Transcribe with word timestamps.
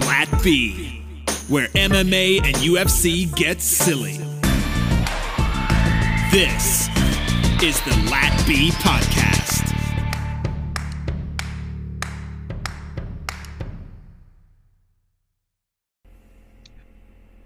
Lat 0.00 0.28
B, 0.44 1.02
where 1.48 1.66
MMA 1.68 2.44
and 2.44 2.54
UFC 2.56 3.34
get 3.34 3.60
silly. 3.60 4.18
This 6.30 6.88
is 7.62 7.80
the 7.80 8.08
Lat 8.08 8.44
B 8.46 8.70
Podcast. 8.70 9.74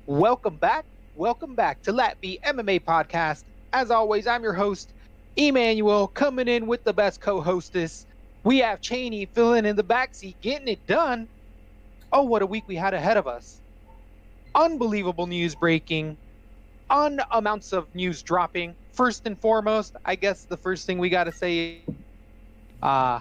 Welcome 0.07 0.57
back. 0.57 0.85
Welcome 1.15 1.55
back 1.55 1.81
to 1.83 1.93
Lat 1.93 2.21
B 2.21 2.39
MMA 2.45 2.83
Podcast. 2.85 3.45
As 3.73 3.91
always, 3.91 4.27
I'm 4.27 4.43
your 4.43 4.53
host, 4.53 4.93
Emmanuel, 5.37 6.09
coming 6.09 6.49
in 6.49 6.67
with 6.67 6.85
the 6.85 6.93
best 6.93 7.23
co-hostess. 7.23 8.07
We 8.45 8.59
have 8.59 8.83
Cheney 8.83 9.25
filling 9.27 9.65
in 9.65 9.77
the 9.77 9.85
backseat, 9.85 10.35
getting 10.43 10.69
it 10.69 10.87
done. 10.87 11.29
Oh, 12.13 12.23
what 12.23 12.43
a 12.43 12.47
week 12.47 12.65
we 12.67 12.77
had 12.77 12.93
ahead 12.93 13.17
of 13.17 13.27
us. 13.27 13.61
Unbelievable 14.55 15.27
news 15.27 15.55
breaking, 15.55 16.19
un 16.91 17.21
amounts 17.31 17.73
of 17.73 17.93
news 17.95 18.23
dropping. 18.23 18.75
First 18.93 19.27
and 19.27 19.39
foremost, 19.39 19.97
I 20.05 20.15
guess 20.15 20.45
the 20.45 20.59
first 20.59 20.87
thing 20.87 20.99
we 20.99 21.09
got 21.09 21.25
to 21.25 21.33
say, 21.33 21.81
uh, 22.83 23.21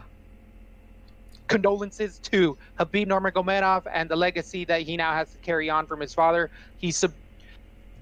condolences 1.48 2.20
to 2.20 2.58
Khabib 2.78 3.08
Nurmagomedov 3.08 3.84
and 3.94 4.10
the 4.10 4.16
legacy 4.18 4.66
that 4.66 4.82
he 4.82 4.98
now 4.98 5.14
has 5.14 5.32
to 5.32 5.38
carry 5.38 5.70
on 5.70 5.86
from 5.86 6.02
his 6.02 6.14
father. 6.14 6.50
He 6.78 6.92
sub- 6.92 7.14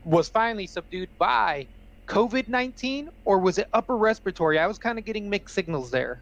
was 0.06 0.28
finally 0.28 0.66
subdued 0.66 1.10
by 1.20 1.68
COVID 2.08 2.48
19 2.48 3.10
or 3.26 3.38
was 3.38 3.60
it 3.60 3.68
upper 3.74 3.96
respiratory? 3.96 4.58
I 4.58 4.66
was 4.66 4.80
kind 4.80 4.98
of 4.98 5.06
getting 5.06 5.30
mixed 5.30 5.54
signals 5.54 5.92
there. 5.92 6.20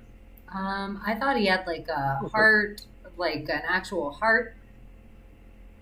Um, 0.53 1.01
I 1.05 1.15
thought 1.15 1.37
he 1.37 1.45
had 1.45 1.65
like 1.65 1.87
a 1.87 2.19
heart, 2.27 2.81
like 3.17 3.47
an 3.49 3.61
actual 3.67 4.11
heart 4.11 4.56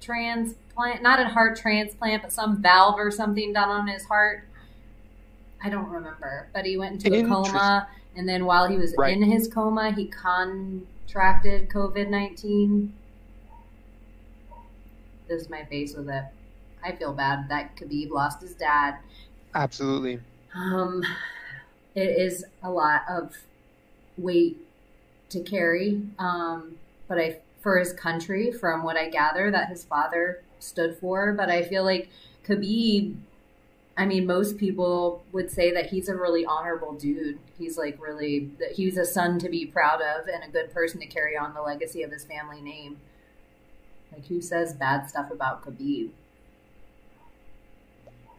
transplant, 0.05 1.01
not 1.01 1.19
a 1.19 1.25
heart 1.25 1.57
transplant, 1.57 2.21
but 2.21 2.31
some 2.31 2.61
valve 2.61 2.95
or 2.97 3.11
something 3.11 3.53
done 3.53 3.69
on 3.69 3.87
his 3.87 4.03
heart. 4.05 4.47
I 5.63 5.69
don't 5.69 5.89
remember, 5.89 6.47
but 6.53 6.65
he 6.65 6.77
went 6.77 7.03
into 7.03 7.25
a 7.25 7.27
coma, 7.27 7.87
and 8.15 8.29
then 8.29 8.45
while 8.45 8.67
he 8.67 8.77
was 8.77 8.93
right. 8.97 9.13
in 9.13 9.23
his 9.23 9.47
coma, 9.47 9.91
he 9.91 10.05
contracted 10.07 11.69
COVID 11.69 12.09
nineteen. 12.09 12.93
This 15.27 15.41
is 15.41 15.49
my 15.49 15.65
face 15.65 15.95
with 15.95 16.07
it. 16.07 16.23
I 16.83 16.91
feel 16.91 17.13
bad 17.13 17.49
that 17.49 17.75
Khabib 17.75 18.11
lost 18.11 18.41
his 18.41 18.53
dad. 18.53 18.97
Absolutely. 19.55 20.19
Um, 20.53 21.01
it 21.95 22.09
is 22.19 22.45
a 22.61 22.69
lot 22.69 23.01
of 23.09 23.35
weight 24.17 24.57
to 25.29 25.39
carry. 25.39 26.03
Um, 26.19 26.75
but 27.07 27.17
I, 27.17 27.37
for 27.65 27.79
his 27.79 27.93
country, 27.93 28.51
from 28.51 28.83
what 28.83 28.95
I 28.95 29.09
gather, 29.09 29.49
that 29.49 29.69
his 29.69 29.83
father 29.83 30.43
stood 30.59 30.95
for. 30.99 31.33
But 31.33 31.49
I 31.49 31.63
feel 31.63 31.83
like 31.83 32.09
Khabib, 32.47 33.15
I 33.97 34.05
mean, 34.05 34.27
most 34.27 34.59
people 34.59 35.23
would 35.31 35.49
say 35.49 35.71
that 35.71 35.87
he's 35.87 36.07
a 36.07 36.15
really 36.15 36.45
honorable 36.45 36.93
dude. 36.93 37.39
He's 37.57 37.75
like 37.75 37.99
really, 37.99 38.51
that 38.59 38.73
he's 38.73 38.97
a 38.99 39.05
son 39.05 39.39
to 39.39 39.49
be 39.49 39.65
proud 39.65 39.99
of 39.99 40.27
and 40.27 40.43
a 40.43 40.47
good 40.47 40.71
person 40.75 40.99
to 40.99 41.07
carry 41.07 41.35
on 41.35 41.55
the 41.55 41.61
legacy 41.63 42.03
of 42.03 42.11
his 42.11 42.23
family 42.23 42.61
name. 42.61 42.97
Like, 44.11 44.27
who 44.27 44.41
says 44.41 44.75
bad 44.75 45.09
stuff 45.09 45.31
about 45.31 45.65
Khabib? 45.65 46.11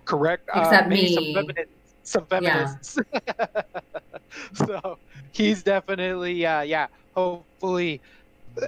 Correct. 0.05 0.49
Uh, 0.55 0.61
Except 0.61 0.87
uh, 0.87 0.91
me. 0.91 1.15
Some 1.15 1.35
feminists. 1.35 1.73
Some 2.05 2.27
feminists. 2.27 2.99
Yeah. 3.27 3.63
so 4.55 4.99
he's 5.33 5.65
definitely, 5.65 6.47
uh, 6.47 6.61
yeah. 6.61 6.87
Hopefully, 7.17 8.01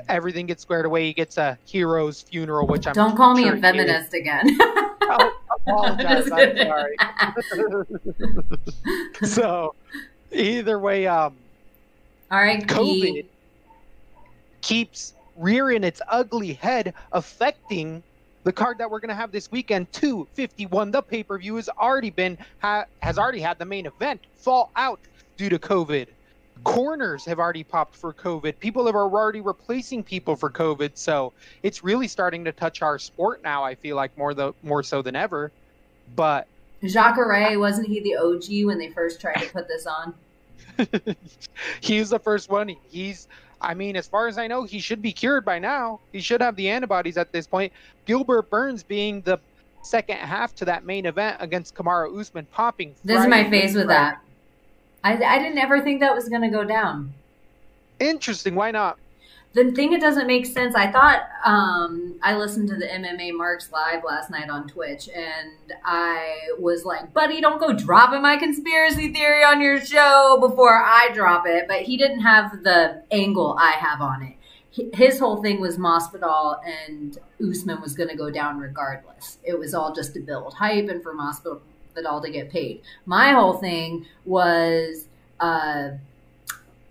everything 0.08 0.46
gets 0.46 0.62
squared 0.62 0.86
away. 0.86 1.06
He 1.06 1.12
gets 1.12 1.38
a 1.38 1.58
hero's 1.64 2.22
funeral, 2.22 2.66
which 2.66 2.86
I'm 2.86 2.94
don't 2.94 3.16
call 3.16 3.36
sure 3.36 3.52
me 3.52 3.58
a 3.58 3.60
feminist 3.60 4.14
again. 4.14 4.46
oh, 4.60 5.32
apologize. 5.50 6.30
I'm 6.30 6.56
sorry. 6.56 6.96
so, 9.28 9.74
either 10.32 10.78
way, 10.78 11.06
um, 11.06 11.36
all 12.30 12.38
right, 12.38 12.66
COVID 12.66 13.26
keeps 14.60 15.14
rearing 15.36 15.84
its 15.84 16.02
ugly 16.08 16.52
head, 16.52 16.94
affecting 17.12 18.02
the 18.44 18.52
card 18.52 18.78
that 18.78 18.90
we're 18.90 19.00
going 19.00 19.10
to 19.10 19.14
have 19.14 19.30
this 19.30 19.50
weekend 19.50 19.92
251 19.92 20.90
the 20.90 21.02
pay-per-view 21.02 21.56
has 21.56 21.68
already 21.68 22.10
been 22.10 22.38
ha, 22.60 22.84
has 23.00 23.18
already 23.18 23.40
had 23.40 23.58
the 23.58 23.64
main 23.64 23.86
event 23.86 24.20
fall 24.36 24.70
out 24.76 25.00
due 25.36 25.48
to 25.48 25.58
covid 25.58 26.06
corners 26.64 27.24
have 27.24 27.38
already 27.38 27.64
popped 27.64 27.96
for 27.96 28.12
covid 28.12 28.58
people 28.58 28.86
have 28.86 28.94
already 28.94 29.40
replacing 29.40 30.02
people 30.02 30.36
for 30.36 30.50
covid 30.50 30.90
so 30.94 31.32
it's 31.62 31.84
really 31.84 32.08
starting 32.08 32.44
to 32.44 32.52
touch 32.52 32.82
our 32.82 32.98
sport 32.98 33.42
now 33.42 33.62
i 33.62 33.74
feel 33.74 33.96
like 33.96 34.16
more 34.18 34.34
the 34.34 34.52
more 34.62 34.82
so 34.82 35.02
than 35.02 35.16
ever 35.16 35.50
but 36.16 36.46
Jacare 36.82 37.58
wasn't 37.58 37.88
he 37.88 38.00
the 38.00 38.16
og 38.16 38.42
when 38.66 38.78
they 38.78 38.90
first 38.90 39.20
tried 39.20 39.36
to 39.36 39.50
put 39.50 39.68
this 39.68 39.86
on 39.86 40.14
he's 41.80 42.10
the 42.10 42.18
first 42.18 42.50
one 42.50 42.74
he's 42.90 43.28
I 43.60 43.74
mean, 43.74 43.96
as 43.96 44.06
far 44.06 44.28
as 44.28 44.38
I 44.38 44.46
know, 44.46 44.64
he 44.64 44.78
should 44.78 45.02
be 45.02 45.12
cured 45.12 45.44
by 45.44 45.58
now. 45.58 46.00
He 46.12 46.20
should 46.20 46.40
have 46.40 46.56
the 46.56 46.68
antibodies 46.68 47.16
at 47.16 47.32
this 47.32 47.46
point. 47.46 47.72
Gilbert 48.06 48.50
Burns 48.50 48.82
being 48.82 49.20
the 49.22 49.38
second 49.82 50.18
half 50.18 50.54
to 50.56 50.64
that 50.66 50.84
main 50.84 51.06
event 51.06 51.38
against 51.40 51.74
Kamaru 51.74 52.18
Usman 52.20 52.46
popping. 52.52 52.94
This 53.04 53.20
is 53.20 53.28
my 53.28 53.48
face 53.48 53.74
with 53.74 53.88
that. 53.88 54.20
I, 55.04 55.14
I 55.22 55.38
didn't 55.38 55.58
ever 55.58 55.80
think 55.80 56.00
that 56.00 56.14
was 56.14 56.28
going 56.28 56.42
to 56.42 56.48
go 56.48 56.64
down. 56.64 57.14
Interesting. 58.00 58.54
Why 58.54 58.70
not? 58.70 58.98
the 59.54 59.72
thing 59.72 59.90
that 59.90 60.00
doesn't 60.00 60.26
make 60.26 60.46
sense, 60.46 60.74
I 60.74 60.90
thought 60.92 61.22
um, 61.44 62.18
I 62.22 62.36
listened 62.36 62.68
to 62.68 62.76
the 62.76 62.86
MMA 62.86 63.34
Marks 63.34 63.72
live 63.72 64.04
last 64.04 64.30
night 64.30 64.50
on 64.50 64.68
Twitch, 64.68 65.08
and 65.08 65.72
I 65.84 66.36
was 66.58 66.84
like, 66.84 67.12
"Buddy, 67.14 67.40
don't 67.40 67.58
go 67.58 67.72
dropping 67.72 68.22
my 68.22 68.36
conspiracy 68.36 69.12
theory 69.12 69.42
on 69.42 69.60
your 69.60 69.80
show 69.80 70.38
before 70.40 70.82
I 70.84 71.10
drop 71.14 71.46
it." 71.46 71.66
But 71.66 71.82
he 71.82 71.96
didn't 71.96 72.20
have 72.20 72.62
the 72.62 73.02
angle 73.10 73.56
I 73.58 73.72
have 73.72 74.00
on 74.02 74.22
it. 74.22 74.94
His 74.94 75.18
whole 75.18 75.42
thing 75.42 75.60
was 75.60 75.76
Masvidal 75.76 76.58
and 76.64 77.18
Usman 77.42 77.80
was 77.80 77.94
going 77.94 78.10
to 78.10 78.16
go 78.16 78.30
down 78.30 78.58
regardless. 78.58 79.38
It 79.42 79.58
was 79.58 79.74
all 79.74 79.92
just 79.92 80.14
to 80.14 80.20
build 80.20 80.54
hype 80.54 80.88
and 80.88 81.02
for 81.02 81.14
Masvidal 81.14 81.60
to 82.02 82.30
get 82.30 82.50
paid. 82.50 82.82
My 83.06 83.32
whole 83.32 83.54
thing 83.54 84.06
was. 84.24 85.06
Uh, 85.40 85.90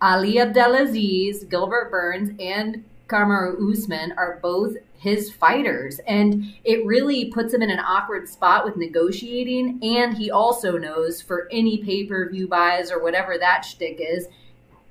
Ali 0.01 0.39
Abdelaziz, 0.39 1.43
Gilbert 1.45 1.89
Burns, 1.89 2.31
and 2.39 2.83
Kamaru 3.07 3.71
Usman 3.71 4.13
are 4.17 4.39
both 4.41 4.75
his 4.99 5.31
fighters. 5.31 5.99
And 6.07 6.53
it 6.63 6.85
really 6.85 7.25
puts 7.25 7.53
him 7.53 7.61
in 7.61 7.69
an 7.69 7.79
awkward 7.79 8.27
spot 8.27 8.65
with 8.65 8.77
negotiating. 8.77 9.79
And 9.81 10.17
he 10.17 10.29
also 10.29 10.77
knows 10.77 11.21
for 11.21 11.47
any 11.51 11.77
pay 11.77 12.05
per 12.05 12.29
view 12.29 12.47
buys 12.47 12.91
or 12.91 13.01
whatever 13.01 13.37
that 13.37 13.65
shtick 13.65 13.97
is, 13.99 14.27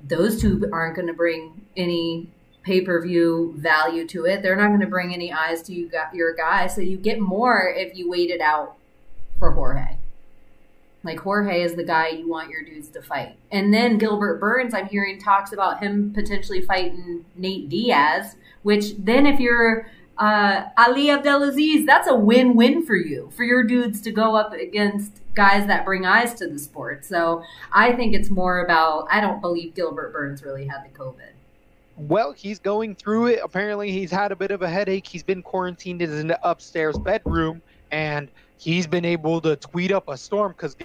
those 0.03 0.41
two 0.41 0.69
aren't 0.72 0.97
going 0.97 1.09
to 1.09 1.15
bring 1.15 1.65
any 1.77 2.28
pay 2.62 2.81
per 2.81 3.00
view 3.00 3.54
value 3.56 4.06
to 4.09 4.25
it. 4.25 4.43
They're 4.43 4.56
not 4.56 4.69
going 4.69 4.81
to 4.81 4.87
bring 4.87 5.15
any 5.15 5.33
eyes 5.33 5.62
to 5.62 5.72
you, 5.72 5.91
your 6.12 6.34
guy. 6.34 6.66
So 6.66 6.81
you 6.81 6.97
get 6.97 7.21
more 7.21 7.72
if 7.77 7.97
you 7.97 8.09
wait 8.10 8.31
it 8.31 8.41
out 8.41 8.77
for 9.38 9.53
Jorge. 9.53 9.97
Like 11.03 11.21
Jorge 11.21 11.62
is 11.62 11.77
the 11.77 11.84
guy 11.84 12.09
you 12.09 12.29
want 12.29 12.51
your 12.51 12.65
dudes 12.65 12.89
to 12.91 13.03
fight. 13.03 13.37
And 13.53 13.73
then 13.73 13.99
Gilbert 13.99 14.41
Burns, 14.41 14.75
I'm 14.75 14.87
hearing 14.87 15.21
talks 15.21 15.53
about 15.53 15.83
him 15.83 16.12
potentially 16.12 16.62
fighting 16.62 17.25
Nate 17.37 17.69
Diaz, 17.69 18.37
which 18.62 18.97
then 18.99 19.27
if 19.27 19.39
you're 19.39 19.89
uh, 20.19 20.65
Ali 20.79 21.11
Abdelaziz, 21.11 21.87
that's 21.87 22.09
a 22.09 22.15
win-win 22.15 22.84
for 22.84 22.97
you, 22.97 23.31
for 23.37 23.45
your 23.45 23.62
dudes 23.62 24.01
to 24.01 24.11
go 24.11 24.34
up 24.34 24.53
against 24.53 25.21
guys 25.34 25.67
that 25.67 25.84
bring 25.84 26.07
eyes 26.07 26.34
to 26.34 26.49
the 26.49 26.59
sport. 26.59 27.05
So 27.05 27.43
I 27.71 27.93
think 27.93 28.15
it's 28.15 28.31
more 28.31 28.65
about, 28.65 29.07
I 29.11 29.21
don't 29.21 29.41
believe 29.41 29.75
Gilbert 29.75 30.13
Burns 30.13 30.43
really 30.43 30.67
had 30.67 30.83
the 30.84 30.99
COVID. 30.99 31.33
Well, 31.99 32.33
he's 32.33 32.59
going 32.59 32.95
through 32.95 33.28
it. 33.28 33.41
Apparently, 33.43 33.91
he's 33.91 34.11
had 34.11 34.33
a 34.33 34.37
bit 34.37 34.51
of 34.51 34.63
a 34.63 34.69
headache. 34.69 35.07
He's 35.07 35.23
been 35.23 35.43
quarantined 35.43 36.03
in 36.03 36.11
his 36.11 36.37
upstairs 36.42 36.99
bedroom, 36.99 37.63
and 37.91 38.28
he's 38.58 38.86
been 38.86 39.04
able 39.04 39.41
to 39.42 39.56
tweet 39.56 39.92
up 39.92 40.08
a 40.08 40.16
storm 40.16 40.53
because 40.53 40.76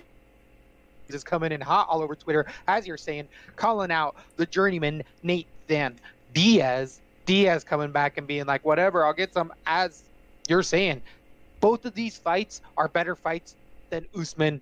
is 1.10 1.24
coming 1.24 1.52
in 1.52 1.62
hot 1.62 1.88
all 1.90 2.02
over 2.02 2.16
Twitter, 2.16 2.46
as 2.68 2.88
you're 2.88 2.98
saying, 2.98 3.28
calling 3.56 3.92
out 3.92 4.16
the 4.38 4.46
journeyman 4.46 5.04
Nathan 5.24 6.00
Diaz. 6.34 7.02
Diaz 7.26 7.64
coming 7.64 7.92
back 7.92 8.18
and 8.18 8.28
being 8.28 8.46
like, 8.46 8.66
whatever, 8.66 9.06
I'll 9.06 9.14
get 9.14 9.34
some. 9.34 9.54
As 9.66 10.04
you're 10.50 10.64
saying, 10.64 11.02
both 11.60 11.86
of 11.86 11.94
these 11.94 12.18
fights 12.18 12.62
are 12.78 12.88
better 12.88 13.16
fights 13.16 13.56
than 13.90 14.06
Usman 14.18 14.62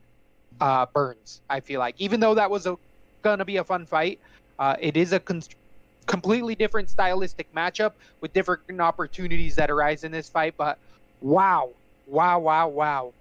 uh, 0.59 0.85
Burns. 0.94 1.41
I 1.50 1.59
feel 1.59 1.79
like, 1.79 1.95
even 2.00 2.19
though 2.19 2.35
that 2.35 2.50
was 2.50 2.65
a, 2.65 2.77
gonna 3.21 3.45
be 3.45 3.57
a 3.57 3.63
fun 3.63 3.85
fight, 3.85 4.19
uh, 4.57 4.75
it 4.79 4.97
is 4.97 5.13
a 5.13 5.19
con- 5.19 5.44
completely 6.06 6.56
different 6.56 6.89
stylistic 6.89 7.53
matchup 7.53 7.94
with 8.21 8.33
different 8.33 8.81
opportunities 8.81 9.56
that 9.56 9.71
arise 9.71 10.03
in 10.03 10.11
this 10.11 10.27
fight. 10.27 10.56
But 10.57 10.77
wow, 11.21 11.69
wow, 12.09 12.39
wow, 12.39 12.67
wow, 12.67 13.13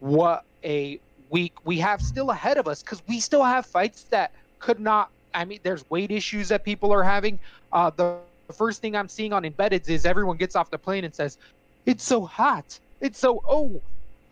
what 0.00 0.44
a 0.64 0.98
week 1.30 1.52
we 1.64 1.78
have 1.78 2.00
still 2.00 2.30
ahead 2.30 2.56
of 2.56 2.68
us 2.68 2.82
because 2.82 3.02
we 3.08 3.20
still 3.20 3.44
have 3.44 3.66
fights 3.66 4.04
that 4.10 4.32
could 4.58 4.80
not. 4.80 5.10
I 5.34 5.44
mean, 5.44 5.60
there's 5.62 5.88
weight 5.90 6.10
issues 6.10 6.48
that 6.48 6.64
people 6.64 6.92
are 6.92 7.02
having. 7.02 7.38
Uh, 7.72 7.90
the 7.90 8.16
first 8.52 8.80
thing 8.80 8.96
I'm 8.96 9.08
seeing 9.08 9.32
on 9.32 9.42
embeddeds 9.42 9.88
is 9.88 10.06
everyone 10.06 10.36
gets 10.36 10.56
off 10.56 10.70
the 10.70 10.78
plane 10.78 11.04
and 11.04 11.14
says, 11.14 11.38
"It's 11.84 12.04
so 12.04 12.24
hot. 12.24 12.78
It's 13.00 13.18
so 13.18 13.42
oh." 13.48 13.80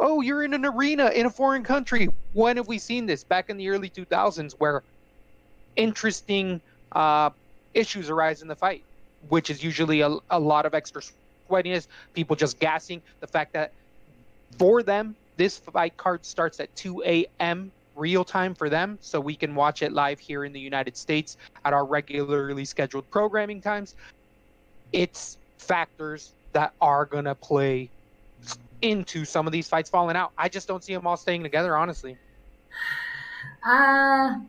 Oh, 0.01 0.23
you're 0.23 0.43
in 0.43 0.55
an 0.55 0.65
arena 0.65 1.11
in 1.11 1.27
a 1.27 1.31
foreign 1.31 1.63
country. 1.63 2.09
When 2.33 2.57
have 2.57 2.67
we 2.67 2.79
seen 2.79 3.07
this? 3.07 3.23
Back 3.23 3.49
in 3.49 3.57
the 3.57 3.69
early 3.69 3.89
2000s, 3.89 4.53
where 4.59 4.83
interesting 5.77 6.61
uh, 6.93 7.31
issues 7.75 8.11
arise 8.11 8.43
in 8.43 8.49
the 8.49 8.57
fight, 8.57 8.83
which 9.29 9.51
is 9.51 9.63
usually 9.63 10.01
a, 10.01 10.17
a 10.31 10.39
lot 10.39 10.67
of 10.67 10.75
extra 10.75 11.01
sweatiness, 11.49 11.87
people 12.13 12.35
just 12.35 12.59
gassing. 12.59 13.03
The 13.21 13.29
fact 13.29 13.53
that 13.53 13.73
for 14.59 14.83
them, 14.83 15.15
this 15.37 15.59
fight 15.59 15.97
card 15.97 16.25
starts 16.25 16.61
at 16.61 16.75
2 16.77 17.03
a.m. 17.05 17.73
real 17.97 18.25
time 18.25 18.55
for 18.55 18.69
them, 18.69 18.99
so 19.01 19.21
we 19.21 19.35
can 19.35 19.55
watch 19.55 19.83
it 19.83 19.93
live 19.93 20.19
here 20.19 20.45
in 20.45 20.53
the 20.53 20.61
United 20.61 20.97
States 20.97 21.37
at 21.65 21.73
our 21.73 21.85
regularly 21.85 22.65
scheduled 22.65 23.09
programming 23.11 23.61
times. 23.61 23.95
It's 24.93 25.39
factors 25.59 26.33
that 26.53 26.73
are 26.81 27.05
going 27.05 27.25
to 27.25 27.35
play 27.35 27.91
into 28.83 29.25
some 29.25 29.47
of 29.47 29.53
these 29.53 29.69
fights 29.69 29.91
falling 29.91 30.17
out. 30.17 30.33
I 30.37 30.49
just 30.49 30.69
don't 30.69 30.85
see 30.85 30.95
them 30.95 31.07
all 31.07 31.17
staying 31.17 31.43
together, 31.43 31.77
honestly. 31.77 32.17
Uh, 33.67 34.41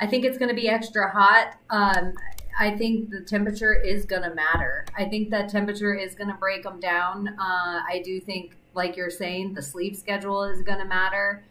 I 0.00 0.06
think 0.06 0.24
it's 0.24 0.36
going 0.36 0.50
to 0.50 0.54
be 0.54 0.68
extra 0.68 1.10
hot. 1.10 1.56
Um, 1.70 2.12
I 2.58 2.76
think 2.76 3.10
the 3.10 3.20
temperature 3.20 3.74
is 3.74 4.04
going 4.04 4.22
to 4.22 4.34
matter. 4.34 4.84
I 4.96 5.06
think 5.06 5.30
that 5.30 5.48
temperature 5.48 5.94
is 5.94 6.14
going 6.14 6.28
to 6.28 6.36
break 6.36 6.62
them 6.62 6.78
down. 6.78 7.28
Uh, 7.28 7.80
I 7.88 8.02
do 8.04 8.20
think, 8.20 8.56
like 8.74 8.96
you're 8.96 9.10
saying, 9.10 9.54
the 9.54 9.62
sleep 9.62 9.96
schedule 9.96 10.44
is 10.44 10.62
going 10.62 10.78
to 10.78 10.84
matter. 10.84 11.42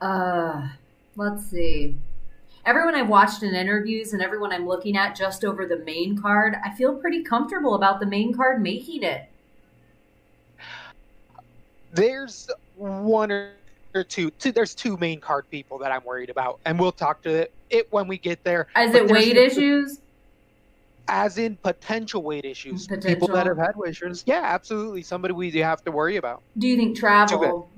Uh, 0.00 0.68
let's 1.16 1.46
see. 1.46 1.96
Everyone 2.66 2.94
I've 2.94 3.08
watched 3.08 3.42
in 3.42 3.54
interviews 3.54 4.12
and 4.12 4.22
everyone 4.22 4.52
I'm 4.52 4.66
looking 4.66 4.96
at 4.96 5.16
just 5.16 5.44
over 5.44 5.66
the 5.66 5.78
main 5.78 6.20
card, 6.20 6.56
I 6.64 6.74
feel 6.74 6.94
pretty 6.94 7.22
comfortable 7.22 7.74
about 7.74 8.00
the 8.00 8.06
main 8.06 8.34
card 8.34 8.62
making 8.62 9.02
it. 9.02 9.28
There's 11.92 12.50
one 12.76 13.30
or 13.32 14.04
two, 14.04 14.30
two 14.32 14.52
there's 14.52 14.74
two 14.74 14.96
main 14.98 15.20
card 15.20 15.48
people 15.50 15.78
that 15.78 15.90
I'm 15.90 16.04
worried 16.04 16.30
about, 16.30 16.60
and 16.64 16.78
we'll 16.78 16.92
talk 16.92 17.22
to 17.22 17.30
it, 17.30 17.52
it 17.70 17.90
when 17.90 18.06
we 18.06 18.18
get 18.18 18.44
there. 18.44 18.68
Is 18.76 18.94
it 18.94 19.10
weight 19.10 19.36
issues? 19.36 19.98
As 21.12 21.38
in 21.38 21.56
potential 21.56 22.22
weight 22.22 22.44
issues. 22.44 22.86
Potential. 22.86 23.10
People 23.10 23.28
that 23.34 23.46
have 23.46 23.58
had 23.58 23.74
weight 23.74 23.90
issues. 23.90 24.22
Yeah, 24.26 24.42
absolutely. 24.44 25.02
Somebody 25.02 25.34
we 25.34 25.50
have 25.58 25.82
to 25.84 25.90
worry 25.90 26.16
about. 26.16 26.42
Do 26.56 26.68
you 26.68 26.76
think 26.76 26.96
travel 26.96 27.68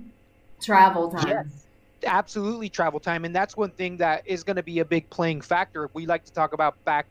travel 0.61 1.11
time? 1.11 1.29
Yes. 1.29 1.67
Absolutely 2.05 2.69
travel 2.69 3.01
time. 3.01 3.25
And 3.25 3.35
that's 3.35 3.57
one 3.57 3.71
thing 3.71 3.97
that 3.99 4.27
is 4.27 4.45
going 4.45 4.57
to 4.57 4.63
be 4.63 4.81
a 4.81 4.85
big 4.85 5.09
playing 5.09 5.41
factor. 5.41 5.89
We 5.95 6.05
like 6.05 6.25
to 6.25 6.33
talk 6.33 6.53
about 6.53 6.83
back 6.85 7.07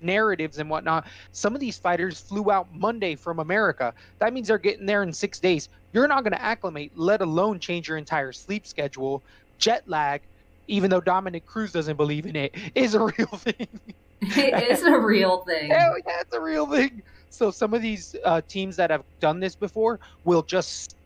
narratives 0.00 0.58
and 0.58 0.70
whatnot. 0.70 1.06
Some 1.32 1.54
of 1.54 1.60
these 1.60 1.78
fighters 1.78 2.20
flew 2.20 2.50
out 2.50 2.72
Monday 2.72 3.14
from 3.14 3.38
America. 3.38 3.92
That 4.18 4.32
means 4.32 4.48
they're 4.48 4.58
getting 4.58 4.86
there 4.86 5.02
in 5.02 5.12
six 5.12 5.40
days. 5.40 5.68
You're 5.92 6.08
not 6.08 6.22
going 6.22 6.32
to 6.32 6.42
acclimate, 6.42 6.92
let 6.94 7.20
alone 7.20 7.58
change 7.58 7.88
your 7.88 7.98
entire 7.98 8.32
sleep 8.32 8.66
schedule. 8.66 9.22
Jet 9.58 9.82
lag, 9.86 10.22
even 10.68 10.90
though 10.90 11.00
Dominick 11.00 11.46
Cruz 11.46 11.72
doesn't 11.72 11.96
believe 11.96 12.26
in 12.26 12.36
it, 12.36 12.54
is 12.74 12.94
a 12.94 13.00
real 13.00 13.26
thing. 13.36 13.68
It 14.20 14.70
is 14.70 14.82
a 14.82 14.98
real 14.98 15.38
thing. 15.38 15.70
Hell 15.70 15.96
yeah, 16.06 16.20
it's 16.20 16.34
a 16.34 16.40
real 16.40 16.66
thing. 16.66 17.02
So 17.30 17.50
some 17.50 17.74
of 17.74 17.82
these 17.82 18.16
uh, 18.24 18.40
teams 18.48 18.76
that 18.76 18.90
have 18.90 19.04
done 19.20 19.40
this 19.40 19.54
before 19.54 20.00
will 20.24 20.42
just 20.42 20.96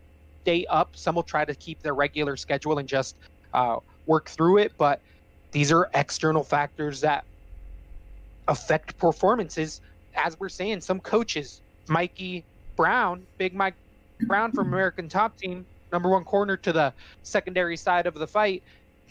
stay 0.43 0.65
up. 0.67 0.91
Some 0.95 1.17
will 1.17 1.23
try 1.23 1.45
to 1.45 1.55
keep 1.55 1.83
their 1.83 1.95
regular 1.95 2.37
schedule 2.37 2.79
and 2.79 2.89
just 2.89 3.17
uh, 3.53 3.77
work 4.07 4.29
through 4.29 4.59
it. 4.59 4.73
But 4.79 5.01
these 5.51 5.73
are 5.73 5.91
external 5.95 6.45
factors 6.45 7.01
that 7.01 7.25
affect 8.49 8.97
performances. 8.99 9.81
As 10.15 10.39
we're 10.39 10.49
saying, 10.49 10.81
some 10.83 11.01
coaches, 11.01 11.61
Mikey 11.89 12.45
Brown, 12.77 13.27
Big 13.39 13.55
Mike 13.55 13.75
Brown 14.23 14.53
from 14.53 14.69
American 14.69 15.09
Top 15.09 15.37
Team, 15.37 15.65
number 15.93 16.09
one 16.09 16.25
corner 16.25 16.57
to 16.59 16.73
the 16.73 16.93
secondary 17.23 17.77
side 17.77 18.07
of 18.07 18.15
the 18.15 18.27
fight, 18.27 18.63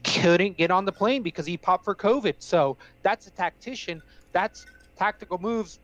couldn't 0.04 0.58
get 0.58 0.72
on 0.72 0.86
the 0.86 0.92
plane 0.92 1.24
because 1.24 1.46
he 1.46 1.58
popped 1.58 1.84
for 1.84 1.96
COVID. 1.96 2.36
So 2.40 2.78
that's 3.04 3.28
a 3.28 3.32
tactician. 3.32 4.02
That's 4.32 4.66
tactical 4.98 5.38
moves. 5.38 5.80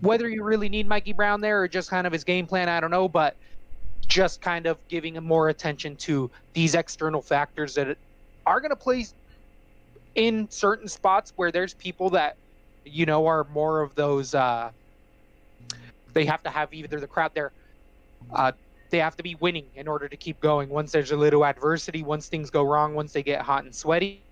Whether 0.00 0.28
you 0.28 0.44
really 0.44 0.68
need 0.68 0.86
Mikey 0.86 1.12
Brown 1.12 1.40
there 1.40 1.62
or 1.62 1.68
just 1.68 1.90
kind 1.90 2.06
of 2.06 2.12
his 2.12 2.24
game 2.24 2.46
plan, 2.46 2.68
I 2.68 2.80
don't 2.80 2.90
know. 2.90 3.08
But 3.08 3.36
just 4.06 4.40
kind 4.40 4.66
of 4.66 4.78
giving 4.88 5.22
more 5.22 5.48
attention 5.48 5.96
to 5.96 6.30
these 6.54 6.74
external 6.74 7.20
factors 7.20 7.74
that 7.74 7.96
are 8.46 8.60
going 8.60 8.70
to 8.70 8.76
play 8.76 9.06
in 10.14 10.50
certain 10.50 10.88
spots 10.88 11.32
where 11.36 11.52
there's 11.52 11.74
people 11.74 12.10
that 12.10 12.36
you 12.84 13.06
know 13.06 13.26
are 13.26 13.44
more 13.52 13.82
of 13.82 13.94
those. 13.94 14.34
Uh, 14.34 14.70
they 16.12 16.24
have 16.24 16.42
to 16.42 16.50
have 16.50 16.72
either 16.72 17.00
the 17.00 17.06
crowd 17.06 17.32
there. 17.34 17.52
Uh, 18.32 18.52
they 18.90 18.98
have 18.98 19.16
to 19.16 19.22
be 19.22 19.34
winning 19.36 19.66
in 19.74 19.86
order 19.88 20.08
to 20.08 20.16
keep 20.16 20.40
going. 20.40 20.68
Once 20.68 20.92
there's 20.92 21.10
a 21.12 21.16
little 21.16 21.44
adversity, 21.44 22.02
once 22.02 22.28
things 22.28 22.50
go 22.50 22.62
wrong, 22.62 22.94
once 22.94 23.12
they 23.12 23.22
get 23.22 23.42
hot 23.42 23.64
and 23.64 23.74
sweaty, 23.74 24.22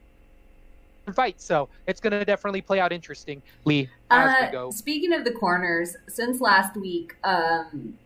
fight. 1.14 1.40
So 1.40 1.68
it's 1.86 2.00
going 2.00 2.12
to 2.12 2.24
definitely 2.24 2.62
play 2.62 2.80
out 2.80 2.92
interestingly 2.92 3.90
as 4.10 4.30
Uh, 4.42 4.46
we 4.46 4.52
go. 4.52 4.70
Speaking 4.70 5.12
of 5.12 5.24
the 5.24 5.32
corners, 5.32 5.96
since 6.08 6.40
last 6.40 6.76
week, 6.76 7.16
um, 7.24 7.98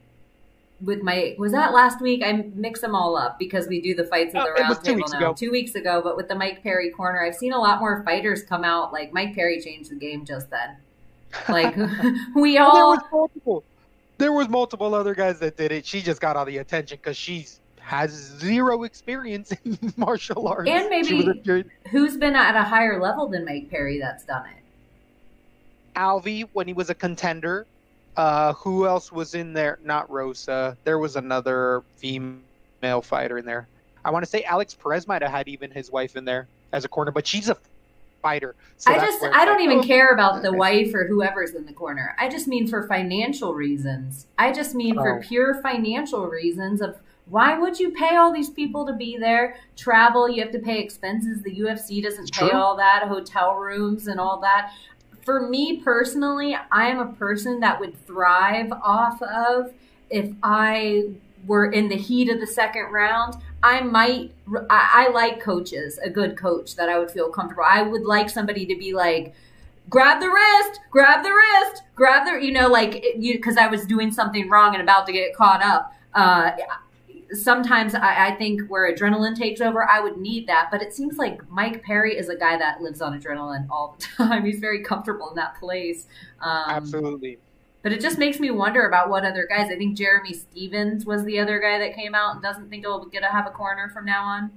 with 0.83 1.03
my 1.03 1.35
was 1.39 1.53
that 1.53 1.75
last 1.75 2.01
week? 2.01 2.23
I 2.25 2.33
mix 2.55 2.81
them 2.81 2.95
all 2.95 3.17
up 3.17 3.39
because 3.39 3.69
we 3.69 3.81
do 3.83 3.95
the 3.95 4.05
fights 4.05 4.35
of 4.35 4.41
Oh, 4.41 4.45
the 4.45 4.63
it 4.63 4.67
was 4.69 4.79
round 4.79 4.85
two 4.85 4.93
table 4.93 4.97
weeks 4.97 5.13
now. 5.13 5.19
ago. 5.19 5.35
Two 5.35 5.51
weeks 5.51 5.75
ago, 5.75 6.01
but 6.03 6.17
with 6.17 6.29
the 6.29 6.35
Mike 6.35 6.63
Perry 6.63 6.91
corner, 6.91 7.23
I've 7.23 7.35
seen 7.35 7.53
a 7.53 7.59
lot 7.59 7.81
more 7.81 8.03
fighters 8.03 8.43
come 8.43 8.65
out. 8.65 8.93
Like 8.93 9.13
Mike 9.13 9.35
Perry 9.35 9.61
changed 9.61 9.91
the 9.91 9.97
game 9.97 10.25
just 10.25 10.49
then. 10.51 10.77
Like 11.49 11.77
we 12.35 12.57
all 12.59 12.93
was 12.93 13.01
multiple. 13.13 13.63
There 14.21 14.33
was 14.33 14.49
multiple 14.51 14.95
other 14.95 15.15
guys 15.15 15.39
that 15.39 15.57
did 15.57 15.73
it. 15.73 15.87
She 15.87 16.03
just 16.03 16.21
got 16.21 16.37
all 16.37 16.45
the 16.45 16.59
attention 16.59 16.99
because 17.03 17.17
she's 17.17 17.59
has 17.81 18.11
zero 18.13 18.83
experience 18.85 19.51
in 19.65 19.79
martial 19.97 20.47
arts. 20.47 20.69
And 20.71 20.91
maybe- 20.91 21.09
She 21.09 21.15
was 21.15 21.29
a 21.29 21.35
good- 21.35 21.71
who's 21.91 22.17
been 22.19 22.37
at 22.37 22.55
a 22.55 22.63
higher 22.63 23.01
level 23.01 23.27
than 23.29 23.45
Mike 23.47 23.71
Perry 23.71 23.99
that's 23.99 24.25
done 24.25 24.45
it. 24.47 24.63
Alvi 25.99 26.47
when 26.53 26.67
he 26.67 26.73
was 26.75 26.91
a 26.91 26.95
contender. 26.95 27.67
Uh, 28.17 28.53
who 28.53 28.87
else 28.87 29.11
was 29.11 29.35
in 29.35 29.55
there? 29.55 29.79
Not 29.83 30.11
Rosa. 30.11 30.77
There 30.85 30.99
was 30.99 31.17
another 31.17 31.83
female 31.97 33.01
fighter 33.03 33.39
in 33.39 33.47
there. 33.47 33.67
I 34.05 34.11
want 34.11 34.25
to 34.25 34.31
say 34.31 34.43
Alex 34.45 34.75
Perez 34.75 35.09
might 35.09 35.23
have 35.23 35.31
had 35.31 35.49
even 35.49 35.71
his 35.71 35.91
wife 35.91 36.15
in 36.17 36.25
there 36.27 36.47
as 36.73 36.85
a 36.85 36.89
corner, 36.89 37.11
but 37.11 37.27
she's 37.27 37.49
a 37.49 37.57
fighter. 38.21 38.55
So 38.77 38.93
I 38.93 38.99
just 38.99 39.23
I 39.23 39.45
don't 39.45 39.57
like, 39.57 39.65
even 39.65 39.79
oh, 39.79 39.83
care 39.83 40.13
about 40.13 40.43
the 40.43 40.53
wife 40.53 40.95
or 40.95 41.07
whoever's 41.07 41.55
in 41.55 41.67
the 41.67 41.73
corner. 41.73 42.15
I 42.19 42.29
just 42.29 42.47
mean 42.49 42.67
for 42.67 42.87
financial 42.87 43.55
reasons. 43.55 44.27
I 44.39 44.53
just 44.53 44.75
mean 44.75 44.95
for 44.95 45.19
Oh. 45.19 45.21
pure 45.21 45.55
financial 45.63 46.27
reasons 46.27 46.81
of 46.81 46.99
why 47.27 47.57
would 47.59 47.79
you 47.79 47.93
pay 47.93 48.17
all 48.17 48.33
these 48.33 48.51
people 48.51 48.85
to 48.87 48.93
be 48.93 49.17
there? 49.17 49.57
Travel, 49.77 50.29
you 50.29 50.43
have 50.43 50.51
to 50.53 50.59
pay 50.59 50.81
expenses. 50.81 51.43
The 51.43 51.55
UFC 51.61 52.03
doesn't 52.03 52.33
pay 52.33 52.49
True. 52.49 52.59
all 52.59 52.77
that, 52.77 53.05
hotel 53.07 53.55
rooms 53.55 54.09
and 54.09 54.19
all 54.19 54.41
that. 54.41 54.73
For 55.25 55.49
me 55.49 55.81
personally, 55.81 56.57
I 56.73 56.89
am 56.89 56.99
a 56.99 57.13
person 57.13 57.61
that 57.61 57.79
would 57.79 57.95
thrive 58.07 58.73
off 58.73 59.23
of 59.23 59.73
if 60.09 60.33
I 60.43 61.11
were 61.47 61.71
in 61.71 61.89
the 61.89 61.97
heat 61.97 62.29
of 62.31 62.41
the 62.41 62.47
second 62.47 62.87
round. 62.91 63.37
I 63.63 63.81
might. 63.81 64.33
I, 64.71 65.07
I 65.07 65.09
like 65.11 65.41
coaches, 65.41 65.99
a 65.99 66.11
good 66.11 66.37
coach 66.37 66.77
that 66.77 66.89
I 66.89 66.99
would 66.99 67.11
feel 67.11 67.31
comfortable. 67.31 67.65
I 67.67 67.83
would 67.83 68.03
like 68.03 68.31
somebody 68.31 68.67
to 68.67 68.77
be 68.77 68.93
like, 68.93 69.35
grab 69.89 70.21
the 70.21 70.29
wrist, 70.29 70.81
grab 70.91 71.23
the 71.23 71.31
wrist, 71.31 71.83
grab 71.95 72.27
the, 72.27 72.45
you 72.45 72.53
know, 72.53 72.69
like 72.69 73.05
you 73.17 73.35
because 73.35 73.57
I 73.57 73.67
was 73.67 73.85
doing 73.87 74.11
something 74.13 74.49
wrong 74.49 74.75
and 74.75 74.83
about 74.83 75.07
to 75.07 75.13
get 75.13 75.35
caught 75.35 75.63
up. 75.63 75.95
Uh, 76.15 76.53
sometimes 77.33 77.95
I, 77.95 78.29
I 78.29 78.35
think 78.37 78.69
where 78.69 78.93
adrenaline 78.93 79.37
takes 79.37 79.61
over, 79.61 79.89
I 79.89 80.01
would 80.01 80.17
need 80.17 80.47
that. 80.49 80.69
But 80.71 80.83
it 80.83 80.95
seems 80.95 81.19
like 81.19 81.49
Mike 81.51 81.83
Perry 81.83 82.17
is 82.17 82.29
a 82.29 82.37
guy 82.37 82.57
that 82.57 82.81
lives 82.81 83.03
on 83.03 83.19
adrenaline 83.19 83.67
all 83.71 83.97
the 83.99 84.05
time. 84.25 84.45
He's 84.45 84.59
very 84.59 84.83
comfortable 84.83 85.29
in 85.31 85.37
that 85.37 85.59
place. 85.59 86.07
Um, 86.41 86.65
Absolutely. 86.69 87.39
But 87.83 87.93
it 87.93 88.01
just 88.01 88.19
makes 88.19 88.39
me 88.39 88.51
wonder 88.51 88.87
about 88.87 89.09
what 89.09 89.25
other 89.25 89.47
guys. 89.49 89.71
I 89.71 89.77
think 89.77 89.97
Jeremy 89.97 90.35
Stephens 90.35 91.07
was 91.07 91.25
the 91.25 91.39
other 91.39 91.59
guy 91.59 91.79
that 91.79 91.95
came 91.95 92.15
out 92.15 92.35
and 92.35 92.43
doesn't 92.43 92.69
think 92.69 92.85
he'll 92.85 93.07
get 93.07 93.21
to 93.21 93.29
have 93.29 93.47
a 93.47 93.51
corner 93.51 93.89
from 93.89 94.05
now 94.05 94.25
on. 94.25 94.51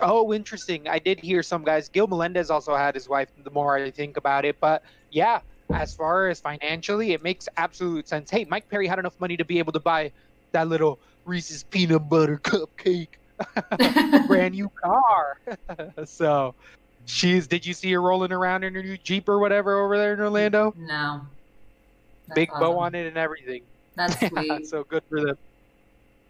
Oh, 0.00 0.32
interesting. 0.32 0.88
I 0.88 0.98
did 0.98 1.20
hear 1.20 1.42
some 1.42 1.62
guys. 1.62 1.88
Gil 1.88 2.06
Melendez 2.06 2.50
also 2.50 2.74
had 2.74 2.94
his 2.94 3.08
wife. 3.08 3.28
The 3.42 3.50
more 3.50 3.76
I 3.76 3.90
think 3.90 4.16
about 4.16 4.44
it, 4.44 4.58
but 4.60 4.82
yeah, 5.10 5.40
as 5.74 5.94
far 5.94 6.28
as 6.28 6.40
financially, 6.40 7.12
it 7.12 7.22
makes 7.22 7.48
absolute 7.56 8.08
sense. 8.08 8.30
Hey, 8.30 8.46
Mike 8.48 8.68
Perry 8.68 8.86
had 8.86 8.98
enough 8.98 9.18
money 9.20 9.36
to 9.36 9.44
be 9.44 9.58
able 9.58 9.72
to 9.72 9.80
buy 9.80 10.10
that 10.52 10.68
little 10.68 10.98
Reese's 11.24 11.64
peanut 11.64 12.08
butter 12.08 12.38
cupcake, 12.38 13.08
brand 14.26 14.54
new 14.54 14.70
car. 14.70 15.38
so, 16.04 16.54
she's. 17.04 17.46
Did 17.46 17.66
you 17.66 17.74
see 17.74 17.92
her 17.92 18.00
rolling 18.00 18.32
around 18.32 18.64
in 18.64 18.74
her 18.74 18.82
new 18.82 18.96
Jeep 18.96 19.28
or 19.28 19.38
whatever 19.38 19.84
over 19.84 19.98
there 19.98 20.14
in 20.14 20.20
Orlando? 20.20 20.74
No. 20.78 21.22
Big 22.34 22.50
bow 22.50 22.72
uh-huh. 22.72 22.78
on 22.78 22.94
it 22.94 23.06
and 23.06 23.16
everything. 23.16 23.62
That's 23.96 24.18
sweet. 24.28 24.66
so 24.66 24.84
good 24.84 25.02
for 25.08 25.20
them. 25.20 25.38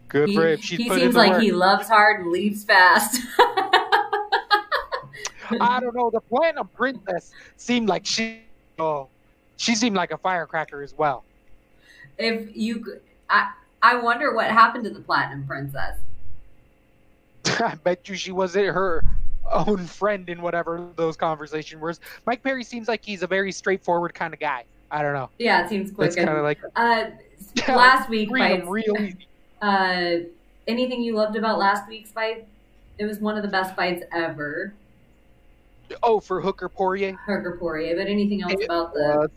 Good 0.08 0.30
he, 0.30 0.34
for 0.34 0.48
him. 0.48 0.60
She's 0.60 0.78
he 0.78 0.88
seems 0.88 1.14
like 1.14 1.32
work. 1.32 1.42
he 1.42 1.52
loves 1.52 1.88
hard 1.88 2.20
and 2.20 2.30
leaves 2.30 2.64
fast. 2.64 3.20
I 5.60 5.80
don't 5.80 5.94
know. 5.94 6.10
The 6.10 6.20
Platinum 6.20 6.68
Princess 6.74 7.32
seemed 7.56 7.88
like 7.88 8.06
she. 8.06 8.42
Oh, 8.78 9.08
she 9.56 9.74
seemed 9.74 9.96
like 9.96 10.10
a 10.10 10.18
firecracker 10.18 10.82
as 10.82 10.94
well. 10.96 11.22
If 12.18 12.56
you, 12.56 13.00
I, 13.28 13.52
I 13.82 13.96
wonder 13.96 14.34
what 14.34 14.46
happened 14.46 14.84
to 14.84 14.90
the 14.90 15.00
Platinum 15.00 15.46
Princess. 15.46 15.98
I 17.60 17.74
bet 17.76 18.08
you 18.08 18.14
she 18.14 18.32
wasn't 18.32 18.66
her 18.66 19.04
own 19.50 19.86
friend 19.86 20.28
in 20.28 20.40
whatever 20.40 20.88
those 20.96 21.16
conversations 21.16 21.80
were. 21.80 21.94
Mike 22.26 22.42
Perry 22.42 22.64
seems 22.64 22.88
like 22.88 23.04
he's 23.04 23.22
a 23.22 23.26
very 23.26 23.52
straightforward 23.52 24.14
kind 24.14 24.32
of 24.32 24.40
guy. 24.40 24.64
I 24.90 25.02
don't 25.02 25.14
know. 25.14 25.30
Yeah, 25.38 25.64
it 25.64 25.68
seems 25.68 25.90
quick. 25.92 26.08
It's 26.08 26.16
kind 26.16 26.28
of 26.28 26.42
like 26.42 26.58
uh, 26.76 27.10
last 27.68 28.08
week 28.08 28.30
fights. 28.30 28.66
real 28.66 28.96
easy. 28.98 29.26
Uh, 29.62 30.26
anything 30.66 31.02
you 31.02 31.14
loved 31.14 31.36
about 31.36 31.58
last 31.58 31.88
week's 31.88 32.10
fight? 32.10 32.46
It 32.98 33.04
was 33.04 33.18
one 33.18 33.36
of 33.36 33.42
the 33.42 33.48
best 33.48 33.74
fights 33.76 34.02
ever. 34.12 34.74
Oh, 36.02 36.20
for 36.20 36.40
Hooker 36.40 36.68
Poirier. 36.68 37.18
Hooker 37.26 37.56
Poirier, 37.58 37.96
but 37.96 38.06
anything 38.06 38.42
else 38.42 38.52
It 38.52 38.64
about 38.64 38.92
the? 38.94 39.30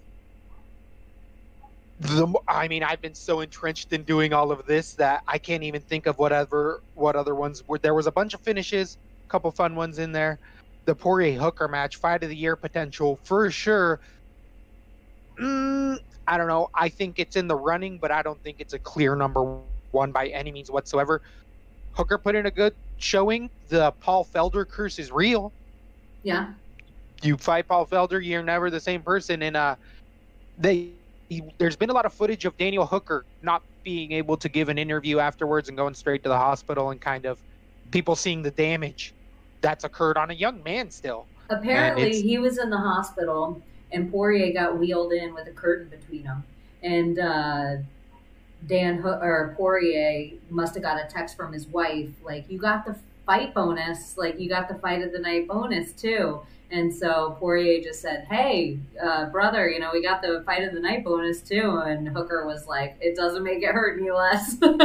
the 2.02 2.34
I 2.48 2.68
mean, 2.68 2.84
I've 2.84 3.02
been 3.02 3.16
so 3.16 3.42
entrenched 3.42 3.94
in 3.94 4.04
doing 4.04 4.34
all 4.34 4.52
of 4.52 4.66
this 4.66 4.94
that 4.94 5.24
I 5.28 5.38
can't 5.38 5.64
even 5.64 5.82
think 5.82 6.06
of 6.06 6.18
whatever 6.18 6.82
what 6.96 7.16
other 7.16 7.36
ones 7.36 7.68
were. 7.68 7.80
There 7.80 7.94
was 7.94 8.08
a 8.08 8.12
bunch 8.12 8.34
of 8.34 8.42
finishes, 8.42 8.98
a 9.26 9.30
couple 9.30 9.52
fun 9.52 9.76
ones 9.76 10.00
in 10.00 10.12
there. 10.12 10.40
The 10.86 10.94
Poirier 10.94 11.40
Hooker 11.40 11.68
match, 11.68 11.96
fight 11.96 12.24
of 12.24 12.30
the 12.30 12.36
year 12.36 12.56
potential 12.56 13.20
for 13.24 13.50
sure. 13.50 14.00
Mm, 15.40 16.00
I 16.28 16.38
don't 16.38 16.48
know. 16.48 16.70
I 16.76 16.90
think 16.90 17.20
it's 17.20 17.36
in 17.36 17.48
the 17.48 17.56
running, 17.56 18.00
but 18.00 18.12
I 18.12 18.22
don't 18.22 18.42
think 18.44 18.58
it's 18.60 18.74
a 18.74 18.80
clear 18.80 19.16
number 19.16 19.60
one 19.92 20.12
by 20.12 20.28
any 20.28 20.52
means 20.52 20.72
whatsoever. 20.72 21.22
Hooker 21.94 22.18
put 22.18 22.36
in 22.36 22.46
a 22.48 22.52
good 22.52 22.76
showing. 22.98 23.50
The 23.70 23.92
Paul 24.00 24.26
Felder 24.26 24.68
curse 24.68 25.00
is 25.00 25.12
real 25.12 25.54
Yeah, 26.24 26.54
you 27.24 27.38
fight 27.38 27.68
Paul 27.68 27.86
Felder, 27.88 28.24
you're 28.24 28.44
never 28.44 28.70
the 28.70 28.80
same 28.80 29.02
person. 29.02 29.42
And 29.44 29.56
uh, 29.58 29.76
they, 30.58 30.92
he, 31.30 31.44
there's 31.58 31.76
been 31.76 31.90
a 31.90 31.94
lot 31.94 32.06
of 32.06 32.14
footage 32.14 32.46
of 32.46 32.58
Daniel 32.58 32.86
Hooker 32.86 33.26
not 33.42 33.64
being 33.84 34.12
able 34.12 34.38
to 34.38 34.50
give 34.50 34.70
an 34.70 34.78
interview 34.78 35.20
afterwards 35.20 35.70
and 35.70 35.78
going 35.78 35.94
straight 35.94 36.24
to 36.24 36.30
the 36.30 36.38
hospital 36.38 36.92
and 36.92 37.02
kind 37.02 37.26
of 37.26 37.40
people 37.92 38.16
seeing 38.16 38.42
the 38.42 38.52
damage 38.52 39.14
that's 39.62 39.84
occurred 39.84 40.18
on 40.18 40.32
a 40.32 40.34
young 40.34 40.64
man 40.64 40.92
still. 40.92 41.28
apparently 41.50 42.22
he 42.22 42.38
was 42.38 42.58
in 42.58 42.70
the 42.70 42.78
hospital, 42.78 43.62
and 43.94 44.12
Poirier 44.12 44.52
got 44.52 44.78
wheeled 44.78 45.14
in 45.14 45.34
with 45.34 45.48
a 45.48 45.52
curtain 45.52 45.88
between 45.88 46.24
them, 46.24 46.44
and 46.82 47.20
uh, 47.20 47.76
Dan 48.68 49.02
Ho- 49.02 49.20
or 49.22 49.54
Poirier 49.58 50.32
must 50.50 50.74
have 50.74 50.84
got 50.84 50.98
a 50.98 51.08
text 51.08 51.38
from 51.38 51.54
his 51.54 51.68
wife 51.68 52.10
like, 52.24 52.50
"You 52.50 52.58
got 52.60 52.86
the 52.86 52.98
fight 53.26 53.54
bonus, 53.54 54.18
like 54.18 54.40
you 54.40 54.50
got 54.50 54.68
the 54.68 54.76
fight 54.76 55.02
of 55.02 55.12
the 55.12 55.20
night 55.20 55.48
bonus 55.48 55.94
too." 55.94 56.42
And 56.74 56.94
so 56.94 57.38
Poirier 57.40 57.84
just 57.84 58.02
said, 58.02 58.26
"Hey, 58.30 58.80
uh, 59.00 59.26
brother, 59.30 59.70
you 59.70 59.80
know 59.80 59.92
we 59.94 60.02
got 60.02 60.24
the 60.24 60.42
fight 60.44 60.64
of 60.64 60.74
the 60.74 60.80
night 60.80 61.04
bonus 61.04 61.42
too." 61.42 61.82
And 61.86 62.08
Hooker 62.10 62.48
was 62.48 62.66
like, 62.66 62.98
"It 63.00 63.16
doesn't 63.16 63.44
make 63.44 63.62
it 63.62 63.72
hurt 63.72 64.00
any 64.00 64.10
less." 64.10 64.58
and 64.62 64.74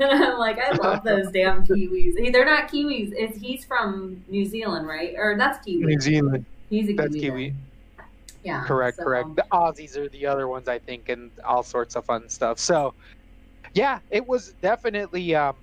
I'm 0.00 0.38
like, 0.38 0.58
I 0.58 0.72
love 0.80 1.04
those 1.04 1.30
damn 1.32 1.64
Kiwis. 1.66 2.18
Hey, 2.18 2.30
They're 2.30 2.44
not 2.44 2.70
Kiwis. 2.70 3.12
It's 3.14 3.38
he's 3.38 3.64
from 3.64 4.22
New 4.28 4.44
Zealand, 4.46 4.86
right? 4.86 5.14
Or 5.16 5.36
that's 5.36 5.64
Kiwi. 5.64 5.84
New 5.84 6.00
Zealand. 6.00 6.44
He's 6.70 6.88
a 6.88 6.94
That's 6.94 7.14
Kiwi. 7.14 7.50
Kiwi. 7.50 7.54
Yeah. 8.42 8.64
Correct, 8.64 8.98
so- 8.98 9.04
correct. 9.04 9.36
The 9.36 9.44
Aussies 9.52 9.96
are 9.96 10.08
the 10.08 10.26
other 10.26 10.48
ones, 10.48 10.68
I 10.68 10.78
think, 10.78 11.08
and 11.08 11.30
all 11.44 11.62
sorts 11.62 11.96
of 11.96 12.04
fun 12.04 12.28
stuff. 12.28 12.58
So, 12.58 12.94
yeah, 13.74 13.98
it 14.10 14.26
was 14.26 14.54
definitely 14.62 15.34
um, 15.34 15.56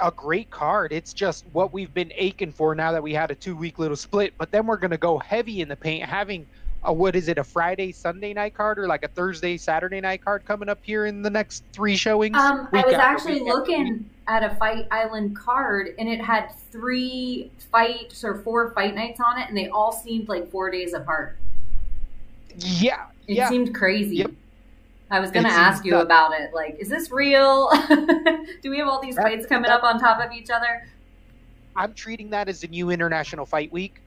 a 0.00 0.10
great 0.10 0.50
card. 0.50 0.92
It's 0.92 1.12
just 1.12 1.44
what 1.52 1.72
we've 1.72 1.92
been 1.92 2.12
aching 2.14 2.52
for 2.52 2.74
now 2.74 2.92
that 2.92 3.02
we 3.02 3.12
had 3.12 3.30
a 3.30 3.34
two 3.34 3.56
week 3.56 3.78
little 3.78 3.96
split. 3.96 4.34
But 4.38 4.50
then 4.50 4.66
we're 4.66 4.76
going 4.76 4.90
to 4.90 4.98
go 4.98 5.18
heavy 5.18 5.60
in 5.60 5.68
the 5.68 5.76
paint, 5.76 6.08
having 6.08 6.46
a, 6.82 6.92
what 6.92 7.16
is 7.16 7.28
it, 7.28 7.38
a 7.38 7.44
Friday, 7.44 7.92
Sunday 7.92 8.34
night 8.34 8.54
card 8.54 8.78
or 8.78 8.86
like 8.86 9.04
a 9.04 9.08
Thursday, 9.08 9.56
Saturday 9.56 10.00
night 10.00 10.24
card 10.24 10.44
coming 10.44 10.68
up 10.68 10.78
here 10.82 11.06
in 11.06 11.22
the 11.22 11.30
next 11.30 11.64
three 11.72 11.96
showings? 11.96 12.36
Um, 12.36 12.68
I 12.72 12.84
was 12.84 12.94
actually 12.94 13.40
looking 13.40 14.08
at 14.26 14.42
a 14.42 14.54
Fight 14.56 14.86
Island 14.90 15.36
card, 15.36 15.94
and 15.98 16.08
it 16.08 16.20
had 16.20 16.48
three 16.70 17.50
fights 17.70 18.24
or 18.24 18.36
four 18.36 18.70
fight 18.72 18.94
nights 18.94 19.20
on 19.20 19.38
it, 19.38 19.48
and 19.48 19.56
they 19.56 19.68
all 19.68 19.92
seemed 19.92 20.28
like 20.28 20.50
four 20.50 20.70
days 20.70 20.94
apart. 20.94 21.36
Yeah, 22.56 23.06
It 23.26 23.36
yeah. 23.36 23.48
seemed 23.48 23.74
crazy. 23.74 24.16
Yep. 24.16 24.30
I 25.10 25.20
was 25.20 25.30
going 25.30 25.44
to 25.44 25.50
ask 25.50 25.84
you 25.84 25.96
about 25.96 26.32
it. 26.38 26.52
Like, 26.54 26.76
is 26.78 26.88
this 26.88 27.10
real? 27.10 27.70
Do 28.62 28.70
we 28.70 28.78
have 28.78 28.88
all 28.88 29.00
these 29.00 29.16
That- 29.16 29.22
fights 29.24 29.46
coming 29.46 29.68
that- 29.68 29.78
up 29.78 29.84
on 29.84 30.00
top 30.00 30.24
of 30.24 30.32
each 30.32 30.50
other? 30.50 30.88
I'm 31.76 31.92
treating 31.92 32.30
that 32.30 32.48
as 32.48 32.62
a 32.62 32.68
new 32.68 32.90
international 32.90 33.46
fight 33.46 33.72
week. 33.72 34.00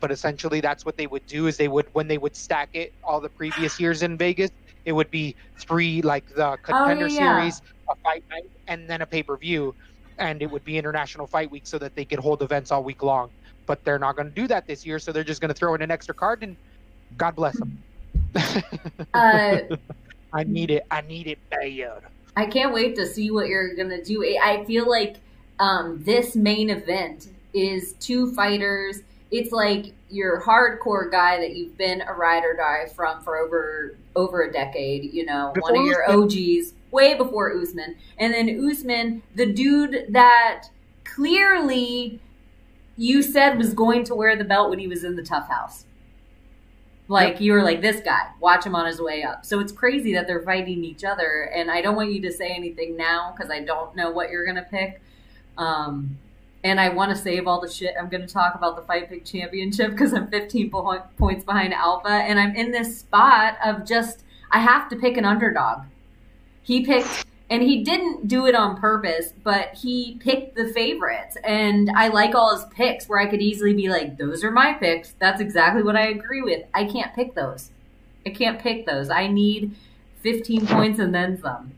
But 0.00 0.10
essentially, 0.10 0.60
that's 0.60 0.84
what 0.84 0.96
they 0.96 1.06
would 1.06 1.24
do 1.26 1.46
is 1.46 1.56
they 1.56 1.68
would 1.68 1.86
when 1.94 2.08
they 2.08 2.18
would 2.18 2.36
stack 2.36 2.68
it 2.74 2.92
all 3.02 3.20
the 3.20 3.28
previous 3.28 3.80
years 3.80 4.02
in 4.02 4.18
Vegas, 4.18 4.50
it 4.84 4.92
would 4.92 5.10
be 5.10 5.34
three 5.56 6.02
like 6.02 6.28
the 6.34 6.50
oh, 6.50 6.56
contender 6.62 7.06
Oh, 7.06 7.08
yeah. 7.08 7.38
series, 7.38 7.62
a 7.88 7.94
fight 8.02 8.22
night, 8.28 8.50
and 8.66 8.90
then 8.90 9.00
a 9.00 9.06
pay 9.06 9.22
per 9.22 9.36
view, 9.36 9.74
and 10.18 10.42
it 10.42 10.50
would 10.50 10.64
be 10.64 10.76
international 10.76 11.26
fight 11.26 11.50
week 11.50 11.62
so 11.66 11.78
that 11.78 11.94
they 11.94 12.04
could 12.04 12.18
hold 12.18 12.42
events 12.42 12.70
all 12.70 12.84
week 12.84 13.02
long. 13.02 13.30
But 13.64 13.82
they're 13.84 13.98
not 13.98 14.14
going 14.16 14.28
to 14.28 14.34
do 14.34 14.46
that 14.48 14.66
this 14.66 14.84
year, 14.84 14.98
so 14.98 15.10
they're 15.10 15.24
just 15.24 15.40
going 15.40 15.48
to 15.48 15.54
throw 15.54 15.74
in 15.74 15.80
an 15.80 15.90
extra 15.90 16.14
card 16.14 16.42
and 16.42 16.54
God 17.16 17.34
bless 17.34 17.56
them. 17.58 17.78
Uh, 19.14 19.58
I 20.32 20.44
need 20.44 20.70
it. 20.70 20.86
I 20.90 21.00
need 21.02 21.26
it 21.26 21.38
bad. 21.50 22.02
I 22.36 22.46
can't 22.46 22.74
wait 22.74 22.96
to 22.96 23.06
see 23.06 23.30
what 23.30 23.46
you're 23.46 23.74
gonna 23.74 24.02
do. 24.02 24.24
I 24.42 24.64
feel 24.64 24.88
like 24.88 25.16
um, 25.60 26.02
this 26.02 26.34
main 26.34 26.70
event 26.70 27.28
is 27.52 27.94
two 27.94 28.32
fighters. 28.34 29.02
It's 29.30 29.52
like 29.52 29.92
your 30.10 30.40
hardcore 30.42 31.10
guy 31.10 31.38
that 31.38 31.56
you've 31.56 31.76
been 31.78 32.02
a 32.02 32.12
ride 32.12 32.44
or 32.44 32.54
die 32.54 32.86
from 32.94 33.22
for 33.22 33.38
over 33.38 33.96
over 34.16 34.42
a 34.42 34.52
decade. 34.52 35.12
You 35.12 35.26
know, 35.26 35.52
one 35.58 35.76
of 35.76 35.86
your 35.86 36.10
OGs, 36.10 36.74
way 36.90 37.14
before 37.14 37.56
Usman, 37.56 37.96
and 38.18 38.34
then 38.34 38.68
Usman, 38.68 39.22
the 39.34 39.46
dude 39.46 40.06
that 40.10 40.64
clearly 41.04 42.20
you 42.96 43.22
said 43.22 43.58
was 43.58 43.74
going 43.74 44.04
to 44.04 44.14
wear 44.14 44.36
the 44.36 44.44
belt 44.44 44.70
when 44.70 44.78
he 44.78 44.86
was 44.86 45.04
in 45.04 45.16
the 45.16 45.22
tough 45.22 45.48
house. 45.48 45.84
Like 47.06 47.40
you 47.40 47.52
were 47.52 47.62
like 47.62 47.82
this 47.82 48.00
guy, 48.00 48.28
watch 48.40 48.64
him 48.64 48.74
on 48.74 48.86
his 48.86 49.00
way 49.00 49.22
up. 49.22 49.44
So 49.44 49.60
it's 49.60 49.72
crazy 49.72 50.14
that 50.14 50.26
they're 50.26 50.42
fighting 50.42 50.84
each 50.84 51.04
other, 51.04 51.50
and 51.54 51.70
I 51.70 51.82
don't 51.82 51.96
want 51.96 52.12
you 52.12 52.22
to 52.22 52.32
say 52.32 52.48
anything 52.48 52.96
now 52.96 53.34
because 53.36 53.50
I 53.50 53.60
don't 53.60 53.94
know 53.94 54.10
what 54.10 54.30
you're 54.30 54.46
gonna 54.46 54.66
pick. 54.70 55.02
Um, 55.58 56.18
and 56.64 56.80
I 56.80 56.88
want 56.88 57.14
to 57.14 57.16
save 57.16 57.46
all 57.46 57.60
the 57.60 57.70
shit 57.70 57.94
I'm 58.00 58.08
going 58.08 58.26
to 58.26 58.32
talk 58.32 58.54
about 58.54 58.74
the 58.74 58.82
Fight 58.82 59.10
Pick 59.10 59.26
Championship 59.26 59.90
because 59.90 60.14
I'm 60.14 60.28
15 60.28 60.70
po- 60.70 61.02
points 61.18 61.44
behind 61.44 61.74
Alpha, 61.74 62.08
and 62.08 62.40
I'm 62.40 62.56
in 62.56 62.70
this 62.70 62.98
spot 62.98 63.58
of 63.64 63.86
just 63.86 64.24
I 64.50 64.60
have 64.60 64.88
to 64.88 64.96
pick 64.96 65.16
an 65.16 65.24
underdog. 65.24 65.82
He 66.62 66.84
picked, 66.84 67.23
and 67.50 67.62
he 67.62 67.84
didn't 67.84 68.26
do 68.26 68.46
it 68.46 68.54
on 68.54 68.76
purpose, 68.76 69.32
but 69.42 69.74
he 69.74 70.16
picked 70.20 70.56
the 70.56 70.68
favorites, 70.68 71.36
and 71.44 71.90
I 71.94 72.08
like 72.08 72.34
all 72.34 72.56
his 72.56 72.64
picks 72.66 73.08
where 73.08 73.20
I 73.20 73.26
could 73.26 73.42
easily 73.42 73.74
be 73.74 73.88
like, 73.88 74.16
"Those 74.16 74.42
are 74.42 74.50
my 74.50 74.72
picks. 74.74 75.14
That's 75.18 75.40
exactly 75.40 75.82
what 75.82 75.96
I 75.96 76.08
agree 76.08 76.42
with." 76.42 76.64
I 76.72 76.84
can't 76.84 77.14
pick 77.14 77.34
those. 77.34 77.70
I 78.26 78.30
can't 78.30 78.58
pick 78.58 78.86
those. 78.86 79.10
I 79.10 79.26
need 79.26 79.74
15 80.22 80.66
points 80.66 80.98
and 80.98 81.14
then 81.14 81.40
some. 81.40 81.72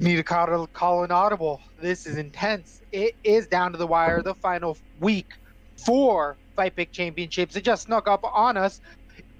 Need 0.00 0.16
to 0.16 0.22
call, 0.22 0.66
call 0.68 1.04
an 1.04 1.12
audible. 1.12 1.60
This 1.80 2.06
is 2.06 2.16
intense. 2.16 2.80
It 2.90 3.14
is 3.22 3.46
down 3.46 3.72
to 3.72 3.78
the 3.78 3.86
wire, 3.86 4.22
the 4.22 4.34
final 4.34 4.78
week 5.00 5.34
for 5.76 6.36
Fight 6.56 6.74
Pick 6.74 6.90
Championships. 6.90 7.54
It 7.54 7.64
just 7.64 7.84
snuck 7.84 8.08
up 8.08 8.24
on 8.24 8.56
us. 8.56 8.80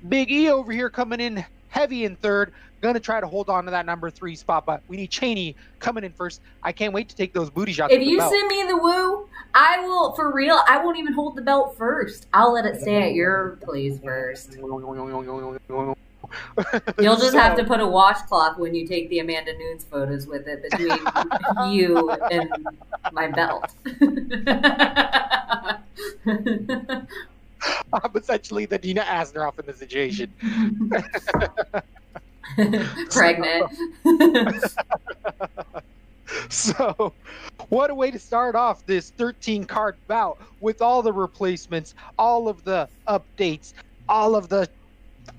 Big 0.09 0.31
E 0.31 0.51
over 0.51 0.71
here 0.71 0.91
coming 0.91 1.21
in 1.21 1.45
heavy 1.69 2.05
in 2.05 2.17
third. 2.17 2.53
Gonna 2.85 3.01
try 3.01 3.19
to 3.19 3.27
hold 3.27 3.49
on 3.49 3.65
to 3.65 3.71
that 3.71 3.87
number 3.87 4.11
three 4.11 4.37
spot, 4.37 4.67
but 4.67 4.83
we 4.89 4.99
need 4.99 5.11
Cheney 5.11 5.57
coming 5.79 6.05
in 6.05 6.13
first. 6.13 6.43
I 6.63 6.71
can't 6.71 6.93
wait 6.93 7.09
to 7.09 7.17
take 7.17 7.33
those 7.33 7.49
booty 7.49 7.73
shots. 7.73 7.95
If 7.95 8.03
you 8.03 8.19
belt. 8.19 8.31
send 8.31 8.47
me 8.47 8.63
the 8.65 8.77
woo, 8.77 9.27
I 9.55 9.81
will 9.81 10.13
for 10.13 10.31
real. 10.31 10.61
I 10.69 10.85
won't 10.85 10.99
even 10.99 11.15
hold 11.15 11.35
the 11.35 11.41
belt 11.41 11.79
first. 11.79 12.27
I'll 12.35 12.53
let 12.53 12.67
it 12.67 12.83
stay 12.83 13.05
at 13.05 13.15
your 13.15 13.57
place 13.65 13.99
first. 14.05 14.59
You'll 16.99 17.17
just 17.17 17.33
have 17.33 17.57
to 17.57 17.65
put 17.65 17.81
a 17.81 17.87
washcloth 17.87 18.59
when 18.59 18.75
you 18.75 18.87
take 18.87 19.09
the 19.09 19.21
Amanda 19.21 19.57
Nunes 19.57 19.85
photos 19.85 20.27
with 20.27 20.47
it 20.47 20.71
between 20.71 20.91
you 21.73 22.11
and 22.11 22.51
my 23.13 23.29
belt. 23.29 23.73
I'm 27.95 28.11
essentially 28.15 28.67
the 28.67 28.77
Nina 28.77 29.01
Ansaroff 29.01 29.59
in 29.59 29.65
the 29.65 29.73
situation. 29.73 30.31
Pregnant. 33.11 33.73
So, 36.49 37.13
what 37.69 37.91
a 37.91 37.95
way 37.95 38.11
to 38.11 38.19
start 38.19 38.57
off 38.57 38.85
this 38.87 39.11
13 39.11 39.65
card 39.65 39.97
bout 40.09 40.41
with 40.61 40.83
all 40.83 41.03
the 41.03 41.13
replacements, 41.13 41.95
all 42.19 42.49
of 42.49 42.65
the 42.65 42.89
updates, 43.07 43.73
all 44.09 44.35
of 44.35 44.49
the 44.49 44.69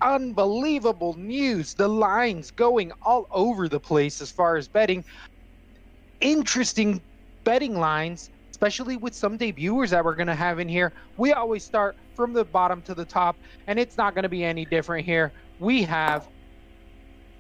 unbelievable 0.02 1.14
news, 1.18 1.74
the 1.74 1.88
lines 1.88 2.52
going 2.52 2.92
all 3.02 3.28
over 3.32 3.68
the 3.68 3.80
place 3.80 4.22
as 4.22 4.32
far 4.32 4.58
as 4.58 4.68
betting. 4.68 5.04
Interesting 6.22 7.02
betting 7.44 7.78
lines 7.78 8.30
especially 8.56 8.96
with 8.96 9.14
some 9.14 9.38
debuters 9.38 9.90
that 9.90 10.04
we're 10.04 10.16
going 10.16 10.28
to 10.28 10.34
have 10.34 10.60
in 10.60 10.70
here. 10.70 10.94
We 11.18 11.34
always 11.34 11.62
start 11.62 11.98
from 12.16 12.32
the 12.32 12.46
bottom 12.46 12.82
to 12.84 12.96
the 12.96 13.04
top, 13.04 13.36
and 13.68 13.78
it's 13.78 13.98
not 13.98 14.16
going 14.16 14.24
to 14.24 14.30
be 14.30 14.46
any 14.46 14.64
different 14.64 15.06
here. 15.06 15.34
We 15.60 15.84
have 15.84 16.30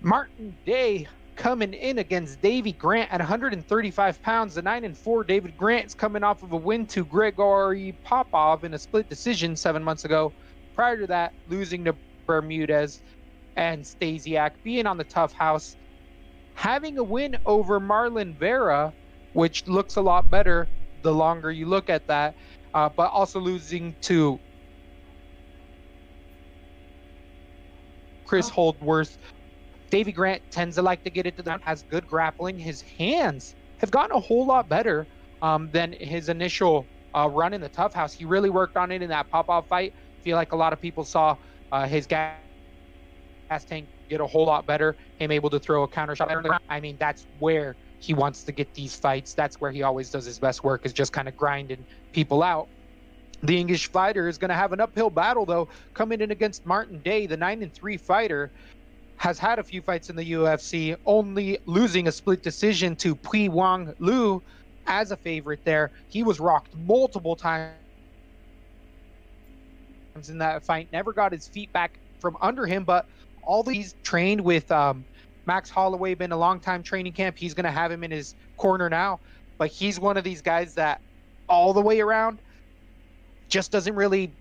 Martin 0.05 0.55
Day 0.67 1.07
coming 1.35 1.73
in 1.73 1.97
against 1.97 2.39
Davy 2.39 2.73
Grant 2.73 3.11
at 3.11 3.19
135 3.19 4.21
pounds. 4.21 4.53
The 4.53 4.61
9 4.61 4.83
and 4.85 4.95
4 4.95 5.23
David 5.23 5.57
Grant 5.57 5.87
is 5.87 5.95
coming 5.95 6.23
off 6.23 6.43
of 6.43 6.51
a 6.51 6.55
win 6.55 6.85
to 6.87 7.03
Gregory 7.03 7.95
Popov 8.03 8.63
in 8.63 8.75
a 8.75 8.77
split 8.77 9.09
decision 9.09 9.55
seven 9.55 9.83
months 9.83 10.05
ago. 10.05 10.31
Prior 10.75 10.95
to 10.97 11.07
that, 11.07 11.33
losing 11.49 11.83
to 11.85 11.95
Bermudez 12.27 13.01
and 13.55 13.83
Stasiak, 13.83 14.51
being 14.63 14.85
on 14.85 14.97
the 14.97 15.03
tough 15.05 15.33
house, 15.33 15.75
having 16.53 16.99
a 16.99 17.03
win 17.03 17.35
over 17.47 17.79
Marlon 17.79 18.37
Vera, 18.37 18.93
which 19.33 19.65
looks 19.65 19.95
a 19.95 20.01
lot 20.01 20.29
better 20.29 20.67
the 21.01 21.11
longer 21.11 21.51
you 21.51 21.65
look 21.65 21.89
at 21.89 22.05
that, 22.05 22.35
uh, 22.75 22.89
but 22.89 23.09
also 23.09 23.39
losing 23.39 23.95
to 24.01 24.39
Chris 28.27 28.49
oh. 28.49 28.53
Holdsworth. 28.53 29.17
Davy 29.95 30.11
Grant 30.11 30.41
tends 30.51 30.75
to 30.75 30.81
like 30.81 31.05
to 31.05 31.09
get 31.09 31.25
it 31.25 31.37
to 31.37 31.59
has 31.61 31.83
good 31.83 32.05
grappling. 32.05 32.59
His 32.59 32.81
hands 32.81 33.55
have 33.77 33.91
gotten 33.91 34.13
a 34.13 34.19
whole 34.19 34.45
lot 34.45 34.67
better 34.67 35.07
um, 35.41 35.69
than 35.71 35.93
his 35.93 36.27
initial 36.27 36.85
uh, 37.13 37.29
run 37.31 37.53
in 37.53 37.61
the 37.61 37.69
tough 37.69 37.93
house. 37.93 38.11
He 38.11 38.25
really 38.25 38.49
worked 38.49 38.75
on 38.75 38.91
it 38.91 39.01
in 39.01 39.07
that 39.07 39.31
Popov 39.31 39.69
fight. 39.69 39.93
I 39.95 40.21
feel 40.21 40.35
like 40.35 40.51
a 40.51 40.55
lot 40.57 40.73
of 40.73 40.81
people 40.81 41.05
saw 41.05 41.37
uh, 41.71 41.87
his 41.87 42.07
gas 42.07 42.35
tank 43.69 43.87
get 44.09 44.19
a 44.19 44.27
whole 44.27 44.45
lot 44.45 44.67
better. 44.67 44.97
Him 45.17 45.31
able 45.31 45.49
to 45.49 45.59
throw 45.59 45.83
a 45.83 45.87
counter 45.87 46.13
shot. 46.13 46.29
I 46.67 46.81
mean, 46.81 46.97
that's 46.99 47.25
where 47.39 47.77
he 47.99 48.13
wants 48.13 48.43
to 48.43 48.51
get 48.51 48.73
these 48.73 48.97
fights. 48.97 49.33
That's 49.33 49.61
where 49.61 49.71
he 49.71 49.81
always 49.83 50.09
does 50.09 50.25
his 50.25 50.39
best 50.39 50.61
work, 50.65 50.85
is 50.85 50.91
just 50.91 51.13
kind 51.13 51.29
of 51.29 51.37
grinding 51.37 51.85
people 52.11 52.43
out. 52.43 52.67
The 53.43 53.57
English 53.57 53.91
fighter 53.91 54.27
is 54.27 54.37
going 54.37 54.49
to 54.49 54.55
have 54.55 54.73
an 54.73 54.81
uphill 54.81 55.09
battle, 55.09 55.45
though, 55.45 55.69
coming 55.93 56.19
in 56.19 56.31
against 56.31 56.65
Martin 56.65 56.99
Day, 56.99 57.27
the 57.27 57.37
9 57.37 57.63
and 57.63 57.73
3 57.73 57.95
fighter. 57.95 58.51
Has 59.17 59.39
had 59.39 59.59
a 59.59 59.63
few 59.63 59.81
fights 59.81 60.09
in 60.09 60.15
the 60.15 60.31
UFC, 60.33 60.95
only 61.05 61.57
losing 61.65 62.07
a 62.07 62.11
split 62.11 62.43
decision 62.43 62.95
to 62.97 63.15
Pingyuan 63.15 63.93
Liu 63.99 64.43
as 64.87 65.11
a 65.11 65.17
favorite 65.17 65.61
there. 65.65 65.91
He 66.09 66.23
was 66.23 66.39
rocked 66.39 66.75
multiple 66.75 67.35
times 67.35 67.75
in 70.29 70.37
that 70.37 70.63
fight, 70.63 70.89
never 70.91 71.13
got 71.13 71.31
his 71.31 71.47
feet 71.47 71.71
back 71.73 71.99
from 72.19 72.37
under 72.41 72.65
him, 72.65 72.83
but 72.83 73.05
all 73.43 73.63
these 73.63 73.95
trained 74.03 74.41
with 74.41 74.69
um, 74.71 75.05
Max 75.45 75.69
Holloway, 75.69 76.15
been 76.15 76.31
a 76.31 76.37
long 76.37 76.59
time 76.59 76.83
training 76.83 77.13
camp. 77.13 77.37
He's 77.37 77.53
going 77.53 77.65
to 77.65 77.71
have 77.71 77.91
him 77.91 78.03
in 78.03 78.11
his 78.11 78.35
corner 78.57 78.89
now, 78.89 79.19
but 79.57 79.69
he's 79.69 79.99
one 79.99 80.17
of 80.17 80.23
these 80.23 80.41
guys 80.41 80.73
that 80.75 81.01
all 81.47 81.73
the 81.73 81.81
way 81.81 82.01
around 82.01 82.39
just 83.49 83.71
doesn't 83.71 83.95
really 83.95 84.31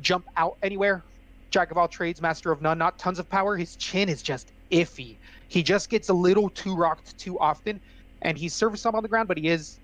jump 0.00 0.24
out 0.36 0.56
anywhere. 0.62 1.04
Jack 1.50 1.70
of 1.70 1.78
all 1.78 1.88
trades, 1.88 2.20
master 2.20 2.52
of 2.52 2.62
none, 2.62 2.78
not 2.78 2.98
tons 2.98 3.18
of 3.18 3.28
power. 3.28 3.56
His 3.56 3.76
chin 3.76 4.08
is 4.08 4.22
just 4.22 4.52
iffy. 4.70 5.16
He 5.48 5.62
just 5.62 5.90
gets 5.90 6.08
a 6.08 6.14
little 6.14 6.48
too 6.48 6.76
rocked 6.76 7.18
too 7.18 7.38
often, 7.38 7.80
and 8.22 8.38
he's 8.38 8.54
serviceable 8.54 8.96
on 8.96 9.02
the 9.02 9.08
ground, 9.08 9.28
but 9.28 9.38
he 9.38 9.48
is. 9.48 9.78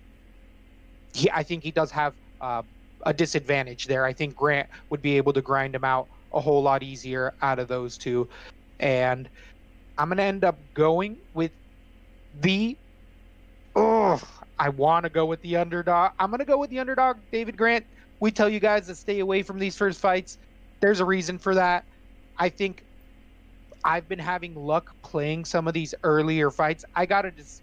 He, 1.12 1.30
I 1.30 1.42
think 1.42 1.62
he 1.62 1.70
does 1.70 1.90
have 1.90 2.14
uh, 2.40 2.62
a 3.02 3.12
disadvantage 3.12 3.86
there. 3.86 4.04
I 4.04 4.12
think 4.12 4.36
Grant 4.36 4.68
would 4.90 5.02
be 5.02 5.16
able 5.16 5.32
to 5.32 5.40
grind 5.40 5.74
him 5.74 5.84
out 5.84 6.08
a 6.32 6.40
whole 6.40 6.62
lot 6.62 6.82
easier 6.82 7.32
out 7.42 7.58
of 7.58 7.68
those 7.68 7.96
two. 7.96 8.28
And 8.80 9.28
I'm 9.96 10.10
to 10.10 10.22
end 10.22 10.44
up 10.44 10.58
going 10.74 11.16
with 11.34 11.52
the. 12.40 12.76
Oh, 13.74 14.20
I 14.58 14.68
want 14.70 15.04
to 15.04 15.10
go 15.10 15.26
with 15.26 15.40
the 15.42 15.56
underdog. 15.56 16.12
I'm 16.18 16.32
to 16.32 16.44
go 16.44 16.58
with 16.58 16.70
the 16.70 16.78
underdog, 16.78 17.18
David 17.32 17.56
Grant. 17.56 17.84
We 18.20 18.30
tell 18.30 18.48
you 18.48 18.60
guys 18.60 18.86
to 18.86 18.94
stay 18.94 19.20
away 19.20 19.42
from 19.42 19.58
these 19.58 19.76
first 19.76 20.00
fights. 20.00 20.38
There's 20.80 21.00
a 21.00 21.04
reason 21.04 21.38
for 21.38 21.54
that. 21.54 21.84
I 22.38 22.48
think 22.48 22.84
I've 23.84 24.08
been 24.08 24.18
having 24.18 24.54
luck 24.54 24.94
playing 25.02 25.44
some 25.44 25.68
of 25.68 25.74
these 25.74 25.94
earlier 26.02 26.50
fights. 26.50 26.84
I 26.94 27.06
got 27.06 27.22
to 27.22 27.30
just. 27.30 27.62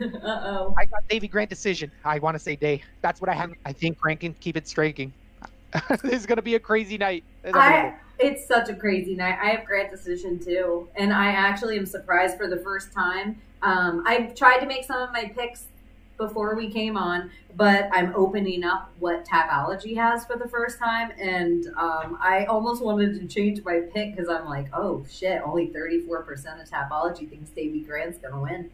Uh-oh. 0.00 0.74
I 0.76 0.84
got 0.86 1.06
Davy 1.08 1.28
Grant 1.28 1.50
decision. 1.50 1.90
I 2.04 2.18
want 2.18 2.34
to 2.34 2.38
say 2.38 2.56
day. 2.56 2.82
That's 3.00 3.20
what 3.20 3.28
I 3.30 3.34
have. 3.34 3.52
I 3.64 3.72
think 3.72 3.98
Grant 3.98 4.20
can 4.20 4.34
keep 4.34 4.56
it 4.56 4.66
striking. 4.66 5.12
this 6.02 6.12
is 6.12 6.26
going 6.26 6.36
to 6.36 6.42
be 6.42 6.54
a 6.54 6.60
crazy 6.60 6.98
night. 6.98 7.24
I, 7.52 7.94
it's 8.18 8.46
such 8.46 8.68
a 8.68 8.74
crazy 8.74 9.14
night. 9.14 9.38
I 9.40 9.50
have 9.50 9.64
Grant 9.64 9.90
decision 9.90 10.38
too, 10.38 10.88
and 10.96 11.12
I 11.12 11.26
actually 11.26 11.76
am 11.78 11.86
surprised 11.86 12.36
for 12.36 12.48
the 12.48 12.58
first 12.58 12.92
time. 12.92 13.40
Um, 13.62 14.02
I've 14.06 14.34
tried 14.34 14.58
to 14.58 14.66
make 14.66 14.84
some 14.84 15.00
of 15.00 15.12
my 15.12 15.32
picks 15.34 15.66
before 16.16 16.54
we 16.54 16.70
came 16.70 16.96
on, 16.96 17.30
but 17.56 17.88
I'm 17.92 18.14
opening 18.14 18.64
up 18.64 18.92
what 18.98 19.26
Tapology 19.26 19.96
has 19.96 20.24
for 20.24 20.36
the 20.36 20.48
first 20.48 20.78
time, 20.78 21.10
and 21.18 21.66
um, 21.76 22.18
I 22.20 22.44
almost 22.44 22.82
wanted 22.82 23.20
to 23.20 23.26
change 23.26 23.64
my 23.64 23.80
pick 23.92 24.14
because 24.14 24.28
I'm 24.28 24.44
like, 24.44 24.68
oh 24.72 25.04
shit, 25.10 25.42
only 25.44 25.68
34% 25.68 26.62
of 26.62 26.68
Tapology 26.68 27.28
thinks 27.28 27.50
Davy 27.50 27.80
Grant's 27.80 28.18
gonna 28.18 28.40
win 28.40 28.70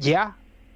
yeah, 0.00 0.32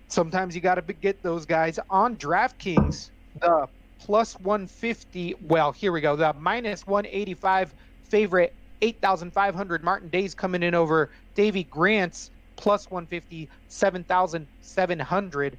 sometimes 0.08 0.54
you 0.54 0.60
got 0.60 0.74
to 0.74 0.92
get 0.92 1.22
those 1.22 1.46
guys 1.46 1.78
on 1.90 2.16
DraftKings. 2.16 3.10
The 3.40 3.68
plus 3.98 4.38
150, 4.40 5.36
well, 5.48 5.72
here 5.72 5.92
we 5.92 6.00
go. 6.00 6.16
The 6.16 6.32
minus 6.34 6.86
185 6.86 7.74
favorite 8.04 8.52
8,500 8.82 9.84
Martin 9.84 10.08
Days 10.08 10.34
coming 10.34 10.62
in 10.62 10.74
over 10.74 11.10
Davy 11.34 11.64
Grant's 11.64 12.30
plus 12.56 12.90
150 12.90 13.48
7,700, 13.68 15.58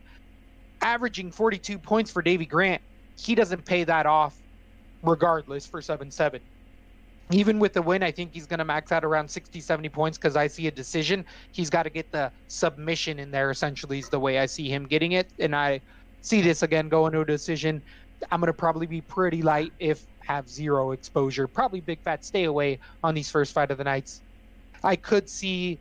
averaging 0.82 1.32
42 1.32 1.78
points 1.78 2.12
for 2.12 2.22
Davy 2.22 2.46
Grant. 2.46 2.82
He 3.18 3.36
doesn't 3.36 3.66
pay 3.66 3.84
that 3.84 4.06
off 4.06 4.36
regardless 5.04 5.66
for 5.66 5.82
7 5.82 6.10
7 6.10 6.42
even 7.32 7.60
with 7.60 7.74
the 7.74 7.82
win, 7.82 8.04
I 8.04 8.12
think 8.12 8.34
he's 8.34 8.46
going 8.46 8.60
to 8.60 8.66
max 8.66 8.92
out 8.92 9.04
around 9.04 9.30
60, 9.30 9.60
70 9.60 9.90
points 9.90 10.18
because 10.18 10.36
I 10.36 10.48
see 10.48 10.68
a 10.68 10.72
decision. 10.72 11.26
He's 11.52 11.70
got 11.70 11.84
to 11.84 11.90
get 11.90 12.12
the 12.12 12.32
submission 12.48 13.20
in 13.20 13.32
there, 13.32 13.50
essentially, 13.50 14.00
is 14.00 14.10
the 14.10 14.20
way 14.20 14.40
I 14.40 14.46
see 14.46 14.70
him 14.70 14.86
getting 14.86 15.14
it. 15.14 15.28
And 15.40 15.56
I 15.56 15.82
see 16.22 16.42
this 16.42 16.64
again 16.64 16.90
going 16.90 17.14
to 17.14 17.22
a 17.22 17.26
decision. 17.26 17.82
I'm 18.32 18.40
going 18.40 18.48
to 18.48 18.54
probably 18.54 18.88
be 18.88 19.02
pretty 19.02 19.42
light 19.42 19.74
if 19.80 20.06
have 20.20 20.50
zero 20.50 20.92
exposure. 20.92 21.48
Probably 21.48 21.82
big 21.82 22.00
fat 22.02 22.24
stay 22.24 22.46
away 22.46 22.80
on 23.04 23.14
these 23.14 23.30
first 23.30 23.54
fight 23.54 23.72
of 23.72 23.78
the 23.78 23.84
nights. 23.84 24.22
I 24.84 24.96
could 24.96 25.30
see 25.30 25.80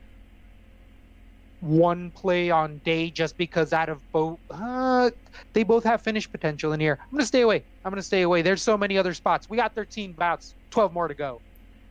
one 1.62 2.10
play 2.10 2.50
on 2.50 2.78
day 2.78 3.08
just 3.08 3.36
because 3.38 3.72
out 3.72 3.88
of 3.88 4.00
both 4.12 4.38
uh, 4.50 5.10
they 5.52 5.62
both 5.62 5.84
have 5.84 6.02
finish 6.02 6.30
potential 6.30 6.72
in 6.72 6.80
here. 6.80 6.98
I'm 7.00 7.10
gonna 7.12 7.24
stay 7.24 7.42
away. 7.42 7.62
I'm 7.84 7.92
gonna 7.92 8.02
stay 8.02 8.22
away. 8.22 8.42
There's 8.42 8.60
so 8.60 8.76
many 8.76 8.98
other 8.98 9.14
spots. 9.14 9.48
We 9.48 9.56
got 9.56 9.74
13 9.74 10.12
bouts, 10.12 10.54
12 10.70 10.92
more 10.92 11.08
to 11.08 11.14
go. 11.14 11.40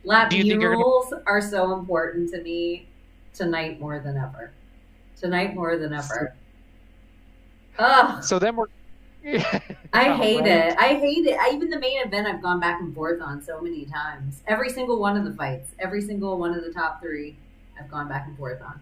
Lap 0.04 0.30
rules 0.32 1.10
gonna... 1.10 1.22
are 1.26 1.40
so 1.40 1.72
important 1.72 2.30
to 2.32 2.42
me 2.42 2.86
tonight 3.34 3.80
more 3.80 3.98
than 3.98 4.16
ever. 4.16 4.52
Tonight 5.18 5.54
more 5.54 5.78
than 5.78 5.94
ever. 5.94 6.34
Ugh. 7.78 8.22
So 8.22 8.38
then 8.38 8.56
we're. 8.56 8.66
I 9.92 10.16
hate 10.16 10.40
right. 10.40 10.46
it. 10.46 10.78
I 10.78 10.88
hate 10.96 11.26
it. 11.26 11.38
I, 11.38 11.50
even 11.54 11.70
the 11.70 11.78
main 11.78 12.04
event, 12.04 12.26
I've 12.26 12.42
gone 12.42 12.58
back 12.58 12.80
and 12.80 12.92
forth 12.92 13.22
on 13.22 13.40
so 13.40 13.60
many 13.60 13.84
times. 13.84 14.42
Every 14.48 14.68
single 14.68 14.98
one 14.98 15.16
of 15.16 15.24
the 15.24 15.32
fights, 15.32 15.70
every 15.78 16.02
single 16.02 16.38
one 16.38 16.52
of 16.54 16.64
the 16.64 16.72
top 16.72 17.00
three, 17.00 17.36
I've 17.78 17.88
gone 17.88 18.08
back 18.08 18.26
and 18.26 18.36
forth 18.36 18.60
on. 18.60 18.80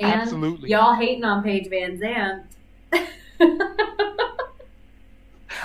And 0.00 0.20
Absolutely. 0.20 0.70
Y'all 0.70 0.94
hating 0.94 1.24
on 1.24 1.42
Paige 1.42 1.68
VanZant. 1.68 2.44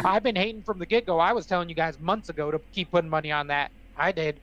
I've 0.03 0.23
been 0.23 0.35
hating 0.35 0.63
from 0.63 0.79
the 0.79 0.85
get 0.85 1.05
go. 1.05 1.19
I 1.19 1.33
was 1.33 1.45
telling 1.45 1.69
you 1.69 1.75
guys 1.75 1.99
months 1.99 2.29
ago 2.29 2.49
to 2.49 2.59
keep 2.71 2.89
putting 2.91 3.09
money 3.09 3.31
on 3.31 3.47
that. 3.47 3.71
I 3.95 4.11
did. 4.11 4.39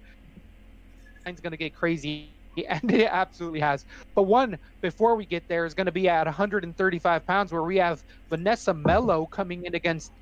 It's 1.26 1.40
going 1.40 1.50
to 1.50 1.56
get 1.56 1.74
crazy, 1.74 2.30
and 2.68 2.90
it 2.92 3.08
absolutely 3.10 3.60
has. 3.60 3.84
But 4.14 4.22
one 4.24 4.58
before 4.80 5.16
we 5.16 5.26
get 5.26 5.48
there 5.48 5.66
is 5.66 5.74
going 5.74 5.86
to 5.86 5.92
be 5.92 6.08
at 6.08 6.26
135 6.26 7.26
pounds, 7.26 7.52
where 7.52 7.62
we 7.62 7.76
have 7.76 8.02
Vanessa 8.28 8.72
Melo 8.72 9.26
coming 9.26 9.64
in 9.64 9.74
against 9.74 10.12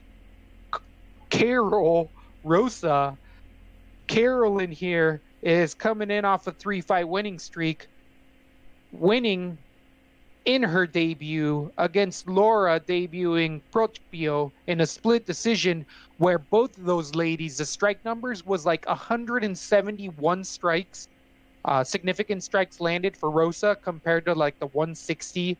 Karol 1.30 2.10
Rosa. 2.42 3.16
Karol 4.06 4.60
in 4.60 4.72
here 4.72 5.20
is 5.42 5.74
coming 5.74 6.10
in 6.10 6.24
off 6.24 6.46
a 6.46 6.52
three 6.52 6.80
fight 6.80 7.06
winning 7.06 7.38
streak 7.38 7.86
winning 8.90 9.58
in 10.44 10.62
her 10.62 10.86
debut 10.86 11.70
against 11.76 12.28
Laura 12.28 12.80
debuting 12.80 13.62
Procopio 13.74 14.50
in 14.66 14.80
a 14.80 14.86
split 14.86 15.26
decision 15.26 15.84
where 16.16 16.38
both 16.38 16.76
of 16.78 16.84
those 16.86 17.14
ladies, 17.14 17.58
the 17.58 17.66
strike 17.66 18.02
numbers 18.04 18.44
was 18.44 18.64
like 18.64 18.86
171 18.86 20.44
strikes, 20.44 21.08
uh, 21.64 21.84
significant 21.84 22.42
strikes 22.42 22.80
landed 22.80 23.16
for 23.16 23.30
Rosa 23.30 23.76
compared 23.84 24.24
to 24.26 24.34
like 24.34 24.56
the 24.60 24.68
160 24.68 25.58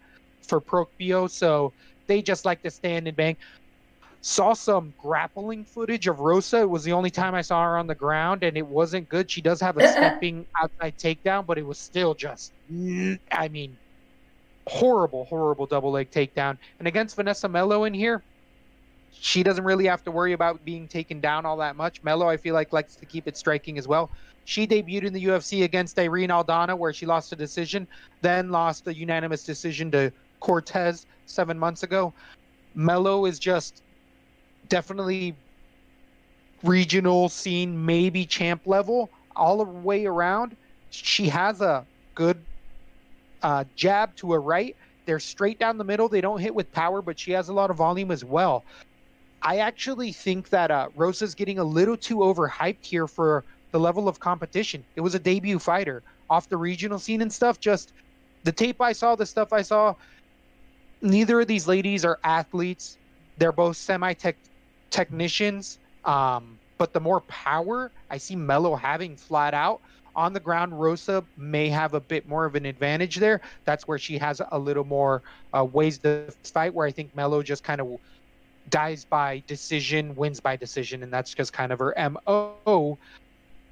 for 0.49 0.61
Procopio. 0.61 1.31
So 1.31 1.75
they 2.07 2.23
just 2.23 2.45
like 2.47 2.63
to 2.63 2.71
stand 2.71 3.09
and 3.09 3.17
bang. 3.17 3.37
Saw 4.21 4.53
some 4.53 4.93
grappling 4.99 5.65
footage 5.65 6.09
of 6.09 6.21
Rosa. 6.21 6.61
It 6.61 6.71
was 6.71 6.85
the 6.85 6.93
only 6.93 7.11
time 7.11 7.35
I 7.35 7.41
saw 7.41 7.63
her 7.65 7.79
on 7.79 7.87
the 7.87 7.95
ground, 7.95 8.43
and 8.43 8.57
it 8.57 8.67
wasn't 8.67 9.09
good. 9.09 9.31
She 9.31 9.41
does 9.41 9.61
have 9.61 9.77
a 9.77 9.89
stepping 9.93 10.47
outside 10.61 10.99
takedown, 10.99 11.47
but 11.47 11.57
it 11.59 11.67
was 11.67 11.79
still 11.79 12.15
just, 12.15 12.53
I 12.71 13.49
mean, 13.49 13.77
horrible, 14.67 15.25
horrible 15.25 15.67
double 15.67 15.93
leg 15.93 16.11
takedown. 16.11 16.59
And 16.79 16.89
against 16.89 17.17
Vanessa 17.17 17.49
Melo 17.49 17.85
in 17.85 17.95
here, 17.95 18.23
she 19.13 19.43
doesn't 19.43 19.65
really 19.65 19.87
have 19.87 20.05
to 20.05 20.11
worry 20.11 20.33
about 20.33 20.65
being 20.65 20.87
taken 20.89 21.21
down 21.21 21.47
all 21.47 21.57
that 21.59 21.77
much. 21.77 22.03
Melo, 22.03 22.29
I 22.29 22.37
feel 22.37 22.55
like, 22.55 22.73
likes 22.73 22.97
to 22.97 23.07
keep 23.07 23.27
it 23.27 23.37
striking 23.37 23.79
as 23.79 23.89
well. 23.89 24.11
She 24.45 24.67
debuted 24.67 25.05
in 25.05 25.13
the 25.13 25.25
UFC 25.25 25.65
against 25.65 25.99
Irene 25.99 26.31
Aldana, 26.31 26.77
where 26.77 26.93
she 26.93 27.07
lost 27.07 27.33
a 27.33 27.37
decision, 27.37 27.87
then 28.23 28.51
lost 28.51 28.87
a 28.87 28.95
unanimous 28.95 29.45
decision 29.45 29.91
to 29.93 30.13
Cortez 30.41 31.07
seven 31.27 31.59
months 31.59 31.83
ago. 31.83 32.13
Melo 32.75 33.27
is 33.27 33.39
just 33.39 33.83
definitely 34.69 35.35
regional 36.63 37.29
scene, 37.29 37.85
maybe 37.85 38.25
champ 38.25 38.63
level, 38.67 39.11
all 39.37 39.59
the 39.59 39.65
way 39.65 40.07
around. 40.07 40.57
She 40.91 41.29
has 41.29 41.61
a 41.61 41.85
good 42.15 42.43
uh, 43.43 43.65
jab 43.77 44.15
to 44.17 44.33
her 44.33 44.41
right. 44.41 44.77
They're 45.07 45.21
straight 45.21 45.59
down 45.59 45.79
the 45.79 45.85
middle. 45.85 46.09
They 46.09 46.21
don't 46.21 46.41
hit 46.41 46.55
with 46.55 46.71
power, 46.73 47.01
but 47.01 47.19
she 47.19 47.33
has 47.33 47.49
a 47.49 47.53
lot 47.53 47.71
of 47.71 47.77
volume 47.77 48.11
as 48.11 48.25
well. 48.25 48.65
I 49.41 49.59
actually 49.59 50.13
think 50.13 50.49
that 50.51 50.71
uh, 50.71 50.89
Rosa's 50.97 51.35
getting 51.35 51.59
a 51.59 51.65
little 51.65 51.97
too 51.97 52.19
overhyped 52.19 52.85
here 52.85 53.07
for 53.07 53.45
the 53.71 53.79
level 53.79 54.09
of 54.09 54.19
competition. 54.19 54.85
It 54.97 55.01
was 55.01 55.15
a 55.15 55.19
debut 55.19 55.59
fighter 55.59 56.03
off 56.29 56.49
the 56.49 56.57
regional 56.57 56.99
scene 56.99 57.23
and 57.23 57.33
stuff. 57.33 57.61
Just 57.61 57.93
the 58.45 58.53
tape 58.53 58.81
I 58.81 58.93
saw, 58.93 59.15
the 59.15 59.27
stuff 59.27 59.53
I 59.53 59.63
saw, 59.63 59.95
neither 61.01 61.41
of 61.41 61.47
these 61.47 61.69
ladies 61.69 62.05
are 62.05 62.19
athletes. 62.25 62.99
They're 63.39 63.53
both 63.53 63.77
semi 63.77 64.15
technicians. 64.91 65.79
Um, 66.05 66.59
but 66.79 66.93
the 66.93 67.01
more 67.01 67.21
power 67.23 67.91
I 68.09 68.19
see 68.19 68.37
Melo 68.37 68.77
having 68.77 69.17
flat 69.17 69.53
out 69.53 69.81
on 70.15 70.33
the 70.33 70.41
ground, 70.41 70.79
Rosa 70.79 71.25
may 71.37 71.69
have 71.69 71.95
a 71.95 72.01
bit 72.01 72.29
more 72.29 72.45
of 72.45 72.55
an 72.55 72.67
advantage 72.67 73.17
there. 73.17 73.41
That's 73.65 73.87
where 73.87 73.99
she 73.99 74.19
has 74.19 74.41
a 74.51 74.59
little 74.59 74.85
more 74.85 75.23
uh, 75.57 75.65
ways 75.65 75.99
to 75.99 76.33
fight. 76.45 76.73
Where 76.73 76.87
I 76.87 76.91
think 76.91 77.15
Melo 77.15 77.43
just 77.43 77.63
kind 77.65 77.81
of 77.81 77.99
dies 78.69 79.05
by 79.05 79.43
decision, 79.47 80.15
wins 80.15 80.41
by 80.41 80.57
decision, 80.57 81.03
and 81.03 81.13
that's 81.13 81.35
just 81.35 81.53
kind 81.53 81.73
of 81.73 81.79
her 81.79 81.95
mo. 82.27 82.99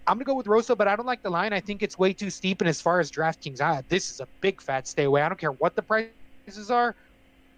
I'm 0.09 0.19
gonna 0.19 0.25
go 0.25 0.35
with 0.35 0.47
Rosa, 0.47 0.77
but 0.77 0.87
I 0.87 0.95
don't 0.95 1.07
like 1.07 1.23
the 1.23 1.31
line. 1.31 1.53
I 1.53 1.61
think 1.61 1.83
it's 1.83 1.99
way 1.99 2.13
too 2.13 2.31
steep. 2.31 2.61
And 2.61 2.69
as 2.69 2.81
far 2.81 3.01
as 3.01 3.11
DraftKings, 3.11 3.61
ah, 3.61 3.83
this 3.89 4.11
is 4.11 4.21
a 4.21 4.29
big 4.41 4.61
fat 4.61 4.87
stay 4.87 5.05
away. 5.05 5.23
I 5.23 5.29
don't 5.29 5.39
care 5.39 5.53
what 5.53 5.75
the 5.75 5.83
prices 5.83 6.71
are. 6.71 6.95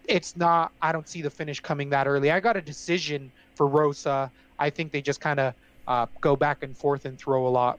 It's 0.07 0.35
not. 0.35 0.71
I 0.81 0.91
don't 0.91 1.07
see 1.07 1.21
the 1.21 1.29
finish 1.29 1.59
coming 1.59 1.91
that 1.91 2.07
early. 2.07 2.31
I 2.31 2.39
got 2.39 2.57
a 2.57 2.61
decision 2.61 3.31
for 3.59 3.67
Rosa. 3.67 4.31
I 4.57 4.69
think 4.69 4.93
they 4.93 5.01
just 5.01 5.19
kind 5.19 5.37
of 5.37 5.53
uh, 5.85 6.05
go 6.21 6.37
back 6.37 6.63
and 6.63 6.75
forth 6.77 7.03
and 7.03 7.17
throw 7.19 7.45
a 7.45 7.49
lot. 7.49 7.77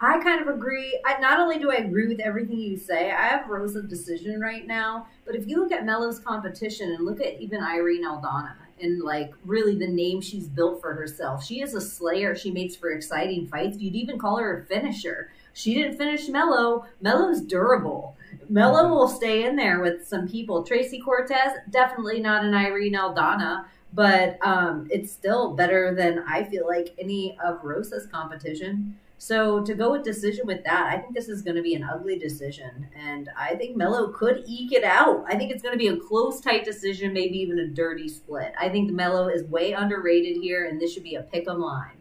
I 0.00 0.18
kind 0.20 0.42
of 0.42 0.52
agree. 0.52 1.00
I, 1.06 1.20
not 1.20 1.38
only 1.38 1.60
do 1.60 1.70
I 1.70 1.76
agree 1.76 2.08
with 2.08 2.18
everything 2.18 2.58
you 2.58 2.76
say, 2.76 3.12
I 3.12 3.28
have 3.28 3.48
Rosa 3.48 3.82
decision 3.82 4.40
right 4.40 4.66
now. 4.66 5.06
But 5.24 5.36
if 5.36 5.46
you 5.46 5.60
look 5.60 5.70
at 5.70 5.86
Melo's 5.86 6.18
competition 6.18 6.90
and 6.90 7.06
look 7.06 7.20
at 7.20 7.40
even 7.40 7.62
Irene 7.62 8.04
Aldana 8.04 8.54
and 8.82 9.00
like 9.00 9.32
really 9.44 9.76
the 9.76 9.86
name 9.86 10.20
she's 10.20 10.48
built 10.48 10.80
for 10.80 10.92
herself, 10.92 11.44
she 11.44 11.60
is 11.60 11.74
a 11.74 11.80
slayer. 11.80 12.34
She 12.34 12.50
makes 12.50 12.74
for 12.74 12.90
exciting 12.90 13.46
fights. 13.46 13.78
You'd 13.78 13.94
even 13.94 14.18
call 14.18 14.38
her 14.38 14.58
a 14.58 14.64
finisher. 14.64 15.30
She 15.52 15.72
didn't 15.74 15.98
finish 15.98 16.26
Melo. 16.26 16.84
Melo's 17.00 17.42
durable. 17.42 18.16
Melo 18.48 18.88
will 18.88 19.08
stay 19.08 19.44
in 19.44 19.54
there 19.54 19.80
with 19.80 20.04
some 20.08 20.26
people. 20.26 20.64
Tracy 20.64 21.00
Cortez, 21.00 21.52
definitely 21.70 22.18
not 22.18 22.44
an 22.44 22.54
Irene 22.54 22.94
Aldana, 22.94 23.66
but 23.92 24.38
um, 24.46 24.88
it's 24.90 25.10
still 25.12 25.54
better 25.54 25.94
than 25.94 26.24
I 26.26 26.44
feel 26.44 26.66
like 26.66 26.94
any 26.98 27.36
of 27.44 27.64
Rosa's 27.64 28.06
competition. 28.06 28.98
So 29.18 29.62
to 29.64 29.74
go 29.74 29.92
with 29.92 30.02
decision 30.02 30.46
with 30.46 30.64
that, 30.64 30.86
I 30.86 30.96
think 30.98 31.14
this 31.14 31.28
is 31.28 31.42
going 31.42 31.56
to 31.56 31.62
be 31.62 31.74
an 31.74 31.84
ugly 31.84 32.18
decision, 32.18 32.88
and 32.96 33.28
I 33.36 33.54
think 33.54 33.76
Melo 33.76 34.08
could 34.08 34.44
eke 34.46 34.72
it 34.72 34.82
out. 34.82 35.24
I 35.28 35.36
think 35.36 35.50
it's 35.50 35.62
going 35.62 35.74
to 35.74 35.78
be 35.78 35.88
a 35.88 35.96
close, 35.96 36.40
tight 36.40 36.64
decision, 36.64 37.12
maybe 37.12 37.36
even 37.38 37.58
a 37.58 37.66
dirty 37.66 38.08
split. 38.08 38.54
I 38.58 38.70
think 38.70 38.90
Melo 38.90 39.28
is 39.28 39.42
way 39.44 39.72
underrated 39.72 40.38
here, 40.42 40.66
and 40.66 40.80
this 40.80 40.94
should 40.94 41.02
be 41.02 41.16
a 41.16 41.22
pick 41.22 41.46
'em 41.46 41.60
line. 41.60 41.98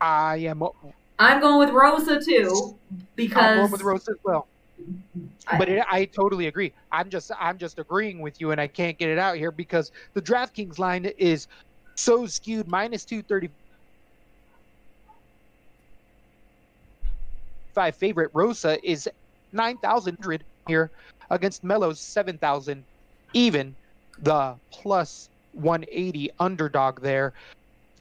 I 0.00 0.38
am. 0.38 0.62
I'm 1.20 1.40
going 1.40 1.58
with 1.58 1.70
Rosa 1.70 2.20
too 2.20 2.76
because 3.16 3.42
I'm 3.42 3.58
going 3.58 3.72
with 3.72 3.82
Rosa 3.82 4.12
as 4.12 4.18
well. 4.24 4.46
But 5.58 5.68
it, 5.68 5.84
I 5.90 6.04
totally 6.04 6.46
agree. 6.46 6.72
I'm 6.92 7.10
just 7.10 7.30
I'm 7.38 7.58
just 7.58 7.78
agreeing 7.78 8.20
with 8.20 8.40
you, 8.40 8.50
and 8.50 8.60
I 8.60 8.66
can't 8.66 8.98
get 8.98 9.08
it 9.08 9.18
out 9.18 9.36
here 9.36 9.50
because 9.50 9.92
the 10.14 10.22
DraftKings 10.22 10.78
line 10.78 11.06
is 11.18 11.48
so 11.94 12.26
skewed 12.26 12.68
minus 12.68 13.04
two 13.04 13.22
thirty 13.22 13.50
five 17.74 17.96
favorite 17.96 18.30
Rosa 18.34 18.78
is 18.88 19.08
nine 19.52 19.78
thousand 19.78 20.18
here 20.66 20.90
against 21.30 21.64
Melo's 21.64 22.00
seven 22.00 22.38
thousand, 22.38 22.84
even 23.32 23.74
the 24.22 24.54
plus 24.70 25.28
one 25.52 25.84
eighty 25.90 26.30
underdog 26.38 27.00
there. 27.00 27.32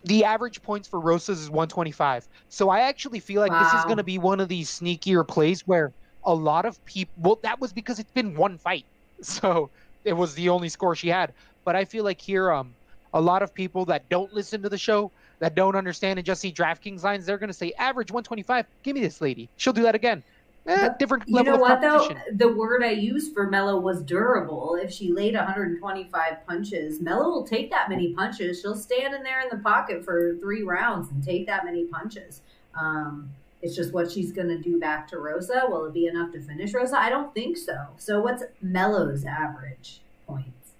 The 0.04 0.23
average 0.23 0.62
points 0.62 0.88
for 0.88 1.00
Rosas 1.00 1.41
is 1.41 1.50
125. 1.50 2.28
So 2.50 2.69
I 2.69 2.82
actually 2.82 3.19
feel 3.19 3.41
like 3.41 3.52
wow. 3.52 3.63
this 3.63 3.73
is 3.73 3.84
going 3.86 3.97
to 3.97 4.04
be 4.04 4.17
one 4.17 4.39
of 4.39 4.47
these 4.47 4.69
sneakier 4.69 5.28
plays 5.28 5.67
where 5.67 5.91
a 6.28 6.34
lot 6.34 6.66
of 6.66 6.84
people. 6.86 7.13
Well, 7.18 7.40
that 7.42 7.60
was 7.60 7.74
because 7.74 7.98
it's 7.98 8.12
been 8.12 8.36
one 8.36 8.60
fight, 8.60 8.86
so 9.22 9.72
it 10.04 10.13
was 10.13 10.36
the 10.36 10.50
only 10.50 10.70
score 10.70 10.96
she 10.96 11.08
had. 11.08 11.34
But 11.66 11.76
I 11.76 11.86
feel 11.86 12.04
like 12.04 12.22
here, 12.22 12.52
um, 12.52 12.76
a 13.13 13.22
lot 13.22 13.42
of 13.42 13.54
people 13.54 13.86
that 13.86 14.08
don't 14.10 14.32
listen 14.34 14.62
to 14.62 14.70
the 14.70 14.78
show 14.78 15.12
that 15.40 15.56
don't 15.56 15.76
understand 15.76 16.20
and 16.20 16.26
just 16.26 16.42
see 16.42 16.52
DraftKings 16.52 17.04
lines, 17.04 17.26
they're 17.26 17.38
going 17.38 17.50
to 17.50 17.54
say 17.54 17.74
average 17.80 18.12
125. 18.12 18.66
Give 18.84 18.94
me 18.94 19.02
this 19.02 19.22
lady. 19.22 19.50
She'll 19.58 19.74
do 19.74 19.84
that 19.84 19.96
again. 19.96 20.24
Eh, 20.68 20.90
different 21.00 21.24
you 21.28 21.42
know 21.44 21.56
what 21.56 21.80
though 21.80 22.10
the 22.34 22.50
word 22.50 22.84
i 22.84 22.92
used 22.92 23.34
for 23.34 23.50
Melo 23.50 23.80
was 23.80 24.04
durable 24.04 24.78
if 24.82 24.92
she 24.92 25.13
laid 25.13 25.34
125 25.34 26.46
punches 26.46 27.00
Melo 27.00 27.30
will 27.30 27.48
take 27.48 27.72
that 27.72 27.88
many 27.88 28.13
punches 28.13 28.60
she'll 28.60 28.76
stand 28.76 29.16
in 29.16 29.24
there 29.24 29.40
in 29.40 29.48
the 29.50 29.63
pocket 29.63 30.04
for 30.04 30.36
three 30.42 30.63
rounds 30.63 31.10
and 31.10 31.24
take 31.24 31.46
that 31.48 31.63
many 31.63 31.86
punches 31.86 32.42
um, 32.76 33.30
it's 33.62 33.76
just 33.76 33.93
what 33.93 34.12
she's 34.12 34.32
going 34.32 34.48
to 34.48 34.58
do 34.58 34.80
back 34.80 35.08
to 35.08 35.17
rosa 35.20 35.63
will 35.67 35.86
it 35.86 35.93
be 35.93 36.08
enough 36.08 36.32
to 36.32 36.41
finish 36.41 36.74
rosa 36.74 36.98
i 36.98 37.10
don't 37.10 37.34
think 37.34 37.58
so 37.58 37.88
so 37.98 38.22
what's 38.22 38.43
Melo's 38.62 39.26
average 39.26 40.02
points 40.28 40.72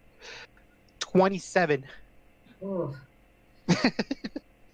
27 1.00 1.84
Because 2.58 2.96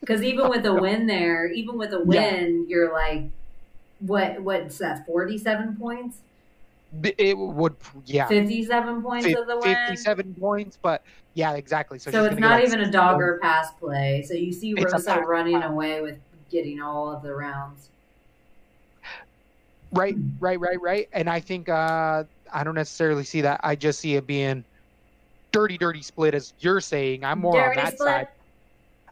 even 0.23 0.49
with 0.49 0.65
a 0.65 0.73
win 0.73 1.07
there, 1.07 1.47
even 1.47 1.77
with 1.77 1.93
a 1.93 1.99
win, 1.99 2.61
yeah. 2.61 2.65
you're 2.67 2.93
like, 2.93 3.23
what? 3.99 4.41
What's 4.41 4.77
that? 4.77 5.05
Forty-seven 5.05 5.77
points. 5.77 6.17
It 7.17 7.37
would, 7.37 7.75
yeah. 8.05 8.27
Fifty-seven 8.27 9.01
points 9.01 9.25
F- 9.25 9.37
of 9.37 9.47
the 9.47 9.57
win. 9.57 9.75
Fifty-seven 9.75 10.35
points, 10.35 10.77
but 10.81 11.03
yeah, 11.33 11.53
exactly. 11.53 11.97
So, 11.97 12.11
so 12.11 12.25
it's 12.25 12.39
not 12.39 12.63
even 12.63 12.81
a 12.81 12.91
dog 12.91 13.19
or 13.19 13.39
pass 13.39 13.71
play. 13.79 14.23
So 14.27 14.33
you 14.33 14.53
see 14.53 14.73
Rosa 14.73 15.21
running 15.21 15.63
away 15.63 16.01
with 16.01 16.19
getting 16.51 16.81
all 16.81 17.11
of 17.11 17.23
the 17.23 17.33
rounds. 17.33 17.89
Right, 19.93 20.15
right, 20.39 20.59
right, 20.59 20.81
right. 20.81 21.09
And 21.13 21.29
I 21.29 21.39
think 21.39 21.69
uh, 21.69 22.23
I 22.51 22.63
don't 22.63 22.75
necessarily 22.75 23.23
see 23.23 23.41
that. 23.41 23.59
I 23.63 23.75
just 23.75 23.99
see 23.99 24.15
it 24.15 24.25
being 24.25 24.63
dirty, 25.51 25.77
dirty 25.77 26.01
split, 26.01 26.33
as 26.33 26.53
you're 26.59 26.81
saying. 26.81 27.23
I'm 27.23 27.39
more 27.39 27.53
dirty 27.53 27.79
on 27.79 27.85
that 27.85 27.93
split. 27.93 28.07
side. 28.07 28.27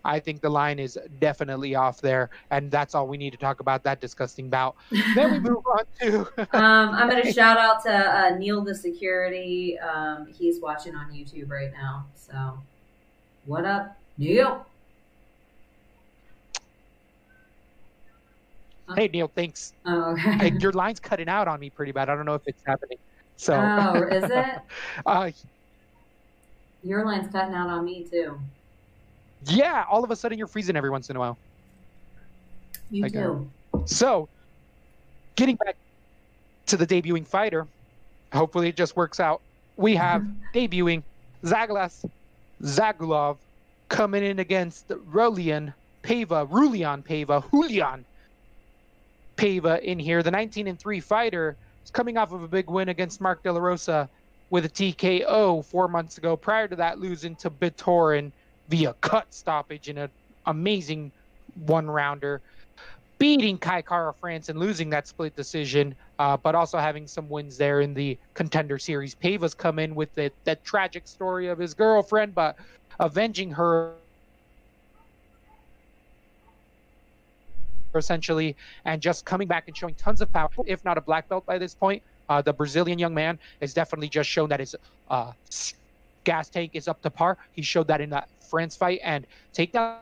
I 0.03 0.19
think 0.19 0.41
the 0.41 0.49
line 0.49 0.79
is 0.79 0.97
definitely 1.19 1.75
off 1.75 2.01
there, 2.01 2.31
and 2.49 2.71
that's 2.71 2.95
all 2.95 3.07
we 3.07 3.17
need 3.17 3.31
to 3.31 3.37
talk 3.37 3.59
about 3.59 3.83
that 3.83 4.01
disgusting 4.01 4.49
bout. 4.49 4.75
then 5.15 5.31
we 5.31 5.39
move 5.39 5.63
on 5.67 5.85
to. 6.01 6.19
um, 6.57 6.89
I'm 6.89 7.07
going 7.07 7.23
to 7.23 7.31
shout 7.31 7.57
out 7.57 7.83
to 7.83 7.93
uh, 7.93 8.35
Neil 8.37 8.63
the 8.63 8.73
security. 8.73 9.77
Um, 9.77 10.27
he's 10.33 10.59
watching 10.59 10.95
on 10.95 11.11
YouTube 11.11 11.51
right 11.51 11.71
now. 11.71 12.07
So, 12.15 12.57
what 13.45 13.65
up, 13.65 13.95
Neil? 14.17 14.65
Hey 18.95 19.07
Neil, 19.07 19.31
thanks. 19.33 19.73
Oh, 19.85 20.11
okay. 20.13 20.53
your 20.59 20.71
line's 20.71 20.99
cutting 20.99 21.29
out 21.29 21.47
on 21.47 21.59
me 21.59 21.69
pretty 21.69 21.91
bad. 21.91 22.09
I 22.09 22.15
don't 22.15 22.25
know 22.25 22.35
if 22.35 22.43
it's 22.45 22.61
happening. 22.65 22.97
So. 23.37 23.53
Oh, 23.53 24.03
is 24.03 24.23
it? 24.23 24.59
uh, 25.05 25.31
your 26.83 27.05
line's 27.05 27.31
cutting 27.31 27.53
out 27.53 27.69
on 27.69 27.85
me 27.85 28.03
too. 28.03 28.39
Yeah, 29.45 29.85
all 29.89 30.03
of 30.03 30.11
a 30.11 30.15
sudden 30.15 30.37
you're 30.37 30.47
freezing 30.47 30.75
every 30.75 30.89
once 30.89 31.09
in 31.09 31.15
a 31.15 31.19
while. 31.19 31.37
You 32.89 33.03
like, 33.03 33.13
too. 33.13 33.49
so, 33.85 34.27
getting 35.35 35.55
back 35.55 35.75
to 36.67 36.77
the 36.77 36.85
debuting 36.85 37.25
fighter, 37.25 37.65
hopefully 38.33 38.69
it 38.69 38.75
just 38.75 38.95
works 38.95 39.19
out. 39.19 39.41
We 39.77 39.95
have 39.95 40.25
debuting 40.53 41.03
Zaglas 41.43 42.07
Zagulov 42.61 43.37
coming 43.89 44.23
in 44.23 44.39
against 44.39 44.87
Raulian 44.89 45.73
Pava, 46.03 46.47
Raulian 46.49 47.03
Pava, 47.03 47.43
Julian 47.51 48.05
Pava 49.41 49.81
in 49.81 49.97
here. 49.97 50.21
The 50.21 50.29
19 50.29 50.67
and 50.67 50.77
3 50.77 50.99
fighter 50.99 51.57
is 51.83 51.89
coming 51.89 52.15
off 52.15 52.31
of 52.31 52.43
a 52.43 52.47
big 52.47 52.69
win 52.69 52.89
against 52.89 53.19
Mark 53.19 53.41
De 53.41 53.51
La 53.51 53.59
Rosa 53.59 54.07
with 54.51 54.65
a 54.65 54.69
TKO 54.69 55.65
four 55.65 55.87
months 55.87 56.19
ago. 56.19 56.37
Prior 56.37 56.67
to 56.67 56.75
that, 56.75 56.99
losing 56.99 57.35
to 57.37 57.49
Bontorin 57.49 58.31
via 58.69 58.93
cut 59.01 59.33
stoppage 59.33 59.89
in 59.89 59.97
an 59.97 60.11
amazing 60.45 61.11
one 61.65 61.89
rounder, 61.89 62.39
beating 63.17 63.57
Kai 63.57 63.81
Kara 63.81 64.13
France 64.13 64.49
and 64.49 64.59
losing 64.59 64.91
that 64.91 65.07
split 65.07 65.35
decision, 65.35 65.95
uh, 66.19 66.37
but 66.37 66.53
also 66.53 66.77
having 66.77 67.07
some 67.07 67.27
wins 67.27 67.57
there 67.57 67.81
in 67.81 67.95
the 67.95 68.19
contender 68.35 68.77
series. 68.77 69.15
Pava's 69.15 69.55
come 69.55 69.79
in 69.79 69.95
with 69.95 70.13
the, 70.13 70.31
tragic 70.63 71.07
story 71.07 71.47
of 71.47 71.57
his 71.57 71.73
girlfriend, 71.73 72.35
but 72.35 72.57
avenging 72.99 73.49
her 73.49 73.95
essentially, 77.99 78.55
and 78.85 79.01
just 79.01 79.25
coming 79.25 79.47
back 79.47 79.67
and 79.67 79.75
showing 79.75 79.95
tons 79.95 80.21
of 80.21 80.31
power, 80.31 80.49
if 80.65 80.83
not 80.85 80.97
a 80.97 81.01
black 81.01 81.27
belt 81.29 81.45
by 81.45 81.57
this 81.57 81.73
point. 81.73 82.01
Uh, 82.29 82.41
the 82.41 82.53
Brazilian 82.53 82.97
young 82.97 83.13
man 83.13 83.37
has 83.59 83.73
definitely 83.73 84.07
just 84.07 84.29
shown 84.29 84.47
that 84.47 84.59
his 84.59 84.75
uh, 85.09 85.31
gas 86.23 86.49
tank 86.49 86.71
is 86.73 86.87
up 86.87 87.01
to 87.01 87.09
par. 87.09 87.37
He 87.51 87.61
showed 87.61 87.87
that 87.87 87.99
in 87.99 88.09
that 88.11 88.29
France 88.49 88.75
fight 88.75 88.99
and 89.03 89.25
takedown 89.53 89.97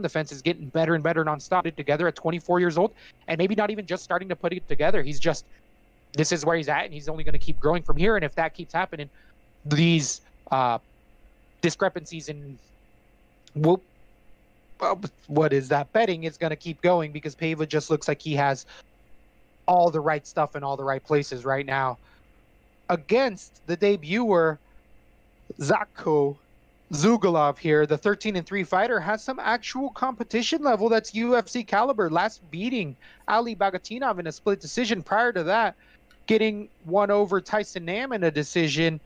defense 0.00 0.32
is 0.32 0.40
getting 0.40 0.68
better 0.68 0.94
and 0.94 1.04
better 1.04 1.24
nonstop 1.24 1.66
it 1.66 1.76
together 1.76 2.08
at 2.08 2.14
24 2.16 2.60
years 2.60 2.78
old 2.78 2.92
and 3.28 3.36
maybe 3.38 3.54
not 3.54 3.70
even 3.70 3.84
just 3.84 4.02
starting 4.02 4.28
to 4.28 4.36
put 4.36 4.52
it 4.52 4.66
together. 4.68 5.02
He's 5.02 5.20
just 5.20 5.44
this 6.14 6.32
is 6.32 6.44
where 6.44 6.56
he's 6.56 6.68
at 6.68 6.84
and 6.84 6.94
he's 6.94 7.08
only 7.08 7.24
going 7.24 7.32
to 7.32 7.38
keep 7.38 7.58
growing 7.58 7.82
from 7.82 7.96
here. 7.96 8.16
And 8.16 8.24
if 8.24 8.34
that 8.34 8.54
keeps 8.54 8.72
happening, 8.72 9.08
these 9.64 10.20
uh, 10.50 10.78
discrepancies 11.60 12.28
in 12.28 12.58
whoop 13.54 13.82
what 15.26 15.52
is 15.52 15.68
that 15.68 15.92
betting 15.92 16.24
is 16.24 16.36
going 16.36 16.50
to 16.50 16.56
keep 16.56 16.80
going 16.82 17.12
because 17.12 17.34
Paiva 17.34 17.68
just 17.68 17.90
looks 17.90 18.08
like 18.08 18.20
he 18.20 18.34
has 18.34 18.66
all 19.66 19.90
the 19.90 20.00
right 20.00 20.26
stuff 20.26 20.56
in 20.56 20.64
all 20.64 20.76
the 20.76 20.84
right 20.84 21.02
places 21.02 21.44
right 21.44 21.66
now. 21.66 21.98
Against 22.88 23.66
the 23.66 23.76
debuter 23.76 24.58
Zako 25.60 26.36
Zugalov 26.92 27.58
here, 27.58 27.86
the 27.86 27.96
13 27.96 28.36
and 28.36 28.46
3 28.46 28.64
fighter 28.64 29.00
has 29.00 29.22
some 29.22 29.38
actual 29.38 29.90
competition 29.90 30.62
level 30.62 30.88
that's 30.88 31.12
UFC 31.12 31.66
caliber. 31.66 32.10
Last 32.10 32.40
beating 32.50 32.96
Ali 33.28 33.54
Bagautinov 33.54 34.18
in 34.18 34.26
a 34.26 34.32
split 34.32 34.60
decision. 34.60 35.02
Prior 35.02 35.32
to 35.32 35.42
that, 35.44 35.74
getting 36.26 36.68
one 36.84 37.10
over 37.10 37.40
Tyson 37.40 37.84
Nam 37.84 38.12
in 38.12 38.24
a 38.24 38.30
decision 38.30 39.00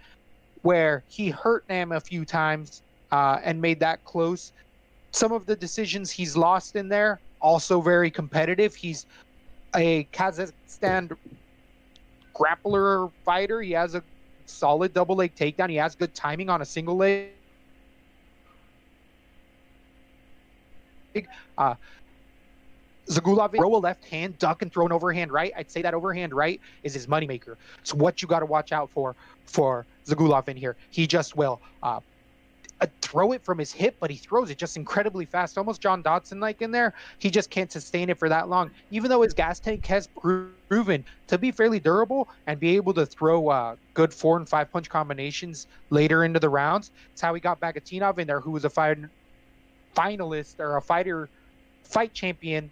where 0.63 1.05
he 1.07 1.31
hurt 1.31 1.65
Nam 1.69 1.93
a 1.93 2.01
few 2.01 2.25
times 2.25 2.83
uh, 3.13 3.39
and 3.45 3.61
made 3.61 3.79
that 3.81 4.05
close. 4.05 4.53
Some 5.17 5.33
of 5.33 5.47
the 5.47 5.57
decisions 5.57 6.11
he's 6.11 6.37
lost 6.37 6.77
in 6.77 6.91
there 6.91 7.21
also 7.41 7.81
very 7.81 8.11
competitive. 8.11 8.75
He's 8.75 9.07
a 9.75 10.05
Kazakhstan 10.13 11.11
grappler 12.35 13.11
fighter. 13.25 13.63
He 13.63 13.73
has 13.73 13.95
a 13.95 14.05
solid 14.45 14.93
double 14.93 15.17
leg 15.17 15.35
takedown. 15.35 15.71
He 15.71 15.77
has 15.77 15.95
good 15.95 16.15
timing 16.15 16.51
on 16.51 16.61
a 16.61 16.67
single 16.67 16.99
leg. 16.99 17.31
Uh, 21.57 21.77
Zhagulov 23.09 23.57
throw 23.57 23.75
a 23.75 23.79
left 23.79 24.05
hand, 24.05 24.39
duck 24.39 24.61
and 24.61 24.71
throw 24.71 24.85
an 24.85 24.93
overhand 24.93 25.33
right. 25.33 25.51
I'd 25.57 25.71
say 25.71 25.81
that 25.81 25.95
overhand 25.95 26.35
right 26.35 26.61
is 26.83 26.93
his 26.93 27.07
moneymaker. 27.07 27.57
It's 27.81 27.95
what 27.95 28.21
you 28.21 28.29
got 28.29 28.41
to 28.41 28.47
watch 28.47 28.71
out 28.71 28.91
for 28.91 29.17
for 29.47 29.87
Zhagulov 30.07 30.47
in 30.49 30.59
here. 30.59 30.77
He 30.91 31.07
just 31.07 31.37
will 31.37 31.63
uh, 31.83 32.01
throw 33.01 33.33
it 33.33 33.45
from 33.45 33.59
his 33.59 33.73
hip, 33.73 33.97
but 34.01 34.11
he 34.11 34.17
throws 34.17 34.51
it 34.51 34.59
just 34.59 34.77
incredibly 34.77 35.25
fast, 35.25 35.57
almost 35.57 35.81
John 35.81 36.03
Dodson 36.03 36.41
like 36.41 36.61
in 36.61 36.71
there. 36.71 36.93
He 37.19 37.31
just 37.31 37.51
can't 37.51 37.73
sustain 37.73 38.11
it 38.11 38.19
for 38.19 38.29
that 38.29 38.49
long, 38.49 38.71
even 38.91 39.09
though 39.09 39.23
his 39.23 39.33
gas 39.33 39.61
tank 39.61 39.87
has 39.87 40.09
proven 40.69 41.05
to 41.29 41.39
be 41.39 41.51
fairly 41.51 41.81
durable 41.81 42.29
and 42.47 42.61
be 42.61 42.77
able 42.77 42.93
to 42.95 43.07
throw 43.07 43.49
uh, 43.49 43.77
good 43.95 44.13
four 44.13 44.37
and 44.37 44.49
five 44.49 44.71
punch 44.71 44.91
combinations 44.91 45.67
later 45.91 46.25
into 46.25 46.39
the 46.39 46.49
rounds. 46.49 46.91
It's 47.13 47.23
how 47.23 47.33
he 47.33 47.41
got 47.41 47.61
Bagautinov 47.61 48.19
in 48.19 48.27
there, 48.27 48.41
who 48.41 48.51
was 48.51 48.65
a 48.65 48.71
finalist 49.97 50.61
or 50.61 50.77
a 50.77 50.83
fighter 50.83 51.31
fight 51.85 52.13
champion. 52.13 52.71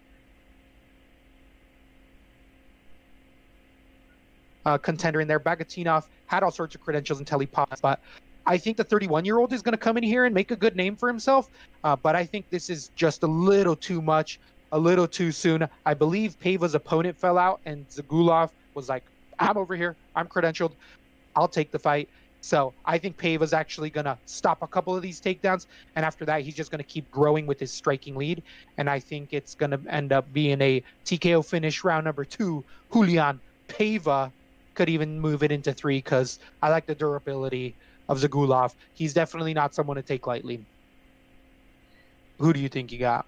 Uh, 4.65 4.77
contender 4.79 5.21
in 5.21 5.27
there. 5.27 5.39
Bagautinov 5.39 6.03
had 6.25 6.41
all 6.41 6.51
sorts 6.51 6.73
of 6.73 6.81
credentials 6.81 7.19
until 7.19 7.37
he 7.37 7.45
paused, 7.45 7.81
but 7.83 7.99
I 8.45 8.57
think 8.57 8.77
the 8.77 8.83
31 8.83 9.25
year 9.25 9.37
old 9.37 9.53
is 9.53 9.61
going 9.61 9.73
to 9.73 9.77
come 9.77 9.97
in 9.97 10.03
here 10.03 10.25
and 10.25 10.33
make 10.33 10.51
a 10.51 10.55
good 10.55 10.75
name 10.75 10.95
for 10.95 11.07
himself. 11.07 11.49
Uh, 11.83 11.95
but 11.95 12.15
I 12.15 12.25
think 12.25 12.49
this 12.49 12.69
is 12.69 12.89
just 12.95 13.23
a 13.23 13.27
little 13.27 13.75
too 13.75 14.01
much, 14.01 14.39
a 14.71 14.79
little 14.79 15.07
too 15.07 15.31
soon. 15.31 15.67
I 15.85 15.93
believe 15.93 16.39
Paiva's 16.39 16.75
opponent 16.75 17.17
fell 17.17 17.37
out, 17.37 17.59
and 17.65 17.87
Zagulov 17.89 18.49
was 18.73 18.89
like, 18.89 19.03
I'm 19.39 19.57
over 19.57 19.75
here. 19.75 19.95
I'm 20.15 20.27
credentialed. 20.27 20.71
I'll 21.35 21.47
take 21.47 21.71
the 21.71 21.79
fight. 21.79 22.07
So 22.41 22.73
I 22.85 22.99
think 22.99 23.17
Paiva's 23.17 23.53
actually 23.53 23.89
going 23.89 24.05
to 24.05 24.17
stop 24.27 24.61
a 24.61 24.67
couple 24.67 24.95
of 24.95 25.01
these 25.01 25.19
takedowns. 25.19 25.65
And 25.95 26.05
after 26.05 26.25
that, 26.25 26.41
he's 26.41 26.53
just 26.53 26.69
going 26.69 26.77
to 26.77 26.87
keep 26.87 27.09
growing 27.11 27.47
with 27.47 27.59
his 27.59 27.71
striking 27.71 28.15
lead. 28.15 28.43
And 28.77 28.87
I 28.87 28.99
think 28.99 29.29
it's 29.33 29.55
going 29.55 29.71
to 29.71 29.79
end 29.89 30.13
up 30.13 30.31
being 30.31 30.61
a 30.61 30.83
TKO 31.05 31.43
finish 31.43 31.83
round 31.83 32.05
number 32.05 32.23
two. 32.23 32.63
Julian 32.93 33.39
Paiva 33.67 34.31
could 34.75 34.89
even 34.89 35.19
move 35.19 35.41
it 35.41 35.51
into 35.51 35.73
three 35.73 35.97
because 35.97 36.37
I 36.61 36.69
like 36.69 36.85
the 36.85 36.93
durability 36.93 37.73
of 38.07 38.19
Zhagulov. 38.19 38.73
He's 38.93 39.13
definitely 39.13 39.53
not 39.53 39.73
someone 39.73 39.95
to 39.95 40.03
take 40.03 40.27
lightly. 40.27 40.65
Who 42.39 42.53
do 42.53 42.59
you 42.59 42.69
think 42.69 42.91
you 42.91 42.99
got? 42.99 43.25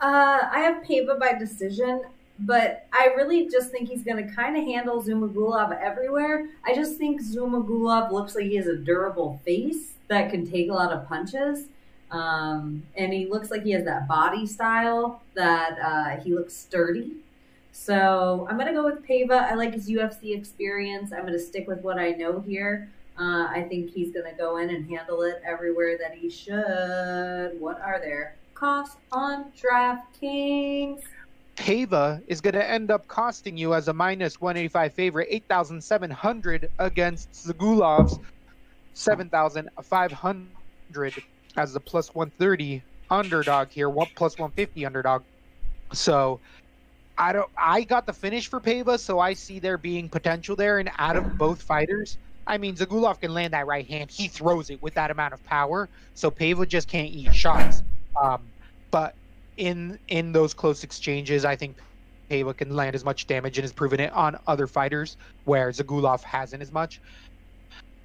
Uh, 0.00 0.48
I 0.50 0.60
have 0.60 0.82
Pava 0.82 1.18
by 1.18 1.34
decision, 1.34 2.02
but 2.38 2.86
I 2.92 3.12
really 3.16 3.48
just 3.48 3.70
think 3.70 3.88
he's 3.88 4.02
going 4.02 4.26
to 4.26 4.34
kind 4.34 4.56
of 4.56 4.64
handle 4.64 5.02
Zhumagulov 5.02 5.80
everywhere. 5.80 6.48
I 6.64 6.74
just 6.74 6.98
think 6.98 7.22
Zhumagulov 7.22 8.10
looks 8.10 8.34
like 8.34 8.46
he 8.46 8.56
has 8.56 8.66
a 8.66 8.76
durable 8.76 9.40
face 9.44 9.92
that 10.08 10.30
can 10.30 10.50
take 10.50 10.68
a 10.68 10.72
lot 10.72 10.92
of 10.92 11.08
punches. 11.08 11.66
Um, 12.10 12.82
and 12.94 13.12
he 13.12 13.26
looks 13.26 13.50
like 13.50 13.62
he 13.62 13.70
has 13.70 13.84
that 13.84 14.06
body 14.06 14.44
style 14.46 15.22
that 15.34 15.78
uh, 15.82 16.22
he 16.22 16.34
looks 16.34 16.54
sturdy. 16.54 17.12
So 17.72 18.46
I'm 18.50 18.56
going 18.56 18.68
to 18.68 18.74
go 18.74 18.84
with 18.84 19.06
Pava. 19.06 19.50
I 19.50 19.54
like 19.54 19.72
his 19.72 19.88
UFC 19.88 20.36
experience. 20.36 21.12
I'm 21.12 21.22
going 21.22 21.32
to 21.32 21.38
stick 21.38 21.66
with 21.66 21.80
what 21.80 21.98
I 21.98 22.10
know 22.10 22.40
here. 22.40 22.90
Uh, 23.18 23.48
I 23.48 23.66
think 23.68 23.90
he's 23.90 24.12
going 24.12 24.30
to 24.30 24.36
go 24.36 24.56
in 24.56 24.70
and 24.70 24.88
handle 24.88 25.22
it 25.22 25.42
everywhere 25.44 25.98
that 25.98 26.14
he 26.14 26.30
should. 26.30 27.60
What 27.60 27.80
are 27.80 28.00
there? 28.00 28.36
Costs 28.54 28.96
on 29.12 29.52
DraftKings. 29.52 31.02
Pava 31.56 32.22
is 32.26 32.40
going 32.40 32.54
to 32.54 32.68
end 32.68 32.90
up 32.90 33.06
costing 33.08 33.56
you 33.56 33.74
as 33.74 33.88
a 33.88 33.92
minus 33.92 34.40
185 34.40 34.94
favorite, 34.94 35.28
8,700 35.30 36.70
against 36.78 37.30
Zhagulov's 37.32 38.18
7,500 38.94 41.22
as 41.56 41.72
the 41.72 41.80
plus 41.80 42.14
130 42.14 42.82
underdog 43.10 43.68
here, 43.68 43.90
one 43.90 44.06
plus 44.14 44.38
150 44.38 44.86
underdog. 44.86 45.22
So 45.92 46.40
I 47.18 47.32
don't. 47.32 47.50
I 47.56 47.82
got 47.82 48.06
the 48.06 48.12
finish 48.12 48.48
for 48.48 48.60
Pava, 48.60 48.98
so 48.98 49.18
I 49.18 49.34
see 49.34 49.58
there 49.58 49.78
being 49.78 50.08
potential 50.08 50.56
there. 50.56 50.78
And 50.78 50.90
out 50.98 51.16
of 51.16 51.36
both 51.36 51.62
fighters, 51.62 52.18
I 52.46 52.58
mean, 52.58 52.74
Zagulov 52.74 53.20
can 53.20 53.32
land 53.34 53.52
that 53.52 53.66
right 53.66 53.86
hand. 53.86 54.10
He 54.10 54.28
throws 54.28 54.70
it 54.70 54.82
with 54.82 54.94
that 54.94 55.10
amount 55.10 55.34
of 55.34 55.44
power, 55.44 55.88
so 56.14 56.30
Paiva 56.30 56.66
just 56.66 56.88
can't 56.88 57.10
eat 57.10 57.34
shots. 57.34 57.82
Um, 58.20 58.42
but 58.90 59.14
in 59.56 59.98
in 60.08 60.32
those 60.32 60.54
close 60.54 60.84
exchanges, 60.84 61.44
I 61.44 61.56
think 61.56 61.76
Paiva 62.30 62.56
can 62.56 62.74
land 62.74 62.94
as 62.94 63.04
much 63.04 63.26
damage 63.26 63.58
and 63.58 63.64
has 63.64 63.72
proven 63.72 64.00
it 64.00 64.12
on 64.12 64.38
other 64.46 64.66
fighters 64.66 65.16
where 65.44 65.70
Zagulov 65.70 66.22
hasn't 66.22 66.62
as 66.62 66.72
much. 66.72 67.00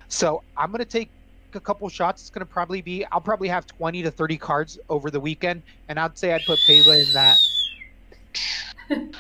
So 0.08 0.44
I'm 0.56 0.72
gonna 0.72 0.86
take 0.86 1.10
a 1.54 1.60
couple 1.60 1.90
shots. 1.90 2.22
It's 2.22 2.30
gonna 2.30 2.46
probably 2.46 2.82
be 2.82 3.06
I'll 3.06 3.22
probably 3.22 3.48
have 3.48 3.66
20 3.66 4.04
to 4.04 4.12
30 4.12 4.38
cards 4.38 4.80
over 4.90 5.10
the 5.10 5.20
weekend, 5.20 5.64
and 5.90 6.00
I'd 6.00 6.18
say 6.18 6.34
I'd 6.34 6.46
put 6.46 6.60
Paiva 6.68 7.06
in 7.06 7.14
that 7.14 7.38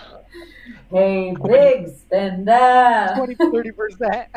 Hey, 0.89 1.36
big 1.43 1.89
spender. 1.89 3.12
20 3.15 3.36
30 3.36 3.71
percent 3.71 4.27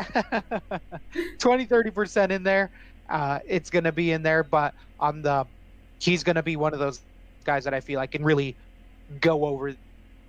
20 1.39 1.65
30 1.65 1.91
percent 1.91 2.31
in 2.31 2.43
there 2.43 2.71
uh, 3.09 3.39
it's 3.47 3.69
gonna 3.69 3.91
be 3.91 4.11
in 4.11 4.21
there 4.21 4.43
but 4.43 4.73
on 4.99 5.21
the 5.21 5.45
he's 5.99 6.23
gonna 6.23 6.43
be 6.43 6.57
one 6.57 6.73
of 6.73 6.79
those 6.79 7.01
guys 7.45 7.63
that 7.63 7.73
i 7.73 7.79
feel 7.79 7.99
like 7.99 8.11
can 8.11 8.23
really 8.23 8.55
go 9.21 9.45
over 9.45 9.73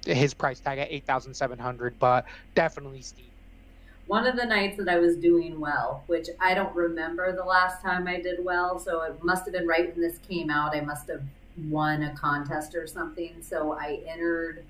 his 0.07 0.33
price 0.35 0.61
tag 0.61 0.79
at 0.79 0.93
8700 0.93 1.99
but 1.99 2.25
definitely 2.55 3.03
steep 3.03 3.33
one 4.07 4.27
of 4.27 4.37
the 4.37 4.45
nights 4.45 4.77
that 4.79 4.89
I 4.89 4.99
was 4.99 5.17
doing 5.17 5.61
well, 5.61 6.03
which 6.09 6.29
I 6.41 6.55
don't 6.55 6.75
remember 6.75 7.35
the 7.35 7.45
last 7.45 7.81
time 7.81 8.09
I 8.09 8.21
did 8.21 8.45
well, 8.45 8.79
so 8.79 9.03
it 9.03 9.23
must 9.23 9.45
have 9.45 9.55
been 9.55 9.67
right 9.67 9.91
when 9.91 10.03
this 10.03 10.19
came 10.29 10.51
out. 10.51 10.75
I 10.75 10.81
must 10.81 11.09
have 11.09 11.23
won 11.69 12.03
a 12.03 12.15
contest 12.15 12.75
or 12.75 12.87
something. 12.87 13.37
So 13.41 13.73
I 13.73 14.01
entered 14.07 14.65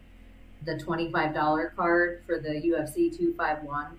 the 0.64 0.74
$25 0.74 1.76
card 1.76 2.22
for 2.26 2.38
the 2.38 2.50
UFC 2.50 3.16
251. 3.16 3.98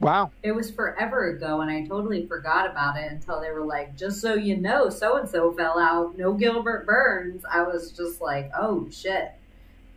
Wow. 0.00 0.30
It 0.42 0.52
was 0.52 0.70
forever 0.70 1.30
ago, 1.30 1.60
and 1.60 1.70
I 1.70 1.84
totally 1.84 2.26
forgot 2.26 2.70
about 2.70 2.96
it 2.96 3.10
until 3.10 3.40
they 3.40 3.50
were 3.50 3.64
like, 3.64 3.96
just 3.96 4.20
so 4.20 4.34
you 4.34 4.56
know, 4.56 4.90
so 4.90 5.16
and 5.16 5.28
so 5.28 5.52
fell 5.52 5.78
out. 5.78 6.16
No 6.16 6.34
Gilbert 6.34 6.86
Burns. 6.86 7.44
I 7.50 7.62
was 7.62 7.90
just 7.90 8.20
like, 8.20 8.50
oh 8.56 8.88
shit. 8.90 9.32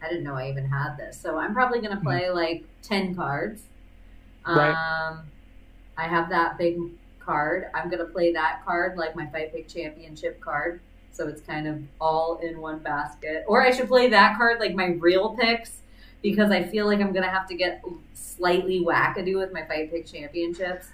I 0.01 0.09
didn't 0.09 0.23
know 0.23 0.33
I 0.33 0.49
even 0.49 0.65
had 0.65 0.97
this. 0.97 1.19
So 1.21 1.37
I'm 1.37 1.53
probably 1.53 1.79
going 1.79 1.91
to 1.91 1.97
hmm. 1.97 2.07
play 2.07 2.29
like 2.31 2.63
10 2.81 3.13
cards. 3.15 3.61
Right. 4.47 4.71
Um, 4.71 5.21
I 5.97 6.07
have 6.07 6.29
that 6.29 6.57
big 6.57 6.79
card. 7.19 7.65
I'm 7.73 7.89
gonna 7.89 8.05
play 8.05 8.33
that 8.33 8.61
card 8.65 8.97
like 8.97 9.15
my 9.15 9.27
Fight 9.27 9.53
Pick 9.53 9.67
Championship 9.67 10.41
card, 10.41 10.81
so 11.11 11.27
it's 11.27 11.41
kind 11.41 11.67
of 11.67 11.81
all 11.99 12.37
in 12.37 12.59
one 12.59 12.79
basket. 12.79 13.43
Or 13.47 13.61
I 13.61 13.71
should 13.71 13.87
play 13.87 14.09
that 14.09 14.37
card 14.37 14.59
like 14.59 14.73
my 14.73 14.87
real 14.99 15.35
picks 15.35 15.77
because 16.21 16.51
I 16.51 16.63
feel 16.63 16.85
like 16.85 16.99
I'm 16.99 17.13
gonna 17.13 17.29
have 17.29 17.47
to 17.49 17.55
get 17.55 17.83
slightly 18.13 18.81
wackadoo 18.83 19.37
with 19.37 19.51
my 19.53 19.63
Fight 19.65 19.91
Pick 19.91 20.05
Championships. 20.07 20.87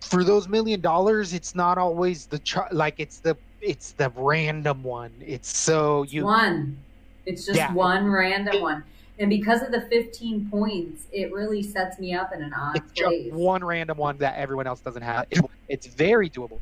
For 0.00 0.22
those 0.24 0.48
million 0.48 0.80
dollars, 0.80 1.32
it's 1.32 1.54
not 1.54 1.78
always 1.78 2.26
the 2.26 2.38
ch- 2.40 2.56
like 2.72 2.94
it's 2.98 3.20
the 3.20 3.36
it's 3.60 3.92
the 3.92 4.12
random 4.16 4.82
one. 4.82 5.12
It's 5.24 5.56
so 5.56 6.02
It's 6.02 6.12
you 6.12 6.24
one. 6.24 6.76
It's 7.24 7.46
just 7.46 7.56
Yeah. 7.56 7.72
one 7.72 8.06
random 8.06 8.60
one. 8.60 8.84
And 9.18 9.30
because 9.30 9.62
of 9.62 9.70
the 9.70 9.82
15 9.82 10.50
points, 10.50 11.04
it 11.12 11.32
really 11.32 11.62
sets 11.62 11.98
me 12.00 12.12
up 12.14 12.32
in 12.34 12.42
an 12.42 12.52
odd 12.52 12.76
it's 12.76 12.92
place. 13.00 13.26
just 13.26 13.34
one 13.36 13.64
random 13.64 13.96
one 13.96 14.18
that 14.18 14.36
everyone 14.36 14.66
else 14.66 14.80
doesn't 14.80 15.02
have. 15.02 15.26
It's, 15.30 15.40
it's 15.68 15.86
very 15.86 16.28
doable. 16.28 16.58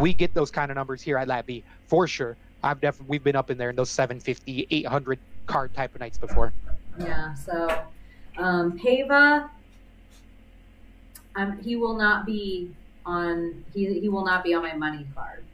We 0.00 0.12
get 0.12 0.34
those 0.34 0.50
kind 0.50 0.70
of 0.70 0.76
numbers 0.76 1.02
here 1.02 1.18
at 1.18 1.28
Lat 1.28 1.46
B 1.46 1.64
for 1.86 2.06
sure. 2.06 2.36
I've 2.62 2.80
definitely 2.80 3.10
we've 3.10 3.24
been 3.24 3.36
up 3.36 3.50
in 3.50 3.58
there 3.58 3.70
in 3.70 3.76
those 3.76 3.90
750, 3.90 4.66
800 4.70 5.18
card 5.46 5.74
type 5.74 5.94
of 5.94 6.00
nights 6.00 6.18
before. 6.18 6.52
Yeah, 6.98 7.34
so 7.34 7.68
um, 8.38 8.78
Paiva, 8.78 9.48
um, 11.34 11.58
he 11.58 11.76
will 11.76 11.96
not 11.96 12.26
be 12.26 12.74
on. 13.04 13.64
He 13.74 14.00
he 14.00 14.08
will 14.08 14.24
not 14.24 14.42
be 14.42 14.54
on 14.54 14.62
my 14.62 14.74
money 14.74 15.06
card. 15.14 15.44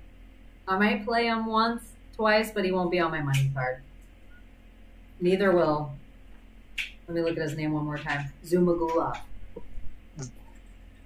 I 0.68 0.78
might 0.78 1.04
play 1.04 1.26
him 1.26 1.46
once, 1.46 1.82
twice, 2.14 2.50
but 2.52 2.64
he 2.64 2.72
won't 2.72 2.90
be 2.90 3.00
on 3.00 3.10
my 3.10 3.20
money 3.20 3.50
card. 3.54 3.82
Neither 5.20 5.52
will. 5.52 5.92
Let 7.06 7.14
me 7.16 7.22
look 7.22 7.36
at 7.36 7.42
his 7.42 7.56
name 7.56 7.72
one 7.72 7.84
more 7.84 7.98
time. 7.98 8.32
Zumagula. 8.44 9.20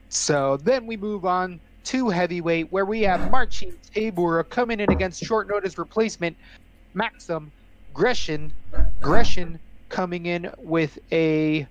So 0.09 0.57
then 0.59 0.87
we 0.87 0.97
move 0.97 1.25
on 1.25 1.61
to 1.87 2.09
heavyweight, 2.09 2.71
where 2.73 2.85
we 2.85 3.03
have 3.03 3.31
Marcin 3.31 3.77
Tybura 3.95 4.49
coming 4.49 4.81
in 4.81 4.91
against 4.91 5.25
short 5.25 5.49
notice 5.49 5.79
replacement 5.79 6.37
Maxim 6.95 7.53
Gresham. 7.93 8.53
Gresham 9.01 9.59
coming 9.89 10.27
in 10.27 10.51
with 10.59 10.99
a 11.13 11.67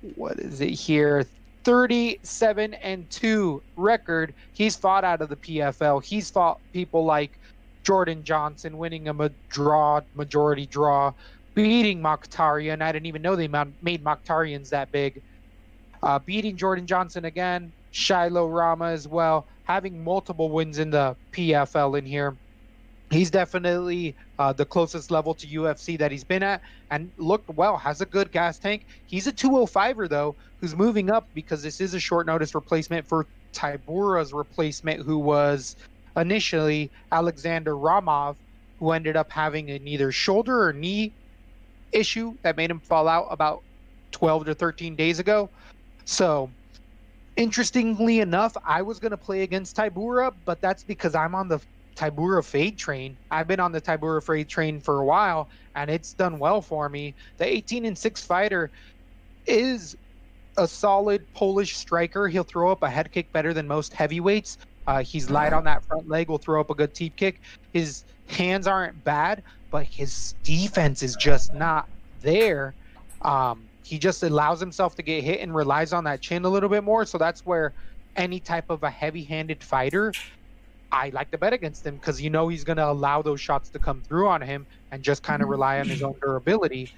what 0.00 0.38
is 0.38 0.60
it 0.60 0.70
here? 0.70 1.26
37 1.64 2.74
and 2.74 3.08
2 3.10 3.62
record. 3.76 4.34
He's 4.52 4.76
fought 4.76 5.04
out 5.04 5.20
of 5.22 5.28
the 5.28 5.36
PFL. 5.36 6.04
He's 6.04 6.30
fought 6.30 6.60
people 6.72 7.04
like 7.04 7.38
Jordan 7.84 8.24
Johnson 8.24 8.78
winning 8.78 9.08
a 9.08 9.30
draw, 9.48 10.00
majority 10.14 10.66
draw, 10.66 11.12
beating 11.54 12.00
Mokhtarian. 12.00 12.82
I 12.82 12.92
didn't 12.92 13.06
even 13.06 13.22
know 13.22 13.36
they 13.36 13.48
ma- 13.48 13.66
made 13.82 14.02
Mokhtarians 14.04 14.70
that 14.70 14.90
big 14.92 15.22
uh, 16.02 16.18
beating 16.20 16.56
Jordan 16.56 16.86
Johnson 16.86 17.24
again, 17.24 17.72
Shiloh 17.90 18.48
Rama 18.48 18.86
as 18.86 19.08
well, 19.08 19.46
having 19.64 20.02
multiple 20.02 20.50
wins 20.50 20.78
in 20.78 20.90
the 20.90 21.16
PFL 21.32 21.98
in 21.98 22.04
here. 22.04 22.36
He's 23.10 23.30
definitely 23.30 24.14
uh, 24.38 24.52
the 24.52 24.66
closest 24.66 25.10
level 25.10 25.34
to 25.34 25.46
UFC 25.46 25.98
that 25.98 26.12
he's 26.12 26.24
been 26.24 26.42
at 26.42 26.60
and 26.90 27.10
looked 27.16 27.48
well, 27.48 27.78
has 27.78 28.02
a 28.02 28.06
good 28.06 28.30
gas 28.32 28.58
tank. 28.58 28.84
He's 29.06 29.26
a 29.26 29.32
205er, 29.32 30.08
though, 30.08 30.36
who's 30.60 30.76
moving 30.76 31.10
up 31.10 31.26
because 31.34 31.62
this 31.62 31.80
is 31.80 31.94
a 31.94 32.00
short 32.00 32.26
notice 32.26 32.54
replacement 32.54 33.06
for 33.06 33.26
Tybura's 33.54 34.34
replacement, 34.34 35.00
who 35.02 35.18
was 35.18 35.76
initially 36.16 36.90
Alexander 37.10 37.72
Ramov, 37.72 38.36
who 38.78 38.92
ended 38.92 39.16
up 39.16 39.30
having 39.30 39.70
an 39.70 39.88
either 39.88 40.12
shoulder 40.12 40.68
or 40.68 40.72
knee 40.72 41.12
issue 41.92 42.34
that 42.42 42.56
made 42.56 42.70
him 42.70 42.80
fall 42.80 43.08
out 43.08 43.28
about 43.30 43.62
12 44.12 44.46
to 44.46 44.54
13 44.54 44.96
days 44.96 45.18
ago. 45.18 45.48
So, 46.04 46.50
interestingly 47.38 48.18
enough, 48.18 48.56
I 48.64 48.82
was 48.82 48.98
going 48.98 49.12
to 49.12 49.16
play 49.16 49.42
against 49.42 49.76
Tybura, 49.76 50.34
but 50.44 50.60
that's 50.60 50.82
because 50.82 51.14
I'm 51.14 51.34
on 51.34 51.48
the 51.48 51.60
Tybura 51.96 52.44
fade 52.44 52.76
train. 52.76 53.16
I've 53.30 53.46
been 53.46 53.60
on 53.60 53.72
the 53.72 53.80
Tybura 53.80 54.22
fade 54.22 54.48
train 54.48 54.80
for 54.80 55.00
a 55.00 55.04
while, 55.04 55.48
and 55.74 55.88
it's 55.88 56.12
done 56.12 56.38
well 56.38 56.60
for 56.60 56.88
me. 56.88 57.14
The 57.38 57.46
18 57.46 57.86
and 57.86 57.96
6 57.96 58.24
fighter 58.24 58.70
is 59.46 59.96
a 60.56 60.66
solid 60.66 61.24
Polish 61.32 61.76
striker. 61.76 62.26
He'll 62.28 62.42
throw 62.42 62.70
up 62.72 62.82
a 62.82 62.90
head 62.90 63.12
kick 63.12 63.32
better 63.32 63.54
than 63.54 63.68
most 63.68 63.94
heavyweights. 63.94 64.58
Uh, 64.88 65.02
he's 65.02 65.30
light 65.30 65.52
on 65.52 65.64
that 65.64 65.84
front 65.84 66.08
leg, 66.08 66.28
will 66.28 66.38
throw 66.38 66.60
up 66.60 66.70
a 66.70 66.74
good 66.74 66.92
teep 66.92 67.14
kick. 67.14 67.40
His 67.72 68.04
hands 68.26 68.66
aren't 68.66 69.04
bad, 69.04 69.44
but 69.70 69.86
his 69.86 70.34
defense 70.42 71.04
is 71.04 71.14
just 71.14 71.54
not 71.54 71.88
there. 72.20 72.74
Um, 73.22 73.67
he 73.88 73.98
just 73.98 74.22
allows 74.22 74.60
himself 74.60 74.94
to 74.96 75.02
get 75.02 75.24
hit 75.24 75.40
and 75.40 75.54
relies 75.54 75.94
on 75.94 76.04
that 76.04 76.20
chin 76.20 76.44
a 76.44 76.48
little 76.48 76.68
bit 76.68 76.84
more. 76.84 77.06
So 77.06 77.16
that's 77.16 77.46
where 77.46 77.72
any 78.16 78.38
type 78.38 78.68
of 78.68 78.82
a 78.82 78.90
heavy-handed 78.90 79.64
fighter, 79.64 80.12
I 80.92 81.08
like 81.08 81.30
to 81.30 81.38
bet 81.38 81.54
against 81.54 81.86
him 81.86 81.96
because 81.96 82.20
you 82.20 82.28
know 82.28 82.48
he's 82.48 82.64
going 82.64 82.76
to 82.76 82.86
allow 82.86 83.22
those 83.22 83.40
shots 83.40 83.70
to 83.70 83.78
come 83.78 84.02
through 84.02 84.28
on 84.28 84.42
him 84.42 84.66
and 84.90 85.02
just 85.02 85.22
kind 85.22 85.42
of 85.42 85.48
rely 85.48 85.80
on 85.80 85.88
his 85.88 86.02
own 86.02 86.16
durability. 86.20 86.92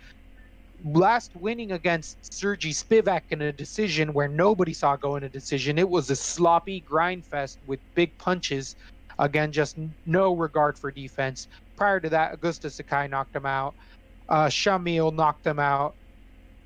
Last 0.85 1.31
winning 1.37 1.71
against 1.73 2.33
Sergey 2.35 2.71
Spivak 2.71 3.23
in 3.31 3.43
a 3.43 3.53
decision 3.53 4.13
where 4.13 4.27
nobody 4.27 4.73
saw 4.73 4.97
going 4.97 5.23
a 5.23 5.29
decision, 5.29 5.79
it 5.79 5.89
was 5.89 6.11
a 6.11 6.17
sloppy 6.17 6.81
grind 6.81 7.25
fest 7.25 7.61
with 7.69 7.79
big 7.95 8.17
punches. 8.19 8.75
Again, 9.21 9.53
just 9.53 9.77
no 10.07 10.35
regard 10.35 10.77
for 10.77 10.91
defense. 10.91 11.47
Prior 11.77 12.01
to 12.01 12.09
that, 12.09 12.41
Augusto 12.41 12.69
Sakai 12.69 13.07
knocked 13.07 13.37
him 13.37 13.47
out. 13.47 13.75
Uh, 14.29 14.47
Shamil 14.47 15.15
knocked 15.15 15.47
him 15.47 15.61
out 15.61 15.95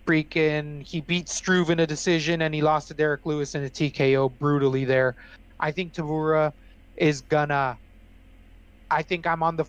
freaking 0.07 0.83
he 0.83 1.01
beat 1.01 1.29
Struve 1.29 1.71
in 1.71 1.81
a 1.81 1.87
decision 1.87 2.43
and 2.43 2.55
he 2.55 2.63
lost 2.63 2.89
to 2.89 2.95
Derrick 2.95 3.25
Lewis 3.25 3.55
in 3.55 3.65
a 3.65 3.69
TKO 3.69 4.33
brutally 4.39 4.85
there. 4.85 5.17
I 5.61 5.71
think 5.71 5.95
Tybura 5.95 6.53
is 6.97 7.23
gonna 7.23 7.77
I 8.91 9.03
think 9.03 9.27
I'm 9.27 9.43
on 9.43 9.57
the 9.57 9.65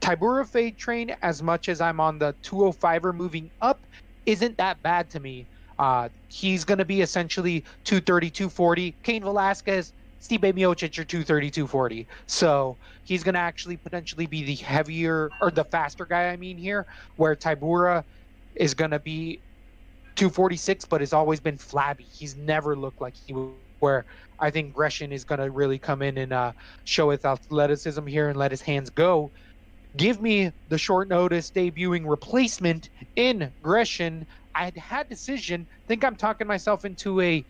Tybura 0.00 0.48
fade 0.48 0.78
train 0.78 1.14
as 1.22 1.42
much 1.42 1.68
as 1.68 1.80
I'm 1.80 2.00
on 2.00 2.18
the 2.18 2.34
205er 2.42 3.14
moving 3.14 3.50
up 3.60 3.80
isn't 4.26 4.56
that 4.56 4.82
bad 4.82 5.10
to 5.10 5.20
me. 5.20 5.46
Uh, 5.78 6.08
he's 6.28 6.64
to 6.78 6.84
be 6.84 7.00
essentially 7.00 7.64
230, 7.84 8.30
240. 8.30 8.94
Cain 9.02 9.22
Velasquez, 9.22 9.92
Stipe 10.20 10.52
Miocic 10.52 10.98
are 10.98 11.04
230, 11.04 11.50
240. 11.50 12.06
So 12.26 12.76
he's 13.04 13.24
to 13.34 13.40
actually 13.40 13.76
potentially 13.78 14.26
be 14.26 14.44
the 14.44 14.56
heavier 14.56 15.30
or 15.40 15.50
the 15.50 15.64
faster 15.64 16.04
guy, 16.04 16.28
I 16.28 16.36
mean, 16.36 16.58
here, 16.58 16.86
where 17.16 17.34
Tybura 17.34 18.04
is 18.54 18.74
going 18.74 18.90
to 18.90 18.98
be 19.00 19.40
246, 20.16 20.84
but 20.86 21.00
has 21.00 21.12
always 21.12 21.40
been 21.40 21.58
flabby. 21.58 22.04
He's 22.04 22.36
never 22.36 22.76
looked 22.76 23.00
like 23.00 23.14
he 23.16 23.32
would. 23.32 23.54
Where 23.80 24.04
I 24.38 24.50
think 24.50 24.74
Gresham 24.74 25.10
is 25.10 25.24
going 25.24 25.40
to 25.40 25.50
really 25.50 25.78
come 25.78 26.02
in 26.02 26.18
and 26.18 26.34
uh, 26.34 26.52
show 26.84 27.08
his 27.08 27.24
athleticism 27.24 28.06
here 28.06 28.28
and 28.28 28.38
let 28.38 28.50
his 28.50 28.60
hands 28.60 28.90
go. 28.90 29.32
Give 29.96 30.20
me 30.20 30.52
the 30.68 30.76
short 30.76 31.08
notice 31.08 31.50
debuting 31.50 32.06
replacement 32.06 32.90
in 33.16 33.50
Gresham. 33.62 34.26
I 34.54 34.66
had 34.66 34.76
had 34.76 35.08
decision. 35.08 35.66
Think 35.88 36.04
I'm 36.04 36.14
talking 36.14 36.46
myself 36.46 36.84
into 36.84 37.22
a 37.22 37.42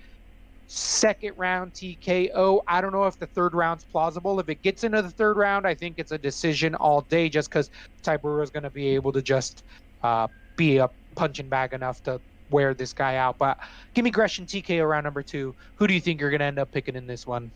second 0.68 1.34
round 1.36 1.72
TKO. 1.72 2.60
I 2.68 2.80
don't 2.80 2.92
know 2.92 3.06
if 3.06 3.18
the 3.18 3.26
third 3.26 3.54
round's 3.54 3.84
plausible. 3.84 4.38
If 4.38 4.48
it 4.48 4.62
gets 4.62 4.84
into 4.84 5.02
the 5.02 5.10
third 5.10 5.36
round, 5.36 5.66
I 5.66 5.74
think 5.74 5.98
it's 5.98 6.12
a 6.12 6.18
decision 6.18 6.76
all 6.76 7.00
day 7.02 7.28
just 7.28 7.50
because 7.50 7.70
Tybura 8.04 8.44
is 8.44 8.50
going 8.50 8.62
to 8.62 8.70
be 8.70 8.88
able 8.90 9.12
to 9.12 9.20
just 9.20 9.64
uh, 10.04 10.28
be 10.60 10.76
a 10.76 10.90
punching 11.14 11.48
bag 11.48 11.72
enough 11.72 12.02
to 12.04 12.20
wear 12.50 12.74
this 12.74 12.92
guy 12.92 13.16
out. 13.16 13.38
But 13.38 13.58
give 13.94 14.04
me 14.04 14.10
Gresham 14.10 14.44
TKO 14.44 14.86
round 14.88 15.04
number 15.04 15.22
two. 15.22 15.54
Who 15.76 15.86
do 15.86 15.94
you 15.94 16.00
think 16.02 16.20
you're 16.20 16.28
going 16.30 16.40
to 16.40 16.44
end 16.46 16.58
up 16.58 16.70
picking 16.70 16.96
in 16.96 17.06
this 17.06 17.26
one? 17.26 17.50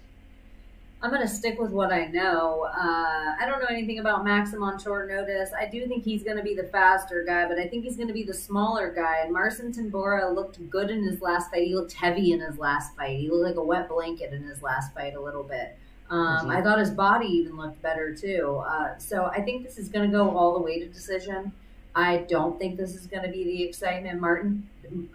I'm 1.03 1.11
going 1.11 1.21
to 1.21 1.29
stick 1.29 1.61
with 1.61 1.71
what 1.71 1.93
I 1.93 2.07
know. 2.07 2.63
Uh, 2.65 3.35
I 3.39 3.45
don't 3.45 3.61
know 3.61 3.67
anything 3.69 3.99
about 3.99 4.25
Maxim 4.25 4.63
on 4.63 4.79
short 4.79 5.11
notice. 5.11 5.51
I 5.53 5.67
do 5.67 5.87
think 5.87 6.03
he's 6.03 6.23
going 6.23 6.39
to 6.39 6.43
be 6.43 6.55
the 6.55 6.65
faster 6.65 7.23
guy, 7.27 7.47
but 7.47 7.59
I 7.59 7.67
think 7.69 7.85
he's 7.85 7.97
going 7.97 8.09
to 8.09 8.15
be 8.15 8.23
the 8.23 8.33
smaller 8.33 8.91
guy. 8.91 9.19
And 9.23 9.31
Marcin 9.31 9.71
Tambora 9.71 10.35
looked 10.35 10.59
good 10.71 10.89
in 10.89 11.05
his 11.05 11.21
last 11.21 11.51
fight. 11.51 11.65
He 11.67 11.75
looked 11.75 11.93
heavy 11.93 12.33
in 12.33 12.41
his 12.41 12.57
last 12.57 12.97
fight. 12.97 13.19
He 13.21 13.29
looked 13.29 13.45
like 13.45 13.57
a 13.57 13.63
wet 13.65 13.91
blanket 13.91 14.33
in 14.33 14.45
his 14.45 14.63
last 14.63 14.95
fight 14.95 15.15
a 15.15 15.21
little 15.21 15.43
bit. 15.43 15.77
Um, 16.09 16.47
Mhm. 16.47 16.57
I 16.57 16.63
thought 16.63 16.79
his 16.79 16.91
body 16.91 17.27
even 17.27 17.59
looked 17.59 17.83
better 17.83 18.15
too. 18.15 18.63
Uh, 18.67 18.97
so 18.97 19.27
I 19.27 19.43
think 19.43 19.63
this 19.63 19.77
is 19.77 19.91
going 19.91 20.11
to 20.11 20.17
go 20.17 20.35
all 20.35 20.55
the 20.55 20.61
way 20.65 20.79
to 20.79 20.87
decision. 20.89 21.53
I 21.95 22.19
don't 22.29 22.59
think 22.59 22.77
this 22.77 22.95
is 22.95 23.07
going 23.07 23.23
to 23.23 23.31
be 23.31 23.45
the 23.45 23.63
excitement. 23.63 24.21
Martin, 24.21 24.69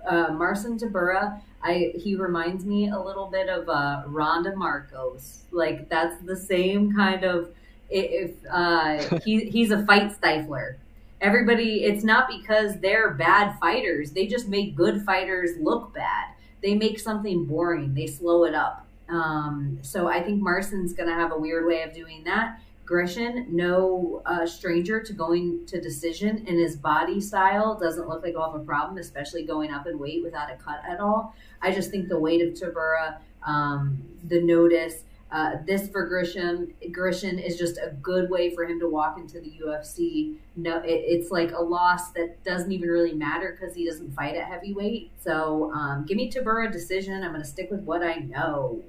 uh, 0.08 0.30
Marcin 0.32 0.78
Tybura, 0.78 1.42
I 1.62 1.94
he 1.96 2.16
reminds 2.16 2.66
me 2.66 2.90
a 2.90 3.00
little 3.00 3.28
bit 3.28 3.50
of 3.50 3.68
uh, 3.68 4.04
Randa 4.08 4.54
Markos. 4.54 5.40
Like 5.52 5.90
that's 5.90 6.22
the 6.24 6.36
same 6.36 6.96
kind 6.96 7.24
of. 7.24 7.50
If 7.90 8.32
uh, 8.50 9.20
he 9.26 9.46
he's 9.50 9.72
a 9.72 9.86
fight 9.86 10.20
stifler. 10.20 10.76
Everybody, 11.22 11.84
it's 11.84 12.04
not 12.04 12.30
because 12.30 12.80
they're 12.80 13.12
bad 13.12 13.60
fighters. 13.60 14.12
They 14.12 14.26
just 14.26 14.48
make 14.48 14.74
good 14.74 15.04
fighters 15.04 15.52
look 15.60 15.94
bad. 15.94 16.30
They 16.64 16.76
make 16.76 16.98
something 16.98 17.44
boring. 17.44 17.94
They 17.94 18.08
slow 18.08 18.46
it 18.46 18.56
up. 18.56 18.86
Um, 19.10 19.80
so 19.82 20.08
I 20.08 20.22
think 20.22 20.42
Marcin's 20.42 20.94
going 20.94 21.10
to 21.10 21.16
have 21.16 21.34
a 21.34 21.38
weird 21.38 21.66
way 21.66 21.82
of 21.82 21.94
doing 21.94 22.24
that. 22.26 22.62
Gresham, 22.90 23.46
no 23.56 24.24
uh, 24.26 24.48
stranger 24.48 25.00
to 25.00 25.14
going 25.14 25.64
to 25.68 25.80
decision, 25.80 26.44
and 26.48 26.58
his 26.58 26.76
body 26.76 27.22
style 27.22 27.78
doesn't 27.78 28.10
look 28.10 28.24
like 28.24 28.34
he'll 28.34 28.56
a 28.56 28.60
problem, 28.60 28.98
especially 28.98 29.46
going 29.46 29.72
up 29.72 29.86
in 29.86 30.00
weight 30.00 30.24
without 30.24 30.52
a 30.52 30.56
cut 30.56 30.82
at 30.90 31.00
all. 31.00 31.36
I 31.62 31.72
just 31.72 31.92
think 31.92 32.10
the 32.10 32.18
weight 32.18 32.42
of 32.42 32.56
Tybura 32.56 33.20
um, 33.44 34.02
the 34.28 34.42
notice. 34.42 35.04
Uh, 35.32 35.58
this 35.68 35.88
for 35.90 36.10
Grisham, 36.10 36.74
Grishin 36.92 37.38
is 37.38 37.60
just 37.60 37.78
a 37.78 37.92
good 38.02 38.32
way 38.32 38.50
for 38.56 38.66
him 38.66 38.80
to 38.80 38.90
walk 38.90 39.20
into 39.20 39.40
the 39.40 39.54
UFC. 39.64 40.38
No, 40.56 40.80
it, 40.80 40.90
it's 40.90 41.30
like 41.30 41.52
a 41.52 41.62
loss 41.62 42.10
that 42.14 42.44
doesn't 42.44 42.72
even 42.72 42.90
really 42.90 43.14
matter 43.14 43.56
because 43.56 43.76
he 43.76 43.86
doesn't 43.86 44.16
fight 44.16 44.36
at 44.36 44.46
heavyweight. 44.46 45.12
So 45.24 45.72
um, 45.76 46.08
give 46.08 46.18
me 46.18 46.32
Tybura 46.32 46.72
decision. 46.72 47.24
I'm 47.24 47.30
going 47.30 47.44
to 47.44 47.48
stick 47.48 47.70
with 47.70 47.82
what 47.82 48.02
I 48.02 48.16
know. 48.16 48.82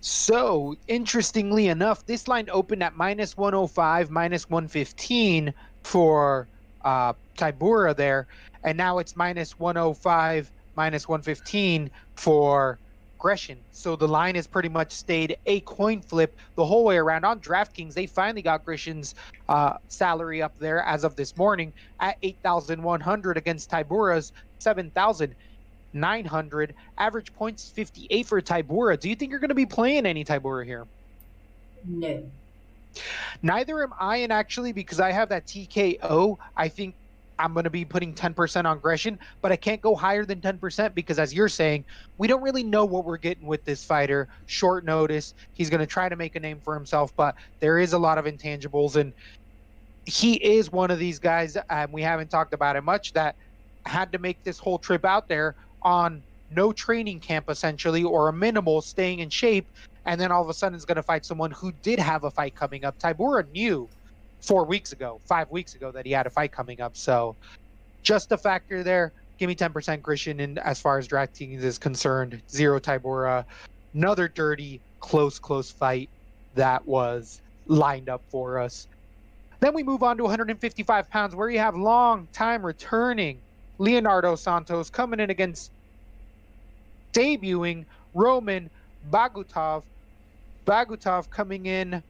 So, 0.00 0.76
interestingly 0.86 1.68
enough, 1.68 2.06
this 2.06 2.28
line 2.28 2.48
opened 2.50 2.82
at 2.82 2.96
minus 2.96 3.36
105, 3.36 4.10
minus 4.10 4.48
115 4.48 5.52
for 5.82 6.46
uh, 6.84 7.12
Tybura 7.36 7.96
there, 7.96 8.28
and 8.62 8.78
now 8.78 8.98
it's 8.98 9.16
minus 9.16 9.58
105, 9.58 10.50
minus 10.76 11.08
115 11.08 11.90
for 12.14 12.78
Gresham. 13.18 13.58
So 13.72 13.96
the 13.96 14.06
line 14.06 14.36
has 14.36 14.46
pretty 14.46 14.68
much 14.68 14.92
stayed 14.92 15.36
a 15.46 15.60
coin 15.60 16.00
flip 16.00 16.36
the 16.54 16.64
whole 16.64 16.84
way 16.84 16.96
around. 16.96 17.24
On 17.24 17.40
DraftKings, 17.40 17.94
they 17.94 18.06
finally 18.06 18.42
got 18.42 18.64
Gresham's 18.64 19.14
uh, 19.48 19.78
salary 19.88 20.40
up 20.40 20.56
there 20.58 20.82
as 20.84 21.04
of 21.04 21.16
this 21.16 21.36
morning 21.36 21.72
at 22.00 22.16
8,100 22.22 23.36
against 23.36 23.70
Tybura's 23.70 24.32
7,900. 25.92 26.74
Average 26.98 27.34
points 27.34 27.70
58 27.70 28.26
for 28.26 28.40
Tybura. 28.40 28.98
Do 28.98 29.08
you 29.08 29.16
think 29.16 29.30
you're 29.30 29.40
going 29.40 29.48
to 29.48 29.54
be 29.54 29.66
playing 29.66 30.06
any 30.06 30.24
Tybura 30.24 30.64
here? 30.64 30.86
No. 31.84 32.22
Neither 33.42 33.82
am 33.82 33.92
I, 33.98 34.18
and 34.18 34.32
actually, 34.32 34.72
because 34.72 35.00
I 35.00 35.12
have 35.12 35.28
that 35.28 35.46
TKO, 35.46 36.38
I 36.56 36.68
think 36.68 36.94
I'm 37.38 37.52
going 37.52 37.64
to 37.64 37.70
be 37.70 37.84
putting 37.84 38.12
10% 38.14 38.64
on 38.64 38.80
Gresham, 38.80 39.18
but 39.40 39.52
I 39.52 39.56
can't 39.56 39.80
go 39.80 39.94
higher 39.94 40.24
than 40.24 40.40
10% 40.40 40.94
because, 40.94 41.20
as 41.20 41.32
you're 41.32 41.48
saying, 41.48 41.84
we 42.16 42.26
don't 42.26 42.42
really 42.42 42.64
know 42.64 42.84
what 42.84 43.04
we're 43.04 43.16
getting 43.16 43.46
with 43.46 43.64
this 43.64 43.84
fighter. 43.84 44.28
Short 44.46 44.84
notice. 44.84 45.34
He's 45.52 45.70
going 45.70 45.80
to 45.80 45.86
try 45.86 46.08
to 46.08 46.16
make 46.16 46.34
a 46.34 46.40
name 46.40 46.60
for 46.64 46.74
himself, 46.74 47.14
but 47.14 47.36
there 47.60 47.78
is 47.78 47.92
a 47.92 47.98
lot 47.98 48.18
of 48.18 48.24
intangibles. 48.24 48.96
And 48.96 49.12
he 50.04 50.34
is 50.34 50.72
one 50.72 50.90
of 50.90 50.98
these 50.98 51.20
guys, 51.20 51.56
and 51.70 51.92
we 51.92 52.02
haven't 52.02 52.30
talked 52.30 52.54
about 52.54 52.74
it 52.74 52.82
much, 52.82 53.12
that 53.12 53.36
had 53.86 54.10
to 54.12 54.18
make 54.18 54.42
this 54.42 54.58
whole 54.58 54.78
trip 54.78 55.04
out 55.04 55.28
there 55.28 55.54
on 55.82 56.22
no 56.50 56.72
training 56.72 57.20
camp, 57.20 57.46
essentially, 57.48 58.04
or 58.04 58.28
a 58.28 58.32
minimal 58.32 58.80
staying 58.80 59.20
in 59.20 59.30
shape. 59.30 59.66
And 60.04 60.20
then 60.20 60.32
all 60.32 60.42
of 60.42 60.48
a 60.48 60.54
sudden 60.54 60.76
is 60.76 60.84
going 60.84 60.96
to 60.96 61.02
fight 61.02 61.24
someone 61.24 61.50
who 61.50 61.72
did 61.82 61.98
have 61.98 62.24
a 62.24 62.30
fight 62.30 62.54
coming 62.54 62.84
up. 62.84 62.98
Tybura 62.98 63.50
knew 63.52 63.88
four 64.40 64.64
weeks 64.64 64.92
ago, 64.92 65.20
five 65.26 65.50
weeks 65.50 65.74
ago 65.74 65.90
that 65.92 66.06
he 66.06 66.12
had 66.12 66.26
a 66.26 66.30
fight 66.30 66.52
coming 66.52 66.80
up. 66.80 66.96
So 66.96 67.36
just 68.02 68.32
a 68.32 68.38
factor 68.38 68.82
there. 68.82 69.12
Give 69.38 69.48
me 69.48 69.54
10% 69.54 70.02
Christian. 70.02 70.40
And 70.40 70.58
as 70.58 70.80
far 70.80 70.98
as 70.98 71.06
DraftKings 71.06 71.62
is 71.62 71.78
concerned, 71.78 72.40
zero 72.50 72.80
Tybura. 72.80 73.44
Another 73.94 74.28
dirty, 74.28 74.80
close, 75.00 75.38
close 75.38 75.70
fight 75.70 76.08
that 76.54 76.86
was 76.86 77.40
lined 77.66 78.08
up 78.08 78.22
for 78.30 78.58
us. 78.58 78.86
Then 79.60 79.74
we 79.74 79.82
move 79.82 80.02
on 80.02 80.16
to 80.16 80.22
155 80.22 81.10
pounds, 81.10 81.34
where 81.34 81.50
you 81.50 81.58
have 81.58 81.74
long 81.76 82.28
time 82.32 82.64
returning 82.64 83.40
Leonardo 83.78 84.34
Santos 84.34 84.90
coming 84.90 85.20
in 85.20 85.30
against 85.30 85.70
debuting 87.12 87.84
Roman 88.14 88.68
Bogatov. 89.10 89.82
Bogatov 90.66 91.30
coming 91.30 91.66
in 91.66 92.02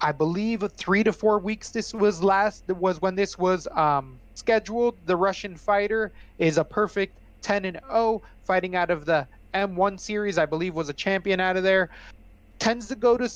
I 0.00 0.12
believe 0.12 0.62
three 0.76 1.02
to 1.02 1.12
four 1.12 1.38
weeks. 1.38 1.70
This 1.70 1.94
was 1.94 2.22
last 2.22 2.68
was 2.68 3.00
when 3.00 3.14
this 3.14 3.38
was 3.38 3.66
um, 3.68 4.18
scheduled. 4.34 4.96
The 5.06 5.16
Russian 5.16 5.56
fighter 5.56 6.12
is 6.38 6.58
a 6.58 6.64
perfect 6.64 7.16
10 7.40 7.64
and 7.64 7.80
0, 7.90 8.22
fighting 8.44 8.76
out 8.76 8.90
of 8.90 9.06
the 9.06 9.26
M1 9.54 9.98
series. 9.98 10.36
I 10.36 10.44
believe 10.44 10.74
was 10.74 10.90
a 10.90 10.92
champion 10.92 11.40
out 11.40 11.56
of 11.56 11.62
there. 11.62 11.88
Tends 12.58 12.88
to 12.88 12.96
go 12.96 13.16
to 13.16 13.30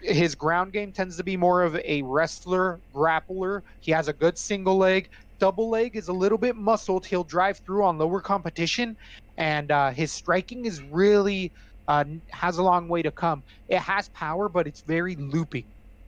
his 0.00 0.34
ground 0.34 0.72
game 0.72 0.92
tends 0.92 1.16
to 1.16 1.24
be 1.24 1.36
more 1.36 1.62
of 1.62 1.76
a 1.76 2.02
wrestler, 2.02 2.78
grappler. 2.94 3.62
He 3.80 3.90
has 3.92 4.08
a 4.08 4.12
good 4.12 4.38
single 4.38 4.76
leg. 4.76 5.08
Double 5.38 5.68
leg 5.68 5.96
is 5.96 6.08
a 6.08 6.12
little 6.12 6.38
bit 6.38 6.56
muscled. 6.56 7.06
He'll 7.06 7.24
drive 7.24 7.58
through 7.58 7.84
on 7.84 7.98
lower 7.98 8.20
competition, 8.20 8.96
and 9.36 9.70
uh, 9.70 9.90
his 9.90 10.12
striking 10.12 10.64
is 10.64 10.82
really 10.82 11.52
uh, 11.88 12.04
has 12.30 12.58
a 12.58 12.62
long 12.62 12.88
way 12.88 13.02
to 13.02 13.10
come. 13.10 13.42
It 13.68 13.78
has 13.78 14.08
power, 14.10 14.48
but 14.48 14.66
it's 14.66 14.80
very 14.80 15.16
looping 15.16 15.64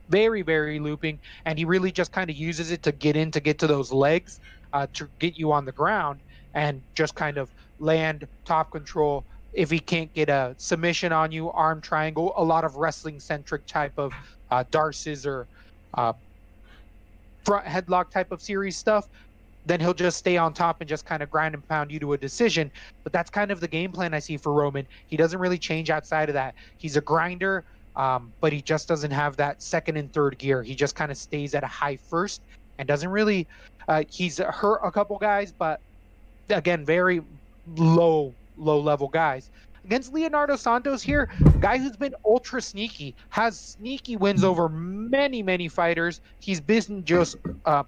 very 0.09 0.41
very 0.41 0.79
looping 0.79 1.19
and 1.45 1.57
he 1.57 1.65
really 1.65 1.91
just 1.91 2.11
kind 2.11 2.29
of 2.29 2.35
uses 2.35 2.71
it 2.71 2.83
to 2.83 2.91
get 2.91 3.15
in 3.15 3.31
to 3.31 3.39
get 3.39 3.59
to 3.59 3.67
those 3.67 3.91
legs 3.91 4.39
uh, 4.73 4.87
to 4.93 5.07
get 5.19 5.37
you 5.37 5.51
on 5.51 5.65
the 5.65 5.71
ground 5.71 6.19
and 6.53 6.81
just 6.95 7.15
kind 7.15 7.37
of 7.37 7.49
land 7.79 8.27
top 8.43 8.71
control 8.71 9.23
if 9.53 9.69
he 9.69 9.79
can't 9.79 10.13
get 10.13 10.29
a 10.29 10.53
submission 10.57 11.13
on 11.13 11.31
you 11.31 11.51
arm 11.51 11.79
triangle 11.79 12.33
a 12.37 12.43
lot 12.43 12.63
of 12.63 12.75
wrestling 12.75 13.19
centric 13.19 13.65
type 13.67 13.93
of 13.97 14.11
uh, 14.51 14.63
dart 14.71 14.95
scissor 14.95 15.47
uh, 15.93 16.13
front 17.45 17.65
headlock 17.65 18.11
type 18.11 18.31
of 18.31 18.41
series 18.41 18.77
stuff 18.77 19.07
then 19.65 19.79
he'll 19.79 19.93
just 19.93 20.17
stay 20.17 20.35
on 20.37 20.51
top 20.51 20.79
and 20.79 20.89
just 20.89 21.05
kind 21.05 21.21
of 21.21 21.29
grind 21.29 21.53
and 21.53 21.67
pound 21.67 21.91
you 21.91 21.99
to 21.99 22.13
a 22.13 22.17
decision. 22.17 22.71
But 23.03 23.13
that's 23.13 23.29
kind 23.29 23.51
of 23.51 23.59
the 23.59 23.67
game 23.67 23.91
plan 23.91 24.15
I 24.15 24.19
see 24.19 24.37
for 24.37 24.51
Roman. 24.51 24.87
He 25.07 25.17
doesn't 25.17 25.37
really 25.37 25.59
change 25.59 25.91
outside 25.91 26.27
of 26.29 26.33
that. 26.33 26.55
He's 26.77 26.95
a 26.95 27.01
grinder 27.01 27.65
um, 27.99 28.31
but 28.39 28.53
he 28.53 28.61
just 28.61 28.87
doesn't 28.87 29.11
have 29.11 29.35
that 29.37 29.61
second 29.61 29.97
and 29.97 30.11
third 30.13 30.37
gear. 30.37 30.63
He 30.63 30.73
just 30.73 30.95
kind 30.95 31.11
of 31.11 31.17
stays 31.17 31.53
at 31.53 31.65
a 31.65 31.67
high 31.67 31.97
first 31.97 32.41
and 32.77 32.87
doesn't 32.87 33.09
really. 33.09 33.45
Uh, 33.89 34.03
he's 34.09 34.37
hurt 34.37 34.79
a 34.83 34.91
couple 34.91 35.17
guys, 35.17 35.51
but 35.51 35.81
again, 36.49 36.85
very 36.85 37.21
low, 37.75 38.33
low 38.57 38.79
level 38.79 39.09
guys. 39.09 39.49
Against 39.89 40.13
Leonardo 40.13 40.55
Santos 40.55 41.01
here, 41.01 41.31
guy 41.61 41.79
who's 41.79 41.97
been 41.97 42.13
ultra 42.23 42.61
sneaky, 42.61 43.15
has 43.29 43.59
sneaky 43.59 44.17
wins 44.17 44.43
over 44.43 44.69
many, 44.69 45.41
many 45.41 45.67
fighters. 45.67 46.21
He's 46.39 46.61
been 46.61 47.03
just 47.03 47.37
uh, 47.65 47.81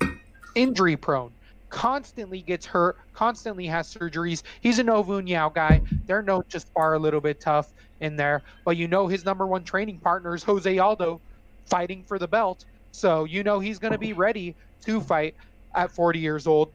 injury 0.55 0.97
prone 0.97 1.31
constantly 1.69 2.41
gets 2.41 2.65
hurt, 2.65 2.97
constantly 3.13 3.67
has 3.67 3.93
surgeries. 3.93 4.41
He's 4.61 4.79
a 4.79 4.83
Nova 4.83 5.21
União 5.21 5.53
guy. 5.53 5.79
They're 6.07 6.23
known 6.23 6.43
to 6.49 6.59
spar 6.59 6.95
a 6.95 6.99
little 6.99 7.21
bit 7.21 7.39
tough 7.39 7.71
in 7.99 8.15
there, 8.15 8.41
but 8.65 8.77
you 8.77 8.87
know 8.87 9.05
his 9.05 9.23
number 9.23 9.45
one 9.45 9.63
training 9.63 9.99
partner 9.99 10.33
is 10.33 10.41
Jose 10.41 10.79
Aldo 10.79 11.21
fighting 11.67 12.03
for 12.03 12.17
the 12.17 12.27
belt. 12.27 12.65
So 12.91 13.25
you 13.25 13.43
know 13.43 13.59
he's 13.59 13.77
going 13.77 13.93
to 13.93 13.99
be 13.99 14.13
ready 14.13 14.55
to 14.85 15.01
fight 15.01 15.35
at 15.75 15.91
40 15.91 16.17
years 16.17 16.47
old. 16.47 16.71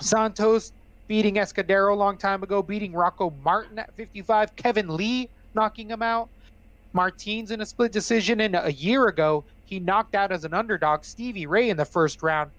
Santos 0.00 0.72
beating 1.06 1.34
Escudero 1.34 1.92
a 1.92 1.96
long 1.96 2.16
time 2.16 2.42
ago, 2.42 2.62
beating 2.62 2.92
Rocco 2.92 3.32
Martin 3.42 3.78
at 3.78 3.94
55, 3.94 4.56
Kevin 4.56 4.96
Lee 4.96 5.28
knocking 5.54 5.88
him 5.88 6.02
out. 6.02 6.28
Martins 6.92 7.50
in 7.50 7.60
a 7.60 7.66
split 7.66 7.92
decision, 7.92 8.40
and 8.40 8.54
a 8.54 8.72
year 8.72 9.08
ago, 9.08 9.44
he 9.66 9.80
knocked 9.80 10.14
out 10.14 10.30
as 10.30 10.44
an 10.44 10.54
underdog 10.54 11.04
Stevie 11.04 11.46
Ray 11.46 11.70
in 11.70 11.76
the 11.76 11.84
first 11.84 12.22
round. 12.22 12.50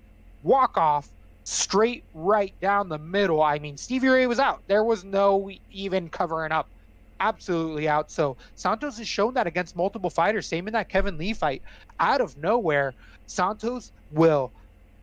Walk 0.43 0.77
off 0.77 1.07
straight 1.45 2.03
right 2.13 2.53
down 2.59 2.89
the 2.89 2.97
middle. 2.97 3.41
I 3.41 3.59
mean, 3.59 3.77
Stevie 3.77 4.09
Ray 4.09 4.27
was 4.27 4.39
out. 4.39 4.61
There 4.67 4.83
was 4.83 5.03
no 5.03 5.49
even 5.71 6.09
covering 6.09 6.51
up. 6.51 6.67
Absolutely 7.21 7.87
out. 7.87 8.11
So 8.11 8.35
Santos 8.55 8.97
has 8.97 9.07
shown 9.07 9.33
that 9.35 9.47
against 9.47 9.75
multiple 9.75 10.09
fighters. 10.09 10.47
Same 10.47 10.67
in 10.67 10.73
that 10.73 10.89
Kevin 10.89 11.17
Lee 11.17 11.33
fight. 11.33 11.61
Out 11.99 12.19
of 12.19 12.37
nowhere, 12.37 12.93
Santos 13.27 13.93
will 14.11 14.51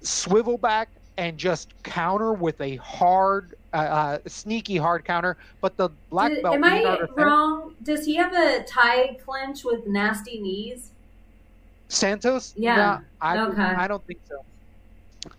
swivel 0.03 0.59
back 0.59 0.91
and 1.17 1.39
just 1.39 1.71
counter 1.83 2.33
with 2.33 2.61
a 2.61 2.77
hard, 2.77 3.55
uh, 3.73 3.77
uh, 3.77 4.19
sneaky 4.27 4.77
hard 4.77 5.05
counter. 5.05 5.37
But 5.61 5.77
the 5.77 5.91
black 6.11 6.33
Did, 6.33 6.43
belt. 6.43 6.55
Am 6.55 6.65
I 6.65 7.07
wrong? 7.17 7.75
Does 7.83 8.07
he 8.07 8.15
have 8.17 8.33
a 8.33 8.65
Thai 8.65 9.19
clinch 9.25 9.65
with 9.65 9.87
nasty 9.87 10.41
knees? 10.41 10.91
Santos? 11.89 12.55
Yeah. 12.57 13.01
I, 13.21 13.39
okay. 13.39 13.63
I 13.63 13.87
don't 13.87 14.05
think 14.07 14.21
so. 14.29 14.45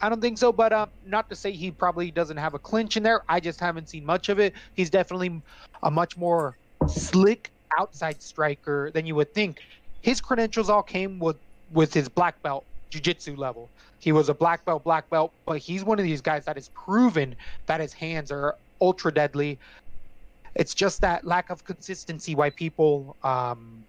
I 0.01 0.07
don't 0.07 0.21
think 0.21 0.37
so, 0.37 0.53
but 0.53 0.71
uh, 0.71 0.85
not 1.05 1.29
to 1.29 1.35
say 1.35 1.51
he 1.51 1.69
probably 1.69 2.09
doesn't 2.09 2.37
have 2.37 2.53
a 2.53 2.59
clinch 2.59 2.95
in 2.95 3.03
there. 3.03 3.21
I 3.27 3.39
just 3.41 3.59
haven't 3.59 3.89
seen 3.89 4.05
much 4.05 4.29
of 4.29 4.39
it. 4.39 4.53
He's 4.75 4.89
definitely 4.89 5.41
a 5.81 5.91
much 5.91 6.15
more 6.15 6.55
slick 6.87 7.51
outside 7.77 8.21
striker 8.21 8.91
than 8.91 9.05
you 9.05 9.15
would 9.15 9.33
think. 9.33 9.59
His 10.01 10.21
credentials 10.21 10.69
all 10.69 10.83
came 10.83 11.19
with 11.19 11.37
with 11.73 11.93
his 11.93 12.07
black 12.07 12.41
belt 12.43 12.63
jiu-jitsu 12.91 13.35
level. 13.35 13.67
He 14.03 14.11
was 14.11 14.27
a 14.27 14.33
black 14.33 14.65
belt, 14.65 14.83
black 14.83 15.09
belt, 15.09 15.31
but 15.45 15.59
he's 15.59 15.85
one 15.85 15.97
of 15.97 16.03
these 16.03 16.19
guys 16.19 16.43
that 16.43 16.57
has 16.57 16.69
proven 16.69 17.37
that 17.67 17.79
his 17.79 17.93
hands 17.93 18.31
are 18.31 18.55
ultra 18.81 19.13
deadly. 19.13 19.57
It's 20.55 20.73
just 20.73 20.99
that 21.01 21.25
lack 21.25 21.49
of 21.49 21.63
consistency 21.63 22.35
why 22.35 22.49
people 22.49 23.15
um, 23.23 23.85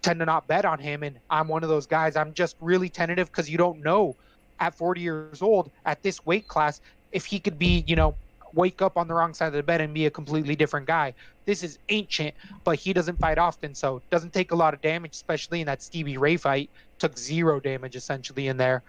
tend 0.00 0.20
to 0.20 0.26
not 0.26 0.48
bet 0.48 0.64
on 0.64 0.78
him. 0.78 1.02
And 1.02 1.18
I'm 1.28 1.48
one 1.48 1.62
of 1.62 1.68
those 1.68 1.86
guys. 1.86 2.16
I'm 2.16 2.32
just 2.32 2.56
really 2.60 2.88
tentative 2.88 3.30
because 3.30 3.50
you 3.50 3.58
don't 3.58 3.82
know 3.82 4.16
at 4.58 4.74
40 4.74 5.02
years 5.02 5.42
old 5.42 5.70
at 5.84 6.02
this 6.02 6.24
weight 6.24 6.48
class 6.48 6.80
if 7.12 7.26
he 7.26 7.38
could 7.38 7.58
be, 7.58 7.84
you 7.86 7.94
know, 7.94 8.16
wake 8.54 8.82
up 8.82 8.96
on 8.96 9.08
the 9.08 9.14
wrong 9.14 9.34
side 9.34 9.48
of 9.48 9.52
the 9.54 9.62
bed 9.62 9.80
and 9.80 9.92
be 9.92 10.06
a 10.06 10.10
completely 10.10 10.56
different 10.56 10.86
guy. 10.86 11.14
This 11.44 11.62
is 11.62 11.78
ancient, 11.88 12.34
but 12.64 12.78
he 12.78 12.92
doesn't 12.92 13.18
fight 13.18 13.38
often, 13.38 13.74
so 13.74 14.02
doesn't 14.10 14.32
take 14.32 14.50
a 14.52 14.54
lot 14.54 14.74
of 14.74 14.80
damage, 14.82 15.12
especially 15.12 15.60
in 15.60 15.66
that 15.66 15.82
Stevie 15.82 16.18
Ray 16.18 16.36
fight. 16.36 16.70
Took 16.98 17.16
zero 17.16 17.60
damage 17.60 17.96
essentially 17.96 18.48
in 18.48 18.56
there. 18.56 18.82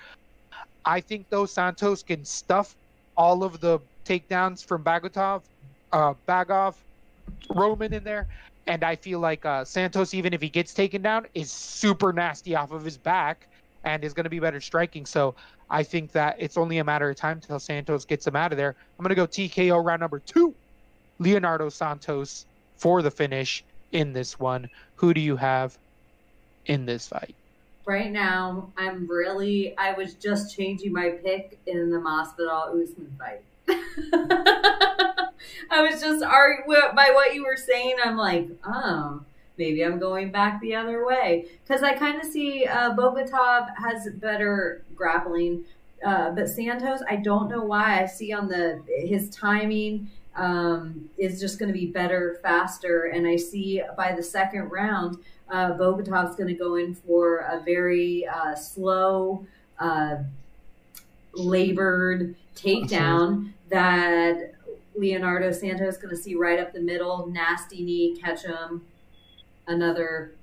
I 0.85 1.01
think 1.01 1.29
though 1.29 1.45
Santos 1.45 2.03
can 2.03 2.25
stuff 2.25 2.75
all 3.15 3.43
of 3.43 3.59
the 3.59 3.79
takedowns 4.05 4.65
from 4.65 4.83
Bogatov, 4.83 5.41
uh, 5.91 6.13
Bagov, 6.27 6.75
Roman 7.49 7.93
in 7.93 8.03
there. 8.03 8.27
And 8.67 8.83
I 8.83 8.95
feel 8.95 9.19
like 9.19 9.45
uh, 9.45 9.65
Santos, 9.65 10.13
even 10.13 10.33
if 10.33 10.41
he 10.41 10.49
gets 10.49 10.73
taken 10.73 11.01
down, 11.01 11.25
is 11.33 11.51
super 11.51 12.13
nasty 12.13 12.55
off 12.55 12.71
of 12.71 12.83
his 12.83 12.97
back 12.97 13.47
and 13.83 14.03
is 14.03 14.13
going 14.13 14.25
to 14.25 14.29
be 14.29 14.39
better 14.39 14.61
striking. 14.61 15.05
So 15.05 15.35
I 15.69 15.83
think 15.83 16.11
that 16.13 16.35
it's 16.39 16.57
only 16.57 16.79
a 16.79 16.83
matter 16.83 17.09
of 17.09 17.15
time 17.15 17.37
until 17.37 17.59
Santos 17.59 18.05
gets 18.05 18.25
him 18.25 18.35
out 18.35 18.51
of 18.51 18.57
there. 18.57 18.75
I'm 18.97 19.03
going 19.03 19.09
to 19.09 19.15
go 19.15 19.27
TKO 19.27 19.83
round 19.83 20.01
number 20.01 20.19
two. 20.19 20.53
Leonardo 21.19 21.69
Santos 21.69 22.45
for 22.77 23.01
the 23.01 23.11
finish 23.11 23.63
in 23.91 24.13
this 24.13 24.39
one. 24.39 24.69
Who 24.95 25.13
do 25.13 25.21
you 25.21 25.35
have 25.35 25.77
in 26.65 26.85
this 26.85 27.07
fight? 27.07 27.35
Right 27.85 28.11
now, 28.11 28.71
I'm 28.77 29.07
really. 29.07 29.77
I 29.77 29.93
was 29.93 30.13
just 30.13 30.55
changing 30.55 30.93
my 30.93 31.09
pick 31.09 31.59
in 31.65 31.89
the 31.89 31.97
Masvidal 31.97 32.81
Usman 32.81 33.15
fight. 33.17 33.41
I 35.71 35.81
was 35.81 36.01
just 36.01 36.23
arguing 36.23 36.95
by 36.95 37.11
what 37.13 37.33
you 37.33 37.45
were 37.45 37.57
saying. 37.57 37.95
I'm 38.03 38.17
like, 38.17 38.47
oh, 38.63 39.21
maybe 39.59 39.83
I'm 39.85 39.99
going 39.99 40.31
back 40.31 40.59
the 40.61 40.73
other 40.73 41.05
way. 41.05 41.45
Because 41.63 41.83
I 41.83 41.93
kind 41.93 42.19
of 42.19 42.25
see 42.25 42.65
uh, 42.65 42.95
Bogatov 42.95 43.67
has 43.77 44.07
better 44.15 44.83
grappling, 44.95 45.65
uh, 46.03 46.31
but 46.31 46.49
Santos, 46.49 47.01
I 47.07 47.17
don't 47.17 47.49
know 47.49 47.63
why. 47.63 48.01
I 48.01 48.05
see 48.07 48.33
on 48.33 48.47
the 48.47 48.81
his 48.87 49.29
timing 49.29 50.09
um, 50.35 51.09
is 51.17 51.39
just 51.39 51.59
going 51.59 51.71
to 51.71 51.77
be 51.77 51.87
better, 51.87 52.39
faster, 52.41 53.11
and 53.13 53.27
I 53.27 53.35
see 53.35 53.83
by 53.97 54.13
the 54.13 54.23
second 54.23 54.71
round, 54.71 55.17
uh, 55.49 55.73
Bogatov's 55.73 56.35
going 56.35 56.47
to 56.47 56.53
go 56.53 56.75
in 56.75 56.95
for 56.95 57.39
a 57.39 57.61
very 57.63 58.25
uh, 58.25 58.55
slow, 58.55 59.45
uh, 59.77 60.17
labored 61.33 62.35
takedown 62.55 63.51
that 63.69 64.53
Leonardo 64.95 65.51
Santos 65.51 65.95
is 65.95 66.01
going 66.01 66.15
to 66.15 66.21
see 66.21 66.35
right 66.35 66.59
up 66.59 66.73
the 66.73 66.81
middle, 66.81 67.27
nasty 67.27 67.83
knee, 67.83 68.17
catch 68.21 68.43
him, 68.43 68.81
another 69.69 70.33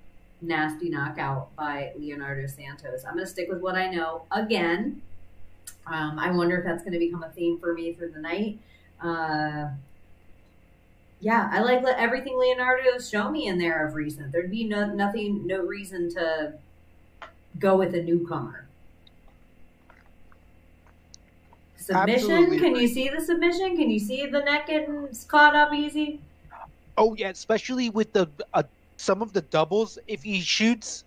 nasty 0.41 0.89
knockout 0.89 1.55
by 1.57 1.93
Leonardo 1.99 2.47
Santos. 2.47 3.05
I'm 3.05 3.15
going 3.15 3.25
to 3.25 3.31
stick 3.31 3.49
with 3.49 3.61
what 3.61 3.75
I 3.75 3.91
know 3.91 4.23
again. 4.31 5.03
Um, 5.87 6.19
I 6.19 6.31
wonder 6.31 6.57
if 6.59 6.65
that's 6.65 6.83
going 6.83 6.93
to 6.93 6.99
become 6.99 7.23
a 7.23 7.31
theme 7.31 7.59
for 7.59 7.75
me 7.75 7.93
through 7.93 8.13
the 8.13 8.21
night. 8.21 8.59
Uh, 9.01 9.69
yeah, 11.21 11.49
I 11.53 11.61
like 11.61 11.85
everything 11.85 12.39
Leonardo's 12.39 13.09
shown 13.09 13.33
me 13.33 13.47
in 13.47 13.59
there 13.59 13.87
of 13.87 13.95
recent. 13.95 14.33
There'd 14.33 14.51
be 14.51 14.65
no 14.65 14.87
nothing, 14.87 15.47
no 15.47 15.61
reason 15.61 16.11
to 16.15 16.55
go 17.59 17.77
with 17.77 17.95
a 17.95 18.03
newcomer. 18.03 18.67
Submission? 21.77 22.33
Absolutely. 22.33 22.59
Can 22.59 22.77
you 22.77 22.89
see 22.89 23.09
the 23.09 23.21
submission? 23.21 23.77
Can 23.77 23.91
you 23.91 24.01
see 24.01 24.27
the 24.27 24.41
neck 24.41 24.67
getting 24.67 25.09
caught 25.29 25.55
up 25.55 25.73
easy? 25.73 26.21
Oh 26.99 27.15
yeah, 27.15 27.29
especially 27.29 27.91
with 27.91 28.13
the 28.13 28.29
uh, 28.55 28.65
some 28.97 29.23
of 29.23 29.33
the 29.33 29.43
doubles. 29.43 29.99
If 30.07 30.23
he 30.23 30.41
shoots, 30.41 31.05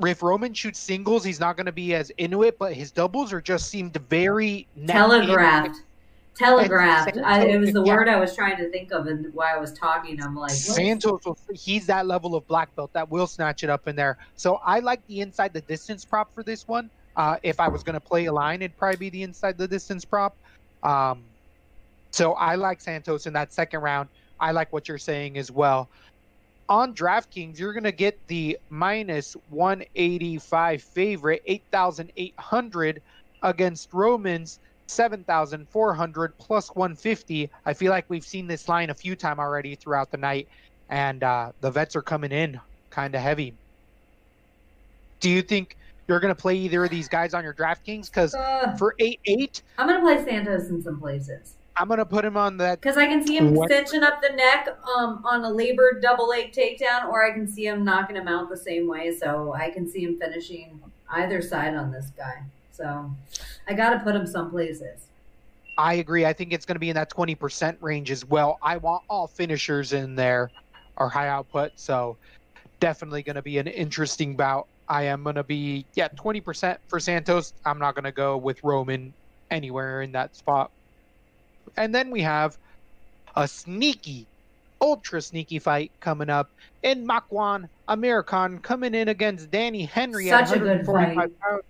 if 0.00 0.22
Roman 0.22 0.54
shoots 0.54 0.78
singles, 0.78 1.24
he's 1.24 1.40
not 1.40 1.56
going 1.56 1.66
to 1.66 1.72
be 1.72 1.94
as 1.94 2.10
into 2.18 2.42
it. 2.42 2.58
But 2.58 2.74
his 2.74 2.90
doubles 2.90 3.32
are 3.32 3.40
just 3.40 3.68
seemed 3.68 3.94
very 4.08 4.66
telegraphed. 4.86 5.82
Telegraphed. 6.36 7.16
I, 7.16 7.46
it 7.46 7.58
was 7.58 7.72
the 7.72 7.82
yeah. 7.82 7.94
word 7.96 8.08
I 8.10 8.20
was 8.20 8.36
trying 8.36 8.58
to 8.58 8.70
think 8.70 8.92
of, 8.92 9.06
and 9.06 9.32
while 9.32 9.56
I 9.56 9.58
was 9.58 9.72
talking, 9.72 10.22
I'm 10.22 10.36
like, 10.36 10.50
Santos. 10.50 11.22
He's 11.54 11.86
that 11.86 12.06
level 12.06 12.34
of 12.34 12.46
black 12.46 12.74
belt 12.76 12.92
that 12.92 13.10
will 13.10 13.26
snatch 13.26 13.64
it 13.64 13.70
up 13.70 13.88
in 13.88 13.96
there. 13.96 14.18
So 14.36 14.56
I 14.56 14.80
like 14.80 15.06
the 15.06 15.22
inside 15.22 15.54
the 15.54 15.62
distance 15.62 16.04
prop 16.04 16.34
for 16.34 16.42
this 16.42 16.68
one. 16.68 16.90
Uh, 17.16 17.38
if 17.42 17.58
I 17.58 17.68
was 17.68 17.82
going 17.82 17.94
to 17.94 18.00
play 18.00 18.26
a 18.26 18.32
line, 18.32 18.60
it'd 18.60 18.76
probably 18.76 18.98
be 18.98 19.08
the 19.08 19.22
inside 19.22 19.56
the 19.56 19.66
distance 19.66 20.04
prop. 20.04 20.36
Um, 20.82 21.22
so 22.10 22.34
I 22.34 22.56
like 22.56 22.82
Santos 22.82 23.26
in 23.26 23.32
that 23.32 23.52
second 23.54 23.80
round. 23.80 24.10
I 24.38 24.52
like 24.52 24.70
what 24.74 24.88
you're 24.88 24.98
saying 24.98 25.38
as 25.38 25.50
well. 25.50 25.88
On 26.68 26.94
DraftKings, 26.94 27.58
you're 27.58 27.72
going 27.72 27.84
to 27.84 27.92
get 27.92 28.18
the 28.26 28.58
minus 28.70 29.36
185 29.50 30.82
favorite, 30.82 31.42
8,800 31.46 33.02
against 33.42 33.92
Romans, 33.92 34.58
7,400 34.88 36.38
plus 36.38 36.68
150. 36.74 37.50
I 37.64 37.72
feel 37.72 37.90
like 37.90 38.06
we've 38.08 38.26
seen 38.26 38.46
this 38.48 38.68
line 38.68 38.90
a 38.90 38.94
few 38.94 39.14
times 39.14 39.38
already 39.38 39.76
throughout 39.76 40.10
the 40.10 40.16
night, 40.16 40.48
and 40.88 41.22
uh, 41.22 41.52
the 41.60 41.70
vets 41.70 41.94
are 41.94 42.02
coming 42.02 42.32
in 42.32 42.60
kind 42.90 43.14
of 43.14 43.20
heavy. 43.20 43.54
Do 45.20 45.30
you 45.30 45.42
think 45.42 45.76
you're 46.08 46.20
going 46.20 46.34
to 46.34 46.40
play 46.40 46.56
either 46.56 46.84
of 46.84 46.90
these 46.90 47.08
guys 47.08 47.34
on 47.34 47.44
your 47.44 47.54
DraftKings 47.54 48.06
because 48.06 48.34
uh, 48.34 48.74
for 48.78 48.94
eight 48.98 49.20
eight, 49.24 49.62
I'm 49.78 49.88
going 49.88 50.00
to 50.00 50.04
play 50.04 50.24
Santos 50.24 50.68
in 50.68 50.82
some 50.82 51.00
places. 51.00 51.55
I'm 51.78 51.88
going 51.88 51.98
to 51.98 52.06
put 52.06 52.24
him 52.24 52.36
on 52.36 52.56
that 52.58 52.80
because 52.80 52.96
I 52.96 53.06
can 53.06 53.26
see 53.26 53.36
him 53.36 53.54
what? 53.54 53.68
cinching 53.68 54.02
up 54.02 54.22
the 54.22 54.30
neck 54.30 54.68
um, 54.96 55.22
on 55.24 55.44
a 55.44 55.50
labored 55.50 56.00
double 56.00 56.28
leg 56.28 56.52
takedown, 56.52 57.08
or 57.08 57.24
I 57.24 57.32
can 57.32 57.46
see 57.46 57.66
him 57.66 57.84
knocking 57.84 58.16
him 58.16 58.28
out 58.28 58.48
the 58.48 58.56
same 58.56 58.88
way. 58.88 59.14
So 59.14 59.52
I 59.52 59.70
can 59.70 59.88
see 59.88 60.04
him 60.04 60.18
finishing 60.18 60.80
either 61.10 61.42
side 61.42 61.74
on 61.74 61.92
this 61.92 62.10
guy. 62.16 62.42
So 62.72 63.10
I 63.68 63.74
got 63.74 63.90
to 63.90 63.98
put 64.00 64.14
him 64.14 64.26
some 64.26 64.50
places. 64.50 65.06
I 65.78 65.94
agree. 65.94 66.24
I 66.24 66.32
think 66.32 66.52
it's 66.52 66.64
going 66.64 66.76
to 66.76 66.80
be 66.80 66.88
in 66.88 66.94
that 66.94 67.10
20% 67.10 67.76
range 67.80 68.10
as 68.10 68.24
well. 68.24 68.58
I 68.62 68.78
want 68.78 69.02
all 69.10 69.26
finishers 69.26 69.92
in 69.92 70.14
there 70.14 70.50
or 70.96 71.10
high 71.10 71.28
output. 71.28 71.72
So 71.76 72.16
definitely 72.80 73.22
going 73.22 73.36
to 73.36 73.42
be 73.42 73.58
an 73.58 73.66
interesting 73.66 74.36
bout. 74.36 74.66
I 74.88 75.02
am 75.02 75.22
going 75.22 75.34
to 75.34 75.44
be, 75.44 75.84
yeah, 75.94 76.08
20% 76.08 76.78
for 76.88 77.00
Santos. 77.00 77.52
I'm 77.64 77.78
not 77.78 77.94
going 77.94 78.04
to 78.04 78.12
go 78.12 78.36
with 78.36 78.62
Roman 78.62 79.12
anywhere 79.50 80.02
in 80.02 80.12
that 80.12 80.34
spot. 80.34 80.70
And 81.76 81.94
then 81.94 82.10
we 82.10 82.22
have 82.22 82.56
a 83.34 83.46
sneaky, 83.46 84.26
ultra 84.80 85.20
sneaky 85.20 85.58
fight 85.58 85.90
coming 86.00 86.30
up 86.30 86.50
in 86.82 87.06
Makwan 87.06 87.68
Amir 87.88 88.22
Khan 88.22 88.58
coming 88.58 88.94
in 88.94 89.08
against 89.08 89.50
Danny 89.50 89.84
Henry 89.84 90.28
such 90.28 90.52
at 90.52 90.58
145 90.58 91.40
pounds. 91.40 91.62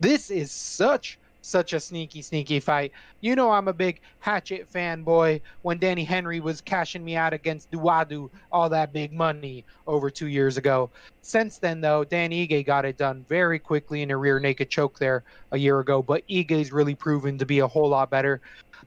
This 0.00 0.30
is 0.30 0.52
such 0.52 1.18
such 1.46 1.72
a 1.72 1.80
sneaky, 1.80 2.22
sneaky 2.22 2.58
fight. 2.58 2.92
You 3.20 3.36
know 3.36 3.52
I'm 3.52 3.68
a 3.68 3.72
big 3.72 4.00
Hatchet 4.18 4.66
fanboy 4.72 5.40
when 5.62 5.78
Danny 5.78 6.02
Henry 6.02 6.40
was 6.40 6.60
cashing 6.60 7.04
me 7.04 7.14
out 7.16 7.32
against 7.32 7.70
Duadu, 7.70 8.28
all 8.50 8.68
that 8.68 8.92
big 8.92 9.12
money 9.12 9.64
over 9.86 10.10
two 10.10 10.26
years 10.26 10.56
ago. 10.56 10.90
Since 11.22 11.58
then, 11.58 11.80
though, 11.80 12.02
Dan 12.02 12.30
Ige 12.30 12.66
got 12.66 12.84
it 12.84 12.98
done 12.98 13.24
very 13.28 13.60
quickly 13.60 14.02
in 14.02 14.10
a 14.10 14.16
rear 14.16 14.40
naked 14.40 14.70
choke 14.70 14.98
there 14.98 15.22
a 15.52 15.56
year 15.56 15.78
ago, 15.78 16.02
but 16.02 16.26
Ige's 16.28 16.72
really 16.72 16.96
proven 16.96 17.38
to 17.38 17.46
be 17.46 17.60
a 17.60 17.66
whole 17.66 17.88
lot 17.88 18.10
better. 18.10 18.40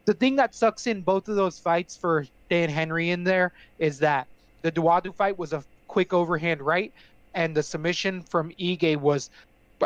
The 0.10 0.16
thing 0.16 0.38
that 0.38 0.56
sucks 0.56 0.88
in 0.88 1.02
both 1.02 1.30
of 1.30 1.36
those 1.36 1.60
fights 1.60 1.96
for 1.96 2.26
Dan 2.50 2.68
Henry 2.68 3.12
in 3.12 3.24
there 3.24 3.52
is 3.78 4.00
that 4.00 4.26
the 4.64 4.72
Duadu 4.72 5.14
fight 5.14 5.38
was 5.38 5.54
a 5.54 5.64
quick 5.88 6.14
overhand 6.14 6.64
right, 6.64 6.92
and 7.36 7.56
the 7.56 7.62
submission 7.62 8.24
from 8.24 8.50
Ige 8.60 8.98
was 8.98 9.30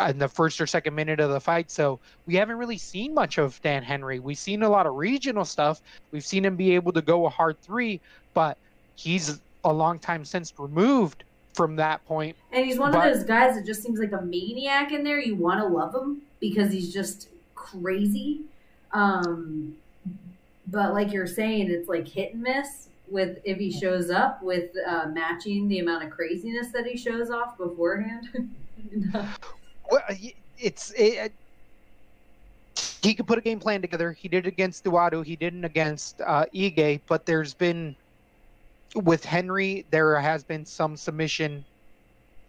in 0.07 0.17
the 0.19 0.29
first 0.29 0.61
or 0.61 0.65
second 0.65 0.95
minute 0.95 1.19
of 1.19 1.29
the 1.31 1.41
fight. 1.41 1.69
So 1.69 1.99
we 2.25 2.35
haven't 2.35 2.55
really 2.55 2.77
seen 2.77 3.13
much 3.13 3.37
of 3.37 3.61
Dan 3.63 3.83
Henry. 3.83 4.19
We've 4.19 4.37
seen 4.37 4.63
a 4.63 4.69
lot 4.69 4.87
of 4.87 4.95
regional 4.95 5.43
stuff. 5.43 5.81
We've 6.13 6.25
seen 6.25 6.45
him 6.45 6.55
be 6.55 6.73
able 6.73 6.93
to 6.93 7.01
go 7.01 7.25
a 7.25 7.29
hard 7.29 7.59
three, 7.61 7.99
but 8.33 8.57
he's 8.95 9.41
a 9.65 9.73
long 9.73 9.99
time 9.99 10.23
since 10.23 10.53
removed 10.57 11.25
from 11.53 11.75
that 11.75 12.05
point. 12.05 12.37
And 12.53 12.65
he's 12.65 12.79
one 12.79 12.93
but, 12.93 13.05
of 13.05 13.13
those 13.13 13.25
guys 13.25 13.55
that 13.55 13.65
just 13.65 13.83
seems 13.83 13.99
like 13.99 14.13
a 14.13 14.21
maniac 14.21 14.93
in 14.93 15.03
there. 15.03 15.19
You 15.19 15.35
want 15.35 15.59
to 15.59 15.67
love 15.67 15.93
him 15.93 16.21
because 16.39 16.71
he's 16.71 16.93
just 16.93 17.27
crazy. 17.55 18.39
Um, 18.93 19.75
but 20.67 20.93
like 20.93 21.11
you're 21.11 21.27
saying, 21.27 21.69
it's 21.69 21.89
like 21.89 22.07
hit 22.07 22.33
and 22.33 22.43
miss 22.43 22.89
with 23.09 23.39
if 23.43 23.57
he 23.57 23.71
shows 23.71 24.09
up 24.09 24.41
with 24.41 24.71
uh, 24.87 25.07
matching 25.11 25.67
the 25.67 25.79
amount 25.79 26.03
of 26.03 26.09
craziness 26.09 26.71
that 26.71 26.85
he 26.85 26.97
shows 26.97 27.29
off 27.29 27.57
beforehand. 27.57 28.29
well, 29.13 30.01
it's 30.57 30.91
it, 30.91 31.33
he 33.01 33.13
could 33.13 33.27
put 33.27 33.37
a 33.37 33.41
game 33.41 33.59
plan 33.59 33.81
together. 33.81 34.13
He 34.13 34.27
did 34.27 34.47
against 34.47 34.85
Duadu. 34.85 35.25
He 35.25 35.35
didn't 35.35 35.65
against 35.65 36.21
uh, 36.21 36.45
Ige. 36.53 37.01
But 37.07 37.25
there's 37.25 37.53
been 37.53 37.95
with 38.95 39.25
Henry, 39.25 39.85
there 39.91 40.19
has 40.19 40.43
been 40.43 40.65
some 40.65 40.95
submission 40.95 41.65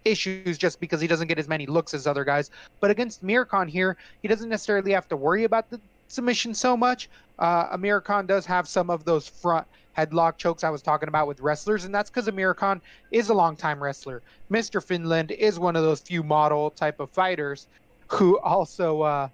issues 0.04 0.58
just 0.58 0.80
because 0.80 1.00
he 1.00 1.06
doesn't 1.06 1.28
get 1.28 1.38
as 1.38 1.48
many 1.48 1.66
looks 1.66 1.94
as 1.94 2.06
other 2.06 2.24
guys. 2.24 2.50
But 2.80 2.90
against 2.90 3.22
Amir 3.22 3.44
Khan 3.44 3.66
here, 3.66 3.96
he 4.22 4.28
doesn't 4.28 4.48
necessarily 4.48 4.92
have 4.92 5.08
to 5.08 5.16
worry 5.16 5.44
about 5.44 5.70
the 5.70 5.80
submission 6.14 6.54
so 6.54 6.76
much. 6.76 7.08
Uh, 7.38 7.68
Amir 7.72 8.00
Khan 8.00 8.26
does 8.26 8.46
have 8.46 8.68
some 8.68 8.90
of 8.90 9.04
those 9.04 9.28
front 9.28 9.66
headlock 9.96 10.36
chokes 10.36 10.64
I 10.64 10.70
was 10.70 10.82
talking 10.82 11.08
about 11.08 11.26
with 11.26 11.40
wrestlers, 11.40 11.84
and 11.84 11.94
that's 11.94 12.10
because 12.10 12.28
Amir 12.28 12.54
Khan 12.54 12.80
is 13.10 13.28
a 13.28 13.34
long-time 13.34 13.82
wrestler. 13.82 14.22
Mr. 14.50 14.82
Finland 14.82 15.30
is 15.30 15.58
one 15.58 15.76
of 15.76 15.82
those 15.82 16.00
few 16.00 16.22
model 16.22 16.70
type 16.70 17.00
of 17.00 17.10
fighters 17.10 17.66
who 18.08 18.38
also 18.40 19.02
uh, 19.02 19.28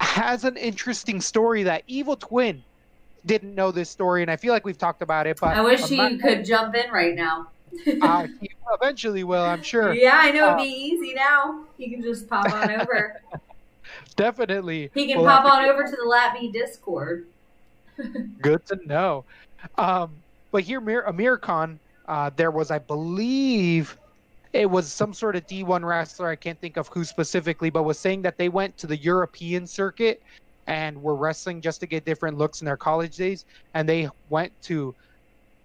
has 0.00 0.44
an 0.44 0.56
interesting 0.56 1.20
story 1.20 1.62
that 1.64 1.82
Evil 1.86 2.16
Twin 2.16 2.62
didn't 3.26 3.54
know 3.54 3.70
this 3.70 3.90
story, 3.90 4.22
and 4.22 4.30
I 4.30 4.36
feel 4.36 4.52
like 4.52 4.64
we've 4.64 4.78
talked 4.78 5.02
about 5.02 5.26
it. 5.26 5.38
But 5.40 5.56
I 5.56 5.60
wish 5.60 5.84
he 5.86 5.96
not- 5.96 6.20
could 6.20 6.44
jump 6.44 6.74
in 6.74 6.90
right 6.90 7.14
now. 7.14 7.48
uh, 8.02 8.26
he 8.40 8.50
eventually 8.72 9.22
will, 9.24 9.42
I'm 9.42 9.62
sure. 9.62 9.92
Yeah, 10.00 10.18
I 10.20 10.32
know 10.32 10.46
it'd 10.46 10.58
be 10.58 10.62
uh, 10.64 10.94
easy 10.94 11.14
now. 11.14 11.64
He 11.78 11.88
can 11.90 12.02
just 12.02 12.28
pop 12.28 12.52
on 12.52 12.70
over. 12.70 13.20
Definitely. 14.20 14.90
He 14.92 15.06
can 15.06 15.24
pop 15.24 15.46
on 15.46 15.64
over 15.64 15.82
to 15.82 15.96
the 15.96 16.04
Lat 16.04 16.34
Me 16.34 16.52
Discord. 16.52 17.26
Good 18.42 18.66
to 18.66 18.78
know. 18.86 19.24
Um, 19.78 20.10
But 20.50 20.62
here, 20.62 20.78
Amir, 20.78 21.02
Amir 21.02 21.38
Khan, 21.38 21.78
uh, 22.06 22.30
there 22.36 22.50
was, 22.50 22.70
I 22.70 22.80
believe, 22.80 23.96
it 24.52 24.68
was 24.68 24.92
some 24.92 25.14
sort 25.14 25.36
of 25.36 25.46
D1 25.46 25.84
wrestler. 25.84 26.28
I 26.28 26.36
can't 26.36 26.60
think 26.60 26.76
of 26.76 26.88
who 26.88 27.02
specifically, 27.02 27.70
but 27.70 27.84
was 27.84 27.98
saying 27.98 28.20
that 28.22 28.36
they 28.36 28.50
went 28.50 28.76
to 28.78 28.86
the 28.86 28.96
European 28.96 29.66
circuit 29.66 30.22
and 30.66 31.02
were 31.02 31.14
wrestling 31.14 31.62
just 31.62 31.80
to 31.80 31.86
get 31.86 32.04
different 32.04 32.36
looks 32.36 32.60
in 32.60 32.66
their 32.66 32.76
college 32.76 33.16
days. 33.16 33.46
And 33.72 33.88
they 33.88 34.10
went 34.28 34.52
to 34.64 34.94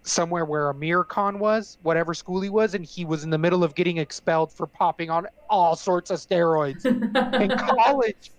somewhere 0.02 0.46
where 0.46 0.70
Amir 0.70 1.04
Khan 1.04 1.38
was, 1.38 1.76
whatever 1.82 2.14
school 2.14 2.40
he 2.40 2.48
was, 2.48 2.74
and 2.74 2.86
he 2.86 3.04
was 3.04 3.22
in 3.22 3.28
the 3.28 3.38
middle 3.38 3.64
of 3.64 3.74
getting 3.74 3.98
expelled 3.98 4.50
for 4.50 4.66
popping 4.66 5.10
on 5.10 5.26
all 5.50 5.76
sorts 5.76 6.10
of 6.10 6.20
steroids 6.20 6.86
in 6.86 7.50
college. 7.76 8.30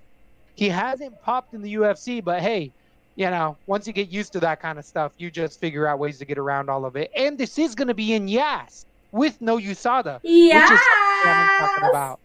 He 0.58 0.68
hasn't 0.70 1.22
popped 1.22 1.53
in 1.53 1.62
the 1.62 1.76
UFC, 1.76 2.22
but 2.22 2.41
hey, 2.41 2.72
you 3.16 3.30
know, 3.30 3.55
once 3.68 3.88
you 3.88 3.93
get 3.93 4.10
used 4.10 4.34
to 4.34 4.39
that 4.41 4.60
kind 4.60 4.78
of 4.78 4.86
stuff, 4.86 5.12
you 5.18 5.32
just 5.32 5.60
figure 5.60 5.88
out 5.88 5.99
ways 5.99 6.18
to 6.18 6.26
get 6.26 6.38
around 6.38 6.70
all 6.70 6.84
of 6.84 6.95
it. 6.95 7.12
And 7.16 7.38
this 7.38 7.58
is 7.58 7.76
going 7.76 7.88
to 7.88 7.93
be 7.93 8.14
in 8.14 8.28
Yas 8.28 8.86
with 9.12 9.39
no 9.39 9.58
USADA, 9.58 10.20
yeah. 10.24 10.64
which 10.64 10.72
is 10.72 10.80
what 10.80 11.28
I'm 11.28 11.60
talking 11.60 11.89
about. 11.89 12.20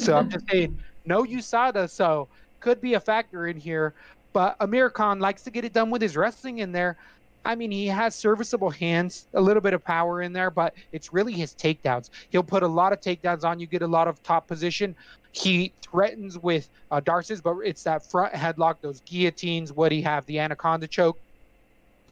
So 0.00 0.16
I'm 0.16 0.30
just 0.30 0.48
saying, 0.50 0.78
no 1.06 1.22
USADA, 1.24 1.88
so 1.88 2.28
could 2.60 2.80
be 2.80 2.94
a 2.94 3.00
factor 3.00 3.46
in 3.46 3.56
here. 3.56 3.94
But 4.32 4.56
Amir 4.60 4.90
Khan 4.90 5.20
likes 5.20 5.42
to 5.42 5.50
get 5.50 5.64
it 5.64 5.72
done 5.72 5.90
with 5.90 6.02
his 6.02 6.16
wrestling 6.16 6.58
in 6.58 6.72
there. 6.72 6.96
I 7.44 7.54
mean, 7.54 7.70
he 7.70 7.86
has 7.86 8.14
serviceable 8.14 8.70
hands, 8.70 9.26
a 9.34 9.40
little 9.40 9.60
bit 9.60 9.74
of 9.74 9.84
power 9.84 10.22
in 10.22 10.32
there, 10.32 10.50
but 10.50 10.74
it's 10.92 11.12
really 11.12 11.32
his 11.32 11.52
takedowns. 11.54 12.10
He'll 12.30 12.42
put 12.42 12.62
a 12.62 12.68
lot 12.68 12.92
of 12.92 13.00
takedowns 13.00 13.44
on 13.44 13.60
you, 13.60 13.66
get 13.66 13.82
a 13.82 13.86
lot 13.86 14.08
of 14.08 14.22
top 14.22 14.46
position. 14.46 14.96
He 15.32 15.72
threatens 15.82 16.38
with 16.38 16.68
uh, 16.90 17.00
Darces, 17.00 17.40
but 17.40 17.56
it's 17.64 17.82
that 17.82 18.08
front 18.08 18.32
headlock, 18.32 18.76
those 18.80 19.00
guillotines. 19.00 19.72
What 19.72 19.92
he 19.92 20.00
have? 20.02 20.24
The 20.26 20.38
anaconda 20.38 20.86
choke 20.86 21.18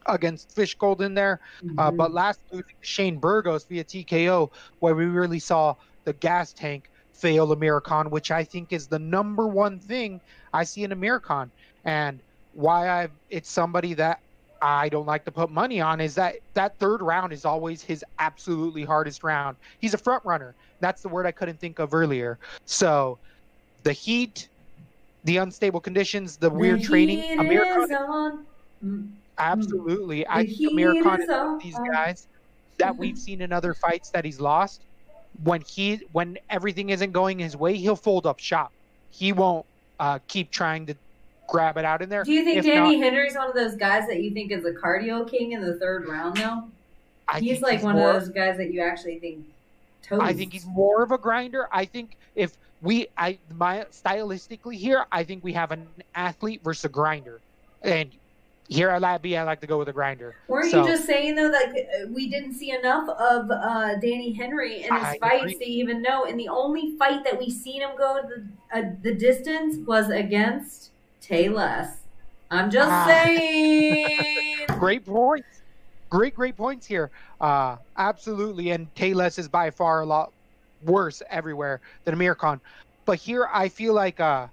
against 0.07 0.55
Fishgold 0.55 1.01
in 1.01 1.15
there. 1.15 1.41
Mm-hmm. 1.65 1.79
Uh, 1.79 1.91
but 1.93 2.13
last 2.13 2.41
losing 2.51 2.75
Shane 2.81 3.19
Burgos 3.19 3.65
via 3.65 3.85
TKO, 3.85 4.51
where 4.81 4.95
we 4.95 5.07
really 5.07 5.39
saw 5.39 5.77
the 6.05 6.13
gas 6.15 6.53
tank 6.53 6.91
fail 7.13 7.53
Amir 7.53 7.81
Khan, 7.81 8.11
which 8.11 8.31
I 8.31 8.45
think 8.45 8.73
is 8.73 8.89
the 8.89 8.99
number 8.99 9.47
one 9.47 9.79
thing 9.79 10.21
I 10.53 10.65
see 10.65 10.85
in 10.85 10.93
Amir 10.93 11.21
Khan. 11.21 11.51
And 11.85 12.19
why 12.55 12.89
I 12.89 13.09
it's 13.31 13.51
somebody 13.51 13.95
that 13.95 14.21
I 14.63 14.89
don't 14.89 15.07
like 15.07 15.25
to 15.25 15.33
put 15.33 15.51
money 15.51 15.81
on 15.81 16.01
is 16.01 16.15
that 16.15 16.37
that 16.55 16.79
third 16.79 17.03
round 17.03 17.33
is 17.33 17.45
always 17.45 17.83
his 17.83 18.05
absolutely 18.21 18.85
hardest 18.85 19.25
round. 19.25 19.57
He's 19.81 19.93
a 19.93 19.99
front 19.99 20.25
runner. 20.25 20.55
That's 20.79 21.03
the 21.03 21.09
word 21.09 21.27
I 21.27 21.33
couldn't 21.33 21.59
think 21.59 21.81
of 21.81 21.93
earlier. 21.93 22.39
So 22.65 23.19
the 23.83 23.93
heat, 23.93 24.49
the 25.25 25.39
unstable 25.39 25.81
conditions, 25.81 26.37
the, 26.37 26.49
the 26.49 26.55
weird 26.55 26.83
training. 26.85 27.41
Khan, 28.07 28.47
mm. 28.85 29.11
absolutely. 29.37 30.21
The 30.21 30.33
I 30.33 30.47
think 30.47 30.71
Amir 30.71 31.03
Khan 31.03 31.21
is 31.21 31.29
one 31.29 31.55
of 31.57 31.63
these 31.63 31.79
guys 31.91 32.29
that 32.79 32.97
we've 32.97 33.19
seen 33.19 33.41
in 33.41 33.53
other 33.53 33.75
fights 33.75 34.11
that 34.11 34.25
he's 34.25 34.41
lost. 34.41 34.81
When 35.43 35.63
he 35.63 36.03
when 36.13 36.39
everything 36.51 36.91
isn't 36.91 37.11
going 37.11 37.41
his 37.41 37.57
way, 37.57 37.75
he'll 37.77 37.97
fold 37.97 38.27
up 38.27 38.39
shop. 38.39 38.71
He 39.11 39.33
won't 39.33 39.67
uh, 39.99 40.21
keep 40.29 40.53
trying 40.53 40.87
to 40.87 40.95
grab 41.53 41.77
it 41.77 41.85
out 41.85 42.01
in 42.01 42.09
there. 42.09 42.25
Do 42.25 42.33
you 42.33 42.45
think 42.45 42.59
if 42.59 42.65
Danny 42.65 42.97
not, 42.97 43.05
Henry's 43.05 43.37
one 43.37 43.47
of 43.47 43.55
those 43.55 43.77
guys 43.77 44.07
that 44.09 44.23
you 44.23 44.31
think 44.31 44.51
is 44.51 44.65
a 44.65 44.73
cardio 44.73 45.31
king 45.31 45.53
in 45.53 45.61
the 45.61 45.75
third 45.75 46.09
round 46.09 46.39
though? 46.39 46.65
I 47.29 47.41
he's 47.41 47.61
like 47.61 47.75
he's 47.75 47.85
one 47.85 47.97
more, 47.97 48.11
of 48.11 48.21
those 48.21 48.31
guys 48.31 48.57
that 48.57 48.73
you 48.73 48.81
actually 48.81 49.19
think. 49.19 49.45
I 50.11 50.33
think 50.33 50.53
he's 50.53 50.67
more 50.67 51.03
of 51.03 51.13
a 51.13 51.19
grinder. 51.19 51.69
I 51.71 51.85
think 51.85 52.17
if 52.35 52.57
we 52.81 53.07
I 53.19 53.39
my 53.55 53.85
stylistically 53.93 54.77
here, 54.77 55.05
I 55.13 55.25
think 55.25 55.45
we 55.45 55.53
have 55.53 55.73
an 55.73 55.87
athlete 56.15 56.63
versus 56.65 56.87
a 56.87 56.89
grinder. 56.89 57.41
And 57.83 58.11
here 58.69 58.89
at 58.89 59.03
Labby, 59.03 59.37
I 59.37 59.43
like 59.43 59.61
to 59.61 59.67
go 59.67 59.79
with 59.79 59.89
a 59.89 59.93
grinder. 59.93 60.35
Weren't 60.49 60.71
so, 60.71 60.81
you 60.81 60.89
just 60.89 61.05
saying 61.05 61.35
though 61.35 61.51
that 61.51 61.69
uh, 61.69 62.07
we 62.09 62.31
didn't 62.31 62.55
see 62.55 62.71
enough 62.71 63.09
of 63.11 63.51
uh, 63.51 63.97
Danny 63.97 64.33
Henry 64.33 64.85
in 64.85 64.95
his 64.95 65.05
I 65.05 65.19
fights 65.19 65.53
agree. 65.53 65.55
to 65.57 65.65
even 65.65 66.01
know? 66.01 66.25
And 66.25 66.41
the 66.41 66.49
only 66.49 66.97
fight 66.97 67.25
that 67.25 67.39
we 67.39 67.51
seen 67.51 67.83
him 67.83 67.91
go 67.99 68.21
the 68.23 68.79
uh, 68.79 68.85
the 69.03 69.15
distance 69.15 69.77
was 69.87 70.09
against 70.09 70.92
Tay 71.33 71.49
Less. 71.49 71.97
I'm 72.51 72.71
just 72.71 72.91
ah. 72.91 73.07
saying. 73.07 74.67
great 74.79 75.07
points. 75.07 75.63
Great, 76.11 76.35
great 76.35 76.59
points 76.59 76.87
here. 76.87 77.11
Uh, 77.41 77.77
absolutely. 77.97 78.73
And 78.73 78.95
Tay 78.95 79.15
Less 79.15 79.39
is 79.39 79.49
by 79.49 79.71
far 79.71 80.03
a 80.03 80.05
lot 80.05 80.31
worse 80.85 81.23
everywhere 81.31 81.81
than 82.05 82.13
Amir 82.13 82.35
Khan. 82.35 82.61
But 83.07 83.19
here 83.19 83.49
I 83.51 83.71
feel 83.71 83.95
like 83.95 84.21
uh, 84.21 84.47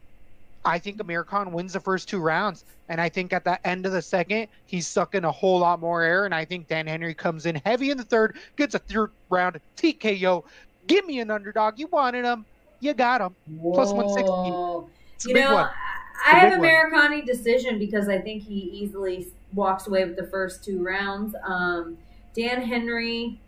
I 0.63 0.79
think 0.79 1.01
Amir 1.01 1.25
Khan 1.25 1.51
wins 1.51 1.73
the 1.73 1.81
first 1.81 2.07
two 2.07 2.21
rounds. 2.21 2.63
And 2.87 3.01
I 3.01 3.09
think 3.09 3.33
at 3.33 3.43
the 3.43 3.67
end 3.67 3.85
of 3.85 3.91
the 3.91 4.01
second, 4.01 4.47
he's 4.65 4.87
sucking 4.87 5.25
a 5.25 5.31
whole 5.33 5.59
lot 5.59 5.81
more 5.81 6.01
air. 6.01 6.23
And 6.23 6.33
I 6.33 6.45
think 6.45 6.69
Dan 6.69 6.87
Henry 6.87 7.13
comes 7.13 7.45
in 7.45 7.55
heavy 7.65 7.91
in 7.91 7.97
the 7.97 8.05
third, 8.05 8.37
gets 8.55 8.73
a 8.73 8.79
third 8.79 9.11
round 9.29 9.59
TKO. 9.75 10.45
Give 10.87 11.05
me 11.05 11.19
an 11.19 11.29
underdog. 11.29 11.77
You 11.77 11.87
wanted 11.87 12.23
him. 12.23 12.45
You 12.79 12.93
got 12.93 13.19
him. 13.19 13.35
Plus 13.73 13.91
160. 13.91 14.95
It's 15.15 15.25
you 15.25 15.33
know, 15.33 15.55
one. 15.55 15.69
I 16.25 16.39
have 16.39 16.59
Amirkhani 16.59 17.25
decision 17.25 17.79
because 17.79 18.07
I 18.09 18.19
think 18.19 18.43
he 18.43 18.55
easily 18.55 19.27
walks 19.53 19.87
away 19.87 20.05
with 20.05 20.15
the 20.15 20.27
first 20.27 20.63
two 20.63 20.83
rounds. 20.83 21.35
Um, 21.43 21.97
Dan 22.35 22.61
Henry, 22.61 23.39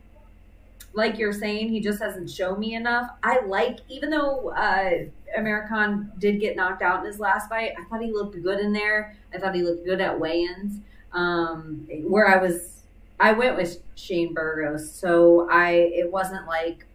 like 0.94 1.18
you're 1.18 1.34
saying, 1.34 1.70
he 1.70 1.80
just 1.80 2.02
hasn't 2.02 2.30
shown 2.30 2.60
me 2.60 2.76
enough. 2.76 3.12
I 3.24 3.42
like, 3.46 3.80
even 3.90 4.10
though 4.10 4.50
uh, 4.50 5.06
American 5.38 6.12
did 6.20 6.40
get 6.40 6.56
knocked 6.56 6.82
out 6.82 7.00
in 7.00 7.06
his 7.06 7.20
last 7.20 7.50
fight, 7.50 7.74
I 7.80 7.84
thought 7.86 8.02
he 8.02 8.12
looked 8.12 8.42
good 8.42 8.60
in 8.60 8.74
there. 8.74 9.16
I 9.34 9.38
thought 9.38 9.56
he 9.56 9.62
looked 9.62 9.86
good 9.86 10.02
at 10.02 10.20
weigh-ins. 10.20 10.80
Um, 11.14 11.88
where 12.04 12.28
I 12.28 12.42
was, 12.42 12.82
I 13.20 13.34
went 13.34 13.58
with 13.58 13.82
Shane 13.96 14.34
Burgos, 14.34 14.90
so 14.92 15.50
I 15.52 15.72
it 15.72 16.12
wasn't 16.12 16.48
like 16.48 16.86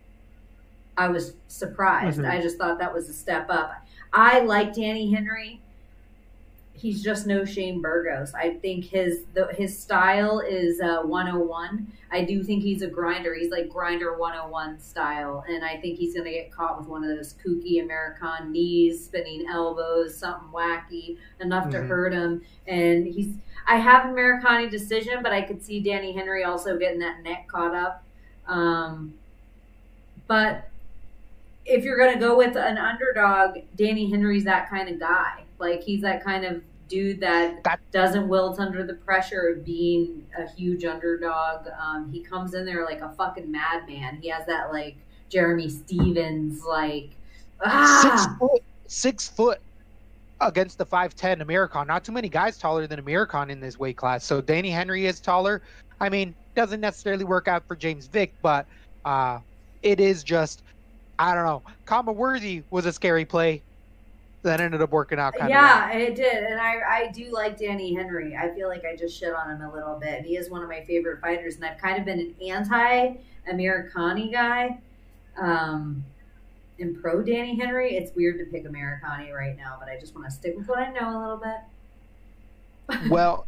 I 0.97 1.09
was 1.09 1.35
surprised. 1.49 2.19
Mm-hmm. 2.19 2.31
I 2.31 2.41
just 2.41 2.57
thought 2.57 2.79
that 2.79 2.93
was 2.93 3.09
a 3.09 3.13
step 3.13 3.49
up. 3.51 3.75
I 4.13 4.41
like 4.41 4.75
Danny 4.75 5.13
Henry 5.13 5.61
he's 6.77 7.03
just 7.03 7.27
no 7.27 7.45
Shane 7.45 7.81
Burgos. 7.81 8.35
I 8.35 8.55
think 8.55 8.85
his 8.85 9.25
the, 9.35 9.49
his 9.55 9.79
style 9.79 10.41
is 10.41 10.81
uh, 10.81 11.03
101. 11.03 11.93
I 12.13 12.25
do 12.25 12.43
think 12.43 12.63
he's 12.63 12.83
a 12.83 12.87
grinder. 12.87 13.35
He's 13.35 13.51
like 13.51 13.69
grinder 13.69 14.17
101 14.17 14.79
style, 14.81 15.45
and 15.49 15.65
I 15.65 15.77
think 15.79 15.99
he's 15.99 16.15
going 16.15 16.27
to 16.27 16.31
get 16.31 16.53
caught 16.53 16.79
with 16.79 16.89
one 16.89 17.03
of 17.05 17.17
those 17.17 17.35
kooky 17.35 17.83
American 17.83 18.53
knees, 18.53 19.05
spinning 19.05 19.47
elbows, 19.51 20.17
something 20.17 20.49
wacky 20.49 21.19
enough 21.41 21.65
mm-hmm. 21.65 21.73
to 21.73 21.83
hurt 21.83 22.13
him. 22.13 22.43
And 22.67 23.07
he's 23.07 23.35
I 23.67 23.77
have 23.77 24.05
Amirkhani 24.07 24.71
decision, 24.71 25.23
but 25.23 25.33
I 25.33 25.43
could 25.43 25.63
see 25.63 25.81
Danny 25.81 26.13
Henry 26.13 26.45
also 26.45 26.79
getting 26.79 27.01
that 27.01 27.23
neck 27.23 27.49
caught 27.49 27.75
up. 27.75 28.05
Um, 28.47 29.15
but 30.29 30.69
if 31.65 31.83
you're 31.85 31.99
going 31.99 32.15
to 32.15 32.21
go 32.21 32.37
with 32.37 32.57
an 32.57 32.79
underdog, 32.79 33.59
Danny 33.75 34.09
Henry's 34.09 34.45
that 34.45 34.71
kind 34.71 34.89
of 34.89 35.01
guy. 35.01 35.43
Like 35.59 35.83
he's 35.83 36.03
that 36.03 36.23
kind 36.23 36.45
of 36.45 36.63
dude 36.89 37.21
that, 37.21 37.65
that 37.65 37.81
doesn't 37.91 38.29
wilt 38.29 38.61
under 38.61 38.85
the 38.85 38.95
pressure 38.95 39.49
of 39.49 39.65
being 39.65 40.25
a 40.39 40.49
huge 40.49 40.85
underdog. 40.85 41.67
Um, 41.81 42.11
he 42.13 42.21
comes 42.21 42.55
in 42.55 42.65
there 42.65 42.85
like 42.85 43.01
a 43.01 43.11
fucking 43.11 43.51
madman. 43.51 44.19
He 44.21 44.29
has 44.29 44.47
that 44.47 44.73
like 44.73 44.97
Jeremy 45.29 45.69
Stephens 45.69 46.63
like 46.65 47.11
ah! 47.65 48.01
six 48.03 48.39
foot, 48.39 48.63
six 48.87 49.29
foot 49.29 49.61
against 50.41 50.79
the 50.79 50.87
five 50.87 51.15
ten 51.15 51.41
American. 51.41 51.87
Not 51.87 52.05
too 52.05 52.13
many 52.13 52.29
guys 52.29 52.59
taller 52.59 52.87
than 52.87 52.99
American 52.99 53.51
in 53.51 53.61
this 53.61 53.79
weight 53.79 53.97
class. 53.97 54.25
So 54.25 54.41
Danny 54.41 54.71
Henry 54.71 55.07
is 55.07 55.21
taller. 55.21 55.63
I 56.01 56.09
mean, 56.09 56.35
doesn't 56.55 56.81
necessarily 56.81 57.25
work 57.25 57.49
out 57.49 57.67
for 57.67 57.75
James 57.75 58.07
Vick, 58.07 58.33
but 58.43 58.67
uh, 59.05 59.39
it 59.83 59.99
is 60.01 60.23
just 60.23 60.63
I 61.19 61.35
don't 61.35 61.45
know. 61.45 61.63
Khama 61.87 62.13
Worthy 62.13 62.63
was 62.71 62.87
a 62.87 62.93
scary 62.93 63.25
play 63.25 63.63
that 64.47 64.61
ended 64.61 64.81
up 64.81 64.91
working 64.91 65.19
out 65.19 65.35
kind 65.35 65.51
yeah, 65.51 65.91
of 65.91 65.95
Yeah, 65.95 66.07
it 66.07 66.15
did. 66.15 66.45
And 66.45 66.61
I, 66.61 66.81
I 66.89 67.11
do 67.13 67.31
like 67.33 67.59
Danny 67.59 67.95
Henry. 67.95 68.37
I 68.37 68.55
feel 68.55 68.69
like 68.69 68.85
I 68.85 68.97
just 68.97 69.19
shit 69.19 69.35
on 69.35 69.51
him 69.51 69.61
a 69.63 69.73
little 69.73 69.99
bit. 69.99 70.25
He 70.25 70.37
is 70.37 70.51
one 70.51 70.63
of 70.63 70.69
my 70.69 70.83
favorite 70.85 71.21
fighters, 71.21 71.57
and 71.57 71.65
I've 71.65 71.79
kind 71.79 71.99
of 71.99 72.05
been 72.05 72.21
an 72.21 72.35
anti 72.43 73.17
Amirkhani 73.53 74.33
guy. 74.33 74.79
Um, 75.37 76.05
and 76.79 77.01
pro 77.01 77.23
Danny 77.23 77.59
Henry, 77.59 77.97
it's 77.97 78.15
weird 78.15 78.39
to 78.39 78.45
pick 78.47 78.65
Amirkhani 78.65 79.33
right 79.35 79.57
now, 79.57 79.77
but 79.79 79.89
I 79.89 79.99
just 79.99 80.15
want 80.15 80.27
to 80.27 80.33
stick 80.33 80.57
with 80.57 80.69
what 80.69 80.79
I 80.79 80.91
know 80.91 81.19
a 81.19 81.21
little 81.21 81.43
bit. 82.99 83.11
well, 83.11 83.47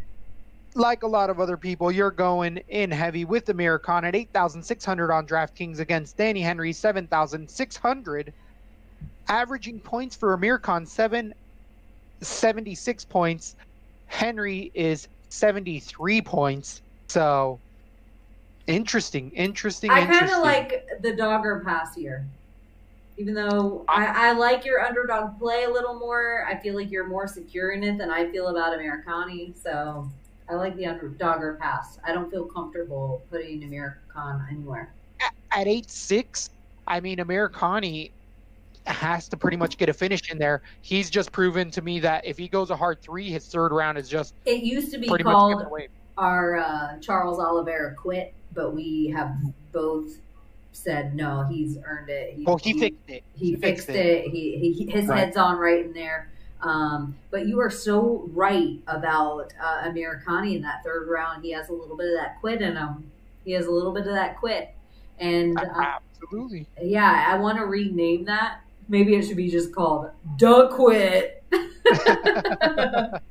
like 0.74 1.02
a 1.02 1.06
lot 1.06 1.30
of 1.30 1.40
other 1.40 1.56
people, 1.56 1.90
you're 1.90 2.10
going 2.10 2.58
in 2.68 2.90
heavy 2.90 3.24
with 3.24 3.48
Amir 3.48 3.78
Khan 3.78 4.04
at 4.04 4.14
8,600 4.14 5.12
on 5.12 5.26
DraftKings 5.26 5.78
against 5.78 6.16
Danny 6.16 6.40
Henry, 6.40 6.72
7,600 6.72 8.32
averaging 9.28 9.80
points 9.80 10.16
for 10.16 10.34
Amir 10.34 10.58
Khan, 10.58 10.86
seven, 10.86 11.34
76 12.20 13.04
points. 13.04 13.56
Henry 14.06 14.70
is 14.74 15.08
73 15.28 16.22
points. 16.22 16.82
So 17.08 17.58
interesting, 18.66 19.30
interesting. 19.30 19.90
I 19.90 20.06
kind 20.06 20.30
of 20.30 20.38
like 20.38 20.86
the 21.02 21.14
dogger 21.14 21.62
pass 21.64 21.94
here. 21.94 22.26
Even 23.16 23.34
though 23.34 23.84
I, 23.88 24.28
I, 24.28 24.32
like 24.32 24.64
your 24.64 24.80
underdog 24.80 25.40
play 25.40 25.64
a 25.64 25.70
little 25.70 25.98
more, 25.98 26.46
I 26.48 26.56
feel 26.56 26.76
like 26.76 26.88
you're 26.88 27.08
more 27.08 27.26
secure 27.26 27.72
in 27.72 27.82
it 27.82 27.98
than 27.98 28.12
I 28.12 28.30
feel 28.30 28.46
about 28.46 28.78
Amirkhani. 28.78 29.60
So 29.60 30.08
I 30.48 30.54
like 30.54 30.76
the 30.76 30.84
underdogger 30.84 31.58
pass. 31.58 31.98
I 32.04 32.12
don't 32.12 32.30
feel 32.30 32.44
comfortable 32.44 33.22
putting 33.28 33.64
Amir 33.64 33.98
Khan 34.08 34.46
anywhere. 34.48 34.92
At, 35.20 35.34
at 35.50 35.66
eight 35.66 35.90
six, 35.90 36.50
I 36.86 37.00
mean 37.00 37.18
Amirkhani 37.18 38.12
has 38.88 39.28
to 39.28 39.36
pretty 39.36 39.56
much 39.56 39.76
get 39.78 39.88
a 39.88 39.92
finish 39.92 40.30
in 40.30 40.38
there. 40.38 40.62
He's 40.82 41.10
just 41.10 41.32
proven 41.32 41.70
to 41.72 41.82
me 41.82 42.00
that 42.00 42.26
if 42.26 42.38
he 42.38 42.48
goes 42.48 42.70
a 42.70 42.76
hard 42.76 43.00
three, 43.02 43.30
his 43.30 43.46
third 43.46 43.72
round 43.72 43.98
is 43.98 44.08
just 44.08 44.34
It 44.44 44.62
used 44.62 44.92
to 44.92 44.98
be 44.98 45.06
called 45.08 45.64
our 46.16 46.56
uh, 46.56 46.98
Charles 47.00 47.38
Oliveira 47.38 47.94
quit, 47.94 48.34
but 48.54 48.74
we 48.74 49.12
have 49.14 49.34
both 49.72 50.10
said 50.72 51.14
no. 51.14 51.44
He's 51.48 51.78
earned 51.84 52.08
it. 52.10 52.34
He, 52.34 52.44
Well, 52.44 52.56
he 52.58 52.72
fixed 52.78 53.00
it. 53.08 53.22
he 53.34 53.56
fixed 53.56 53.88
it. 53.88 54.26
He, 54.28 54.72
he 54.72 54.90
his 54.90 55.06
Right. 55.06 55.18
head's 55.18 55.36
on 55.36 55.58
right 55.58 55.84
in 55.84 55.92
there. 55.92 56.28
Um, 56.60 57.16
but 57.30 57.46
you 57.46 57.60
are 57.60 57.70
so 57.70 58.28
right 58.32 58.78
about 58.88 59.52
uh, 59.62 59.82
Amirkhani 59.88 60.56
in 60.56 60.62
that 60.62 60.82
third 60.82 61.08
round. 61.08 61.44
He 61.44 61.52
has 61.52 61.68
a 61.68 61.72
little 61.72 61.96
bit 61.96 62.06
of 62.08 62.14
that 62.18 62.40
quit 62.40 62.60
in 62.62 62.76
him. 62.76 63.08
He 63.44 63.52
has 63.52 63.66
a 63.66 63.70
little 63.70 63.92
bit 63.92 64.06
of 64.08 64.12
that 64.14 64.38
quit, 64.38 64.74
and 65.20 65.56
uh, 65.58 65.64
Absolutely. 66.20 66.66
yeah, 66.82 67.26
I 67.28 67.38
want 67.38 67.58
to 67.58 67.64
rename 67.64 68.24
that. 68.24 68.60
Maybe 68.88 69.14
it 69.14 69.26
should 69.26 69.36
be 69.36 69.50
just 69.50 69.74
called 69.74 70.10
"Duh 70.36 70.68
Quit." 70.68 71.44
but 71.50 73.22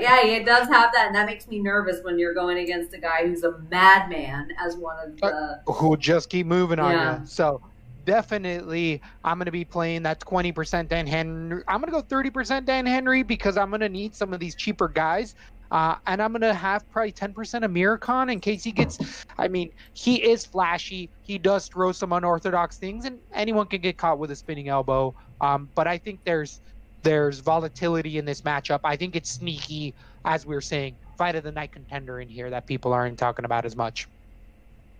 yeah, 0.00 0.24
it 0.24 0.46
does 0.46 0.68
have 0.68 0.92
that, 0.92 1.06
and 1.06 1.14
that 1.14 1.26
makes 1.26 1.48
me 1.48 1.58
nervous 1.58 2.02
when 2.02 2.18
you're 2.18 2.34
going 2.34 2.58
against 2.58 2.94
a 2.94 2.98
guy 2.98 3.26
who's 3.26 3.42
a 3.42 3.58
madman 3.70 4.50
as 4.60 4.76
one 4.76 4.96
of 4.98 5.12
uh, 5.22 5.54
the. 5.66 5.72
Who 5.72 5.96
just 5.96 6.30
keep 6.30 6.46
moving 6.46 6.78
on 6.78 6.92
Yeah. 6.92 7.20
you. 7.20 7.26
So 7.26 7.60
definitely, 8.04 9.00
I'm 9.24 9.38
going 9.38 9.46
to 9.46 9.52
be 9.52 9.64
playing 9.64 10.02
that 10.04 10.20
20% 10.20 10.88
Dan 10.88 11.06
Henry. 11.06 11.62
I'm 11.68 11.80
going 11.80 11.92
to 11.92 12.02
go 12.02 12.02
30% 12.02 12.64
Dan 12.64 12.86
Henry 12.86 13.22
because 13.22 13.56
I'm 13.56 13.70
going 13.70 13.80
to 13.80 13.88
need 13.88 14.14
some 14.14 14.32
of 14.32 14.40
these 14.40 14.54
cheaper 14.54 14.88
guys. 14.88 15.34
Uh, 15.72 15.96
and 16.06 16.20
I'm 16.20 16.32
going 16.32 16.42
to 16.42 16.52
have 16.52 16.88
probably 16.92 17.12
10% 17.12 17.94
of 17.94 18.00
Khan 18.00 18.28
in 18.28 18.40
case 18.40 18.62
he 18.62 18.72
gets. 18.72 19.24
I 19.38 19.48
mean, 19.48 19.70
he 19.94 20.16
is 20.22 20.44
flashy. 20.44 21.08
He 21.22 21.38
does 21.38 21.66
throw 21.66 21.92
some 21.92 22.12
unorthodox 22.12 22.76
things, 22.76 23.06
and 23.06 23.18
anyone 23.32 23.66
can 23.66 23.80
get 23.80 23.96
caught 23.96 24.18
with 24.18 24.30
a 24.30 24.36
spinning 24.36 24.68
elbow. 24.68 25.14
Um, 25.40 25.70
but 25.74 25.88
I 25.88 25.96
think 25.96 26.20
there's 26.24 26.60
there's 27.02 27.40
volatility 27.40 28.18
in 28.18 28.26
this 28.26 28.42
matchup. 28.42 28.80
I 28.84 28.96
think 28.96 29.16
it's 29.16 29.30
sneaky, 29.30 29.94
as 30.26 30.44
we 30.44 30.54
are 30.54 30.60
saying, 30.60 30.94
fight 31.16 31.36
of 31.36 31.42
the 31.42 31.50
night 31.50 31.72
contender 31.72 32.20
in 32.20 32.28
here 32.28 32.50
that 32.50 32.66
people 32.66 32.92
aren't 32.92 33.18
talking 33.18 33.46
about 33.46 33.64
as 33.64 33.74
much 33.74 34.06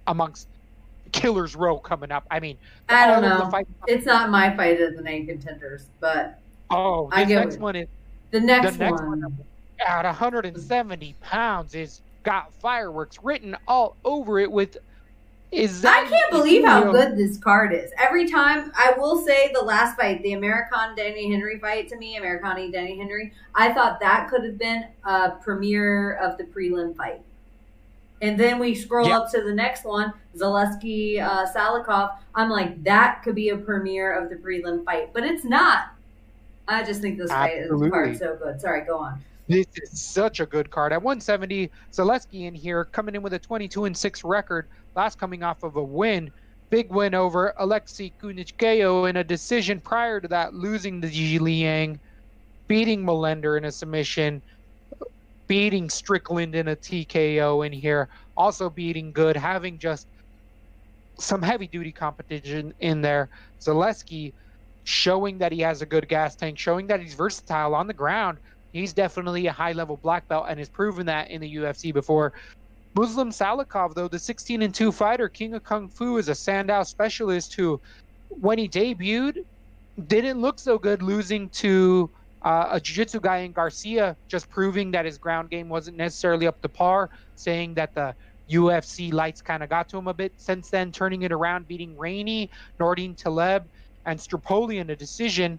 amongst 0.06 0.48
Killer's 1.12 1.54
Row 1.54 1.78
coming 1.78 2.10
up. 2.10 2.24
I 2.30 2.40
mean, 2.40 2.56
I 2.88 3.06
don't 3.06 3.22
all 3.24 3.30
of 3.30 3.38
the 3.38 3.44
know. 3.44 3.50
fight- 3.50 3.68
It's 3.86 4.06
not 4.06 4.30
my 4.30 4.56
fight 4.56 4.80
of 4.80 4.96
the 4.96 5.02
night 5.02 5.28
contenders, 5.28 5.84
but 6.00 6.38
oh, 6.70 7.10
I 7.12 7.24
get 7.24 7.40
next 7.44 7.56
it. 7.56 7.60
one 7.60 7.76
is 7.76 7.88
the 8.30 8.40
next, 8.40 8.72
the 8.72 8.78
next 8.78 9.02
one. 9.02 9.20
one 9.20 9.44
at 9.86 10.04
170 10.04 11.14
pounds 11.20 11.74
is 11.74 12.02
got 12.22 12.52
fireworks 12.54 13.18
written 13.22 13.56
all 13.66 13.96
over 14.04 14.38
it 14.38 14.50
with. 14.50 14.76
Is 15.50 15.82
that 15.82 16.06
I 16.06 16.08
can't 16.08 16.30
believe 16.30 16.64
how 16.64 16.90
good 16.90 17.14
this 17.14 17.36
card 17.36 17.74
is. 17.74 17.90
Every 17.98 18.26
time, 18.26 18.72
I 18.74 18.94
will 18.96 19.22
say 19.22 19.52
the 19.52 19.60
last 19.60 19.98
fight, 19.98 20.22
the 20.22 20.32
American 20.32 20.94
Danny 20.96 21.30
Henry 21.30 21.58
fight 21.58 21.90
to 21.90 21.96
me, 21.98 22.18
Amirkhani 22.18 22.72
Danny 22.72 22.96
Henry, 22.96 23.34
I 23.54 23.70
thought 23.74 24.00
that 24.00 24.30
could 24.30 24.44
have 24.44 24.56
been 24.56 24.86
a 25.04 25.32
premiere 25.32 26.14
of 26.14 26.38
the 26.38 26.44
prelim 26.44 26.96
fight. 26.96 27.20
And 28.22 28.40
then 28.40 28.58
we 28.58 28.74
scroll 28.74 29.08
Yeah. 29.08 29.18
up 29.18 29.30
to 29.32 29.42
the 29.42 29.52
next 29.52 29.84
one, 29.84 30.14
Zaleski 30.38 31.20
uh, 31.20 31.44
Salikhov. 31.52 32.16
I'm 32.34 32.48
like, 32.48 32.82
that 32.84 33.20
could 33.22 33.34
be 33.34 33.50
a 33.50 33.56
premiere 33.58 34.18
of 34.18 34.30
the 34.30 34.36
prelim 34.36 34.82
fight, 34.86 35.12
but 35.12 35.22
it's 35.22 35.44
not. 35.44 35.88
I 36.66 36.82
just 36.82 37.02
think 37.02 37.18
this 37.18 37.30
fight 37.30 37.58
is 37.58 37.68
so 38.18 38.36
good. 38.36 38.58
Sorry, 38.58 38.86
go 38.86 38.96
on. 38.96 39.20
This 39.48 39.66
is 39.74 40.00
such 40.00 40.40
a 40.40 40.46
good 40.46 40.70
card. 40.70 40.92
At 40.92 41.02
170, 41.02 41.70
Zaleski 41.92 42.46
in 42.46 42.54
here 42.54 42.84
coming 42.84 43.14
in 43.14 43.22
with 43.22 43.32
a 43.34 43.38
22 43.38 43.86
and 43.86 43.96
6 43.96 44.24
record, 44.24 44.68
last 44.94 45.18
coming 45.18 45.42
off 45.42 45.62
of 45.62 45.76
a 45.76 45.82
win. 45.82 46.30
Big 46.70 46.90
win 46.90 47.14
over 47.14 47.52
Alexei 47.58 48.12
Kunchenko 48.22 49.10
in 49.10 49.16
a 49.16 49.24
decision 49.24 49.80
prior 49.80 50.20
to 50.20 50.28
that, 50.28 50.54
losing 50.54 51.02
to 51.02 51.08
Ji 51.08 51.38
Liang, 51.38 51.98
beating 52.66 53.04
Melender 53.04 53.58
in 53.58 53.66
a 53.66 53.72
submission, 53.72 54.40
beating 55.48 55.90
Strickland 55.90 56.54
in 56.54 56.68
a 56.68 56.76
TKO 56.76 57.66
in 57.66 57.72
here, 57.72 58.08
also 58.36 58.70
beating 58.70 59.12
Good, 59.12 59.36
having 59.36 59.78
just 59.78 60.06
some 61.18 61.42
heavy 61.42 61.66
duty 61.66 61.92
competition 61.92 62.72
in 62.80 63.02
there. 63.02 63.28
Zaleski 63.60 64.32
showing 64.84 65.38
that 65.38 65.52
he 65.52 65.60
has 65.60 65.82
a 65.82 65.86
good 65.86 66.08
gas 66.08 66.34
tank, 66.34 66.58
showing 66.58 66.86
that 66.86 67.00
he's 67.00 67.14
versatile 67.14 67.74
on 67.74 67.86
the 67.86 67.92
ground. 67.92 68.38
He's 68.72 68.92
definitely 68.92 69.46
a 69.46 69.52
high 69.52 69.72
level 69.72 69.96
black 69.96 70.26
belt 70.28 70.46
and 70.48 70.58
has 70.58 70.68
proven 70.68 71.06
that 71.06 71.30
in 71.30 71.40
the 71.40 71.56
UFC 71.56 71.92
before. 71.92 72.32
Muslim 72.94 73.30
Salikhov, 73.30 73.94
though, 73.94 74.08
the 74.08 74.18
16 74.18 74.62
and 74.62 74.74
2 74.74 74.92
fighter, 74.92 75.28
King 75.28 75.54
of 75.54 75.64
Kung 75.64 75.88
Fu, 75.88 76.18
is 76.18 76.28
a 76.28 76.32
Sanda 76.32 76.84
specialist 76.86 77.54
who, 77.54 77.80
when 78.28 78.58
he 78.58 78.68
debuted, 78.68 79.44
didn't 80.06 80.40
look 80.40 80.58
so 80.58 80.78
good, 80.78 81.02
losing 81.02 81.48
to 81.50 82.10
uh, 82.42 82.68
a 82.72 82.80
jiu 82.80 82.96
jitsu 82.96 83.20
guy 83.20 83.38
in 83.38 83.52
Garcia, 83.52 84.16
just 84.28 84.48
proving 84.50 84.90
that 84.90 85.04
his 85.04 85.16
ground 85.16 85.50
game 85.50 85.68
wasn't 85.68 85.96
necessarily 85.96 86.46
up 86.46 86.60
to 86.62 86.68
par, 86.68 87.10
saying 87.34 87.74
that 87.74 87.94
the 87.94 88.14
UFC 88.50 89.12
lights 89.12 89.40
kind 89.40 89.62
of 89.62 89.70
got 89.70 89.88
to 89.90 89.98
him 89.98 90.08
a 90.08 90.14
bit. 90.14 90.32
Since 90.36 90.70
then, 90.70 90.92
turning 90.92 91.22
it 91.22 91.32
around, 91.32 91.68
beating 91.68 91.96
Rainey, 91.96 92.50
Nordine 92.78 93.16
Taleb, 93.16 93.64
and 94.06 94.18
Staropoli 94.18 94.80
in 94.80 94.90
a 94.90 94.96
decision. 94.96 95.58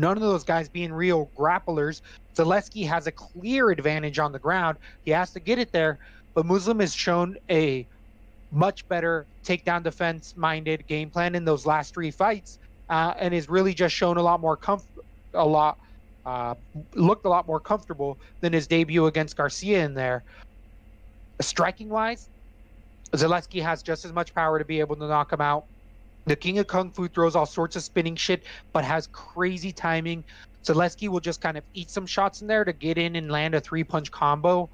None 0.00 0.16
of 0.16 0.22
those 0.22 0.44
guys 0.44 0.68
being 0.68 0.92
real 0.92 1.30
grapplers. 1.36 2.00
Zaleski 2.36 2.86
has 2.86 3.06
a 3.06 3.12
clear 3.12 3.70
advantage 3.70 4.18
on 4.18 4.32
the 4.32 4.38
ground. 4.38 4.78
He 5.04 5.10
has 5.10 5.32
to 5.32 5.40
get 5.40 5.58
it 5.58 5.72
there, 5.72 5.98
but 6.34 6.46
Muslim 6.46 6.80
has 6.80 6.94
shown 6.94 7.36
a 7.50 7.86
much 8.50 8.86
better 8.88 9.26
takedown 9.44 9.82
defense 9.82 10.34
minded 10.36 10.86
game 10.86 11.10
plan 11.10 11.34
in 11.34 11.44
those 11.44 11.66
last 11.66 11.94
three 11.94 12.10
fights, 12.10 12.58
uh, 12.88 13.14
and 13.18 13.34
has 13.34 13.48
really 13.48 13.74
just 13.74 13.94
shown 13.94 14.16
a 14.16 14.22
lot 14.22 14.40
more 14.40 14.56
comf- 14.56 14.84
a 15.34 15.46
lot 15.46 15.78
uh, 16.24 16.54
looked 16.94 17.24
a 17.24 17.28
lot 17.28 17.46
more 17.46 17.60
comfortable 17.60 18.18
than 18.40 18.52
his 18.52 18.66
debut 18.66 19.06
against 19.06 19.36
Garcia 19.36 19.84
in 19.84 19.94
there. 19.94 20.24
Striking 21.40 21.88
wise, 21.88 22.28
Zaleski 23.14 23.62
has 23.62 23.82
just 23.82 24.04
as 24.04 24.12
much 24.12 24.34
power 24.34 24.58
to 24.58 24.64
be 24.64 24.80
able 24.80 24.96
to 24.96 25.06
knock 25.06 25.32
him 25.32 25.40
out. 25.40 25.66
The 26.26 26.36
King 26.36 26.58
of 26.58 26.66
Kung 26.66 26.90
Fu 26.90 27.08
throws 27.08 27.36
all 27.36 27.46
sorts 27.46 27.76
of 27.76 27.82
spinning 27.82 28.16
shit, 28.16 28.42
but 28.72 28.84
has 28.84 29.06
crazy 29.08 29.72
timing. 29.72 30.24
Zaleski 30.64 31.08
will 31.08 31.20
just 31.20 31.40
kind 31.40 31.56
of 31.56 31.62
eat 31.72 31.88
some 31.88 32.06
shots 32.06 32.42
in 32.42 32.48
there 32.48 32.64
to 32.64 32.72
get 32.72 32.98
in 32.98 33.14
and 33.16 33.30
land 33.30 33.54
a 33.54 33.60
three 33.60 33.84
punch 33.84 34.10
combo. 34.10 34.68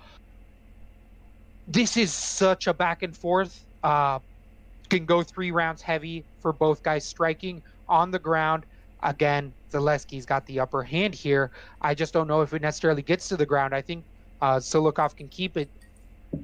This 1.68 1.96
is 1.96 2.12
such 2.12 2.66
a 2.66 2.74
back 2.74 3.02
and 3.02 3.14
forth. 3.14 3.64
Uh, 3.84 4.18
can 4.88 5.04
go 5.04 5.22
three 5.22 5.50
rounds 5.50 5.82
heavy 5.82 6.24
for 6.40 6.52
both 6.52 6.82
guys 6.82 7.04
striking 7.04 7.62
on 7.88 8.10
the 8.10 8.18
ground. 8.18 8.64
Again, 9.02 9.52
Zaleski's 9.70 10.24
got 10.24 10.46
the 10.46 10.60
upper 10.60 10.82
hand 10.82 11.14
here. 11.14 11.50
I 11.80 11.94
just 11.94 12.12
don't 12.12 12.28
know 12.28 12.40
if 12.40 12.54
it 12.54 12.62
necessarily 12.62 13.02
gets 13.02 13.28
to 13.28 13.36
the 13.36 13.46
ground. 13.46 13.74
I 13.74 13.82
think 13.82 14.04
uh, 14.40 14.60
can 14.60 15.28
keep 15.28 15.56
it 15.56 15.68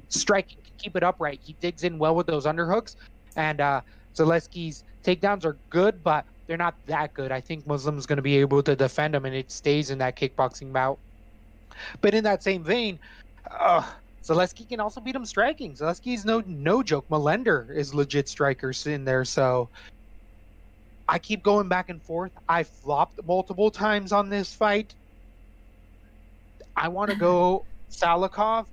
striking, 0.09 0.57
keep 0.77 0.95
it 0.95 1.03
upright. 1.03 1.39
He 1.43 1.55
digs 1.61 1.83
in 1.83 1.97
well 1.97 2.15
with 2.15 2.27
those 2.27 2.45
underhooks, 2.45 2.95
and 3.35 3.61
uh, 3.61 3.81
Zaleski's 4.15 4.83
takedowns 5.03 5.45
are 5.45 5.57
good, 5.69 6.03
but 6.03 6.25
they're 6.47 6.57
not 6.57 6.75
that 6.87 7.13
good. 7.13 7.31
I 7.31 7.41
think 7.41 7.67
Muslim's 7.67 8.05
going 8.05 8.17
to 8.17 8.23
be 8.23 8.37
able 8.37 8.63
to 8.63 8.75
defend 8.75 9.15
him, 9.15 9.25
and 9.25 9.35
it 9.35 9.51
stays 9.51 9.91
in 9.91 9.97
that 9.99 10.15
kickboxing 10.15 10.73
bout. 10.73 10.97
But 12.01 12.13
in 12.13 12.23
that 12.23 12.43
same 12.43 12.63
vein, 12.63 12.99
uh, 13.51 13.83
Zaleski 14.23 14.67
can 14.67 14.79
also 14.79 14.99
beat 14.99 15.15
him 15.15 15.25
striking. 15.25 15.73
Zaleski's 15.73 16.25
no 16.25 16.43
no 16.45 16.83
joke. 16.83 17.07
Melender 17.09 17.73
is 17.73 17.93
legit 17.93 18.27
strikers 18.27 18.85
in 18.87 19.05
there, 19.05 19.25
so 19.25 19.69
I 21.07 21.19
keep 21.19 21.43
going 21.43 21.67
back 21.67 21.89
and 21.89 22.01
forth. 22.01 22.31
I 22.47 22.63
flopped 22.63 23.19
multiple 23.25 23.71
times 23.71 24.11
on 24.11 24.29
this 24.29 24.53
fight. 24.53 24.93
I 26.75 26.87
want 26.87 27.09
to 27.11 27.15
go 27.15 27.65
Salikhov 27.91 28.65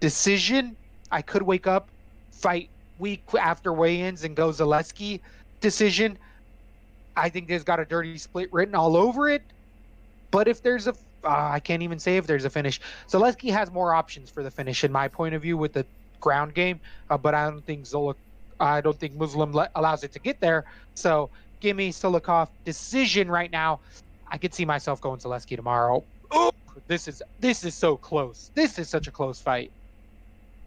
decision. 0.00 0.76
I 1.10 1.22
could 1.22 1.42
wake 1.42 1.66
up, 1.66 1.88
fight 2.30 2.70
week 2.98 3.22
after 3.38 3.72
weigh-ins, 3.72 4.24
and 4.24 4.34
go 4.34 4.48
Zaleski 4.50 5.20
decision. 5.62 6.18
I 7.16 7.28
think 7.30 7.48
there's 7.48 7.64
got 7.64 7.80
a 7.80 7.84
dirty 7.84 8.18
split 8.18 8.52
written 8.52 8.74
all 8.74 8.96
over 8.96 9.28
it. 9.28 9.42
But 10.30 10.48
if 10.48 10.62
there's 10.62 10.86
a, 10.86 10.94
uh, 11.24 11.50
I 11.52 11.60
can't 11.60 11.82
even 11.82 11.98
say 11.98 12.16
if 12.16 12.26
there's 12.26 12.44
a 12.44 12.50
finish. 12.50 12.80
Zaleski 13.10 13.50
has 13.50 13.70
more 13.70 13.94
options 13.94 14.30
for 14.30 14.42
the 14.42 14.50
finish, 14.50 14.82
in 14.84 14.92
my 14.92 15.08
point 15.08 15.34
of 15.34 15.42
view, 15.42 15.56
with 15.56 15.72
the 15.72 15.86
ground 16.20 16.54
game. 16.54 16.80
Uh, 17.10 17.18
but 17.18 17.34
I 17.34 17.50
don't 17.50 17.64
think 17.64 17.86
Zola, 17.86 18.14
I 18.60 18.80
don't 18.80 18.98
think 18.98 19.14
Muslim 19.14 19.52
le- 19.52 19.70
allows 19.74 20.04
it 20.04 20.12
to 20.12 20.18
get 20.18 20.40
there. 20.40 20.64
So 20.96 21.30
give 21.60 21.76
me 21.76 21.92
Salikhov 21.92 22.48
decision 22.64 23.30
right 23.30 23.50
now. 23.50 23.80
I 24.30 24.38
could 24.38 24.54
see 24.54 24.64
myself 24.64 25.00
going 25.00 25.20
Zaleski 25.20 25.56
tomorrow. 25.56 26.02
Oh, 26.30 26.50
this 26.88 27.06
is 27.06 27.22
this 27.38 27.64
is 27.64 27.74
so 27.74 27.98
close. 27.98 28.50
This 28.54 28.78
is 28.78 28.88
such 28.88 29.06
a 29.06 29.12
close 29.12 29.38
fight. 29.38 29.70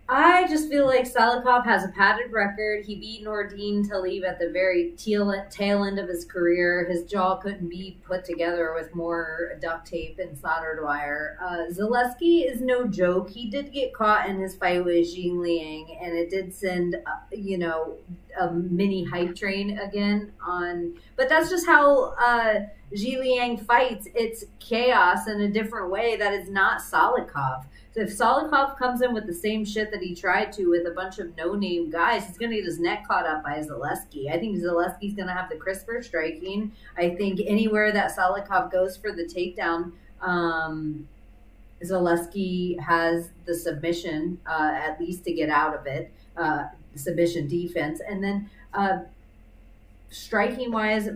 I 0.08 0.48
just 0.48 0.70
feel 0.70 0.86
like 0.86 1.12
Salikhov 1.12 1.66
has 1.66 1.84
a 1.84 1.88
padded 1.88 2.32
record. 2.32 2.86
He 2.86 2.94
beat 2.94 3.26
Nordine 3.26 3.88
Taleb 3.88 4.24
at 4.24 4.38
the 4.38 4.52
very 4.52 4.92
tail, 4.92 5.34
tail 5.50 5.84
end 5.84 5.98
of 5.98 6.08
his 6.08 6.26
career. 6.26 6.88
His 6.88 7.06
jaw 7.06 7.38
couldn't 7.38 7.70
be 7.70 7.98
put 8.06 8.24
together 8.24 8.76
with 8.76 8.94
more 8.94 9.54
duct 9.60 9.88
tape 9.88 10.20
and 10.20 10.38
soldered 10.38 10.84
wire. 10.84 11.40
Uh, 11.42 11.74
Zaleski 11.74 12.48
is 12.48 12.62
no 12.62 12.86
joke. 12.86 13.32
He 13.32 13.50
did 13.50 13.74
get 13.74 13.96
caught 13.96 14.30
in 14.30 14.40
his 14.40 14.56
fight 14.56 14.86
with 14.86 14.94
Xing 14.96 15.40
Liang, 15.40 15.98
and 16.00 16.16
it 16.16 16.30
did 16.30 16.54
send, 16.54 16.96
uh, 16.96 17.36
you 17.36 17.58
know, 17.58 17.98
a 18.40 18.52
mini 18.52 19.06
hype 19.06 19.36
train 19.36 19.80
again 19.80 20.34
on. 20.46 20.94
But 21.16 21.30
that's 21.30 21.50
just 21.50 21.66
how 21.66 22.14
uh, 22.20 22.60
Liang 22.92 23.58
fights. 23.58 24.08
It's 24.14 24.46
chaos 24.60 25.28
in 25.28 25.42
a 25.42 25.50
different 25.50 25.90
way 25.90 26.16
that 26.18 26.32
is 26.32 26.48
not 26.48 26.82
Salikhov 26.82 27.66
if 28.02 28.10
Salikhov 28.10 28.78
comes 28.78 29.02
in 29.02 29.14
with 29.14 29.26
the 29.26 29.34
same 29.34 29.64
shit 29.64 29.90
that 29.92 30.02
he 30.02 30.14
tried 30.14 30.52
to 30.54 30.68
with 30.68 30.86
a 30.86 30.92
bunch 30.92 31.20
of 31.20 31.36
no-name 31.38 31.90
guys, 31.90 32.28
he's 32.28 32.38
going 32.38 32.52
to 32.52 32.58
get 32.58 32.66
his 32.66 32.80
neck 32.80 33.08
caught 33.08 33.26
up 33.26 33.44
by 33.44 33.60
Zaleski. 33.60 34.30
I 34.30 34.38
think 34.38 34.58
Zaleski's 34.58 35.14
going 35.14 35.28
to 35.28 35.34
have 35.34 35.50
the 35.50 35.56
crisper 35.56 36.02
striking. 36.02 36.74
I 36.98 37.16
think 37.16 37.40
anywhere 37.46 37.92
that 37.94 38.16
Salikhov 38.16 38.72
goes 38.72 38.98
for 38.98 39.12
the 39.12 39.24
takedown, 39.24 39.94
um, 40.22 41.08
Zaleski 41.84 42.80
has 42.80 43.30
the 43.46 43.54
submission, 43.54 44.40
uh, 44.46 44.72
at 44.74 45.00
least 45.00 45.24
to 45.26 45.34
get 45.34 45.50
out 45.50 45.76
of 45.76 45.86
it, 45.88 46.12
uh, 46.36 46.66
submission 46.96 47.48
defense. 47.48 48.02
And 48.06 48.24
then 48.24 48.50
uh, 48.74 49.00
striking 50.10 50.72
wise, 50.72 51.10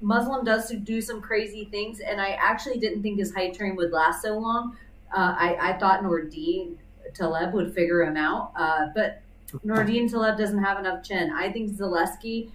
Muslim 0.00 0.44
does 0.44 0.70
do 0.70 1.00
some 1.00 1.20
crazy 1.20 1.64
things, 1.64 2.00
and 2.00 2.20
I 2.20 2.30
actually 2.30 2.78
didn't 2.78 3.02
think 3.02 3.18
his 3.18 3.34
hype 3.34 3.54
train 3.54 3.76
would 3.76 3.92
last 3.92 4.22
so 4.22 4.38
long. 4.38 4.76
Uh, 5.12 5.34
I, 5.38 5.70
I 5.70 5.78
thought 5.78 6.02
Nordine 6.02 6.76
Taleb 7.14 7.54
would 7.54 7.74
figure 7.74 8.02
him 8.02 8.16
out, 8.16 8.52
uh, 8.56 8.88
but 8.94 9.22
Nordine 9.64 10.10
Taleb 10.10 10.36
doesn't 10.36 10.62
have 10.62 10.78
enough 10.78 11.02
chin. 11.02 11.32
I 11.32 11.50
think 11.50 11.70
Zaleski, 11.70 12.50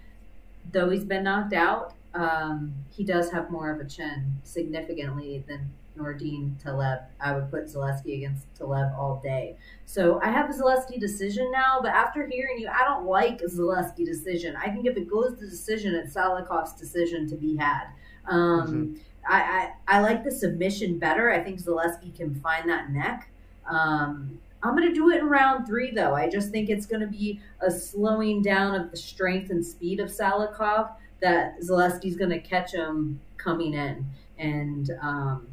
though 0.72 0.90
he's 0.90 1.04
been 1.04 1.24
knocked 1.24 1.54
out, 1.54 1.94
um, 2.14 2.74
he 2.92 3.04
does 3.04 3.32
have 3.32 3.50
more 3.50 3.72
of 3.72 3.80
a 3.80 3.86
chin 3.86 4.40
significantly 4.44 5.44
than 5.48 5.72
Nordine 5.98 6.62
Taleb. 6.62 7.00
I 7.20 7.34
would 7.34 7.50
put 7.50 7.66
Zaleski 7.66 8.18
against 8.18 8.46
Taleb 8.56 8.94
all 8.98 9.20
day. 9.24 9.58
So 9.86 10.20
I 10.22 10.30
have 10.30 10.50
a 10.50 10.54
Zaleski 10.54 11.00
decision 11.00 11.52
now, 11.52 11.80
but 11.82 11.92
after 11.92 12.28
hearing 12.28 12.60
you, 12.60 12.68
I 12.68 12.84
don't 12.84 13.06
like 13.06 13.42
a 13.42 13.46
Zaleski 13.46 14.06
decision. 14.06 14.56
I 14.56 14.70
think 14.70 14.86
if 14.86 14.98
it 14.98 15.10
goes 15.10 15.38
to 15.40 15.50
decision, 15.50 15.96
it's 15.96 16.16
Salikhov's 16.16 16.74
decision 16.74 17.28
to 17.30 17.36
be 17.36 17.56
had. 17.56 17.88
Um, 18.28 18.68
mm-hmm. 18.68 18.94
I, 19.28 19.72
I, 19.88 20.02
like 20.02 20.24
the 20.24 20.32
submission 20.32 21.00
better. 21.00 21.32
I 21.32 21.40
think 21.40 21.62
Zaleski 21.62 22.16
can 22.16 22.36
find 22.36 22.70
that 22.70 22.92
neck. 22.92 23.30
Um, 23.70 24.40
I'm 24.62 24.76
going 24.76 24.88
to 24.88 24.94
do 24.94 25.10
it 25.12 25.20
in 25.20 25.28
round 25.28 25.68
three, 25.68 25.92
though. 25.92 26.14
I 26.14 26.30
just 26.30 26.52
think 26.52 26.70
it's 26.70 26.86
going 26.86 27.02
to 27.02 27.08
be 27.08 27.40
a 27.62 27.70
slowing 27.70 28.42
down 28.42 28.76
of 28.76 28.92
the 28.92 28.98
strength 28.98 29.50
and 29.50 29.66
speed 29.66 30.00
of 30.00 30.10
Salikhov 30.10 30.92
that 31.22 31.60
Zaleski's 31.62 32.16
going 32.16 32.30
to 32.32 32.40
catch 32.40 32.74
him 32.74 33.20
coming 33.38 33.74
in 33.74 34.06
and 34.38 34.92
um, 35.02 35.48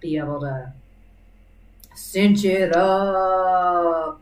be 0.00 0.16
able 0.16 0.40
to 0.40 0.72
cinch 1.94 2.44
it 2.44 2.74
up. 2.74 4.20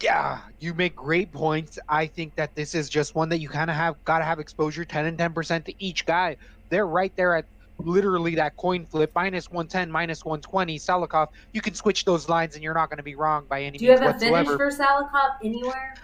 Yeah, 0.00 0.40
you 0.58 0.74
make 0.74 0.94
great 0.94 1.32
points. 1.32 1.78
I 1.88 2.06
think 2.06 2.34
that 2.36 2.54
this 2.54 2.74
is 2.74 2.88
just 2.88 3.14
one 3.14 3.28
that 3.30 3.38
you 3.38 3.48
kind 3.48 3.70
of 3.70 3.76
have 3.76 4.02
got 4.04 4.18
to 4.18 4.24
have 4.24 4.38
exposure 4.38 4.84
10 4.84 5.06
and 5.06 5.18
10% 5.18 5.64
to 5.64 5.74
each 5.78 6.04
guy. 6.04 6.36
They're 6.68 6.86
right 6.86 7.14
there 7.16 7.36
at 7.36 7.46
literally 7.86 8.34
that 8.34 8.56
coin 8.56 8.86
flip 8.86 9.10
minus 9.14 9.50
110 9.50 9.90
minus 9.90 10.24
120 10.24 10.78
Salikhov 10.78 11.28
you 11.52 11.60
can 11.60 11.74
switch 11.74 12.04
those 12.04 12.28
lines 12.28 12.54
and 12.54 12.64
you're 12.64 12.74
not 12.74 12.88
going 12.88 12.98
to 12.98 13.02
be 13.02 13.14
wrong 13.14 13.44
by 13.48 13.62
any 13.62 13.78
do 13.78 13.84
you 13.84 13.90
have 13.92 14.02
a 14.02 14.06
whatsoever. 14.06 14.58
finish 14.58 14.76
for 14.76 14.84
Salikhov 14.84 15.36
anywhere 15.44 15.94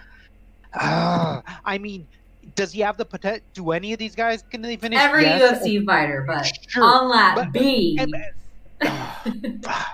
uh, 0.73 1.41
I 1.65 1.77
mean 1.77 2.07
does 2.55 2.71
he 2.71 2.81
have 2.81 2.97
the 2.97 3.05
potential 3.05 3.43
do 3.53 3.71
any 3.71 3.93
of 3.93 3.99
these 3.99 4.15
guys 4.15 4.43
can 4.49 4.61
they 4.61 4.77
finish 4.77 4.99
every 4.99 5.23
yes. 5.23 5.63
UFC 5.63 5.85
fighter 5.85 6.23
but 6.25 6.51
sure. 6.67 6.83
on 6.83 7.09
lap 7.09 7.51
B 7.51 7.97
and, 7.99 8.13
uh, 8.15 8.27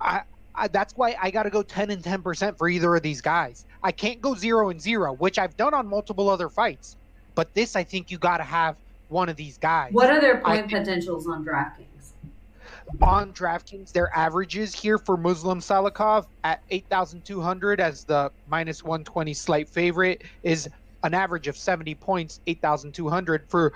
I, 0.00 0.22
I, 0.54 0.68
that's 0.68 0.96
why 0.96 1.16
I 1.20 1.30
got 1.30 1.44
to 1.44 1.50
go 1.50 1.62
10 1.62 1.90
and 1.90 2.02
10% 2.02 2.58
for 2.58 2.68
either 2.68 2.94
of 2.94 3.02
these 3.02 3.20
guys. 3.20 3.64
I 3.82 3.92
can't 3.92 4.20
go 4.20 4.34
0 4.34 4.70
and 4.70 4.80
0, 4.80 5.14
which 5.14 5.38
I've 5.38 5.56
done 5.56 5.74
on 5.74 5.86
multiple 5.86 6.28
other 6.28 6.48
fights. 6.48 6.96
But 7.34 7.52
this 7.54 7.76
I 7.76 7.84
think 7.84 8.10
you 8.10 8.18
got 8.18 8.38
to 8.38 8.44
have 8.44 8.76
one 9.10 9.28
of 9.28 9.36
these 9.36 9.58
guys. 9.58 9.92
What 9.92 10.10
are 10.10 10.20
their 10.20 10.38
point 10.38 10.72
I, 10.72 10.78
potentials 10.78 11.26
on 11.26 11.44
DraftKings? 11.44 11.86
On 13.02 13.32
DraftKings, 13.32 13.92
their 13.92 14.14
averages 14.16 14.74
here 14.74 14.98
for 14.98 15.16
Muslim 15.16 15.60
Salikhov 15.60 16.26
at 16.44 16.62
8,200 16.70 17.80
as 17.80 18.04
the 18.04 18.30
minus 18.48 18.82
120 18.82 19.32
slight 19.34 19.68
favorite 19.68 20.22
is 20.42 20.68
an 21.02 21.14
average 21.14 21.48
of 21.48 21.56
70 21.56 21.94
points, 21.96 22.40
8,200 22.46 23.44
for 23.48 23.72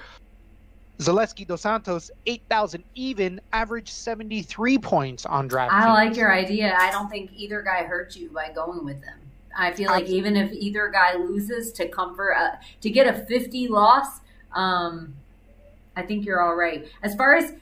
Zaleski 0.99 1.47
dos 1.47 1.63
Santos, 1.63 2.11
8,000 2.27 2.85
even, 2.95 3.41
average 3.53 3.91
73 3.91 4.79
points 4.79 5.27
on 5.27 5.49
DraftKings. 5.49 5.71
I 5.71 5.93
like 5.93 6.17
your 6.17 6.33
idea. 6.33 6.77
I 6.79 6.91
don't 6.91 7.09
think 7.09 7.31
either 7.35 7.63
guy 7.63 7.85
hurts 7.85 8.17
you 8.17 8.31
by 8.31 8.51
going 8.53 8.85
with 8.85 9.01
them. 9.01 9.19
I 9.57 9.73
feel 9.73 9.91
like 9.91 10.07
even 10.07 10.37
if 10.37 10.53
either 10.53 10.89
guy 10.89 11.15
loses 11.17 11.73
to 11.73 11.89
comfort, 11.89 12.35
uh, 12.35 12.57
to 12.81 12.91
get 12.91 13.07
a 13.07 13.25
50 13.27 13.69
loss, 13.69 14.21
um, 14.53 15.15
I 15.97 16.03
think 16.03 16.25
you're 16.25 16.43
all 16.43 16.55
right. 16.55 16.89
As 17.03 17.15
far 17.15 17.35
as 17.35 17.53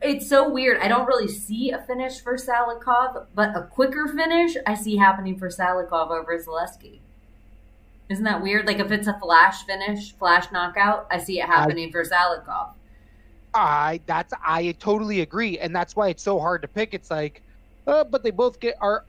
it's 0.00 0.28
so 0.28 0.48
weird. 0.48 0.78
I 0.80 0.88
don't 0.88 1.06
really 1.06 1.28
see 1.28 1.70
a 1.70 1.80
finish 1.82 2.20
for 2.20 2.36
Salikhov, 2.36 3.26
but 3.34 3.56
a 3.56 3.62
quicker 3.62 4.06
finish 4.08 4.56
I 4.66 4.74
see 4.74 4.96
happening 4.96 5.38
for 5.38 5.48
Salikhov 5.48 6.10
over 6.10 6.38
Zaleski. 6.38 7.00
Isn't 8.08 8.24
that 8.24 8.42
weird? 8.42 8.66
Like 8.66 8.78
if 8.78 8.92
it's 8.92 9.08
a 9.08 9.18
flash 9.18 9.64
finish, 9.64 10.14
flash 10.14 10.52
knockout, 10.52 11.06
I 11.10 11.18
see 11.18 11.40
it 11.40 11.46
happening 11.46 11.88
I, 11.88 11.92
for 11.92 12.04
Salikhov. 12.04 12.70
I 13.54 14.00
that's 14.06 14.32
I 14.44 14.76
totally 14.78 15.22
agree, 15.22 15.58
and 15.58 15.74
that's 15.74 15.96
why 15.96 16.08
it's 16.08 16.22
so 16.22 16.38
hard 16.38 16.62
to 16.62 16.68
pick. 16.68 16.94
It's 16.94 17.10
like, 17.10 17.42
uh, 17.86 18.04
but 18.04 18.22
they 18.22 18.30
both 18.30 18.60
get 18.60 18.76
are 18.80 19.04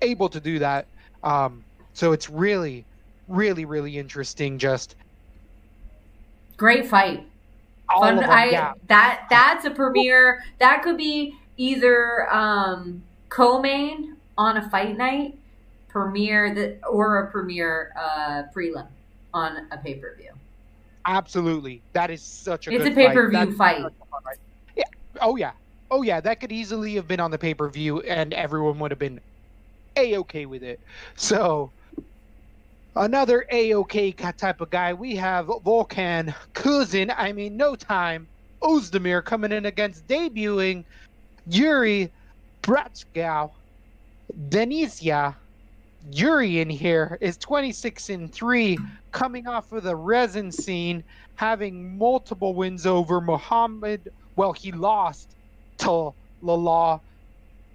able 0.00 0.28
to 0.30 0.40
do 0.40 0.58
that. 0.58 0.86
Um, 1.22 1.62
so 1.92 2.10
it's 2.10 2.28
really, 2.28 2.84
really, 3.28 3.64
really 3.64 3.98
interesting. 3.98 4.58
Just 4.58 4.96
great 6.56 6.86
fight. 6.86 7.28
Fun, 8.00 8.16
them, 8.16 8.30
I 8.30 8.50
yeah. 8.50 8.72
that 8.88 9.26
that's 9.30 9.64
a 9.64 9.70
premiere. 9.70 10.42
That 10.58 10.82
could 10.82 10.96
be 10.96 11.36
either 11.56 12.32
um, 12.32 13.02
co-main 13.28 14.16
on 14.38 14.56
a 14.56 14.68
fight 14.70 14.96
night, 14.96 15.36
premiere 15.88 16.54
that, 16.54 16.80
or 16.88 17.18
a 17.18 17.30
premiere 17.30 17.92
uh, 17.98 18.44
prelim 18.54 18.86
on 19.34 19.66
a 19.70 19.78
pay 19.78 19.94
per 19.94 20.14
view. 20.16 20.30
Absolutely, 21.04 21.82
that 21.92 22.10
is 22.10 22.22
such 22.22 22.68
a. 22.68 22.72
It's 22.72 22.86
a 22.86 22.90
pay 22.90 23.12
per 23.12 23.28
view 23.28 23.56
fight. 23.56 23.82
fight. 23.82 24.38
Yeah. 24.76 24.84
Oh 25.20 25.36
yeah. 25.36 25.52
Oh 25.90 26.02
yeah. 26.02 26.20
That 26.20 26.40
could 26.40 26.52
easily 26.52 26.94
have 26.94 27.08
been 27.08 27.20
on 27.20 27.30
the 27.30 27.38
pay 27.38 27.54
per 27.54 27.68
view, 27.68 28.00
and 28.00 28.32
everyone 28.32 28.78
would 28.78 28.90
have 28.90 29.00
been 29.00 29.20
a 29.96 30.16
okay 30.18 30.46
with 30.46 30.62
it. 30.62 30.80
So 31.16 31.70
Another 32.94 33.46
A-OK 33.50 34.12
type 34.12 34.60
of 34.60 34.68
guy. 34.68 34.92
We 34.92 35.16
have 35.16 35.46
Volkan 35.46 36.34
Kuzin. 36.52 37.14
I 37.16 37.32
mean, 37.32 37.56
no 37.56 37.74
time. 37.74 38.28
Ozdemir 38.62 39.24
coming 39.24 39.50
in 39.50 39.66
against 39.66 40.06
debuting 40.06 40.84
Yuri 41.46 42.12
Bratskow. 42.62 43.50
Denisia 44.50 45.34
Yuri 46.10 46.60
in 46.60 46.68
here 46.68 47.16
is 47.20 47.36
26 47.38 48.10
and 48.10 48.32
3, 48.32 48.78
coming 49.10 49.46
off 49.46 49.72
of 49.72 49.84
the 49.84 49.96
Rizin 49.96 50.52
scene, 50.52 51.02
having 51.36 51.96
multiple 51.96 52.54
wins 52.54 52.86
over 52.86 53.20
Muhammad. 53.20 54.12
Well, 54.36 54.52
he 54.52 54.70
lost 54.70 55.30
to 55.78 56.12
Lala 56.42 57.00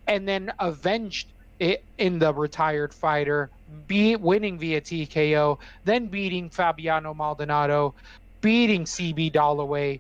and 0.08 0.28
then 0.28 0.52
avenged 0.60 1.28
it 1.60 1.84
in 1.98 2.20
the 2.20 2.34
retired 2.34 2.94
fighter 2.94 3.50
be 3.88 4.16
winning 4.16 4.58
via 4.58 4.82
TKO, 4.82 5.60
then 5.84 6.08
beating 6.08 6.50
Fabiano 6.50 7.14
Maldonado, 7.14 7.96
beating 8.42 8.86
CB 8.86 9.32
Dollaway, 9.34 10.00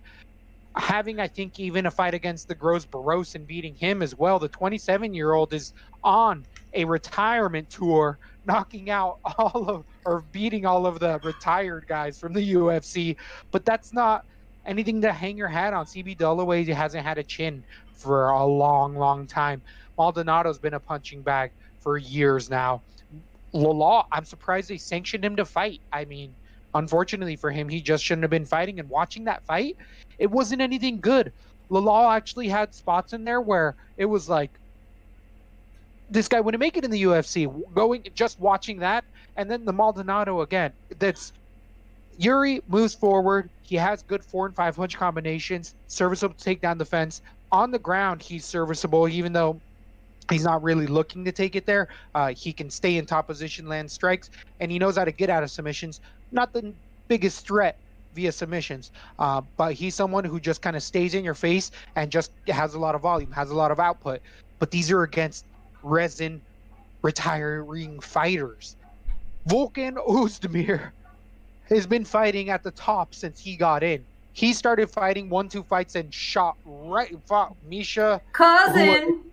having 0.76 1.20
I 1.20 1.28
think 1.28 1.60
even 1.60 1.86
a 1.86 1.92
fight 1.92 2.14
against 2.14 2.48
the 2.48 2.56
Gross 2.56 2.86
Barros 2.86 3.36
and 3.36 3.48
beating 3.48 3.76
him 3.76 4.02
as 4.02 4.16
well. 4.16 4.40
The 4.40 4.48
27 4.48 5.14
year 5.14 5.34
old 5.34 5.54
is 5.54 5.74
on 6.04 6.46
a 6.74 6.86
retirement 6.86 7.70
tour, 7.70 8.20
knocking 8.46 8.90
out 8.90 9.20
all 9.38 9.70
of 9.70 9.86
or 10.06 10.24
beating 10.32 10.66
all 10.66 10.86
of 10.86 11.00
the 11.00 11.20
retired 11.24 11.86
guys 11.88 12.20
from 12.20 12.34
the 12.34 12.54
UFC. 12.54 13.16
But 13.52 13.66
that's 13.66 13.94
not 13.94 14.26
anything 14.66 15.02
to 15.02 15.12
hang 15.12 15.38
your 15.38 15.48
hat 15.48 15.74
on. 15.74 15.86
CB 15.86 16.18
Dollaway 16.18 16.68
hasn't 16.68 17.06
had 17.06 17.18
a 17.18 17.24
chin 17.24 17.64
for 17.94 18.30
a 18.30 18.46
long, 18.46 18.96
long 18.96 19.26
time. 19.26 19.62
Maldonado's 19.98 20.60
been 20.60 20.76
a 20.76 20.80
punching 20.80 21.22
bag 21.24 21.52
for 21.80 21.98
years 21.98 22.50
now. 22.50 22.82
Lala, 23.54 24.06
I'm 24.12 24.26
surprised 24.26 24.70
they 24.70 24.78
sanctioned 24.78 25.24
him 25.24 25.36
to 25.38 25.46
fight. 25.46 25.82
I 25.92 26.06
mean, 26.06 26.34
unfortunately 26.74 27.36
for 27.36 27.52
him, 27.52 27.70
he 27.70 27.82
just 27.82 28.04
shouldn't 28.04 28.24
have 28.24 28.32
been 28.32 28.46
fighting. 28.46 28.80
And 28.80 28.90
watching 28.90 29.24
that 29.26 29.44
fight, 29.46 29.78
it 30.20 30.30
wasn't 30.30 30.62
anything 30.62 31.00
good. 31.00 31.32
Lala 31.70 32.16
actually 32.16 32.48
had 32.48 32.74
spots 32.74 33.14
in 33.14 33.24
there 33.24 33.42
where 33.42 33.76
it 33.98 34.06
was 34.06 34.30
like 34.30 34.52
this 36.10 36.28
guy 36.28 36.40
wouldn't 36.40 36.60
make 36.60 36.78
it 36.78 36.86
in 36.86 36.92
the 36.92 37.04
UFC. 37.04 37.52
Going 37.74 38.04
just 38.16 38.40
watching 38.40 38.80
that, 38.80 39.04
and 39.36 39.50
then 39.50 39.66
the 39.66 39.74
Maldonado 39.74 40.42
again. 40.42 40.72
That's 41.00 41.34
Yuri 42.18 42.62
moves 42.68 42.96
forward. 42.96 43.50
He 43.64 43.76
has 43.76 44.02
good 44.04 44.24
four 44.24 44.46
and 44.46 44.56
five 44.56 44.76
punch 44.76 44.98
combinations, 44.98 45.76
serviceable 45.88 46.36
takedown 46.36 46.86
fence. 46.88 47.22
On 47.52 47.72
the 47.72 47.80
ground, 47.80 48.22
he's 48.22 48.46
serviceable, 48.46 49.08
even 49.08 49.34
though 49.34 49.60
he's 50.30 50.44
not 50.44 50.64
really 50.64 50.88
looking 50.88 51.24
to 51.26 51.32
take 51.32 51.56
it 51.56 51.66
there. 51.66 51.88
Uh, 52.16 52.34
he 52.34 52.52
can 52.54 52.70
stay 52.70 52.98
in 52.98 53.06
top 53.06 53.28
position, 53.28 53.68
land 53.68 53.90
strikes, 53.90 54.30
and 54.60 54.72
he 54.72 54.80
knows 54.80 54.98
how 54.98 55.06
to 55.06 55.12
get 55.12 55.30
out 55.30 55.44
of 55.44 55.52
submissions. 55.52 56.02
Not 56.32 56.54
the 56.54 56.74
biggest 57.08 57.46
threat 57.48 57.78
via 58.16 58.32
submissions, 58.32 58.92
uh, 59.20 59.42
but 59.58 59.74
he's 59.74 59.96
someone 59.96 60.24
who 60.24 60.40
just 60.40 60.62
kind 60.62 60.76
of 60.76 60.84
stays 60.84 61.14
in 61.14 61.24
your 61.24 61.36
face 61.36 61.72
and 61.96 62.12
just 62.12 62.32
has 62.48 62.74
a 62.74 62.80
lot 62.80 62.96
of 62.96 63.02
volume, 63.02 63.32
has 63.32 63.50
a 63.50 63.56
lot 63.56 63.72
of 63.72 63.80
output. 63.80 64.22
But 64.60 64.72
these 64.72 64.92
are 64.92 65.04
against 65.04 65.46
resin 65.84 66.42
retiring 67.02 68.00
fighters. 68.00 68.76
Volkan 69.48 69.96
Ozdemir 70.08 70.92
has 71.70 71.86
been 71.86 72.04
fighting 72.04 72.50
at 72.50 72.64
the 72.64 72.72
top 72.72 73.14
since 73.14 73.40
he 73.40 73.56
got 73.56 73.84
in. 73.84 74.04
He 74.34 74.54
started 74.54 74.90
fighting 74.90 75.30
one 75.30 75.50
two 75.50 75.64
fights 75.64 75.96
and 75.96 76.14
shot 76.14 76.58
right 76.66 77.18
fought 77.26 77.56
Misha 77.68 78.22
cousin 78.34 79.24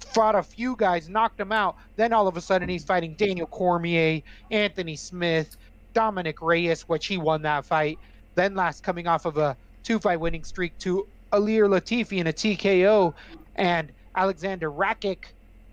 fought 0.00 0.34
a 0.34 0.42
few 0.42 0.76
guys, 0.76 1.08
knocked 1.08 1.40
him 1.40 1.52
out. 1.52 1.76
Then 1.96 2.12
all 2.12 2.28
of 2.28 2.36
a 2.36 2.40
sudden 2.40 2.68
he's 2.68 2.84
fighting 2.84 3.14
Daniel 3.14 3.46
Cormier, 3.46 4.22
Anthony 4.50 4.96
Smith, 4.96 5.56
Dominic 5.94 6.40
Reyes, 6.42 6.82
which 6.82 7.06
he 7.06 7.18
won 7.18 7.42
that 7.42 7.64
fight. 7.64 7.98
Then 8.34 8.54
last 8.54 8.82
coming 8.82 9.06
off 9.06 9.24
of 9.24 9.36
a 9.36 9.56
two 9.82 9.98
fight 9.98 10.20
winning 10.20 10.44
streak 10.44 10.76
to 10.78 11.06
Ilir 11.32 11.68
Latifi 11.68 12.18
in 12.18 12.26
a 12.26 12.32
TKO 12.32 13.14
and 13.56 13.90
Alexander 14.14 14.70
Rakic 14.70 15.18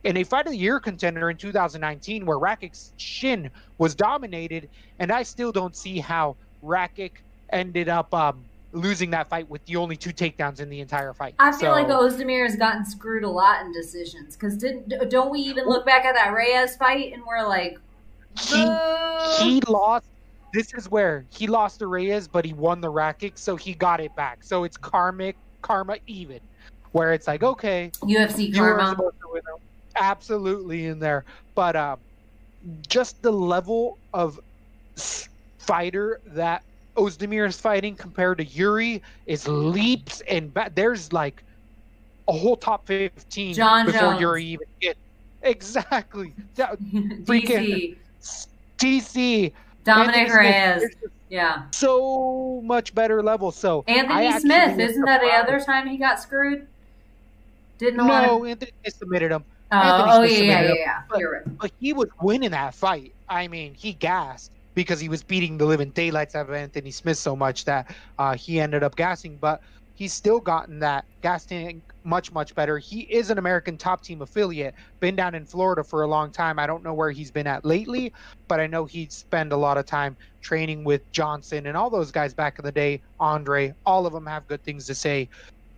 in 0.04 0.18
a 0.18 0.24
fight 0.24 0.46
of 0.46 0.52
the 0.52 0.58
year 0.58 0.80
contender 0.80 1.30
in 1.30 1.38
2019 1.38 2.26
where 2.26 2.38
Rakic's 2.38 2.94
shin 2.98 3.50
was 3.78 3.96
dominated 3.96 4.70
and 5.00 5.12
I 5.12 5.24
still 5.24 5.52
don't 5.52 5.76
see 5.76 6.00
how 6.00 6.36
Rakic 6.64 7.12
ended 7.52 7.90
up 7.90 8.14
um, 8.14 8.44
losing 8.76 9.10
that 9.12 9.30
fight 9.30 9.50
with 9.50 9.64
the 9.66 9.76
only 9.78 9.96
two 9.96 10.12
takedowns 10.12 10.60
in 10.60 10.70
the 10.70 10.82
entire 10.82 11.14
fight. 11.14 11.34
I 11.40 11.52
feel 11.52 11.60
So- 11.60 11.72
like 11.72 11.88
Ozdemir 11.88 12.46
has 12.46 12.56
gotten 12.56 12.86
screwed 12.86 13.24
a 13.24 13.30
lot 13.30 13.66
in 13.66 13.72
decisions 13.72 14.36
because 14.36 14.58
didn't 14.58 15.10
don't 15.10 15.32
we 15.32 15.40
even 15.40 15.66
look 15.66 15.86
back 15.86 16.06
at 16.06 16.14
that 16.16 16.34
Reyes 16.34 16.76
fight 16.76 17.14
and 17.14 17.24
we're 17.26 17.48
like, 17.48 17.80
he 18.40 18.58
he 19.40 19.62
lost. 19.68 20.06
This 20.54 20.74
is 20.74 20.90
where 20.90 21.26
he 21.30 21.48
lost 21.48 21.80
the 21.80 21.88
Reyes, 21.88 22.28
but 22.28 22.46
he 22.46 22.54
won 22.54 22.80
the 22.82 22.92
Rakic, 22.92 23.34
so 23.36 23.56
he 23.56 23.74
got 23.74 24.00
it 24.00 24.16
back. 24.16 24.40
So 24.44 24.64
it's 24.64 24.78
karmic 24.78 25.36
karma 25.62 25.98
even, 26.08 26.40
where 26.92 27.14
it's 27.14 27.28
like 27.28 27.44
okay, 27.44 27.92
UFC 28.02 28.54
karma. 28.54 28.90
supposed 28.92 29.20
to 29.22 29.28
win. 29.32 29.42
it. 29.56 29.62
Absolutely 29.98 30.88
in 30.88 31.00
there, 31.00 31.24
but 31.56 31.76
um, 31.78 31.98
just 32.88 33.22
the 33.22 33.32
level 33.32 33.98
of 34.14 34.40
fighter 35.60 36.20
that 36.28 36.64
Ozdemir 36.96 37.48
is 37.48 37.60
fighting 37.60 37.96
compared 37.96 38.38
to 38.40 38.46
Yuri 38.46 39.02
is 39.26 39.48
leaps 39.48 40.22
and 40.30 40.54
ba- 40.54 40.72
there's 40.74 41.12
like 41.14 41.44
a 42.28 42.32
whole 42.32 42.56
top 42.56 42.86
fifteen 42.88 43.54
John 43.54 43.86
before 43.86 44.00
Jones. 44.02 44.22
Yuri 44.22 44.46
even 44.46 44.68
gets 44.80 45.00
exactly. 45.42 46.34
Yeah, 46.56 46.74
DC 46.94 47.96
TC 48.78 49.52
Dominic 49.84 50.16
Anthony 50.16 50.36
Reyes. 50.38 50.96
Yeah. 51.30 51.64
so 51.72 52.62
much 52.64 52.94
better 52.96 53.22
level. 53.24 53.52
So 53.52 53.84
Anthony 53.88 54.28
actually 54.28 54.42
Smith, 54.42 54.80
isn't 54.80 55.06
that 55.06 55.22
the 55.22 55.32
other 55.32 55.60
time 55.64 55.88
he 55.88 55.98
got 55.98 56.22
screwed? 56.22 56.68
Didn't 57.78 58.00
a 58.00 58.04
lot 58.06 58.24
of- 58.24 58.30
No, 58.42 58.46
Anthony 58.46 58.72
submitted 58.88 59.32
him, 59.32 59.44
Oh, 59.72 60.06
oh 60.08 60.22
yeah, 60.22 60.38
yeah, 60.38 60.62
yeah, 60.62 60.74
yeah. 60.76 61.02
You're 61.18 61.32
right. 61.34 61.58
but 61.58 61.72
he 61.80 61.92
was 61.94 62.08
winning 62.22 62.52
that 62.52 62.74
fight. 62.76 63.12
I 63.28 63.48
mean, 63.48 63.74
he 63.74 63.94
gassed 63.94 64.52
because 64.76 65.00
he 65.00 65.10
was 65.10 65.24
beating 65.24 65.58
the 65.58 65.66
living 65.66 65.90
daylights 65.92 66.36
out 66.36 66.48
of 66.48 66.54
Anthony 66.54 66.92
Smith 66.92 67.18
so 67.18 67.36
much 67.36 67.66
that 67.66 67.96
uh, 68.20 68.36
he 68.36 68.60
ended 68.60 68.84
up 68.84 68.96
gassing. 68.96 69.38
But 69.38 69.62
he's 69.96 70.14
still 70.14 70.40
gotten 70.40 70.80
that 70.80 71.06
gas 71.22 71.46
tank 71.46 71.82
much, 72.04 72.32
much 72.32 72.54
better. 72.54 72.78
He 72.78 73.02
is 73.02 73.30
an 73.30 73.38
American 73.38 73.78
top 73.78 74.04
team 74.04 74.22
affiliate, 74.22 74.76
been 75.00 75.16
down 75.16 75.34
in 75.34 75.46
Florida 75.46 75.84
for 75.84 76.04
a 76.04 76.08
long 76.08 76.32
time. 76.32 76.60
I 76.60 76.68
don't 76.68 76.84
know 76.84 76.94
where 76.94 77.12
he's 77.12 77.32
been 77.32 77.48
at 77.48 77.66
lately, 77.66 78.14
but 78.48 78.60
I 78.60 78.68
know 78.68 78.86
he'd 78.86 79.12
spend 79.12 79.54
a 79.54 79.58
lot 79.58 79.78
of 79.78 79.86
time 79.86 80.16
training 80.42 80.84
with 80.84 81.10
Johnson 81.12 81.66
and 81.66 81.76
all 81.76 81.90
those 81.90 82.12
guys 82.12 82.34
back 82.34 82.60
in 82.60 82.66
the 82.66 82.72
day. 82.72 83.02
Andre, 83.20 83.74
all 83.86 84.06
of 84.06 84.14
them 84.14 84.28
have 84.28 84.48
good 84.48 84.64
things 84.64 84.86
to 84.88 84.94
say. 84.96 85.30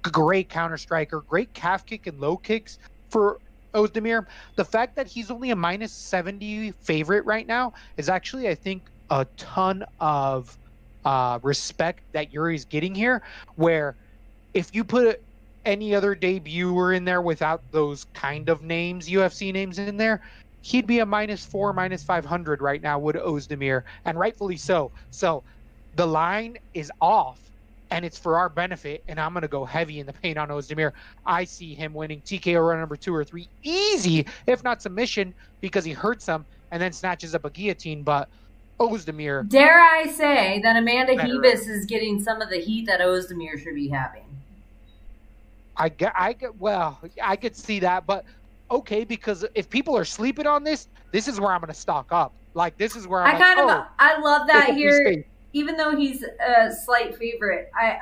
Great 0.01 0.49
counter 0.49 0.77
striker, 0.77 1.21
great 1.21 1.53
calf 1.53 1.85
kick 1.85 2.07
and 2.07 2.19
low 2.19 2.37
kicks 2.37 2.79
for 3.09 3.39
Ozdemir. 3.73 4.25
The 4.55 4.65
fact 4.65 4.95
that 4.95 5.07
he's 5.07 5.31
only 5.31 5.51
a 5.51 5.55
minus 5.55 5.91
70 5.91 6.71
favorite 6.71 7.25
right 7.25 7.47
now 7.47 7.73
is 7.97 8.09
actually, 8.09 8.47
I 8.47 8.55
think, 8.55 8.83
a 9.09 9.25
ton 9.37 9.85
of 9.99 10.57
uh, 11.05 11.39
respect 11.41 12.01
that 12.13 12.33
Yuri's 12.33 12.65
getting 12.65 12.93
here. 12.93 13.21
Where 13.55 13.95
if 14.53 14.73
you 14.73 14.83
put 14.83 15.21
any 15.65 15.93
other 15.93 16.15
debuter 16.15 16.95
in 16.95 17.05
there 17.05 17.21
without 17.21 17.61
those 17.71 18.05
kind 18.13 18.49
of 18.49 18.63
names, 18.63 19.09
UFC 19.09 19.51
names 19.53 19.79
in 19.79 19.97
there, 19.97 20.21
he'd 20.61 20.87
be 20.87 20.99
a 20.99 21.05
minus 21.05 21.45
four, 21.45 21.73
minus 21.73 22.03
500 22.03 22.61
right 22.61 22.81
now, 22.81 22.99
would 22.99 23.15
Ozdemir, 23.15 23.83
and 24.05 24.17
rightfully 24.17 24.57
so. 24.57 24.91
So 25.11 25.43
the 25.95 26.05
line 26.05 26.57
is 26.73 26.91
off. 27.01 27.46
And 27.89 28.03
it's 28.03 28.17
for 28.17 28.37
our 28.37 28.49
benefit, 28.49 29.03
and 29.07 29.19
I'm 29.19 29.33
gonna 29.33 29.47
go 29.47 29.63
heavy 29.63 29.99
in 29.99 30.05
the 30.05 30.13
paint 30.13 30.37
on 30.37 30.49
Ozdemir. 30.49 30.91
I 31.25 31.45
see 31.45 31.73
him 31.73 31.93
winning 31.93 32.21
TKO 32.21 32.67
run 32.67 32.79
number 32.79 32.97
two 32.97 33.15
or 33.15 33.23
three, 33.23 33.47
easy, 33.63 34.25
if 34.45 34.63
not 34.63 34.81
submission, 34.81 35.33
because 35.61 35.85
he 35.85 35.93
hurts 35.93 36.25
him 36.25 36.45
and 36.71 36.81
then 36.81 36.91
snatches 36.91 37.33
up 37.33 37.45
a 37.45 37.49
guillotine. 37.49 38.03
But 38.03 38.27
Ozdemir, 38.79 39.47
Dare 39.47 39.81
I 39.81 40.07
say 40.07 40.59
that 40.63 40.75
Amanda. 40.75 41.15
Ribas 41.15 41.67
is 41.67 41.85
getting 41.85 42.21
some 42.21 42.41
of 42.41 42.49
the 42.49 42.57
heat 42.57 42.85
that 42.87 42.99
Ozdemir 42.99 43.61
should 43.61 43.75
be 43.75 43.87
having? 43.87 44.23
I 45.77 45.89
get, 45.89 46.13
I 46.15 46.33
get, 46.33 46.59
well, 46.59 46.99
I 47.23 47.35
could 47.35 47.55
see 47.55 47.79
that, 47.79 48.05
but 48.05 48.25
okay, 48.69 49.03
because 49.03 49.45
if 49.55 49.69
people 49.69 49.95
are 49.95 50.05
sleeping 50.05 50.47
on 50.47 50.63
this, 50.63 50.87
this 51.11 51.27
is 51.27 51.39
where 51.39 51.51
I'm 51.51 51.61
gonna 51.61 51.73
stock 51.73 52.11
up. 52.11 52.33
Like 52.53 52.77
this 52.77 52.95
is 52.95 53.07
where 53.07 53.21
I'm 53.21 53.29
I 53.29 53.31
like, 53.33 53.41
kind 53.41 53.59
of, 53.59 53.69
oh, 53.69 53.87
I 53.99 54.19
love 54.19 54.47
that 54.47 54.73
here. 54.73 55.23
Even 55.53 55.77
though 55.77 55.95
he's 55.95 56.23
a 56.23 56.71
slight 56.71 57.17
favorite, 57.17 57.71
I, 57.79 57.91
I 57.91 57.99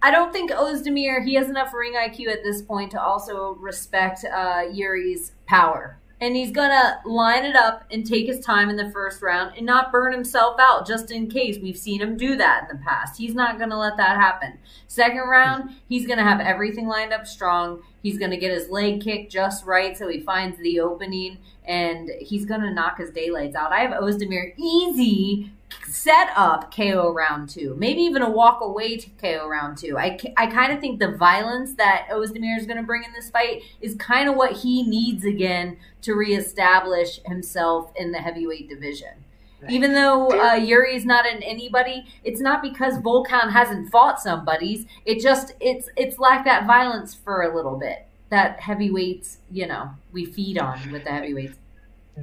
I 0.00 0.10
don't 0.12 0.32
think 0.32 0.52
Ozdemir 0.52 1.24
he 1.24 1.34
has 1.34 1.48
enough 1.48 1.74
ring 1.74 1.94
IQ 1.94 2.28
at 2.28 2.44
this 2.44 2.62
point 2.62 2.92
to 2.92 3.02
also 3.02 3.56
respect 3.56 4.24
uh, 4.24 4.62
Yuri's 4.72 5.32
power, 5.46 5.98
and 6.20 6.36
he's 6.36 6.52
gonna 6.52 7.00
line 7.04 7.44
it 7.44 7.56
up 7.56 7.84
and 7.90 8.06
take 8.06 8.26
his 8.26 8.38
time 8.38 8.70
in 8.70 8.76
the 8.76 8.92
first 8.92 9.22
round 9.22 9.56
and 9.56 9.66
not 9.66 9.90
burn 9.90 10.12
himself 10.12 10.56
out 10.60 10.86
just 10.86 11.10
in 11.10 11.28
case. 11.28 11.58
We've 11.60 11.76
seen 11.76 12.00
him 12.00 12.16
do 12.16 12.36
that 12.36 12.68
in 12.70 12.76
the 12.76 12.84
past. 12.84 13.18
He's 13.18 13.34
not 13.34 13.58
gonna 13.58 13.78
let 13.78 13.96
that 13.96 14.16
happen. 14.16 14.58
Second 14.86 15.28
round, 15.28 15.70
he's 15.88 16.06
gonna 16.06 16.22
have 16.22 16.40
everything 16.40 16.86
lined 16.86 17.12
up 17.12 17.26
strong. 17.26 17.82
He's 18.00 18.18
gonna 18.18 18.38
get 18.38 18.52
his 18.52 18.68
leg 18.68 19.00
kick 19.00 19.30
just 19.30 19.66
right 19.66 19.98
so 19.98 20.08
he 20.08 20.20
finds 20.20 20.58
the 20.58 20.78
opening, 20.78 21.38
and 21.64 22.08
he's 22.20 22.44
gonna 22.44 22.72
knock 22.72 22.98
his 22.98 23.10
daylights 23.10 23.56
out. 23.56 23.72
I 23.72 23.80
have 23.80 24.00
Ozdemir 24.00 24.54
easy 24.56 25.50
set 25.86 26.30
up 26.36 26.74
KO 26.74 27.12
round 27.12 27.48
two, 27.48 27.74
maybe 27.78 28.00
even 28.02 28.22
a 28.22 28.30
walk 28.30 28.60
away 28.60 28.96
to 28.96 29.10
KO 29.10 29.48
round 29.48 29.78
two. 29.78 29.98
I, 29.98 30.18
I 30.36 30.46
kind 30.46 30.72
of 30.72 30.80
think 30.80 30.98
the 30.98 31.12
violence 31.12 31.74
that 31.74 32.08
Ozdemir 32.10 32.58
is 32.58 32.66
going 32.66 32.76
to 32.76 32.82
bring 32.82 33.04
in 33.04 33.12
this 33.12 33.30
fight 33.30 33.62
is 33.80 33.94
kind 33.94 34.28
of 34.28 34.36
what 34.36 34.52
he 34.52 34.82
needs 34.82 35.24
again 35.24 35.78
to 36.02 36.14
reestablish 36.14 37.20
himself 37.26 37.92
in 37.96 38.12
the 38.12 38.18
heavyweight 38.18 38.68
division. 38.68 39.24
Even 39.68 39.92
though 39.92 40.28
uh, 40.28 40.54
Yuri's 40.54 41.04
not 41.04 41.26
in 41.26 41.42
anybody, 41.42 42.06
it's 42.22 42.40
not 42.40 42.62
because 42.62 42.98
Volkan 42.98 43.50
hasn't 43.50 43.90
fought 43.90 44.20
somebody's. 44.20 44.86
It 45.04 45.20
just 45.20 45.54
it's 45.58 45.88
it's 45.96 46.18
lacked 46.18 46.44
that 46.44 46.66
violence 46.66 47.14
for 47.14 47.42
a 47.42 47.54
little 47.54 47.76
bit. 47.76 48.06
That 48.30 48.60
heavyweights, 48.60 49.38
you 49.50 49.66
know, 49.66 49.90
we 50.12 50.26
feed 50.26 50.58
on 50.58 50.92
with 50.92 51.04
the 51.04 51.10
heavyweights. 51.10 51.56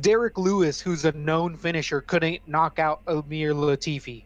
Derrick 0.02 0.38
Lewis, 0.38 0.80
who's 0.80 1.06
a 1.06 1.12
known 1.14 1.58
finisher, 1.58 2.02
couldn't 2.02 2.48
knock 2.48 2.80
out 2.80 3.02
Amir 3.08 3.54
Latifi. 3.54 4.24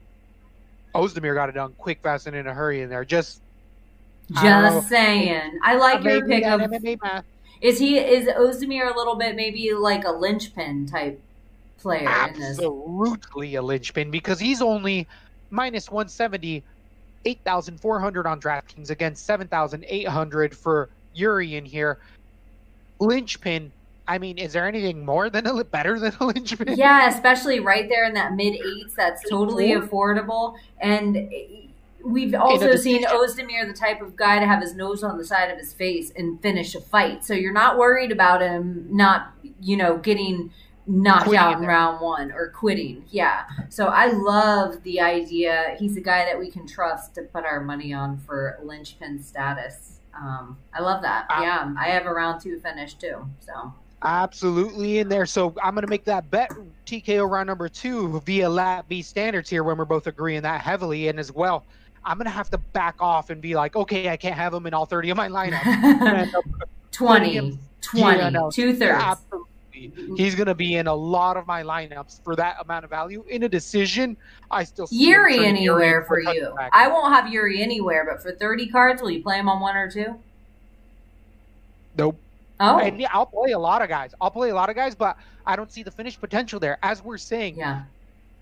Ozdemir 0.96 1.36
got 1.36 1.50
it 1.50 1.54
done 1.54 1.74
quick, 1.78 2.02
fast, 2.02 2.28
and 2.28 2.36
in 2.36 2.48
a 2.48 2.54
hurry 2.54 2.82
in 2.82 2.90
there. 2.90 3.06
Just 3.06 3.42
I. 4.36 4.44
Just 4.44 4.90
saying. 4.90 5.60
I 5.64 5.76
like 5.76 6.04
your 6.04 6.26
pick 6.28 6.46
of 6.46 6.62
MMA. 6.62 7.24
Is 7.62 7.78
he 7.78 7.98
is 7.98 8.28
Ozdemir 8.28 8.94
a 8.94 8.98
little 8.98 9.16
bit 9.16 9.36
maybe 9.36 9.74
like 9.74 10.06
a 10.06 10.12
linchpin 10.12 10.88
type 10.88 11.22
player 11.78 12.10
in 12.28 12.40
this? 12.40 12.58
absolutely 12.58 13.56
a 13.56 13.62
linchpin 13.62 14.12
because 14.12 14.40
he's 14.40 14.62
only 14.62 15.08
minus 15.50 15.90
170, 15.90 16.64
8,400 17.26 18.28
on 18.28 18.40
DraftKings 18.40 18.90
against 18.90 19.26
7,800 19.26 20.56
for 20.56 20.90
Yuri 21.14 21.56
in 21.56 21.66
here. 21.66 22.00
Linchpin, 23.00 23.72
I 24.10 24.18
mean, 24.18 24.40
is 24.40 24.54
there 24.54 24.68
anything 24.68 25.06
more 25.06 25.30
than 25.30 25.46
a 25.46 25.64
better 25.64 26.00
than 26.00 26.14
a 26.20 26.26
linchpin? 26.26 26.76
Yeah, 26.78 27.08
especially 27.08 27.60
right 27.60 27.88
there 27.88 28.06
in 28.06 28.16
that 28.16 28.34
mid 28.34 28.56
eights. 28.56 28.96
That's 28.96 29.30
totally 29.30 29.70
affordable. 29.70 30.56
And 30.82 31.30
we've 32.04 32.34
also 32.34 32.76
seen 32.76 33.04
Ozdemir 33.06 33.68
the 33.68 33.74
type 33.74 34.02
of 34.02 34.16
guy 34.16 34.40
to 34.40 34.48
have 34.48 34.62
his 34.62 34.74
nose 34.74 35.04
on 35.04 35.20
the 35.20 35.26
side 35.26 35.52
of 35.52 35.60
his 35.60 35.74
face 35.74 36.12
and 36.16 36.42
finish 36.42 36.74
a 36.74 36.82
fight. 36.82 37.24
So 37.24 37.36
you're 37.36 37.54
not 37.54 37.78
worried 37.78 38.12
about 38.12 38.42
him 38.42 38.88
not, 38.90 39.32
you 39.62 39.78
know, 39.78 39.98
getting 39.98 40.52
knocked 40.88 41.26
Quitting 41.26 41.40
out 41.40 41.54
in 41.54 41.62
there. 41.62 41.70
round 41.70 42.02
one 42.02 42.32
or 42.32 42.50
quitting. 42.50 43.06
Yeah. 43.12 43.44
So 43.70 43.88
I 43.88 44.08
love 44.08 44.82
the 44.82 45.02
idea. 45.02 45.76
He's 45.78 45.96
a 45.98 46.02
guy 46.02 46.26
that 46.26 46.40
we 46.40 46.50
can 46.50 46.66
trust 46.66 47.14
to 47.16 47.22
put 47.22 47.46
our 47.46 47.62
money 47.62 47.94
on 47.94 48.18
for 48.18 48.60
linchpin 48.64 49.22
status. 49.22 50.00
Um, 50.20 50.58
I 50.74 50.82
love 50.82 51.04
that. 51.04 51.28
Ah. 51.30 51.44
yeah. 51.44 51.74
I 51.78 51.90
have 51.90 52.08
a 52.08 52.12
round 52.14 52.42
two 52.42 52.60
finish 52.60 52.96
too. 52.96 53.28
So 53.40 53.74
Absolutely 54.02 55.00
in 55.00 55.10
there. 55.10 55.26
So 55.26 55.54
I'm 55.62 55.76
gonna 55.76 55.88
make 55.88 56.06
that 56.06 56.30
bet 56.32 56.52
TKO 56.86 57.30
round 57.30 57.48
number 57.48 57.68
two 57.68 58.22
via 58.22 58.50
lap 58.50 58.86
B 58.88 59.02
standards 59.02 59.50
here 59.50 59.64
when 59.64 59.78
we're 59.78 59.86
both 59.86 60.08
agreeing 60.08 60.42
that 60.44 60.62
heavily. 60.62 61.10
And 61.10 61.20
as 61.20 61.32
well, 61.32 61.66
I'm 62.06 62.18
gonna 62.18 62.30
have 62.30 62.50
to 62.52 62.58
back 62.58 62.96
off 63.00 63.30
and 63.30 63.42
be 63.42 63.56
like, 63.56 63.76
okay, 63.76 64.10
I 64.10 64.18
can't 64.18 64.36
have 64.36 64.54
him 64.54 64.66
in 64.68 64.74
all 64.74 64.86
30 64.86 65.10
of 65.10 65.18
my 65.18 65.28
lineups. 65.28 65.66
I'm 65.66 66.00
gonna 66.00 66.18
end 66.20 66.36
up 66.36 66.46
20, 66.92 67.58
20, 67.82 68.18
Yeah, 68.18 68.30
no. 68.30 68.50
two 68.50 68.74
thirds. 68.74 69.04
Absolutely. 69.04 69.48
He's 70.18 70.36
gonna 70.36 70.56
be 70.56 70.76
in 70.76 70.88
a 70.88 70.94
lot 70.94 71.38
of 71.38 71.46
my 71.46 71.64
lineups 71.64 72.24
for 72.24 72.36
that 72.38 72.58
amount 72.62 72.86
of 72.86 72.90
value. 72.90 73.24
In 73.30 73.44
a 73.44 73.50
decision, 73.50 74.16
I 74.50 74.64
still 74.64 74.88
see 74.88 75.08
Yuri 75.10 75.46
anywhere 75.46 76.04
for 76.06 76.20
you. 76.22 76.54
I 76.72 76.88
won't 76.88 77.14
have 77.14 77.32
Yuri 77.32 77.62
anywhere, 77.62 78.06
but 78.10 78.22
for 78.22 78.34
30 78.34 78.68
cards, 78.68 79.02
will 79.02 79.12
you 79.12 79.22
play 79.22 79.38
him 79.38 79.48
on 79.50 79.60
one 79.62 79.76
or 79.76 79.90
two? 79.90 80.16
Nope. 81.98 82.18
Oh, 82.60 82.78
And 82.80 83.00
yeah, 83.00 83.08
I'll 83.14 83.26
play 83.26 83.52
a 83.52 83.60
lot 83.60 83.82
of 83.82 83.88
guys. 83.90 84.14
I'll 84.20 84.32
play 84.32 84.50
a 84.50 84.56
lot 84.56 84.70
of 84.70 84.76
guys, 84.76 84.94
but 84.94 85.18
I 85.46 85.56
don't 85.56 85.72
see 85.72 85.84
the 85.84 85.92
finish 85.92 86.20
potential 86.20 86.60
there. 86.60 86.78
As 86.84 87.02
we're 87.04 87.18
saying, 87.18 87.58
yeah. 87.58 87.84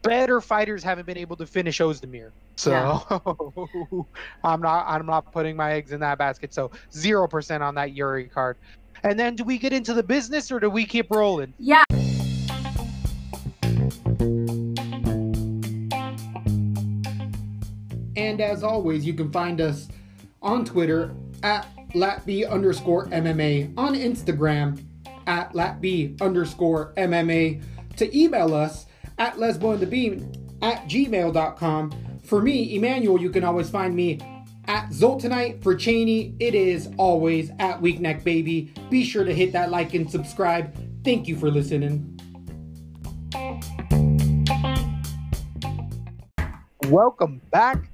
better 0.01 0.41
fighters 0.41 0.83
haven't 0.83 1.05
been 1.05 1.17
able 1.17 1.35
to 1.35 1.45
finish 1.45 1.79
Ozdemir. 1.79 2.31
So 2.55 2.73
I'm 4.43 4.61
not 4.61 4.85
I'm 4.87 5.05
not 5.05 5.31
putting 5.31 5.55
my 5.55 5.73
eggs 5.73 5.91
in 5.91 5.99
that 5.99 6.17
basket. 6.17 6.53
So 6.53 6.71
zero 6.91 7.27
percent 7.27 7.61
on 7.61 7.75
that 7.75 7.93
Yuri 7.93 8.25
card. 8.25 8.57
And 9.03 9.19
then 9.19 9.35
do 9.35 9.43
we 9.43 9.59
get 9.59 9.73
into 9.73 9.93
the 9.93 10.01
business 10.01 10.51
or 10.51 10.59
do 10.59 10.69
we 10.71 10.83
keep 10.85 11.11
rolling? 11.11 11.53
Yeah. 11.59 11.83
And 18.15 18.41
as 18.41 18.63
always, 18.63 19.05
you 19.05 19.13
can 19.13 19.31
find 19.31 19.61
us 19.61 19.87
on 20.41 20.65
Twitter 20.65 21.13
at 21.43 21.67
latb 21.93 22.49
underscore 22.49 23.07
MMA, 23.07 23.73
on 23.77 23.95
Instagram 23.95 24.83
at 25.25 25.53
latb 25.53 26.21
underscore 26.21 26.93
MMA, 26.97 27.63
to 27.97 28.17
email 28.17 28.53
us 28.53 28.85
at 29.17 29.35
lesboandthebeam 29.35 30.61
at 30.61 30.87
gmail.com. 30.87 32.19
For 32.23 32.41
me, 32.41 32.75
Emmanuel, 32.75 33.19
you 33.19 33.29
can 33.29 33.43
always 33.43 33.69
find 33.69 33.95
me 33.95 34.19
at 34.67 34.89
Zoltanite. 34.89 35.63
For 35.63 35.75
Cheney, 35.75 36.35
it 36.39 36.53
is 36.55 36.89
always 36.97 37.51
at 37.59 37.81
Weakneck 37.81 38.23
Baby. 38.23 38.73
Be 38.89 39.03
sure 39.03 39.23
to 39.23 39.33
hit 39.33 39.53
that 39.53 39.71
like 39.71 39.93
and 39.93 40.09
subscribe. 40.09 40.75
Thank 41.03 41.27
you 41.27 41.37
for 41.37 41.49
listening. 41.49 42.13
Welcome 46.89 47.41
back 47.51 47.89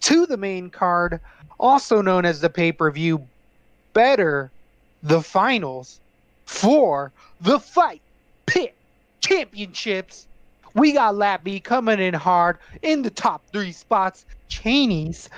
to 0.00 0.26
the 0.26 0.36
main 0.36 0.70
card, 0.70 1.20
also 1.58 2.00
known 2.02 2.24
as 2.24 2.40
the 2.40 2.50
pay-per-view 2.50 3.26
better 3.92 4.50
the 5.02 5.22
finals 5.22 6.00
for 6.44 7.12
the 7.40 7.58
fight 7.58 8.02
pit 8.46 8.74
championships. 9.20 10.26
We 10.74 10.92
got 10.92 11.16
Lap 11.16 11.42
B 11.44 11.60
coming 11.60 12.00
in 12.00 12.14
hard 12.14 12.58
in 12.82 13.02
the 13.02 13.10
top 13.10 13.42
three 13.52 13.72
spots. 13.72 14.24
Cheney's 14.48 15.30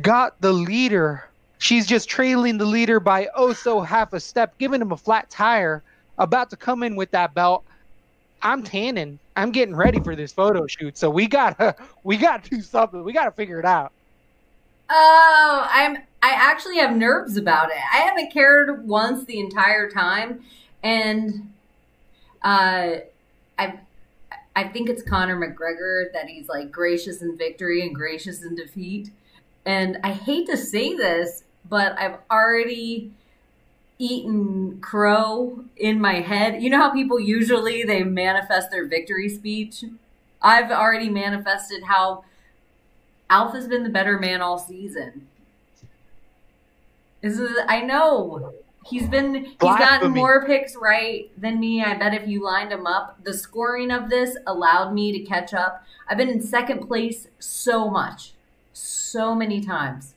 got 0.00 0.40
the 0.40 0.52
leader. 0.52 1.24
She's 1.58 1.86
just 1.86 2.08
trailing 2.08 2.58
the 2.58 2.64
leader 2.64 3.00
by 3.00 3.28
oh 3.34 3.52
so 3.52 3.80
half 3.80 4.12
a 4.12 4.20
step, 4.20 4.56
giving 4.58 4.80
him 4.80 4.92
a 4.92 4.96
flat 4.96 5.28
tire. 5.30 5.82
About 6.18 6.50
to 6.50 6.56
come 6.56 6.82
in 6.82 6.96
with 6.96 7.10
that 7.12 7.34
belt. 7.34 7.64
I'm 8.42 8.62
tanning. 8.62 9.18
I'm 9.36 9.52
getting 9.52 9.74
ready 9.74 10.00
for 10.00 10.14
this 10.14 10.32
photo 10.32 10.66
shoot. 10.66 10.96
So 10.96 11.10
we 11.10 11.26
gotta 11.26 11.74
we 12.04 12.16
gotta 12.16 12.48
do 12.48 12.62
something. 12.62 13.02
We 13.02 13.12
gotta 13.12 13.32
figure 13.32 13.58
it 13.58 13.64
out. 13.66 13.92
Oh, 14.90 15.68
I'm. 15.70 15.98
I 16.22 16.32
actually 16.32 16.76
have 16.78 16.94
nerves 16.94 17.36
about 17.38 17.70
it. 17.70 17.78
I 17.94 17.98
haven't 17.98 18.30
cared 18.32 18.86
once 18.86 19.24
the 19.24 19.40
entire 19.40 19.88
time, 19.88 20.44
and 20.82 21.52
uh, 22.42 22.96
I, 23.58 23.80
I 24.54 24.68
think 24.68 24.90
it's 24.90 25.02
Conor 25.02 25.36
McGregor 25.36 26.12
that 26.12 26.26
he's 26.26 26.48
like 26.48 26.70
gracious 26.70 27.22
in 27.22 27.38
victory 27.38 27.86
and 27.86 27.94
gracious 27.94 28.42
in 28.42 28.54
defeat. 28.54 29.10
And 29.64 29.98
I 30.02 30.12
hate 30.12 30.46
to 30.48 30.56
say 30.56 30.94
this, 30.94 31.44
but 31.68 31.98
I've 31.98 32.18
already 32.30 33.12
eaten 33.98 34.80
crow 34.80 35.64
in 35.76 36.00
my 36.00 36.14
head. 36.14 36.62
You 36.62 36.70
know 36.70 36.78
how 36.78 36.90
people 36.90 37.20
usually 37.20 37.82
they 37.84 38.02
manifest 38.02 38.70
their 38.70 38.86
victory 38.86 39.28
speech? 39.28 39.84
I've 40.42 40.70
already 40.70 41.10
manifested 41.10 41.84
how 41.84 42.24
Alpha's 43.30 43.68
been 43.68 43.84
the 43.84 43.88
better 43.88 44.18
man 44.18 44.42
all 44.42 44.58
season. 44.58 45.28
This 47.22 47.38
is 47.38 47.56
I 47.68 47.80
know. 47.82 48.52
He's 48.86 49.06
been 49.06 49.44
he's 49.44 49.56
gotten 49.60 50.10
more 50.10 50.44
picks 50.46 50.74
right 50.74 51.30
than 51.40 51.60
me. 51.60 51.82
I 51.82 51.94
bet 51.94 52.12
if 52.12 52.26
you 52.26 52.42
lined 52.42 52.72
him 52.72 52.86
up, 52.86 53.22
the 53.22 53.32
scoring 53.32 53.90
of 53.90 54.10
this 54.10 54.36
allowed 54.46 54.92
me 54.92 55.12
to 55.12 55.20
catch 55.20 55.54
up. 55.54 55.84
I've 56.08 56.18
been 56.18 56.28
in 56.28 56.42
second 56.42 56.86
place 56.86 57.28
so 57.38 57.88
much. 57.88 58.32
So 58.72 59.34
many 59.34 59.60
times. 59.60 60.14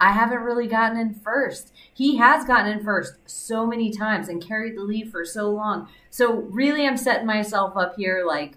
I 0.00 0.12
haven't 0.12 0.42
really 0.42 0.66
gotten 0.66 0.98
in 0.98 1.14
first. 1.14 1.72
He 1.92 2.16
has 2.16 2.44
gotten 2.44 2.72
in 2.72 2.84
first 2.84 3.14
so 3.26 3.66
many 3.66 3.92
times 3.92 4.28
and 4.28 4.44
carried 4.44 4.76
the 4.76 4.82
lead 4.82 5.12
for 5.12 5.24
so 5.24 5.50
long. 5.50 5.88
So 6.10 6.32
really 6.32 6.86
I'm 6.86 6.96
setting 6.96 7.26
myself 7.26 7.76
up 7.76 7.96
here 7.96 8.24
like 8.26 8.56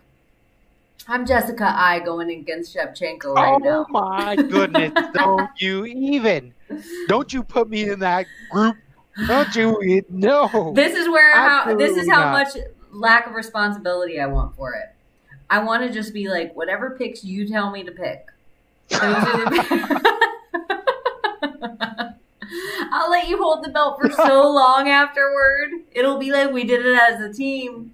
I'm 1.07 1.25
Jessica 1.25 1.71
I 1.75 1.99
going 1.99 2.31
against 2.31 2.75
Shevchenko 2.75 3.35
right 3.35 3.53
oh 3.53 3.57
now. 3.63 3.85
my 3.89 4.35
goodness. 4.49 4.91
Don't 5.13 5.49
you 5.57 5.85
even. 5.85 6.53
Don't 7.07 7.31
you 7.31 7.43
put 7.43 7.69
me 7.69 7.89
in 7.89 7.99
that 7.99 8.25
group. 8.51 8.75
Don't 9.27 9.55
you 9.55 10.03
no. 10.09 10.73
This 10.75 10.95
is 10.95 11.07
where 11.07 11.33
how 11.33 11.75
this 11.75 11.95
is 11.95 12.09
how 12.09 12.31
not. 12.31 12.31
much 12.31 12.63
lack 12.91 13.27
of 13.27 13.33
responsibility 13.33 14.19
I 14.19 14.25
want 14.25 14.55
for 14.55 14.73
it. 14.73 14.89
I 15.49 15.59
want 15.63 15.83
to 15.83 15.91
just 15.91 16.11
be 16.13 16.27
like 16.27 16.55
whatever 16.55 16.95
picks 16.97 17.23
you 17.23 17.47
tell 17.47 17.69
me 17.71 17.83
to 17.83 17.91
pick. 17.91 18.25
Those 18.89 19.01
are 19.01 19.45
the- 19.49 20.15
I'll 22.91 23.09
let 23.09 23.27
you 23.27 23.37
hold 23.37 23.63
the 23.63 23.69
belt 23.69 23.99
for 24.01 24.09
so 24.11 24.49
long 24.49 24.87
afterward. 24.89 25.71
It'll 25.91 26.17
be 26.17 26.31
like 26.31 26.51
we 26.51 26.63
did 26.63 26.85
it 26.85 26.97
as 26.97 27.19
a 27.21 27.31
team. 27.33 27.93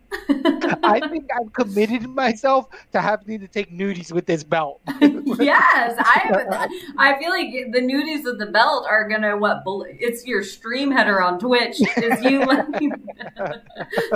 I 0.83 1.01
think 1.09 1.29
I've 1.39 1.53
committed 1.53 2.07
myself 2.09 2.67
to 2.91 3.01
having 3.01 3.39
to 3.39 3.47
take 3.47 3.71
nudies 3.71 4.11
with 4.11 4.25
this 4.25 4.43
belt. 4.43 4.81
yes, 5.39 5.95
I 5.99 6.67
I 6.97 7.17
feel 7.19 7.29
like 7.29 7.49
the 7.71 7.79
nudies 7.81 8.23
with 8.25 8.39
the 8.39 8.47
belt 8.47 8.85
are 8.89 9.07
gonna 9.07 9.37
what? 9.37 9.61
It's 9.89 10.25
your 10.25 10.43
stream 10.43 10.91
header 10.91 11.21
on 11.21 11.39
Twitch. 11.39 11.79
Is 11.97 12.23
you? 12.23 12.39
Me... 12.81 12.91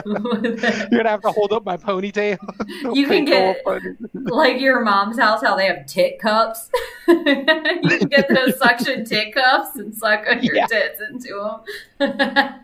You're 0.05 0.55
gonna 0.89 1.09
have 1.09 1.21
to 1.21 1.31
hold 1.31 1.53
up 1.53 1.65
my 1.65 1.77
ponytail. 1.77 2.37
You 2.95 3.07
can 3.07 3.25
get- 3.25 3.61
like 4.13 4.59
your 4.59 4.81
mom's 4.81 5.19
house, 5.19 5.41
how 5.43 5.55
they 5.55 5.67
have 5.67 5.85
tit 5.85 6.19
cups. 6.19 6.69
you 7.07 7.23
can 7.25 8.07
get 8.09 8.27
those 8.29 8.57
suction 8.57 9.05
tit 9.05 9.33
cups 9.33 9.75
and 9.75 9.93
suck 9.93 10.25
on 10.29 10.43
your 10.43 10.55
Yeah. 10.55 10.65
tits 10.67 11.01
into 11.01 11.59
them. 11.99 12.55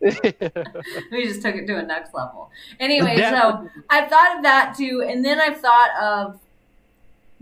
we 0.00 1.24
just 1.24 1.42
took 1.42 1.56
it 1.56 1.66
to 1.66 1.76
a 1.76 1.82
next 1.82 2.14
level. 2.14 2.50
Anyway, 2.78 3.16
so 3.16 3.68
I've 3.90 4.08
thought 4.08 4.36
of 4.36 4.42
that 4.44 4.74
too, 4.76 5.04
and 5.06 5.24
then 5.24 5.40
I've 5.40 5.60
thought 5.60 5.90
of 6.00 6.40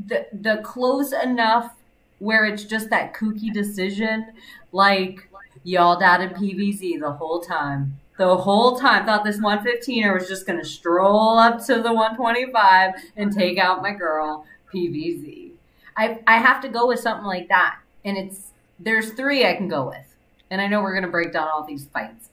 the 0.07 0.27
the 0.33 0.61
close 0.63 1.13
enough 1.13 1.73
where 2.19 2.47
it's 2.47 2.65
just 2.65 2.89
that 2.91 3.15
kooky 3.15 3.53
decision, 3.53 4.27
like 4.73 5.29
y'all 5.65 5.99
doubted 5.99 6.33
PVZ 6.33 7.01
the 7.01 7.13
whole 7.13 7.41
time. 7.41 7.99
The 8.17 8.35
whole 8.35 8.79
time, 8.79 9.05
thought 9.05 9.25
this 9.25 9.39
115er 9.39 10.15
was 10.19 10.27
just 10.27 10.47
gonna 10.47 10.65
stroll 10.65 11.37
up 11.37 11.65
to 11.67 11.83
the 11.83 11.93
125 11.93 12.95
and 13.17 13.31
take 13.31 13.59
out 13.59 13.83
my 13.83 13.93
girl 13.93 14.47
PVZ. 14.73 15.51
I 15.97 16.21
I 16.27 16.39
have 16.39 16.63
to 16.63 16.69
go 16.69 16.87
with 16.87 17.01
something 17.01 17.27
like 17.27 17.49
that, 17.49 17.79
and 18.05 18.17
it's 18.17 18.53
there's 18.79 19.13
three 19.13 19.45
I 19.47 19.55
can 19.57 19.69
go 19.69 19.89
with, 19.89 20.17
and 20.51 20.63
I 20.63 20.67
know 20.69 20.81
we're 20.81 20.95
gonna 20.95 21.13
break 21.13 21.33
down 21.33 21.49
all 21.49 21.65
these 21.65 21.85
fights. 21.87 22.31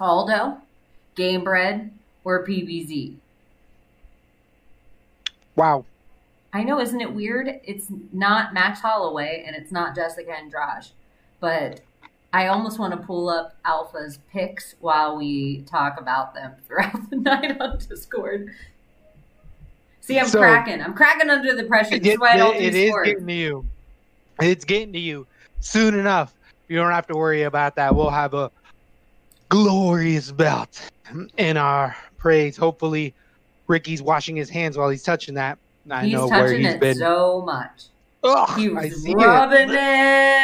Aldo, 0.00 0.58
Gamebred, 1.16 1.90
or 2.24 2.44
PVZ? 2.46 3.14
wow. 5.56 5.84
I 6.52 6.62
know, 6.64 6.80
isn't 6.80 7.00
it 7.00 7.12
weird? 7.12 7.60
It's 7.64 7.86
not 8.12 8.54
Max 8.54 8.80
Holloway 8.80 9.44
and 9.46 9.54
it's 9.54 9.70
not 9.72 9.94
Jessica 9.94 10.30
Andrade, 10.32 10.86
but 11.40 11.80
I 12.32 12.46
almost 12.48 12.78
want 12.78 12.92
to 12.92 12.98
pull 13.06 13.28
up 13.28 13.56
Alpha's 13.64 14.18
picks 14.32 14.74
while 14.80 15.16
we 15.16 15.62
talk 15.62 16.00
about 16.00 16.34
them 16.34 16.52
throughout 16.66 17.10
the 17.10 17.16
night 17.16 17.60
on 17.60 17.78
Discord. 17.78 18.50
See, 20.00 20.18
I'm 20.18 20.26
So- 20.28 20.38
cracking. 20.38 20.80
I'm 20.80 20.94
cracking 20.94 21.28
under 21.30 21.54
the 21.54 21.64
pressure. 21.64 21.98
This 21.98 22.14
is 22.14 22.18
why 22.20 22.32
I 22.32 22.36
don't 22.36 22.54
do 22.56 22.60
it 22.64 22.74
is 22.74 22.88
sports. 22.88 23.08
getting 23.10 23.26
to 23.26 23.32
you. 23.34 23.66
It's 24.40 24.64
getting 24.64 24.92
to 24.92 24.98
you 24.98 25.26
soon 25.60 25.98
enough. 25.98 26.34
You 26.68 26.76
don't 26.76 26.92
have 26.92 27.06
to 27.08 27.14
worry 27.16 27.42
about 27.42 27.74
that. 27.76 27.94
We'll 27.94 28.10
have 28.10 28.32
a 28.34 28.50
glorious 29.48 30.32
belt 30.32 30.90
in 31.36 31.56
our 31.56 31.96
praise. 32.18 32.56
Hopefully, 32.56 33.14
Ricky's 33.66 34.02
washing 34.02 34.36
his 34.36 34.50
hands 34.50 34.76
while 34.76 34.88
he's 34.88 35.02
touching 35.02 35.34
that. 35.34 35.58
I 35.90 36.04
he's 36.04 36.14
know 36.14 36.28
where 36.28 36.52
he's 36.52 36.66
it 36.66 36.80
been. 36.80 36.96
so 36.96 37.42
much. 37.42 37.84
Ugh, 38.24 38.58
He 38.58 38.68
I 38.70 38.72
was 38.72 39.06
rubbing 39.14 39.68
it. 39.70 39.74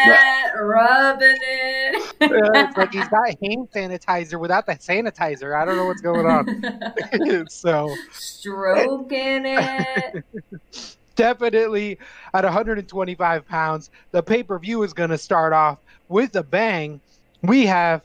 it, 0.07 0.61
rubbing 0.61 1.37
it. 1.41 2.15
It's 2.21 2.77
like 2.77 2.93
he's 2.93 3.09
got 3.11 3.27
hand 3.43 3.69
sanitizer 3.75 4.39
without 4.39 4.67
the 4.67 4.75
sanitizer. 4.75 5.61
I 5.61 5.65
don't 5.65 5.77
know 5.77 5.87
what's 5.87 6.01
going 6.01 6.27
on. 6.27 7.47
so 7.49 7.93
Stroking 8.13 9.47
eh. 9.47 10.13
it. 10.15 10.25
definitely 11.17 11.99
at 12.35 12.45
125 12.45 13.49
pounds, 13.49 13.91
the 14.13 14.23
pay 14.23 14.43
per 14.43 14.59
view 14.59 14.83
is 14.85 14.93
going 14.93 15.11
to 15.11 15.19
start 15.19 15.53
off 15.53 15.79
with 16.09 16.37
a 16.37 16.43
bang. 16.43 17.01
We 17.43 17.67
have 17.67 18.03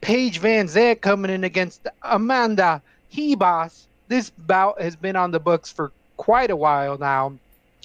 Paige 0.00 0.38
Van 0.38 0.66
Zant 0.66 1.00
coming 1.00 1.30
in 1.30 1.44
against 1.44 1.86
Amanda 2.02 2.82
Ribas. 3.14 3.86
This 4.08 4.30
bout 4.30 4.80
has 4.80 4.96
been 4.96 5.16
on 5.16 5.30
the 5.30 5.40
books 5.40 5.70
for 5.70 5.92
quite 6.16 6.50
a 6.50 6.56
while 6.56 6.98
now. 6.98 7.32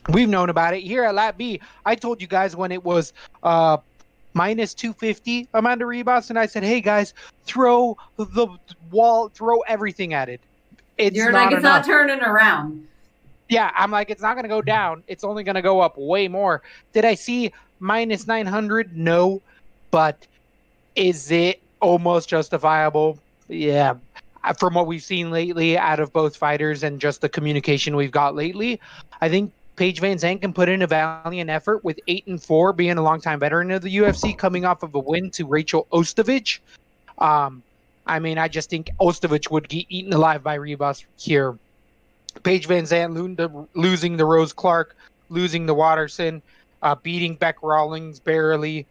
We've 0.10 0.30
known 0.30 0.50
about 0.50 0.74
it 0.74 0.82
here 0.82 1.04
at 1.04 1.16
Lat 1.16 1.38
B. 1.38 1.60
I 1.86 1.96
told 1.96 2.22
you 2.22 2.28
guys 2.28 2.56
when 2.56 2.72
it 2.72 2.84
was 2.84 3.14
uh, 3.44 3.78
minus 4.34 4.74
250 4.74 5.48
Amanda 5.54 5.86
Ribas, 5.86 6.30
and 6.30 6.38
I 6.38 6.46
said, 6.46 6.64
"Hey 6.64 6.80
guys, 6.80 7.14
throw 7.46 7.98
the 8.18 8.48
wall, 8.92 9.30
throw 9.30 9.62
everything 9.62 10.14
at 10.14 10.30
it." 10.30 10.42
It's 10.98 11.16
You're 11.16 11.32
not 11.32 11.46
like, 11.46 11.56
it's 11.56 11.64
not 11.64 11.86
turning 11.86 12.22
around. 12.22 12.88
Yeah, 13.50 13.72
I'm 13.76 13.92
like, 13.92 14.10
it's 14.10 14.22
not 14.22 14.34
going 14.34 14.44
to 14.44 14.50
go 14.50 14.62
down. 14.62 15.04
It's 15.08 15.24
only 15.24 15.44
going 15.44 15.56
to 15.56 15.62
go 15.62 15.80
up 15.82 15.98
way 15.98 16.28
more. 16.28 16.62
Did 16.94 17.06
I 17.06 17.16
see 17.16 17.52
minus 17.80 18.26
900? 18.28 18.98
No. 18.98 19.42
But 19.92 20.26
is 20.96 21.30
it 21.32 21.62
almost 21.86 22.28
justifiable? 22.30 23.20
Yeah. 23.48 23.96
Uh, 24.44 24.54
From 24.54 24.74
what 24.74 24.88
we've 24.88 25.04
seen 25.04 25.32
lately 25.32 25.78
out 25.78 26.00
of 26.00 26.12
both 26.12 26.36
fighters 26.36 26.84
and 26.84 27.00
just 27.00 27.22
the 27.22 27.30
communication 27.30 27.96
we've 27.96 28.12
got 28.12 28.36
lately, 28.36 28.80
I 29.22 29.30
think 29.30 29.52
Paige 29.76 30.00
Van 30.00 30.18
Zant 30.18 30.42
can 30.42 30.54
put 30.54 30.70
in 30.70 30.82
a 30.82 30.88
valiant 30.88 31.50
effort 31.50 31.84
with 31.84 32.00
8 32.08 32.28
and 32.28 32.42
4, 32.42 32.74
being 32.74 32.98
a 32.98 33.02
longtime 33.02 33.40
veteran 33.40 33.72
of 33.72 33.82
the 33.82 33.98
UFC, 33.98 34.38
coming 34.38 34.66
off 34.66 34.84
of 34.84 34.96
a 34.96 35.00
win 35.00 35.30
to 35.32 35.46
Rachel 35.46 35.88
Ostovich. 35.92 36.60
Um, 37.20 37.62
I 38.08 38.20
mean, 38.20 38.38
I 38.38 38.48
just 38.48 38.70
think 38.70 38.90
Ostovich 39.00 39.50
would 39.52 39.68
get 39.68 39.86
eaten 39.90 40.14
alive 40.14 40.44
by 40.44 40.58
Ribas 40.58 41.04
here. 41.18 41.58
Paige 42.44 42.68
Van 42.68 42.84
Zant 42.84 43.38
lo- 43.38 43.68
losing 43.74 44.18
the 44.18 44.26
Rose 44.26 44.54
Clark, 44.54 44.96
losing 45.30 45.66
the 45.66 45.74
Waterson, 45.74 46.42
uh, 46.82 46.96
beating 46.96 47.36
Beck 47.36 47.62
Rawlings 47.64 48.20
barely, 48.20 48.86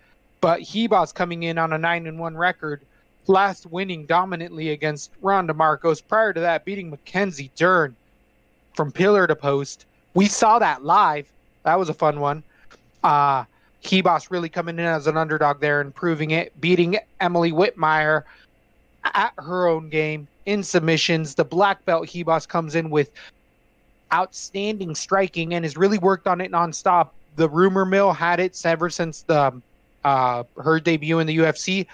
but 0.45 0.61
Ribas 0.61 1.15
coming 1.15 1.45
in 1.45 1.57
on 1.57 1.73
a 1.73 1.79
nine 1.79 2.07
and 2.07 2.19
one 2.19 2.37
record, 2.37 2.83
last 3.27 3.65
winning 3.65 4.05
dominantly 4.05 4.73
against 4.73 5.11
Randa 5.23 5.55
Markos. 5.55 6.07
Prior 6.07 6.35
to 6.35 6.41
that, 6.41 6.66
beating 6.66 6.91
Mackenzie 6.91 7.51
Dern 7.57 7.97
from 8.75 8.93
pillar 8.93 9.27
to 9.27 9.35
post. 9.35 9.87
We 10.12 10.27
saw 10.27 10.59
that 10.59 10.85
live. 10.85 11.33
That 11.62 11.79
was 11.79 11.89
a 11.89 11.95
fun 11.95 12.21
one. 12.21 12.43
Uh, 13.03 13.45
Ribas 13.85 14.31
really 14.31 14.51
coming 14.51 14.79
in 14.79 14.85
as 14.85 15.07
an 15.07 15.16
underdog 15.16 15.61
there 15.61 15.81
and 15.81 15.95
proving 15.95 16.33
it, 16.33 16.53
beating 16.61 16.99
Emily 17.23 17.51
Whitmire 17.51 18.25
at 19.03 19.33
her 19.39 19.66
own 19.66 19.89
game 19.89 20.29
in 20.45 20.62
submissions. 20.62 21.37
The 21.37 21.45
black 21.47 21.83
belt 21.87 22.09
Ribas 22.09 22.47
comes 22.47 22.75
in 22.75 22.91
with 22.91 23.11
outstanding 24.12 24.95
striking 24.95 25.55
and 25.55 25.65
has 25.65 25.79
really 25.79 25.97
worked 25.97 26.27
on 26.27 26.43
it 26.43 26.53
nonstop. 26.53 27.12
The 27.37 27.49
rumor 27.49 27.87
mill 27.87 28.12
had 28.12 28.41
it 28.41 28.61
ever 28.66 28.91
since 28.91 29.23
the 29.23 29.62
uh, 30.05 30.44
her 30.62 30.81
debut 30.81 31.18
in 31.18 31.26
the 31.26 31.39
UFC. 31.39 31.86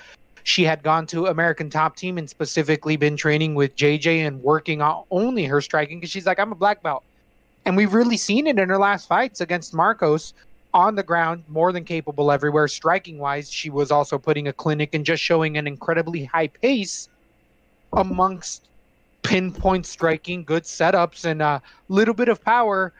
She 0.42 0.64
had 0.64 0.82
gone 0.82 1.06
to 1.08 1.26
American 1.26 1.70
Top 1.70 1.96
Team 1.96 2.18
and 2.18 2.28
specifically 2.28 2.96
been 2.96 3.16
training 3.16 3.54
with 3.54 3.76
JJ 3.76 4.26
and 4.26 4.42
working 4.42 4.80
on 4.82 5.04
only 5.10 5.44
her 5.44 5.60
striking 5.60 6.00
because 6.00 6.10
she's 6.10 6.26
like, 6.26 6.38
I'm 6.38 6.52
a 6.52 6.56
black 6.56 6.82
belt. 6.82 7.04
And 7.66 7.76
we've 7.76 7.92
really 7.92 8.16
seen 8.16 8.46
it 8.46 8.58
in 8.58 8.68
her 8.68 8.78
last 8.78 9.06
fights 9.06 9.40
against 9.40 9.74
Markos 9.74 10.32
on 10.72 10.94
the 10.94 11.02
ground, 11.02 11.44
more 11.48 11.72
than 11.72 11.84
capable 11.84 12.32
everywhere. 12.32 12.68
Striking 12.68 13.18
wise, 13.18 13.50
she 13.50 13.70
was 13.70 13.90
also 13.90 14.18
putting 14.18 14.48
a 14.48 14.52
clinic 14.52 14.94
and 14.94 15.04
just 15.04 15.22
showing 15.22 15.56
an 15.56 15.66
incredibly 15.66 16.24
high 16.24 16.46
pace 16.48 17.08
amongst 17.92 18.68
pinpoint 19.22 19.84
striking, 19.84 20.44
good 20.44 20.62
setups, 20.62 21.24
and 21.24 21.42
a 21.42 21.60
little 21.88 22.14
bit 22.14 22.28
of 22.28 22.42
power. 22.42 22.92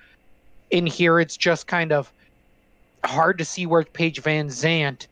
In 0.71 0.87
here, 0.87 1.19
it's 1.19 1.37
just 1.37 1.67
kind 1.67 1.91
of 1.91 2.13
hard 3.05 3.39
to 3.39 3.45
see 3.45 3.67
where 3.67 3.83
Paige 3.85 4.21
Van 4.21 4.49
Zant 4.49 5.07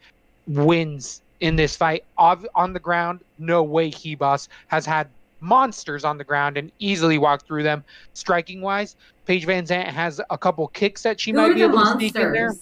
wins 0.46 1.20
in 1.40 1.56
this 1.56 1.76
fight. 1.76 2.04
Ov- 2.18 2.46
on 2.54 2.72
the 2.72 2.80
ground, 2.80 3.20
no 3.38 3.62
way 3.62 3.90
Ribas 3.90 4.48
has 4.68 4.84
had 4.86 5.08
monsters 5.40 6.04
on 6.04 6.18
the 6.18 6.24
ground 6.24 6.56
and 6.56 6.72
easily 6.78 7.16
walked 7.18 7.46
through 7.46 7.62
them. 7.62 7.84
Striking 8.14 8.60
wise, 8.60 8.96
Paige 9.26 9.44
Van 9.44 9.64
Zant 9.66 9.86
has 9.88 10.20
a 10.30 10.38
couple 10.38 10.66
kicks 10.68 11.02
that 11.02 11.20
she 11.20 11.30
Who 11.30 11.36
might 11.36 11.54
be 11.54 11.62
able 11.62 11.78
to 11.80 11.92
sneak 11.92 12.16
in 12.16 12.32
there. 12.32 12.54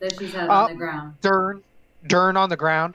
that 0.00 0.18
she's 0.18 0.32
had 0.32 0.50
Uh, 0.50 0.64
on 0.64 0.70
the 0.70 0.76
ground? 0.76 1.14
Dern, 1.22 1.62
Dern 2.06 2.36
on 2.36 2.50
the 2.50 2.56
ground. 2.56 2.94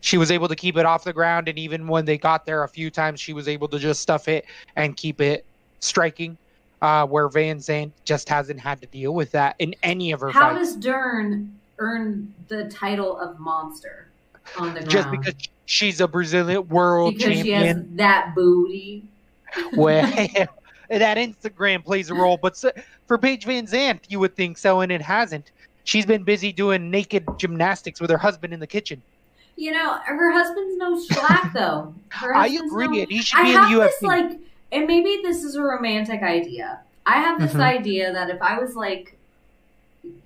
She 0.00 0.18
was 0.18 0.30
able 0.32 0.48
to 0.48 0.56
keep 0.56 0.76
it 0.76 0.84
off 0.86 1.04
the 1.04 1.12
ground, 1.12 1.48
and 1.48 1.58
even 1.58 1.86
when 1.86 2.04
they 2.04 2.18
got 2.18 2.44
there 2.44 2.64
a 2.64 2.68
few 2.68 2.90
times, 2.90 3.20
she 3.20 3.32
was 3.32 3.46
able 3.46 3.68
to 3.68 3.78
just 3.78 4.00
stuff 4.00 4.26
it 4.28 4.46
and 4.74 4.96
keep 4.96 5.20
it 5.20 5.44
striking. 5.80 6.36
Uh, 6.82 7.06
where 7.06 7.28
Van 7.28 7.58
Zant 7.58 7.92
just 8.04 8.28
hasn't 8.28 8.58
had 8.58 8.80
to 8.80 8.88
deal 8.88 9.14
with 9.14 9.30
that 9.30 9.54
in 9.60 9.72
any 9.84 10.10
of 10.10 10.20
her 10.20 10.30
How 10.30 10.52
fights. 10.52 10.74
does 10.74 10.76
Dern 10.76 11.54
earn 11.78 12.34
the 12.48 12.64
title 12.70 13.16
of 13.18 13.38
monster 13.38 14.08
on 14.58 14.74
the 14.74 14.80
ground? 14.80 14.90
just 14.90 15.10
because 15.12 15.34
she's 15.66 16.00
a 16.00 16.08
Brazilian 16.08 16.66
world 16.68 17.14
because 17.16 17.38
she 17.40 17.52
has 17.52 17.76
that 17.92 18.34
booty. 18.34 19.04
Well, 19.76 20.02
that 20.90 21.16
Instagram 21.18 21.84
plays 21.84 22.10
a 22.10 22.14
role, 22.14 22.36
but 22.36 22.60
for 23.06 23.16
Paige 23.16 23.44
Van 23.44 23.64
Zant, 23.66 24.00
you 24.08 24.18
would 24.18 24.34
think 24.34 24.58
so, 24.58 24.80
and 24.80 24.90
it 24.90 25.00
hasn't. 25.02 25.52
She's 25.84 26.04
been 26.04 26.24
busy 26.24 26.52
doing 26.52 26.90
naked 26.90 27.24
gymnastics 27.38 28.00
with 28.00 28.10
her 28.10 28.18
husband 28.18 28.52
in 28.52 28.58
the 28.58 28.66
kitchen. 28.66 29.00
You 29.56 29.70
know, 29.70 29.98
her 30.04 30.32
husband's 30.32 30.76
no 30.78 30.98
slack 31.00 31.52
though. 31.52 31.94
I 32.34 32.48
agree, 32.48 32.88
no- 32.88 33.02
and 33.02 33.10
he 33.12 33.22
should 33.22 33.38
I 33.38 33.42
be 33.44 33.50
in 33.50 33.56
have 33.56 33.70
the 33.70 33.76
UFC. 33.76 33.84
this 33.86 34.02
like, 34.02 34.30
and 34.72 34.86
maybe 34.86 35.20
this 35.22 35.44
is 35.44 35.54
a 35.54 35.62
romantic 35.62 36.22
idea. 36.22 36.80
I 37.04 37.20
have 37.20 37.40
this 37.40 37.52
Mhm. 37.54 37.60
idea 37.60 38.12
that 38.12 38.30
if 38.30 38.40
I 38.40 38.58
was 38.58 38.74
like 38.74 39.16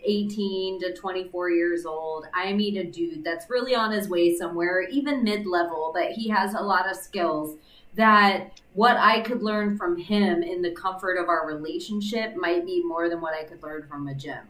18 0.05 0.81
to 0.81 0.95
24 0.95 1.51
years 1.51 1.85
old, 1.85 2.27
I 2.33 2.53
meet 2.53 2.77
a 2.77 2.85
dude 2.85 3.25
that's 3.25 3.51
really 3.51 3.75
on 3.75 3.91
his 3.91 4.09
way 4.09 4.35
somewhere, 4.35 4.83
even 4.83 5.25
mid 5.25 5.47
level, 5.47 5.91
but 5.93 6.13
he 6.13 6.29
has 6.29 6.55
a 6.55 6.61
lot 6.63 6.89
of 6.89 6.97
skills. 6.97 7.57
That 7.95 8.53
what 8.75 8.97
I 8.97 9.21
could 9.21 9.43
learn 9.43 9.77
from 9.77 9.97
him 9.97 10.43
in 10.43 10.63
the 10.63 10.71
comfort 10.71 11.17
of 11.17 11.29
our 11.29 11.47
relationship 11.47 12.37
might 12.37 12.65
be 12.65 12.83
more 12.83 13.09
than 13.09 13.21
what 13.21 13.35
I 13.35 13.45
could 13.45 13.63
learn 13.63 13.87
from 13.89 14.07
a 14.07 14.15
gym. 14.15 14.47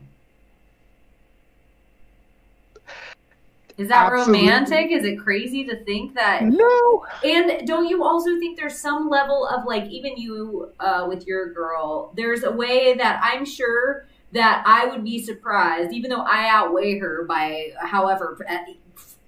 Is 3.78 3.88
that 3.88 4.10
Absolutely. 4.10 4.48
romantic? 4.48 4.90
Is 4.90 5.04
it 5.04 5.16
crazy 5.16 5.64
to 5.64 5.84
think 5.84 6.14
that 6.14 6.42
no, 6.44 7.04
and 7.22 7.66
don't 7.66 7.88
you 7.88 8.04
also 8.04 8.38
think 8.38 8.58
there's 8.58 8.78
some 8.78 9.10
level 9.10 9.46
of 9.46 9.66
like 9.66 9.84
even 9.90 10.16
you 10.16 10.72
uh, 10.80 11.04
with 11.08 11.26
your 11.26 11.52
girl? 11.52 12.12
There's 12.16 12.42
a 12.42 12.50
way 12.50 12.94
that 12.94 13.20
I'm 13.22 13.44
sure 13.44 14.06
that 14.32 14.62
I 14.66 14.86
would 14.86 15.04
be 15.04 15.22
surprised, 15.22 15.92
even 15.92 16.10
though 16.10 16.22
I 16.22 16.48
outweigh 16.48 16.98
her 16.98 17.24
by 17.24 17.72
however 17.78 18.38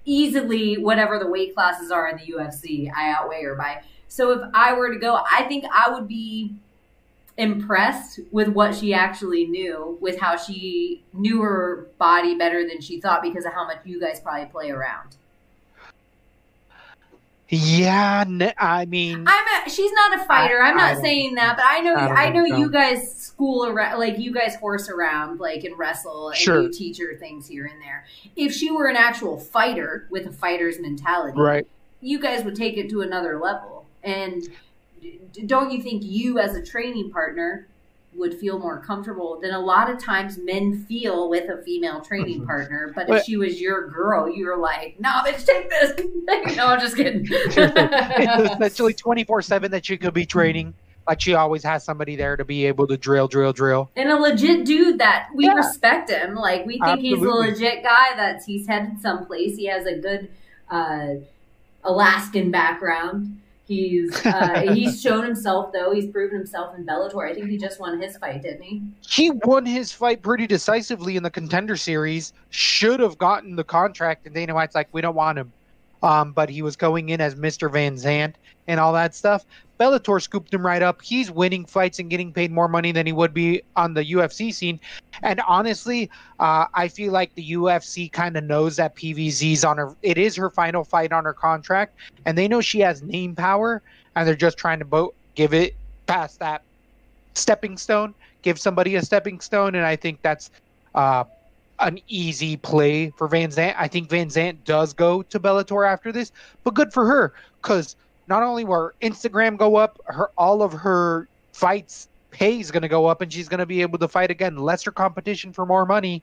easily 0.05 0.77
whatever 0.77 1.19
the 1.19 1.27
weight 1.27 1.53
classes 1.53 1.91
are 1.91 2.07
in 2.07 2.17
the 2.17 2.33
UFC, 2.33 2.91
I 2.95 3.11
outweigh 3.11 3.43
her 3.43 3.55
by. 3.55 3.83
So 4.07 4.31
if 4.31 4.49
I 4.55 4.73
were 4.73 4.91
to 4.91 4.99
go, 4.99 5.19
I 5.31 5.43
think 5.43 5.65
I 5.71 5.91
would 5.91 6.07
be 6.07 6.55
impressed 7.39 8.19
with 8.31 8.49
what 8.49 8.75
she 8.75 8.93
actually 8.93 9.45
knew, 9.47 9.97
with 10.01 10.19
how 10.19 10.35
she 10.37 11.03
knew 11.13 11.41
her 11.41 11.87
body 11.97 12.35
better 12.35 12.67
than 12.67 12.81
she 12.81 12.99
thought 13.01 13.21
because 13.23 13.45
of 13.45 13.53
how 13.53 13.65
much 13.65 13.79
you 13.85 13.99
guys 13.99 14.19
probably 14.19 14.45
play 14.45 14.69
around. 14.69 15.15
yeah, 17.51 18.25
I 18.59 18.85
mean, 18.85 19.25
I'm 19.27 19.65
a, 19.65 19.69
she's 19.69 19.91
not 19.91 20.19
a 20.19 20.23
fighter. 20.25 20.61
I'm 20.61 20.75
I 20.77 20.81
not 20.81 20.93
don't- 20.95 21.01
saying 21.03 21.35
that, 21.35 21.55
but 21.57 21.65
I 21.67 21.79
know 21.79 21.95
I 21.95 22.25
I, 22.25 22.29
know 22.29 22.45
so. 22.47 22.57
you 22.57 22.69
guys 22.69 23.15
school 23.15 23.65
around, 23.65 23.97
like 23.97 24.19
you 24.19 24.31
guys 24.31 24.55
horse 24.55 24.87
around, 24.87 25.39
like 25.39 25.63
and 25.63 25.75
wrestle, 25.79 26.27
and 26.29 26.37
Sure. 26.37 26.61
you 26.61 26.71
teach 26.71 26.99
her 26.99 27.15
things 27.15 27.47
here 27.47 27.65
and 27.65 27.81
there. 27.81 28.05
If 28.35 28.53
she 28.53 28.69
were 28.69 28.85
an 28.87 28.97
actual 28.97 29.39
fighter 29.39 30.05
with 30.11 30.27
a 30.27 30.31
fighter's 30.31 30.79
mentality, 30.79 31.39
right? 31.39 31.65
you 32.01 32.19
guys 32.19 32.43
would 32.45 32.55
take 32.55 32.77
it 32.77 32.89
to 32.91 33.01
another 33.01 33.39
level. 33.39 33.85
And 34.03 34.43
don't 35.45 35.71
you 35.71 35.81
think 35.81 36.03
you, 36.03 36.39
as 36.39 36.55
a 36.55 36.65
training 36.65 37.11
partner, 37.11 37.67
would 38.15 38.33
feel 38.39 38.57
more 38.57 38.79
comfortable 38.79 39.39
than 39.39 39.51
a 39.51 39.59
lot 39.59 39.89
of 39.89 40.03
times 40.03 40.39
men 40.39 40.83
feel 40.89 41.29
with 41.29 41.47
a 41.49 41.61
female 41.63 42.01
training 42.01 42.41
Mhm. 42.41 42.45
partner? 42.47 42.91
But, 42.95 43.07
But- 43.07 43.17
if 43.19 43.23
she 43.25 43.37
was 43.37 43.61
your 43.61 43.87
girl, 43.87 44.27
you 44.27 44.47
were 44.47 44.57
like, 44.57 44.95
"No, 44.99 45.09
bitch, 45.25 45.45
take 45.45 45.69
this." 45.69 46.55
no, 46.57 46.65
I'm 46.67 46.79
just 46.79 46.97
kidding. 46.97 47.27
it's 47.29 48.53
essentially 48.55 48.93
24 48.95 49.41
7 49.43 49.71
that 49.71 49.89
you 49.89 49.97
could 49.97 50.13
be 50.13 50.25
training 50.25 50.73
Like 51.07 51.21
she 51.21 51.33
always 51.33 51.63
has 51.63 51.83
somebody 51.83 52.15
there 52.15 52.35
to 52.37 52.45
be 52.45 52.65
able 52.65 52.85
to 52.87 52.95
drill, 52.97 53.27
drill, 53.27 53.51
drill. 53.53 53.89
And 53.95 54.11
a 54.11 54.15
legit 54.15 54.63
dude 54.65 54.99
that 54.99 55.29
we 55.33 55.45
Yeah. 55.45 55.53
respect 55.53 56.09
him. 56.11 56.35
Like 56.35 56.65
we 56.67 56.79
think 56.79 56.99
he's 57.01 57.17
a 57.21 57.27
legit 57.29 57.81
guy. 57.83 58.15
That's 58.15 58.45
he's 58.45 58.67
headed 58.67 58.99
someplace. 59.01 59.55
He 59.57 59.65
has 59.67 59.85
a 59.87 59.95
good 59.97 60.29
uh, 60.69 61.15
Alaskan 61.83 62.51
background. 62.51 63.39
He's 63.69 64.25
uh, 64.25 64.71
he's 64.73 64.99
shown 64.99 65.23
himself 65.23 65.71
though. 65.71 65.93
He's 65.93 66.07
proven 66.07 66.39
himself 66.39 66.75
in 66.75 66.87
Bellator. 66.87 67.29
I 67.29 67.35
think 67.35 67.49
he 67.49 67.57
just 67.57 67.79
won 67.79 68.01
his 68.01 68.17
fight, 68.17 68.41
didn't 68.41 68.63
he? 68.63 68.81
He 69.07 69.29
won 69.29 69.63
his 69.63 69.91
fight 69.91 70.23
pretty 70.23 70.47
decisively 70.47 71.15
in 71.17 71.21
the 71.21 71.29
contender 71.29 71.77
series. 71.77 72.33
Should 72.49 72.99
have 72.99 73.19
gotten 73.19 73.55
the 73.55 73.63
contract, 73.63 74.25
and 74.25 74.33
Dana 74.33 74.55
White's 74.55 74.73
like, 74.73 74.89
we 74.91 75.01
don't 75.01 75.13
want 75.13 75.37
him. 75.37 75.53
Um, 76.01 76.31
but 76.31 76.49
he 76.49 76.63
was 76.63 76.75
going 76.75 77.09
in 77.09 77.21
as 77.21 77.35
Mr. 77.35 77.71
Van 77.71 77.95
Zant 77.95 78.33
and 78.67 78.79
all 78.79 78.93
that 78.93 79.15
stuff. 79.15 79.45
Bellator 79.79 80.21
scooped 80.21 80.53
him 80.53 80.65
right 80.65 80.81
up. 80.81 81.01
He's 81.01 81.31
winning 81.31 81.65
fights 81.65 81.99
and 81.99 82.09
getting 82.09 82.33
paid 82.33 82.51
more 82.51 82.67
money 82.67 82.91
than 82.91 83.05
he 83.05 83.13
would 83.13 83.33
be 83.33 83.61
on 83.77 83.93
the 83.93 84.03
UFC 84.03 84.53
scene. 84.53 84.79
And 85.23 85.41
honestly, 85.47 86.09
uh, 86.39 86.65
I 86.73 86.89
feel 86.89 87.13
like 87.13 87.33
the 87.35 87.51
UFC 87.51 88.11
kind 88.11 88.35
of 88.35 88.43
knows 88.43 88.75
that 88.75 88.95
PVZ's 88.95 89.63
on 89.63 89.77
her. 89.77 89.95
It 90.01 90.17
is 90.17 90.35
her 90.35 90.49
final 90.49 90.83
fight 90.83 91.13
on 91.13 91.23
her 91.23 91.33
contract, 91.33 91.95
and 92.25 92.37
they 92.37 92.47
know 92.47 92.59
she 92.59 92.79
has 92.81 93.01
name 93.01 93.35
power, 93.35 93.81
and 94.15 94.27
they're 94.27 94.35
just 94.35 94.57
trying 94.57 94.79
to 94.79 94.85
bo- 94.85 95.13
give 95.35 95.53
it 95.53 95.75
past 96.07 96.39
that 96.39 96.61
stepping 97.35 97.77
stone, 97.77 98.13
give 98.41 98.59
somebody 98.59 98.95
a 98.95 99.01
stepping 99.01 99.39
stone, 99.39 99.75
and 99.75 99.85
I 99.85 99.95
think 99.95 100.21
that's 100.21 100.51
uh, 100.95 101.23
an 101.79 101.99
easy 102.07 102.57
play 102.57 103.11
for 103.11 103.27
Van 103.27 103.49
Zant. 103.49 103.75
I 103.77 103.87
think 103.87 104.09
Van 104.09 104.27
Zant 104.27 104.57
does 104.65 104.93
go 104.93 105.21
to 105.23 105.39
Bellator 105.39 105.87
after 105.87 106.11
this, 106.11 106.31
but 106.63 106.73
good 106.73 106.91
for 106.91 107.05
her 107.05 107.33
because 107.61 107.95
not 108.29 108.43
only 108.43 108.63
will 108.63 108.75
her 108.75 108.95
Instagram 109.01 109.57
go 109.57 109.75
up, 109.75 109.99
her 110.05 110.29
all 110.37 110.61
of 110.61 110.71
her 110.71 111.27
fights 111.51 112.07
pay 112.31 112.59
is 112.59 112.71
going 112.71 112.83
to 112.83 112.87
go 112.87 113.07
up, 113.07 113.21
and 113.21 113.33
she's 113.33 113.49
going 113.49 113.59
to 113.59 113.65
be 113.65 113.81
able 113.81 113.97
to 113.97 114.07
fight 114.07 114.31
again. 114.31 114.57
Lesser 114.57 114.91
competition 114.91 115.51
for 115.51 115.65
more 115.65 115.85
money. 115.85 116.21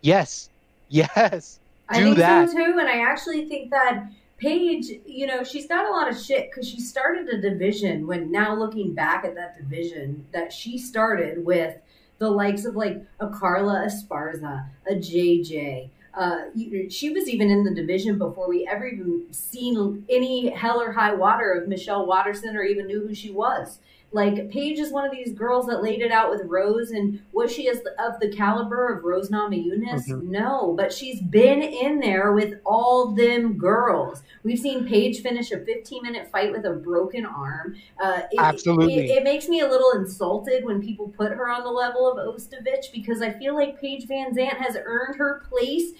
Yes, 0.00 0.50
yes. 0.88 1.60
I 1.88 2.02
think 2.02 2.16
that. 2.16 2.50
so 2.50 2.56
too, 2.56 2.78
and 2.78 2.88
I 2.88 3.00
actually 3.00 3.46
think 3.46 3.70
that 3.70 4.08
Paige, 4.38 4.90
you 5.06 5.26
know, 5.26 5.44
she's 5.44 5.66
got 5.66 5.86
a 5.86 5.90
lot 5.90 6.10
of 6.10 6.20
shit 6.20 6.50
because 6.50 6.68
she 6.68 6.80
started 6.80 7.28
a 7.28 7.40
division. 7.40 8.06
When 8.06 8.30
now 8.30 8.54
looking 8.54 8.92
back 8.92 9.24
at 9.24 9.34
that 9.36 9.56
division 9.56 10.26
that 10.32 10.52
she 10.52 10.78
started 10.78 11.44
with 11.44 11.76
the 12.18 12.28
likes 12.28 12.64
of 12.64 12.76
like 12.76 13.02
a 13.20 13.28
Carla 13.28 13.86
Esparza, 13.86 14.68
a 14.90 14.94
JJ. 14.94 15.90
Uh, 16.16 16.44
she 16.88 17.10
was 17.10 17.28
even 17.28 17.50
in 17.50 17.62
the 17.62 17.74
division 17.74 18.16
before 18.16 18.48
we 18.48 18.66
ever 18.66 18.86
even 18.86 19.26
seen 19.32 20.04
any 20.08 20.48
hell 20.48 20.80
or 20.80 20.92
high 20.92 21.14
water 21.14 21.52
of 21.52 21.68
Michelle 21.68 22.06
Waterson 22.06 22.56
or 22.56 22.62
even 22.62 22.86
knew 22.86 23.06
who 23.06 23.14
she 23.14 23.30
was. 23.30 23.78
Like 24.16 24.48
Paige 24.50 24.78
is 24.78 24.90
one 24.92 25.04
of 25.04 25.12
these 25.12 25.34
girls 25.34 25.66
that 25.66 25.82
laid 25.82 26.00
it 26.00 26.10
out 26.10 26.30
with 26.30 26.40
Rose, 26.46 26.90
and 26.90 27.20
was 27.32 27.52
she 27.52 27.68
as 27.68 27.80
of 27.98 28.18
the 28.18 28.30
caliber 28.34 28.88
of 28.88 29.04
Rose 29.04 29.28
Namajunas? 29.28 30.08
Mhm. 30.08 30.22
No, 30.22 30.72
but 30.74 30.90
she's 30.90 31.20
been 31.20 31.62
in 31.62 32.00
there 32.00 32.32
with 32.32 32.54
all 32.64 33.08
them 33.14 33.58
girls. 33.58 34.22
We've 34.42 34.58
seen 34.58 34.86
Paige 34.86 35.20
finish 35.20 35.52
a 35.52 35.58
15 35.58 36.02
minute 36.02 36.30
fight 36.30 36.50
with 36.50 36.64
a 36.64 36.70
broken 36.72 37.26
arm. 37.26 37.76
Uh, 38.02 38.22
it, 38.32 38.40
Absolutely. 38.40 39.10
it, 39.10 39.18
it 39.18 39.22
makes 39.22 39.48
me 39.50 39.60
a 39.60 39.68
little 39.68 39.90
insulted 39.90 40.64
when 40.64 40.80
people 40.80 41.08
put 41.08 41.32
her 41.32 41.50
on 41.50 41.62
the 41.62 41.70
level 41.70 42.10
of 42.10 42.16
Ostovich 42.16 42.90
because 42.94 43.20
I 43.20 43.32
feel 43.32 43.54
like 43.54 43.78
Paige 43.78 44.06
Van 44.06 44.34
Zant 44.34 44.56
has 44.56 44.78
earned 44.82 45.16
her 45.16 45.42
place. 45.50 45.92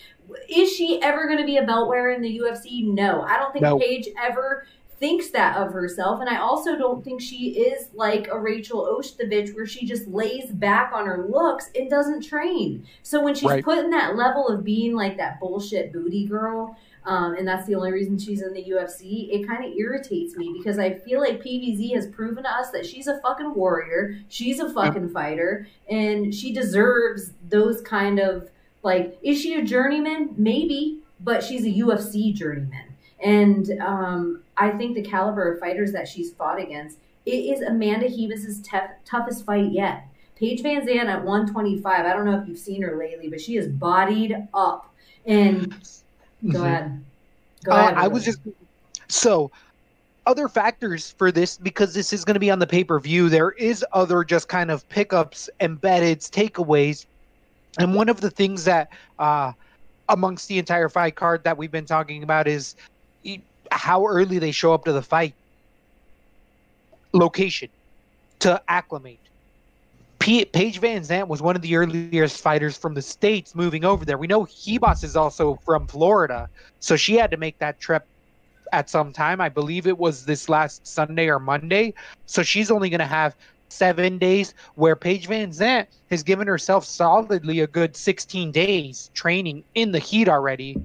Is 0.49 0.73
she 0.73 1.01
ever 1.03 1.27
going 1.27 1.39
to 1.39 1.45
be 1.45 1.59
a 1.59 1.65
belt 1.65 1.89
wearer 1.89 2.11
in 2.11 2.23
the 2.23 2.39
UFC? 2.41 2.83
No, 2.83 3.21
I 3.21 3.37
don't 3.37 3.53
think 3.53 3.63
No. 3.63 3.79
Paige 3.79 4.09
ever 4.21 4.67
thinks 4.99 5.31
that 5.31 5.57
of 5.57 5.73
herself 5.73 6.21
and 6.21 6.29
i 6.29 6.37
also 6.39 6.77
don't 6.77 7.05
think 7.05 7.21
she 7.21 7.51
is 7.51 7.89
like 7.95 8.29
a 8.29 8.39
rachel 8.39 8.87
ostovich 8.99 9.55
where 9.55 9.67
she 9.67 9.87
just 9.87 10.07
lays 10.09 10.51
back 10.53 10.91
on 10.95 11.07
her 11.07 11.27
looks 11.29 11.71
and 11.75 11.91
doesn't 11.91 12.23
train 12.23 12.87
so 13.03 13.23
when 13.23 13.35
she's 13.35 13.45
Right. 13.51 13.65
put 13.65 13.79
in 13.79 13.91
that 13.91 14.17
level 14.17 14.49
of 14.49 14.65
being 14.65 14.95
like 14.95 15.17
that 15.19 15.39
bullshit 15.41 15.93
booty 15.93 16.27
girl 16.27 16.77
um, 17.05 17.37
and 17.37 17.47
that's 17.47 17.69
the 17.69 17.77
only 17.77 17.93
reason 17.93 18.19
she's 18.19 18.43
in 18.43 18.53
the 18.53 18.65
UFC. 18.65 19.29
It 19.33 19.47
kind 19.47 19.65
of 19.65 19.71
irritates 19.79 20.35
me 20.37 20.53
because 20.59 20.77
I 20.77 20.95
feel 20.95 21.21
like 21.21 21.41
PVZ 21.41 21.95
has 21.95 22.09
proven 22.09 22.43
to 22.43 22.51
us 22.51 22.73
that 22.73 22.85
she's 22.85 23.07
a 23.07 23.21
fucking 23.21 23.55
warrior, 23.55 24.19
she's 24.27 24.59
a 24.59 24.69
fucking 24.73 25.11
fighter, 25.11 25.69
and 25.89 26.35
she 26.35 26.53
deserves 26.53 27.31
those 27.49 27.81
kind 27.81 28.19
of 28.19 28.51
like. 28.83 29.17
Is 29.23 29.41
she 29.41 29.55
a 29.55 29.63
journeyman? 29.63 30.35
Maybe, 30.37 30.99
but 31.21 31.45
she's 31.45 31.65
a 31.65 31.71
UFC 31.71 32.35
journeyman, 32.35 32.97
and 33.23 33.71
um, 33.81 34.43
I 34.57 34.71
think 34.71 34.95
the 34.95 35.03
caliber 35.03 35.53
of 35.53 35.61
fighters 35.61 35.93
that 35.93 36.09
she's 36.09 36.33
fought 36.33 36.61
against. 36.61 36.99
It 37.25 37.31
is 37.31 37.61
Amanda 37.61 38.07
Ribas' 38.09 38.63
tough, 38.63 38.91
toughest 39.05 39.45
fight 39.45 39.73
yet. 39.73 40.05
Paige 40.37 40.63
Van 40.63 40.87
Zant 40.87 41.07
at 41.07 41.25
125. 41.25 42.07
I 42.07 42.13
don't 42.13 42.25
know 42.25 42.39
if 42.41 42.47
you've 42.47 42.59
seen 42.59 42.83
her 42.83 42.97
lately, 42.99 43.29
but 43.29 43.41
she 43.41 43.57
is 43.57 43.69
bodied 43.69 44.37
up. 44.55 44.93
And 45.25 45.73
Go 46.49 46.61
Mhm. 46.61 46.65
ahead. 46.67 47.05
Go 47.65 47.73
Uh, 47.73 47.75
ahead. 47.77 47.95
I 47.97 48.09
was 48.09 48.25
just 48.25 48.41
so 49.09 49.51
other 50.27 50.49
factors 50.49 51.15
for 51.19 51.33
this 51.33 51.57
because 51.57 51.95
this 51.95 52.13
is 52.13 52.25
going 52.25 52.35
to 52.35 52.41
be 52.41 52.51
on 52.51 52.59
the 52.59 52.67
pay 52.67 52.85
per 52.85 53.01
view. 53.01 53.29
There 53.29 53.53
is 53.53 53.85
other 53.93 54.23
just 54.23 54.49
kind 54.49 54.71
of 54.71 54.87
pickups, 54.89 55.49
embedded 55.61 56.21
takeaways, 56.21 57.07
and 57.79 57.95
one 57.95 58.09
of 58.09 58.21
the 58.21 58.31
things 58.31 58.65
that 58.65 58.89
uh, 59.19 59.53
amongst 60.09 60.49
the 60.49 60.59
entire 60.59 60.89
fight 60.89 61.17
card 61.17 61.43
that 61.45 61.57
we've 61.57 61.71
been 61.71 61.87
talking 61.87 62.23
about 62.23 62.47
is 62.47 62.75
how 63.77 64.07
early 64.07 64.39
they 64.39 64.53
show 64.53 64.73
up 64.73 64.85
to 64.85 64.93
the 64.93 65.03
fight, 65.03 65.35
location, 67.13 67.69
to 68.41 68.61
acclimate. 68.69 69.21
P- 70.19 70.45
Paige 70.45 70.79
Van 70.79 71.03
Zant 71.03 71.29
was 71.29 71.43
one 71.43 71.57
of 71.57 71.63
the 71.63 71.77
earliest 71.77 72.41
fighters 72.41 72.77
from 72.77 72.95
the 72.95 73.03
states 73.03 73.55
moving 73.55 73.85
over 73.85 74.05
there. 74.05 74.19
We 74.19 74.27
know 74.27 74.47
Ribas 74.67 75.05
is 75.05 75.15
also 75.15 75.59
from 75.65 75.87
Florida, 75.87 76.49
so 76.81 76.97
she 76.97 77.17
had 77.17 77.31
to 77.31 77.37
make 77.37 77.59
that 77.59 77.79
trip 77.81 78.03
at 78.73 78.91
some 78.91 79.13
time. 79.13 79.41
I 79.41 79.49
believe 79.49 79.87
it 79.87 79.99
was 79.99 80.25
this 80.25 80.49
last 80.49 80.87
Sunday 80.87 81.29
or 81.29 81.39
Monday. 81.39 81.95
So 82.27 82.43
she's 82.43 82.71
only 82.71 82.91
going 82.91 83.01
to 83.01 83.07
have 83.07 83.37
seven 83.71 84.19
days, 84.19 84.55
where 84.75 84.97
Paige 84.97 85.27
Van 85.27 85.51
Zant 85.51 85.87
has 86.11 86.23
given 86.23 86.47
herself 86.47 86.85
solidly 86.85 87.61
a 87.61 87.67
good 87.67 87.97
16 87.97 88.53
days 88.53 89.11
training 89.15 89.65
in 89.75 89.93
the 89.93 89.99
heat 89.99 90.29
already. 90.29 90.77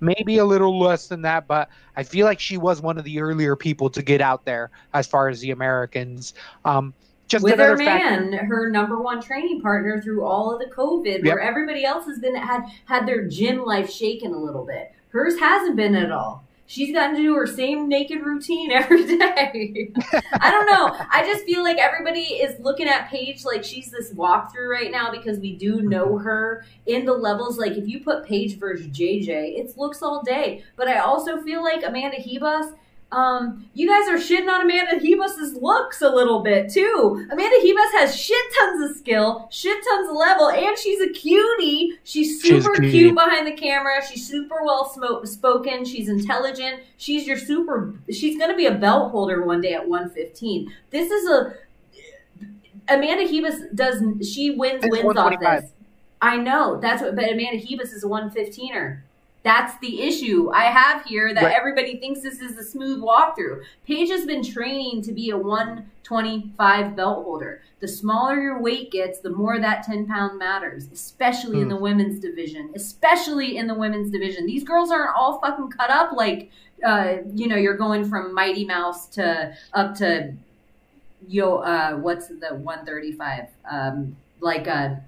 Maybe 0.00 0.38
a 0.38 0.44
little 0.44 0.78
less 0.78 1.08
than 1.08 1.22
that, 1.22 1.46
but 1.46 1.68
I 1.96 2.02
feel 2.02 2.26
like 2.26 2.38
she 2.40 2.56
was 2.56 2.80
one 2.80 2.98
of 2.98 3.04
the 3.04 3.20
earlier 3.20 3.56
people 3.56 3.90
to 3.90 4.02
get 4.02 4.20
out 4.20 4.44
there 4.44 4.70
as 4.94 5.06
far 5.06 5.28
as 5.28 5.40
the 5.40 5.50
Americans. 5.50 6.34
Um, 6.64 6.94
just 7.26 7.44
with 7.44 7.54
another 7.54 7.72
her 7.72 7.76
factor- 7.78 8.20
man, 8.20 8.32
her 8.46 8.70
number 8.70 9.00
one 9.00 9.20
training 9.20 9.60
partner 9.60 10.00
through 10.00 10.24
all 10.24 10.52
of 10.52 10.60
the 10.60 10.74
COVID, 10.74 11.24
where 11.24 11.40
everybody 11.40 11.84
else 11.84 12.06
has 12.06 12.18
been 12.18 12.34
had 12.34 12.64
had 12.86 13.06
their 13.06 13.26
gym 13.26 13.64
life 13.64 13.90
shaken 13.90 14.32
a 14.32 14.38
little 14.38 14.64
bit. 14.64 14.92
Hers 15.10 15.38
hasn't 15.38 15.76
been 15.76 15.94
at 15.94 16.10
all. 16.10 16.44
She's 16.68 16.92
gotten 16.92 17.16
to 17.16 17.22
do 17.22 17.34
her 17.34 17.46
same 17.46 17.88
naked 17.88 18.20
routine 18.20 18.70
every 18.72 19.06
day. 19.16 19.90
I 20.34 20.50
don't 20.50 20.66
know. 20.66 20.94
I 21.10 21.22
just 21.24 21.46
feel 21.46 21.62
like 21.62 21.78
everybody 21.78 22.20
is 22.20 22.60
looking 22.60 22.86
at 22.86 23.08
Paige 23.08 23.42
like 23.46 23.64
she's 23.64 23.90
this 23.90 24.12
walkthrough 24.12 24.68
right 24.70 24.90
now 24.90 25.10
because 25.10 25.38
we 25.38 25.56
do 25.56 25.80
know 25.80 26.08
mm-hmm. 26.08 26.24
her 26.24 26.66
in 26.84 27.06
the 27.06 27.14
levels. 27.14 27.56
Like 27.56 27.72
if 27.72 27.88
you 27.88 28.00
put 28.00 28.26
Paige 28.26 28.58
versus 28.58 28.86
JJ, 28.88 29.58
it's 29.58 29.78
looks 29.78 30.02
all 30.02 30.22
day. 30.22 30.62
But 30.76 30.88
I 30.88 30.98
also 30.98 31.40
feel 31.40 31.64
like 31.64 31.82
Amanda 31.82 32.18
Ribas 32.18 32.74
um, 33.10 33.66
you 33.72 33.88
guys 33.88 34.06
are 34.08 34.18
shitting 34.18 34.48
on 34.48 34.62
Amanda 34.62 34.96
Ribas's 35.00 35.54
looks 35.54 36.02
a 36.02 36.10
little 36.10 36.42
bit 36.42 36.70
too. 36.70 37.26
Amanda 37.30 37.56
Ribas 37.64 37.92
has 38.00 38.14
shit 38.14 38.36
tons 38.58 38.90
of 38.90 38.96
skill, 38.98 39.48
shit 39.50 39.78
tons 39.82 40.10
of 40.10 40.16
level, 40.16 40.50
and 40.50 40.76
she's 40.78 41.00
a 41.00 41.08
cutie. 41.12 41.98
She's 42.04 42.40
She's 42.42 42.64
super 42.64 42.74
cutie. 42.74 42.90
cute 42.90 43.14
behind 43.14 43.46
the 43.46 43.52
camera. 43.52 44.04
She's 44.06 44.28
super 44.28 44.56
well 44.62 44.84
spoken. 45.24 45.84
She's 45.86 46.08
intelligent. 46.10 46.80
She's 46.98 47.26
your 47.26 47.38
super. 47.38 47.94
She's 48.12 48.36
gonna 48.38 48.56
be 48.56 48.66
a 48.66 48.74
belt 48.74 49.10
holder 49.10 49.42
one 49.42 49.62
day 49.62 49.72
at 49.72 49.88
115. 49.88 50.70
This 50.90 51.10
is 51.10 51.28
a 51.30 51.54
Amanda 52.88 53.24
Ribas 53.26 53.74
does. 53.74 54.02
She 54.28 54.50
wins 54.50 54.84
It's 54.84 54.92
wins 54.92 55.16
off 55.16 55.32
this. 55.40 55.70
I 56.20 56.36
know 56.36 56.78
that's 56.80 57.00
what, 57.00 57.14
but 57.14 57.24
Amanda 57.30 57.58
Ribas 57.64 57.92
is 57.94 58.04
a 58.04 58.06
115er. 58.08 59.00
That's 59.44 59.78
the 59.78 60.02
issue 60.02 60.50
I 60.52 60.64
have 60.64 61.04
here 61.04 61.32
that 61.32 61.42
Right. 61.44 61.54
everybody 61.56 61.96
thinks 61.98 62.20
this 62.22 62.40
is 62.40 62.58
a 62.58 62.64
smooth 62.64 63.00
walkthrough. 63.00 63.62
Paige 63.86 64.10
has 64.10 64.26
been 64.26 64.42
training 64.42 65.02
to 65.02 65.12
be 65.12 65.30
a 65.30 65.38
125 65.38 66.96
belt 66.96 67.24
holder. 67.24 67.62
The 67.80 67.86
smaller 67.88 68.40
your 68.40 68.60
weight 68.60 68.90
gets, 68.90 69.20
the 69.20 69.30
more 69.30 69.58
that 69.60 69.84
10 69.84 70.06
pound 70.06 70.38
matters, 70.38 70.88
especially 70.92 71.58
in 71.58 71.64
Hmm. 71.64 71.68
the 71.70 71.76
women's 71.76 72.18
division. 72.18 72.70
Especially 72.74 73.56
in 73.56 73.68
the 73.68 73.74
women's 73.74 74.10
division. 74.10 74.44
These 74.44 74.64
girls 74.64 74.90
aren't 74.90 75.14
all 75.16 75.38
fucking 75.38 75.68
cut 75.70 75.90
up 75.90 76.12
like, 76.12 76.50
uh, 76.84 77.18
you 77.32 77.46
know, 77.46 77.56
you're 77.56 77.76
going 77.76 78.04
from 78.08 78.34
Mighty 78.34 78.64
Mouse 78.64 79.06
to 79.10 79.54
up 79.72 79.94
to, 79.96 80.32
yo, 81.28 81.58
uh, 81.58 81.92
what's 81.96 82.26
the 82.26 82.54
135? 82.54 83.46
Um, 83.70 84.16
like 84.40 84.66
a, 84.66 85.00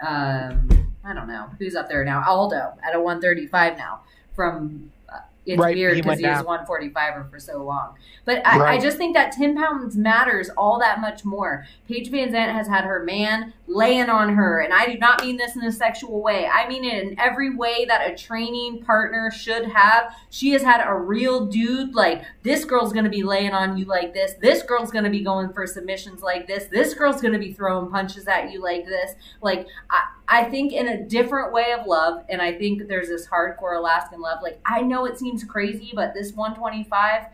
um, 0.00 0.68
I 1.10 1.14
don't 1.14 1.26
know 1.26 1.50
who's 1.58 1.74
up 1.74 1.88
there 1.88 2.04
now. 2.04 2.22
Aldo 2.26 2.74
at 2.82 2.94
a 2.94 3.00
135 3.00 3.76
now 3.76 4.00
from 4.34 4.92
uh, 5.08 5.18
it's 5.44 5.58
Right, 5.58 5.74
weird 5.74 5.94
because 5.96 6.06
went 6.06 6.20
he, 6.20 6.26
was 6.26 6.44
145 6.44 7.30
for 7.30 7.40
so 7.40 7.64
long. 7.64 7.94
But 8.24 8.46
I, 8.46 8.76
I 8.76 8.78
just 8.78 8.96
think 8.96 9.16
that 9.16 9.32
10 9.32 9.56
pounds 9.56 9.96
matters 9.96 10.50
all 10.50 10.78
that 10.78 11.00
much 11.00 11.24
more. 11.24 11.66
Paige 11.88 12.10
Van 12.10 12.30
Zant 12.32 12.52
has 12.52 12.68
had 12.68 12.84
her 12.84 13.02
man 13.02 13.52
laying 13.66 14.08
on 14.08 14.34
her, 14.34 14.60
and 14.60 14.72
I 14.72 14.86
do 14.86 14.98
not 14.98 15.22
mean 15.22 15.36
this 15.36 15.56
in 15.56 15.64
a 15.64 15.72
sexual 15.72 16.22
way. 16.22 16.46
I 16.46 16.68
mean 16.68 16.84
it 16.84 17.02
in 17.02 17.18
every 17.18 17.54
way 17.54 17.86
that 17.86 18.08
a 18.08 18.14
training 18.14 18.84
partner 18.84 19.30
should 19.30 19.66
have. 19.66 20.14
She 20.28 20.50
has 20.50 20.62
had 20.62 20.84
a 20.86 20.94
real 20.94 21.46
dude 21.46 21.94
like 21.94 22.22
this 22.42 22.64
girl's 22.64 22.92
going 22.92 23.04
to 23.04 23.10
be 23.10 23.22
laying 23.22 23.52
on 23.52 23.76
you 23.76 23.86
like 23.86 24.14
this. 24.14 24.34
This 24.34 24.62
girl's 24.62 24.90
going 24.90 25.04
to 25.04 25.10
be 25.10 25.22
going 25.22 25.52
for 25.52 25.66
submissions 25.66 26.22
like 26.22 26.46
this. 26.46 26.66
This 26.66 26.94
girl's 26.94 27.20
going 27.20 27.32
to 27.32 27.40
be 27.40 27.52
throwing 27.52 27.90
punches 27.90 28.28
at 28.28 28.52
you 28.52 28.62
like 28.62 28.84
this. 28.84 29.14
Like 29.40 29.66
I, 29.90 30.02
I 30.32 30.44
think 30.44 30.72
in 30.72 30.86
a 30.86 31.02
different 31.02 31.52
way 31.52 31.72
of 31.72 31.86
love, 31.86 32.24
and 32.28 32.40
I 32.40 32.52
think 32.52 32.86
there's 32.86 33.08
this 33.08 33.26
hardcore 33.26 33.76
Alaskan 33.76 34.20
love. 34.20 34.38
Like 34.42 34.60
I 34.64 34.80
know 34.80 35.04
it 35.04 35.18
seems 35.18 35.42
crazy, 35.42 35.90
but 35.92 36.14
this 36.14 36.32
125, 36.32 37.24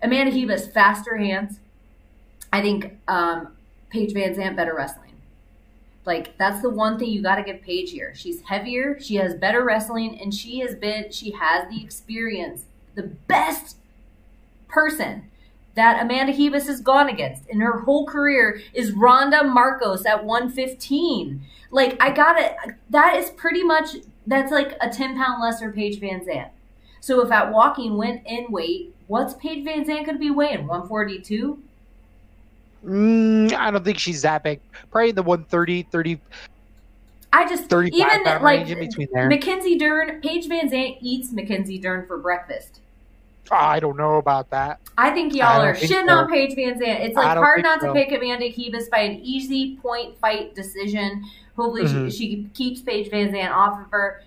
Amanda 0.00 0.30
Ribas, 0.30 0.72
faster 0.72 1.16
hands. 1.16 1.58
I 2.52 2.62
think 2.62 2.96
um, 3.08 3.56
Paige 3.90 4.12
Van 4.14 4.32
Zant 4.32 4.54
better 4.54 4.76
wrestling. 4.76 5.10
Like 6.06 6.38
that's 6.38 6.62
the 6.62 6.70
one 6.70 7.00
thing 7.00 7.10
you 7.10 7.20
got 7.20 7.34
to 7.34 7.42
give 7.42 7.60
Paige 7.62 7.90
here. 7.90 8.14
She's 8.14 8.42
heavier, 8.42 8.96
she 9.00 9.16
has 9.16 9.34
better 9.34 9.64
wrestling, 9.64 10.16
and 10.20 10.32
she 10.32 10.60
has 10.60 10.76
been 10.76 11.10
she 11.10 11.32
has 11.32 11.68
the 11.68 11.82
experience. 11.82 12.66
The 12.94 13.02
best 13.02 13.76
person 14.68 15.30
that 15.74 16.02
Amanda 16.02 16.32
Ribas 16.32 16.66
has 16.66 16.80
gone 16.80 17.08
against 17.08 17.46
in 17.48 17.60
her 17.60 17.80
whole 17.80 18.06
career 18.06 18.60
is 18.72 18.92
Randa 18.92 19.38
Markos 19.38 20.06
at 20.06 20.24
115. 20.24 21.42
Like 21.70 21.96
I 22.00 22.10
got 22.10 22.40
it. 22.40 22.56
That 22.90 23.16
is 23.16 23.30
pretty 23.30 23.64
much 23.64 23.96
that's 24.26 24.52
like 24.52 24.76
a 24.80 24.88
10 24.88 25.16
pound 25.16 25.42
lesser 25.42 25.72
Paige 25.72 26.00
Van 26.00 26.24
Zant. 26.24 26.50
So 27.00 27.20
if 27.20 27.30
at 27.30 27.52
walking 27.52 27.96
went 27.96 28.22
in 28.26 28.46
weight, 28.50 28.94
what's 29.08 29.34
Paige 29.34 29.64
Van 29.64 29.84
Zant 29.84 30.06
going 30.06 30.14
to 30.14 30.18
be 30.18 30.30
weighing? 30.30 30.66
142. 30.66 31.62
Mm, 32.86 33.52
I 33.52 33.70
don't 33.70 33.84
think 33.84 33.98
she's 33.98 34.22
that 34.22 34.42
big. 34.42 34.60
Probably 34.90 35.12
the 35.12 35.22
130, 35.22 35.82
30, 35.84 36.20
I 37.34 37.48
just 37.48 37.64
35 37.68 37.98
even 37.98 38.24
like 38.24 38.42
range 38.42 38.70
in 38.70 38.78
between 38.78 39.08
there. 39.12 39.28
Mackenzie 39.28 39.76
Dern, 39.76 40.20
Paige 40.20 40.46
Van 40.46 40.70
Zant 40.70 40.98
eats 41.00 41.32
Mackenzie 41.32 41.78
Dern 41.78 42.06
for 42.06 42.16
breakfast. 42.18 42.80
Oh, 43.50 43.56
I 43.56 43.78
don't 43.78 43.96
know 43.96 44.16
about 44.16 44.50
that. 44.50 44.80
I 44.96 45.10
think 45.10 45.34
y'all 45.34 45.58
don't 45.58 45.66
are 45.68 45.74
shitting 45.74 46.06
so. 46.06 46.14
on 46.14 46.30
Paige 46.30 46.54
Van 46.54 46.74
Zant. 46.80 47.00
It's 47.00 47.14
like 47.16 47.36
hard 47.36 47.62
not 47.62 47.80
so. 47.80 47.88
to 47.88 47.92
pick 47.92 48.10
Amanda 48.10 48.46
Ribas 48.50 48.88
by 48.90 49.00
an 49.00 49.20
easy 49.22 49.76
point 49.76 50.16
fight 50.18 50.54
decision. 50.54 51.24
Hopefully, 51.56 51.82
Mhm. 51.84 52.06
she, 52.06 52.10
she 52.10 52.48
keeps 52.54 52.80
Paige 52.80 53.10
Van 53.10 53.32
Zant 53.32 53.52
off 53.52 53.80
of 53.80 53.90
her. 53.90 54.22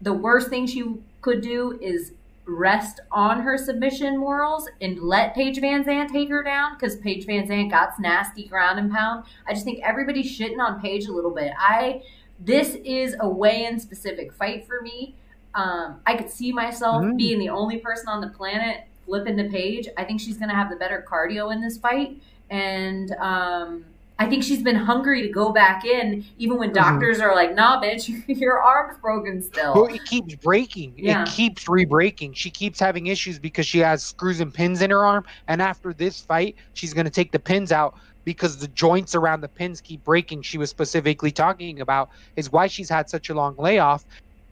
The 0.00 0.12
worst 0.12 0.48
thing 0.48 0.66
she 0.66 0.94
could 1.20 1.40
do 1.42 1.78
is 1.82 2.12
rest 2.46 3.00
on 3.12 3.40
her 3.42 3.58
submission 3.58 4.16
morals 4.16 4.68
and 4.80 4.98
let 5.00 5.34
Paige 5.34 5.60
Van 5.60 5.84
Zant 5.84 6.10
take 6.10 6.30
her 6.30 6.42
down 6.42 6.74
because 6.74 6.96
Paige 6.96 7.26
Van 7.26 7.46
Zant 7.46 7.70
got 7.70 7.98
nasty 8.00 8.44
ground 8.48 8.78
and 8.78 8.90
pound. 8.90 9.24
I 9.46 9.52
just 9.52 9.64
think 9.66 9.80
everybody's 9.82 10.26
shitting 10.38 10.58
on 10.58 10.80
Paige 10.80 11.06
a 11.06 11.12
little 11.12 11.30
bit. 11.32 11.52
I 11.58 12.02
this 12.40 12.76
is 12.84 13.16
a 13.20 13.28
weigh-in 13.28 13.80
specific 13.80 14.32
fight 14.32 14.64
for 14.66 14.80
me. 14.80 15.14
Um, 15.58 15.96
I 16.06 16.14
could 16.16 16.30
see 16.30 16.52
myself 16.52 17.02
Mm. 17.02 17.16
being 17.16 17.38
the 17.40 17.48
only 17.48 17.78
person 17.78 18.06
on 18.08 18.20
the 18.20 18.28
planet 18.28 18.84
flipping 19.04 19.34
the 19.36 19.48
page. 19.48 19.88
I 19.96 20.04
think 20.04 20.20
she's 20.20 20.36
going 20.36 20.50
to 20.50 20.54
have 20.54 20.70
the 20.70 20.76
better 20.76 21.04
cardio 21.10 21.52
in 21.52 21.60
this 21.60 21.76
fight, 21.78 22.16
and 22.50 23.10
um, 23.18 23.84
I 24.20 24.26
think 24.26 24.44
she's 24.44 24.62
been 24.62 24.76
hungry 24.76 25.22
to 25.22 25.28
go 25.28 25.50
back 25.52 25.84
in, 25.84 26.24
even 26.38 26.58
when 26.58 26.70
Mhm. 26.70 26.74
doctors 26.74 27.18
are 27.20 27.34
like, 27.34 27.54
"Nah, 27.56 27.80
bitch, 27.82 28.08
your 28.28 28.60
arm's 28.62 28.98
broken 28.98 29.42
still." 29.42 29.74
Well, 29.74 29.86
it 29.86 30.04
keeps 30.04 30.36
breaking. 30.36 30.94
Yeah. 30.96 31.22
It 31.22 31.28
keeps 31.28 31.68
re-breaking. 31.68 32.34
She 32.34 32.50
keeps 32.50 32.78
having 32.78 33.08
issues 33.08 33.38
because 33.40 33.66
she 33.66 33.78
has 33.80 34.04
screws 34.04 34.40
and 34.40 34.52
pins 34.54 34.80
in 34.82 34.90
her 34.90 35.04
arm. 35.04 35.24
And 35.48 35.60
after 35.60 35.92
this 35.92 36.20
fight, 36.20 36.54
she's 36.74 36.92
going 36.94 37.04
to 37.06 37.10
take 37.10 37.32
the 37.32 37.38
pins 37.40 37.72
out 37.72 37.94
because 38.24 38.58
the 38.58 38.68
joints 38.68 39.14
around 39.14 39.40
the 39.40 39.48
pins 39.48 39.80
keep 39.80 40.04
breaking. 40.04 40.42
She 40.42 40.58
was 40.58 40.68
specifically 40.70 41.30
talking 41.32 41.80
about 41.80 42.10
is 42.36 42.52
why 42.52 42.66
she's 42.68 42.90
had 42.90 43.08
such 43.10 43.30
a 43.30 43.34
long 43.34 43.56
layoff. 43.56 44.04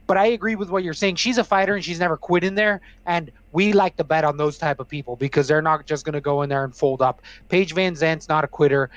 But 0.07 0.17
I 0.17 0.27
agree 0.27 0.55
with 0.55 0.69
what 0.69 0.83
you're 0.83 0.93
saying. 0.93 1.15
She's 1.15 1.37
a 1.37 1.43
fighter 1.43 1.75
and 1.75 1.83
she's 1.83 1.99
never 1.99 2.17
quit 2.17 2.43
in 2.43 2.55
there. 2.55 2.81
And 3.05 3.29
we 3.51 3.73
like 3.73 3.97
to 3.97 4.03
bet 4.03 4.23
on 4.23 4.37
those 4.37 4.57
type 4.57 4.79
of 4.79 4.87
people 4.87 5.15
because 5.17 5.47
they're 5.47 5.61
not 5.61 5.85
just 5.85 6.05
going 6.05 6.13
to 6.13 6.21
go 6.21 6.41
in 6.41 6.49
there 6.49 6.63
and 6.63 6.73
fold 6.73 7.01
up. 7.01 7.21
Paige 7.49 7.73
Van 7.73 7.93
Zant's 7.95 8.29
not 8.29 8.43
a 8.43 8.47
quitter. 8.47 8.89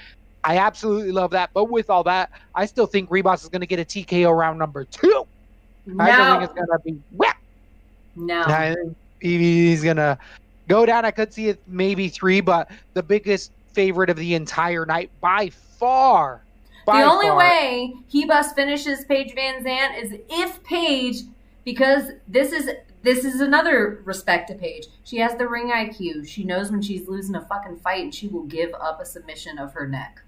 I 0.45 0.59
absolutely 0.59 1.13
love 1.13 1.33
that. 1.33 1.51
But 1.53 1.65
with 1.65 1.91
all 1.91 2.05
that, 2.05 2.31
I 2.55 2.67
still 2.67 2.87
think 2.87 3.11
Ribas 3.11 3.43
is 3.43 3.49
going 3.49 3.61
to 3.61 3.67
get 3.67 3.81
a 3.81 3.85
TKO 3.85 4.37
round 4.37 4.59
number 4.59 4.85
two. 4.85 5.27
I 5.99 6.17
don't 6.17 6.41
think 6.41 6.51
it's 6.51 6.61
gonna 6.67 6.79
be 6.85 7.01
wet. 7.13 7.37
no. 8.15 8.43
I 8.43 8.75
think 8.75 8.97
he's 9.21 9.83
gonna 9.83 10.19
go 10.69 10.87
down. 10.87 11.05
I 11.05 11.11
could 11.11 11.33
see 11.33 11.49
it 11.49 11.61
maybe 11.67 12.09
three, 12.09 12.41
but 12.41 12.71
the 12.95 13.03
biggest 13.03 13.51
favorite 13.73 14.11
of 14.11 14.17
the 14.17 14.35
entire 14.35 14.87
night 14.87 15.11
by 15.21 15.51
far. 15.51 16.43
By 16.91 17.03
the 17.03 17.09
only 17.11 17.27
far. 17.27 17.39
way 17.39 17.95
Ribas 18.13 18.55
finishes 18.55 19.05
Paige 19.05 19.35
Van 19.35 19.65
Zant 19.65 20.03
is 20.03 20.19
if 20.29 20.63
Paige, 20.65 21.23
because 21.65 22.13
this 22.29 22.53
is 22.53 22.71
this 23.03 23.25
is 23.25 23.41
another 23.41 24.03
respect 24.05 24.49
to 24.49 24.55
Paige. 24.55 24.87
She 25.05 25.19
has 25.19 25.35
the 25.37 25.49
ring 25.49 25.71
IQ. 25.71 26.29
She 26.29 26.45
knows 26.45 26.71
when 26.71 26.83
she's 26.83 27.09
losing 27.09 27.35
a 27.35 27.41
fucking 27.41 27.77
fight, 27.79 28.03
and 28.05 28.15
she 28.15 28.29
will 28.29 28.43
give 28.45 28.75
up 28.75 29.01
a 29.01 29.07
submission 29.07 29.59
of 29.59 29.73
her 29.73 29.87
neck 29.89 30.21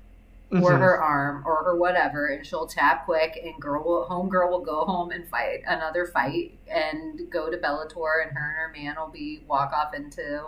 or 0.50 0.72
Mhm. 0.72 0.78
her 0.80 1.02
arm 1.02 1.42
or 1.46 1.64
her 1.64 1.74
whatever, 1.76 2.26
and 2.26 2.46
she'll 2.46 2.66
tap 2.66 3.04
quick, 3.06 3.38
and 3.42 3.60
girl 3.60 3.82
will 3.84 4.04
home 4.04 4.28
girl 4.28 4.50
will 4.50 4.60
go 4.64 4.84
home 4.84 5.10
and 5.10 5.26
fight 5.28 5.62
another 5.66 6.06
fight 6.06 6.52
and 6.70 7.28
go 7.30 7.50
to 7.50 7.56
Bellator, 7.58 8.22
and 8.26 8.36
her 8.36 8.50
and 8.50 8.56
her 8.58 8.72
man 8.74 8.96
will 8.98 9.08
be 9.12 9.42
walk 9.48 9.72
off 9.72 9.92
into 9.94 10.42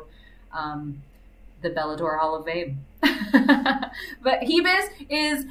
um, 0.53 1.03
the 1.63 1.71
Bellator 1.71 2.19
Hall 2.19 2.35
of 2.37 2.45
Fame. 2.45 2.85
but 3.03 4.41
Ribas 4.43 4.89
is 5.09 5.47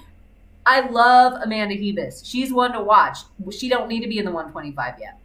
I 0.65 0.81
love 0.89 1.33
Amanda 1.43 1.75
Ribas. 1.75 2.21
She's 2.25 2.53
one 2.53 2.71
to 2.73 2.81
watch. 2.81 3.19
She 3.51 3.69
don't 3.69 3.87
need 3.87 4.01
to 4.01 4.07
be 4.07 4.19
in 4.19 4.25
the 4.25 4.31
125 4.31 4.95
yet. 4.99 5.19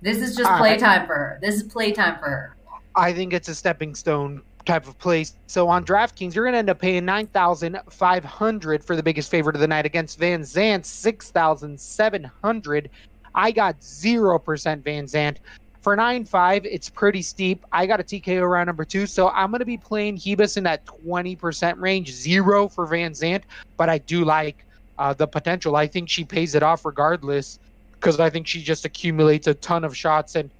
This 0.00 0.18
is 0.18 0.36
just 0.36 0.50
playtime 0.58 1.06
for 1.06 1.14
her. 1.14 1.38
This 1.40 1.56
is 1.56 1.62
playtime 1.62 2.18
for 2.18 2.28
her. 2.28 2.56
I 2.96 3.12
think 3.12 3.32
it's 3.32 3.48
a 3.48 3.54
stepping 3.54 3.94
stone 3.94 4.42
type 4.64 4.86
of 4.86 4.98
place. 4.98 5.34
So 5.46 5.68
on 5.68 5.84
DraftKings, 5.84 6.34
you're 6.34 6.44
gonna 6.44 6.58
end 6.58 6.70
up 6.70 6.80
paying 6.80 7.04
nine 7.04 7.28
thousand 7.28 7.78
five 7.88 8.24
hundred 8.24 8.84
for 8.84 8.96
the 8.96 9.02
biggest 9.02 9.30
favorite 9.30 9.56
of 9.56 9.60
the 9.60 9.68
night 9.68 9.86
against 9.86 10.18
Van 10.18 10.42
Zant, 10.42 10.84
six 10.84 11.30
thousand 11.30 11.80
seven 11.80 12.24
hundred. 12.42 12.90
I 13.34 13.52
got 13.52 13.82
zero 13.82 14.38
percent 14.38 14.84
Van 14.84 15.06
Zant. 15.06 15.36
For 15.82 15.96
nine 15.96 16.24
five, 16.24 16.64
it's 16.64 16.88
pretty 16.88 17.22
steep. 17.22 17.64
I 17.72 17.86
got 17.86 17.98
a 17.98 18.04
TKO 18.04 18.48
round 18.48 18.68
number 18.68 18.84
two, 18.84 19.06
so 19.06 19.28
I'm 19.30 19.50
gonna 19.50 19.64
be 19.64 19.76
playing 19.76 20.18
Ribas 20.18 20.56
in 20.56 20.62
that 20.64 20.86
twenty 20.86 21.34
percent 21.34 21.78
range, 21.78 22.10
zero 22.12 22.68
for 22.68 22.86
Van 22.86 23.12
Zant. 23.12 23.42
But 23.76 23.88
I 23.88 23.98
do 23.98 24.24
like 24.24 24.64
uh, 24.98 25.12
the 25.12 25.26
potential. 25.26 25.74
I 25.74 25.88
think 25.88 26.08
she 26.08 26.24
pays 26.24 26.54
it 26.54 26.62
off 26.62 26.84
regardless, 26.84 27.58
because 27.94 28.20
I 28.20 28.30
think 28.30 28.46
she 28.46 28.62
just 28.62 28.84
accumulates 28.84 29.48
a 29.48 29.54
ton 29.54 29.84
of 29.84 29.96
shots, 29.96 30.36
and 30.36 30.50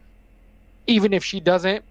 even 0.89 1.13
if 1.13 1.25
she 1.25 1.39
doesn't 1.39 1.85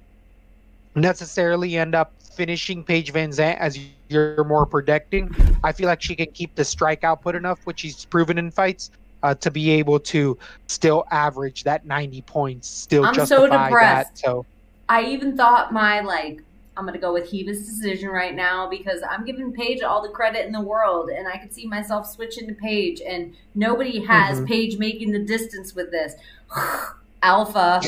necessarily 0.95 1.77
end 1.77 1.95
up 1.95 2.11
finishing 2.21 2.83
Paige 2.83 3.11
Van 3.11 3.29
Zant 3.29 3.57
as 3.57 3.79
you're 4.09 4.43
more 4.43 4.65
predicting. 4.65 5.33
I 5.63 5.71
feel 5.71 5.87
like 5.87 6.01
she 6.01 6.15
can 6.15 6.27
keep 6.33 6.55
the 6.55 6.65
strike 6.65 7.03
output 7.03 7.35
enough, 7.35 7.59
which 7.65 7.79
she's 7.79 8.05
proven 8.05 8.37
in 8.37 8.51
fights, 8.51 8.91
uh, 9.23 9.35
to 9.35 9.51
be 9.51 9.69
able 9.71 9.99
to 9.99 10.37
still 10.67 11.05
average 11.11 11.63
that 11.63 11.85
90 11.85 12.21
points, 12.23 12.67
still 12.67 13.05
I'm 13.05 13.13
so 13.13 13.19
justify 13.47 13.67
depressed. 13.67 14.15
that. 14.15 14.17
So 14.19 14.45
I 14.89 15.03
even 15.03 15.37
thought 15.37 15.71
my 15.73 16.01
like 16.01 16.41
I'm 16.77 16.85
gonna 16.85 16.97
go 16.99 17.13
with 17.13 17.31
Ribas' 17.31 17.65
decision 17.65 18.09
right 18.09 18.33
now 18.33 18.69
because 18.69 19.01
I'm 19.07 19.25
giving 19.25 19.51
Paige 19.51 19.83
all 19.83 20.01
the 20.01 20.09
credit 20.09 20.45
in 20.45 20.51
the 20.53 20.61
world, 20.61 21.09
and 21.09 21.27
I 21.27 21.37
could 21.37 21.53
see 21.53 21.65
myself 21.67 22.09
switching 22.09 22.47
to 22.47 22.53
Paige, 22.53 23.01
and 23.05 23.33
nobody 23.55 23.99
has 24.05 24.39
Mhm. 24.39 24.47
Paige 24.47 24.77
making 24.79 25.11
the 25.11 25.19
distance 25.19 25.75
with 25.75 25.91
this. 25.91 26.13
Alpha, 27.23 27.81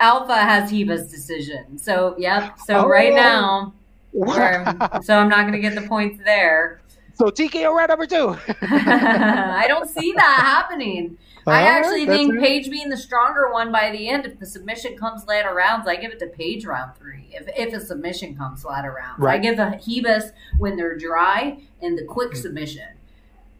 Alpha 0.00 0.36
has 0.36 0.70
Ribas' 0.70 1.10
decision. 1.10 1.78
So 1.78 2.14
yep. 2.18 2.58
So 2.64 2.86
right 2.86 3.12
Oh. 3.12 3.16
now, 3.16 3.72
we're- 4.12 4.64
so 5.02 5.18
I'm 5.18 5.28
not 5.28 5.44
gonna 5.44 5.58
get 5.58 5.74
the 5.74 5.82
points 5.88 6.22
there. 6.24 6.80
So 7.18 7.30
TKO 7.30 7.74
round 7.74 7.88
number 7.88 8.06
two. 8.06 8.36
I 8.62 9.64
don't 9.66 9.90
see 9.90 10.12
that 10.12 10.38
happening. 10.40 11.18
I 11.48 11.62
actually 11.62 12.04
that's 12.04 12.16
think. 12.16 12.38
Paige 12.38 12.70
being 12.70 12.90
the 12.90 12.96
stronger 12.96 13.50
one 13.50 13.72
by 13.72 13.90
the 13.90 14.08
end. 14.08 14.24
If 14.24 14.38
the 14.38 14.46
submission 14.46 14.96
comes 14.96 15.26
later 15.26 15.52
rounds, 15.52 15.88
I 15.88 15.96
give 15.96 16.12
it 16.12 16.20
to 16.20 16.28
Paige 16.28 16.64
round 16.64 16.94
three. 16.96 17.28
If 17.32 17.48
if 17.56 17.74
a 17.74 17.80
submission 17.80 18.36
comes 18.36 18.64
later 18.64 18.92
rounds, 18.92 19.24
I 19.24 19.38
give 19.38 19.56
the 19.56 19.80
Ribas 19.84 20.30
when 20.58 20.76
they're 20.76 20.96
dry 20.96 21.58
and 21.82 21.98
the 21.98 22.04
quick 22.04 22.34
mm. 22.34 22.36
submission. 22.36 22.86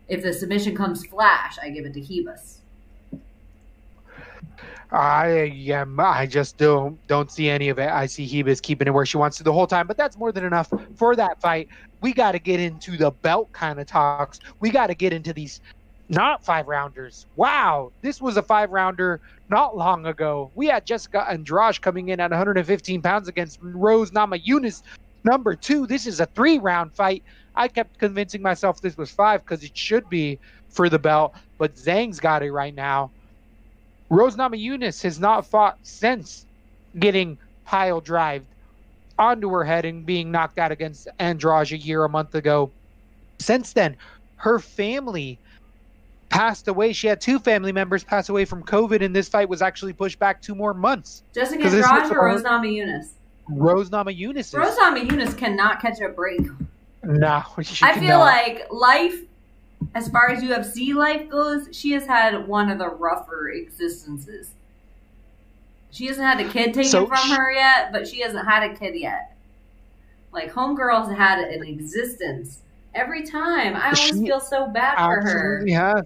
If 0.06 0.22
the 0.22 0.32
submission 0.32 0.76
comes 0.76 1.04
flash, 1.04 1.58
I 1.60 1.70
give 1.70 1.84
it 1.84 1.94
to 1.94 2.00
Ribas. 2.00 2.58
I 4.90 5.52
am. 5.70 6.00
I 6.00 6.26
just 6.26 6.56
don't 6.56 6.98
don't 7.08 7.30
see 7.30 7.48
any 7.50 7.68
of 7.68 7.78
it. 7.78 7.90
I 7.90 8.06
see 8.06 8.26
Ribas 8.26 8.62
keeping 8.62 8.88
it 8.88 8.92
where 8.92 9.04
she 9.04 9.18
wants 9.18 9.36
to 9.36 9.42
the 9.42 9.52
whole 9.52 9.66
time, 9.66 9.86
but 9.86 9.98
that's 9.98 10.16
more 10.16 10.32
than 10.32 10.44
enough 10.44 10.72
for 10.96 11.14
that 11.14 11.40
fight. 11.42 11.68
We 12.00 12.14
got 12.14 12.32
to 12.32 12.38
get 12.38 12.58
into 12.58 12.96
the 12.96 13.10
belt 13.10 13.52
kind 13.52 13.78
of 13.80 13.86
talks. 13.86 14.38
We 14.60 14.70
got 14.70 14.86
to 14.86 14.94
get 14.94 15.12
into 15.12 15.34
these 15.34 15.60
not 16.08 16.42
five 16.42 16.66
rounders. 16.68 17.26
Wow, 17.36 17.92
this 18.02 18.20
was 18.20 18.38
a 18.38 18.42
five 18.42 18.70
rounder 18.70 19.20
not 19.50 19.76
long 19.76 20.06
ago. 20.06 20.52
We 20.54 20.68
had 20.68 20.86
Jessica 20.86 21.26
Andrade 21.28 21.82
coming 21.82 22.08
in 22.08 22.18
at 22.18 22.30
115 22.30 23.02
pounds 23.02 23.28
against 23.28 23.58
Rose 23.60 24.10
Nama 24.12 24.38
Namajunas, 24.38 24.82
number 25.22 25.54
two. 25.54 25.86
This 25.86 26.06
is 26.06 26.18
a 26.20 26.26
three 26.26 26.58
round 26.58 26.94
fight. 26.94 27.24
I 27.54 27.68
kept 27.68 27.98
convincing 27.98 28.40
myself 28.40 28.80
this 28.80 28.96
was 28.96 29.10
five 29.10 29.42
because 29.44 29.62
it 29.64 29.76
should 29.76 30.08
be 30.08 30.38
for 30.70 30.88
the 30.88 30.98
belt, 30.98 31.34
but 31.58 31.74
Zhang's 31.74 32.20
got 32.20 32.42
it 32.42 32.52
right 32.52 32.74
now. 32.74 33.12
Rose 34.10 34.36
Namajunas 34.36 35.02
has 35.02 35.20
not 35.20 35.46
fought 35.46 35.78
since 35.82 36.46
getting 36.98 37.38
pile 37.64 38.00
drived 38.00 38.46
onto 39.18 39.50
her 39.50 39.64
head 39.64 39.84
and 39.84 40.06
being 40.06 40.30
knocked 40.30 40.58
out 40.58 40.72
against 40.72 41.08
Andrade 41.18 41.72
a 41.72 41.76
year, 41.76 42.04
a 42.04 42.08
month 42.08 42.34
ago. 42.34 42.70
Since 43.38 43.72
then, 43.72 43.96
her 44.36 44.58
family 44.58 45.38
passed 46.28 46.68
away. 46.68 46.92
She 46.92 47.06
had 47.06 47.20
two 47.20 47.38
family 47.38 47.72
members 47.72 48.04
pass 48.04 48.28
away 48.28 48.44
from 48.44 48.62
COVID, 48.62 49.04
and 49.04 49.14
this 49.14 49.28
fight 49.28 49.48
was 49.48 49.62
actually 49.62 49.92
pushed 49.92 50.18
back 50.18 50.40
two 50.40 50.54
more 50.54 50.74
months. 50.74 51.22
Jessica 51.34 51.64
Andrade 51.64 52.12
or 52.12 52.26
Rose 52.26 52.42
Namajunas? 52.42 53.10
Rose 53.48 53.90
Namajunas. 53.90 54.56
Rose 54.56 54.76
Namajunas 54.76 55.36
cannot 55.36 55.80
catch 55.80 56.00
a 56.00 56.08
break. 56.08 56.42
No, 57.02 57.42
she 57.62 57.84
I 57.84 57.98
feel 57.98 58.18
like 58.18 58.66
life, 58.70 59.20
as 59.94 60.08
far 60.08 60.30
as 60.30 60.42
UFC 60.42 60.94
life 60.94 61.28
goes, 61.28 61.68
she 61.72 61.92
has 61.92 62.06
had 62.06 62.46
one 62.46 62.68
of 62.70 62.78
the 62.78 62.88
rougher 62.88 63.48
existences. 63.50 64.50
She 65.90 66.06
hasn't 66.06 66.26
had 66.26 66.40
a 66.40 66.48
kid 66.50 66.74
taken 66.74 66.84
So 66.90 67.06
from 67.06 67.16
she- 67.18 67.32
her 67.34 67.50
yet, 67.52 67.92
but 67.92 68.06
she 68.06 68.20
hasn't 68.20 68.46
had 68.46 68.70
a 68.70 68.74
kid 68.76 68.94
yet. 68.94 69.34
Like 70.32 70.52
Homegirl's 70.52 71.10
had 71.16 71.38
an 71.38 71.64
existence 71.64 72.58
every 72.94 73.24
time. 73.24 73.74
I 73.74 73.84
always 73.86 73.98
She 74.00 74.12
feel 74.26 74.40
so 74.40 74.66
bad 74.68 74.96
for 74.96 75.22
her. 75.28 75.64
Has. 75.68 76.04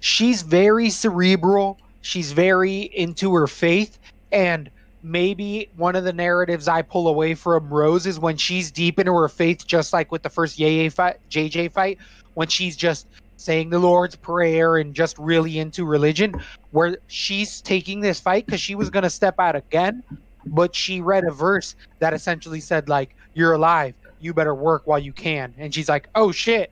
She's 0.00 0.42
very 0.42 0.90
cerebral. 0.90 1.78
She's 2.00 2.32
very 2.32 2.82
into 2.82 3.34
her 3.34 3.46
faith. 3.46 3.98
And 4.32 4.70
maybe 5.02 5.68
one 5.76 5.94
of 5.94 6.04
the 6.04 6.12
narratives 6.12 6.68
I 6.68 6.82
pull 6.82 7.08
away 7.08 7.34
from 7.34 7.68
Rose 7.68 8.06
is 8.06 8.18
when 8.18 8.36
she's 8.36 8.70
deep 8.70 8.98
into 8.98 9.12
her 9.12 9.28
faith, 9.28 9.66
just 9.66 9.92
like 9.92 10.10
with 10.10 10.22
the 10.22 10.30
first 10.30 10.58
Yaya 10.58 10.90
fight, 10.90 11.16
JJ 11.30 11.72
fight, 11.72 11.98
when 12.34 12.48
she's 12.48 12.76
just 12.76 13.06
saying 13.36 13.70
the 13.70 13.78
Lord's 13.78 14.16
Prayer 14.16 14.78
and 14.78 14.94
just 14.94 15.16
really 15.18 15.58
into 15.58 15.84
religion, 15.84 16.34
where 16.72 16.98
she's 17.06 17.60
taking 17.60 18.00
this 18.00 18.18
fight 18.20 18.46
because 18.46 18.60
she 18.60 18.74
was 18.74 18.90
going 18.90 19.04
to 19.04 19.10
step 19.10 19.36
out 19.38 19.56
again. 19.56 20.02
But 20.46 20.74
she 20.74 21.00
read 21.00 21.24
a 21.24 21.30
verse 21.30 21.76
that 21.98 22.14
essentially 22.14 22.60
said, 22.60 22.88
like, 22.88 23.14
you're 23.34 23.52
alive. 23.52 23.94
You 24.20 24.34
better 24.34 24.54
work 24.54 24.82
while 24.86 24.98
you 24.98 25.12
can. 25.12 25.54
And 25.58 25.72
she's 25.74 25.88
like, 25.88 26.08
oh 26.14 26.32
shit, 26.32 26.70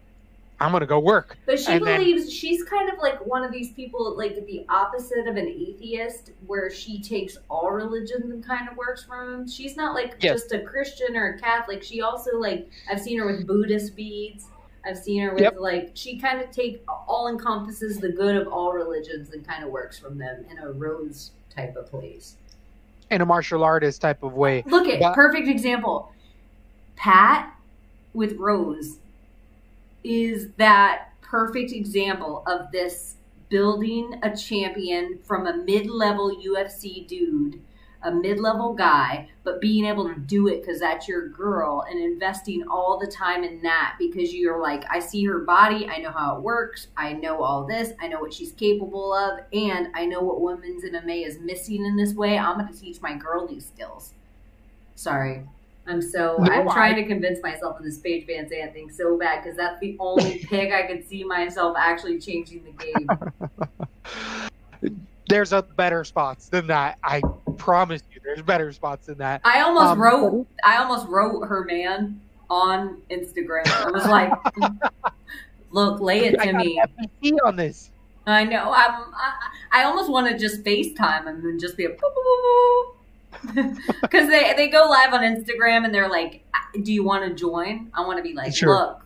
I'm 0.59 0.71
going 0.73 0.81
to 0.81 0.87
go 0.87 0.99
work. 0.99 1.37
But 1.47 1.61
she 1.61 1.73
And 1.73 1.87
then- 1.87 2.01
believes 2.01 2.33
she's 2.33 2.65
kind 2.65 2.91
of 2.91 2.99
like 2.99 3.25
one 3.27 3.45
of 3.45 3.53
these 3.53 3.73
people, 3.73 4.17
like 4.17 4.35
the 4.47 4.65
opposite 4.69 5.29
of 5.29 5.37
an 5.37 5.47
atheist, 5.47 6.31
where 6.47 6.71
she 6.71 7.01
takes 7.01 7.37
all 7.51 7.71
religions 7.71 8.31
and 8.33 8.45
kind 8.45 8.69
of 8.69 8.77
works 8.77 9.05
from 9.05 9.31
them. 9.31 9.49
She's 9.49 9.77
not 9.77 9.95
like 9.95 10.17
Yes. 10.21 10.41
just 10.41 10.53
a 10.53 10.61
Christian 10.61 11.17
or 11.17 11.35
a 11.35 11.39
Catholic. 11.39 11.83
She 11.83 12.01
also 12.01 12.37
like 12.39 12.69
I've 12.91 13.01
seen 13.01 13.19
her 13.19 13.27
with 13.27 13.47
Buddhist 13.47 13.95
beads. 13.95 14.47
I've 14.87 14.99
seen 14.99 15.23
her 15.23 15.33
with 15.33 15.41
Yep. 15.43 15.57
like 15.59 15.91
she 15.95 16.19
kind 16.19 16.41
of 16.41 16.51
take 16.51 16.83
all 17.09 17.29
encompasses 17.29 17.99
the 17.99 18.11
good 18.11 18.37
of 18.37 18.47
all 18.49 18.73
religions 18.73 19.31
and 19.31 19.47
kind 19.47 19.65
of 19.65 19.71
works 19.71 19.99
from 19.99 20.17
them 20.19 20.45
in 20.51 20.59
a 20.59 20.71
rose 20.73 21.33
type 21.55 21.77
of 21.77 21.87
place. 21.91 22.37
in 23.09 23.21
a 23.21 23.27
martial 23.27 23.63
artist 23.63 24.01
type 24.01 24.25
of 24.25 24.35
way. 24.35 24.65
Look 24.67 24.89
at 24.89 24.99
But- 24.99 25.15
perfect 25.15 25.47
example. 25.47 26.11
Pat 26.97 27.55
with 28.15 28.33
Rose 28.37 28.99
is 30.03 30.49
that 30.57 31.11
perfect 31.21 31.71
example 31.71 32.43
of 32.49 32.73
this 32.73 33.15
building 33.49 34.19
a 34.25 34.37
champion 34.37 35.21
from 35.23 35.47
a 35.47 35.57
mid-level 35.57 36.37
UFC 36.43 37.07
dude, 37.07 37.61
a 38.07 38.11
mid-level 38.13 38.73
guy, 38.73 39.29
but 39.43 39.61
being 39.61 39.85
able 39.85 40.09
to 40.09 40.15
do 40.21 40.47
it 40.49 40.61
because 40.61 40.79
that's 40.81 41.07
your 41.09 41.29
girl 41.29 41.85
and 41.91 42.01
investing 42.01 42.63
all 42.71 42.99
the 42.99 43.07
time 43.07 43.43
in 43.45 43.61
that 43.63 43.97
because 43.99 44.33
you're 44.33 44.61
like, 44.63 44.85
I 44.89 45.01
see 45.01 45.25
her 45.25 45.41
body, 45.41 45.89
I 45.89 45.99
know 45.99 46.11
how 46.13 46.37
it 46.37 46.43
works, 46.43 46.87
I 46.97 47.13
know 47.15 47.43
all 47.43 47.67
this, 47.67 47.93
I 48.01 48.07
know 48.09 48.21
what 48.21 48.33
she's 48.33 48.53
capable 48.53 49.13
of, 49.13 49.41
and 49.53 49.89
I 49.95 50.07
know 50.07 50.21
what 50.21 50.41
women's 50.41 50.85
MMA 50.85 51.27
is 51.27 51.39
missing 51.41 51.85
in 51.85 51.97
this 51.97 52.15
way. 52.15 52.39
I'm 52.39 52.59
going 52.59 52.73
to 52.73 52.81
teach 52.81 53.01
my 53.03 53.15
girl 53.15 53.47
these 53.47 53.67
skills. 53.67 54.15
Sorry. 54.95 55.43
I'm 55.89 56.01
so 56.03 56.37
No, 56.39 56.53
I'm 56.53 56.69
I- 56.69 56.73
trying 56.73 56.97
to 56.97 57.05
convince 57.07 57.43
myself 57.43 57.79
in 57.79 57.85
this 57.87 57.99
Paige 57.99 58.27
Van 58.27 58.49
Zant 58.49 58.73
thing 58.73 58.91
so 58.91 59.19
bad 59.19 59.43
because 59.43 59.57
that's 59.57 59.79
the 59.81 59.97
only 60.01 60.39
pick 60.51 60.73
I 60.73 60.87
could 60.87 61.07
see 61.09 61.23
myself 61.25 61.77
actually 61.79 62.19
changing 62.21 62.65
the 62.65 62.73
game. 62.73 63.09
There's 65.29 65.53
a 65.53 65.63
better 65.63 66.05
spots 66.05 66.49
than 66.49 66.67
that. 66.69 66.99
I 67.03 67.21
promise 67.57 68.03
you, 68.13 68.21
there's 68.25 68.43
better 68.43 68.73
spots 68.73 69.07
than 69.07 69.19
that. 69.19 69.41
I 69.45 69.61
almost 69.63 69.87
Um, 69.93 70.01
wrote 70.01 70.47
I 70.65 70.77
almost 70.79 71.09
wrote 71.09 71.47
her 71.47 71.65
man 71.65 72.21
on 72.49 73.01
Instagram. 73.11 73.67
I 73.67 73.91
was 73.91 74.07
like, 74.07 74.33
"Look, 75.71 76.01
lay 76.01 76.27
it 76.27 76.41
to 76.41 76.53
me." 76.53 76.81
FBC 77.23 77.37
on 77.45 77.57
this. 77.57 77.91
I 78.27 78.45
know. 78.45 78.73
I'm, 78.73 79.05
I 79.15 79.33
I 79.73 79.85
almost 79.85 80.11
want 80.11 80.29
to 80.31 80.39
just 80.39 80.63
FaceTime 80.65 81.27
and 81.29 81.61
just 81.61 81.77
be 81.77 81.85
a 81.87 81.91
because 83.51 83.77
they 84.29 84.53
they 84.57 84.69
go 84.69 84.87
live 84.89 85.13
on 85.13 85.21
Instagram 85.23 85.85
and 85.85 85.95
they're 85.95 86.09
like, 86.09 86.43
"Do 86.83 86.93
you 86.93 87.05
want 87.05 87.25
to 87.29 87.35
join?" 87.35 87.91
I 87.95 88.01
want 88.03 88.17
to 88.19 88.23
be 88.23 88.33
like, 88.35 88.55
Sure. 88.55 88.69
"Look, 88.69 89.06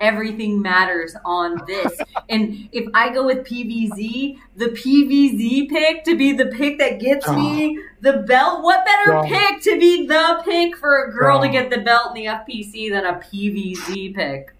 everything 0.00 0.60
matters 0.62 1.14
on 1.24 1.60
this." 1.66 1.92
and 2.28 2.68
if 2.72 2.86
I 2.94 3.10
go 3.12 3.24
with 3.26 3.46
PVZ, 3.46 4.38
the 4.56 4.66
PVZ 4.66 5.68
pick 5.68 6.04
to 6.04 6.16
be 6.16 6.32
the 6.32 6.46
pick 6.46 6.78
that 6.78 7.00
gets 7.00 7.28
me 7.28 7.78
the 8.00 8.18
belt. 8.26 8.62
What 8.62 8.84
better 8.84 9.16
Oh. 9.18 9.22
pick 9.24 9.60
to 9.62 9.78
be 9.78 10.06
the 10.06 10.42
pick 10.44 10.76
for 10.76 11.04
a 11.04 11.12
girl 11.12 11.40
to 11.42 11.48
get 11.48 11.70
the 11.70 11.78
belt 11.78 12.16
in 12.16 12.22
the 12.24 12.28
FPC 12.30 12.90
than 12.90 13.04
a 13.06 13.14
PVZ 13.14 14.14
pick? 14.14 14.50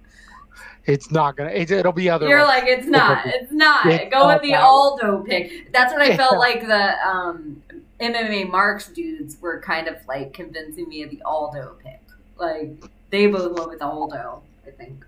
It's 0.86 1.10
not 1.10 1.36
gonna. 1.36 1.50
It, 1.50 1.70
it'll 1.70 1.92
be 1.92 2.10
other. 2.10 2.28
You're 2.28 2.40
ones. 2.40 2.48
like, 2.50 2.64
it's 2.66 2.86
not. 2.86 3.24
It's 3.26 3.50
not. 3.52 3.86
It's 3.86 4.12
Go 4.12 4.26
with 4.28 4.42
the. 4.42 4.54
Aldo 4.54 5.22
pick. 5.22 5.72
That's 5.72 5.92
what 5.94 6.02
I 6.02 6.14
felt 6.22 6.36
like 6.36 6.60
the 6.66 7.08
um, 7.08 7.62
MMA 8.00 8.50
Marks 8.50 8.88
dudes 8.88 9.40
were 9.40 9.60
kind 9.62 9.88
of 9.88 9.96
like 10.06 10.34
convincing 10.34 10.86
me 10.88 11.02
of 11.02 11.08
the 11.10 11.22
Aldo 11.22 11.76
pick. 11.82 12.00
Like 12.36 12.84
they 13.08 13.26
both 13.28 13.56
went 13.58 13.70
with 13.70 13.80
Aldo. 13.80 14.42
I 14.66 14.70
think. 14.72 15.04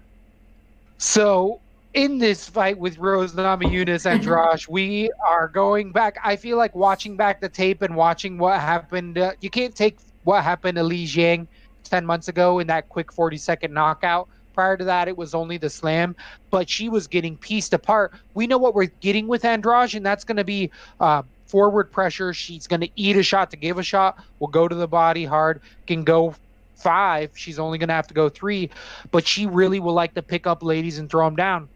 So 0.98 1.60
in 1.94 2.18
this 2.18 2.48
fight 2.48 2.78
with 2.78 2.98
Rose 2.98 3.32
Namajunas 3.32 4.10
and 4.10 4.22
Drosh, 4.22 4.68
we 4.68 5.10
are 5.26 5.48
going 5.48 5.92
back. 5.92 6.18
I 6.22 6.36
feel 6.36 6.56
like 6.56 6.74
watching 6.74 7.16
back 7.16 7.40
the 7.40 7.48
tape 7.48 7.82
and 7.82 7.96
watching 7.96 8.38
what 8.38 8.60
happened. 8.60 9.18
Uh, 9.18 9.32
you 9.40 9.50
can't 9.50 9.74
take 9.74 9.98
what 10.24 10.42
happened 10.42 10.76
to 10.76 10.82
Li 10.82 11.06
Jiang 11.06 11.46
ten 11.84 12.04
months 12.04 12.28
ago 12.28 12.58
in 12.58 12.66
that 12.66 12.88
quick 12.88 13.12
forty 13.12 13.36
second 13.36 13.72
knockout. 13.72 14.28
Prior 14.54 14.76
to 14.78 14.84
that, 14.84 15.06
it 15.06 15.16
was 15.16 15.34
only 15.34 15.58
the 15.58 15.68
slam, 15.68 16.16
but 16.50 16.68
she 16.68 16.88
was 16.88 17.06
getting 17.06 17.36
pieced 17.36 17.74
apart. 17.74 18.14
We 18.32 18.46
know 18.46 18.56
what 18.56 18.74
we're 18.74 18.86
getting 19.00 19.26
with 19.28 19.44
Andrade, 19.44 19.94
and 19.94 20.04
that's 20.04 20.24
going 20.24 20.38
to 20.38 20.44
be 20.44 20.70
uh, 20.98 21.22
forward 21.44 21.92
pressure. 21.92 22.32
She's 22.32 22.66
going 22.66 22.80
to 22.80 22.88
eat 22.96 23.18
a 23.18 23.22
shot 23.22 23.50
to 23.50 23.58
give 23.58 23.76
a 23.76 23.82
shot. 23.82 24.18
Will 24.38 24.48
go 24.48 24.66
to 24.66 24.74
the 24.74 24.88
body 24.88 25.26
hard. 25.26 25.60
Can 25.86 26.04
go 26.04 26.34
five. 26.76 27.30
She's 27.34 27.58
only 27.58 27.78
going 27.78 27.88
to 27.88 27.94
have 27.94 28.06
to 28.08 28.14
go 28.14 28.28
three, 28.28 28.70
but 29.10 29.26
she 29.26 29.46
really 29.46 29.80
will 29.80 29.94
like 29.94 30.14
to 30.14 30.22
pick 30.22 30.46
up 30.46 30.62
ladies 30.62 30.98
and 30.98 31.10
throw 31.10 31.24
them 31.24 31.36
down. 31.36 31.68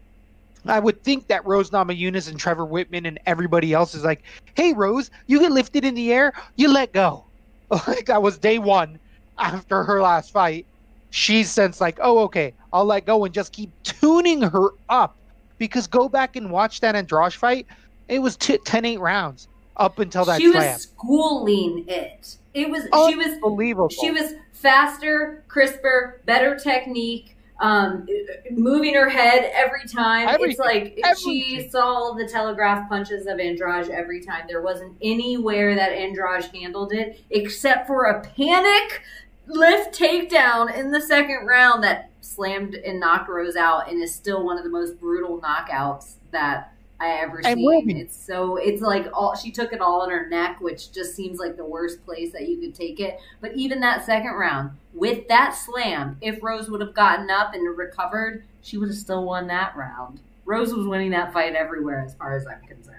I 0.65 0.79
would 0.79 1.03
think 1.03 1.27
that 1.27 1.45
Rose 1.45 1.71
Namajunas 1.71 2.29
and 2.29 2.39
Trevor 2.39 2.65
Wittman 2.65 3.07
and 3.07 3.19
everybody 3.25 3.73
else 3.73 3.95
is 3.95 4.03
like, 4.03 4.23
"Hey, 4.55 4.73
Rose, 4.73 5.09
you 5.25 5.39
get 5.39 5.51
lifted 5.51 5.83
in 5.83 5.95
the 5.95 6.13
air, 6.13 6.33
you 6.55 6.71
let 6.71 6.93
go." 6.93 7.25
Like 7.87 8.05
that 8.07 8.21
was 8.21 8.37
day 8.37 8.59
one 8.59 8.99
after 9.37 9.83
her 9.83 10.01
last 10.01 10.31
fight. 10.31 10.65
She's 11.09 11.49
since 11.49 11.79
like, 11.79 11.97
"Oh, 12.01 12.19
okay, 12.19 12.53
I'll 12.73 12.85
let 12.85 13.05
go 13.05 13.23
and 13.23 13.33
just 13.33 13.53
keep 13.53 13.71
tuning 13.83 14.41
her 14.41 14.69
up." 14.89 15.15
Because 15.57 15.87
go 15.87 16.09
back 16.09 16.35
and 16.35 16.51
watch 16.51 16.81
that 16.81 16.95
Andrade 16.95 17.33
fight. 17.33 17.65
It 18.07 18.19
was 18.19 18.35
t- 18.35 18.57
10-8 18.57 18.99
rounds 18.99 19.47
up 19.77 19.99
until 19.99 20.25
that 20.25 20.39
she 20.39 20.49
was 20.49 20.83
schooling 20.83 21.85
it. 21.87 22.37
It 22.53 22.69
was. 22.69 22.83
She 22.83 23.15
was. 23.15 23.27
Unbelievable. 23.27 23.89
She 23.89 24.11
was 24.11 24.33
faster, 24.53 25.43
crisper, 25.47 26.21
better 26.25 26.57
technique. 26.57 27.35
Um, 27.59 28.07
moving 28.49 28.95
her 28.95 29.07
head 29.07 29.51
every 29.53 29.87
time. 29.87 30.27
It's 30.27 30.59
Everything. 30.59 30.65
like 31.05 31.17
she 31.17 31.69
saw 31.69 32.13
the 32.13 32.27
telegraph 32.27 32.89
punches 32.89 33.27
of 33.27 33.39
Andrade 33.39 33.91
every 33.91 34.19
time. 34.19 34.45
There 34.47 34.63
wasn't 34.63 34.97
anywhere 34.99 35.75
that 35.75 35.91
Andrade 35.91 36.45
handled 36.45 36.91
it 36.91 37.21
except 37.29 37.85
for 37.85 38.05
a 38.05 38.21
panic 38.21 39.03
lift 39.45 39.97
takedown 39.97 40.73
in 40.75 40.91
the 40.91 41.01
second 41.01 41.45
round 41.45 41.83
that 41.83 42.09
slammed 42.21 42.73
and 42.73 42.99
knocked 42.99 43.29
Rose 43.29 43.55
out 43.55 43.89
and 43.89 44.01
is 44.01 44.13
still 44.13 44.43
one 44.43 44.57
of 44.57 44.63
the 44.63 44.69
most 44.69 44.99
brutal 44.99 45.39
knockouts 45.39 46.13
that 46.31 46.73
I 47.01 47.19
ever 47.21 47.41
will 47.43 47.81
seen. 47.81 47.97
It's 47.97 48.15
so 48.15 48.57
it's 48.57 48.81
like 48.81 49.07
all 49.13 49.35
she 49.35 49.51
took 49.51 49.73
it 49.73 49.81
all 49.81 50.03
in 50.03 50.11
her 50.11 50.29
neck, 50.29 50.61
which 50.61 50.91
just 50.91 51.15
seems 51.15 51.39
like 51.39 51.57
the 51.57 51.65
worst 51.65 52.05
place 52.05 52.31
that 52.33 52.47
you 52.47 52.57
could 52.57 52.75
take 52.75 52.99
it. 52.99 53.19
But 53.41 53.53
even 53.55 53.79
that 53.79 54.05
second 54.05 54.33
round, 54.33 54.71
with 54.93 55.27
that 55.27 55.55
slam, 55.55 56.17
if 56.21 56.43
Rose 56.43 56.69
would 56.69 56.81
have 56.81 56.93
gotten 56.93 57.29
up 57.31 57.55
and 57.55 57.77
recovered, 57.77 58.43
she 58.61 58.77
would 58.77 58.89
have 58.89 58.97
still 58.97 59.25
won 59.25 59.47
that 59.47 59.75
round. 59.75 60.19
Rose 60.45 60.73
was 60.73 60.85
winning 60.85 61.09
that 61.11 61.33
fight 61.33 61.55
everywhere, 61.55 62.03
as 62.05 62.13
far 62.13 62.35
as 62.35 62.45
I'm 62.45 62.61
concerned. 62.67 62.97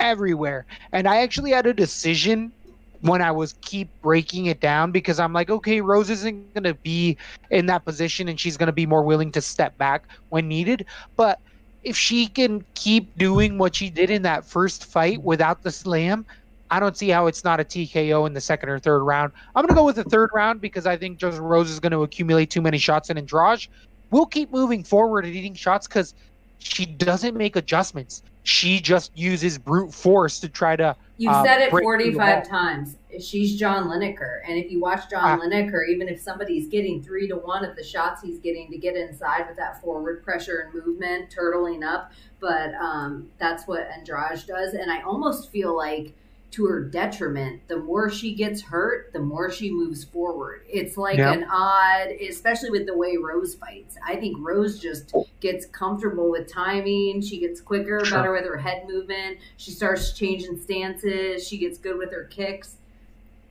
everywhere. 0.00 0.66
And 0.92 1.08
I 1.08 1.22
actually 1.22 1.52
had 1.52 1.66
a 1.66 1.72
decision 1.72 2.52
when 3.00 3.20
I 3.20 3.30
was 3.30 3.54
keep 3.60 3.88
breaking 4.00 4.46
it 4.46 4.60
down 4.60 4.90
because 4.90 5.20
I'm 5.20 5.32
like, 5.32 5.50
okay, 5.50 5.80
Rose 5.80 6.08
isn't 6.10 6.54
going 6.54 6.64
to 6.64 6.74
be 6.74 7.16
in 7.50 7.66
that 7.66 7.84
position 7.84 8.28
and 8.28 8.40
she's 8.40 8.56
going 8.56 8.68
to 8.68 8.72
be 8.72 8.86
more 8.86 9.02
willing 9.02 9.30
to 9.32 9.40
step 9.40 9.76
back 9.76 10.04
when 10.30 10.48
needed. 10.48 10.86
But 11.16 11.38
if 11.84 11.96
she 11.96 12.26
can 12.26 12.64
keep 12.74 13.16
doing 13.18 13.58
what 13.58 13.76
she 13.76 13.90
did 13.90 14.10
in 14.10 14.22
that 14.22 14.44
first 14.44 14.86
fight 14.86 15.22
without 15.22 15.62
the 15.62 15.70
slam, 15.70 16.26
I 16.70 16.80
don't 16.80 16.96
see 16.96 17.10
how 17.10 17.26
it's 17.26 17.44
not 17.44 17.60
a 17.60 17.64
TKO 17.64 18.26
in 18.26 18.32
the 18.32 18.40
second 18.40 18.70
or 18.70 18.78
third 18.78 19.04
round. 19.04 19.32
I'm 19.54 19.62
going 19.62 19.68
to 19.68 19.74
go 19.74 19.84
with 19.84 19.96
the 19.96 20.04
third 20.04 20.30
round 20.34 20.60
because 20.60 20.86
I 20.86 20.96
think 20.96 21.18
just 21.18 21.38
Rose 21.38 21.70
is 21.70 21.78
going 21.78 21.92
to 21.92 22.02
accumulate 22.02 22.50
too 22.50 22.62
many 22.62 22.78
shots 22.78 23.10
and 23.10 23.18
Andrade 23.18 23.66
will 24.10 24.26
keep 24.26 24.50
moving 24.50 24.82
forward 24.82 25.26
and 25.26 25.34
eating 25.34 25.54
shots 25.54 25.86
because 25.86 26.14
she 26.58 26.86
doesn't 26.86 27.36
make 27.36 27.54
adjustments. 27.54 28.22
She 28.44 28.78
just 28.78 29.10
uses 29.16 29.58
brute 29.58 29.92
force 29.92 30.38
to 30.40 30.48
try 30.48 30.76
to. 30.76 30.94
You've 31.16 31.32
uh, 31.32 31.44
said 31.44 31.60
it 31.62 31.70
through 31.70 31.80
the 31.80 31.84
45 31.84 32.48
times. 32.48 32.96
She's 33.20 33.56
John 33.56 33.88
Lineker. 33.88 34.40
And 34.46 34.58
if 34.58 34.70
you 34.70 34.80
watch 34.80 35.08
John 35.08 35.40
Ah. 35.40 35.42
Lineker, 35.42 35.88
even 35.88 36.08
if 36.08 36.20
somebody's 36.20 36.66
getting 36.68 37.02
three 37.02 37.26
to 37.28 37.36
one 37.36 37.64
of 37.64 37.74
the 37.74 37.82
shots 37.82 38.20
he's 38.22 38.38
getting 38.38 38.70
to 38.70 38.76
get 38.76 38.96
inside 38.96 39.46
with 39.48 39.56
that 39.56 39.80
forward 39.80 40.22
pressure 40.22 40.58
and 40.70 40.74
movement, 40.84 41.34
turtling 41.34 41.84
up, 41.84 42.12
but 42.40 42.74
um, 42.74 43.28
that's 43.38 43.66
what 43.66 43.88
Andrade 43.96 44.44
does. 44.46 44.74
And 44.74 44.90
I 44.90 45.00
almost 45.02 45.50
feel 45.50 45.74
like 45.76 46.14
to 46.54 46.66
her 46.66 46.84
detriment, 46.84 47.66
the 47.66 47.76
more 47.78 48.08
she 48.08 48.32
gets 48.32 48.62
hurt, 48.62 49.12
the 49.12 49.18
more 49.18 49.50
she 49.50 49.70
moves 49.72 50.04
forward. 50.04 50.62
It's 50.68 50.96
like 50.96 51.18
Yeah. 51.18 51.32
an 51.32 51.44
odd, 51.50 52.10
especially 52.10 52.70
with 52.70 52.86
the 52.86 52.96
way 52.96 53.16
Rose 53.16 53.56
fights. 53.56 53.96
I 54.06 54.14
think 54.14 54.36
Rose 54.38 54.78
just 54.78 55.12
gets 55.40 55.66
comfortable 55.66 56.30
with 56.30 56.46
timing. 56.50 57.20
She 57.22 57.38
gets 57.40 57.60
quicker, 57.60 58.04
Sure. 58.04 58.18
better 58.18 58.32
with 58.32 58.44
her 58.44 58.56
head 58.56 58.86
movement. 58.88 59.38
She 59.56 59.72
starts 59.72 60.12
changing 60.12 60.60
stances. 60.60 61.46
She 61.46 61.58
gets 61.58 61.76
good 61.76 61.98
with 61.98 62.12
her 62.12 62.24
kicks. 62.24 62.76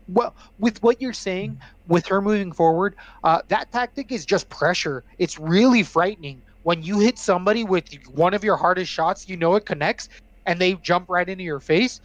Well, 0.07 0.33
with 0.59 0.81
what 0.81 1.01
you're 1.01 1.11
saying, 1.13 1.59
with 1.87 2.05
her 2.07 2.21
moving 2.21 2.53
forward, 2.53 2.95
uh, 3.25 3.41
that 3.49 3.71
tactic 3.71 4.13
is 4.13 4.25
just 4.25 4.47
pressure. 4.49 5.03
It's 5.17 5.37
really 5.37 5.83
frightening 5.83 6.41
when 6.63 6.83
you 6.83 6.99
hit 6.99 7.17
somebody 7.17 7.65
with 7.65 7.85
one 8.13 8.33
of 8.33 8.45
your 8.45 8.55
hardest 8.55 8.91
shots. 8.91 9.27
You 9.27 9.35
know 9.35 9.55
it 9.55 9.65
connects, 9.65 10.07
and 10.45 10.59
they 10.59 10.75
jump 10.75 11.09
right 11.09 11.27
into 11.27 11.43
your 11.43 11.59
face. 11.59 11.99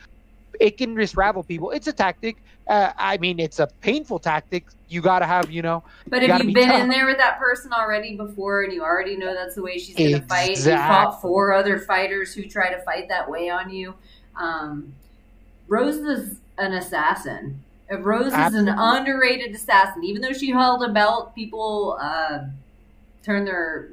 It 0.60 0.76
can 0.76 0.97
just 0.97 1.16
ravel 1.16 1.43
people. 1.43 1.70
It's 1.70 1.86
a 1.86 1.93
tactic. 1.93 2.36
Uh, 2.66 2.93
I 2.97 3.16
mean, 3.18 3.39
it's 3.39 3.59
a 3.60 3.66
painful 3.80 4.18
tactic. 4.18 4.66
You 4.89 5.01
got 5.01 5.20
to 5.20 5.26
have, 5.26 5.51
you 5.51 5.62
know, 5.62 5.85
But 6.06 6.22
You 6.22 6.32
if 6.32 6.39
you've 6.39 6.47
be 6.48 6.55
been 6.55 6.70
in 6.70 6.89
there 6.89 7.06
with 7.06 7.18
that 7.18 7.39
person 7.39 7.72
already 7.72 8.16
before 8.16 8.62
and 8.62 8.72
you 8.72 8.82
already 8.82 9.16
know 9.16 9.35
that's 9.35 9.55
the 9.55 9.62
way 9.62 9.78
she's 9.78 9.94
going 9.97 10.12
to 10.20 10.26
fight, 10.26 10.56
you 10.59 10.64
fought 10.76 11.20
four 11.20 11.52
other 11.52 11.78
fighters 11.78 12.35
who 12.35 12.44
try 12.44 12.70
to 12.72 12.80
fight 12.82 13.09
that 13.09 13.30
way 13.30 13.48
on 13.51 13.70
you. 13.70 13.94
Um, 14.36 14.94
Rose 15.68 15.97
is 15.97 16.39
an 16.59 16.72
assassin. 16.74 17.62
Rose 17.90 18.32
is 18.32 18.55
an 18.55 18.68
underrated 18.68 19.55
assassin. 19.55 20.05
Even 20.05 20.20
though 20.20 20.32
she 20.32 20.51
held 20.51 20.82
a 20.82 20.89
belt, 20.93 21.35
people 21.35 21.98
uh, 22.01 22.40
turn 23.22 23.44
their. 23.44 23.90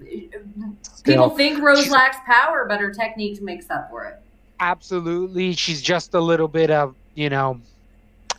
People 1.04 1.30
think 1.30 1.62
Rose 1.62 1.90
lacks 1.90 2.18
power, 2.26 2.66
but 2.68 2.80
her 2.80 2.94
technique 2.94 3.42
makes 3.42 3.70
up 3.70 3.90
for 3.90 4.06
it. 4.06 4.22
Absolutely. 4.60 5.54
She's 5.54 5.82
just 5.82 6.14
a 6.14 6.20
little 6.20 6.48
bit 6.48 6.72
of, 6.72 6.96
you 7.16 7.30
know, 7.30 7.60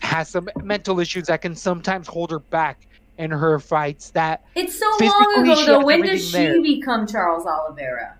has 0.00 0.28
some 0.28 0.48
mental 0.62 1.00
issues 1.00 1.26
that 1.26 1.42
can 1.42 1.54
sometimes 1.54 2.06
hold 2.06 2.30
her 2.30 2.38
back 2.38 2.86
in 3.18 3.30
her 3.30 3.58
fights. 3.58 4.10
That 4.10 4.44
It's 4.54 4.78
so 4.78 4.86
long 5.00 5.42
ago, 5.48 5.66
though. 5.66 5.84
When 5.84 6.02
does 6.02 6.26
she 6.26 6.32
there. 6.32 6.62
become 6.62 7.06
Charles 7.06 7.46
Oliveira? 7.46 8.16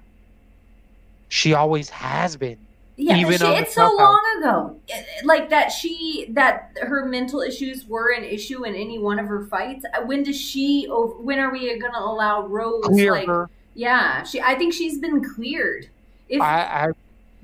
she 1.29 1.55
always 1.55 1.91
has 1.91 2.37
been. 2.37 2.57
Yeah, 2.99 3.17
Even 3.19 3.39
she, 3.39 3.45
it's 3.47 3.75
so 3.75 3.91
long 3.99 4.21
ago. 4.39 4.77
Like 5.25 5.51
that, 5.51 5.71
she 5.71 6.29
that 6.31 6.71
her 6.81 7.05
mental 7.05 7.43
issues 7.43 7.85
were 7.87 8.11
an 8.13 8.25
issue 8.25 8.65
in 8.65 8.75
any 8.75 8.99
one 8.99 9.19
of 9.19 9.27
her 9.27 9.45
fights. 9.47 9.85
When 10.07 10.23
does 10.23 10.41
she? 10.41 10.89
ov- 10.91 11.19
When 11.21 11.39
are 11.39 11.51
we 11.51 11.79
going 11.79 11.93
to 11.93 11.99
allow 11.99 12.47
Rose? 12.47 12.85
Clear 12.85 13.13
like, 13.13 13.27
her. 13.27 13.51
yeah, 13.75 14.23
she. 14.23 14.41
I 14.41 14.55
think 14.55 14.73
she's 14.73 14.97
been 14.99 15.23
cleared. 15.23 15.89
If 16.31 16.41
I, 16.41 16.63
I 16.63 16.89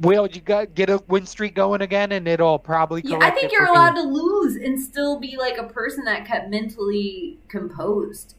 will 0.01 0.27
you 0.27 0.41
got 0.41 0.75
get 0.75 0.91
a 0.91 1.03
win 1.09 1.27
streak 1.27 1.55
going 1.55 1.83
again, 1.83 2.13
and 2.13 2.27
it'll 2.27 2.59
probably. 2.59 3.03
yeah, 3.05 3.19
I 3.21 3.31
think 3.31 3.53
you're 3.53 3.67
for 3.67 3.73
me. 3.73 3.79
allowed 3.79 3.95
to 3.95 4.03
lose 4.03 4.57
and 4.57 4.81
still 4.81 5.19
be 5.19 5.37
like 5.37 5.59
a 5.59 5.65
person 5.65 6.05
that 6.05 6.27
kept 6.27 6.51
mentally 6.51 7.39
composed 7.49 8.35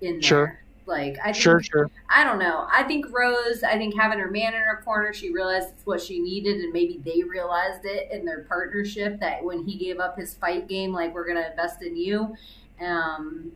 in 0.00 0.14
there. 0.14 0.22
Sure. 0.22 0.60
Like 0.86 1.18
I 1.20 1.32
think, 1.32 1.36
Sure, 1.36 1.62
sure. 1.62 1.90
I 2.08 2.24
don't 2.24 2.38
know. 2.38 2.66
I 2.72 2.82
think 2.84 3.06
Rose, 3.12 3.62
I 3.62 3.76
think 3.76 3.94
having 3.94 4.18
her 4.18 4.30
man 4.30 4.54
in 4.54 4.60
her 4.62 4.80
corner, 4.82 5.12
she 5.12 5.30
realized 5.30 5.68
it's 5.68 5.84
what 5.84 6.00
she 6.00 6.18
needed, 6.18 6.60
and 6.60 6.72
maybe 6.72 6.98
they 7.04 7.22
realized 7.22 7.84
it 7.84 8.08
in 8.10 8.24
their 8.24 8.40
partnership 8.44 9.20
that 9.20 9.44
when 9.44 9.64
he 9.64 9.76
gave 9.76 10.00
up 10.00 10.16
his 10.16 10.32
fight 10.32 10.66
game, 10.66 10.92
like, 10.94 11.12
we're 11.12 11.26
going 11.26 11.36
to 11.36 11.50
invest 11.50 11.82
in 11.82 11.94
you. 11.94 12.34
Um, 12.80 13.52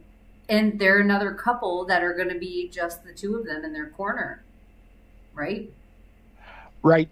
and 0.50 0.78
they're 0.78 1.00
another 1.00 1.32
couple 1.32 1.86
that 1.86 2.02
are 2.02 2.12
going 2.12 2.28
to 2.28 2.38
be 2.38 2.68
just 2.68 3.02
the 3.02 3.14
two 3.14 3.36
of 3.36 3.46
them 3.46 3.64
in 3.64 3.72
their 3.72 3.88
corner, 3.88 4.42
right? 5.32 5.70
Right. 6.82 7.08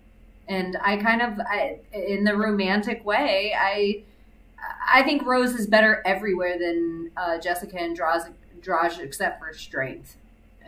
And 0.50 0.76
I 0.82 0.96
kind 0.96 1.22
of, 1.22 1.38
I, 1.38 1.78
in 1.94 2.24
the 2.24 2.36
romantic 2.36 3.04
way, 3.04 3.54
I, 3.56 4.02
I 4.92 5.04
think 5.04 5.24
Rose 5.24 5.54
is 5.54 5.68
better 5.68 6.02
everywhere 6.04 6.58
than 6.58 7.12
uh, 7.16 7.38
Jessica 7.38 7.80
Andrade, 7.80 8.34
except 9.00 9.38
for 9.38 9.54
strength. 9.54 10.16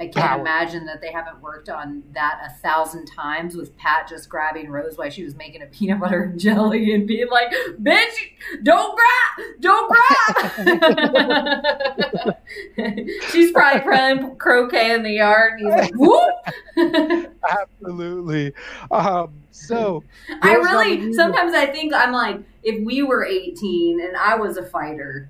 I 0.02 0.06
can't 0.06 0.16
Power. 0.16 0.40
imagine 0.40 0.84
that 0.86 1.00
they 1.00 1.12
haven't 1.12 1.40
worked 1.40 1.68
on 1.68 2.02
that 2.12 2.40
a 2.44 2.50
thousand 2.60 3.06
times 3.06 3.54
with 3.54 3.76
Pat 3.76 4.08
just 4.08 4.28
grabbing 4.28 4.68
Rose 4.68 4.98
while 4.98 5.10
she 5.10 5.22
was 5.22 5.36
making 5.36 5.62
a 5.62 5.66
peanut 5.66 6.00
butter 6.00 6.24
and 6.24 6.40
jelly 6.40 6.92
and 6.92 7.06
being 7.06 7.28
like, 7.30 7.52
"Bitch, 7.80 8.32
don't 8.64 8.98
grab, 8.98 9.46
don't 9.60 9.92
grab." 9.92 10.50
She's 13.30 13.52
probably 13.52 13.80
playing 13.82 14.34
croquet 14.38 14.92
in 14.92 15.04
the 15.04 15.12
yard, 15.12 15.60
and 15.60 15.72
he's 15.72 15.80
like, 15.80 15.94
"Whoop." 15.94 17.30
Absolutely. 17.60 18.52
Um, 18.90 19.34
so 19.52 20.02
I 20.42 20.54
really 20.54 21.12
sometimes 21.12 21.54
I 21.54 21.66
think 21.66 21.94
I'm 21.94 22.10
like, 22.10 22.40
if 22.64 22.84
we 22.84 23.04
were 23.04 23.24
18 23.24 24.00
and 24.00 24.16
I 24.16 24.34
was 24.34 24.56
a 24.56 24.64
fighter, 24.64 25.28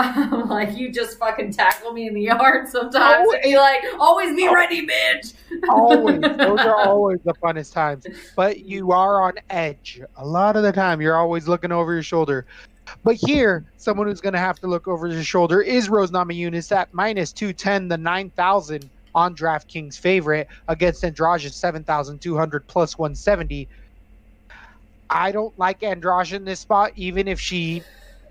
I'm 0.00 0.48
like, 0.48 0.76
you 0.76 0.90
just 0.90 1.18
fucking 1.18 1.52
tackle 1.52 1.92
me 1.92 2.06
in 2.06 2.14
the 2.14 2.22
yard 2.22 2.68
sometimes 2.68 3.26
Oh, 3.28 3.32
and 3.32 3.42
be 3.42 3.56
like, 3.56 3.82
always 3.98 4.34
be 4.34 4.48
oh. 4.48 4.54
ready, 4.54 4.86
bitch. 4.86 5.34
always 5.68 6.20
those 6.20 6.60
are 6.60 6.76
always 6.86 7.20
the 7.24 7.34
funnest 7.34 7.72
times. 7.72 8.06
But 8.34 8.56
mm-hmm. 8.56 8.68
you 8.68 8.92
are 8.92 9.22
on 9.22 9.34
edge 9.50 10.00
a 10.16 10.26
lot 10.26 10.56
of 10.56 10.62
the 10.62 10.72
time. 10.72 11.00
You're 11.00 11.16
always 11.16 11.48
looking 11.48 11.72
over 11.72 11.92
your 11.92 12.02
shoulder. 12.02 12.46
But 13.04 13.14
here, 13.16 13.64
someone 13.76 14.06
who's 14.06 14.20
going 14.20 14.32
to 14.32 14.40
have 14.40 14.58
to 14.60 14.66
look 14.66 14.88
over 14.88 15.06
his 15.06 15.26
shoulder 15.26 15.60
is 15.60 15.88
Rose 15.88 16.10
Namajunas 16.10 16.74
at 16.74 16.92
minus 16.92 17.32
210, 17.32 17.88
the 17.88 17.96
9,000 17.96 18.88
on 19.14 19.34
DraftKings 19.34 19.98
favorite 19.98 20.48
against 20.68 21.04
Andrade 21.04 21.52
7,200 21.52 22.66
plus 22.66 22.98
170. 22.98 23.68
I 25.08 25.32
don't 25.32 25.56
like 25.58 25.82
Andrade 25.82 26.32
in 26.32 26.44
this 26.44 26.60
spot, 26.60 26.92
even 26.96 27.26
if 27.26 27.40
she, 27.40 27.82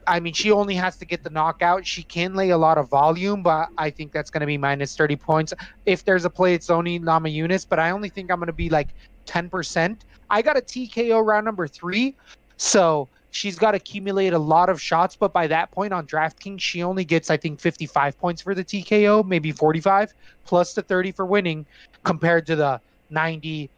I 0.10 0.20
mean, 0.20 0.34
she 0.34 0.52
only 0.52 0.74
has 0.74 0.98
to 0.98 1.06
get 1.06 1.24
the 1.24 1.30
knockout. 1.30 1.86
She 1.86 2.02
can 2.02 2.34
lay 2.34 2.50
a 2.50 2.58
lot 2.58 2.80
of 2.80 2.90
volume, 2.90 3.44
but 3.44 3.70
I 3.78 3.92
think 3.92 4.12
that's 4.12 4.32
going 4.32 4.42
to 4.42 4.48
be 4.48 4.58
minus 4.58 4.98
30 4.98 5.16
points. 5.16 5.54
If 5.86 6.04
there's 6.04 6.26
a 6.26 6.32
play, 6.32 6.56
it's 6.56 6.72
only 6.72 7.00
Namajunas, 7.00 7.68
but 7.70 7.78
I 7.78 7.92
only 7.92 8.10
think 8.10 8.32
I'm 8.32 8.40
going 8.40 8.48
to 8.48 8.54
be 8.54 8.70
like 8.70 8.88
10%. 9.28 9.98
I 10.32 10.42
got 10.42 10.58
a 10.58 10.62
TKO 10.62 11.24
round 11.24 11.46
number 11.46 11.68
three, 11.68 12.16
so 12.58 13.08
she's 13.30 13.60
got 13.60 13.72
to 13.72 13.78
accumulate 13.78 14.34
a 14.34 14.40
lot 14.40 14.70
of 14.70 14.82
shots, 14.82 15.16
but 15.16 15.32
by 15.32 15.46
that 15.46 15.70
point 15.70 15.94
on 15.94 16.08
DraftKings, 16.08 16.60
she 16.60 16.82
only 16.82 17.06
gets, 17.06 17.30
I 17.30 17.38
think, 17.38 17.60
55 17.60 18.20
points 18.20 18.42
for 18.42 18.56
the 18.56 18.64
TKO, 18.64 19.24
maybe 19.28 19.52
45, 19.52 20.12
plus 20.44 20.74
the 20.74 20.82
30 20.82 21.12
for 21.12 21.28
winning, 21.28 21.68
compared 22.04 22.48
to 22.48 22.56
the 22.56 22.82
90 23.12 23.70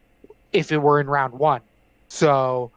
if 0.53 0.71
it 0.71 0.77
were 0.77 1.01
in 1.01 1.07
round 1.07 1.33
one. 1.33 1.61
So 2.07 2.71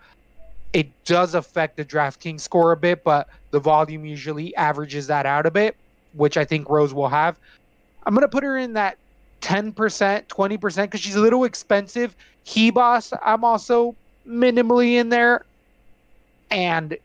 it 0.74 0.88
does 1.04 1.34
affect 1.34 1.76
the 1.76 1.84
DraftKings 1.84 2.40
score 2.40 2.72
a 2.72 2.76
bit, 2.76 3.04
but 3.04 3.28
the 3.52 3.60
volume 3.60 4.04
usually 4.04 4.54
averages 4.56 5.06
that 5.06 5.24
out 5.24 5.46
a 5.46 5.50
bit, 5.50 5.76
which 6.14 6.36
I 6.36 6.44
think 6.44 6.68
Rose 6.68 6.92
will 6.92 7.08
have. 7.08 7.38
I'm 8.04 8.12
going 8.12 8.22
to 8.22 8.28
put 8.28 8.42
her 8.42 8.58
in 8.58 8.72
that 8.74 8.98
10%, 9.40 9.72
20% 9.72 10.82
because 10.82 11.00
she's 11.00 11.14
a 11.14 11.20
little 11.20 11.44
expensive. 11.44 12.16
Ribas, 12.44 13.16
I'm 13.22 13.44
also 13.44 13.94
minimally 14.26 14.94
in 14.94 15.10
there. 15.10 15.44
And 16.50 16.98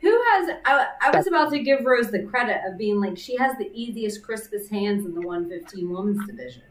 Who 0.00 0.22
has, 0.30 0.56
I, 0.64 0.86
I 1.02 1.16
was 1.16 1.26
about 1.26 1.50
to 1.50 1.58
give 1.58 1.84
Rose 1.84 2.10
the 2.10 2.22
credit 2.22 2.62
of 2.66 2.78
being 2.78 3.00
like, 3.00 3.18
she 3.18 3.36
has 3.36 3.56
the 3.58 3.70
easiest, 3.74 4.22
crispest 4.22 4.70
hands 4.70 5.04
in 5.04 5.14
the 5.14 5.20
115 5.20 5.90
women's 5.90 6.26
division. 6.26 6.62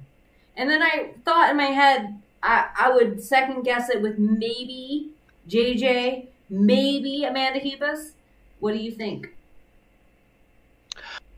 And 0.57 0.67
then 0.67 0.81
I 0.81 1.11
thought 1.25 1.51
in 1.51 1.57
my 1.57 1.65
head, 1.65 2.19
I, 2.41 2.69
I 2.77 2.91
would 2.91 3.23
second 3.23 3.63
guess 3.63 3.89
it 3.89 4.01
with 4.01 4.17
maybe 4.17 5.11
JJ, 5.49 6.27
maybe 6.49 7.25
Amanda 7.25 7.59
Ribas. 7.59 8.11
What 8.59 8.73
do 8.73 8.79
you 8.79 8.91
think? 8.91 9.29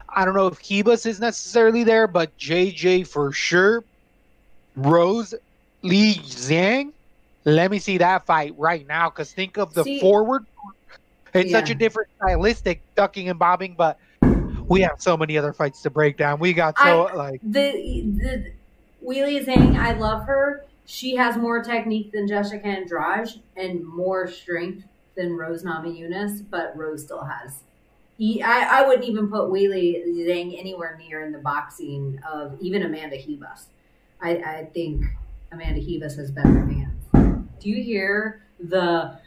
I 0.10 0.24
don't 0.24 0.36
know 0.36 0.48
if 0.48 0.60
Ribas 0.60 1.06
is 1.06 1.20
necessarily 1.20 1.84
there, 1.84 2.08
but 2.08 2.38
JJ 2.38 3.08
for 3.08 3.32
sure. 3.32 3.84
Rose, 4.76 5.34
Li 5.82 6.16
Zhang. 6.16 6.92
Let 7.46 7.72
me 7.72 7.80
see 7.80 7.98
that 7.98 8.26
fight 8.26 8.54
right 8.58 8.88
now. 8.88 9.10
Because 9.10 9.32
think 9.32 9.58
of 9.58 9.74
the 9.74 9.84
See- 9.84 10.00
forward. 10.00 10.46
It's 11.34 11.52
such 11.52 11.70
a 11.70 11.76
different 11.76 12.10
stylistic 12.16 12.82
ducking 12.96 13.28
and 13.28 13.38
bobbing, 13.38 13.76
but 13.78 14.00
we 14.70 14.80
have 14.82 15.02
so 15.02 15.18
many 15.18 15.38
other 15.38 15.52
fights 15.52 15.82
to 15.82 15.90
break 15.90 16.18
down. 16.18 16.40
We 16.40 16.54
got 16.54 16.78
so 16.78 17.10
like 17.14 17.42
The 17.44 17.72
the 17.72 18.52
Weili 19.06 19.46
Zhang, 19.46 19.76
I 19.78 19.94
love 19.94 20.26
her. 20.28 20.66
She 20.86 21.16
has 21.16 21.36
more 21.36 21.64
technique 21.64 22.12
than 22.12 22.28
Jessica 22.28 22.66
Andrade 22.66 23.30
and 23.56 23.84
more 23.86 24.28
strength 24.28 24.86
than 25.16 25.36
Rose 25.36 25.64
Namajunas, 25.64 26.44
but 26.50 26.76
Rose 26.78 27.04
still 27.04 27.24
has. 27.24 27.64
I 28.20 28.68
I 28.72 28.88
wouldn't 28.88 29.08
even 29.08 29.30
put 29.30 29.50
Weili 29.50 30.06
Zhang 30.08 30.58
anywhere 30.58 30.98
near 30.98 31.26
in 31.26 31.32
the 31.32 31.40
boxing 31.40 32.20
of 32.30 32.58
even 32.62 32.84
Amanda 32.84 33.18
Ribas. 33.18 33.66
I, 34.22 34.38
I 34.38 34.70
think 34.74 35.04
Amanda 35.52 35.82
Ribas 35.82 36.16
has 36.18 36.32
better 36.32 36.66
hands. 36.66 37.06
Do 37.60 37.70
you 37.70 37.84
hear 37.84 38.42
the 38.60 39.18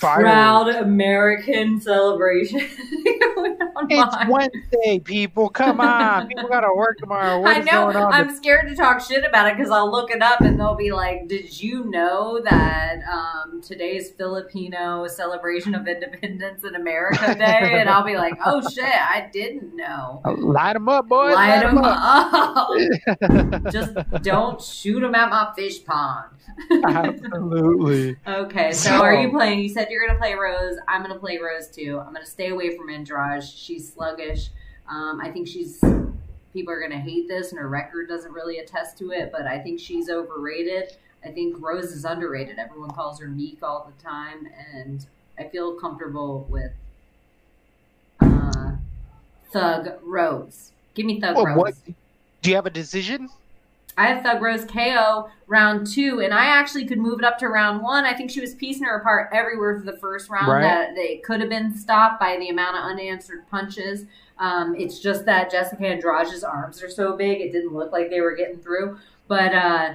Fireworks. 0.00 0.22
proud 0.32 0.68
American 0.70 1.80
celebration 1.80 2.60
it's 2.60 3.88
behind? 3.88 4.28
Wednesday, 4.30 4.98
people. 4.98 5.48
Come 5.48 5.80
on, 5.80 6.26
people 6.28 6.48
gotta 6.48 6.72
work 6.74 6.98
tomorrow. 6.98 7.40
What 7.40 7.56
I 7.56 7.60
is 7.60 7.66
know. 7.66 7.92
going 7.92 7.96
on? 7.96 8.12
I'm 8.12 8.34
scared 8.34 8.68
to 8.68 8.74
talk 8.74 9.00
shit 9.00 9.24
about 9.24 9.46
it 9.48 9.56
because 9.56 9.70
I'll 9.70 9.90
look 9.90 10.10
it 10.10 10.22
up 10.22 10.40
and 10.40 10.58
they'll 10.58 10.74
be 10.76 10.92
like, 10.92 11.28
"Did 11.28 11.60
you 11.62 11.84
know 11.84 12.40
that 12.42 13.00
um, 13.10 13.60
today's 13.62 14.10
Filipino 14.10 15.06
celebration 15.06 15.74
of 15.74 15.86
independence 15.86 16.64
in 16.64 16.74
America 16.74 17.34
Day?" 17.38 17.78
And 17.80 17.88
I'll 17.88 18.04
be 18.04 18.16
like, 18.16 18.34
"Oh 18.44 18.62
shit, 18.70 18.84
I 18.84 19.28
didn't 19.32 19.76
know." 19.76 20.22
Light 20.38 20.74
them 20.74 20.88
up, 20.88 21.08
boys. 21.08 21.34
Light 21.34 21.60
them 21.62 21.78
up. 21.78 22.32
up. 22.32 23.62
Just 23.72 23.94
don't 24.22 24.60
shoot 24.62 25.00
them 25.00 25.14
at 25.14 25.28
my 25.30 25.52
fish 25.54 25.84
pond. 25.84 26.30
Absolutely. 26.84 28.16
Okay, 28.26 28.72
so, 28.72 28.90
So- 28.90 29.02
are 29.02 29.14
you 29.14 29.30
playing? 29.30 29.60
You 29.60 29.68
said 29.68 29.88
you're 29.90 30.04
going 30.06 30.14
to 30.16 30.20
play 30.20 30.34
Rose. 30.34 30.76
I'm 30.88 31.02
going 31.02 31.12
to 31.14 31.18
play 31.20 31.38
Rose 31.38 31.68
too. 31.68 31.98
I'm 32.04 32.12
going 32.12 32.24
to 32.24 32.30
stay 32.30 32.48
away 32.48 32.76
from 32.76 32.90
Andrade. 32.90 33.42
She's 33.44 33.92
sluggish. 33.92 34.48
Um, 34.88 35.20
I 35.22 35.30
think 35.30 35.46
she's. 35.48 35.82
People 36.52 36.74
are 36.74 36.80
going 36.80 36.90
to 36.90 36.98
hate 36.98 37.28
this, 37.28 37.52
and 37.52 37.60
her 37.60 37.68
record 37.68 38.08
doesn't 38.08 38.32
really 38.32 38.58
attest 38.58 38.98
to 38.98 39.12
it, 39.12 39.30
but 39.30 39.42
I 39.46 39.60
think 39.60 39.78
she's 39.78 40.10
overrated. 40.10 40.96
I 41.24 41.28
think 41.30 41.54
Rose 41.60 41.92
is 41.92 42.04
underrated. 42.04 42.58
Everyone 42.58 42.90
calls 42.90 43.20
her 43.20 43.28
meek 43.28 43.62
all 43.62 43.88
the 43.94 44.02
time, 44.02 44.48
and 44.74 45.06
I 45.38 45.44
feel 45.44 45.74
comfortable 45.74 46.46
with 46.50 46.72
uh, 48.20 48.72
Thug 49.52 49.90
Rose. 50.02 50.72
Give 50.94 51.06
me 51.06 51.20
Thug 51.20 51.36
Well, 51.36 51.46
Rose. 51.46 51.56
what? 51.56 51.74
Do 52.42 52.50
you 52.50 52.56
have 52.56 52.66
a 52.66 52.70
decision? 52.70 53.28
I 53.96 54.06
have 54.06 54.22
Thug 54.22 54.40
Rose 54.40 54.64
KO 54.64 55.28
round 55.46 55.86
two, 55.86 56.20
and 56.20 56.32
I 56.32 56.46
actually 56.46 56.86
could 56.86 56.98
move 56.98 57.18
it 57.18 57.24
up 57.24 57.38
to 57.38 57.48
round 57.48 57.82
one. 57.82 58.04
I 58.04 58.14
think 58.14 58.30
she 58.30 58.40
was 58.40 58.54
piecing 58.54 58.84
her 58.84 58.96
apart 58.98 59.30
everywhere 59.32 59.78
for 59.78 59.84
the 59.84 59.98
first 59.98 60.30
round. 60.30 60.48
Right. 60.48 60.62
That 60.62 60.94
they 60.94 61.16
could 61.18 61.40
have 61.40 61.50
been 61.50 61.76
stopped 61.76 62.20
by 62.20 62.36
the 62.38 62.48
amount 62.48 62.76
of 62.76 62.84
unanswered 62.84 63.48
punches. 63.50 64.06
Um, 64.38 64.74
it's 64.76 65.00
just 65.00 65.26
that 65.26 65.50
Jessica 65.50 65.86
Andrade's 65.86 66.42
arms 66.42 66.82
are 66.82 66.90
so 66.90 67.16
big; 67.16 67.40
it 67.40 67.52
didn't 67.52 67.74
look 67.74 67.92
like 67.92 68.10
they 68.10 68.20
were 68.20 68.34
getting 68.34 68.58
through. 68.58 68.98
But 69.28 69.54
uh, 69.54 69.94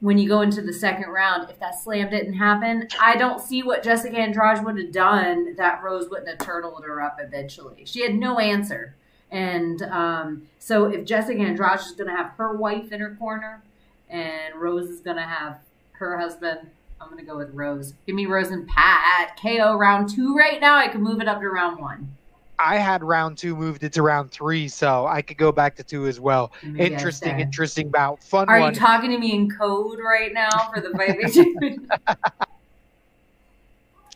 when 0.00 0.16
you 0.16 0.28
go 0.28 0.40
into 0.40 0.62
the 0.62 0.72
second 0.72 1.10
round, 1.10 1.50
if 1.50 1.58
that 1.60 1.78
slam 1.78 2.10
didn't 2.10 2.34
happen, 2.34 2.88
I 3.00 3.16
don't 3.16 3.40
see 3.40 3.62
what 3.62 3.82
Jessica 3.82 4.16
Andrade 4.16 4.64
would 4.64 4.78
have 4.78 4.92
done 4.92 5.56
that 5.56 5.82
Rose 5.82 6.08
wouldn't 6.08 6.28
have 6.28 6.38
turtled 6.38 6.84
her 6.84 7.02
up 7.02 7.18
eventually. 7.20 7.84
She 7.84 8.02
had 8.02 8.14
no 8.14 8.38
answer. 8.38 8.94
And 9.30 9.82
um, 9.82 10.48
so 10.58 10.86
if 10.86 11.04
Jessica 11.04 11.38
Andrade 11.40 11.80
is 11.80 11.92
going 11.92 12.08
to 12.08 12.16
have 12.16 12.32
her 12.36 12.56
wife 12.56 12.92
in 12.92 13.00
her 13.00 13.14
corner 13.16 13.62
and 14.08 14.54
Rose 14.56 14.88
is 14.88 15.00
going 15.00 15.16
to 15.16 15.22
have 15.22 15.58
her 15.92 16.18
husband, 16.18 16.60
I'm 17.00 17.08
going 17.08 17.20
to 17.20 17.24
go 17.24 17.36
with 17.36 17.54
Rose. 17.54 17.94
Give 18.06 18.14
me 18.14 18.26
Rose 18.26 18.50
and 18.50 18.66
Pat. 18.68 19.38
KO 19.40 19.76
round 19.76 20.10
two 20.10 20.36
right 20.36 20.60
now. 20.60 20.76
I 20.76 20.88
can 20.88 21.02
move 21.02 21.20
it 21.20 21.28
up 21.28 21.40
to 21.40 21.48
round 21.48 21.80
one. 21.80 22.16
I 22.58 22.76
had 22.76 23.02
round 23.02 23.38
two 23.38 23.56
moved 23.56 23.84
it 23.84 23.94
to 23.94 24.02
round 24.02 24.30
three, 24.32 24.68
so 24.68 25.06
I 25.06 25.22
could 25.22 25.38
go 25.38 25.50
back 25.50 25.76
to 25.76 25.82
two 25.82 26.06
as 26.06 26.20
well. 26.20 26.52
Maybe 26.62 26.92
Interesting, 26.92 27.40
interesting 27.40 27.88
bout. 27.88 28.22
Fun 28.22 28.50
Are 28.50 28.60
one. 28.60 28.74
you 28.74 28.78
talking 28.78 29.10
to 29.10 29.18
me 29.18 29.34
in 29.34 29.50
code 29.50 29.98
right 29.98 30.30
now 30.34 30.70
for 30.72 30.82
the 30.82 30.90
fight 30.90 31.78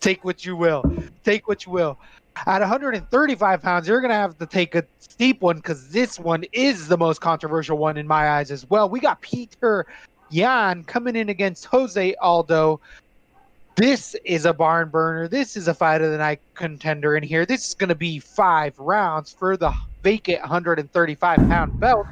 take 0.01 0.24
what 0.24 0.45
you 0.45 0.55
will. 0.55 0.85
Take 1.24 1.49
what 1.49 1.65
you 1.65 1.73
will. 1.73 1.99
At 2.47 2.61
135 2.61 3.62
pounds, 3.62 3.89
you're 3.89 4.01
going 4.01 4.11
to 4.11 4.16
have 4.16 4.36
to 4.39 4.47
take 4.47 4.74
a 4.74 4.85
steep 4.98 5.40
one 5.40 5.56
because 5.56 5.89
this 5.89 6.19
one 6.19 6.44
is 6.52 6.89
the 6.89 6.98
most 6.98 7.20
controversial 7.20 7.78
one 7.78 7.97
in 7.97 8.06
my 8.06 8.31
eyes 8.31 8.51
as 8.51 8.69
well. 8.69 8.89
We 8.89 9.01
got 9.01 9.20
Peter 9.20 9.86
Yan 10.31 10.85
coming 10.85 11.16
in 11.16 11.28
against 11.28 11.65
Jose 11.66 12.15
Aldo. 12.16 12.81
This 13.77 14.15
is 14.24 14.44
a 14.44 14.52
barn 14.52 14.89
burner. 14.89 15.27
This 15.27 15.56
is 15.56 15.69
a 15.69 15.74
fight 15.74 16.02
of 16.02 16.11
the 16.11 16.19
night 16.19 16.40
contender 16.55 17.16
in 17.16 17.23
here. 17.23 17.47
This 17.47 17.69
is 17.69 17.74
going 17.74 17.89
to 17.89 17.94
be 17.94 18.19
five 18.19 18.78
rounds 18.78 19.32
for 19.32 19.56
the 19.56 19.73
vacant 20.02 20.40
135 20.40 21.39
pound 21.48 21.81
belt. 21.81 22.06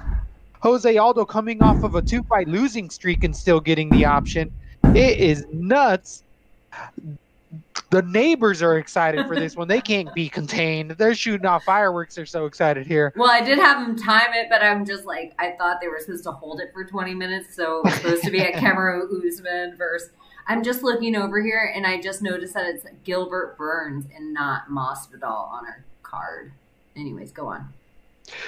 Jose 0.60 0.96
Aldo 0.96 1.24
coming 1.24 1.62
off 1.62 1.82
of 1.82 1.94
a 1.94 2.02
two 2.02 2.22
fight 2.22 2.48
losing 2.48 2.88
streak 2.88 3.24
and 3.24 3.36
still 3.36 3.60
getting 3.60 3.90
the 3.90 4.04
option. 4.04 4.52
It 4.94 5.18
is 5.18 5.46
nuts 5.52 6.22
the 7.92 8.00
neighbors 8.00 8.62
are 8.62 8.78
excited 8.78 9.26
for 9.26 9.36
this 9.36 9.54
one. 9.54 9.68
They 9.68 9.82
can't 9.82 10.12
be 10.14 10.30
contained. 10.30 10.92
They're 10.92 11.14
shooting 11.14 11.44
off 11.44 11.64
fireworks. 11.64 12.14
They're 12.14 12.24
so 12.24 12.46
excited 12.46 12.86
here. 12.86 13.12
well, 13.16 13.30
I 13.30 13.42
did 13.42 13.58
have 13.58 13.86
them 13.86 13.96
time 13.96 14.32
it, 14.32 14.46
but 14.48 14.62
I'm 14.62 14.86
just 14.86 15.04
like, 15.04 15.34
I 15.38 15.50
thought 15.58 15.78
they 15.82 15.88
were 15.88 16.00
supposed 16.00 16.24
to 16.24 16.32
hold 16.32 16.60
it 16.60 16.70
for 16.72 16.86
20 16.86 17.12
minutes. 17.12 17.54
So 17.54 17.80
it 17.80 17.84
was 17.84 17.94
supposed 17.96 18.22
to 18.22 18.30
be 18.30 18.40
at 18.40 18.54
Kamaru 18.62 19.02
Usman 19.26 19.76
versus. 19.76 20.10
I'm 20.48 20.64
just 20.64 20.82
looking 20.82 21.14
over 21.16 21.42
here 21.42 21.70
and 21.76 21.86
I 21.86 22.00
just 22.00 22.22
noticed 22.22 22.54
that 22.54 22.66
it's 22.66 22.86
Gilbert 23.04 23.56
Burns 23.58 24.06
and 24.16 24.32
not 24.32 24.68
Masvidal 24.70 25.52
on 25.52 25.66
our 25.66 25.84
card. 26.02 26.50
Anyways, 26.96 27.30
go 27.30 27.46
on. 27.46 27.68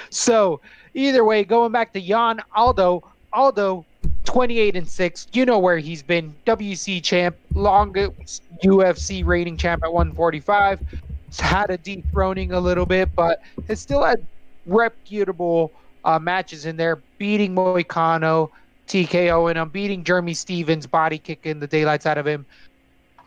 So 0.09 0.59
either 0.95 1.23
way, 1.23 1.43
going 1.43 1.71
back 1.71 1.93
to 1.93 2.01
Yan 2.01 2.41
Aldo, 2.55 3.03
Aldo, 3.31 3.85
28 4.25 4.75
and 4.75 4.87
six. 4.87 5.27
You 5.33 5.45
know 5.45 5.59
where 5.59 5.77
he's 5.77 6.03
been. 6.03 6.35
WEC 6.45 7.03
champ, 7.03 7.35
longest 7.53 8.43
UFC 8.63 9.25
rating 9.25 9.57
champ 9.57 9.83
at 9.83 9.93
145. 9.93 10.79
He's 11.27 11.39
had 11.39 11.69
a 11.69 11.77
dethroning 11.77 12.51
a 12.51 12.59
little 12.59 12.85
bit, 12.85 13.13
but 13.15 13.41
has 13.67 13.79
still 13.79 14.03
had 14.03 14.25
reputable 14.65 15.71
uh, 16.03 16.19
matches 16.19 16.65
in 16.65 16.77
there, 16.77 16.97
beating 17.17 17.55
Moicano, 17.55 18.49
TKO, 18.87 19.49
and 19.49 19.59
I'm 19.59 19.69
beating 19.69 20.03
Jeremy 20.03 20.33
Stephens, 20.33 20.85
body 20.87 21.17
kicking 21.17 21.59
the 21.59 21.67
daylights 21.67 22.05
out 22.05 22.17
of 22.17 22.27
him. 22.27 22.45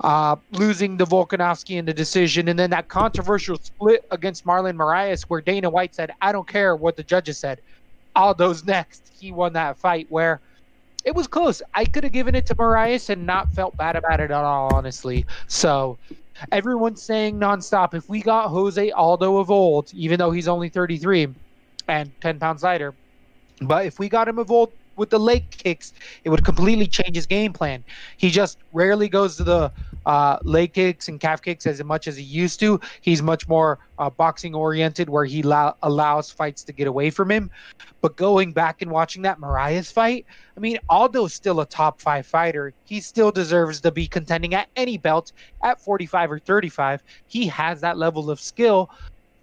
Uh, 0.00 0.36
losing 0.52 0.96
the 0.96 1.04
Volkanovski 1.04 1.76
in 1.76 1.84
the 1.84 1.92
decision, 1.92 2.46
and 2.46 2.56
then 2.56 2.70
that 2.70 2.86
controversial 2.86 3.56
split 3.56 4.06
against 4.12 4.46
Marlon 4.46 4.76
Moraes, 4.76 5.22
where 5.22 5.40
Dana 5.40 5.68
White 5.68 5.92
said, 5.92 6.12
"I 6.22 6.30
don't 6.30 6.46
care 6.46 6.76
what 6.76 6.94
the 6.96 7.02
judges 7.02 7.36
said, 7.36 7.60
Aldo's 8.14 8.64
next." 8.66 9.10
He 9.18 9.32
won 9.32 9.54
that 9.54 9.76
fight 9.76 10.06
where 10.08 10.40
it 11.04 11.14
was 11.14 11.26
close. 11.26 11.62
I 11.74 11.84
could 11.84 12.04
have 12.04 12.12
given 12.12 12.34
it 12.34 12.46
to 12.46 12.54
Moraes 12.54 13.08
and 13.08 13.24
not 13.26 13.52
felt 13.52 13.76
bad 13.76 13.96
about 13.96 14.20
it 14.20 14.30
at 14.30 14.44
all, 14.44 14.74
honestly. 14.74 15.26
So 15.46 15.98
everyone's 16.52 17.02
saying 17.02 17.38
nonstop, 17.38 17.94
if 17.94 18.08
we 18.08 18.20
got 18.20 18.48
Jose 18.48 18.90
Aldo 18.90 19.38
of 19.38 19.50
old, 19.50 19.92
even 19.94 20.18
though 20.18 20.30
he's 20.30 20.48
only 20.48 20.68
33 20.68 21.28
and 21.88 22.10
10 22.20 22.38
pounds 22.38 22.62
lighter, 22.62 22.94
but 23.60 23.86
if 23.86 23.98
we 23.98 24.08
got 24.08 24.28
him 24.28 24.38
of 24.38 24.50
old 24.50 24.72
with 24.98 25.10
the 25.10 25.18
leg 25.18 25.50
kicks, 25.50 25.92
it 26.24 26.30
would 26.30 26.44
completely 26.44 26.86
change 26.86 27.16
his 27.16 27.26
game 27.26 27.52
plan. 27.52 27.84
He 28.16 28.30
just 28.30 28.58
rarely 28.72 29.08
goes 29.08 29.36
to 29.36 29.44
the 29.44 29.72
uh, 30.06 30.38
leg 30.42 30.74
kicks 30.74 31.08
and 31.08 31.20
calf 31.20 31.40
kicks 31.42 31.66
as 31.66 31.82
much 31.84 32.08
as 32.08 32.16
he 32.16 32.22
used 32.22 32.60
to. 32.60 32.80
He's 33.00 33.22
much 33.22 33.48
more 33.48 33.78
uh, 33.98 34.10
boxing 34.10 34.54
oriented, 34.54 35.08
where 35.08 35.24
he 35.24 35.42
allow- 35.42 35.76
allows 35.82 36.30
fights 36.30 36.64
to 36.64 36.72
get 36.72 36.86
away 36.86 37.10
from 37.10 37.30
him. 37.30 37.50
But 38.00 38.16
going 38.16 38.52
back 38.52 38.82
and 38.82 38.90
watching 38.90 39.22
that 39.22 39.38
Moraes 39.38 39.92
fight, 39.92 40.26
I 40.56 40.60
mean, 40.60 40.78
Aldo's 40.90 41.34
still 41.34 41.60
a 41.60 41.66
top 41.66 42.00
five 42.00 42.26
fighter. 42.26 42.72
He 42.84 43.00
still 43.00 43.30
deserves 43.30 43.80
to 43.82 43.92
be 43.92 44.06
contending 44.06 44.54
at 44.54 44.68
any 44.76 44.98
belt 44.98 45.32
at 45.62 45.80
45 45.80 46.32
or 46.32 46.38
35. 46.38 47.02
He 47.26 47.46
has 47.46 47.80
that 47.80 47.98
level 47.98 48.30
of 48.30 48.40
skill. 48.40 48.90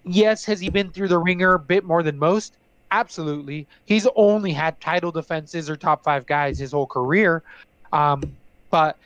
Yes, 0.03 0.45
has 0.45 0.59
he 0.59 0.69
been 0.69 0.91
through 0.91 1.07
the 1.07 1.19
ringer 1.19 1.53
a 1.55 1.59
bit 1.59 1.83
more 1.83 2.03
than 2.03 2.17
most? 2.19 2.57
Absolutely. 2.95 3.67
He's 3.83 4.07
only 4.15 4.53
had 4.53 4.79
title 4.79 5.11
defenses 5.11 5.69
or 5.69 5.75
top 5.75 6.01
five 6.01 6.25
guys 6.25 6.57
his 6.57 6.71
whole 6.71 6.85
career. 6.85 7.43
Um, 7.91 8.23
but 8.69 8.97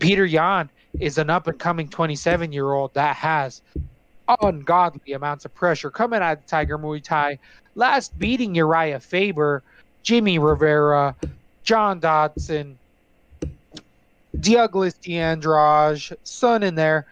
Peter 0.00 0.26
Yan 0.26 0.68
is 1.00 1.16
an 1.16 1.30
up 1.30 1.46
and 1.46 1.58
coming 1.58 1.88
27 1.88 2.52
year 2.52 2.72
old 2.72 2.92
that 2.92 3.16
has 3.16 3.62
ungodly 4.42 5.14
amounts 5.14 5.46
of 5.46 5.54
pressure 5.54 5.90
coming 5.90 6.20
out 6.20 6.36
of 6.36 6.46
Tiger 6.46 6.76
Muay 6.76 7.02
Thai. 7.02 7.38
Last 7.74 8.18
beating 8.18 8.54
Uriah 8.54 9.00
Faber, 9.00 9.62
Jimmy 10.02 10.38
Rivera, 10.38 11.16
John 11.64 12.00
Dodson, 12.00 12.78
Douglas 14.38 14.92
de 14.92 15.16
Andrade, 15.16 16.18
Son 16.24 16.62
in 16.62 16.74
there. 16.74 17.06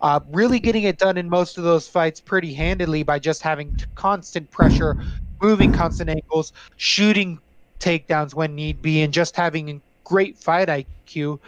Uh, 0.00 0.20
really 0.30 0.60
getting 0.60 0.84
it 0.84 0.98
done 0.98 1.16
in 1.16 1.28
most 1.28 1.58
of 1.58 1.64
those 1.64 1.88
fights 1.88 2.20
pretty 2.20 2.52
handily 2.52 3.02
by 3.02 3.18
just 3.18 3.42
having 3.42 3.74
constant 3.96 4.48
pressure, 4.50 5.02
moving 5.40 5.72
constant 5.72 6.10
angles, 6.10 6.52
shooting 6.76 7.38
takedowns 7.80 8.34
when 8.34 8.54
need 8.54 8.80
be, 8.82 9.02
and 9.02 9.12
just 9.12 9.36
having 9.36 9.70
a 9.70 9.80
great 10.04 10.36
fight 10.36 10.68
IQ. 10.68 11.38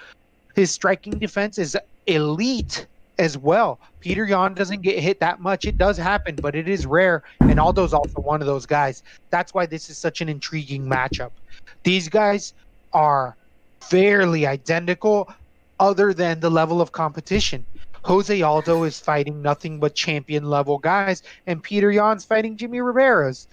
His 0.54 0.70
striking 0.70 1.18
defense 1.18 1.58
is 1.58 1.76
elite 2.06 2.86
as 3.18 3.38
well. 3.38 3.78
Peter 4.00 4.24
Yan 4.24 4.54
doesn't 4.54 4.82
get 4.82 4.98
hit 4.98 5.20
that 5.20 5.40
much. 5.40 5.64
It 5.64 5.78
does 5.78 5.96
happen, 5.96 6.36
but 6.36 6.54
it 6.54 6.68
is 6.68 6.86
rare. 6.86 7.22
And 7.40 7.58
Aldo's 7.58 7.94
also 7.94 8.20
one 8.20 8.40
of 8.40 8.46
those 8.46 8.66
guys. 8.66 9.02
That's 9.30 9.54
why 9.54 9.66
this 9.66 9.90
is 9.90 9.98
such 9.98 10.20
an 10.20 10.28
intriguing 10.28 10.84
matchup. 10.84 11.30
These 11.82 12.08
guys 12.08 12.52
are 12.92 13.36
fairly 13.80 14.46
identical, 14.46 15.32
other 15.78 16.14
than 16.14 16.40
the 16.40 16.50
level 16.50 16.80
of 16.80 16.92
competition. 16.92 17.64
Jose 18.02 18.40
Aldo 18.40 18.84
is 18.84 19.00
fighting 19.00 19.42
nothing 19.42 19.80
but 19.80 19.94
champion 19.94 20.48
level 20.48 20.78
guys, 20.78 21.22
and 21.46 21.62
Peter 21.62 21.90
Yan's 21.90 22.24
fighting 22.24 22.56
Jimmy 22.56 22.80
Rivera's. 22.80 23.48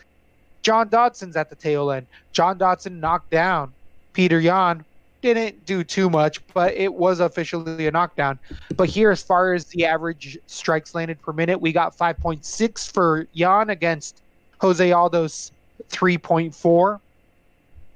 John 0.64 0.88
Dodson's 0.90 1.36
at 1.36 1.50
the 1.50 1.56
tail 1.56 1.92
end. 1.92 2.08
John 2.32 2.58
Dodson 2.58 3.00
knocked 3.00 3.30
down 3.30 3.74
Peter 4.14 4.40
Yan. 4.40 4.84
Didn't 5.22 5.66
do 5.66 5.84
too 5.84 6.10
much, 6.10 6.46
but 6.54 6.74
it 6.74 6.94
was 6.94 7.20
officially 7.22 7.88
a 7.88 7.92
knockdown. 7.92 8.40
But 8.76 8.90
here, 8.90 9.10
as 9.10 9.24
far 9.24 9.54
as 9.54 9.66
the 9.66 9.86
average 9.86 10.38
strikes 10.48 10.96
landed 10.96 11.22
per 11.22 11.32
minute, 11.32 11.62
we 11.62 11.72
got 11.72 11.98
5.6 11.98 12.92
for 12.92 13.28
Yan 13.32 13.70
against 13.70 14.22
Jose 14.60 14.92
Aldo's 14.92 15.52
3.4. 15.90 17.00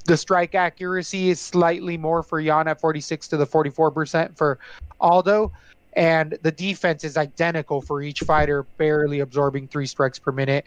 The 0.06 0.16
strike 0.16 0.56
accuracy 0.56 1.30
is 1.30 1.42
slightly 1.42 1.98
more 1.98 2.24
for 2.24 2.40
Yan 2.40 2.70
at 2.70 2.80
46 2.80 3.28
to 3.30 3.38
the 3.38 3.46
44% 3.46 4.38
for 4.38 4.58
Aldo. 5.02 5.52
And 5.94 6.38
the 6.42 6.52
defense 6.52 7.04
is 7.04 7.18
identical 7.18 7.82
for 7.82 8.02
each 8.02 8.20
fighter, 8.20 8.64
barely 8.78 9.20
absorbing 9.20 9.68
three 9.68 9.88
strikes 9.88 10.20
per 10.20 10.32
minute. 10.32 10.66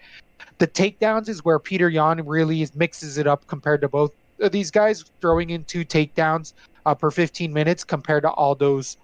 The 0.59 0.67
takedowns 0.67 1.29
is 1.29 1.45
where 1.45 1.59
Peter 1.59 1.89
Yan 1.89 2.27
really 2.27 2.67
mixes 2.75 3.19
it 3.19 3.27
up 3.27 3.47
compared 3.47 3.81
to 3.83 3.89
both 3.89 4.13
of 4.41 4.53
these 4.53 4.71
guys, 4.71 5.05
throwing 5.21 5.51
in 5.51 5.65
two 5.65 5.85
takedowns 5.85 6.55
uh, 6.87 6.95
per 6.95 7.11
15 7.11 7.53
minutes 7.53 7.85
compared 7.85 8.23
to 8.23 8.31
Aldo's 8.31 8.97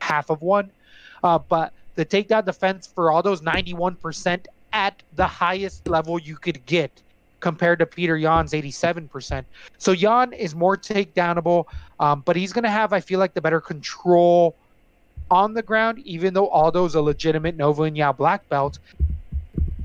half 0.00 0.30
of 0.30 0.42
one. 0.42 0.70
Uh, 1.22 1.38
but 1.38 1.72
the 1.94 2.04
takedown 2.04 2.44
defense 2.44 2.88
for 2.94 3.12
Aldo's 3.12 3.40
91% 3.42 4.46
at 4.72 5.02
the 5.14 5.26
highest 5.26 5.88
level 5.88 6.18
you 6.18 6.36
could 6.36 6.64
get 6.66 7.02
compared 7.40 7.78
to 7.78 7.86
Peter 7.86 8.16
Yan's 8.16 8.52
87%. 8.52 9.44
So 9.78 9.92
Yan 9.92 10.32
is 10.32 10.54
more 10.54 10.76
takedownable, 10.76 11.64
um, 12.00 12.22
but 12.24 12.36
he's 12.36 12.52
going 12.52 12.64
to 12.64 12.70
have, 12.70 12.92
I 12.92 13.00
feel 13.00 13.18
like, 13.18 13.34
the 13.34 13.40
better 13.40 13.60
control 13.60 14.56
on 15.30 15.54
the 15.54 15.62
ground, 15.62 15.98
even 16.00 16.34
though 16.34 16.48
Aldo's 16.48 16.94
a 16.94 17.02
legitimate 17.02 17.56
Nova 17.56 17.82
União 17.82 18.16
black 18.16 18.48
belt. 18.48 18.78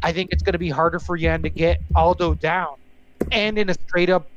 I 0.02 0.12
think 0.12 0.32
it's 0.32 0.44
going 0.44 0.54
to 0.54 0.60
be 0.60 0.70
harder 0.70 1.00
for 1.00 1.16
Yan 1.16 1.42
to 1.44 1.50
get 1.50 1.82
Aldo 1.96 2.36
down. 2.36 2.76
And 3.32 3.58
in 3.58 3.70
a 3.70 3.74
straight 3.74 4.10
up 4.10 4.28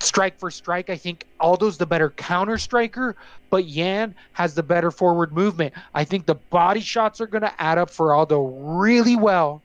strike 0.00 0.38
for 0.38 0.50
strike, 0.50 0.90
I 0.90 0.96
think 0.96 1.24
Aldo's 1.40 1.78
the 1.78 1.86
better 1.86 2.10
counter 2.10 2.58
striker, 2.58 3.16
but 3.50 3.64
Yan 3.64 4.14
has 4.32 4.54
the 4.54 4.62
better 4.62 4.90
forward 4.90 5.32
movement. 5.32 5.74
I 5.94 6.04
think 6.04 6.26
the 6.26 6.34
body 6.34 6.80
shots 6.80 7.20
are 7.20 7.26
going 7.26 7.42
to 7.42 7.60
add 7.60 7.78
up 7.78 7.90
for 7.90 8.14
Aldo 8.14 8.42
really 8.42 9.16
well. 9.16 9.62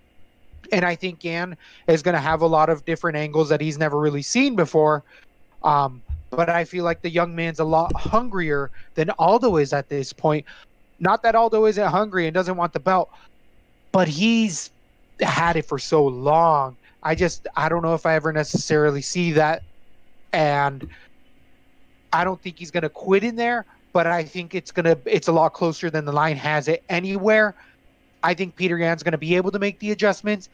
And 0.72 0.86
I 0.86 0.96
think 0.96 1.24
Yan 1.24 1.58
is 1.88 2.02
going 2.02 2.16
to 2.16 2.22
have 2.22 2.42
a 2.42 2.48
lot 2.48 2.70
of 2.70 2.86
different 2.86 3.18
angles 3.18 3.50
that 3.50 3.62
he's 3.62 3.78
never 3.78 4.00
really 4.00 4.22
seen 4.22 4.56
before. 4.56 5.04
Um, 5.64 6.02
but 6.36 6.50
I 6.50 6.66
feel 6.66 6.84
like 6.84 7.02
the 7.02 7.10
young 7.10 7.36
man's 7.36 7.60
a 7.60 7.64
lot 7.64 7.92
hungrier 7.96 8.72
than 8.96 9.10
Aldo 9.12 9.58
is 9.58 9.74
at 9.74 9.90
this 9.90 10.14
point. 10.14 10.46
Not 11.00 11.24
that 11.24 11.36
Aldo 11.36 11.66
isn't 11.66 11.88
hungry 11.88 12.28
and 12.28 12.34
doesn't 12.34 12.58
want 12.58 12.74
the 12.74 12.80
belt, 12.80 13.10
but 13.92 14.08
he's 14.08 14.72
had 15.22 15.56
it 15.56 15.66
for 15.66 15.80
so 15.80 16.06
long. 16.06 16.76
I 17.04 17.16
just 17.16 17.48
I 17.56 17.70
don't 17.70 17.82
know 17.82 17.94
if 17.94 18.06
I 18.06 18.16
ever 18.16 18.32
necessarily 18.32 19.02
see 19.02 19.32
that 19.34 19.64
and 20.32 20.88
I 22.12 22.24
don't 22.24 22.42
think 22.42 22.60
he's 22.60 22.72
going 22.72 22.84
to 22.84 22.90
quit 22.90 23.24
in 23.24 23.36
there, 23.36 23.66
but 23.92 24.08
I 24.08 24.24
think 24.24 24.56
it's 24.56 24.72
to 24.72 24.98
it's 25.06 25.28
a 25.28 25.32
lot 25.32 25.54
closer 25.54 25.90
than 25.90 26.06
the 26.06 26.12
line 26.12 26.38
has 26.38 26.68
it 26.68 26.84
anywhere. 26.90 27.56
I 28.24 28.34
think 28.34 28.56
Peter 28.56 28.78
Yan's 28.78 29.04
going 29.04 29.14
to 29.14 29.18
be 29.18 29.36
able 29.36 29.52
to 29.52 29.60
make 29.60 29.80
the 29.80 29.92
adjustments. 29.92 30.48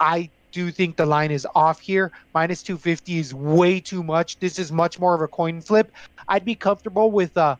I 0.00 0.30
do 0.54 0.70
think 0.70 0.96
the 0.96 1.04
line 1.04 1.32
is 1.32 1.46
off 1.56 1.80
here. 1.80 2.12
Minus 2.32 2.62
250 2.62 3.18
is 3.18 3.34
way 3.34 3.80
too 3.80 4.04
much. 4.04 4.38
This 4.38 4.58
is 4.58 4.70
much 4.70 5.00
more 5.00 5.14
of 5.14 5.20
a 5.20 5.26
coin 5.26 5.60
flip. 5.60 5.90
I'd 6.28 6.44
be 6.44 6.54
comfortable 6.54 7.10
with 7.10 7.36
uh 7.36 7.56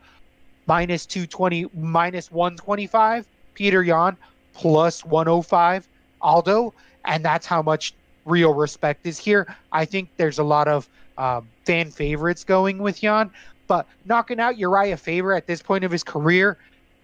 minus 0.67 1.05
220 1.05 1.67
minus 1.75 2.31
125 2.31 3.27
Peter 3.53 3.83
Yan 3.83 4.17
plus 4.55 5.05
105 5.05 5.87
Aldo 6.23 6.73
and 7.05 7.23
that's 7.25 7.45
how 7.45 7.61
much 7.61 7.93
real 8.25 8.55
respect 8.55 9.07
is 9.07 9.19
here. 9.19 9.55
I 9.73 9.85
think 9.85 10.09
there's 10.17 10.39
a 10.39 10.45
lot 10.45 10.69
of 10.69 10.89
um, 11.19 11.47
fan 11.67 11.91
favorites 11.91 12.45
going 12.45 12.79
with 12.79 13.03
Yan, 13.03 13.31
but 13.67 13.87
knocking 14.07 14.41
out 14.41 14.57
Uriah 14.57 14.97
Faber 14.97 15.35
at 15.35 15.47
this 15.47 15.61
point 15.61 15.85
of 15.85 15.91
his 15.91 16.03
career 16.03 16.57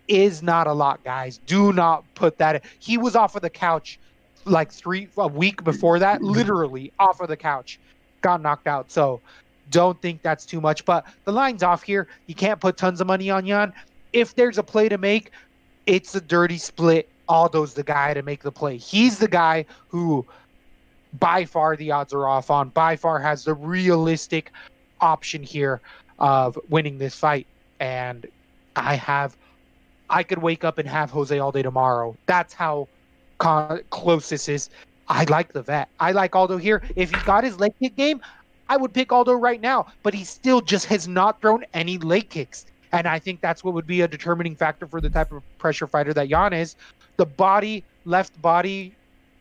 is 0.09 0.43
not 0.43 0.67
a 0.67 0.73
lot, 0.73 1.05
guys. 1.05 1.39
Do 1.47 1.73
not 1.73 2.05
put 2.15 2.39
that. 2.39 2.65
He 2.79 2.97
was 2.97 3.15
off 3.15 3.37
of 3.37 3.43
the 3.43 3.51
couch 3.51 3.99
like 4.45 4.73
three 4.73 5.09
a 5.17 5.29
week 5.29 5.63
before 5.65 5.99
that, 5.99 6.21
mm-hmm. 6.21 6.31
literally 6.31 6.93
off 6.99 7.21
of 7.21 7.29
the 7.29 7.37
couch, 7.37 7.79
got 8.21 8.41
knocked 8.41 8.67
out. 8.67 8.91
So 8.91 9.21
don't 9.71 10.01
think 10.03 10.23
that's 10.23 10.45
too 10.45 10.61
much. 10.61 10.85
But 10.85 11.07
the 11.25 11.33
line's 11.33 11.63
off 11.63 11.83
here. 11.83 12.09
You 12.27 12.35
can't 12.35 12.61
put 12.61 12.77
tons 12.77 13.01
of 13.01 13.07
money 13.07 13.31
on 13.31 13.47
Yan. 13.47 13.73
If 14.13 14.35
there's 14.35 14.59
a 14.59 14.63
play 14.63 14.89
to 14.89 14.99
make, 14.99 15.31
it's 15.87 16.15
a 16.15 16.21
dirty 16.21 16.59
split. 16.59 17.09
Aldo's 17.29 17.75
the 17.75 17.85
guy 17.85 18.13
to 18.15 18.23
make 18.23 18.43
the 18.43 18.51
play. 18.51 18.77
He's 18.77 19.19
the 19.19 19.29
guy 19.29 19.65
who 19.89 20.27
by 21.19 21.45
far 21.45 21.77
the 21.77 21.91
odds 21.91 22.13
are 22.13 22.27
off 22.27 22.51
on, 22.51 22.71
by 22.71 22.97
far 22.97 23.19
has 23.21 23.45
the 23.45 23.55
realistic 23.55 24.53
option 25.01 25.43
here 25.43 25.81
of 26.19 26.59
winning 26.69 26.99
this 26.99 27.15
fight. 27.15 27.47
And 27.79 28.27
I 28.77 28.97
have, 28.97 29.37
I 30.09 30.23
could 30.23 30.39
wake 30.39 30.65
up 30.65 30.79
and 30.79 30.89
have 30.89 31.11
Jose 31.11 31.39
all 31.39 31.53
day 31.53 31.63
tomorrow. 31.63 32.17
That's 32.27 32.53
how 32.53 32.89
con- 33.41 33.81
close 33.91 34.29
this 34.29 34.49
is. 34.49 34.71
I 35.09 35.25
like 35.25 35.53
the 35.53 35.63
vet. 35.63 35.89
I 35.99 36.13
like 36.13 36.37
Aldo 36.37 36.59
here. 36.59 36.85
If 36.95 37.11
he 37.11 37.17
got 37.25 37.43
his 37.43 37.59
leg 37.59 37.75
kick 37.81 37.97
game, 37.97 38.21
I 38.69 38.77
would 38.77 38.95
pick 38.95 39.11
Aldo 39.11 39.33
right 39.33 39.61
now, 39.61 39.87
but 40.05 40.15
he 40.15 40.23
still 40.23 40.61
just 40.61 40.87
has 40.87 41.09
not 41.09 41.41
thrown 41.41 41.65
any 41.75 41.99
leg 41.99 42.29
kicks. 42.29 42.67
And 42.93 43.09
I 43.09 43.19
think 43.19 43.41
that's 43.41 43.65
what 43.65 43.75
would 43.75 43.87
be 43.87 44.03
a 44.03 44.09
determining 44.09 44.55
factor 44.55 44.87
for 44.87 45.01
the 45.01 45.11
type 45.11 45.33
of 45.33 45.43
pressure 45.59 45.89
fighter 45.89 46.15
that 46.15 46.29
Yan 46.29 46.53
is. 46.53 46.77
The 47.17 47.27
body, 47.27 47.83
left 48.05 48.41
body 48.41 48.95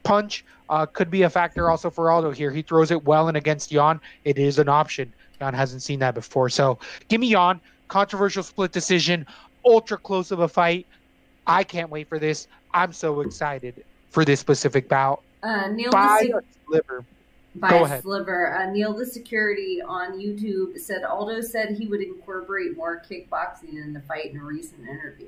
punch 0.03 0.43
uh, 0.69 0.87
could 0.87 1.11
be 1.11 1.21
a 1.21 1.29
factor 1.29 1.69
also 1.69 1.91
for 1.91 2.09
Aldo 2.09 2.31
here. 2.31 2.51
He 2.51 2.63
throws 2.63 2.89
it 2.89 3.05
well 3.05 3.27
and 3.27 3.37
against 3.37 3.71
Yan. 3.71 3.99
It 4.23 4.39
is 4.39 4.57
an 4.57 4.69
option. 4.69 5.13
Yan 5.39 5.53
hasn't 5.53 5.83
seen 5.83 5.99
that 5.99 6.15
before. 6.15 6.49
So 6.49 6.79
give 7.09 7.21
me 7.21 7.27
Yan. 7.27 7.61
Controversial 7.89 8.41
split 8.41 8.71
decision. 8.71 9.25
Ultra 9.65 9.97
close 9.97 10.31
of 10.31 10.39
a 10.39 10.47
fight. 10.47 10.87
I 11.45 11.63
can't 11.63 11.91
wait 11.91 12.07
for 12.07 12.17
this. 12.17 12.47
I'm 12.73 12.93
so 12.93 13.21
excited 13.21 13.83
for 14.09 14.25
this 14.25 14.39
specific 14.39 14.87
bout. 14.89 15.21
Uh, 15.43 15.67
Neil 15.67 15.91
By 15.91 16.29
the 16.31 16.41
sliver. 16.67 17.03
by 17.55 17.69
Go 17.69 17.85
ahead. 17.85 18.01
sliver. 18.03 18.53
Uh, 18.53 18.71
Neil 18.71 18.93
the 18.93 19.05
security 19.05 19.81
on 19.81 20.19
YouTube 20.19 20.77
said 20.77 21.03
Aldo 21.03 21.41
said 21.41 21.77
he 21.77 21.87
would 21.87 22.01
incorporate 22.01 22.75
more 22.75 23.01
kickboxing 23.09 23.73
in 23.73 23.93
the 23.93 24.01
fight 24.01 24.25
in 24.31 24.37
a 24.37 24.43
recent 24.43 24.87
interview. 24.87 25.27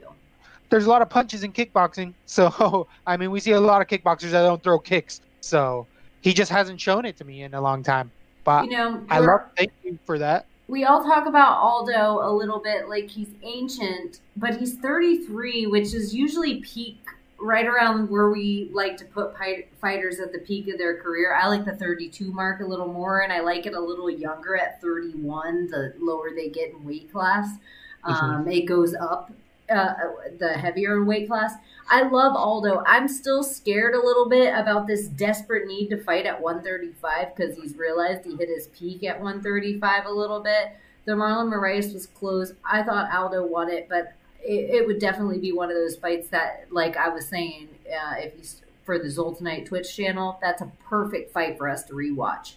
There's 0.70 0.86
a 0.86 0.90
lot 0.90 1.02
of 1.02 1.10
punches 1.10 1.44
in 1.44 1.52
kickboxing. 1.52 2.14
So, 2.26 2.88
I 3.08 3.18
mean, 3.18 3.32
we 3.32 3.40
see 3.40 3.52
a 3.52 3.60
lot 3.60 3.82
of 3.82 3.88
kickboxers 3.88 4.32
that 4.32 4.42
don't 4.44 4.62
throw 4.64 4.80
kicks. 4.80 5.22
So, 5.42 5.86
he 6.22 6.34
just 6.34 6.52
hasn't 6.52 6.80
shown 6.80 7.06
it 7.06 7.18
to 7.18 7.24
me 7.26 7.44
in 7.44 7.54
a 7.54 7.62
long 7.62 7.84
time. 7.84 8.12
But 8.44 8.66
You 8.66 8.72
know, 8.72 9.04
I 9.10 9.20
love 9.20 9.42
thank 9.58 9.72
you 9.84 9.98
for 10.06 10.18
that. 10.20 10.46
we 10.68 10.84
all 10.86 11.04
talk 11.04 11.28
about 11.28 11.58
Aldo 11.60 12.20
a 12.22 12.32
little 12.32 12.60
bit 12.60 12.88
like 12.90 13.10
he's 13.10 13.30
ancient, 13.44 14.20
but 14.38 14.58
he's 14.58 14.76
33, 14.76 15.68
which 15.68 15.94
is 15.94 16.14
usually 16.16 16.62
peak 16.62 17.00
right 17.42 17.66
around 17.66 18.10
where 18.10 18.30
we 18.30 18.70
like 18.72 18.98
to 18.98 19.06
put 19.06 19.36
pi- 19.36 19.66
fighters 19.80 20.20
at 20.20 20.32
the 20.32 20.40
peak 20.40 20.68
of 20.68 20.78
their 20.78 21.02
career. 21.02 21.34
I 21.34 21.48
like 21.48 21.66
the 21.66 21.76
32 21.76 22.32
mark 22.32 22.62
a 22.62 22.66
little 22.66 22.88
more, 22.88 23.22
and 23.22 23.34
I 23.34 23.40
like 23.40 23.66
it 23.66 23.74
a 23.74 23.80
little 23.80 24.10
younger 24.10 24.56
at 24.56 24.82
31. 24.82 25.68
The 25.68 25.94
lower 26.00 26.30
they 26.36 26.50
get 26.50 26.72
in 26.72 26.86
weight 26.86 27.12
class, 27.12 27.58
um, 28.04 28.48
it 28.48 28.66
goes 28.66 28.94
up. 28.94 29.32
Uh, 29.70 29.94
the 30.38 30.50
heavier 30.50 30.98
in 30.98 31.06
weight 31.06 31.30
class. 31.30 31.54
I 31.90 32.02
love 32.02 32.36
Aldo. 32.36 32.84
I'm 32.86 33.08
still 33.08 33.42
scared 33.42 33.96
a 33.96 34.06
little 34.06 34.28
bit 34.28 34.54
about 34.54 34.86
this 34.86 35.08
desperate 35.08 35.66
need 35.66 35.88
to 35.92 36.04
fight 36.04 36.26
at 36.26 36.42
135 36.42 37.34
because 37.34 37.56
he's 37.56 37.78
realized 37.78 38.26
he 38.26 38.36
hit 38.36 38.50
his 38.50 38.68
peak 38.68 39.06
at 39.06 39.22
135 39.22 40.08
a 40.08 40.12
little 40.12 40.42
bit. 40.42 40.74
The 41.06 41.14
Marlon 41.14 41.50
Moraes 41.50 41.94
was 41.94 42.06
close. 42.06 42.52
I 42.66 42.84
thought 42.84 43.14
Aldo 43.14 43.46
won 43.46 43.70
it, 43.70 43.88
but 43.88 44.14
it, 44.44 44.76
it 44.76 44.88
would 44.88 45.00
definitely 45.00 45.40
be 45.40 45.52
one 45.52 45.70
of 45.70 45.76
those 45.76 45.96
fights 45.96 46.30
that, 46.30 46.68
like 46.72 46.98
I 46.98 47.10
was 47.10 47.28
saying, 47.28 47.70
uh, 47.88 48.16
if 48.18 48.34
you 48.38 48.44
for 48.84 48.98
the 48.98 49.08
Zoltanite 49.08 49.68
Twitch 49.68 49.96
channel, 49.96 50.40
that's 50.42 50.62
a 50.62 50.72
perfect 50.90 51.32
fight 51.32 51.58
for 51.58 51.70
us 51.70 51.84
to 51.84 51.94
rewatch. 51.94 52.54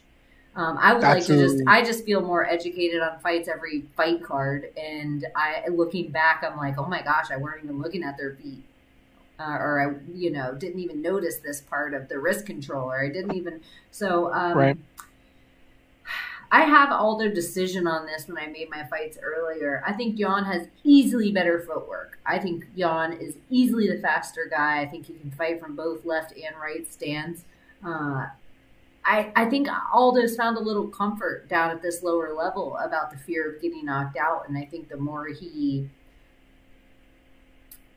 Um, 0.57 0.79
I 0.81 0.95
would 0.95 1.03
like 1.03 1.25
to 1.27 1.37
just, 1.37 1.63
I 1.67 1.83
just 1.85 2.05
feel 2.05 2.21
more 2.21 2.47
educated 2.47 3.03
on 3.03 3.19
fights 3.19 3.49
every 3.49 3.83
fight 3.97 4.23
card, 4.23 4.71
and 4.77 5.27
I, 5.35 5.69
looking 5.69 6.11
back, 6.11 6.45
I'm 6.49 6.57
like, 6.57 6.79
oh 6.79 6.87
my 6.87 7.03
gosh, 7.03 7.31
I 7.31 7.37
weren't 7.37 7.65
even 7.65 7.81
looking 7.81 8.05
at 8.05 8.17
their 8.17 8.35
feet, 8.37 8.63
uh, 9.39 9.59
or 9.61 9.81
I, 9.81 10.13
you 10.17 10.31
know, 10.31 10.55
didn't 10.55 10.79
even 10.79 11.03
notice 11.03 11.39
this 11.39 11.61
part 11.61 11.93
of 11.93 12.09
the 12.09 12.19
wrist 12.21 12.47
control, 12.47 12.91
or 12.91 13.05
I 13.05 13.09
didn't 13.09 13.35
even. 13.35 13.61
So, 13.91 14.33
um, 14.33 14.57
Right. 14.57 14.77
I 16.55 16.61
have 16.61 16.93
Aldo 16.93 17.31
decision 17.31 17.89
on 17.89 18.07
this 18.07 18.29
when 18.29 18.39
I 18.39 18.47
made 18.47 18.71
my 18.71 18.85
fights 18.85 19.19
earlier. 19.21 19.83
I 19.85 19.93
think 19.93 20.17
Yan 20.21 20.45
has 20.45 20.69
easily 20.85 21.33
better 21.33 21.59
footwork. 21.59 22.21
I 22.25 22.39
think 22.39 22.67
Yan 22.77 23.13
is 23.15 23.35
easily 23.51 23.89
the 23.89 23.99
faster 23.99 24.47
guy. 24.49 24.81
I 24.81 24.87
think 24.87 25.07
he 25.07 25.15
can 25.15 25.33
fight 25.33 25.59
from 25.59 25.75
both 25.75 26.05
left 26.05 26.31
and 26.33 26.55
right 26.63 26.87
stands. 26.93 27.45
Uh, 27.85 28.27
I, 29.05 29.33
I 29.35 29.47
think 29.47 29.67
Aldo's 29.93 30.37
found 30.37 30.57
a 30.57 30.61
little 30.61 30.87
comfort 30.87 31.49
down 31.49 31.73
at 31.73 31.83
this 31.83 32.05
lower 32.05 32.33
level 32.33 32.77
about 32.77 33.11
the 33.11 33.19
fear 33.19 33.51
of 33.51 33.61
getting 33.61 33.85
knocked 33.87 34.17
out. 34.17 34.49
And 34.49 34.57
I 34.57 34.65
think 34.65 34.89
the 34.89 34.97
more 34.97 35.27
he 35.27 35.91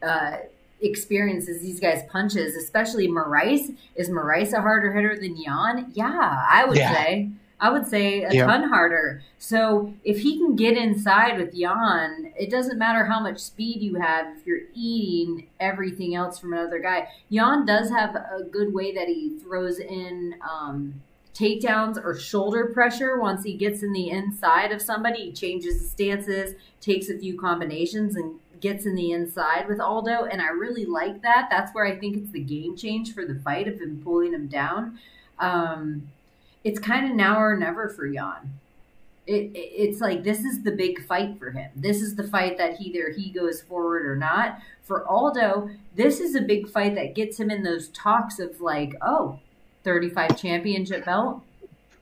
uh, 0.01 0.37
experiences 0.81 1.61
these 1.61 1.79
guys' 1.79 2.01
punches, 2.09 2.55
especially 2.55 3.07
Moraes, 3.07 3.77
is 3.95 4.09
Moraes 4.09 4.51
a 4.51 4.61
harder 4.61 4.91
hitter 4.93 5.15
than 5.15 5.37
Yan? 5.37 5.91
Yeah, 5.93 6.43
I 6.49 6.65
would 6.65 6.77
Yeah. 6.77 6.93
say. 6.93 7.29
I 7.59 7.71
would 7.71 7.87
say 7.87 8.23
a 8.23 8.31
Yeah. 8.31 8.45
ton 8.45 8.69
harder. 8.69 9.23
So 9.39 9.93
if 10.03 10.19
he 10.19 10.37
can 10.37 10.55
get 10.55 10.77
inside 10.77 11.39
with 11.39 11.55
Yan, 11.55 12.31
it 12.39 12.51
doesn't 12.51 12.77
matter 12.77 13.05
how 13.05 13.19
much 13.19 13.39
speed 13.39 13.81
you 13.81 13.95
have 13.95 14.37
if 14.37 14.45
you're 14.45 14.67
eating 14.75 15.47
everything 15.59 16.13
else 16.13 16.37
from 16.37 16.53
another 16.53 16.79
guy. 16.79 17.07
Yan 17.29 17.65
does 17.65 17.89
have 17.89 18.15
a 18.15 18.43
good 18.43 18.73
way 18.73 18.93
that 18.93 19.07
he 19.07 19.39
throws 19.41 19.79
in 19.79 20.35
um, 20.47 21.01
takedowns 21.33 22.03
or 22.03 22.15
shoulder 22.15 22.67
pressure 22.73 23.19
once 23.19 23.43
he 23.43 23.53
gets 23.53 23.81
in 23.81 23.91
the 23.91 24.09
inside 24.09 24.71
of 24.71 24.81
somebody. 24.81 25.25
He 25.25 25.31
changes 25.31 25.79
his 25.81 25.89
stances, 25.91 26.55
takes 26.79 27.09
a 27.09 27.17
few 27.17 27.39
combinations, 27.39 28.15
and 28.15 28.39
gets 28.59 28.85
in 28.85 28.95
the 28.95 29.11
inside 29.11 29.67
with 29.67 29.79
Aldo. 29.79 30.25
And 30.25 30.41
I 30.41 30.47
really 30.49 30.85
like 30.85 31.21
that. 31.23 31.47
That's 31.49 31.73
where 31.73 31.85
I 31.85 31.95
think 31.97 32.17
it's 32.17 32.31
the 32.31 32.39
game 32.39 32.75
change 32.75 33.13
for 33.13 33.25
the 33.25 33.35
fight 33.35 33.67
of 33.67 33.79
him 33.79 34.01
pulling 34.03 34.33
him 34.33 34.47
down. 34.47 34.97
Um, 35.39 36.09
it's 36.67 36.79
kind 36.79 37.09
of 37.09 37.15
now 37.15 37.39
or 37.41 37.55
never 37.57 37.87
for 37.89 38.05
Yan. 38.05 38.51
It, 39.25 39.51
it, 39.53 39.57
it's 39.57 40.01
like 40.01 40.23
this 40.23 40.39
is 40.39 40.63
the 40.63 40.71
big 40.71 41.05
fight 41.05 41.37
for 41.39 41.51
him. 41.51 41.69
This 41.75 42.01
is 42.01 42.15
the 42.15 42.23
fight 42.27 42.57
that 42.57 42.79
either 42.81 43.11
he 43.15 43.29
goes 43.29 43.61
forward 43.61 44.05
or 44.05 44.15
not. 44.15 44.59
For 44.83 45.05
Aldo, 45.07 45.69
this 45.95 46.19
is 46.19 46.35
a 46.35 46.41
big 46.41 46.69
fight 46.69 46.95
that 46.95 47.13
gets 47.15 47.39
him 47.39 47.49
in 47.51 47.63
those 47.63 47.89
talks 47.89 48.39
of 48.39 48.59
like, 48.61 48.93
oh, 49.01 49.39
35 49.83 50.39
championship 50.39 51.05
belt. 51.05 51.41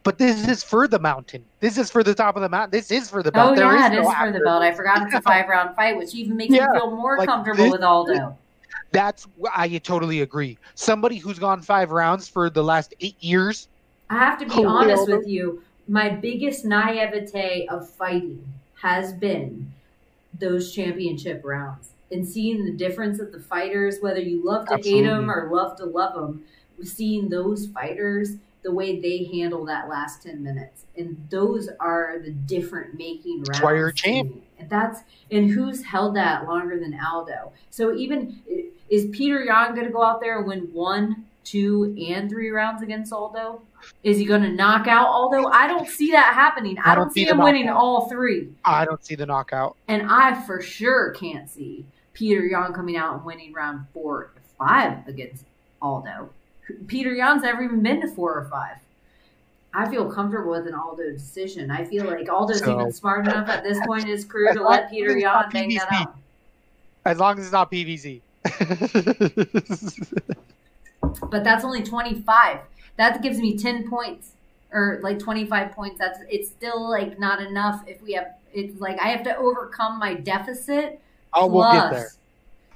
But 0.04 0.20
this 0.20 0.48
is 0.48 0.64
for 0.64 0.88
the 0.88 1.00
mountain. 1.00 1.44
This 1.60 1.80
is 1.80 1.90
for 1.90 2.04
the 2.04 2.14
top 2.14 2.36
of 2.36 2.44
the 2.44 2.50
mountain. 2.50 2.72
This 2.72 2.92
is 2.92 3.10
for 3.10 3.24
the 3.24 3.32
belt. 3.32 3.54
Oh 3.54 3.56
There 3.56 3.76
yeah, 3.76 3.88
it 3.88 3.94
no 3.96 4.08
is 4.08 4.16
for 4.16 4.32
the 4.32 4.40
belt. 4.40 4.62
I 4.62 4.72
forgot 4.72 5.02
it's 5.04 5.16
a 5.16 5.22
five 5.22 5.48
round 5.48 5.76
fight, 5.76 5.98
which 5.98 6.14
even 6.14 6.38
makes 6.38 6.54
Yeah, 6.54 6.68
me 6.72 6.80
feel 6.80 6.96
more 6.96 7.18
like 7.18 7.28
comfortable 7.28 7.64
this- 7.64 7.72
with 7.72 7.84
Aldo. 7.84 8.38
That's 8.92 9.28
I 9.54 9.68
totally 9.80 10.22
agree. 10.22 10.58
Somebody 10.76 11.18
who's 11.18 11.40
gone 11.40 11.62
five 11.62 11.92
rounds 11.92 12.28
for 12.30 12.50
the 12.50 12.64
last 12.64 12.94
eight 13.02 13.22
years. 13.22 13.68
I 14.10 14.18
have 14.18 14.38
to 14.40 14.46
be 14.46 14.54
Holy 14.54 14.68
honest 14.68 15.08
with 15.08 15.28
you. 15.28 15.64
My 15.88 16.10
biggest 16.10 16.66
naivete 16.66 17.68
of 17.68 17.90
fighting 17.90 18.54
has 18.82 19.14
been 19.14 19.72
those 20.40 20.74
championship 20.74 21.42
rounds 21.44 21.90
and 22.12 22.28
seeing 22.28 22.66
the 22.66 22.72
difference 22.72 23.20
of 23.20 23.32
the 23.32 23.40
fighters, 23.40 24.00
whether 24.02 24.20
you 24.20 24.44
love 24.44 24.68
to 24.68 24.78
hate 24.78 25.04
them 25.04 25.30
or 25.30 25.50
love 25.52 25.78
to 25.78 25.86
love 25.86 26.14
them, 26.14 26.44
seeing 26.84 27.30
those 27.30 27.68
fighters, 27.68 28.36
the 28.64 28.72
way 28.72 29.00
they 29.00 29.26
handle 29.26 29.66
that 29.66 29.88
last 29.88 30.24
10 30.24 30.44
minutes. 30.44 30.86
And 30.98 31.28
those 31.30 31.70
are 31.80 32.20
the 32.24 32.32
different 32.32 32.98
making 32.98 33.44
rounds. 33.44 33.62
Why 33.62 33.76
you're 33.76 33.92
champ. 33.92 34.44
And 34.58 34.70
that's 34.70 35.02
and 35.30 35.52
who's 35.52 35.84
held 35.84 36.16
that 36.16 36.48
longer 36.48 36.80
than 36.80 36.98
Aldo. 37.00 37.52
So 37.70 37.96
even 37.96 38.42
is 38.90 39.08
Peter 39.12 39.44
Yan 39.44 39.74
going 39.74 39.88
to 39.88 39.94
go 39.94 40.04
out 40.04 40.22
there 40.22 40.40
and 40.40 40.48
win 40.48 40.70
one, 40.74 41.26
two, 41.44 41.96
and 42.10 42.30
three 42.30 42.50
rounds 42.50 42.82
against 42.82 43.12
Aldo? 43.12 43.62
Is 44.04 44.18
he 44.18 44.26
going 44.26 44.42
to 44.42 44.52
knock 44.52 44.88
out 44.88 45.08
Aldo? 45.08 45.48
I 45.48 45.68
don't 45.68 45.88
see 45.88 46.12
that 46.12 46.34
happening. 46.34 46.78
I, 46.80 46.92
I 46.92 46.96
don't, 46.96 47.06
don't 47.06 47.14
see 47.14 47.24
see 47.26 47.30
him 47.30 47.40
winning 47.40 47.70
all 47.70 48.08
three. 48.10 48.50
I 48.64 48.86
don't 48.86 49.04
see 49.04 49.16
the 49.16 49.26
knockout. 49.26 49.76
And 49.88 50.04
I 50.10 50.42
for 50.46 50.62
sure 50.62 51.12
can't 51.12 51.50
see 51.50 51.86
Peter 52.14 52.46
Yan 52.46 52.74
coming 52.74 52.98
out 52.98 53.16
and 53.16 53.26
winning 53.26 53.54
round 53.54 53.86
four 53.94 54.16
or 54.16 54.32
five 54.58 55.08
against 55.08 55.44
Aldo. 55.82 56.30
Peter 56.88 57.14
Yan's 57.14 57.44
never 57.44 57.62
even 57.64 57.82
been 57.84 58.02
to 58.02 58.08
four 58.08 58.34
or 58.34 58.46
five. 58.50 58.78
I 59.74 59.90
feel 59.90 60.10
comfortable 60.10 60.52
with 60.52 60.68
an 60.68 60.74
Aldo 60.74 61.12
decision. 61.12 61.70
I 61.70 61.84
feel 61.84 62.06
like 62.06 62.30
Aldo's 62.30 62.60
So- 62.60 62.80
even 62.80 62.92
smart 62.94 63.28
uh, 63.28 63.32
enough 63.32 63.50
at 63.50 63.64
this 63.64 63.78
point 63.86 64.04
in 64.04 64.10
his 64.10 64.24
career 64.32 64.54
to 64.54 64.64
let 64.64 64.90
Peter 64.90 65.18
Yan 65.18 65.50
bang 65.52 65.74
that 65.76 65.92
out. 65.92 66.16
As 67.06 67.20
long 67.20 67.38
as 67.38 67.46
it's 67.46 67.52
not 67.54 67.72
PVZ. 67.72 68.22
But 71.30 71.44
that's 71.44 71.64
only 71.64 71.84
25. 71.84 72.60
That 72.98 73.22
gives 73.22 73.40
me 73.40 73.58
10 73.58 73.90
points 73.90 74.32
or 74.72 75.00
like 75.04 75.20
25 75.20 75.72
points. 75.72 76.00
That's 76.00 76.20
it's 76.30 76.50
still 76.50 76.90
like 76.90 77.20
not 77.20 77.42
enough 77.42 77.84
if 77.88 78.02
we 78.02 78.14
have 78.14 78.36
it's 78.54 78.80
like 78.80 79.00
I 79.00 79.10
have 79.10 79.24
to 79.24 79.36
overcome 79.38 80.00
my 80.00 80.14
deficit. 80.14 81.00
oh, 81.34 81.48
we'll 81.48 81.72
get 81.72 81.92
there. 81.92 82.12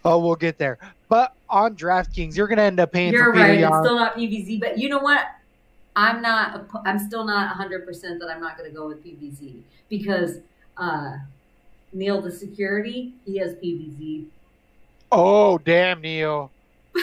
Oh, 0.05 0.19
we'll 0.19 0.35
get 0.35 0.57
there. 0.57 0.77
But 1.07 1.33
on 1.49 1.75
DraftKings, 1.75 2.35
you're 2.35 2.47
gonna 2.47 2.63
end 2.63 2.79
up 2.79 2.91
paying 2.91 3.13
You're 3.13 3.33
for 3.33 3.39
right. 3.39 3.59
It's 3.59 3.67
still 3.67 3.95
not 3.95 4.15
PVZ, 4.15 4.59
but 4.59 4.77
you 4.77 4.89
know 4.89 4.99
what? 4.99 5.25
I'm 5.95 6.21
not. 6.21 6.67
I'm 6.85 6.99
still 6.99 7.25
not 7.25 7.47
100 7.57 7.85
percent 7.85 8.19
that 8.19 8.29
I'm 8.29 8.39
not 8.39 8.57
going 8.57 8.69
to 8.69 8.75
go 8.75 8.87
with 8.87 9.03
PVZ 9.03 9.61
because 9.89 10.37
uh, 10.77 11.17
Neil, 11.93 12.21
the 12.21 12.31
security, 12.31 13.13
he 13.25 13.37
has 13.37 13.53
PVZ. 13.55 14.25
Oh, 15.11 15.57
damn, 15.57 16.01
Neil. 16.01 16.51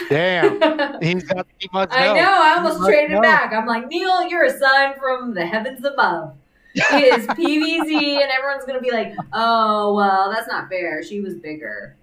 Damn. 0.09 1.01
He's 1.01 1.23
got. 1.23 1.47
He 1.59 1.69
must 1.73 1.91
know. 1.91 1.97
I 1.97 2.13
know. 2.13 2.41
I 2.41 2.55
almost 2.57 2.85
traded 2.85 3.11
know. 3.11 3.21
back. 3.21 3.53
I'm 3.53 3.65
like, 3.65 3.87
Neil, 3.87 4.27
you're 4.27 4.45
a 4.45 4.57
sign 4.57 4.93
from 4.99 5.33
the 5.33 5.45
heavens 5.45 5.83
above. 5.85 6.35
It 6.75 7.19
is 7.19 7.27
PVZ, 7.27 8.21
and 8.21 8.31
everyone's 8.31 8.65
gonna 8.65 8.81
be 8.81 8.91
like, 8.91 9.13
"Oh, 9.33 9.95
well, 9.95 10.31
that's 10.31 10.47
not 10.47 10.69
fair. 10.69 11.03
She 11.03 11.21
was 11.21 11.35
bigger." 11.35 11.95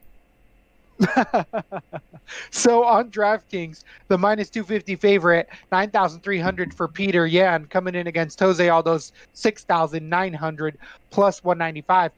so 2.51 2.85
on 2.85 3.11
DraftKings, 3.11 3.85
the 4.09 4.16
minus 4.16 4.48
250 4.48 4.97
favorite, 4.97 5.48
9,300 5.73 6.73
for 6.73 6.89
Peter 6.89 7.27
Yan 7.27 7.66
coming 7.66 7.94
in 7.94 8.06
against 8.06 8.39
Jose 8.40 8.69
Aldo's 8.69 9.12
6,900 9.35 10.78
plus 11.11 11.43
195. 11.43 12.12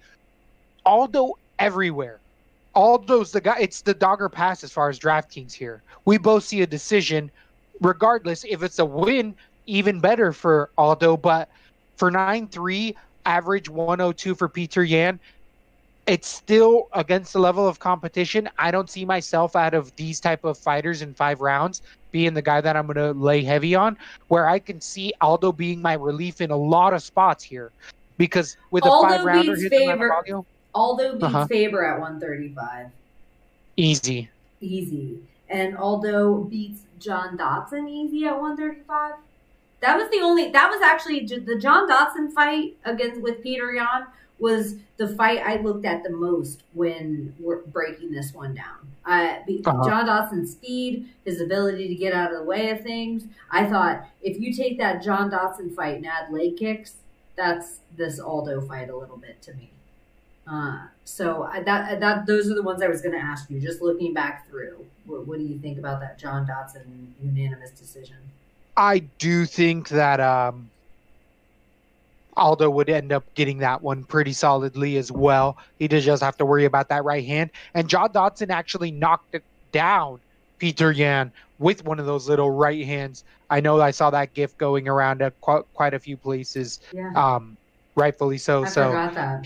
Aldo 0.85 1.39
everywhere. 1.59 2.21
Aldo's 2.77 3.33
the 3.33 3.41
guy. 3.41 3.57
It's 3.59 3.81
the 3.81 3.95
dogger 3.95 4.29
pass 4.29 4.63
as 4.63 4.71
far 4.71 4.89
as 4.89 4.99
DraftKings 4.99 5.53
here. 5.53 5.83
We 6.05 6.19
both 6.19 6.45
see 6.45 6.61
a 6.63 6.67
decision, 6.67 7.31
regardless 7.81 8.45
if 8.45 8.63
it's 8.63 8.79
a 8.79 8.85
win, 8.85 9.35
even 9.67 9.99
better 9.99 10.33
for 10.33 10.71
Aldo. 10.77 11.17
But 11.17 11.49
for 11.97 12.11
9 12.11 12.47
3, 12.49 12.95
average 13.25 13.69
102 13.69 14.35
for 14.35 14.49
Peter 14.49 14.85
Yan, 14.85 15.19
it's 16.07 16.29
still 16.29 16.89
against 16.93 17.33
the 17.33 17.41
level 17.41 17.67
of 17.67 17.81
competition. 17.81 18.49
I 18.59 18.71
don't 18.71 18.89
see 18.91 19.05
myself 19.05 19.57
out 19.57 19.75
of 19.75 19.95
these 19.97 20.21
type 20.21 20.45
of 20.45 20.57
fighters 20.59 21.03
in 21.03 21.15
five 21.15 21.41
rounds 21.41 21.83
being 22.13 22.35
the 22.35 22.43
guy 22.43 22.61
that 22.61 22.77
I'm 22.77 22.87
going 22.87 22.97
to 22.97 23.13
lay 23.19 23.43
heavy 23.43 23.75
on. 23.75 23.97
Where 24.29 24.49
I 24.49 24.59
can 24.59 24.81
see 24.81 25.13
Aldo 25.23 25.53
being 25.53 25.81
my 25.83 25.95
relief 25.95 26.41
in 26.43 26.51
a 26.51 26.57
lot 26.57 26.93
of 26.93 27.03
spots 27.03 27.43
here, 27.43 27.73
because 28.19 28.57
with 28.71 28.85
a 28.85 28.89
five 29.03 29.25
rounder 29.25 29.57
favor- 29.71 30.13
Aldo 30.77 31.13
beats 31.15 31.25
Uh-huh. 31.25 31.47
Faber 31.47 31.85
at 31.85 31.99
135. 32.01 32.89
easy. 33.77 34.29
easy. 34.61 35.19
And 35.49 35.77
Aldo 35.77 36.45
beats 36.45 36.81
John 36.99 37.37
Dodson 37.37 37.89
easy 37.89 38.27
at 38.27 38.39
135. 38.41 39.15
That 39.81 39.97
was 39.97 40.11
the 40.11 40.21
only. 40.21 40.51
That 40.51 40.71
was 40.71 40.81
actually 40.83 41.21
the 41.27 41.59
John 41.59 41.89
Dodson 41.89 42.31
fight 42.31 42.77
against 42.85 43.21
with 43.21 43.43
Peter 43.43 43.73
Yan 43.75 44.07
was 44.39 44.75
the 44.99 45.09
fight 45.09 45.41
I 45.45 45.57
looked 45.63 45.85
at 45.87 46.03
the 46.03 46.11
most 46.11 46.63
when 46.75 47.35
we're 47.41 47.63
breaking 47.63 48.11
this 48.13 48.35
one 48.35 48.55
down. 48.55 48.81
Uh, 49.07 49.37
Uh-huh. 49.65 49.85
John 49.89 50.07
Dodson's 50.07 50.53
speed, 50.53 51.09
his 51.25 51.41
ability 51.41 51.89
to 51.89 51.95
get 51.95 52.13
out 52.13 52.33
of 52.33 52.39
the 52.39 52.45
way 52.45 52.71
of 52.71 52.81
things. 52.83 53.25
I 53.51 53.65
thought 53.67 54.07
if 54.23 54.39
you 54.41 54.53
take 54.53 54.77
that 54.79 55.03
John 55.03 55.31
Dodson 55.31 55.71
fight 55.71 55.97
and 55.97 56.07
add 56.07 56.31
leg 56.33 56.57
kicks, 56.59 56.95
that's 57.37 57.81
this 57.97 58.19
Aldo 58.19 58.63
fight 58.63 58.91
a 58.91 58.97
little 58.97 59.17
bit 59.17 59.41
to 59.43 59.55
me. 59.55 59.71
Uh, 60.47 60.87
so 61.05 61.51
that 61.65 62.01
that 62.01 62.27
those 62.27 62.51
are 62.51 62.55
the 62.55 62.63
ones 62.63 62.83
I 62.83 62.89
was 62.89 63.01
going 63.01 63.15
to 63.15 63.21
ask 63.21 63.51
you. 63.51 63.61
Just 63.61 63.83
looking 63.83 64.15
back 64.15 64.49
through, 64.49 64.85
what, 65.07 65.27
what 65.27 65.39
do 65.39 65.45
you 65.45 65.59
think 65.59 65.79
about 65.79 66.01
that 66.01 66.19
John 66.19 66.47
Dodson 66.47 67.15
unanimous 67.23 67.71
decision? 67.71 68.17
I 68.77 69.01
do 69.19 69.47
think 69.47 69.89
that 69.89 70.21
um, 70.21 70.71
Aldo 72.37 72.69
would 72.71 72.91
end 72.91 73.13
up 73.13 73.25
getting 73.35 73.59
that 73.59 73.83
one 73.83 74.05
pretty 74.05 74.33
solidly 74.33 74.99
as 74.99 75.11
well. 75.11 75.57
He 75.79 75.89
does 75.89 76.05
just 76.05 76.23
have 76.23 76.37
to 76.37 76.45
worry 76.45 76.67
about 76.67 76.89
that 76.91 77.05
right 77.05 77.25
hand. 77.25 77.51
And 77.75 77.89
John 77.89 78.13
Dodson 78.13 78.51
actually 78.51 78.91
knocked 78.91 79.35
it 79.35 79.43
down 79.73 80.21
Peter 80.59 80.93
Yan 80.93 81.33
with 81.59 81.85
one 81.85 81.99
of 81.99 82.07
those 82.07 82.29
little 82.29 82.51
right 82.51 82.85
hands. 82.85 83.25
I 83.49 83.61
know 83.61 83.81
I 83.81 83.91
saw 83.91 84.11
that 84.11 84.35
gift 84.35 84.59
going 84.59 84.89
around 84.89 85.23
at 85.23 85.41
quite, 85.41 85.63
quite 85.75 85.95
a 85.95 85.99
few 85.99 86.17
places, 86.17 86.81
Yeah, 86.93 87.13
um, 87.15 87.57
rightfully 87.95 88.39
so. 88.39 88.65
I 88.65 88.69
so. 88.69 89.43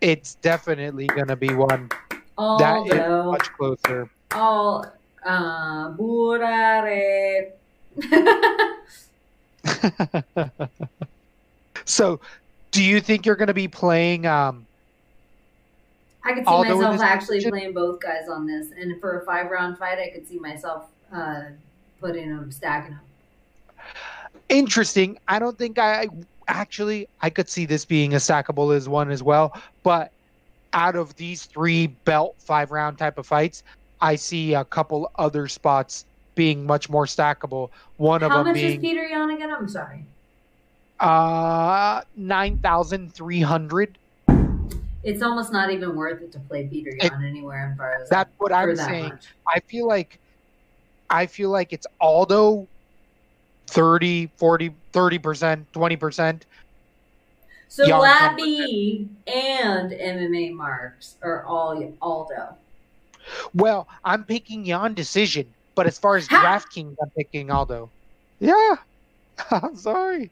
It's 0.00 0.34
definitely 0.36 1.06
going 1.06 1.28
to 1.28 1.36
be 1.36 1.54
one 1.54 1.88
that 2.36 2.86
is 2.86 3.26
much 3.26 3.52
closer. 3.54 4.10
all 4.32 4.84
uh, 5.24 5.90
burare. 5.92 7.52
So, 11.88 12.20
do 12.70 12.84
you 12.84 13.00
think 13.00 13.24
you're 13.24 13.34
going 13.34 13.48
to 13.48 13.54
be 13.54 13.66
playing? 13.66 14.26
Um, 14.26 14.66
I 16.22 16.34
could 16.34 16.44
see 16.44 16.50
Aldo 16.50 16.74
myself 16.74 17.00
actually 17.00 17.38
position? 17.38 17.50
playing 17.50 17.72
both 17.72 18.00
guys 18.00 18.28
on 18.28 18.46
this, 18.46 18.68
and 18.78 19.00
for 19.00 19.20
a 19.20 19.24
five 19.24 19.50
round 19.50 19.78
fight, 19.78 19.98
I 19.98 20.10
could 20.10 20.28
see 20.28 20.38
myself 20.38 20.84
uh, 21.10 21.44
putting 21.98 22.28
them, 22.28 22.52
stacking 22.52 22.92
them. 22.92 23.00
interesting. 24.50 25.18
I 25.28 25.38
don't 25.38 25.56
think 25.56 25.78
I 25.78 26.08
actually 26.48 27.06
I 27.20 27.30
could 27.30 27.48
see 27.48 27.66
this 27.66 27.84
being 27.84 28.14
a 28.14 28.16
stackable 28.16 28.74
as 28.74 28.88
one 28.88 29.10
as 29.10 29.22
well. 29.22 29.56
But 29.82 30.10
out 30.72 30.96
of 30.96 31.14
these 31.16 31.44
three 31.46 31.86
belt 31.86 32.34
five 32.38 32.70
round 32.70 32.98
type 32.98 33.18
of 33.18 33.26
fights, 33.26 33.62
I 34.00 34.16
see 34.16 34.54
a 34.54 34.64
couple 34.64 35.10
other 35.16 35.46
spots 35.48 36.04
being 36.34 36.66
much 36.66 36.88
more 36.88 37.04
stackable. 37.06 37.70
One 37.96 38.22
of 38.22 38.30
How 38.30 38.38
them 38.38 38.48
much 38.48 38.56
is 38.56 38.62
being 38.62 38.80
Peter 38.80 39.06
Yan 39.06 39.30
again? 39.30 39.50
I'm 39.50 39.68
sorry. 39.68 40.04
uh 41.00 42.02
nine 42.16 42.58
thousand 42.58 43.12
three 43.14 43.40
hundred. 43.40 43.96
It's 45.04 45.22
almost 45.22 45.52
not 45.52 45.70
even 45.70 45.94
worth 45.94 46.20
it 46.22 46.32
to 46.32 46.40
play 46.40 46.66
Peter 46.66 46.92
Yan 47.00 47.24
anywhere 47.24 47.70
in 47.70 47.76
far 47.76 47.94
as 47.94 48.08
That's 48.08 48.30
what 48.38 48.52
I'm 48.52 48.74
that 48.76 48.86
saying. 48.88 49.08
much. 49.10 49.26
I 49.46 49.60
feel 49.60 49.86
like 49.86 50.18
I 51.10 51.26
feel 51.26 51.50
like 51.50 51.72
it's 51.72 51.86
Aldo 52.00 52.66
30, 53.68 54.30
40, 54.36 54.74
30%, 54.92 55.64
20%. 55.72 56.40
So 57.68 57.84
Labby 57.98 59.08
and 59.26 59.90
MMA 59.90 60.54
marks 60.54 61.16
are 61.22 61.44
all 61.44 61.94
Aldo. 62.00 62.56
Well, 63.54 63.86
I'm 64.04 64.24
picking 64.24 64.64
Yan 64.64 64.94
decision, 64.94 65.46
but 65.74 65.86
as 65.86 65.98
far 65.98 66.16
as! 66.16 66.26
DraftKings, 66.28 66.96
I'm 67.02 67.10
picking 67.10 67.50
Aldo. 67.50 67.90
Yeah. 68.40 68.76
I'm 69.50 69.76
sorry. 69.76 70.30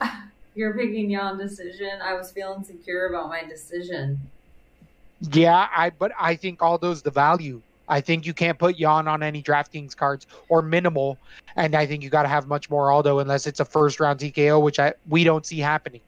You're 0.54 0.74
picking 0.74 1.10
Yan 1.10 1.38
decision. 1.38 2.00
I 2.02 2.14
was 2.14 2.32
feeling 2.32 2.64
secure 2.64 3.08
about 3.08 3.28
my 3.28 3.44
decision. 3.44 4.20
Yeah, 5.30 5.68
I 5.74 5.90
but 5.90 6.12
I 6.18 6.34
think 6.34 6.60
Aldo's 6.60 7.02
the 7.02 7.10
value. 7.10 7.62
I 7.92 8.00
think 8.00 8.24
you 8.24 8.32
can't 8.32 8.58
put 8.58 8.78
Yan 8.78 9.06
on 9.06 9.22
any 9.22 9.42
DraftKings 9.42 9.94
cards 9.94 10.26
or 10.48 10.62
minimal, 10.62 11.18
and 11.56 11.74
I 11.74 11.84
think 11.84 12.02
you 12.02 12.08
got 12.08 12.22
to 12.22 12.28
have 12.28 12.48
much 12.48 12.70
more 12.70 12.90
Aldo 12.90 13.18
unless 13.18 13.46
it's 13.46 13.60
a 13.60 13.66
first 13.66 14.00
round 14.00 14.18
TKO, 14.18 14.62
which 14.62 14.78
I 14.78 14.94
we 15.10 15.24
don't 15.24 15.44
see 15.44 15.58
happening. 15.58 16.00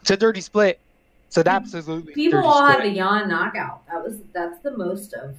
It's 0.00 0.10
a 0.12 0.16
dirty 0.16 0.40
split. 0.40 0.78
It's 1.26 1.36
an 1.36 1.48
absolutely 1.48 2.14
People 2.14 2.44
all 2.44 2.64
have 2.64 2.76
split. 2.76 2.92
a 2.92 2.94
Yan 2.94 3.28
knockout. 3.28 3.84
That 3.88 4.04
was 4.04 4.18
that's 4.32 4.60
the 4.60 4.76
most 4.76 5.14
of 5.14 5.34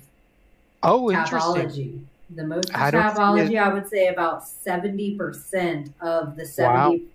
Oh, 0.84 1.10
interesting. 1.10 1.70
Tapology. 1.70 2.02
The 2.36 2.46
most 2.46 2.70
of 2.70 2.76
I 2.76 2.90
I 2.90 3.74
would 3.74 3.88
say 3.88 4.08
about 4.10 4.46
seventy 4.46 5.16
percent 5.16 5.94
of 6.02 6.36
the 6.36 6.46
seventy 6.46 7.06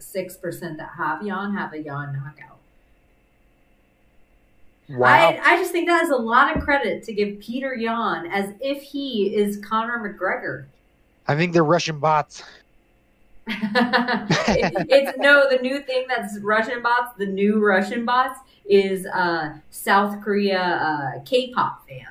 six 0.00 0.38
percent 0.38 0.78
that 0.78 0.92
have 0.96 1.22
Yan 1.22 1.54
have 1.54 1.74
a 1.74 1.78
Yan 1.82 2.14
knockout. 2.14 2.55
Wow. 4.88 5.08
I, 5.08 5.40
I 5.54 5.56
just 5.56 5.72
think 5.72 5.88
that 5.88 6.02
is 6.04 6.10
a 6.10 6.16
lot 6.16 6.56
of 6.56 6.62
credit 6.62 7.02
to 7.04 7.12
give 7.12 7.40
Peter 7.40 7.74
Yan 7.74 8.26
as 8.26 8.52
if 8.60 8.82
he 8.82 9.34
is 9.34 9.56
Conor 9.64 9.98
McGregor. 9.98 10.66
I 11.26 11.34
think 11.34 11.52
they're 11.52 11.64
Russian 11.64 11.98
bots. 11.98 12.42
It- 13.48 14.86
it's 14.88 15.18
no 15.18 15.48
the 15.48 15.58
new 15.58 15.80
thing 15.80 16.06
that's 16.08 16.38
Russian 16.40 16.82
bots. 16.82 17.12
The 17.16 17.26
new 17.26 17.64
Russian 17.64 18.04
bots 18.04 18.40
is 18.68 19.06
uh, 19.06 19.54
South 19.70 20.20
Korea 20.22 20.60
uh, 20.60 21.22
K-pop 21.24 21.86
fans. 21.88 22.02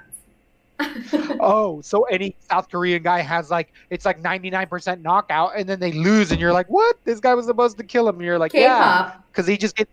Oh, 1.39 1.79
so 1.81 2.03
any 2.03 2.35
South 2.49 2.69
Korean 2.69 3.01
guy 3.03 3.21
has 3.21 3.49
like 3.49 3.71
it's 3.89 4.03
like 4.05 4.21
99% 4.21 5.01
knockout 5.01 5.51
and 5.55 5.67
then 5.67 5.79
they 5.79 5.91
lose 5.93 6.31
and 6.31 6.39
you're 6.41 6.51
like, 6.53 6.67
"What? 6.69 6.97
This 7.05 7.19
guy 7.21 7.33
was 7.33 7.45
supposed 7.45 7.77
to 7.77 7.83
kill 7.83 8.07
him." 8.09 8.15
And 8.15 8.25
you're 8.25 8.37
like, 8.39 8.53
"Yeah." 8.53 8.77
K-pop. 8.77 9.23
Cuz 9.33 9.47
he 9.47 9.57
just 9.57 9.75
get 9.77 9.87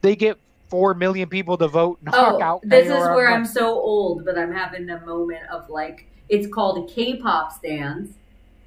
they 0.00 0.16
get 0.16 0.38
4 0.68 0.94
million 0.94 1.28
people 1.28 1.56
to 1.58 1.68
vote. 1.68 1.98
Oh, 2.12 2.60
this 2.62 2.86
is 2.86 2.90
where. 2.90 3.28
I'm 3.28 3.46
so 3.46 3.74
old, 3.74 4.24
but 4.24 4.38
I'm 4.38 4.52
having 4.52 4.88
a 4.90 5.00
moment 5.06 5.42
of 5.50 5.68
like 5.70 6.06
it's 6.28 6.46
called 6.52 6.90
K-pop 6.90 7.52
stands 7.52 8.12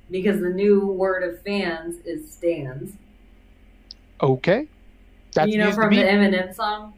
because 0.10 0.40
the 0.40 0.50
new 0.50 0.88
word 0.88 1.24
of 1.24 1.42
fans 1.44 1.98
is 2.06 2.32
stands. 2.32 2.94
Okay. 4.22 4.68
That's 5.34 5.52
you 5.52 5.58
know 5.58 5.72
from 5.72 5.94
the 5.94 6.02
Eminem 6.02 6.54
song. 6.54 6.94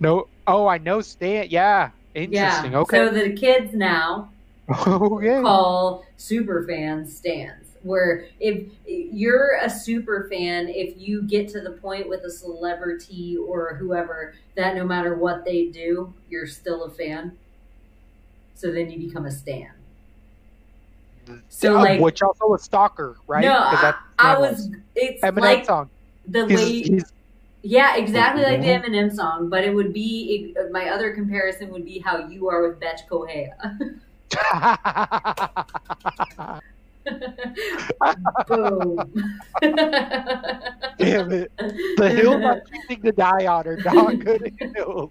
No. 0.00 0.28
Oh, 0.46 0.66
I 0.66 0.78
know 0.78 1.00
stand. 1.00 1.50
Yeah. 1.50 1.90
Interesting. 2.14 2.72
Yeah. 2.72 2.78
Okay. 2.78 2.96
So 2.96 3.10
the 3.10 3.32
kids 3.32 3.74
now 3.74 4.30
okay. 4.86 5.40
call 5.42 6.04
super 6.16 6.66
fans 6.66 7.16
stands. 7.16 7.67
Where 7.82 8.26
if 8.40 8.64
you're 8.86 9.58
a 9.62 9.70
super 9.70 10.26
fan, 10.30 10.68
if 10.68 10.94
you 10.98 11.22
get 11.22 11.48
to 11.50 11.60
the 11.60 11.72
point 11.72 12.08
with 12.08 12.24
a 12.24 12.30
celebrity 12.30 13.36
or 13.36 13.74
whoever 13.76 14.34
that 14.56 14.74
no 14.76 14.84
matter 14.84 15.14
what 15.16 15.44
they 15.44 15.66
do, 15.66 16.12
you're 16.28 16.46
still 16.46 16.84
a 16.84 16.90
fan. 16.90 17.36
So 18.54 18.72
then 18.72 18.90
you 18.90 18.98
become 18.98 19.26
a 19.26 19.30
stan. 19.30 19.70
So 21.48 21.76
Uh, 21.76 21.82
like 21.82 22.00
which 22.00 22.22
also 22.22 22.54
a 22.54 22.58
stalker, 22.58 23.16
right? 23.26 23.42
no, 23.42 23.52
I, 23.58 23.94
I 24.18 24.38
was. 24.38 24.70
It's 24.94 25.22
Eminem 25.22 25.40
like 25.40 25.66
song. 25.66 25.90
the 26.26 26.46
He's, 26.46 26.56
way. 26.56 26.82
he's 26.82 27.12
Yeah, 27.62 27.96
exactly 27.96 28.42
like 28.42 28.60
the 28.60 28.66
Eminem 28.66 29.14
song, 29.14 29.48
but 29.50 29.64
it 29.64 29.74
would 29.74 29.92
be 29.92 30.54
my 30.70 30.88
other 30.90 31.12
comparison 31.14 31.70
would 31.70 31.84
be 31.84 31.98
how 31.98 32.28
you 32.28 32.48
are 32.48 32.66
with 32.66 32.80
Betch 32.80 33.00
Kohea. 33.10 33.54
Boom. 38.46 38.98
Damn 40.98 41.32
it. 41.32 41.52
The 41.96 42.10
hills 42.10 42.42
I'm 42.44 42.60
choosing 42.70 43.02
to 43.02 43.12
die 43.12 43.46
on 43.46 43.66
are 43.66 43.76
not 43.84 44.18
good 44.18 44.52
hills. 44.74 45.10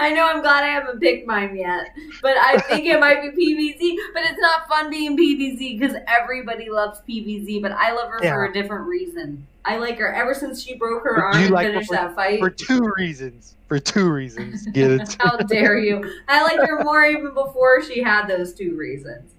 I 0.00 0.12
know 0.12 0.26
I'm 0.26 0.40
glad 0.40 0.64
I 0.64 0.68
haven't 0.68 1.00
picked 1.00 1.26
mine 1.26 1.56
yet, 1.56 1.94
but 2.22 2.36
I 2.36 2.58
think 2.58 2.86
it 2.86 2.98
might 3.00 3.20
be 3.34 3.54
PVZ. 3.54 3.96
But 4.14 4.24
it's 4.24 4.40
not 4.40 4.68
fun 4.68 4.90
being 4.90 5.16
PVZ 5.16 5.78
because 5.78 5.96
everybody 6.06 6.70
loves 6.70 7.00
PVZ, 7.08 7.60
but 7.62 7.72
I 7.72 7.92
love 7.92 8.10
her 8.10 8.18
for 8.20 8.44
a 8.46 8.52
different 8.52 8.86
reason. 8.86 9.46
I 9.64 9.76
like 9.76 9.98
her 9.98 10.12
ever 10.12 10.32
since 10.32 10.62
she 10.62 10.76
broke 10.76 11.02
her 11.04 11.22
arm 11.22 11.36
and 11.36 11.50
like 11.50 11.66
finished 11.66 11.88
for- 11.88 11.96
that 11.96 12.14
fight. 12.14 12.40
For 12.40 12.50
two 12.50 12.90
reasons. 12.96 13.54
For 13.68 13.78
two 13.78 14.10
reasons. 14.10 14.66
Get 14.72 14.90
it? 14.92 15.16
How 15.20 15.36
dare 15.36 15.76
you? 15.78 16.02
I 16.26 16.42
liked 16.42 16.66
her 16.66 16.82
more 16.82 17.04
even 17.04 17.34
before 17.34 17.82
she 17.82 18.02
had 18.02 18.26
those 18.26 18.54
two 18.54 18.74
reasons. 18.76 19.32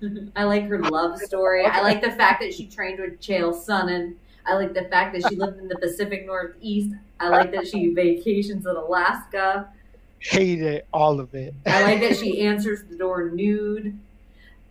I 0.36 0.44
like 0.44 0.68
her 0.68 0.78
love 0.78 1.18
story. 1.18 1.64
I 1.64 1.80
like 1.82 2.00
the 2.00 2.12
fact 2.12 2.40
that 2.42 2.54
she 2.54 2.66
trained 2.66 3.00
with 3.00 3.20
Chael 3.20 3.54
Sonnen. 3.54 4.14
I 4.46 4.54
like 4.54 4.74
the 4.74 4.84
fact 4.84 5.14
that 5.14 5.28
she 5.28 5.36
lived 5.36 5.58
in 5.58 5.68
the 5.68 5.76
Pacific 5.76 6.26
Northeast. 6.26 6.94
I 7.20 7.28
like 7.28 7.52
that 7.52 7.66
she 7.66 7.92
vacations 7.92 8.66
in 8.66 8.76
Alaska. 8.76 9.68
Hate 10.20 10.62
it. 10.62 10.86
All 10.92 11.20
of 11.20 11.34
it. 11.34 11.54
I 11.66 11.82
like 11.82 12.00
that 12.00 12.16
she 12.20 12.42
answers 12.42 12.82
the 12.84 12.96
door 12.96 13.30
nude. 13.30 13.98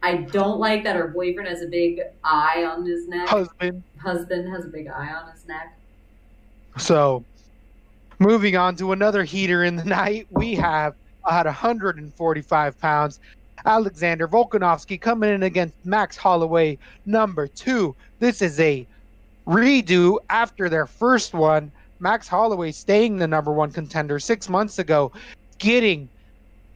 I 0.01 0.17
don't 0.17 0.59
like 0.59 0.83
that 0.83 0.95
her 0.95 1.07
boyfriend 1.07 1.49
has 1.49 1.61
a 1.61 1.67
big 1.67 2.01
eye 2.23 2.63
on 2.63 2.85
his 2.85 3.07
neck. 3.07 3.27
Husband. 3.27 3.83
Husband 3.97 4.49
has 4.49 4.65
a 4.65 4.69
big 4.69 4.87
eye 4.87 5.13
on 5.13 5.31
his 5.31 5.45
neck. 5.47 5.77
So, 6.77 7.23
moving 8.19 8.55
on 8.55 8.75
to 8.77 8.91
another 8.91 9.23
heater 9.23 9.63
in 9.63 9.75
the 9.75 9.83
night, 9.83 10.27
we 10.29 10.55
have 10.55 10.95
at 11.29 11.45
145 11.45 12.79
pounds, 12.79 13.19
Alexander 13.67 14.29
Volkanovski 14.29 14.99
coming 14.99 15.29
in 15.29 15.43
against 15.43 15.75
Max 15.83 16.15
Holloway, 16.15 16.77
number 17.05 17.47
two. 17.47 17.93
This 18.19 18.41
is 18.41 18.59
a 18.61 18.87
redo 19.45 20.17
after 20.29 20.69
their 20.69 20.87
first 20.87 21.33
one. 21.33 21.69
Max 21.99 22.29
Holloway 22.29 22.71
staying 22.71 23.17
the 23.17 23.27
number 23.27 23.51
one 23.51 23.71
contender 23.71 24.19
six 24.19 24.47
months 24.47 24.79
ago, 24.79 25.11
getting 25.57 26.07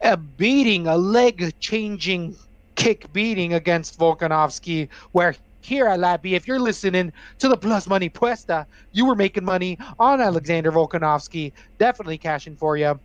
a 0.02 0.18
beating, 0.18 0.86
a 0.86 0.96
leg 0.96 1.54
changing 1.60 2.36
kick 2.74 3.10
beating 3.14 3.54
against 3.54 3.98
Volkanovski, 3.98 4.88
where 5.12 5.34
here 5.62 5.86
at 5.86 5.98
Lappy, 5.98 6.34
if 6.34 6.46
you're 6.46 6.60
listening 6.60 7.10
to 7.38 7.48
the 7.48 7.56
Plus 7.56 7.86
Money 7.86 8.10
Puesta, 8.10 8.66
you 8.92 9.06
were 9.06 9.14
making 9.14 9.44
money 9.44 9.78
on 9.98 10.20
Alexander 10.20 10.70
Volkanovski. 10.70 11.52
Definitely 11.78 12.18
cashing 12.18 12.56
for 12.56 12.76
you. 12.76 13.00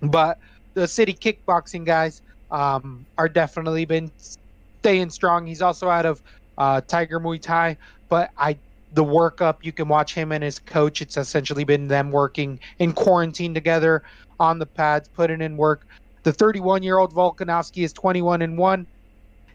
But 0.00 0.38
the 0.74 0.88
city 0.88 1.12
kickboxing 1.12 1.84
guys 1.84 2.22
um, 2.52 3.04
are 3.18 3.28
definitely 3.28 3.84
been 3.84 4.12
staying 4.16 5.10
strong. 5.10 5.46
He's 5.46 5.62
also 5.62 5.88
out 5.88 6.06
of 6.06 6.22
uh, 6.58 6.82
Tiger 6.82 7.18
Muay 7.18 7.40
Thai, 7.40 7.76
but 8.08 8.30
I 8.38 8.56
the 8.94 9.02
workup 9.02 9.56
you 9.62 9.72
can 9.72 9.88
watch 9.88 10.14
him 10.14 10.32
and 10.32 10.44
his 10.44 10.58
coach. 10.58 11.00
It's 11.00 11.16
essentially 11.16 11.64
been 11.64 11.88
them 11.88 12.10
working 12.10 12.60
in 12.78 12.92
quarantine 12.92 13.54
together 13.54 14.02
on 14.38 14.58
the 14.58 14.66
pads, 14.66 15.08
putting 15.08 15.40
in 15.40 15.56
work. 15.56 15.86
The 16.24 16.32
31 16.32 16.82
year 16.82 16.98
old 16.98 17.12
Volkanovski 17.14 17.84
is 17.84 17.92
21 17.92 18.42
and 18.42 18.58
one. 18.58 18.86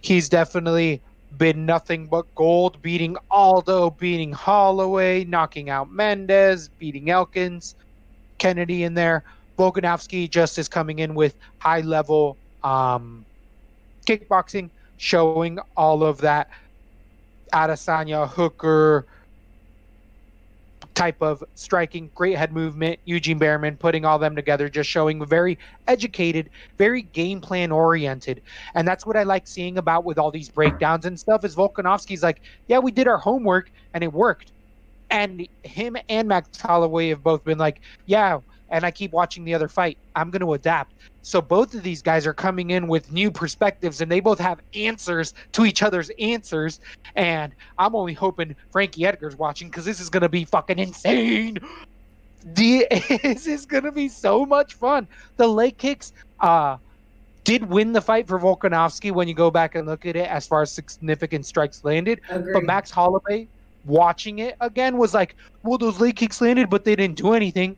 He's 0.01 0.27
definitely 0.27 1.01
been 1.37 1.65
nothing 1.65 2.07
but 2.07 2.33
gold, 2.33 2.81
beating 2.81 3.15
Aldo, 3.29 3.91
beating 3.91 4.31
Holloway, 4.31 5.23
knocking 5.25 5.69
out 5.69 5.91
Mendes, 5.91 6.69
beating 6.79 7.09
Elkins, 7.09 7.75
Kennedy 8.39 8.83
in 8.83 8.95
there. 8.95 9.23
Volkanovski 9.57 10.29
just 10.29 10.57
is 10.57 10.67
coming 10.67 10.99
in 10.99 11.13
with 11.13 11.35
high 11.59 11.81
level 11.81 12.37
um, 12.63 13.25
kickboxing, 14.05 14.69
showing 14.97 15.59
all 15.75 16.03
of 16.03 16.19
that 16.21 16.49
Adesanya, 17.53 18.27
Hooker 18.27 19.05
type 20.93 21.21
of 21.21 21.43
striking, 21.53 22.09
great 22.15 22.35
head 22.35 22.51
movement. 22.51 22.99
Eugene 23.05 23.39
Bareman 23.39 23.77
putting 23.77 24.03
all 24.03 24.17
them 24.17 24.35
together, 24.35 24.67
just 24.67 24.89
showing 24.89 25.23
very 25.25 25.59
educated, 25.87 26.49
very 26.77 27.03
game 27.03 27.39
plan 27.39 27.71
oriented, 27.71 28.41
and 28.73 28.87
that's 28.87 29.05
what 29.05 29.15
I 29.15 29.23
like 29.23 29.47
seeing 29.47 29.77
about 29.77 30.05
with 30.05 30.17
all 30.17 30.31
these 30.31 30.49
breakdowns 30.49 31.05
and 31.05 31.19
stuff. 31.19 31.45
Is 31.45 31.55
Volkanovski's 31.55 32.23
like, 32.23 32.41
yeah, 32.67 32.79
we 32.79 32.91
did 32.91 33.07
our 33.07 33.19
homework 33.19 33.69
and 33.93 34.03
it 34.03 34.11
worked, 34.11 34.51
and 35.11 35.47
him 35.63 35.97
and 36.09 36.27
Max 36.27 36.59
Holloway 36.59 37.09
have 37.09 37.23
both 37.23 37.43
been 37.43 37.59
like, 37.59 37.81
yeah, 38.07 38.39
and 38.69 38.85
I 38.85 38.91
keep 38.91 39.11
watching 39.11 39.43
the 39.45 39.53
other 39.53 39.67
fight. 39.67 39.97
I'm 40.15 40.29
going 40.29 40.41
to 40.41 40.53
adapt. 40.53 40.93
So 41.21 41.41
both 41.41 41.73
of 41.73 41.83
these 41.83 42.01
guys 42.01 42.25
are 42.25 42.33
coming 42.33 42.69
in 42.69 42.87
with 42.87 43.11
new 43.11 43.31
perspectives 43.31 44.01
and 44.01 44.11
they 44.11 44.19
both 44.19 44.39
have 44.39 44.59
answers 44.73 45.33
to 45.53 45.65
each 45.65 45.83
other's 45.83 46.09
answers. 46.19 46.79
And 47.15 47.53
I'm 47.77 47.95
only 47.95 48.13
hoping 48.13 48.55
Frankie 48.71 49.05
Edgar's 49.05 49.35
watching 49.35 49.69
because 49.69 49.85
this 49.85 49.99
is 49.99 50.09
going 50.09 50.21
to 50.21 50.29
be 50.29 50.45
fucking 50.45 50.79
insane. 50.79 51.57
The, 52.45 52.87
this 53.23 53.47
is 53.47 53.65
going 53.65 53.83
to 53.83 53.91
be 53.91 54.07
so 54.07 54.45
much 54.45 54.75
fun. 54.75 55.07
The 55.35 55.47
leg 55.47 55.77
kicks 55.77 56.13
uh, 56.39 56.77
did 57.43 57.69
win 57.69 57.93
the 57.93 58.01
fight 58.01 58.27
for 58.27 58.39
Volkanovski 58.39 59.11
when 59.11 59.27
you 59.27 59.33
go 59.33 59.51
back 59.51 59.75
and 59.75 59.87
look 59.87 60.05
at 60.05 60.15
it 60.15 60.29
as 60.29 60.47
far 60.47 60.61
as 60.61 60.71
significant 60.71 61.45
strikes 61.45 61.83
landed. 61.83 62.21
Agreed. 62.29 62.53
But 62.53 62.63
Max 62.63 62.91
Holloway 62.91 63.47
watching 63.85 64.39
it 64.39 64.55
again 64.61 64.97
was 64.97 65.13
like, 65.13 65.35
well, 65.63 65.77
those 65.77 65.99
leg 65.99 66.15
kicks 66.15 66.39
landed, 66.41 66.69
but 66.69 66.85
they 66.85 66.95
didn't 66.95 67.17
do 67.17 67.33
anything 67.33 67.75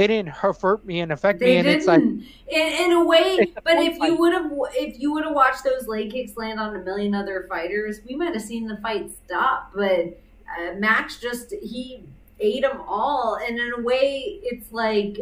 they 0.00 0.06
didn't 0.06 0.30
hurt 0.30 0.86
me 0.86 1.00
and 1.00 1.12
affect 1.12 1.40
They 1.40 1.46
me, 1.46 1.56
and 1.58 1.66
didn't. 1.66 1.78
it's 1.80 1.86
like 1.86 2.00
in, 2.00 2.24
in 2.48 2.92
a 2.92 3.04
way, 3.04 3.52
a 3.56 3.60
but 3.62 3.74
if 3.74 3.98
fight. 3.98 4.08
you 4.12 4.16
would 4.16 4.32
have 4.32 4.50
if 4.72 4.98
you 4.98 5.12
would 5.12 5.24
have 5.24 5.34
watched 5.34 5.62
those 5.62 5.86
leg 5.86 6.10
kicks 6.10 6.38
land 6.38 6.58
on 6.58 6.74
a 6.74 6.78
million 6.78 7.14
other 7.14 7.44
fighters, 7.50 7.98
we 8.08 8.14
might 8.16 8.32
have 8.32 8.42
seen 8.42 8.66
the 8.66 8.78
fight 8.78 9.10
stop. 9.26 9.72
But 9.74 10.18
uh, 10.58 10.72
Max 10.78 11.18
just 11.20 11.52
he 11.62 12.02
ate 12.38 12.62
them 12.62 12.80
all, 12.88 13.36
and 13.46 13.58
in 13.58 13.72
a 13.76 13.82
way, 13.82 14.40
it's 14.42 14.72
like, 14.72 15.18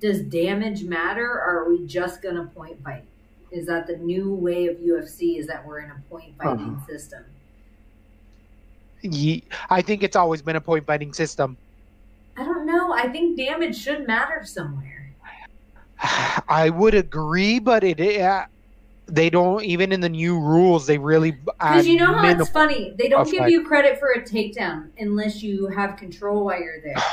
does 0.00 0.22
damage 0.22 0.82
matter, 0.84 1.26
or 1.30 1.64
are 1.64 1.68
we 1.68 1.86
just 1.86 2.22
gonna 2.22 2.46
point 2.54 2.82
fight? 2.82 3.04
Is 3.50 3.66
that 3.66 3.86
the 3.86 3.98
new 3.98 4.32
way 4.32 4.66
of 4.66 4.78
UFC? 4.78 5.38
Is 5.38 5.46
that 5.48 5.66
we're 5.66 5.80
in 5.80 5.90
a 5.90 6.02
point 6.08 6.32
fighting 6.38 6.74
Uh-huh. 6.74 6.86
system? 6.86 7.24
ye- 9.02 9.44
I 9.68 9.82
think 9.82 10.02
it's 10.02 10.16
always 10.16 10.40
been 10.40 10.56
a 10.56 10.60
point 10.60 10.86
fighting 10.86 11.12
system. 11.12 11.58
I 12.72 12.76
know. 12.76 12.92
I 12.92 13.08
think 13.08 13.36
damage 13.36 13.76
should 13.76 14.06
matter 14.06 14.44
somewhere. 14.44 15.14
I 16.48 16.70
would 16.70 16.94
agree, 16.94 17.58
but 17.58 17.84
it 17.84 17.98
yeah, 17.98 18.44
uh, 18.44 18.46
they 19.06 19.30
don't 19.30 19.64
even 19.64 19.92
in 19.92 20.00
the 20.00 20.08
new 20.08 20.38
rules. 20.38 20.86
They 20.86 20.98
really 20.98 21.32
Because 21.32 21.86
you 21.86 21.96
know 21.96 22.14
how 22.14 22.28
it's 22.28 22.48
funny. 22.50 22.94
They 22.96 23.08
don't 23.08 23.30
give 23.30 23.48
you 23.48 23.64
credit 23.64 23.98
for 23.98 24.12
a 24.12 24.22
takedown 24.22 24.90
unless 24.98 25.42
you 25.42 25.68
have 25.68 25.96
control 25.96 26.44
while 26.46 26.60
you're 26.60 26.80
there. 26.80 26.96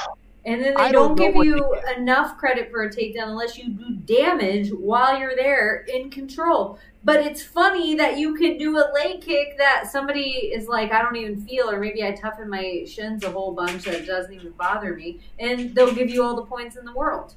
And 0.45 0.63
then 0.63 0.73
they 0.73 0.91
don't, 0.93 1.17
don't 1.17 1.33
give 1.33 1.45
you 1.45 1.75
enough 1.97 2.37
credit 2.37 2.71
for 2.71 2.83
a 2.83 2.89
takedown 2.89 3.27
unless 3.27 3.57
you 3.57 3.69
do 3.69 3.95
damage 4.05 4.71
while 4.71 5.19
you're 5.19 5.35
there 5.35 5.85
in 5.93 6.09
control. 6.09 6.79
But 7.03 7.21
it's 7.21 7.41
funny 7.41 7.95
that 7.95 8.17
you 8.17 8.35
could 8.35 8.57
do 8.57 8.77
a 8.77 8.91
leg 8.93 9.21
kick 9.21 9.57
that 9.57 9.89
somebody 9.89 10.51
is 10.53 10.67
like, 10.67 10.91
I 10.91 11.01
don't 11.01 11.15
even 11.15 11.41
feel, 11.41 11.69
or 11.69 11.79
maybe 11.79 12.03
I 12.03 12.11
toughen 12.11 12.49
my 12.49 12.85
shins 12.87 13.23
a 13.23 13.31
whole 13.31 13.53
bunch 13.53 13.85
that 13.85 14.05
doesn't 14.05 14.33
even 14.33 14.51
bother 14.51 14.95
me, 14.95 15.19
and 15.39 15.73
they'll 15.73 15.93
give 15.93 16.09
you 16.09 16.23
all 16.23 16.35
the 16.35 16.43
points 16.45 16.75
in 16.75 16.83
the 16.83 16.93
world. 16.93 17.35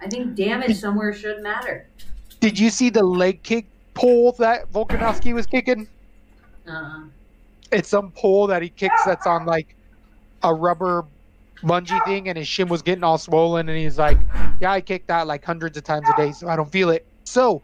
I 0.00 0.08
think 0.08 0.34
damage 0.34 0.76
somewhere 0.76 1.14
should 1.14 1.42
matter. 1.42 1.86
Did 2.40 2.58
you 2.58 2.70
see 2.70 2.90
the 2.90 3.02
leg 3.02 3.42
kick 3.42 3.66
pole 3.94 4.32
that 4.32 4.70
Volkanovski 4.72 5.32
was 5.32 5.46
kicking? 5.46 5.88
Uh-uh. 6.68 7.04
It's 7.70 7.88
some 7.88 8.10
pole 8.10 8.46
that 8.48 8.60
he 8.62 8.68
kicks 8.68 9.04
that's 9.06 9.26
on 9.26 9.46
like 9.46 9.74
a 10.42 10.52
rubber 10.52 11.06
bungee 11.62 12.04
thing, 12.04 12.28
and 12.28 12.36
his 12.36 12.48
shin 12.48 12.68
was 12.68 12.82
getting 12.82 13.04
all 13.04 13.16
swollen, 13.16 13.68
and 13.68 13.78
he's 13.78 13.98
like, 13.98 14.18
"Yeah, 14.60 14.72
I 14.72 14.80
kick 14.80 15.06
that 15.06 15.26
like 15.26 15.44
hundreds 15.44 15.78
of 15.78 15.84
times 15.84 16.06
a 16.10 16.16
day, 16.16 16.32
so 16.32 16.48
I 16.48 16.56
don't 16.56 16.70
feel 16.70 16.90
it." 16.90 17.06
So, 17.24 17.62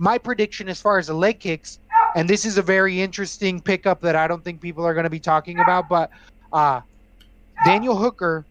my 0.00 0.16
prediction 0.16 0.68
as 0.68 0.80
far 0.80 0.98
as 0.98 1.06
the 1.08 1.14
leg 1.14 1.38
kicks, 1.38 1.78
and 2.16 2.28
this 2.28 2.44
is 2.44 2.58
a 2.58 2.62
very 2.62 3.00
interesting 3.00 3.60
pickup 3.60 4.00
that 4.00 4.16
I 4.16 4.26
don't 4.26 4.42
think 4.42 4.60
people 4.60 4.84
are 4.84 4.94
going 4.94 5.04
to 5.04 5.10
be 5.10 5.20
talking 5.20 5.60
about, 5.60 5.88
but 5.88 6.10
uh, 6.52 6.80
Daniel 7.66 7.94
Hooker, 7.94 8.44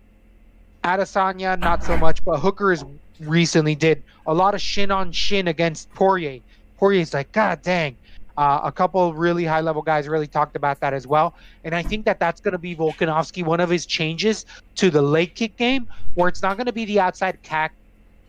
Adesanya, 0.83 1.59
not 1.59 1.83
so 1.83 1.97
much, 1.97 2.23
but 2.23 2.39
Hooker 2.39 2.71
is 2.71 2.85
recently 3.19 3.75
did 3.75 4.03
a 4.27 4.33
lot 4.33 4.53
of 4.53 4.61
shin 4.61 4.91
on 4.91 5.11
shin 5.11 5.47
against 5.47 5.91
Poirier. 5.95 6.39
Poirier's 6.77 7.13
like, 7.13 7.31
God 7.31 7.61
dang. 7.63 7.97
Uh, 8.37 8.61
a 8.63 8.71
couple 8.71 9.13
really 9.13 9.43
high 9.43 9.59
level 9.59 9.81
guys 9.81 10.07
really 10.07 10.27
talked 10.27 10.55
about 10.55 10.79
that 10.79 10.93
as 10.93 11.05
well. 11.05 11.33
And 11.65 11.75
I 11.75 11.81
think 11.83 12.05
that 12.05 12.19
that's 12.19 12.39
going 12.39 12.53
to 12.53 12.57
be 12.59 12.73
Volkanovski, 12.73 13.43
one 13.43 13.59
of 13.59 13.69
his 13.69 13.85
changes 13.85 14.45
to 14.75 14.89
the 14.89 15.01
leg 15.01 15.35
kick 15.35 15.57
game, 15.57 15.89
where 16.13 16.29
it's 16.29 16.41
not 16.41 16.55
going 16.55 16.67
to 16.67 16.71
be 16.71 16.85
the 16.85 17.01
outside 17.01 17.41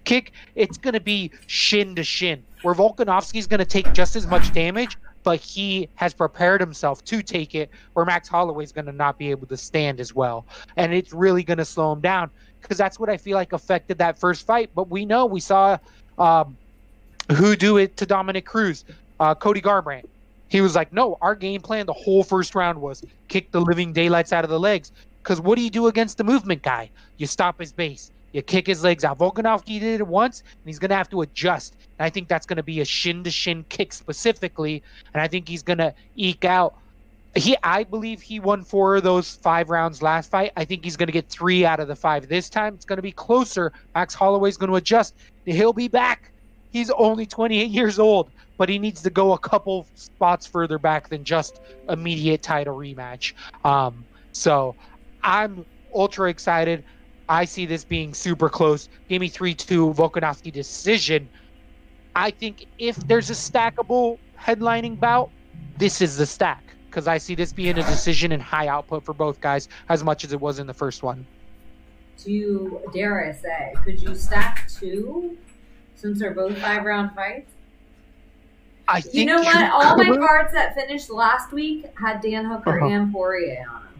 kick, 0.04 0.32
it's 0.54 0.78
going 0.78 0.94
to 0.94 1.00
be 1.00 1.30
shin 1.46 1.94
to 1.96 2.04
shin, 2.04 2.42
where 2.62 2.74
Volkanovski's 2.74 3.46
going 3.46 3.58
to 3.58 3.64
take 3.64 3.92
just 3.92 4.16
as 4.16 4.26
much 4.26 4.52
damage, 4.52 4.96
but 5.22 5.40
he 5.40 5.88
has 5.96 6.14
prepared 6.14 6.60
himself 6.60 7.04
to 7.04 7.22
take 7.22 7.54
it, 7.54 7.70
where 7.92 8.04
Max 8.04 8.28
Holloway's 8.28 8.72
going 8.72 8.86
to 8.86 8.92
not 8.92 9.18
be 9.18 9.30
able 9.30 9.46
to 9.48 9.56
stand 9.56 10.00
as 10.00 10.14
well. 10.14 10.46
And 10.76 10.92
it's 10.94 11.12
really 11.12 11.42
going 11.42 11.58
to 11.58 11.64
slow 11.64 11.92
him 11.92 12.00
down 12.00 12.30
because 12.60 12.78
that's 12.78 12.98
what 12.98 13.08
I 13.08 13.16
feel 13.16 13.36
like 13.36 13.52
affected 13.52 13.98
that 13.98 14.18
first 14.18 14.46
fight. 14.46 14.70
But 14.74 14.88
we 14.88 15.04
know 15.04 15.26
we 15.26 15.40
saw 15.40 15.78
um, 16.18 16.56
who 17.32 17.56
do 17.56 17.76
it 17.76 17.96
to 17.98 18.06
Dominick 18.06 18.46
Cruz, 18.46 18.84
uh, 19.18 19.34
Cody 19.34 19.60
Garbrandt. 19.60 20.06
He 20.48 20.60
was 20.60 20.74
like, 20.74 20.92
no, 20.92 21.16
our 21.20 21.34
game 21.34 21.60
plan 21.60 21.86
the 21.86 21.92
whole 21.92 22.24
first 22.24 22.54
round 22.54 22.80
was 22.80 23.04
kick 23.28 23.52
the 23.52 23.60
living 23.60 23.92
daylights 23.92 24.32
out 24.32 24.44
of 24.44 24.50
the 24.50 24.58
legs. 24.58 24.90
Because 25.22 25.40
what 25.40 25.56
do 25.56 25.62
you 25.62 25.70
do 25.70 25.86
against 25.86 26.18
the 26.18 26.24
movement 26.24 26.62
guy? 26.62 26.90
You 27.18 27.26
stop 27.26 27.60
his 27.60 27.72
base. 27.72 28.10
You 28.32 28.42
kick 28.42 28.66
his 28.66 28.82
legs 28.82 29.04
out. 29.04 29.18
Volkanovski 29.18 29.80
did 29.80 30.00
it 30.00 30.06
once, 30.06 30.40
and 30.40 30.66
he's 30.66 30.78
going 30.78 30.90
to 30.90 30.96
have 30.96 31.10
to 31.10 31.22
adjust. 31.22 31.76
And 31.98 32.06
I 32.06 32.10
think 32.10 32.28
that's 32.28 32.46
going 32.46 32.58
to 32.58 32.62
be 32.62 32.80
a 32.80 32.84
shin 32.84 33.24
to 33.24 33.30
shin 33.30 33.64
kick 33.68 33.92
specifically. 33.92 34.82
And 35.12 35.20
I 35.22 35.28
think 35.28 35.48
he's 35.48 35.62
going 35.62 35.78
to 35.78 35.94
eke 36.16 36.44
out. 36.44 36.76
He, 37.34 37.56
I 37.62 37.84
believe 37.84 38.20
he 38.20 38.40
won 38.40 38.64
four 38.64 38.96
of 38.96 39.04
those 39.04 39.36
five 39.36 39.70
rounds 39.70 40.02
last 40.02 40.30
fight. 40.30 40.52
I 40.56 40.64
think 40.64 40.84
he's 40.84 40.96
going 40.96 41.06
to 41.06 41.12
get 41.12 41.28
three 41.28 41.64
out 41.64 41.78
of 41.78 41.88
the 41.88 41.96
five 41.96 42.28
this 42.28 42.48
time. 42.48 42.74
It's 42.74 42.84
going 42.84 42.96
to 42.96 43.02
be 43.02 43.12
closer. 43.12 43.72
Max 43.94 44.14
Holloway's 44.14 44.56
going 44.56 44.70
to 44.70 44.76
adjust. 44.76 45.14
He'll 45.44 45.72
be 45.72 45.88
back. 45.88 46.30
He's 46.72 46.90
only 46.90 47.26
28 47.26 47.68
years 47.70 47.98
old, 47.98 48.30
but 48.56 48.68
he 48.68 48.78
needs 48.78 49.02
to 49.02 49.10
go 49.10 49.32
a 49.32 49.38
couple 49.38 49.86
spots 49.94 50.46
further 50.46 50.78
back 50.78 51.08
than 51.08 51.24
just 51.24 51.60
immediate 51.88 52.42
title 52.42 52.76
rematch. 52.76 53.32
Um, 53.64 54.04
so 54.32 54.74
I'm 55.22 55.64
ultra 55.94 56.30
excited. 56.30 56.84
I 57.30 57.44
see 57.44 57.64
this 57.64 57.84
being 57.84 58.12
super 58.12 58.48
close. 58.50 58.88
Give 59.08 59.20
me 59.20 59.28
3 59.28 59.54
2 59.54 59.94
Volkanovski 59.94 60.52
decision. 60.52 61.28
I 62.16 62.32
think 62.32 62.66
if 62.78 62.96
there's 62.96 63.30
a 63.30 63.34
stackable 63.34 64.18
headlining 64.38 64.98
bout, 64.98 65.30
this 65.78 66.02
is 66.02 66.16
the 66.16 66.26
stack 66.26 66.64
because 66.86 67.06
I 67.06 67.18
see 67.18 67.36
this 67.36 67.52
being 67.52 67.78
a 67.78 67.84
decision 67.84 68.32
and 68.32 68.42
high 68.42 68.66
output 68.66 69.04
for 69.04 69.14
both 69.14 69.40
guys 69.40 69.68
as 69.88 70.02
much 70.02 70.24
as 70.24 70.32
it 70.32 70.40
was 70.40 70.58
in 70.58 70.66
the 70.66 70.74
first 70.74 71.04
one. 71.04 71.24
To 72.24 72.80
dare 72.92 73.28
I 73.28 73.32
say, 73.32 73.74
could 73.84 74.02
you 74.02 74.16
stack 74.16 74.68
two 74.68 75.38
since 75.94 76.18
they're 76.18 76.34
both 76.34 76.58
five 76.58 76.84
round 76.84 77.12
fights? 77.14 77.52
I 78.88 79.00
think 79.00 79.14
You 79.14 79.24
know 79.26 79.40
what? 79.40 79.70
All 79.70 79.96
my 79.96 80.16
cards 80.16 80.52
that 80.52 80.74
finished 80.74 81.10
last 81.10 81.52
week 81.52 81.86
had 81.96 82.20
Dan 82.22 82.44
Hooker 82.44 82.80
Uh-huh. 82.82 82.92
and 82.92 83.12
Poirier 83.12 83.64
on 83.72 83.84
them. 83.84 83.94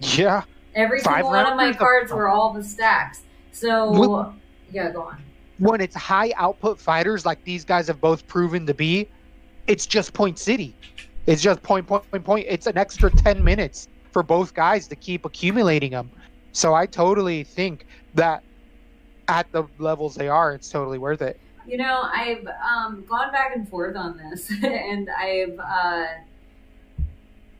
Yeah. 0.00 0.42
Every 0.74 1.00
Five 1.00 1.16
single 1.16 1.30
one 1.30 1.46
of 1.46 1.56
my 1.56 1.72
cards 1.72 2.12
were 2.12 2.28
all 2.28 2.52
the 2.52 2.62
stacks. 2.62 3.22
So, 3.52 4.34
yeah, 4.70 4.90
go 4.90 5.02
on. 5.02 5.22
when 5.58 5.80
it's 5.80 5.96
high 5.96 6.32
output 6.36 6.78
fighters 6.78 7.26
like 7.26 7.42
these 7.44 7.64
guys 7.64 7.88
have 7.88 8.00
both 8.00 8.26
proven 8.26 8.66
to 8.66 8.74
be, 8.74 9.08
it's 9.66 9.86
just 9.86 10.12
point 10.12 10.38
city. 10.38 10.74
It's 11.26 11.42
just 11.42 11.62
point, 11.62 11.86
point, 11.86 12.08
point, 12.10 12.24
point. 12.24 12.46
It's 12.48 12.66
an 12.66 12.78
extra 12.78 13.10
10 13.10 13.42
minutes 13.42 13.88
for 14.10 14.22
both 14.22 14.54
guys 14.54 14.86
to 14.88 14.96
keep 14.96 15.24
accumulating 15.24 15.92
them. 15.92 16.10
So 16.52 16.74
I 16.74 16.86
totally 16.86 17.44
think 17.44 17.86
that 18.14 18.42
at 19.28 19.50
the 19.52 19.64
levels 19.78 20.14
they 20.14 20.28
are, 20.28 20.54
it's 20.54 20.68
totally 20.68 20.98
worth 20.98 21.22
it. 21.22 21.38
You 21.66 21.76
know, 21.76 22.08
I've 22.12 22.46
um, 22.48 23.04
gone 23.08 23.30
back 23.30 23.54
and 23.54 23.68
forth 23.68 23.96
on 23.96 24.16
this, 24.16 24.50
and 24.62 25.08
I've 25.10 25.58
uh, 25.58 26.06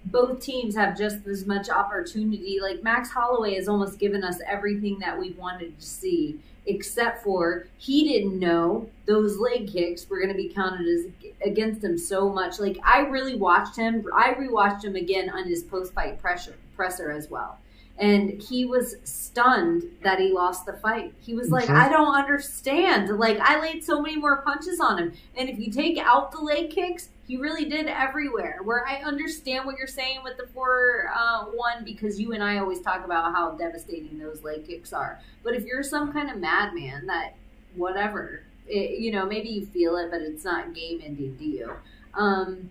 both 0.06 0.40
teams 0.40 0.74
have 0.76 0.96
just 0.96 1.26
as 1.26 1.46
much 1.46 1.68
opportunity. 1.68 2.58
Like 2.60 2.82
Max 2.82 3.10
Holloway 3.10 3.54
has 3.54 3.68
almost 3.68 3.98
given 3.98 4.24
us 4.24 4.40
everything 4.46 4.98
that 5.00 5.18
we 5.18 5.32
wanted 5.32 5.78
to 5.78 5.86
see, 5.86 6.40
except 6.66 7.22
for 7.22 7.66
he 7.78 8.08
didn't 8.08 8.38
know 8.38 8.88
those 9.06 9.38
leg 9.38 9.70
kicks 9.72 10.08
were 10.08 10.16
going 10.18 10.30
to 10.30 10.34
be 10.34 10.48
counted 10.48 10.86
as 10.86 11.06
against 11.44 11.84
him 11.84 11.98
so 11.98 12.28
much. 12.30 12.58
Like 12.58 12.78
I 12.84 13.00
really 13.00 13.36
watched 13.36 13.76
him. 13.76 14.06
I 14.14 14.34
rewatched 14.34 14.84
him 14.84 14.96
again 14.96 15.28
on 15.30 15.46
his 15.46 15.62
post 15.62 15.92
fight 15.92 16.18
pressure 16.20 16.54
presser 16.76 17.10
as 17.10 17.28
well. 17.30 17.58
And 17.98 18.40
he 18.40 18.64
was 18.64 18.96
stunned 19.04 19.82
that 20.02 20.18
he 20.18 20.32
lost 20.32 20.64
the 20.64 20.72
fight. 20.72 21.12
He 21.20 21.34
was 21.34 21.50
like, 21.50 21.66
Mhm. 21.68 21.74
I 21.74 21.90
don't 21.90 22.14
understand. 22.14 23.10
Like, 23.18 23.38
I 23.40 23.60
laid 23.60 23.84
so 23.84 24.00
many 24.00 24.16
more 24.16 24.38
punches 24.40 24.80
on 24.80 24.96
him. 24.98 25.12
And 25.36 25.50
if 25.50 25.58
you 25.58 25.70
take 25.70 25.98
out 25.98 26.32
the 26.32 26.38
leg 26.40 26.70
kicks, 26.70 27.10
He 27.30 27.36
really 27.36 27.64
did 27.64 27.86
everywhere. 27.86 28.58
Where 28.64 28.84
I 28.84 29.02
understand 29.02 29.64
what 29.64 29.78
you're 29.78 29.86
saying 29.86 30.22
with 30.24 30.36
the 30.36 30.48
four 30.52 31.12
uh, 31.16 31.44
one 31.44 31.84
because 31.84 32.18
you 32.18 32.32
and 32.32 32.42
I 32.42 32.58
always 32.58 32.80
talk 32.80 33.04
about 33.04 33.32
how 33.32 33.52
devastating 33.52 34.18
those 34.18 34.42
leg 34.42 34.66
kicks 34.66 34.92
are. 34.92 35.20
But 35.44 35.54
if 35.54 35.64
you're 35.64 35.84
some 35.84 36.12
kind 36.12 36.28
of 36.28 36.38
madman 36.38 37.06
that 37.06 37.36
whatever, 37.76 38.42
it, 38.66 38.98
you 38.98 39.12
know, 39.12 39.26
maybe 39.26 39.48
you 39.48 39.64
feel 39.64 39.96
it, 39.96 40.10
but 40.10 40.20
it's 40.22 40.42
not 40.42 40.74
game 40.74 41.02
ending 41.04 41.38
to 41.38 41.44
you. 41.44 41.72
Um, 42.14 42.68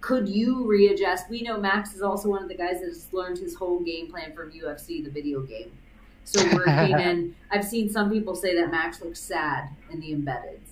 could 0.00 0.30
you 0.30 0.66
readjust? 0.66 1.28
We 1.28 1.42
know 1.42 1.60
Max 1.60 1.94
is 1.94 2.00
also 2.00 2.30
one 2.30 2.42
of 2.42 2.48
the 2.48 2.56
guys 2.56 2.80
that 2.80 2.86
has 2.86 3.12
learned 3.12 3.36
his 3.36 3.54
whole 3.54 3.80
game 3.80 4.10
plan 4.10 4.32
from 4.32 4.50
UFC, 4.50 5.04
the 5.04 5.10
video 5.10 5.42
game. 5.42 5.76
So 6.24 6.42
working 6.54 6.98
in, 7.00 7.36
I've 7.50 7.66
seen 7.66 7.90
some 7.90 8.10
people 8.10 8.34
say 8.34 8.54
that 8.54 8.70
Max 8.70 9.02
looks 9.02 9.20
sad 9.20 9.68
in 9.90 10.00
the 10.00 10.14
embeddeds. 10.14 10.70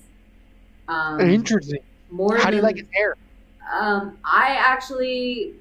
Um, 0.88 1.20
Interesting. 1.20 1.82
More 2.10 2.36
How 2.38 2.50
do 2.50 2.56
you 2.56 2.62
like 2.62 2.76
his 2.76 2.86
hair? 2.92 3.16
um, 3.72 4.18
I 4.24 4.56
actually, 4.58 5.54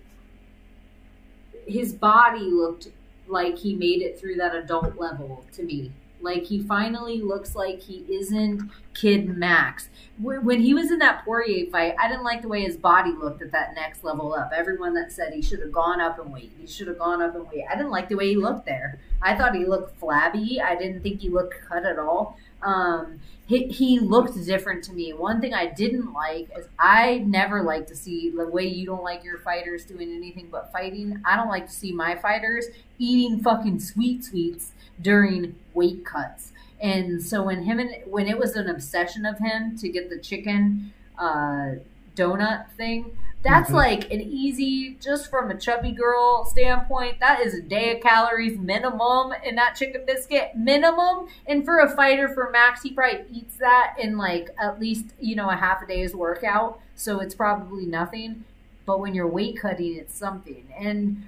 his 1.65 1.93
body 1.93 2.39
looked 2.41 2.89
like 3.27 3.57
he 3.57 3.75
made 3.75 4.01
it 4.01 4.19
through 4.19 4.35
that 4.35 4.53
adult 4.55 4.97
level 4.97 5.45
to 5.53 5.63
me. 5.63 5.91
Like 6.21 6.43
he 6.43 6.61
finally 6.63 7.21
looks 7.21 7.53
like 7.53 7.81
he 7.81 8.05
isn't 8.09 8.71
Kid 8.93 9.27
Max. 9.37 9.89
When 10.17 10.61
he 10.61 10.73
was 10.73 10.89
in 10.89 10.99
that 10.99 11.25
Poirier 11.25 11.69
fight, 11.69 11.95
I 11.99 12.07
didn't 12.07 12.23
like 12.23 12.41
the 12.41 12.47
way 12.47 12.61
his 12.61 12.77
body 12.77 13.11
looked 13.11 13.41
at 13.41 13.51
that 13.51 13.73
next 13.75 14.03
level 14.05 14.33
up. 14.33 14.51
Everyone 14.55 14.93
that 14.93 15.11
said 15.11 15.33
he 15.33 15.41
should 15.41 15.59
have 15.59 15.71
gone 15.73 15.99
up 15.99 16.19
in 16.19 16.31
weight, 16.31 16.51
he 16.57 16.65
should 16.67 16.87
have 16.87 16.97
gone 16.99 17.21
up 17.21 17.35
in 17.35 17.45
weight. 17.49 17.65
I 17.69 17.75
didn't 17.75 17.91
like 17.91 18.07
the 18.07 18.15
way 18.15 18.29
he 18.29 18.37
looked 18.37 18.65
there. 18.65 18.99
I 19.21 19.35
thought 19.35 19.53
he 19.55 19.65
looked 19.65 19.99
flabby. 19.99 20.61
I 20.61 20.75
didn't 20.75 21.01
think 21.01 21.19
he 21.21 21.29
looked 21.29 21.55
cut 21.67 21.83
at 21.85 21.99
all. 21.99 22.37
Um, 22.61 23.19
he, 23.53 23.67
he 23.67 23.99
looked 23.99 24.43
different 24.45 24.83
to 24.85 24.93
me. 24.93 25.13
One 25.13 25.39
thing 25.39 25.53
I 25.53 25.67
didn't 25.67 26.11
like 26.11 26.49
is 26.57 26.65
I 26.79 27.19
never 27.19 27.61
like 27.61 27.87
to 27.87 27.95
see 27.95 28.31
the 28.31 28.47
way 28.47 28.65
you 28.65 28.85
don't 28.85 29.03
like 29.03 29.23
your 29.23 29.37
fighters 29.39 29.85
doing 29.85 30.11
anything 30.11 30.47
but 30.51 30.71
fighting. 30.71 31.21
I 31.25 31.35
don't 31.35 31.49
like 31.49 31.67
to 31.67 31.71
see 31.71 31.91
my 31.91 32.15
fighters 32.15 32.65
eating 32.97 33.41
fucking 33.41 33.79
sweet 33.79 34.23
sweets 34.23 34.71
during 35.01 35.55
weight 35.73 36.03
cuts. 36.03 36.51
And 36.79 37.21
so 37.23 37.43
when 37.43 37.63
him 37.63 37.79
and 37.79 37.95
when 38.05 38.27
it 38.27 38.37
was 38.37 38.55
an 38.55 38.69
obsession 38.69 39.25
of 39.25 39.39
him 39.39 39.77
to 39.77 39.87
get 39.87 40.09
the 40.09 40.17
chicken 40.17 40.91
uh, 41.17 41.75
donut 42.15 42.71
thing, 42.71 43.15
that's 43.43 43.69
Mhm. 43.69 43.73
like 43.75 44.11
an 44.11 44.21
easy, 44.21 44.95
just 45.01 45.29
from 45.29 45.51
a 45.51 45.57
chubby 45.57 45.91
girl 45.91 46.45
standpoint, 46.45 47.19
that 47.19 47.41
is 47.41 47.53
a 47.53 47.61
day 47.61 47.95
of 47.95 48.01
calories 48.01 48.57
minimum 48.57 49.33
in 49.43 49.55
that 49.55 49.75
chicken 49.75 50.03
biscuit 50.05 50.51
minimum. 50.55 51.27
And 51.45 51.65
for 51.65 51.79
a 51.79 51.89
fighter, 51.89 52.29
for 52.29 52.49
Max, 52.51 52.83
he 52.83 52.91
probably 52.91 53.25
eats 53.31 53.57
that 53.57 53.95
in 53.99 54.17
like 54.17 54.49
at 54.59 54.79
least 54.79 55.07
you 55.19 55.35
know 55.35 55.49
a 55.49 55.55
half 55.55 55.81
a 55.81 55.85
day's 55.85 56.15
workout, 56.15 56.79
so 56.95 57.19
it's 57.19 57.35
probably 57.35 57.85
nothing. 57.85 58.45
But 58.85 58.99
when 58.99 59.13
you're 59.13 59.27
weight 59.27 59.59
cutting, 59.59 59.95
it's 59.97 60.15
something. 60.15 60.67
And 60.77 61.23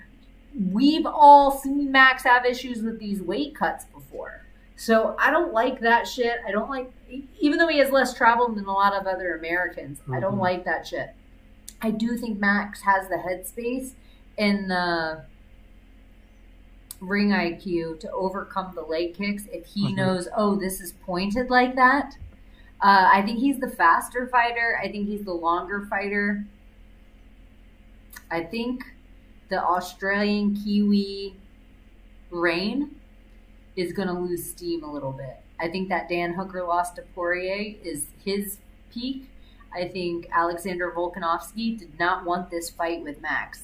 we've 0.71 1.05
all 1.05 1.51
seen 1.51 1.91
Max 1.91 2.23
have 2.23 2.45
issues 2.45 2.81
with 2.81 2.99
these 2.99 3.21
weight 3.21 3.55
cuts 3.55 3.85
before. 3.85 4.41
So 4.77 5.15
I 5.19 5.31
don't 5.31 5.53
like 5.53 5.79
that 5.81 6.05
shit. 6.07 6.39
I 6.45 6.51
don't 6.51 6.69
like, 6.69 6.91
even 7.39 7.57
though 7.59 7.67
he 7.67 7.77
has 7.79 7.91
less 7.91 8.13
travel 8.13 8.49
than 8.49 8.65
a 8.65 8.73
lot 8.73 8.93
of 8.93 9.07
other 9.07 9.35
Americans, 9.35 10.01
I 10.11 10.19
don't 10.19 10.35
Mhm. 10.37 10.41
like 10.41 10.65
that 10.65 10.85
shit. 10.87 11.09
I 11.85 11.91
do 11.91 12.17
think 12.17 12.39
Max 12.39 12.81
has 12.81 13.07
the 13.09 13.15
headspace 13.17 13.91
and 14.39 14.71
the 14.71 15.23
ring 16.99 17.29
IQ 17.29 17.99
to 17.99 18.11
overcome 18.11 18.73
the 18.73 18.81
leg 18.81 19.13
kicks 19.13 19.43
if 19.53 19.67
he 19.67 19.91
Mhm. 19.91 19.95
knows, 19.97 20.27
oh, 20.35 20.55
this 20.55 20.81
is 20.81 20.93
pointed 20.93 21.51
like 21.51 21.75
that. 21.75 22.17
Uh, 22.81 23.07
I 23.13 23.21
think 23.21 23.37
he's 23.37 23.59
the 23.59 23.69
faster 23.69 24.25
fighter. 24.29 24.79
I 24.81 24.91
think 24.91 25.07
he's 25.07 25.23
the 25.25 25.33
longer 25.33 25.85
fighter. 25.85 26.43
I 28.31 28.41
think 28.43 28.83
the 29.49 29.63
Australian 29.63 30.55
Kiwi 30.55 31.35
Rain 32.31 32.95
is 33.75 33.93
going 33.93 34.07
to 34.07 34.13
lose 34.19 34.43
steam 34.49 34.83
a 34.83 34.91
little 34.91 35.11
bit. 35.11 35.37
I 35.59 35.67
think 35.69 35.89
that 35.89 36.09
Dan 36.09 36.33
Hooker 36.33 36.63
lost 36.63 36.95
to 36.95 37.03
Poirier 37.13 37.75
is 37.83 38.07
his 38.23 38.57
peak. 38.91 39.29
I 39.75 39.87
think 39.87 40.27
Alexander 40.31 40.91
Volkanovski 40.95 41.77
did 41.77 41.99
not 41.99 42.25
want 42.25 42.49
this 42.49 42.69
fight 42.69 43.03
with 43.03 43.21
Max. 43.21 43.63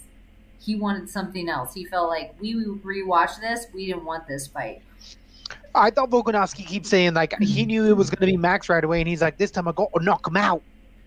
He 0.60 0.76
wanted 0.76 1.10
something 1.10 1.50
else. 1.50 1.74
He 1.74 1.86
felt 1.86 2.10
like 2.10 2.36
we 2.40 2.54
rewatched 2.56 3.40
this, 3.40 3.66
we 3.74 3.88
didn't 3.88 4.06
want 4.06 4.28
this 4.28 4.48
fight. 4.48 4.82
I 5.74 5.90
thought 5.90 6.10
Volkanovski 6.10 6.66
keeps 6.66 6.90
saying 6.90 7.14
like 7.14 7.34
he 7.40 7.66
knew 7.66 7.86
it 7.86 7.96
was 7.96 8.10
going 8.10 8.20
to 8.20 8.26
be 8.26 8.38
Max 8.38 8.70
right 8.70 8.84
away, 8.84 9.00
and 9.00 9.08
he's 9.08 9.22
like, 9.22 9.38
"This 9.38 9.52
time 9.52 9.68
I 9.68 9.72
got 9.72 9.90
to 9.96 10.04
knock 10.04 10.28
him 10.28 10.38
out. 10.38 10.62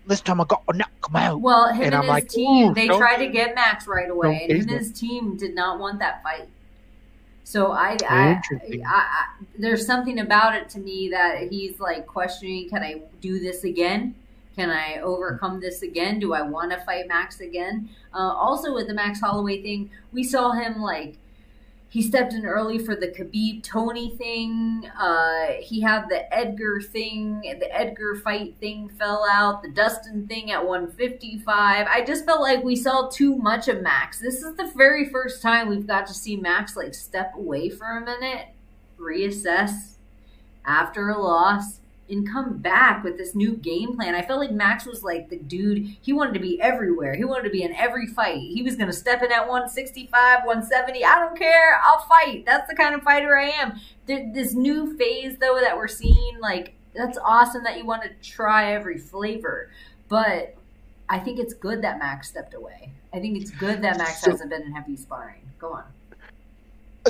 This 0.07 0.21
time 0.21 0.41
I 0.41 0.45
got 0.45 0.63
to 0.67 0.77
knock 0.77 0.91
him 1.07 1.15
out." 1.15 1.41
Well, 1.41 1.67
him 1.69 1.75
And 1.75 1.85
and, 1.85 1.95
I'm 1.95 2.01
his 2.03 2.09
like, 2.09 2.29
team, 2.29 2.73
they 2.73 2.87
tried 2.87 3.17
to 3.17 3.27
get 3.27 3.55
Max 3.55 3.87
right 3.87 4.09
away, 4.09 4.47
and 4.49 4.51
him 4.51 4.69
and 4.69 4.71
his 4.71 4.91
team 4.91 5.37
did 5.37 5.55
not 5.55 5.79
want 5.79 5.99
that 5.99 6.23
fight. 6.23 6.47
So 7.43 7.71
I, 7.73 7.95
I, 8.09 8.41
I, 8.51 8.81
I, 8.87 9.25
there's 9.59 9.85
something 9.85 10.19
about 10.19 10.55
it 10.55 10.67
to 10.69 10.79
me 10.79 11.09
that 11.09 11.51
he's 11.51 11.79
like 11.79 12.07
questioning: 12.07 12.69
Can 12.69 12.81
I 12.81 13.01
do 13.21 13.39
this 13.39 13.63
again? 13.63 14.15
Can 14.55 14.69
I 14.69 14.99
overcome 15.01 15.59
this 15.59 15.81
again? 15.81 16.19
Do 16.19 16.33
I 16.33 16.41
want 16.41 16.71
to 16.71 16.79
fight 16.79 17.07
Max 17.07 17.41
again? 17.41 17.89
Uh, 18.13 18.33
also, 18.33 18.73
with 18.73 18.87
the 18.87 18.93
Max 18.93 19.19
Holloway 19.19 19.61
thing, 19.61 19.89
we 20.13 20.23
saw 20.23 20.51
him 20.53 20.81
like 20.81 21.17
he 21.95 22.01
stepped 22.01 22.33
in 22.33 22.45
early 22.45 22.77
for 22.77 22.95
the 22.95 23.07
Khabib 23.07 23.63
Tony 23.63 24.15
thing. 24.17 24.89
Uh, 24.99 25.53
he 25.59 25.79
had 25.79 26.09
the 26.09 26.33
Edgar 26.33 26.81
thing, 26.81 27.39
the 27.41 27.73
Edgar 27.73 28.15
fight 28.15 28.55
thing 28.59 28.89
fell 28.89 29.25
out. 29.31 29.61
The 29.61 29.71
Dustin 29.71 30.27
thing 30.27 30.51
at 30.51 30.65
155. 30.65 31.87
I 31.87 32.03
just 32.03 32.25
felt 32.25 32.41
like 32.41 32.63
we 32.63 32.75
saw 32.75 33.09
too 33.09 33.37
much 33.37 33.67
of 33.67 33.81
Max. 33.81 34.19
This 34.19 34.41
is 34.41 34.55
the 34.55 34.71
very 34.75 35.07
first 35.07 35.41
time 35.41 35.69
we've 35.69 35.87
got 35.87 36.05
to 36.07 36.13
see 36.13 36.35
Max 36.35 36.75
like 36.75 36.93
step 36.93 37.33
away 37.35 37.69
for 37.69 37.97
a 37.97 38.03
minute, 38.03 38.47
reassess 38.99 39.95
after 40.65 41.09
a 41.09 41.21
loss, 41.21 41.79
and 42.09 42.29
come 42.29 42.57
back 42.57 43.03
with 43.03 43.17
this 43.17 43.33
new 43.33 43.55
game 43.57 43.95
plan. 43.95 44.13
I 44.13 44.21
felt 44.21 44.39
like 44.39 44.51
Max 44.51 44.85
was 44.85 45.03
like 45.03 45.29
the 45.29 45.37
dude. 45.37 45.87
He 46.01 46.13
wanted 46.13 46.35
to 46.35 46.39
be 46.39 46.61
everywhere. 46.61 47.15
He 47.15 47.25
wanted 47.25 47.43
to 47.45 47.49
be 47.49 47.63
in 47.63 47.73
every 47.75 48.05
fight. 48.07 48.39
He 48.39 48.61
was 48.61 48.75
going 48.75 48.87
to 48.91 48.93
step 48.95 49.23
in 49.23 49.31
at 49.31 49.47
165, 49.47 50.11
170. 50.45 51.03
I 51.03 51.19
don't 51.19 51.37
care. 51.37 51.79
I'll 51.83 52.01
fight. 52.01 52.45
That's 52.45 52.69
the 52.69 52.75
kind 52.75 52.93
of 52.93 53.01
fighter 53.01 53.35
I 53.37 53.49
am. 53.49 53.79
This 54.05 54.53
new 54.53 54.95
phase, 54.97 55.37
though, 55.39 55.59
that 55.59 55.75
we're 55.75 55.87
seeing, 55.87 56.37
like, 56.39 56.73
that's 56.93 57.17
awesome 57.17 57.63
that 57.63 57.77
you 57.77 57.85
want 57.85 58.03
to 58.03 58.09
try 58.21 58.73
every 58.73 58.99
flavor. 58.99 59.71
But 60.07 60.55
I 61.09 61.17
think 61.19 61.39
it's 61.39 61.53
good 61.55 61.81
that 61.81 61.97
Max 61.97 62.29
stepped 62.29 62.53
away. 62.53 62.91
I 63.13 63.19
think 63.19 63.41
it's 63.41 63.49
good 63.49 63.81
that 63.81 63.97
Max 63.97 64.21
So- 64.21 64.31
hasn't 64.31 64.49
been 64.51 64.61
in 64.61 64.73
heavy 64.73 64.95
sparring. 64.95 65.41
Go 65.57 65.73
on. 65.73 65.83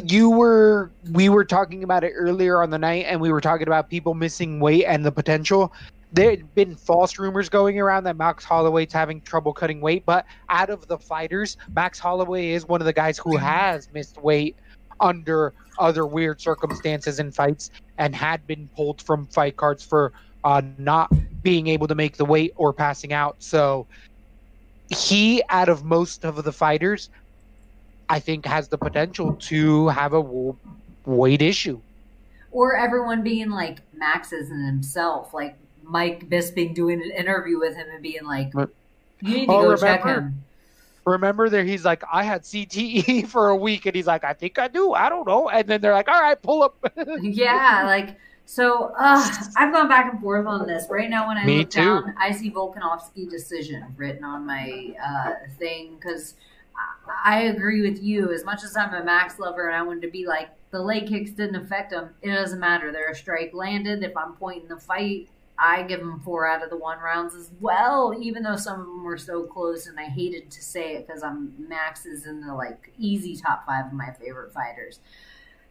You 0.03 0.29
were 0.29 0.91
we 1.11 1.29
were 1.29 1.45
talking 1.45 1.83
about 1.83 2.03
it 2.03 2.11
earlier 2.15 2.61
on 2.61 2.69
the 2.69 2.77
night 2.77 3.05
and 3.07 3.19
we 3.21 3.31
were 3.31 3.41
talking 3.41 3.67
about 3.67 3.89
people 3.89 4.13
missing 4.13 4.59
weight 4.59 4.85
and 4.85 5.05
the 5.05 5.11
potential. 5.11 5.73
There 6.11 6.29
had 6.29 6.55
been 6.55 6.75
false 6.75 7.19
rumors 7.19 7.49
going 7.49 7.79
around 7.79 8.05
that 8.05 8.15
max 8.17 8.43
holloway's 8.45 8.93
having 8.93 9.21
trouble 9.21 9.53
cutting 9.53 9.81
weight 9.81 10.05
but 10.05 10.25
out 10.49 10.69
of 10.69 10.87
the 10.87 10.97
fighters 10.97 11.57
max 11.73 11.99
holloway 11.99 12.51
is 12.51 12.67
one 12.67 12.81
of 12.81 12.85
the 12.85 12.93
guys 12.93 13.17
who 13.17 13.37
has 13.37 13.89
missed 13.93 14.21
weight 14.21 14.55
under 14.99 15.53
other 15.77 16.05
weird 16.05 16.39
circumstances 16.39 17.19
in 17.19 17.31
fights 17.31 17.69
and 17.97 18.15
had 18.15 18.45
been 18.47 18.69
pulled 18.75 19.01
from 19.01 19.27
fight 19.27 19.57
cards 19.57 19.83
for 19.83 20.13
uh, 20.43 20.61
not 20.77 21.11
being 21.43 21.67
able 21.67 21.87
to 21.87 21.95
make 21.95 22.17
the 22.17 22.25
weight 22.25 22.53
or 22.55 22.71
passing 22.71 23.11
out. 23.11 23.35
So 23.39 23.87
he 24.89 25.41
out 25.49 25.69
of 25.69 25.83
most 25.83 26.23
of 26.23 26.43
the 26.43 26.51
fighters 26.51 27.09
I 28.09 28.19
think 28.19 28.45
has 28.45 28.67
the 28.67 28.77
potential 28.77 29.33
to 29.49 29.87
have 29.89 30.13
a 30.13 30.21
weight 31.05 31.41
issue. 31.41 31.79
Or 32.51 32.75
everyone 32.75 33.21
being 33.23 33.49
like 33.49 33.79
Max 33.93 34.31
isn't 34.31 34.65
himself, 34.65 35.33
like 35.33 35.55
Mike 35.83 36.29
Bisping 36.29 36.73
doing 36.73 37.01
an 37.01 37.11
interview 37.11 37.59
with 37.59 37.75
him 37.75 37.87
and 37.93 38.01
being 38.01 38.23
like, 38.25 38.53
"You 38.53 38.67
need 39.21 39.47
to 39.47 39.51
Oh, 39.53 39.61
go 39.63 39.75
check 39.75 40.03
remember? 40.05 40.21
him." 40.27 40.43
Remember 41.05 41.49
there 41.49 41.63
he's 41.63 41.85
like, 41.85 42.03
I 42.11 42.23
had 42.23 42.41
CTE 42.43 43.27
for 43.27 43.49
a 43.49 43.55
week 43.55 43.85
and 43.85 43.95
he's 43.95 44.07
like, 44.07 44.23
I 44.23 44.33
think 44.33 44.57
I 44.57 44.67
do. 44.67 44.93
I 44.93 45.07
don't 45.09 45.27
know. 45.27 45.49
And 45.49 45.67
then 45.67 45.79
they're 45.81 45.93
like, 45.93 46.07
All 46.07 46.19
right, 46.19 46.41
pull 46.41 46.63
up. 46.63 46.75
yeah, 47.21 47.83
like 47.85 48.17
so. 48.45 48.93
Uh, 48.97 49.27
I've 49.55 49.71
gone 49.73 49.87
back 49.87 50.11
and 50.11 50.19
forth 50.21 50.47
on 50.47 50.65
this. 50.65 50.87
Right 50.89 51.09
now, 51.09 51.27
when 51.27 51.37
I 51.37 51.45
Me 51.45 51.59
look 51.59 51.69
too. 51.69 51.81
down, 51.81 52.15
I 52.17 52.31
see 52.31 52.49
Volkanovski 52.49 53.29
decision 53.29 53.83
written 53.97 54.23
on 54.23 54.45
my 54.47 54.95
uh, 55.05 55.33
thing 55.59 55.95
because 55.99 56.35
I 57.23 57.43
agree 57.43 57.81
with 57.81 58.03
you. 58.03 58.31
As 58.31 58.43
much 58.45 58.63
as 58.63 58.75
I'm 58.75 58.93
a 58.93 59.03
Max 59.03 59.39
lover 59.39 59.67
and 59.67 59.75
I 59.75 59.81
wanted 59.81 60.01
to 60.03 60.11
be 60.11 60.25
like 60.25 60.49
the 60.71 60.79
leg 60.79 61.07
kicks 61.07 61.31
didn't 61.31 61.55
affect 61.55 61.91
him, 61.91 62.09
it 62.21 62.31
doesn't 62.31 62.59
matter. 62.59 62.91
They're 62.91 63.11
a 63.11 63.15
strike 63.15 63.51
landed. 63.53 64.03
If 64.03 64.15
I'm 64.15 64.33
pointing 64.33 64.67
the 64.67 64.77
fight, 64.77 65.29
I 65.57 65.83
give 65.83 66.01
him 66.01 66.19
four 66.19 66.47
out 66.47 66.63
of 66.63 66.69
the 66.69 66.77
one 66.77 66.99
rounds 66.99 67.33
as 67.33 67.51
well, 67.61 68.13
even 68.19 68.43
though 68.43 68.57
some 68.57 68.79
of 68.79 68.85
them 68.85 69.03
were 69.03 69.17
so 69.17 69.43
close. 69.43 69.87
And 69.87 69.99
I 69.99 70.05
hated 70.05 70.51
to 70.51 70.61
say 70.61 70.95
it 70.95 71.07
because 71.07 71.23
I'm 71.23 71.53
Max 71.57 72.05
is 72.05 72.25
in 72.25 72.41
the 72.41 72.53
like 72.53 72.93
easy 72.97 73.35
top 73.35 73.65
five 73.65 73.85
of 73.87 73.93
my 73.93 74.11
favorite 74.11 74.53
fighters. 74.53 74.99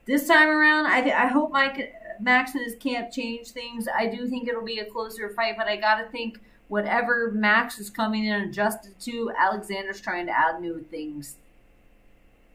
This 0.06 0.26
time 0.26 0.48
around, 0.48 0.86
I 0.86 1.02
th- 1.02 1.14
I 1.14 1.28
hope 1.28 1.50
Mike 1.50 1.94
Max 2.20 2.54
and 2.54 2.64
his 2.64 2.76
camp 2.76 3.10
change 3.10 3.48
things. 3.48 3.88
I 3.88 4.06
do 4.06 4.26
think 4.26 4.48
it'll 4.48 4.62
be 4.64 4.78
a 4.78 4.84
closer 4.84 5.30
fight, 5.30 5.56
but 5.56 5.66
I 5.66 5.76
gotta 5.76 6.08
think 6.10 6.40
whatever 6.68 7.30
Max 7.32 7.78
is 7.78 7.90
coming 7.90 8.24
in 8.24 8.42
adjusted 8.42 8.98
to, 9.00 9.30
Alexander's 9.38 10.00
trying 10.00 10.26
to 10.26 10.32
add 10.32 10.60
new 10.60 10.80
things 10.90 11.36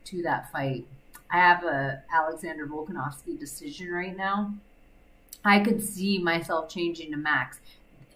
to 0.06 0.22
that 0.24 0.52
fight. 0.52 0.86
I 1.32 1.38
have 1.38 1.64
a 1.64 2.02
Alexander 2.12 2.66
Volkanovski 2.66 3.40
decision 3.40 3.92
right 3.92 4.16
now. 4.16 4.54
I 5.46 5.60
could 5.60 5.82
see 5.82 6.18
myself 6.18 6.70
changing 6.70 7.12
to 7.12 7.18
Max 7.18 7.60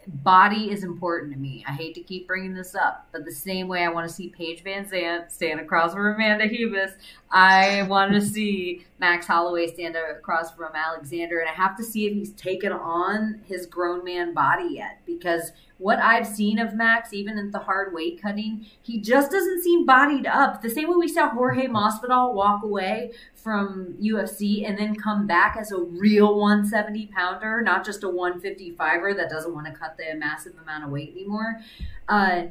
body 0.07 0.71
is 0.71 0.83
important 0.83 1.33
to 1.33 1.39
me. 1.39 1.63
I 1.67 1.71
hate 1.71 1.95
to 1.95 2.01
keep 2.01 2.27
bringing 2.27 2.53
this 2.53 2.75
up, 2.75 3.07
but 3.11 3.25
the 3.25 3.31
same 3.31 3.67
way 3.67 3.83
I 3.83 3.89
want 3.89 4.07
to 4.07 4.13
see 4.13 4.29
Paige 4.29 4.63
VanZant 4.63 5.31
stand 5.31 5.59
across 5.59 5.93
from 5.93 6.05
Amanda 6.15 6.47
Ribas, 6.47 6.93
I 7.31 7.83
want 7.83 8.13
to 8.13 8.21
see 8.21 8.85
Max 8.99 9.27
Holloway 9.27 9.67
stand 9.73 9.95
across 9.95 10.51
from 10.51 10.73
Alexander, 10.75 11.39
and 11.39 11.49
I 11.49 11.53
have 11.53 11.77
to 11.77 11.83
see 11.83 12.05
if 12.05 12.13
he's 12.13 12.31
taken 12.31 12.71
on 12.71 13.41
his 13.45 13.65
grown 13.65 14.03
man 14.03 14.33
body 14.33 14.67
yet. 14.71 14.99
Because 15.05 15.51
what 15.84 15.99
I've 15.99 16.26
seen 16.26 16.60
of 16.60 16.73
Max, 16.73 17.14
even 17.14 17.38
in 17.38 17.51
the 17.51 17.60
hard 17.60 17.93
weight 17.93 18.22
cutting, 18.22 18.65
he 18.81 18.99
just 18.99 19.30
doesn't 19.30 19.61
seem 19.61 19.85
bodied 19.85 20.26
up. 20.26 20.61
The 20.61 20.69
same 20.69 20.89
way 20.89 20.95
we 20.95 21.10
saw 21.10 21.30
Jorge 21.30 21.68
Masvidal 21.68 22.34
walk 22.34 22.64
away 22.64 23.11
from 23.35 23.95
UFC 24.01 24.68
and 24.68 24.77
then 24.77 24.95
come 24.95 25.27
back 25.27 25.57
as 25.60 25.73
a 25.73 25.77
real 25.77 26.39
170 26.39 27.07
pounder, 27.07 27.61
not 27.61 27.84
just 27.84 28.01
a 28.03 28.07
155er 28.07 29.14
that 29.18 29.30
doesn't 29.30 29.53
want 29.53 29.68
to 29.68 29.73
cut 29.73 29.97
the 29.97 30.15
massive 30.15 30.53
amount 30.61 30.85
of 30.85 30.89
weight 30.89 31.11
anymore. 31.11 31.60
Uh, 32.07 32.43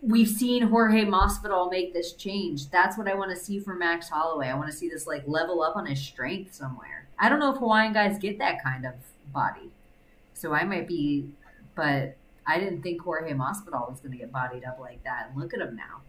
we've 0.00 0.28
seen 0.28 0.62
Jorge 0.62 1.04
Masvidal 1.04 1.70
make 1.70 1.92
this 1.92 2.14
change. 2.14 2.70
That's 2.70 2.96
what 2.96 3.06
I 3.06 3.14
want 3.14 3.32
to 3.32 3.36
see 3.36 3.58
for 3.58 3.74
Max 3.74 4.08
Holloway. 4.08 4.48
I 4.48 4.54
want 4.54 4.70
to 4.70 4.76
see 4.76 4.88
this 4.88 5.06
like 5.06 5.24
level 5.26 5.62
up 5.62 5.76
on 5.76 5.84
his 5.84 6.00
strength 6.00 6.54
somewhere. 6.54 7.06
I 7.18 7.28
don't 7.28 7.38
know 7.38 7.52
if 7.52 7.58
Hawaiian 7.58 7.92
guys 7.92 8.18
get 8.18 8.38
that 8.38 8.62
kind 8.62 8.86
of 8.86 8.94
body, 9.30 9.70
so 10.32 10.54
I 10.54 10.64
might 10.64 10.88
be, 10.88 11.28
but 11.74 12.16
I 12.46 12.58
didn't 12.58 12.82
think 12.82 13.00
Jorge 13.02 13.32
Masvidal 13.32 13.90
was 13.90 14.00
going 14.00 14.12
to 14.12 14.18
get 14.18 14.32
bodied 14.32 14.64
up 14.64 14.78
like 14.78 15.02
that. 15.04 15.28
And 15.30 15.40
look 15.40 15.54
at 15.54 15.60
him 15.60 15.76
now 15.76 16.02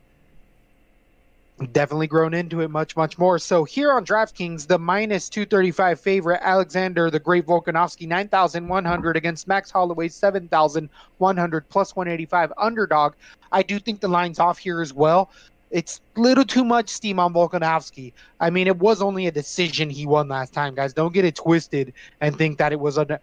definitely 1.71 2.07
grown 2.07 2.33
into 2.33 2.61
it 2.61 2.69
much, 2.69 2.97
much 2.97 3.17
more. 3.17 3.39
So 3.39 3.63
here 3.63 3.91
on 3.91 4.05
DraftKings, 4.05 4.67
the 4.67 4.77
minus 4.77 5.29
235 5.29 5.99
favorite, 5.99 6.39
Alexander 6.41 7.09
the 7.09 7.19
Great 7.19 7.45
Volkanovski, 7.45 8.07
9,100 8.07 9.17
against 9.17 9.47
Max 9.47 9.71
Holloway, 9.71 10.09
7,100 10.09 11.69
plus 11.69 11.95
185 11.95 12.53
underdog. 12.57 13.13
I 13.51 13.63
do 13.63 13.79
think 13.79 14.01
the 14.01 14.07
line's 14.07 14.39
off 14.39 14.57
here 14.57 14.81
as 14.81 14.93
well. 14.93 15.29
It's 15.71 16.01
a 16.15 16.19
little 16.19 16.45
too 16.45 16.63
much 16.63 16.89
steam 16.89 17.19
on 17.19 17.33
Volkanovski. 17.33 18.13
I 18.39 18.49
mean, 18.49 18.67
it 18.67 18.77
was 18.77 19.01
only 19.01 19.27
a 19.27 19.31
decision 19.31 19.89
he 19.89 20.05
won 20.05 20.27
last 20.27 20.53
time, 20.53 20.75
guys. 20.75 20.93
Don't 20.93 21.13
get 21.13 21.25
it 21.25 21.35
twisted 21.35 21.93
and 22.21 22.37
think 22.37 22.57
that 22.57 22.71
it 22.71 22.79
was 22.79 22.97
an 22.97 23.17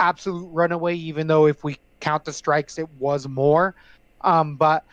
absolute 0.00 0.48
runaway, 0.52 0.94
even 0.94 1.26
though 1.26 1.46
if 1.46 1.64
we 1.64 1.78
count 2.00 2.24
the 2.24 2.32
strikes, 2.32 2.78
it 2.78 2.88
was 2.98 3.28
more. 3.28 3.74
Um, 4.20 4.56
but 4.56 4.84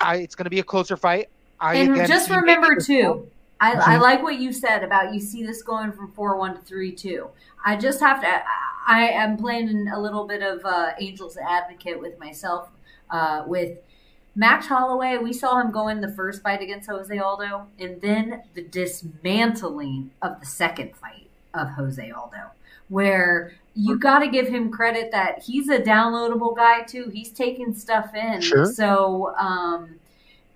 I, 0.00 0.16
it's 0.16 0.34
going 0.34 0.44
to 0.44 0.50
be 0.50 0.60
a 0.60 0.64
closer 0.64 0.96
fight. 0.96 1.28
I, 1.60 1.74
and 1.74 1.92
again, 1.92 2.08
just 2.08 2.30
remember 2.30 2.76
too, 2.76 3.28
I, 3.60 3.72
I 3.72 3.74
mm-hmm. 3.74 4.02
like 4.02 4.22
what 4.22 4.38
you 4.38 4.52
said 4.52 4.82
about 4.82 5.12
you 5.12 5.20
see 5.20 5.44
this 5.44 5.62
going 5.62 5.92
from 5.92 6.12
four 6.12 6.36
one 6.36 6.54
to 6.56 6.62
three 6.62 6.92
two. 6.92 7.28
I 7.64 7.76
just 7.76 8.00
have 8.00 8.22
to. 8.22 8.42
I 8.86 9.08
am 9.08 9.36
playing 9.36 9.88
a 9.88 10.00
little 10.00 10.26
bit 10.26 10.42
of 10.42 10.64
uh, 10.64 10.92
Angels 10.98 11.36
advocate 11.36 12.00
with 12.00 12.18
myself. 12.18 12.70
Uh, 13.10 13.44
with 13.46 13.78
Max 14.34 14.66
Holloway, 14.66 15.18
we 15.18 15.32
saw 15.32 15.60
him 15.60 15.70
go 15.70 15.88
in 15.88 16.00
the 16.00 16.10
first 16.12 16.42
fight 16.42 16.62
against 16.62 16.88
Jose 16.88 17.16
Aldo, 17.18 17.66
and 17.78 18.00
then 18.00 18.42
the 18.54 18.62
dismantling 18.62 20.10
of 20.22 20.40
the 20.40 20.46
second 20.46 20.96
fight 20.96 21.28
of 21.52 21.70
Jose 21.70 22.10
Aldo, 22.10 22.52
where 22.90 23.54
you 23.74 23.98
got 23.98 24.18
to 24.18 24.28
give 24.28 24.48
him 24.48 24.70
credit 24.70 25.10
that 25.12 25.42
he's 25.42 25.68
a 25.68 25.78
downloadable 25.78 26.54
guy 26.54 26.82
too. 26.82 27.08
He's 27.08 27.30
taking 27.30 27.74
stuff 27.74 28.14
in. 28.14 28.40
Sure. 28.42 28.66
So 28.66 29.34
um, 29.38 29.94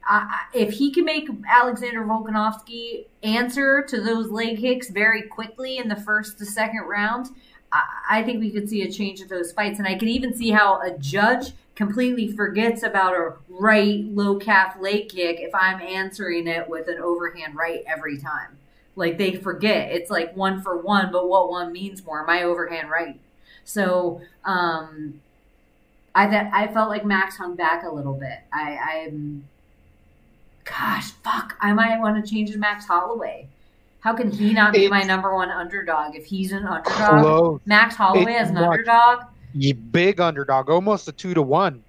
I, 0.06 0.43
if 0.52 0.74
he 0.74 0.90
can 0.93 1.05
make 1.05 1.28
Alexander 1.48 2.05
Volkanovski 2.05 3.06
answer 3.23 3.82
to 3.82 4.01
those 4.01 4.31
leg 4.31 4.59
kicks 4.59 4.90
very 4.90 5.23
quickly 5.23 5.78
in 5.78 5.89
the 5.89 5.97
first 5.97 6.39
to 6.39 6.44
second 6.44 6.82
round, 6.82 7.28
I, 7.73 7.85
I 8.11 8.23
think 8.24 8.40
we 8.40 8.51
could 8.51 8.69
see 8.69 8.82
a 8.82 8.90
change 8.90 9.20
of 9.20 9.28
those 9.28 9.52
fights. 9.52 9.78
And 9.78 9.89
I 9.89 9.94
can 9.94 10.09
even 10.09 10.35
see 10.35 10.51
how 10.51 10.81
a 10.82 10.90
judge 10.98 11.52
completely 11.77 12.28
forgets 12.28 12.82
about 12.82 13.15
a 13.15 13.35
right 13.48 14.05
low 14.05 14.36
calf 14.36 14.77
leg 14.81 15.09
kick 15.09 15.40
if 15.40 15.55
I'm 15.55 15.81
answering 15.81 16.47
it 16.47 16.69
with 16.69 16.89
an 16.89 16.98
overhand 16.98 17.55
right 17.55 17.82
every 17.86 18.19
time. 18.19 18.59
Like 18.97 19.19
they 19.19 19.35
forget 19.35 19.91
it's 19.91 20.11
like 20.11 20.37
one 20.37 20.62
for 20.62 20.77
one, 20.77 21.11
but 21.11 21.29
what 21.29 21.51
one 21.51 21.73
means 21.73 22.05
more. 22.05 22.25
My 22.25 22.43
overhand 22.43 22.91
right. 22.91 23.19
So 23.65 24.21
um, 24.45 25.21
I 26.15 26.29
that 26.29 26.51
I 26.53 26.69
felt 26.69 26.89
like 26.89 27.05
Max 27.05 27.37
hung 27.37 27.57
back 27.57 27.85
a 27.85 27.91
little 27.91 28.15
bit. 28.15 28.39
I, 28.53 29.05
I'm, 29.07 29.45
gosh, 30.65 31.11
fuck. 31.11 31.57
I 31.61 31.73
might 31.73 31.99
want 31.99 32.25
to 32.25 32.31
change 32.31 32.53
to 32.53 32.59
Max 32.59 32.87
Holloway. 32.87 33.49
How 34.01 34.15
can 34.15 34.31
he 34.31 34.53
not 34.53 34.75
be 34.75 34.87
my 34.87 35.03
number 35.03 35.35
one 35.35 35.51
underdog 35.51 36.15
if 36.15 36.27
he's 36.27 36.53
an 36.53 36.66
underdog? 36.66 37.23
Close. 37.23 37.61
Max 37.65 37.97
Holloway 37.97 38.35
as 38.35 38.51
an 38.51 38.57
much, 38.57 38.65
underdog. 38.65 39.25
Big 39.91 40.21
underdog, 40.21 40.69
almost 40.69 41.09
a 41.09 41.12
two 41.12 41.33
to 41.33 41.43
one. 41.43 41.83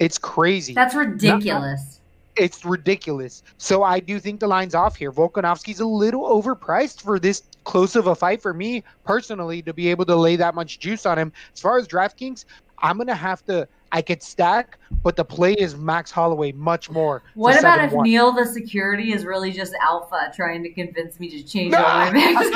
It's 0.00 0.18
crazy. 0.18 0.74
That's 0.74 0.94
ridiculous 0.94 2.00
it's 2.36 2.64
ridiculous. 2.64 3.42
So 3.58 3.82
I 3.82 4.00
do 4.00 4.18
think 4.20 4.40
the 4.40 4.46
line's 4.46 4.74
off 4.74 4.96
here. 4.96 5.12
Volkanovski's 5.12 5.80
a 5.80 5.86
little 5.86 6.22
overpriced 6.22 7.00
for 7.00 7.18
this 7.18 7.42
close 7.64 7.96
of 7.96 8.06
a 8.06 8.14
fight 8.14 8.40
for 8.40 8.54
me 8.54 8.84
personally 9.04 9.62
to 9.62 9.72
be 9.72 9.88
able 9.88 10.04
to 10.06 10.16
lay 10.16 10.36
that 10.36 10.54
much 10.54 10.78
juice 10.78 11.06
on 11.06 11.18
him. 11.18 11.32
As 11.52 11.60
far 11.60 11.78
as 11.78 11.88
DraftKings, 11.88 12.44
I'm 12.78 12.98
gonna 12.98 13.14
have 13.14 13.44
to. 13.46 13.68
I 13.92 14.02
could 14.02 14.22
stack, 14.22 14.78
but 15.02 15.14
the 15.16 15.24
play 15.24 15.54
is 15.54 15.76
Max 15.76 16.10
Holloway 16.10 16.52
much 16.52 16.90
more. 16.90 17.22
What 17.34 17.58
about 17.58 17.84
if 17.84 17.92
Neil 17.92 18.32
the 18.32 18.44
security 18.44 19.12
is 19.12 19.24
really 19.24 19.52
just 19.52 19.74
alpha 19.80 20.32
trying 20.34 20.62
to 20.64 20.70
convince 20.70 21.20
me 21.20 21.30
to 21.30 21.42
change 21.42 21.72
no! 21.72 21.80
my 21.80 22.10
picks? 22.12 22.50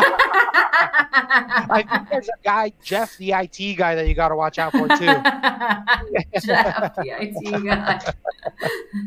I 1.32 1.84
think 1.88 2.10
there's 2.10 2.28
a 2.28 2.42
guy, 2.42 2.72
Jeff, 2.82 3.16
the 3.18 3.32
IT 3.32 3.76
guy, 3.76 3.94
that 3.94 4.08
you 4.08 4.14
got 4.14 4.28
to 4.28 4.36
watch 4.36 4.58
out 4.58 4.72
for 4.72 4.88
too. 4.88 4.96
Jeff, 6.40 6.94
the 6.96 7.16
IT 7.20 7.64
guy. 7.64 8.00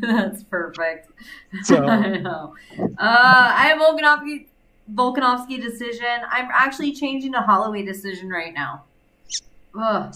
That's 0.00 0.42
perfect. 0.44 1.10
So. 1.62 1.84
I 1.84 2.18
know. 2.18 2.54
Uh, 2.78 2.84
I 2.98 3.66
have 3.68 3.78
Volkanovski, 3.78 4.46
Volkanovski 4.94 5.60
decision. 5.60 6.22
I'm 6.30 6.48
actually 6.52 6.92
changing 6.92 7.34
a 7.34 7.42
Holloway 7.42 7.84
decision 7.84 8.30
right 8.30 8.54
now. 8.54 8.84
Ugh. 9.78 10.14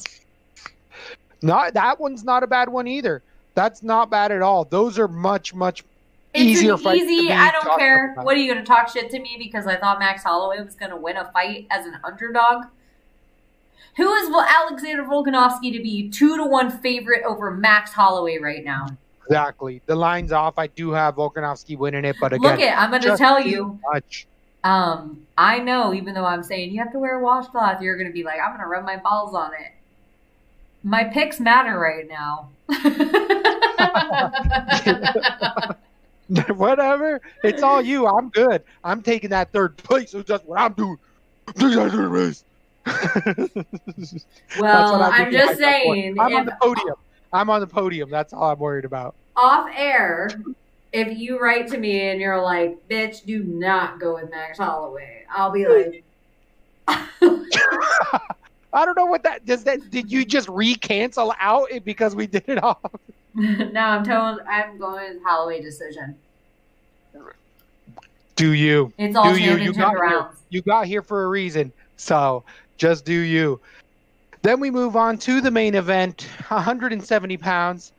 Not 1.43 1.75
that 1.75 2.01
one's 2.01 2.25
not 2.25 2.43
a 2.43 2.47
bad 2.47 2.69
one 2.69 2.87
either. 2.87 3.23
That's 3.55 3.83
not 3.83 4.11
bad 4.11 4.33
at 4.33 4.43
all. 4.43 4.65
Those 4.65 4.99
are 4.99 5.09
much 5.09 5.55
much 5.55 5.85
it's 6.35 6.45
easier 6.45 6.77
fights. 6.77 7.05
Easy. 7.05 7.33
I 7.33 7.51
don't 7.51 7.79
care. 7.79 8.15
What 8.15 8.37
are 8.37 8.41
you 8.41 8.53
going 8.53 8.65
to 8.65 8.69
talk 8.69 8.89
shit 8.89 9.11
to 9.11 9.19
me 9.19 9.37
because 9.39 9.67
I 9.67 9.77
thought 9.77 9.99
Max 9.99 10.23
Holloway 10.23 10.63
was 10.63 10.75
going 10.75 10.91
to 10.91 10.97
win 10.97 11.17
a 11.17 11.31
fight 11.33 11.67
as 11.71 11.87
an 11.87 11.99
underdog? 12.05 12.67
Who 13.97 14.13
is 14.13 14.31
Alexander 14.31 15.03
Volkanovski 15.03 15.73
to 15.77 15.83
be 15.83 16.09
two 16.09 16.37
to 16.37 16.45
one 16.45 16.71
favorite 16.71 17.25
over 17.25 17.51
Max 17.51 17.93
Holloway 17.93 18.39
right 18.39 18.65
now? 18.65 18.87
Exactly. 19.27 19.83
The 19.87 19.97
line's 19.97 20.33
off. 20.33 20.59
I 20.59 20.69
do 20.69 20.93
have 20.93 21.17
Volkanovski 21.17 21.77
winning 21.77 22.05
it, 22.05 22.17
but 22.21 22.33
again, 22.33 22.53
look 22.53 22.61
it. 22.61 22.79
I'm 22.79 22.91
going 22.91 23.03
to 23.03 23.17
tell 23.17 23.41
you. 23.41 23.79
Much. 23.93 24.27
Um, 24.65 25.27
I 25.37 25.59
know. 25.59 25.93
Even 25.93 26.15
though 26.15 26.25
I'm 26.25 26.43
saying 26.43 26.71
you 26.71 26.79
have 26.79 26.93
to 26.93 26.99
wear 26.99 27.19
a 27.19 27.23
washcloth, 27.23 27.83
you're 27.83 27.97
going 27.97 28.07
to 28.07 28.13
be 28.13 28.23
like, 28.23 28.39
I'm 28.41 28.51
going 28.51 28.61
to 28.61 28.67
rub 28.67 28.85
my 28.85 28.97
balls 28.97 29.35
on 29.35 29.53
it. 29.55 29.73
My 30.85 31.05
picks 31.05 31.41
matter 31.41 31.79
right 31.79 32.07
now. 32.09 32.51
Whatever. 36.55 37.21
It's 37.43 37.63
all 37.63 37.83
you. 37.83 38.07
I'm 38.07 38.31
good. 38.31 38.63
I'm 38.85 39.03
taking 39.03 39.31
that 39.31 39.53
third 39.53 39.77
place. 39.79 40.13
So 40.13 40.23
just 40.23 40.47
what 40.47 40.61
I'm 40.61 40.75
doing. 40.75 40.97
well, 44.59 45.03
I'm, 45.03 45.13
I'm 45.13 45.33
just 45.33 45.59
saying. 45.59 46.17
I'm 46.21 46.35
on 46.35 46.47
the 46.47 46.57
podium. 46.61 46.95
I'm 47.33 47.51
on 47.51 47.61
the 47.61 47.67
podium. 47.67 48.11
That's 48.11 48.33
all 48.33 48.51
I'm 48.51 48.59
worried 48.59 48.85
about. 48.85 49.15
Off 49.37 49.71
air, 49.75 50.29
if 50.93 51.19
you 51.19 51.41
write 51.41 51.69
to 51.69 51.79
me 51.79 52.09
and 52.09 52.21
you're 52.21 52.43
like, 52.43 52.77
bitch, 52.89 53.25
do 53.25 53.45
not 53.45 54.01
go 54.01 54.15
with 54.15 54.31
Max 54.31 54.59
Holloway, 54.59 55.25
I'll 55.35 55.53
be 55.53 55.67
like, 55.67 56.05
I 58.73 58.85
don't 58.85 58.97
know 58.97 59.07
what 59.07 59.23
that 59.23 59.47
does. 59.47 59.65
That 59.65 59.91
did 59.91 60.13
you 60.13 60.25
just 60.25 60.49
recancel 60.49 61.35
out 61.41 61.71
it 61.71 61.85
because 61.85 62.15
we 62.15 62.27
did 62.27 62.45
it 62.47 62.63
off? 62.63 62.79
no, 63.35 63.81
I'm 63.81 64.05
told 64.05 64.41
I'm 64.49 64.79
going 64.79 65.15
with 65.15 65.23
Holloway 65.23 65.63
decision. 65.63 66.17
Do 68.37 68.53
you? 68.53 68.93
It's 68.99 69.17
all 69.17 69.33
do 69.33 69.41
you? 69.41 69.57
You 69.57 69.73
got 69.73 69.95
here. 69.95 70.31
You 70.51 70.63
got 70.63 70.87
here 70.87 71.03
for 71.03 71.25
a 71.25 71.29
reason. 71.29 71.73
So 71.97 72.45
just 72.77 73.05
do 73.05 73.13
you. 73.13 73.61
Then 74.43 74.61
we 74.61 74.71
move 74.71 74.95
on 74.95 75.19
to 75.19 75.41
the 75.41 75.51
main 75.51 75.75
event, 75.75 76.29
170 76.47 77.37
pounds. 77.39 77.93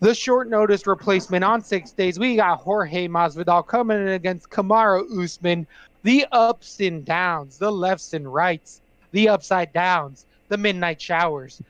The 0.00 0.14
short 0.14 0.48
notice 0.48 0.86
replacement 0.86 1.44
on 1.44 1.62
six 1.62 1.90
days. 1.92 2.18
We 2.18 2.36
got 2.36 2.58
Jorge 2.58 3.08
Masvidal 3.08 3.66
coming 3.66 3.98
in 3.98 4.08
against 4.08 4.50
Kamaru 4.50 5.22
Usman. 5.22 5.66
The 6.02 6.26
ups 6.32 6.80
and 6.80 7.04
downs, 7.04 7.58
the 7.58 7.70
lefts 7.70 8.12
and 8.12 8.32
rights 8.32 8.79
the 9.12 9.28
upside 9.28 9.72
downs, 9.72 10.26
the 10.48 10.58
midnight 10.58 11.00
showers. 11.00 11.62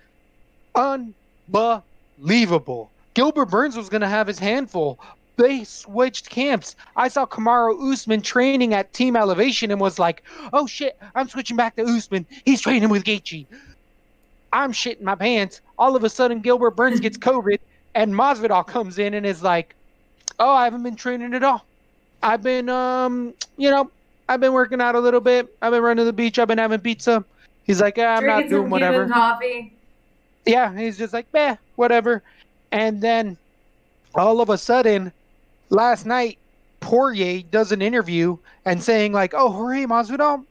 unbelievable. 0.74 2.90
Gilbert 3.14 3.46
Burns 3.46 3.76
was 3.76 3.88
going 3.88 4.02
to 4.02 4.08
have 4.08 4.26
his 4.26 4.38
handful. 4.38 4.98
They 5.36 5.64
switched 5.64 6.30
camps. 6.30 6.76
I 6.96 7.08
saw 7.08 7.26
Kamaru 7.26 7.92
Usman 7.92 8.20
training 8.20 8.74
at 8.74 8.92
Team 8.92 9.16
Elevation 9.16 9.70
and 9.70 9.80
was 9.80 9.98
like, 9.98 10.22
"Oh 10.52 10.66
shit, 10.66 10.98
I'm 11.14 11.28
switching 11.28 11.56
back 11.56 11.76
to 11.76 11.84
Usman. 11.84 12.26
He's 12.44 12.60
training 12.60 12.90
with 12.90 13.04
Gaethje." 13.04 13.46
I'm 14.52 14.72
shitting 14.72 15.02
my 15.02 15.14
pants. 15.14 15.60
All 15.78 15.96
of 15.96 16.04
a 16.04 16.10
sudden, 16.10 16.40
Gilbert 16.40 16.72
Burns 16.72 17.00
gets 17.00 17.16
COVID, 17.28 17.58
and 17.94 18.14
Masvidal 18.14 18.66
comes 18.66 18.98
in 18.98 19.14
and 19.14 19.24
is 19.24 19.42
like, 19.42 19.74
"Oh, 20.38 20.52
I 20.52 20.64
haven't 20.64 20.82
been 20.82 20.96
training 20.96 21.34
at 21.34 21.42
all. 21.42 21.64
I've 22.22 22.42
been, 22.42 22.68
um, 22.68 23.32
you 23.56 23.70
know, 23.70 23.90
I've 24.31 24.40
been 24.40 24.52
working 24.52 24.81
out 24.81 24.94
a 24.94 25.01
little 25.01 25.20
bit. 25.20 25.52
I've 25.61 25.73
been 25.73 25.82
running 25.82 26.02
to 26.02 26.05
the 26.05 26.12
beach. 26.12 26.39
I've 26.39 26.47
been 26.47 26.59
having 26.59 26.78
pizza." 26.81 27.24
He's 27.65 27.81
like, 27.81 27.97
yeah, 27.97 28.16
"I'm 28.16 28.23
Drinking 28.23 28.51
not 28.51 28.57
doing 28.57 28.70
whatever." 28.70 29.09
Coffee. 29.09 29.73
yeah, 30.47 30.73
he's 30.77 30.97
just 30.97 31.12
like, 31.12 31.27
meh, 31.32 31.57
whatever. 31.74 32.23
And 32.70 33.01
then 33.02 33.36
all 34.15 34.40
of 34.40 34.48
a 34.48 34.57
sudden, 34.57 35.12
last 35.69 36.07
night, 36.07 36.39
Poirier 36.78 37.43
does 37.51 37.73
an 37.73 37.82
interview 37.82 38.36
and 38.65 38.81
saying 38.82 39.12
like, 39.12 39.35
"Oh, 39.35 39.51
Jorge 39.51 39.85
Masvidal, 39.85 40.44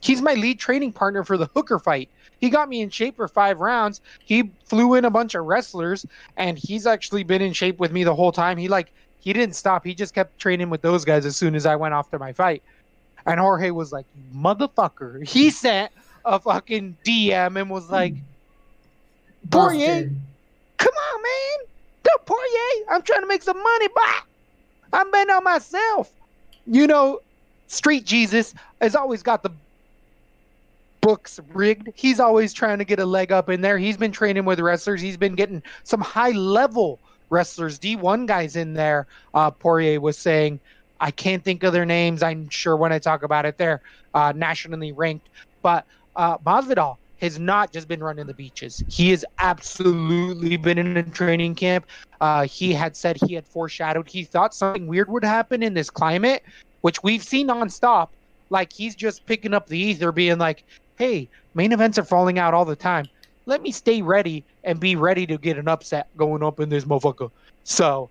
he's 0.00 0.22
my 0.22 0.32
lead 0.34 0.58
training 0.58 0.92
partner 0.92 1.22
for 1.22 1.36
the 1.36 1.48
Hooker 1.54 1.78
fight. 1.78 2.08
He 2.40 2.50
got 2.50 2.68
me 2.68 2.80
in 2.80 2.90
shape 2.90 3.16
for 3.16 3.28
five 3.28 3.60
rounds. 3.60 4.00
He 4.24 4.50
flew 4.64 4.94
in 4.94 5.04
a 5.04 5.10
bunch 5.10 5.34
of 5.34 5.44
wrestlers, 5.44 6.06
and 6.36 6.58
he's 6.58 6.86
actually 6.86 7.22
been 7.22 7.42
in 7.42 7.52
shape 7.52 7.78
with 7.78 7.92
me 7.92 8.02
the 8.02 8.14
whole 8.14 8.32
time. 8.32 8.56
He 8.56 8.68
like 8.68 8.92
he 9.20 9.32
didn't 9.32 9.56
stop. 9.56 9.84
He 9.84 9.94
just 9.94 10.14
kept 10.14 10.38
training 10.38 10.70
with 10.70 10.82
those 10.82 11.04
guys 11.04 11.26
as 11.26 11.36
soon 11.36 11.54
as 11.54 11.66
I 11.66 11.76
went 11.76 11.94
off 11.94 12.10
to 12.10 12.18
my 12.18 12.32
fight. 12.32 12.62
And 13.26 13.40
Jorge 13.40 13.70
was 13.70 13.92
like, 13.92 14.06
"Motherfucker!" 14.34 15.26
He 15.26 15.50
sent 15.50 15.92
a 16.24 16.38
fucking 16.38 16.96
DM 17.04 17.60
and 17.60 17.70
was 17.70 17.90
like, 17.90 18.14
"Poirier, 19.50 20.10
come 20.78 20.94
on, 20.94 21.22
man. 21.22 21.66
Don't 22.04 22.26
Poirier. 22.26 22.86
I'm 22.90 23.02
trying 23.02 23.22
to 23.22 23.26
make 23.26 23.42
some 23.42 23.60
money, 23.62 23.88
but 23.94 24.22
I'm 24.92 25.10
betting 25.10 25.34
on 25.34 25.44
myself. 25.44 26.12
You 26.66 26.86
know, 26.86 27.20
Street 27.66 28.04
Jesus 28.04 28.54
has 28.80 28.94
always 28.94 29.22
got 29.22 29.42
the 29.42 29.50
books 31.00 31.38
rigged. 31.52 31.88
He's 31.94 32.18
always 32.18 32.52
trying 32.52 32.78
to 32.78 32.84
get 32.84 32.98
a 32.98 33.06
leg 33.06 33.30
up 33.30 33.48
in 33.48 33.60
there. 33.60 33.78
He's 33.78 33.96
been 33.96 34.12
training 34.12 34.44
with 34.44 34.60
wrestlers. 34.60 35.00
He's 35.00 35.16
been 35.16 35.34
getting 35.34 35.62
some 35.84 36.00
high 36.00 36.32
level 36.32 36.98
wrestlers, 37.30 37.78
D1 37.78 38.26
guys 38.26 38.56
in 38.56 38.74
there. 38.74 39.06
Uh, 39.34 39.50
Poirier 39.50 40.00
was 40.00 40.18
saying, 40.18 40.58
I 41.00 41.10
can't 41.10 41.44
think 41.44 41.62
of 41.62 41.72
their 41.72 41.84
names. 41.84 42.22
I'm 42.22 42.48
sure 42.48 42.76
when 42.76 42.92
I 42.92 42.98
talk 42.98 43.22
about 43.22 43.44
it, 43.46 43.58
they're 43.58 43.82
uh, 44.14 44.32
nationally 44.34 44.92
ranked. 44.92 45.28
But 45.62 45.84
uh, 46.14 46.38
Masvidal 46.38 46.96
has 47.20 47.38
not 47.38 47.72
just 47.72 47.88
been 47.88 48.02
running 48.02 48.26
the 48.26 48.34
beaches. 48.34 48.82
He 48.88 49.10
has 49.10 49.24
absolutely 49.38 50.56
been 50.56 50.78
in 50.78 50.96
a 50.96 51.02
training 51.02 51.54
camp. 51.54 51.86
Uh, 52.20 52.46
he 52.46 52.72
had 52.72 52.96
said 52.96 53.16
he 53.16 53.34
had 53.34 53.46
foreshadowed. 53.46 54.08
He 54.08 54.24
thought 54.24 54.54
something 54.54 54.86
weird 54.86 55.10
would 55.10 55.24
happen 55.24 55.62
in 55.62 55.74
this 55.74 55.90
climate, 55.90 56.42
which 56.82 57.02
we've 57.02 57.22
seen 57.22 57.48
nonstop. 57.48 58.08
Like 58.50 58.72
he's 58.72 58.94
just 58.94 59.26
picking 59.26 59.54
up 59.54 59.66
the 59.66 59.78
ether, 59.78 60.12
being 60.12 60.38
like, 60.38 60.64
"Hey, 60.96 61.28
main 61.54 61.72
events 61.72 61.98
are 61.98 62.04
falling 62.04 62.38
out 62.38 62.54
all 62.54 62.64
the 62.64 62.76
time. 62.76 63.08
Let 63.46 63.62
me 63.62 63.72
stay 63.72 64.02
ready 64.02 64.44
and 64.64 64.78
be 64.78 64.94
ready 64.94 65.26
to 65.26 65.38
get 65.38 65.58
an 65.58 65.68
upset 65.68 66.08
going 66.16 66.42
up 66.42 66.60
in 66.60 66.68
this 66.68 66.84
motherfucker." 66.84 67.30
So 67.64 68.08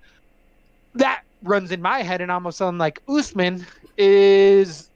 that 0.95 1.23
runs 1.47 1.71
in 1.71 1.81
my 1.81 2.01
head, 2.01 2.21
and 2.21 2.31
all 2.31 2.39
of 2.39 2.45
a 2.45 2.51
sudden, 2.51 2.77
like 2.77 3.01
Usman 3.07 3.65
is 3.97 4.89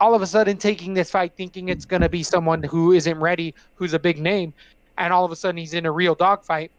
all 0.00 0.14
of 0.14 0.22
a 0.22 0.26
sudden 0.26 0.56
taking 0.58 0.94
this 0.94 1.10
fight 1.10 1.32
thinking 1.36 1.68
it's 1.68 1.84
going 1.84 2.02
to 2.02 2.08
be 2.08 2.22
someone 2.22 2.62
who 2.62 2.92
isn't 2.92 3.18
ready, 3.18 3.54
who's 3.76 3.94
a 3.94 3.98
big 3.98 4.18
name, 4.18 4.52
and 4.98 5.12
all 5.12 5.24
of 5.24 5.32
a 5.32 5.36
sudden 5.36 5.56
he's 5.56 5.74
in 5.74 5.86
a 5.86 5.92
real 5.92 6.14
dogfight. 6.14 6.70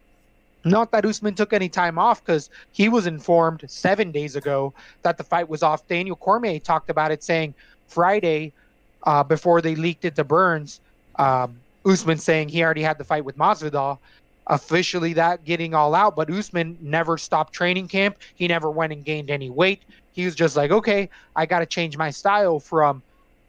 Not 0.66 0.92
that 0.92 1.06
Usman 1.06 1.34
took 1.36 1.54
any 1.54 1.70
time 1.70 1.98
off 1.98 2.24
because 2.24 2.50
he 2.72 2.90
was 2.90 3.08
informed 3.08 3.64
seven 3.68 4.12
days 4.12 4.36
ago 4.36 4.74
that 5.02 5.18
the 5.18 5.24
fight 5.24 5.48
was 5.48 5.64
off. 5.64 5.88
Daniel 5.88 6.16
Cormier 6.16 6.60
talked 6.60 6.90
about 6.90 7.12
it, 7.12 7.24
saying 7.24 7.54
Friday 7.88 8.54
uh, 9.04 9.24
before 9.24 9.62
they 9.62 9.76
leaked 9.76 10.06
it 10.06 10.16
to 10.16 10.24
Burns, 10.24 10.82
um, 11.16 11.60
Usman 11.86 12.18
saying 12.18 12.50
he 12.50 12.64
already 12.64 12.82
had 12.82 12.98
the 12.98 13.04
fight 13.04 13.24
with 13.24 13.38
Masvidal. 13.38 13.98
Officially, 14.50 15.14
that 15.14 15.44
getting 15.44 15.74
all 15.74 15.94
out, 15.94 16.16
but 16.16 16.30
Usman 16.30 16.78
never 16.82 17.18
stopped 17.18 17.54
training 17.54 17.88
camp. 17.90 18.18
He 18.36 18.48
never 18.48 18.72
went 18.72 18.94
and 18.94 19.04
gained 19.04 19.30
any 19.30 19.50
weight. 19.50 19.82
He 20.14 20.24
was 20.26 20.36
just 20.36 20.56
like, 20.56 20.72
okay, 20.72 21.10
I 21.36 21.46
got 21.46 21.60
to 21.60 21.66
change 21.66 21.98
my 21.98 22.10
style 22.12 22.60
from 22.60 23.04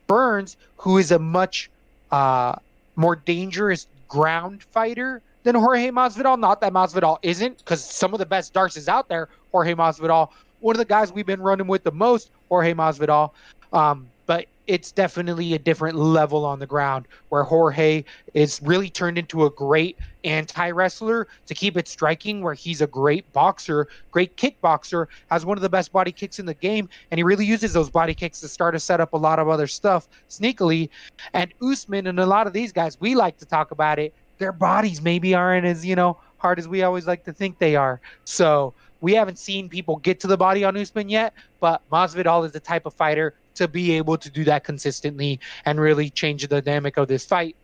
Burns, 0.09 0.57
who 0.77 0.99
is 0.99 1.13
a 1.13 1.19
much 1.19 1.71
uh, 2.11 2.57
more 2.97 3.15
dangerous 3.15 3.87
ground 4.09 4.63
fighter 4.63 5.23
than 5.45 5.55
Jorge 5.55 5.89
Masvidal. 5.91 6.39
Not 6.39 6.61
that 6.63 6.73
Masvidal 6.73 7.19
isn't, 7.23 7.59
because 7.59 7.85
some 7.85 8.13
of 8.13 8.19
the 8.19 8.27
best 8.27 8.53
darces 8.53 8.89
out 8.89 9.09
there, 9.09 9.29
Jorge 9.53 9.75
Masvidal, 9.75 10.31
one 10.61 10.75
of 10.75 10.79
the 10.79 10.85
guys 10.85 11.13
we've 11.13 11.27
been 11.27 11.41
running 11.41 11.69
with 11.69 11.85
the 11.85 11.93
most, 11.93 12.31
Jorge 12.49 12.75
Masvidal. 12.75 13.31
Um, 13.73 14.09
but 14.29 14.45
it's 14.67 14.93
definitely 14.93 15.55
a 15.55 15.59
different 15.59 15.97
level 15.97 16.45
on 16.45 16.59
the 16.59 16.67
ground 16.67 17.09
where 17.31 17.43
Jorge 17.43 18.05
is 18.35 18.61
really 18.63 18.91
turned 18.91 19.17
into 19.17 19.47
a 19.47 19.51
great 19.51 19.97
anti 20.23 20.71
wrestler 20.71 21.27
to 21.47 21.55
keep 21.55 21.79
it 21.79 21.89
striking, 21.89 22.43
where 22.43 22.53
he's 22.53 22.83
a 22.83 22.87
great 22.87 23.33
boxer, 23.33 23.89
great 24.11 24.37
kickboxer, 24.37 25.07
has 25.31 25.47
one 25.47 25.57
of 25.57 25.63
the 25.63 25.69
best 25.71 25.91
body 25.93 26.13
kicks 26.13 26.39
in 26.39 26.45
the 26.45 26.53
game, 26.53 26.91
and 27.11 27.19
he 27.19 27.25
really 27.25 27.47
uses 27.47 27.73
those 27.73 27.89
body 27.89 28.13
kicks 28.13 28.39
to 28.41 28.49
start 28.49 28.75
to 28.75 28.79
set 28.79 29.01
up 29.01 29.15
a 29.15 29.17
lot 29.17 29.39
of 29.39 29.49
other 29.49 29.67
stuff 29.67 30.07
sneakily. 30.29 30.91
And 31.33 31.51
Usman 31.63 32.07
and 32.07 32.21
a 32.21 32.27
lot 32.27 32.47
of 32.47 32.53
these 32.53 32.71
guys, 32.71 33.01
we 33.01 33.15
like 33.15 33.39
to 33.39 33.47
talk 33.47 33.71
about 33.71 33.99
it. 33.99 34.13
Their 34.37 34.53
bodies 34.53 35.01
maybe 35.01 35.35
aren't 35.35 35.65
as, 35.65 35.87
you 35.87 35.97
know, 35.97 36.19
hard 36.37 36.59
as 36.59 36.69
we 36.69 36.83
always 36.83 37.07
like 37.07 37.25
to 37.25 37.33
think 37.33 37.59
they 37.59 37.77
are. 37.77 37.99
So 38.27 38.75
we 39.01 39.15
haven't 39.15 39.39
seen 39.39 39.71
people 39.71 39.97
get 39.97 40.21
to 40.21 40.27
the 40.27 40.37
body 40.37 40.65
on 40.65 40.77
Usman 40.77 41.09
yet, 41.09 41.33
but 41.61 41.81
Masvidal 41.91 42.45
is 42.45 42.53
the 42.53 42.61
type 42.61 42.85
of 42.85 42.93
fighter 42.93 43.35
to 43.59 43.69
be 43.69 43.93
able 43.93 44.17
to 44.17 44.31
do 44.31 44.45
that 44.45 44.65
consistently 44.65 45.39
and 45.65 45.81
really 45.81 46.11
change 46.11 46.47
the 46.47 46.61
dynamic 46.61 46.97
of 46.97 47.09
this 47.09 47.25
fight. 47.25 47.55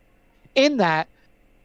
In 0.54 0.76
that, 0.76 1.08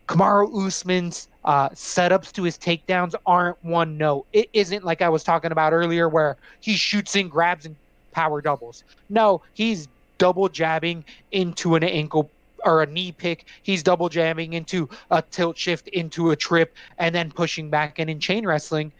Kamaru 0.07 0.65
Usman's 0.65 1.27
uh, 1.45 1.69
setups 1.69 2.31
to 2.33 2.43
his 2.43 2.57
takedowns 2.57 3.13
aren't 3.25 3.63
one 3.63 3.97
note. 3.97 4.25
It 4.33 4.49
isn't 4.53 4.83
like 4.83 5.01
I 5.01 5.09
was 5.09 5.23
talking 5.23 5.51
about 5.51 5.73
earlier 5.73 6.09
where 6.09 6.37
he 6.61 6.73
shoots 6.73 7.15
in 7.15 7.29
grabs 7.29 7.65
and 7.65 7.75
power 8.11 8.41
doubles. 8.41 8.83
No, 9.09 9.41
he's 9.53 9.87
double 10.17 10.49
jabbing 10.49 11.05
into 11.31 11.75
an 11.75 11.83
ankle 11.83 12.29
or 12.65 12.81
a 12.81 12.85
knee 12.85 13.11
pick. 13.11 13.45
He's 13.63 13.83
double 13.83 14.09
jabbing 14.09 14.53
into 14.53 14.89
a 15.11 15.21
tilt 15.21 15.57
shift 15.57 15.87
into 15.89 16.31
a 16.31 16.35
trip 16.35 16.75
and 16.97 17.13
then 17.13 17.31
pushing 17.31 17.69
back 17.69 17.99
and 17.99 18.09
in 18.09 18.19
chain 18.19 18.45
wrestling. 18.45 18.91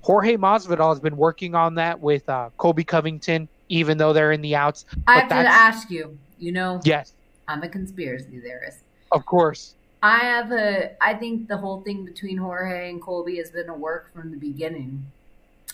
Jorge 0.00 0.36
Masvidal 0.36 0.90
has 0.90 1.00
been 1.00 1.16
working 1.16 1.54
on 1.54 1.76
that 1.76 2.00
with 2.00 2.28
uh, 2.28 2.50
Colby 2.58 2.84
Covington, 2.84 3.48
even 3.68 3.98
though 3.98 4.12
they're 4.12 4.32
in 4.32 4.40
the 4.42 4.54
outs. 4.56 4.84
I 5.06 5.20
have 5.20 5.28
to 5.28 5.34
ask 5.34 5.90
you. 5.90 6.18
You 6.38 6.52
know, 6.52 6.80
Yes, 6.84 7.12
I'm 7.48 7.62
a 7.62 7.68
conspiracy 7.68 8.40
theorist. 8.40 8.78
of 9.12 9.24
course. 9.24 9.74
I 10.02 10.18
have 10.18 10.52
a. 10.52 10.90
I 11.02 11.14
think 11.14 11.48
the 11.48 11.56
whole 11.56 11.80
thing 11.80 12.04
between 12.04 12.36
Jorge 12.36 12.90
and 12.90 13.00
Colby 13.00 13.36
has 13.38 13.50
been 13.50 13.68
a 13.70 13.74
work 13.74 14.12
from 14.12 14.30
the 14.30 14.36
beginning. 14.36 15.06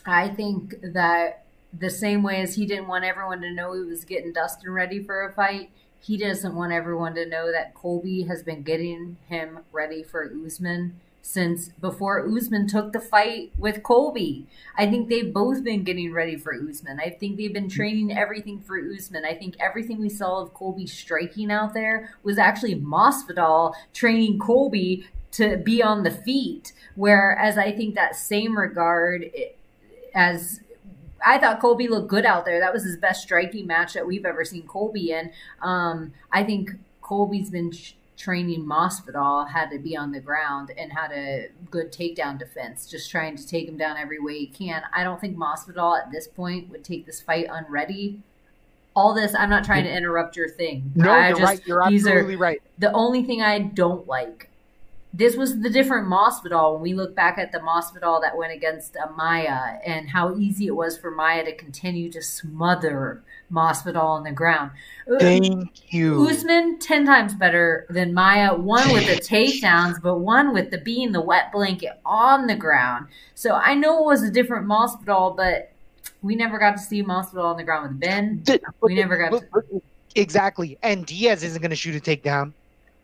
I 0.06 0.28
think 0.28 0.76
that 0.82 1.44
the 1.76 1.90
same 1.90 2.22
way 2.22 2.40
as 2.40 2.54
he 2.54 2.66
didn't 2.66 2.86
want 2.88 3.04
everyone 3.04 3.40
to 3.42 3.50
know 3.50 3.72
he 3.72 3.80
was 3.80 4.04
getting 4.04 4.32
Dustin 4.32 4.70
ready 4.70 5.02
for 5.02 5.22
a 5.26 5.32
fight, 5.32 5.70
he 6.00 6.16
doesn't 6.16 6.54
want 6.54 6.72
everyone 6.72 7.14
to 7.16 7.26
know 7.26 7.50
that 7.50 7.74
Colby 7.74 8.22
has 8.22 8.42
been 8.42 8.62
getting 8.62 9.16
him 9.28 9.60
ready 9.72 10.02
for 10.02 10.30
Usman 10.46 11.00
since 11.22 11.68
before 11.80 12.26
Usman 12.26 12.66
took 12.66 12.92
the 12.92 13.00
fight 13.00 13.52
with 13.58 13.82
Colby. 13.82 14.46
I 14.76 14.86
think 14.86 15.08
they've 15.08 15.32
both 15.32 15.62
been 15.62 15.84
getting 15.84 16.12
ready 16.12 16.36
for 16.36 16.54
Usman. 16.54 16.98
I 17.00 17.10
think 17.10 17.36
they've 17.36 17.52
been 17.52 17.68
training 17.68 18.16
everything 18.16 18.60
for 18.60 18.78
Usman. 18.78 19.24
I 19.24 19.34
think 19.34 19.56
everything 19.60 20.00
we 20.00 20.08
saw 20.08 20.40
of 20.40 20.54
Colby 20.54 20.86
striking 20.86 21.50
out 21.50 21.74
there 21.74 22.14
was 22.22 22.38
actually 22.38 22.74
Masvidal 22.74 23.74
training 23.92 24.38
Colby 24.38 25.06
to 25.32 25.56
be 25.56 25.82
on 25.82 26.02
the 26.02 26.10
feet. 26.10 26.72
Whereas 26.94 27.56
I 27.56 27.72
think 27.72 27.94
that 27.94 28.16
same 28.16 28.56
regard 28.56 29.30
as 30.14 30.60
I 31.24 31.38
thought 31.38 31.60
Colby 31.60 31.88
looked 31.88 32.08
good 32.08 32.24
out 32.24 32.44
there. 32.44 32.60
That 32.60 32.72
was 32.72 32.84
his 32.84 32.96
best 32.96 33.22
striking 33.22 33.66
match 33.66 33.92
that 33.92 34.06
we've 34.06 34.24
ever 34.24 34.44
seen 34.44 34.66
Colby 34.66 35.12
in. 35.12 35.30
Um, 35.62 36.12
I 36.32 36.44
think 36.44 36.72
Colby's 37.02 37.50
been 37.50 37.72
sh- 37.72 37.92
training 38.20 38.66
Masvidal 38.66 39.48
had 39.48 39.70
to 39.70 39.78
be 39.78 39.96
on 39.96 40.12
the 40.12 40.20
ground 40.20 40.70
and 40.76 40.92
had 40.92 41.10
a 41.10 41.48
good 41.70 41.90
takedown 41.90 42.38
defense, 42.38 42.86
just 42.86 43.10
trying 43.10 43.34
to 43.34 43.46
take 43.46 43.66
him 43.66 43.78
down 43.78 43.96
every 43.96 44.18
way 44.20 44.38
he 44.38 44.46
can. 44.46 44.82
I 44.92 45.02
don't 45.04 45.18
think 45.18 45.38
Masvidal 45.38 45.98
at 45.98 46.12
this 46.12 46.28
point 46.28 46.70
would 46.70 46.84
take 46.84 47.06
this 47.06 47.20
fight 47.20 47.46
unready. 47.50 48.20
All 48.94 49.14
this, 49.14 49.34
I'm 49.34 49.48
not 49.48 49.64
trying 49.64 49.84
to 49.84 49.90
interrupt 49.90 50.36
your 50.36 50.50
thing. 50.50 50.92
No, 50.94 51.10
I 51.12 51.28
you're 51.28 51.38
just, 51.38 51.48
right. 51.48 51.66
You're 51.66 51.88
these 51.88 52.06
are- 52.06 52.10
absolutely 52.10 52.36
right. 52.36 52.60
the 52.78 52.92
only 52.92 53.24
thing 53.24 53.40
I 53.40 53.60
don't 53.60 54.06
like 54.06 54.49
this 55.12 55.36
was 55.36 55.60
the 55.60 55.70
different 55.70 56.06
Masvidal 56.08 56.74
when 56.74 56.82
we 56.82 56.94
look 56.94 57.16
back 57.16 57.36
at 57.36 57.50
the 57.50 57.58
Masvidal 57.58 58.20
that 58.20 58.36
went 58.36 58.52
against 58.52 58.96
uh, 58.96 59.10
Maia 59.16 59.78
and 59.84 60.08
how 60.08 60.36
easy 60.36 60.66
it 60.66 60.76
was 60.76 60.96
for 60.96 61.10
Maia 61.10 61.44
to 61.44 61.54
continue 61.56 62.10
to 62.12 62.22
smother 62.22 63.22
Masvidal 63.52 64.02
on 64.02 64.22
the 64.22 64.30
ground. 64.30 64.70
Thank 65.18 65.92
you. 65.92 66.28
Usman 66.28 66.78
ten 66.78 67.04
times 67.04 67.34
better 67.34 67.86
than 67.90 68.14
Maia. 68.14 68.54
One 68.54 68.92
with 68.92 69.06
the 69.06 69.20
takedowns, 69.22 70.00
but 70.00 70.18
one 70.18 70.54
with 70.54 70.70
the 70.70 70.78
being 70.78 71.10
the 71.10 71.20
wet 71.20 71.50
blanket 71.50 71.98
on 72.04 72.46
the 72.46 72.54
ground. 72.54 73.08
So 73.34 73.54
I 73.54 73.74
know 73.74 73.98
it 73.98 74.06
was 74.06 74.22
a 74.22 74.30
different 74.30 74.68
Masvidal, 74.68 75.36
but 75.36 75.72
we 76.22 76.36
never 76.36 76.58
got 76.58 76.72
to 76.72 76.78
see 76.78 77.02
Masvidal 77.02 77.44
on 77.44 77.56
the 77.56 77.64
ground 77.64 77.88
with 77.88 78.00
Ben. 78.00 78.44
We 78.80 78.94
never 78.94 79.16
got 79.16 79.40
to. 79.40 79.82
Exactly. 80.14 80.78
And 80.82 81.06
Diaz 81.06 81.42
isn't 81.42 81.60
going 81.60 81.70
to 81.70 81.76
shoot 81.76 81.96
a 81.96 82.00
takedown. 82.00 82.52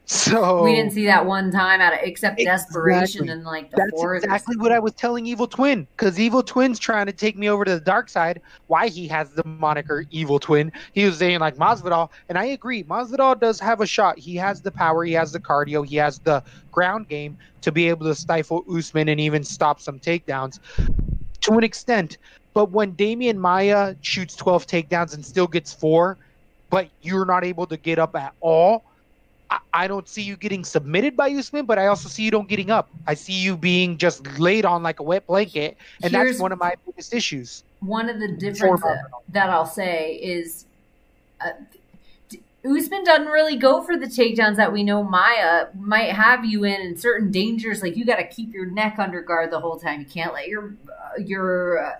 So 0.08 0.62
We 0.62 0.72
didn't 0.76 0.92
see 0.92 1.04
that 1.06 1.26
one 1.26 1.50
time 1.50 1.80
out 1.80 1.92
of 1.92 1.98
except 2.00 2.38
desperation 2.38 3.24
Exactly. 3.24 3.28
and 3.28 3.44
like 3.44 3.70
the 3.72 3.76
That's 3.76 4.24
exactly 4.24 4.56
what 4.56 4.70
I 4.70 4.78
was 4.78 4.94
telling 4.94 5.26
Evil 5.26 5.48
Twin. 5.48 5.88
Because 5.96 6.20
Evil 6.20 6.44
Twin's 6.44 6.78
trying 6.78 7.06
to 7.06 7.12
take 7.12 7.36
me 7.36 7.48
over 7.48 7.64
to 7.64 7.74
the 7.74 7.80
dark 7.80 8.08
side. 8.08 8.40
Why 8.68 8.86
he 8.86 9.08
has 9.08 9.30
the 9.30 9.42
moniker 9.44 10.04
Evil 10.12 10.38
Twin. 10.38 10.70
He 10.92 11.04
was 11.04 11.18
saying 11.18 11.40
like 11.40 11.56
Masvidal, 11.56 12.10
and 12.28 12.38
I 12.38 12.44
agree. 12.46 12.84
Masvidal 12.84 13.40
does 13.40 13.58
have 13.58 13.80
a 13.80 13.86
shot. 13.86 14.16
He 14.16 14.36
has 14.36 14.62
the 14.62 14.70
power. 14.70 15.04
He 15.04 15.12
has 15.14 15.32
the 15.32 15.40
cardio. 15.40 15.84
He 15.84 15.96
has 15.96 16.20
the 16.20 16.40
ground 16.70 17.08
game 17.08 17.36
to 17.62 17.72
be 17.72 17.88
able 17.88 18.06
to 18.06 18.14
stifle 18.14 18.64
Usman 18.72 19.08
and 19.08 19.20
even 19.20 19.42
stop 19.42 19.80
some 19.80 19.98
takedowns 19.98 20.60
to 21.40 21.52
an 21.54 21.64
extent. 21.64 22.18
But 22.54 22.70
when 22.70 22.92
Demian 22.92 23.36
Maia 23.36 23.96
shoots 24.02 24.36
12 24.36 24.68
takedowns 24.68 25.14
and 25.14 25.26
still 25.26 25.48
gets 25.48 25.72
four, 25.72 26.16
but 26.70 26.88
you're 27.02 27.26
not 27.26 27.44
able 27.44 27.66
to 27.66 27.76
get 27.76 27.98
up 27.98 28.14
at 28.14 28.34
all, 28.40 28.84
I, 29.51 29.59
I 29.73 29.86
don't 29.89 30.09
see 30.09 30.23
you 30.23 30.36
getting 30.36 30.64
submitted 30.64 31.16
by 31.16 31.28
Usman, 31.31 31.66
but 31.66 31.78
I 31.78 31.86
also 31.86 32.09
see 32.09 32.23
you 32.24 32.31
don't 32.31 32.48
getting 32.48 32.70
up. 32.70 32.89
I 33.06 33.14
see 33.14 33.35
you 33.35 33.56
being 33.56 33.97
just 33.98 34.27
laid 34.39 34.64
on 34.64 34.82
like 34.82 35.01
a 35.01 35.02
wet 35.02 35.27
blanket, 35.27 35.77
and 36.02 36.10
Here's- 36.12 36.31
that's 36.31 36.40
one 36.40 36.52
of 36.52 36.59
my 36.59 36.74
biggest 36.85 37.14
issues. 37.14 37.62
one 37.81 38.09
of 38.09 38.18
the 38.18 38.28
differences 38.28 38.98
that 39.28 39.51
I'll 39.51 39.66
say 39.66 40.14
is 40.14 40.64
uh, 41.40 41.51
Usman 42.66 43.05
doesn't 43.05 43.26
really 43.28 43.56
go 43.56 43.82
for 43.82 43.97
the 43.97 44.06
takedowns 44.06 44.56
that 44.56 44.72
we 44.72 44.82
know 44.82 45.02
Maia 45.02 45.66
might 45.74 46.10
have 46.10 46.44
you 46.44 46.64
in 46.64 46.80
in 46.80 46.97
certain 46.97 47.30
dangers. 47.30 47.82
Like 47.82 47.97
you 47.97 48.05
got 48.05 48.16
to 48.16 48.26
keep 48.26 48.52
your 48.52 48.66
neck 48.66 48.97
under 48.98 49.22
guard 49.22 49.51
the 49.51 49.60
whole 49.60 49.78
time. 49.78 50.01
You 50.01 50.06
can't 50.06 50.32
let 50.34 50.48
your 50.48 50.74
uh, 50.88 51.20
your 51.20 51.78
uh, 51.78 51.93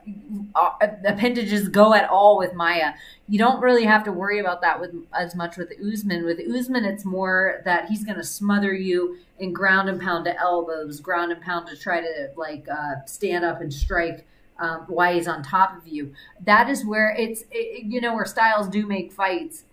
uh, 0.55 0.87
appendages 1.05 1.69
go 1.69 1.95
at 1.95 2.09
all 2.09 2.37
with 2.39 2.55
Maia. 2.55 2.95
You 3.29 3.39
don't 3.39 3.61
really 3.61 3.85
have 3.85 4.05
to 4.05 4.13
worry 4.13 4.39
about 4.39 4.61
that 4.63 4.81
with 4.81 4.95
as 5.13 5.35
much 5.35 5.57
with 5.57 5.73
Usman. 5.81 6.25
With 6.25 6.41
Usman, 6.41 6.85
it's 6.85 7.05
more 7.05 7.63
that 7.65 7.89
he's 7.89 8.05
going 8.05 8.19
to 8.19 8.25
smother 8.25 8.75
you 8.75 9.19
and 9.39 9.55
ground 9.55 9.89
and 9.89 10.01
pound 10.01 10.25
to 10.25 10.39
elbows, 10.39 11.01
ground 11.01 11.33
and 11.33 11.41
pound 11.41 11.69
to 11.69 11.77
try 11.77 12.01
to 12.01 12.31
like 12.37 12.67
uh, 12.69 13.05
stand 13.07 13.45
up 13.45 13.61
and 13.61 13.73
strike 13.73 14.27
um, 14.59 14.85
why 14.87 15.15
he's 15.15 15.29
on 15.29 15.43
top 15.43 15.77
of 15.77 15.87
you. 15.87 16.15
That 16.45 16.69
is 16.69 16.85
where 16.85 17.15
it's 17.17 17.45
it, 17.51 17.85
you 17.85 18.01
know 18.01 18.15
where 18.15 18.25
styles 18.25 18.69
do 18.69 18.87
make 18.87 19.13
fights. 19.13 19.65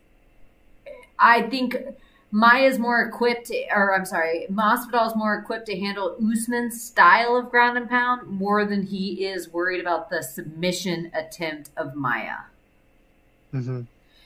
I 1.24 1.44
think 1.44 1.78
Maia's 2.32 2.78
more 2.78 3.02
equipped, 3.02 3.50
or 3.74 3.96
I'm 3.96 4.06
sorry, 4.06 4.46
Masvidal's 4.52 5.16
more 5.16 5.36
equipped 5.36 5.68
to 5.68 5.80
handle 5.80 6.18
Usman's 6.22 6.84
style 6.84 7.38
of 7.38 7.50
ground 7.50 7.78
and 7.78 7.90
pound 7.90 8.28
more 8.28 8.66
than 8.66 8.84
he 8.84 9.26
is 9.26 9.50
worried 9.50 9.80
about 9.80 10.10
the 10.10 10.22
submission 10.22 11.12
attempt 11.14 11.70
of 11.78 11.96
Maia. 11.96 12.40
Mm-hmm. 13.54 13.82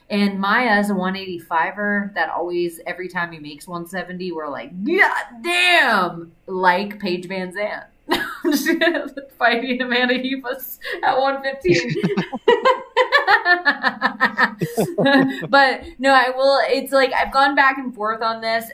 And 0.10 0.40
Maia 0.40 0.80
is 0.80 0.90
a 0.90 0.94
185er 0.94 2.14
that 2.16 2.30
always, 2.30 2.80
every 2.88 3.10
time 3.10 3.32
he 3.32 3.40
makes 3.40 3.68
170, 3.68 4.32
we're 4.32 4.50
like, 4.50 4.72
God 4.84 5.26
damn! 5.44 6.32
Like 6.48 7.00
Paige 7.00 7.28
Van 7.28 7.54
Zant. 7.54 7.86
I'm 8.10 8.52
just 8.52 8.68
gonna 8.68 9.08
fighting 9.38 9.82
Amanda 9.82 10.18
Ribas 10.18 10.80
at 11.04 11.18
115. 11.18 11.94
but 15.50 15.82
no, 16.00 16.14
I 16.14 16.32
will. 16.36 16.60
It's 16.68 16.92
like 16.92 17.12
I've 17.14 17.32
gone 17.32 17.56
back 17.56 17.78
and 17.78 17.94
forth 17.94 18.22
on 18.22 18.42
this. 18.42 18.72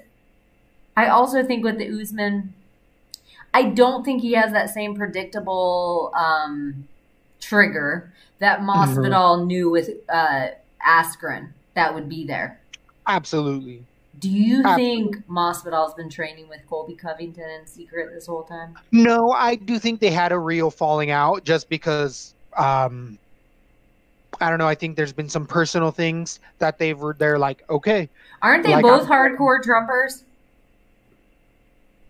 I 0.95 1.07
also 1.07 1.43
think 1.43 1.63
with 1.63 1.79
the 1.79 1.89
Usman, 1.89 2.53
I 3.53 3.63
don't 3.63 4.03
think 4.03 4.21
he 4.21 4.33
has 4.33 4.51
that 4.51 4.69
same 4.69 4.95
predictable 4.95 6.11
um, 6.15 6.87
trigger 7.41 8.11
that 8.39 8.59
Masvidal 8.59 9.45
knew 9.45 9.69
with 9.69 9.89
uh, 10.09 10.47
Askren 10.85 11.49
that 11.73 11.93
would 11.93 12.09
be 12.09 12.25
there. 12.25 12.59
Absolutely. 13.07 13.83
Do 14.19 14.29
you 14.29 14.63
Absolutely. 14.63 15.13
think 15.13 15.27
Masvidal's 15.27 15.93
been 15.95 16.09
training 16.09 16.47
with 16.47 16.61
Colby 16.69 16.93
Covington 16.93 17.49
in 17.49 17.65
secret 17.65 18.13
this 18.13 18.27
whole 18.27 18.43
time? 18.43 18.77
No, 18.91 19.31
I 19.31 19.55
do 19.55 19.79
think 19.79 19.99
they 19.99 20.11
had 20.11 20.31
a 20.31 20.37
real 20.37 20.71
falling 20.71 21.11
out 21.11 21.43
just 21.43 21.69
because 21.69 22.33
um 22.55 23.17
I 24.41 24.49
don't 24.49 24.59
know, 24.59 24.67
I 24.67 24.75
think 24.75 24.95
there's 24.95 25.13
been 25.13 25.29
some 25.29 25.45
personal 25.45 25.91
things 25.91 26.39
that 26.59 26.77
they've 26.77 26.99
they're 27.17 27.39
like, 27.39 27.63
okay, 27.69 28.09
Aren't 28.41 28.63
they 28.63 28.73
Like 28.73 28.83
both 28.83 29.09
I'm- 29.09 29.37
hardcore 29.37 29.61
Trumpers? 29.63 30.23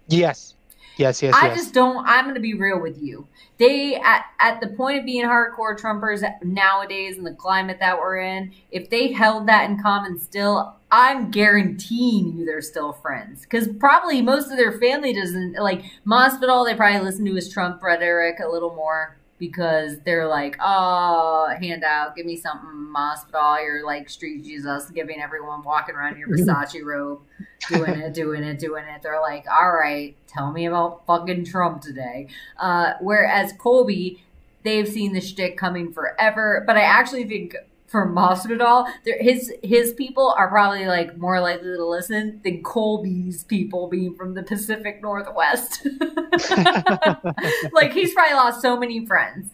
yes. 0.07 0.55
Yes, 0.95 1.23
yes, 1.23 1.33
I 1.33 1.47
yes. 1.47 1.57
just 1.57 1.73
don't. 1.73 2.05
I'm 2.05 2.25
going 2.25 2.35
to 2.35 2.39
be 2.39 2.53
real 2.53 2.79
with 2.79 3.01
you. 3.01 3.27
They 3.57 3.95
at 3.95 4.25
at 4.39 4.61
the 4.61 4.67
point 4.67 4.99
of 4.99 5.05
being 5.05 5.25
hardcore 5.25 5.75
Trumpers 5.75 6.23
nowadays 6.43 7.17
in 7.17 7.23
the 7.23 7.33
climate 7.33 7.77
that 7.79 7.97
we're 7.97 8.17
in, 8.17 8.53
if 8.71 8.91
they 8.91 9.11
held 9.11 9.47
that 9.47 9.67
in 9.67 9.81
common 9.81 10.19
still, 10.19 10.75
I'm 10.91 11.31
guaranteeing 11.31 12.37
you 12.37 12.45
they're 12.45 12.61
still 12.61 12.93
friends. 12.93 13.41
Because 13.41 13.67
probably 13.79 14.21
most 14.21 14.51
of 14.51 14.57
their 14.57 14.73
family 14.73 15.13
doesn't 15.13 15.53
like 15.55 15.83
Masvidal. 16.05 16.63
They 16.67 16.75
probably 16.75 17.01
listen 17.01 17.25
to 17.25 17.33
his 17.33 17.51
Trump 17.51 17.81
rhetoric 17.81 18.37
a 18.39 18.47
little 18.47 18.75
more 18.75 19.17
because 19.47 19.99
they're 20.05 20.25
like, 20.25 20.55
oh, 20.61 21.53
handout, 21.59 22.15
give 22.15 22.25
me 22.25 22.37
something, 22.37 22.93
Masvidal. 22.95 23.61
You're 23.61 23.85
like 23.85 24.09
street 24.09 24.45
Jesus, 24.45 24.89
giving 24.89 25.19
everyone 25.19 25.63
walking 25.63 25.95
around 25.95 26.13
in 26.13 26.19
your 26.19 26.29
Versace 26.29 26.81
robe 26.81 27.19
doing 27.67 27.99
it, 27.99 28.13
doing 28.13 28.43
it, 28.43 28.57
doing 28.57 28.85
it. 28.85 29.01
They're 29.01 29.19
like, 29.19 29.45
all 29.51 29.73
right, 29.73 30.15
tell 30.27 30.53
me 30.53 30.65
about 30.65 31.05
fucking 31.05 31.43
Trump 31.43 31.81
today. 31.81 32.27
Uh, 32.57 32.93
whereas 33.01 33.51
Colby, 33.59 34.23
they've 34.63 34.87
seen 34.87 35.11
the 35.11 35.19
shtick 35.19 35.57
coming 35.57 35.91
forever. 35.91 36.63
But 36.65 36.77
I 36.77 36.83
actually 36.83 37.25
think 37.25 37.57
for 37.93 38.09
Masvidal, 38.09 38.87
his 39.05 39.53
his 39.61 39.93
people 39.93 40.33
are 40.35 40.47
probably 40.47 40.87
like 40.87 41.15
more 41.15 41.39
likely 41.39 41.75
to 41.77 41.85
listen 41.85 42.41
than 42.43 42.63
Colby's 42.63 43.43
people 43.43 43.87
being 43.87 44.15
from 44.15 44.33
the 44.33 44.41
Pacific 44.41 44.99
Northwest. 44.99 45.85
like 47.71 47.93
he's 47.93 48.15
probably 48.15 48.33
lost 48.33 48.63
so 48.63 48.75
many 48.79 49.05
friends, 49.05 49.51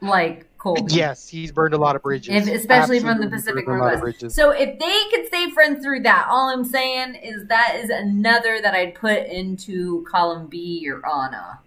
like 0.00 0.46
Colby. 0.56 0.94
yes, 0.94 1.28
he's 1.28 1.52
burned 1.52 1.74
a 1.74 1.78
lot 1.78 1.94
of 1.94 2.02
bridges. 2.02 2.48
If, 2.48 2.54
especially 2.54 3.00
from 3.00 3.20
the 3.20 3.28
Pacific 3.28 3.66
burned 3.66 3.82
a 3.82 3.84
lot 3.84 3.94
of 3.96 4.00
Northwest. 4.00 4.34
So 4.34 4.52
if 4.52 4.78
they 4.78 5.02
could 5.10 5.26
stay 5.26 5.50
friends 5.50 5.84
through 5.84 6.04
that, 6.04 6.28
all 6.30 6.48
I'm 6.48 6.64
saying 6.64 7.16
is 7.16 7.48
that 7.48 7.76
is 7.76 7.90
another 7.90 8.62
that 8.62 8.72
I'd 8.72 8.94
put 8.94 9.26
into 9.26 10.06
column 10.10 10.46
B, 10.46 10.78
Your 10.78 11.06
Honor, 11.06 11.58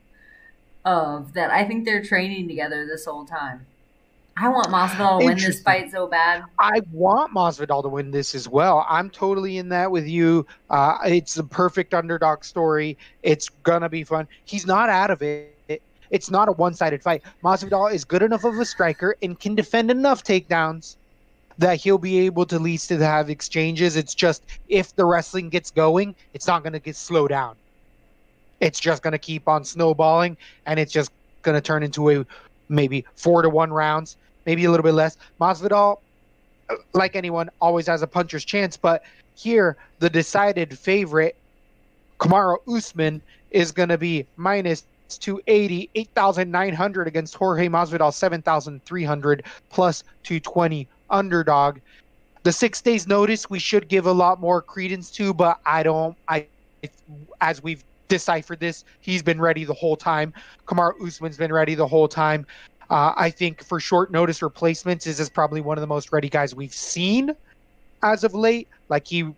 of 0.84 1.34
that 1.34 1.52
I 1.52 1.64
think 1.64 1.86
they're 1.86 2.04
training 2.04 2.48
together 2.48 2.88
this 2.88 3.06
whole 3.06 3.26
time. 3.26 3.68
I 4.42 4.48
want 4.48 4.68
Masvidal 4.68 5.20
to 5.20 5.26
win 5.26 5.38
this 5.38 5.62
fight 5.62 5.92
so 5.92 6.08
bad. 6.08 6.44
I 6.60 6.82
want 6.94 7.34
Masvidal 7.34 7.82
to 7.84 7.90
win 7.90 8.12
this 8.12 8.34
as 8.34 8.48
well. 8.48 8.86
I'm 8.88 9.10
totally 9.10 9.58
in 9.58 9.68
that 9.70 9.92
with 9.92 10.08
you. 10.08 10.48
Uh, 10.70 10.98
it's 11.06 11.34
the 11.34 11.44
perfect 11.44 11.94
underdog 11.94 12.46
story. 12.46 12.98
It's 13.22 13.50
gonna 13.64 13.90
be 13.90 14.06
fun. 14.06 14.30
He's 14.46 14.66
not 14.66 14.88
out 14.88 15.12
of 15.12 15.22
it. 15.22 15.82
It's 16.10 16.32
not 16.32 16.48
a 16.48 16.54
one-sided 16.54 17.04
fight. 17.04 17.22
Masvidal 17.44 17.94
is 17.94 18.06
good 18.06 18.24
enough 18.24 18.46
of 18.46 18.58
a 18.58 18.66
striker 18.66 19.16
and 19.22 19.38
can 19.38 19.56
defend 19.56 19.92
enough 19.92 20.24
takedowns 20.24 20.96
that 21.58 21.76
he'll 21.76 21.98
be 21.98 22.20
able 22.20 22.46
to 22.46 22.56
at 22.56 22.62
least 22.62 22.88
to 22.88 22.98
have 22.98 23.30
exchanges. 23.30 23.98
It's 23.98 24.16
just 24.16 24.44
if 24.70 24.96
the 24.96 25.04
wrestling 25.04 25.50
gets 25.50 25.70
going, 25.70 26.16
it's 26.34 26.48
not 26.48 26.64
gonna 26.64 26.80
get 26.80 26.96
slow 26.96 27.28
down. 27.28 27.58
It's 28.62 28.80
just 28.80 29.04
gonna 29.04 29.20
keep 29.20 29.50
on 29.50 29.66
snowballing, 29.66 30.38
and 30.66 30.80
it's 30.80 30.94
just 30.94 31.12
gonna 31.42 31.62
turn 31.62 31.84
into 31.84 32.10
a 32.10 32.26
maybe 32.70 33.04
four 33.16 33.42
to 33.42 33.50
one 33.50 33.74
rounds, 33.74 34.16
maybe 34.50 34.66
a 34.66 34.72
little 34.72 34.84
bit 34.84 34.96
less. 34.96 35.16
Masvidal 35.40 36.00
like 36.94 37.16
anyone, 37.16 37.52
always 37.62 37.86
has 37.86 38.02
a 38.02 38.08
puncher's 38.08 38.44
chance. 38.44 38.76
But 38.78 39.04
here, 39.36 39.78
the 40.00 40.10
decided 40.10 40.76
favorite, 40.78 41.36
Kamaru 42.20 42.58
Usman, 42.68 43.22
is 43.52 43.72
going 43.72 43.90
to 43.90 43.98
be 43.98 44.26
minus 44.38 44.86
280, 45.10 45.90
8,900 45.94 47.08
against 47.08 47.36
Jorge 47.36 47.68
Masvidal, 47.68 48.12
7,300 48.12 49.44
plus 49.70 50.04
220 50.24 50.88
underdog. 51.12 51.78
The 52.42 52.52
six 52.52 52.82
days 52.82 53.06
notice 53.06 53.52
we 53.52 53.60
should 53.60 53.88
give 53.88 54.08
a 54.08 54.12
lot 54.12 54.40
more 54.40 54.64
credence 54.64 55.12
to, 55.12 55.32
but 55.32 55.60
I 55.66 55.84
don't. 55.84 56.18
I, 56.28 56.48
as 57.42 57.62
we've 57.62 57.84
deciphered 58.08 58.60
this, 58.60 58.84
he's 59.02 59.22
been 59.22 59.40
ready 59.40 59.64
the 59.64 59.76
whole 59.76 59.96
time. 59.96 60.34
Kamaru 60.68 61.06
Usman's 61.06 61.38
been 61.38 61.54
ready 61.54 61.76
the 61.76 61.88
whole 61.88 62.08
time. 62.08 62.48
Uh, 62.90 63.14
I 63.16 63.30
think 63.30 63.64
for 63.64 63.80
short 63.80 64.12
notice 64.12 64.42
replacements, 64.42 65.06
this 65.06 65.20
is 65.20 65.30
probably 65.30 65.62
one 65.62 65.78
of 65.78 65.82
the 65.82 65.88
most 65.88 66.12
ready 66.12 66.30
guys 66.30 66.56
we've 66.56 66.74
seen 66.74 67.36
as 68.02 68.24
of 68.24 68.34
late. 68.34 68.68
Like 68.90 69.08
he 69.08 69.32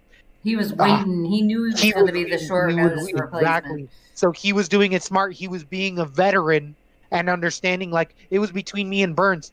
He 0.43 0.55
was 0.55 0.73
waiting. 0.73 1.25
he 1.25 1.41
knew 1.41 1.65
he 1.75 1.87
was 1.87 1.93
going 1.93 2.07
to 2.07 2.13
be 2.13 2.23
the 2.23 2.37
short 2.37 2.73
notice 2.73 3.11
replacement. 3.11 3.35
exactly. 3.35 3.89
So 4.13 4.31
he 4.31 4.53
was 4.53 4.69
doing 4.69 4.93
it 4.93 5.03
smart. 5.03 5.33
He 5.33 5.47
was 5.47 5.63
being 5.63 5.99
a 5.99 6.05
veteran 6.05 6.75
and 7.11 7.29
understanding 7.29 7.91
like 7.91 8.15
it 8.29 8.39
was 8.39 8.51
between 8.51 8.89
me 8.89 9.03
and 9.03 9.15
Burns. 9.15 9.51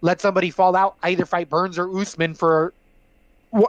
Let 0.00 0.20
somebody 0.20 0.50
fall 0.50 0.76
out, 0.76 0.96
either 1.02 1.26
fight 1.26 1.50
Burns 1.50 1.78
or 1.78 1.94
Usman 1.98 2.32
for 2.34 2.72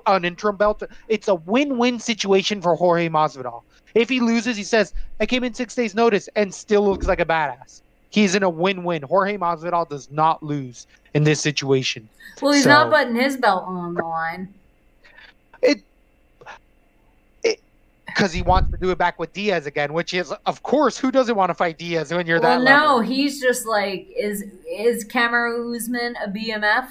an 0.05 0.23
interim 0.23 0.55
belt. 0.57 0.83
It's 1.07 1.27
a 1.27 1.35
win-win 1.35 1.99
situation 1.99 2.61
for 2.61 2.75
Jorge 2.75 3.09
Masvidal. 3.09 3.63
If 3.95 4.07
he 4.07 4.19
loses, 4.19 4.55
he 4.55 4.63
says, 4.63 4.93
"I 5.19 5.25
came 5.25 5.43
in 5.43 5.53
six 5.53 5.73
days' 5.73 5.95
notice 5.95 6.29
and 6.35 6.53
still 6.53 6.85
looks 6.85 7.07
like 7.07 7.19
a 7.19 7.25
badass." 7.25 7.81
He's 8.09 8.35
in 8.35 8.43
a 8.43 8.49
win-win. 8.49 9.03
Jorge 9.03 9.37
Masvidal 9.37 9.87
does 9.87 10.09
not 10.11 10.41
lose 10.41 10.87
in 11.13 11.23
this 11.23 11.39
situation. 11.39 12.09
Well, 12.41 12.53
he's 12.53 12.63
So- 12.63 12.69
not 12.69 12.91
putting 12.91 13.15
his 13.15 13.37
belt 13.37 13.63
on 13.67 13.93
the 13.93 14.03
line. 14.03 14.53
It, 15.61 15.81
it, 17.43 17.59
because 18.05 18.31
he 18.33 18.41
wants 18.41 18.71
to 18.71 18.77
do 18.77 18.89
it 18.91 18.97
back 18.97 19.19
with 19.19 19.33
Diaz 19.33 19.65
again, 19.65 19.93
which 19.93 20.13
is, 20.13 20.33
of 20.45 20.63
course, 20.63 20.97
who 20.97 21.11
doesn't 21.11 21.35
want 21.35 21.49
to 21.49 21.53
fight 21.53 21.77
Diaz 21.77 22.11
when 22.13 22.25
you're 22.27 22.39
Well, 22.39 22.59
that 22.59 22.65
no, 22.65 22.95
level? 22.97 22.99
he's 23.01 23.39
just 23.41 23.65
like 23.67 24.07
is 24.17 24.43
is 24.69 25.05
Kamaru 25.05 25.75
Usman 25.75 26.15
a 26.23 26.29
BMF? 26.29 26.87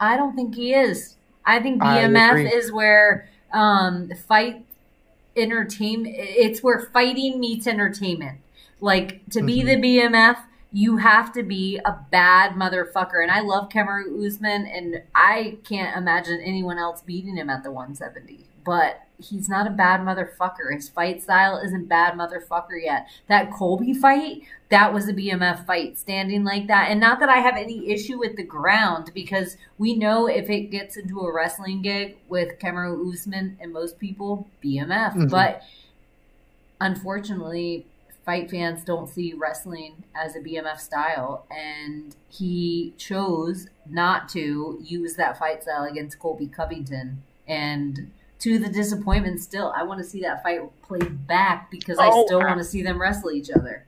I 0.00 0.16
don't 0.16 0.34
think 0.34 0.54
he 0.54 0.74
is. 0.74 1.16
I 1.44 1.60
think 1.60 1.82
BMF 1.82 2.30
agree. 2.30 2.48
is 2.48 2.72
where 2.72 3.28
um 3.52 4.10
fight 4.28 4.64
entertainment. 5.36 6.14
It's 6.18 6.62
where 6.62 6.80
fighting 6.92 7.40
meets 7.40 7.66
entertainment. 7.66 8.38
Like 8.80 9.20
to 9.30 9.42
be 9.42 9.62
Mhm. 9.62 9.66
the 9.66 9.76
BMF, 9.76 10.36
you 10.74 10.96
have 10.96 11.32
to 11.32 11.44
be 11.44 11.78
a 11.84 11.96
bad 12.10 12.54
motherfucker. 12.54 13.22
And 13.22 13.30
I 13.30 13.40
love 13.40 13.68
Kamaru 13.68 14.26
Usman, 14.26 14.66
and 14.66 15.02
I 15.14 15.58
can't 15.62 15.96
imagine 15.96 16.40
anyone 16.42 16.78
else 16.78 17.00
beating 17.00 17.36
him 17.36 17.48
at 17.48 17.62
the 17.62 17.70
170. 17.70 18.40
But 18.64 19.02
he's 19.18 19.48
not 19.48 19.68
a 19.68 19.70
bad 19.70 20.00
motherfucker. 20.00 20.74
His 20.74 20.88
fight 20.88 21.22
style 21.22 21.58
isn't 21.64 21.88
bad 21.88 22.14
motherfucker 22.14 22.82
yet. 22.82 23.06
That 23.28 23.52
Colby 23.52 23.94
fight, 23.94 24.42
that 24.68 24.92
was 24.92 25.08
a 25.08 25.12
BMF 25.12 25.64
fight, 25.64 25.96
standing 25.96 26.42
like 26.42 26.66
that. 26.66 26.90
And 26.90 26.98
not 26.98 27.20
that 27.20 27.28
I 27.28 27.36
have 27.36 27.56
any 27.56 27.90
issue 27.90 28.18
with 28.18 28.36
the 28.36 28.42
ground, 28.42 29.12
because 29.14 29.56
we 29.78 29.94
know 29.94 30.26
if 30.26 30.50
it 30.50 30.72
gets 30.72 30.96
into 30.96 31.20
a 31.20 31.32
wrestling 31.32 31.82
gig 31.82 32.16
with 32.28 32.58
Kamaru 32.58 33.12
Usman 33.12 33.58
and 33.60 33.72
most 33.72 34.00
people, 34.00 34.48
BMF. 34.60 35.14
Mhm. 35.14 35.30
But 35.30 35.62
unfortunately, 36.80 37.86
fight 38.24 38.50
fans 38.50 38.84
don't 38.84 39.08
see 39.08 39.34
wrestling 39.34 40.04
as 40.14 40.34
a 40.34 40.40
BMF 40.40 40.78
style, 40.78 41.46
and 41.50 42.16
he 42.30 42.94
chose 42.96 43.68
not 43.88 44.28
to 44.30 44.78
use 44.82 45.14
that 45.16 45.38
fight 45.38 45.62
style 45.62 45.84
against 45.84 46.18
Colby 46.18 46.46
Covington. 46.46 47.22
And 47.46 48.10
to 48.40 48.58
the 48.58 48.68
disappointment, 48.68 49.40
still, 49.40 49.72
I 49.76 49.82
want 49.82 49.98
to 49.98 50.04
see 50.04 50.20
that 50.22 50.42
fight 50.42 50.60
played 50.82 51.26
back 51.26 51.70
because 51.70 51.98
I 51.98 52.08
Oh, 52.10 52.24
still 52.26 52.40
want 52.40 52.58
to 52.58 52.64
see 52.64 52.82
them 52.82 53.00
wrestle 53.00 53.30
each 53.30 53.50
other. 53.50 53.84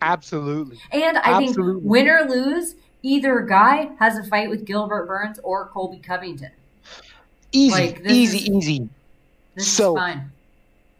Absolutely. 0.00 0.78
And 0.90 1.18
I 1.18 1.38
think 1.38 1.56
win 1.58 2.08
or 2.08 2.22
lose, 2.28 2.74
either 3.02 3.40
guy 3.40 3.90
has 3.98 4.18
a 4.18 4.24
fight 4.24 4.50
with 4.50 4.64
Gilbert 4.64 5.06
Burns 5.06 5.38
or 5.42 5.66
Colby 5.68 5.98
Covington. 5.98 6.50
Easy, 7.52 7.70
Like, 7.72 8.00
easy, 8.06 8.38
is- 8.38 8.48
easy. 8.48 8.88
This 9.54 9.68
So- 9.70 9.94
is 9.96 9.98
fine. 10.00 10.32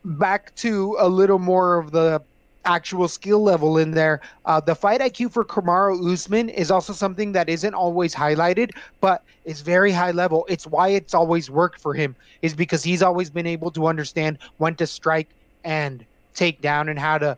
Back 0.04 0.54
to 0.56 0.96
a 0.98 1.08
little 1.08 1.38
more 1.38 1.78
of 1.78 1.92
the 1.92 2.22
actual 2.64 3.08
skill 3.08 3.42
level 3.42 3.78
in 3.78 3.92
there. 3.92 4.20
Uh, 4.44 4.60
the 4.60 4.74
fight 4.74 5.00
IQ 5.00 5.28
for 5.28 5.44
Kamaru 5.44 6.12
Usman 6.12 6.48
is 6.48 6.70
also 6.70 6.92
something 6.92 7.32
that 7.32 7.48
isn't 7.48 7.74
always 7.74 8.14
highlighted, 8.14 8.70
but 9.00 9.22
is 9.44 9.60
very 9.60 9.92
high 9.92 10.10
level. 10.10 10.44
It's 10.48 10.66
why 10.66 10.88
it's 10.88 11.14
always 11.14 11.50
worked 11.50 11.80
for 11.80 11.94
him, 11.94 12.16
is 12.42 12.54
because 12.54 12.82
he's 12.82 13.02
always 13.02 13.30
been 13.30 13.46
able 13.46 13.70
to 13.72 13.86
understand 13.86 14.38
when 14.56 14.74
to 14.76 14.86
strike 14.86 15.34
and 15.64 16.04
take 16.34 16.60
down 16.60 16.88
and 16.88 16.98
how 16.98 17.18
to 17.18 17.36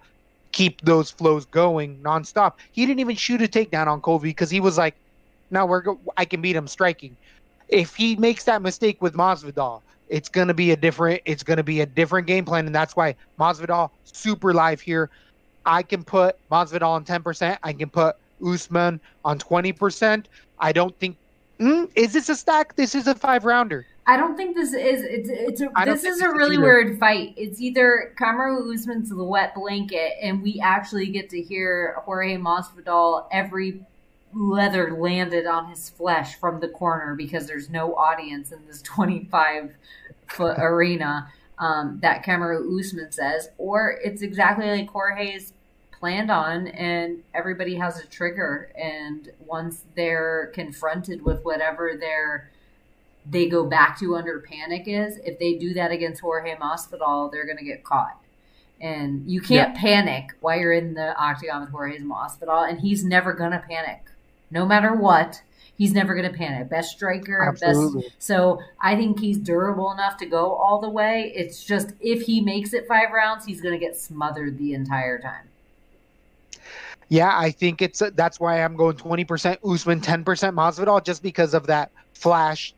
keep 0.53 0.81
those 0.83 1.11
flows 1.11 1.47
going 1.47 2.03
nonstop. 2.03 2.53
He 2.73 2.87
didn't 2.87 3.01
even 3.01 3.17
shoot 3.17 3.43
a 3.43 3.49
takedown 3.49 3.89
on 3.89 4.01
Colby 4.01 4.31
because 4.31 4.51
he 4.51 4.61
was 4.61 4.79
like, 4.79 4.97
"Now 5.51 5.67
we're 5.67 5.83
go- 5.83 6.01
I 6.17 6.25
can 6.25 6.41
beat 6.43 6.57
him 6.57 6.69
striking." 6.69 7.19
If 7.69 7.95
he 7.97 8.17
makes 8.17 8.45
that 8.45 8.63
mistake 8.63 9.03
with 9.03 9.15
Masvidal, 9.15 9.83
it's 10.09 10.29
gonna 10.29 10.55
be 10.55 10.71
a 10.73 10.77
different. 10.77 11.23
It's 11.25 11.43
gonna 11.43 11.63
be 11.63 11.81
a 11.81 11.87
different 11.87 12.27
game 12.27 12.45
plan, 12.45 12.67
and 12.67 12.75
that's 12.75 12.97
why 12.97 13.15
Masvidal 13.39 13.91
super 14.05 14.53
live 14.53 14.81
here. 14.81 15.11
I 15.67 15.83
can 15.83 16.05
put 16.05 16.37
Masvidal 16.51 16.89
on 16.89 17.05
ten 17.05 17.23
percent. 17.23 17.59
I 17.63 17.73
can 17.73 17.89
put 17.89 18.17
Usman 18.45 19.01
on 19.25 19.39
twenty 19.39 19.73
percent. 19.73 20.29
I 20.59 20.73
don't 20.73 20.99
think. 20.99 21.17
Mm, 21.61 21.91
is 21.95 22.13
this 22.13 22.29
a 22.29 22.35
stack? 22.35 22.77
This 22.77 22.95
is 22.95 23.07
a 23.07 23.15
five 23.15 23.45
rounder. 23.45 23.87
I 24.07 24.17
don't 24.19 24.37
think 24.37 24.55
this 24.55 24.75
is 24.75 25.03
it's 25.03 25.29
it's 25.31 25.61
a, 25.63 25.71
this 25.85 26.05
is 26.05 26.21
a 26.21 26.29
really 26.29 26.57
either. 26.57 26.63
weird 26.63 26.99
fight. 26.99 27.33
It's 27.37 27.61
either 27.61 28.13
Kamaru 28.21 28.75
Usman's 28.75 29.09
the 29.09 29.25
wet 29.25 29.55
blanket, 29.55 30.13
and 30.21 30.43
we 30.43 30.61
actually 30.61 31.07
get 31.07 31.31
to 31.31 31.41
hear 31.41 31.97
Jorge 32.05 32.37
Masvidal 32.37 33.27
every 33.33 33.81
leather 34.35 34.97
landed 34.97 35.47
on 35.47 35.69
his 35.69 35.91
flesh 35.91 36.37
from 36.37 36.61
the 36.61 36.69
corner 36.69 37.15
because 37.15 37.47
there's 37.47 37.71
no 37.71 37.95
audience 37.95 38.53
in 38.53 38.67
this 38.67 38.83
25 38.83 39.75
foot 40.29 40.57
arena. 40.59 41.29
Um, 41.57 42.01
that 42.03 42.25
Kamaru 42.25 42.81
Usman 42.81 43.13
says, 43.13 43.49
or 43.59 44.01
it's 44.03 44.23
exactly 44.23 44.69
like 44.69 44.89
Jorge's 44.89 45.53
planned 45.93 46.29
on, 46.29 46.67
and 46.67 47.23
everybody 47.33 47.77
has 47.77 48.01
a 48.01 48.07
trigger, 48.09 48.73
and 48.77 49.31
once 49.39 49.85
they're 49.95 50.51
confronted 50.53 51.23
with 51.25 51.45
whatever 51.45 51.97
they're 51.99 52.51
they 53.27 53.49
go 53.49 53.65
back 53.65 53.99
to 53.99 54.17
under 54.17 54.41
panic 54.41 54.85
is 54.87 55.19
if 55.25 55.39
they 55.39 55.55
do 55.55 55.73
that 55.75 55.91
against 55.91 56.21
Jorge 56.21 56.57
Masvidal, 56.57 57.33
they're 57.33 57.47
going 57.47 57.59
to 57.59 57.65
get 57.65 57.85
caught. 57.85 58.21
And 58.81 59.31
you 59.31 59.41
can't 59.41 59.75
panic 59.75 60.35
while 60.41 60.59
you're 60.59 60.73
in 60.73 60.95
the 60.95 61.17
octagon 61.17 61.63
with 61.63 61.71
Jorge 61.71 61.99
Masvidal, 62.01 62.69
and 62.69 62.81
he's 62.81 63.03
never 63.03 63.33
going 63.33 63.53
to 63.53 63.61
panic, 63.67 64.03
no 64.55 64.65
matter 64.65 64.95
what. 64.95 65.43
He's 65.77 65.93
never 65.93 66.15
going 66.15 66.31
to 66.31 66.39
panic. 66.39 66.71
Best 66.71 66.93
striker, 66.93 67.43
Absolutely. 67.49 68.03
best. 68.03 68.15
So 68.21 68.61
I 68.81 68.95
think 68.95 69.19
he's 69.19 69.37
durable 69.39 69.91
enough 69.91 70.17
to 70.19 70.27
go 70.27 70.53
all 70.53 70.81
the 70.81 70.89
way. 70.89 71.33
It's 71.35 71.65
just 71.65 71.91
if 72.01 72.23
he 72.23 72.41
makes 72.41 72.73
it 72.73 72.87
five 72.87 73.11
rounds, 73.11 73.45
he's 73.45 73.61
going 73.61 73.75
to 73.75 73.85
get 73.85 73.97
smothered 73.97 74.57
the 74.57 74.73
entire 74.75 75.19
time. 75.19 75.49
Yeah, 77.09 77.37
I 77.37 77.51
think 77.51 77.83
it's 77.83 78.01
that's 78.15 78.39
why 78.39 78.63
I'm 78.63 78.77
going 78.77 78.97
20% 78.97 79.59
Usman, 79.69 80.01
10% 80.01 80.25
Masvidal, 80.25 81.05
just 81.05 81.25
because 81.25 81.55
of 81.55 81.67
that 81.67 81.91
flash 82.15 82.73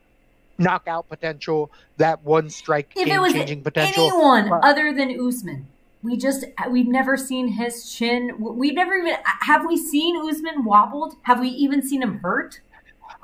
knockout 0.58 1.06
potential, 1.10 1.70
that 1.98 2.22
one 2.24 2.48
strike 2.48 2.90
If 2.96 3.06
game 3.06 3.30
changing 3.32 3.62
potential. 3.62 4.04
anyone 4.06 4.48
But- 4.48 4.64
other 4.64 4.94
than 4.94 5.10
Usman, 5.20 5.66
we 6.02 6.16
just 6.16 6.44
we've 6.70 6.86
never 6.88 7.16
seen 7.16 7.48
his 7.48 7.90
chin. 7.92 8.32
We've 8.38 8.74
never 8.74 8.94
even 8.94 9.16
have 9.40 9.66
we 9.66 9.76
seen 9.76 10.16
Usman 10.28 10.64
wobbled? 10.64 11.14
Have 11.22 11.40
we 11.40 11.48
even 11.48 11.82
seen 11.82 12.02
him 12.02 12.18
hurt? 12.18 12.60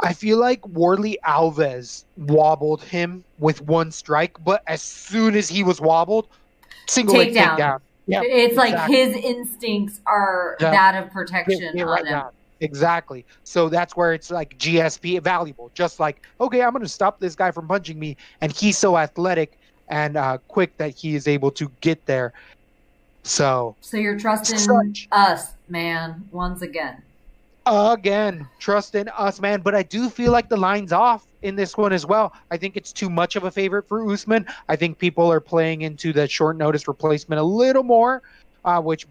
I 0.00 0.12
feel 0.12 0.38
like 0.38 0.66
Warley 0.68 1.18
Alves 1.24 2.04
wobbled 2.16 2.82
him 2.82 3.24
with 3.38 3.60
one 3.62 3.90
strike, 3.92 4.42
but 4.44 4.62
as 4.66 4.82
soon 4.82 5.36
as 5.36 5.48
he 5.48 5.62
was 5.62 5.80
wobbled, 5.80 6.28
single 6.88 7.16
leg 7.16 7.34
Takedown. 7.34 7.58
takedown. 7.58 7.80
Yeah, 8.06 8.22
it's 8.24 8.56
like 8.56 8.90
his 8.90 9.14
instincts 9.16 10.00
are 10.06 10.56
Yeah. 10.60 10.70
that 10.72 11.02
of 11.04 11.12
protection 11.12 11.78
on 11.80 11.86
right 11.86 12.04
him. 12.04 12.12
down. 12.12 12.30
Exactly. 12.60 13.24
So 13.44 13.68
that's 13.68 13.96
where 13.96 14.12
it's 14.12 14.30
like 14.30 14.56
GSP 14.58 15.20
valuable. 15.20 15.70
Just 15.74 16.00
like, 16.00 16.22
okay, 16.40 16.62
I'm 16.62 16.70
going 16.72 16.82
to 16.82 16.88
stop 16.88 17.20
this 17.20 17.34
guy 17.34 17.50
from 17.50 17.68
punching 17.68 17.98
me. 17.98 18.16
And 18.40 18.52
he's 18.52 18.78
so 18.78 18.96
athletic 18.96 19.58
and 19.88 20.16
uh, 20.16 20.38
quick 20.48 20.76
that 20.78 20.94
he 20.96 21.14
is 21.14 21.26
able 21.28 21.50
to 21.52 21.70
get 21.80 22.04
there. 22.06 22.32
So, 23.22 23.76
So 23.80 23.96
you're 23.96 24.18
trusting 24.18 24.58
Such- 24.58 25.08
us, 25.12 25.52
man, 25.68 26.28
once 26.32 26.62
again. 26.62 27.02
again, 27.66 28.48
trust 28.58 28.94
in 28.96 29.08
Usman. 29.16 29.60
But 29.60 29.74
I 29.74 29.82
do 29.84 30.10
feel 30.10 30.32
like 30.32 30.48
the 30.48 30.56
line's 30.56 30.92
off 30.92 31.24
in 31.42 31.54
this 31.54 31.76
one 31.76 31.92
as 31.92 32.04
well. 32.04 32.32
I 32.50 32.56
think 32.56 32.76
it's 32.76 32.92
too 32.92 33.08
much 33.08 33.36
of 33.36 33.44
a 33.44 33.50
favorite 33.50 33.86
for 33.88 34.10
Usman. 34.10 34.46
I 34.68 34.74
think 34.76 34.98
people 34.98 35.30
are 35.30 35.40
playing 35.40 35.82
into 35.82 36.12
the 36.12 36.26
short 36.28 36.56
notice 36.56 36.88
replacement 36.88 37.40
a 37.40 37.44
little 37.44 37.84
more, 37.84 38.22
uh, 38.64 38.80
which 38.80 39.06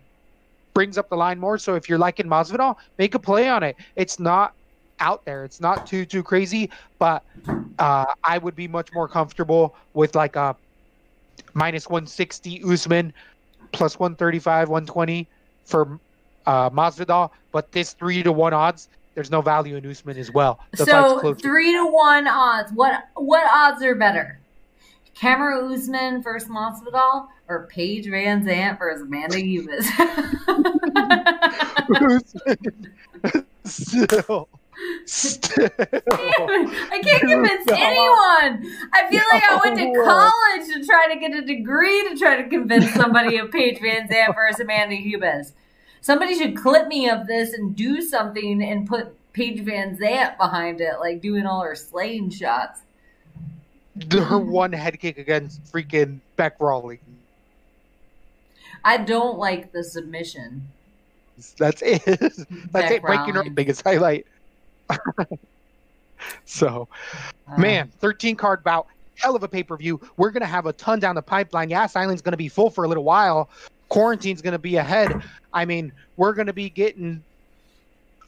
brings 0.74 0.98
up 0.98 1.08
the 1.10 1.16
line 1.16 1.40
more. 1.40 1.58
So 1.58 1.76
if 1.76 1.88
you're 1.88 1.98
liking 2.00 2.28
Masvidal, 2.28 2.76
make 2.98 3.16
a 3.16 3.20
play 3.20 3.48
on 3.48 3.64
it. 3.64 3.76
It's 3.96 4.20
not 4.20 4.54
out 5.00 5.24
there. 5.26 5.46
It's 5.46 5.60
not 5.62 5.88
too 5.88 6.06
too 6.06 6.22
crazy, 6.22 6.70
but 7.00 7.24
uh, 7.80 8.06
I 8.24 8.38
would 8.38 8.56
be 8.56 8.68
much 8.68 8.94
more 8.94 9.08
comfortable 9.08 9.76
with 9.94 10.14
like 10.16 10.36
a 10.36 10.56
minus 11.54 11.90
160 11.90 12.64
Usman, 12.64 13.14
plus 13.72 14.00
135, 14.00 14.70
120 14.70 15.28
for 15.66 16.00
uh, 16.46 16.70
Masvidal. 16.70 17.32
But 17.52 17.72
this 17.72 17.94
three 17.94 18.22
to 18.24 18.32
one 18.32 18.54
odds, 18.54 18.88
there's 19.16 19.32
no 19.32 19.42
value 19.42 19.76
in 19.76 19.86
Usman 19.86 20.18
as 20.18 20.32
well. 20.32 20.60
The 20.78 20.86
so 20.86 21.34
three 21.36 21.74
to 21.74 21.86
one 21.86 22.28
odds. 22.28 22.72
What 22.74 23.08
what 23.16 23.46
odds 23.52 23.84
are 23.84 23.96
better? 23.96 24.40
Kamaru 25.16 25.74
Usman 25.74 26.24
versus 26.24 26.50
Masvidal 26.50 27.28
or 27.48 27.68
Paige 27.70 28.10
Van 28.10 28.46
Zant 28.46 28.80
versus 28.80 29.04
Amanda 29.04 29.36
Ribas? 29.36 29.86
Usman. 34.16 34.48
Still. 35.06 35.70
I 35.80 37.02
can't 37.04 37.22
convince 37.22 37.70
anyone. 37.70 38.72
I 38.94 39.08
feel 39.10 39.22
like 39.32 39.44
I 39.44 39.60
went 39.64 39.78
to 39.78 40.04
college 40.04 40.68
to 40.74 40.86
try 40.86 41.14
to 41.14 41.20
get 41.20 41.34
a 41.34 41.42
degree 41.42 42.08
to 42.10 42.18
try 42.18 42.42
to 42.42 42.48
convince 42.48 42.92
somebody 42.94 43.38
of 43.38 43.52
Paige 43.52 43.82
Van 43.82 44.08
Zant 44.08 44.36
versus 44.36 44.62
Amanda 44.62 44.96
Ribas. 44.96 45.54
Somebody 46.02 46.36
should 46.36 46.56
clip 46.56 46.88
me 46.88 47.10
of 47.10 47.28
this 47.28 47.54
and 47.54 47.76
do 47.76 48.02
something 48.02 48.64
and 48.64 48.88
put 48.88 49.16
Paige 49.34 49.62
Van 49.62 49.98
Zant 49.98 50.38
behind 50.38 50.82
it, 50.82 51.00
like 51.00 51.22
doing 51.22 51.46
all 51.46 51.62
her 51.62 51.76
slaying 51.76 52.30
shots. 52.30 52.82
her 54.12 54.40
one 54.40 54.74
head 54.74 55.00
kick 55.00 55.18
against 55.18 55.64
freaking 55.66 56.20
Bec 56.38 56.56
Rawlings. 56.60 57.02
I 58.84 58.98
don't 58.98 59.38
like 59.38 59.72
the 59.72 59.84
submission. 59.84 60.68
That's 61.58 61.82
it. 61.82 62.04
That's 62.06 62.46
Beck 62.72 62.92
it. 62.92 63.02
Breaking 63.02 63.36
her 63.36 63.50
biggest 63.50 63.84
highlight. 63.84 64.26
so, 66.46 66.88
Uh, 67.48 67.58
man, 67.58 67.92
13 68.00 68.36
card 68.36 68.64
bout, 68.64 68.88
hell 69.16 69.36
of 69.36 69.44
a 69.44 69.48
pay 69.48 69.64
per 69.64 69.78
view. 69.78 70.00
We're 70.18 70.32
gonna 70.32 70.46
have 70.46 70.66
a 70.66 70.74
ton 70.74 71.00
down 71.00 71.16
the 71.16 71.22
pipeline. 71.22 71.70
Yeah, 71.70 71.88
Island's 71.96 72.22
gonna 72.22 72.38
be 72.38 72.48
full 72.48 72.70
for 72.70 72.84
a 72.84 72.88
little 72.88 73.04
while. 73.04 73.50
Quarantine's 73.90 74.42
gonna 74.42 74.60
be 74.60 74.78
ahead. 74.78 75.22
I 75.54 75.66
mean, 75.66 75.92
we're 76.18 76.34
gonna 76.34 76.54
be 76.54 76.70
getting 76.70 77.24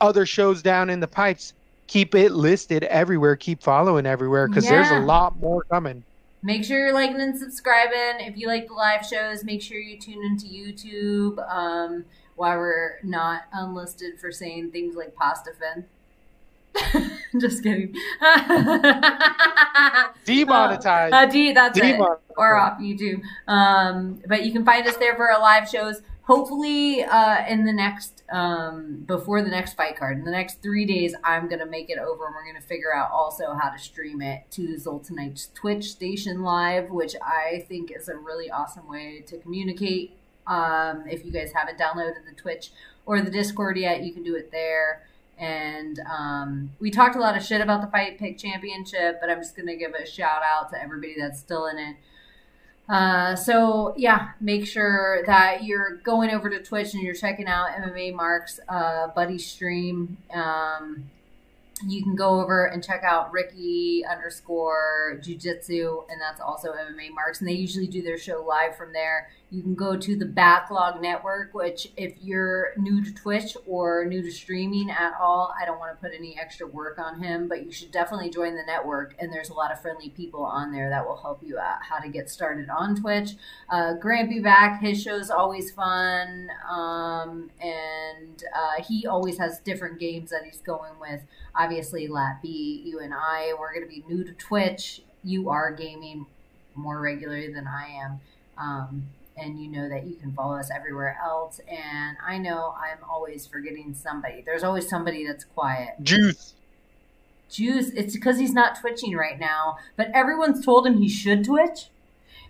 other 0.02 0.26
shows 0.26 0.62
down 0.62 0.90
in 0.90 1.00
the 1.00 1.08
pipes. 1.08 1.54
Keep 1.88 2.16
it 2.16 2.32
listed 2.32 2.84
everywhere. 2.86 3.36
Keep 3.36 3.62
following 3.62 4.06
everywhere 4.06 4.48
because 4.48 4.68
there's 4.68 4.90
a 4.90 5.00
lot 5.00 5.40
more 5.40 5.64
coming. 5.64 6.04
Make 6.42 6.66
sure 6.66 6.78
you're 6.78 6.94
liking 6.94 7.22
and 7.22 7.38
subscribing. 7.38 8.26
If 8.26 8.36
you 8.38 8.48
like 8.48 8.68
the 8.68 8.74
live 8.74 9.06
shows, 9.06 9.46
make 9.46 9.62
sure 9.62 9.78
you 9.78 9.98
tune 9.98 10.22
into 10.24 10.48
YouTube. 10.48 11.38
Um, 11.50 12.04
while 12.36 12.58
we're 12.58 13.00
not 13.04 13.44
unlisted 13.54 14.20
for 14.20 14.32
saying 14.32 14.72
things 14.72 14.96
like 14.96 15.16
pasta 15.16 15.52
fin. 15.60 15.86
Just 17.40 17.64
kidding. 17.64 17.96
Demonetized. 20.26 21.14
Uh, 21.14 21.26
D, 21.26 21.52
that's 21.52 21.80
it. 21.80 22.00
Or 22.38 22.56
off 22.56 22.80
YouTube. 22.80 23.22
Um, 23.48 24.22
but 24.28 24.46
you 24.46 24.52
can 24.52 24.66
find 24.66 24.88
us 24.88 24.98
there 24.98 25.16
for 25.16 25.32
our 25.32 25.42
live 25.42 25.70
shows. 25.70 26.02
Hopefully, 26.24 27.04
uh, 27.04 27.46
in 27.48 27.66
the 27.66 27.74
next, 27.74 28.24
um, 28.32 29.04
before 29.06 29.42
the 29.42 29.50
next 29.50 29.74
fight 29.74 29.98
card, 29.98 30.18
in 30.18 30.24
the 30.24 30.32
next 30.32 30.62
three 30.62 30.86
days, 30.86 31.14
I'm 31.24 31.50
gonna 31.50 31.66
make 31.66 31.90
it 31.90 32.00
over, 32.00 32.28
and 32.28 32.34
we're 32.34 32.46
gonna 32.46 32.62
figure 32.62 32.96
out 32.96 33.12
also 33.12 33.54
how 33.54 33.70
to 33.70 33.78
stream 33.78 34.22
it 34.22 34.44
to 34.52 34.76
Zoltanite's 34.78 35.50
Twitch 35.54 35.92
station 35.92 36.42
live, 36.42 36.90
which 36.90 37.16
I 37.22 37.66
think 37.68 37.92
is 37.92 38.08
a 38.08 38.16
really 38.16 38.50
awesome 38.50 38.88
way 38.88 39.22
to 39.28 39.38
communicate. 39.38 40.16
Um, 40.48 41.04
if 41.10 41.26
you 41.26 41.32
guys 41.32 41.52
haven't 41.54 41.78
downloaded 41.78 42.26
the 42.26 42.36
Twitch 42.36 42.72
or 43.06 43.20
the 43.20 43.32
Discord 43.32 43.78
yet, 43.78 44.04
you 44.04 44.14
can 44.14 44.24
do 44.24 44.36
it 44.36 44.50
there. 44.50 45.04
And 45.38 46.00
um, 46.10 46.72
we 46.80 46.92
talked 46.92 47.16
a 47.16 47.20
lot 47.20 47.36
of 47.36 47.44
shit 47.44 47.62
about 47.62 47.82
the 47.82 47.88
Fight 47.88 48.18
Pick 48.20 48.38
Championship, 48.38 49.20
but 49.20 49.30
I'm 49.30 49.40
just 49.40 49.56
going 49.56 49.68
to 49.68 49.76
give 49.76 49.94
a 49.94 50.06
shout 50.06 50.42
out 50.44 50.70
to 50.72 50.82
everybody 50.82 51.16
that's 51.18 51.40
still 51.40 51.66
in 51.68 51.78
it. 51.78 51.96
Uh, 52.88 53.36
so, 53.36 53.94
yeah, 53.98 54.32
make 54.42 54.68
sure 54.68 55.24
that 55.26 55.64
you're 55.64 55.98
going 55.98 56.30
over 56.30 56.50
to 56.50 56.62
Twitch 56.62 56.94
and 56.94 57.02
you're 57.02 57.16
checking 57.16 57.48
out 57.48 57.70
MMA 57.70 58.14
Mark's 58.14 58.60
uh, 58.68 59.08
buddy 59.08 59.38
stream. 59.38 60.18
Um, 60.34 61.10
you 61.88 62.04
can 62.04 62.16
go 62.16 62.42
over 62.42 62.66
and 62.66 62.84
check 62.84 63.04
out 63.04 63.32
Ricky 63.32 64.04
underscore 64.06 65.20
Jiu-Jitsu, 65.22 66.04
and 66.10 66.22
that's 66.22 66.40
also 66.40 66.74
MMA 66.74 67.14
Marks, 67.14 67.40
and 67.40 67.50
they 67.50 67.54
usually 67.54 67.88
do 67.88 68.02
their 68.02 68.18
show 68.18 68.44
live 68.48 68.78
from 68.78 68.94
there. 68.94 69.30
You 69.54 69.62
can 69.62 69.76
go 69.76 69.96
to 69.96 70.16
the 70.16 70.26
Backlog 70.26 71.00
Network, 71.00 71.54
which 71.54 71.90
if 71.96 72.16
you're 72.20 72.70
new 72.76 73.06
to 73.06 73.14
Twitch 73.14 73.56
or 73.68 74.04
new 74.04 74.24
to 74.24 74.32
streaming 74.32 74.90
at 74.90 75.14
all, 75.22 75.54
I 75.62 75.64
don't 75.64 75.78
want 75.78 75.96
to 75.96 76.02
put 76.02 76.12
any 76.18 76.36
extra 76.40 76.66
work 76.66 76.98
on 76.98 77.22
him, 77.22 77.48
but 77.48 77.64
you 77.64 77.72
should 77.72 77.92
definitely 77.92 78.32
join 78.32 78.56
the 78.56 78.64
network. 78.66 79.14
And 79.20 79.32
there's 79.32 79.50
a 79.50 79.54
lot 79.54 79.72
of 79.72 79.80
friendly 79.80 80.10
people 80.10 80.44
on 80.44 80.72
there 80.72 80.90
that 80.90 81.06
will 81.06 81.18
help 81.18 81.44
you 81.44 81.60
out 81.60 81.84
how 81.88 82.00
to 82.00 82.10
get 82.10 82.32
started 82.32 82.68
on 82.68 82.96
Twitch. 82.96 83.36
Uh, 83.70 83.94
Grant 83.94 84.28
be 84.28 84.40
back. 84.40 84.82
His 84.82 85.00
show's 85.04 85.30
always 85.30 85.70
fun, 85.70 86.50
um, 86.68 87.52
and 87.62 88.44
uh, 88.56 88.82
he 88.82 89.06
always 89.06 89.38
has 89.38 89.60
different 89.60 90.00
games 90.00 90.32
that 90.32 90.46
he's 90.46 90.62
going 90.62 91.00
with. 91.00 91.22
Obviously, 91.54 92.08
Lat 92.08 92.42
B, 92.42 92.82
you 92.84 93.02
and 93.02 93.14
I, 93.14 93.54
we're 93.60 93.72
going 93.72 93.88
to 93.88 93.94
be 93.94 94.04
new 94.12 94.24
to 94.24 94.34
Twitch. 94.34 95.04
You 95.24 95.50
are 95.50 95.72
gaming 95.72 96.26
more 96.74 97.00
regularly 97.00 97.54
than 97.54 97.68
I 97.68 97.90
am. 98.04 98.20
Um, 98.58 99.04
and 99.38 99.60
you 99.60 99.70
know 99.70 99.90
that 99.90 100.06
you 100.06 100.16
can 100.16 100.32
follow 100.34 100.56
us 100.56 100.70
everywhere 100.74 101.18
else. 101.24 101.60
And 101.68 102.18
I 102.26 102.38
know 102.38 102.76
I'm 102.78 103.00
always 103.10 103.46
forgetting 103.46 103.94
somebody. 103.94 104.42
There's 104.46 104.64
always 104.64 104.88
somebody 104.88 105.26
that's 105.26 105.46
quiet. 105.46 105.96
Juice. 106.02 106.54
Juice, 107.50 107.90
it's 107.90 108.16
because 108.16 108.40
he's 108.40 108.54
not 108.54 108.80
twitching 108.80 109.16
right 109.16 109.40
now, 109.40 109.78
but 109.96 110.10
everyone's 110.14 110.64
told 110.66 110.88
him 110.88 110.98
he 110.98 111.10
should 111.10 111.46
twitch. 111.46 111.88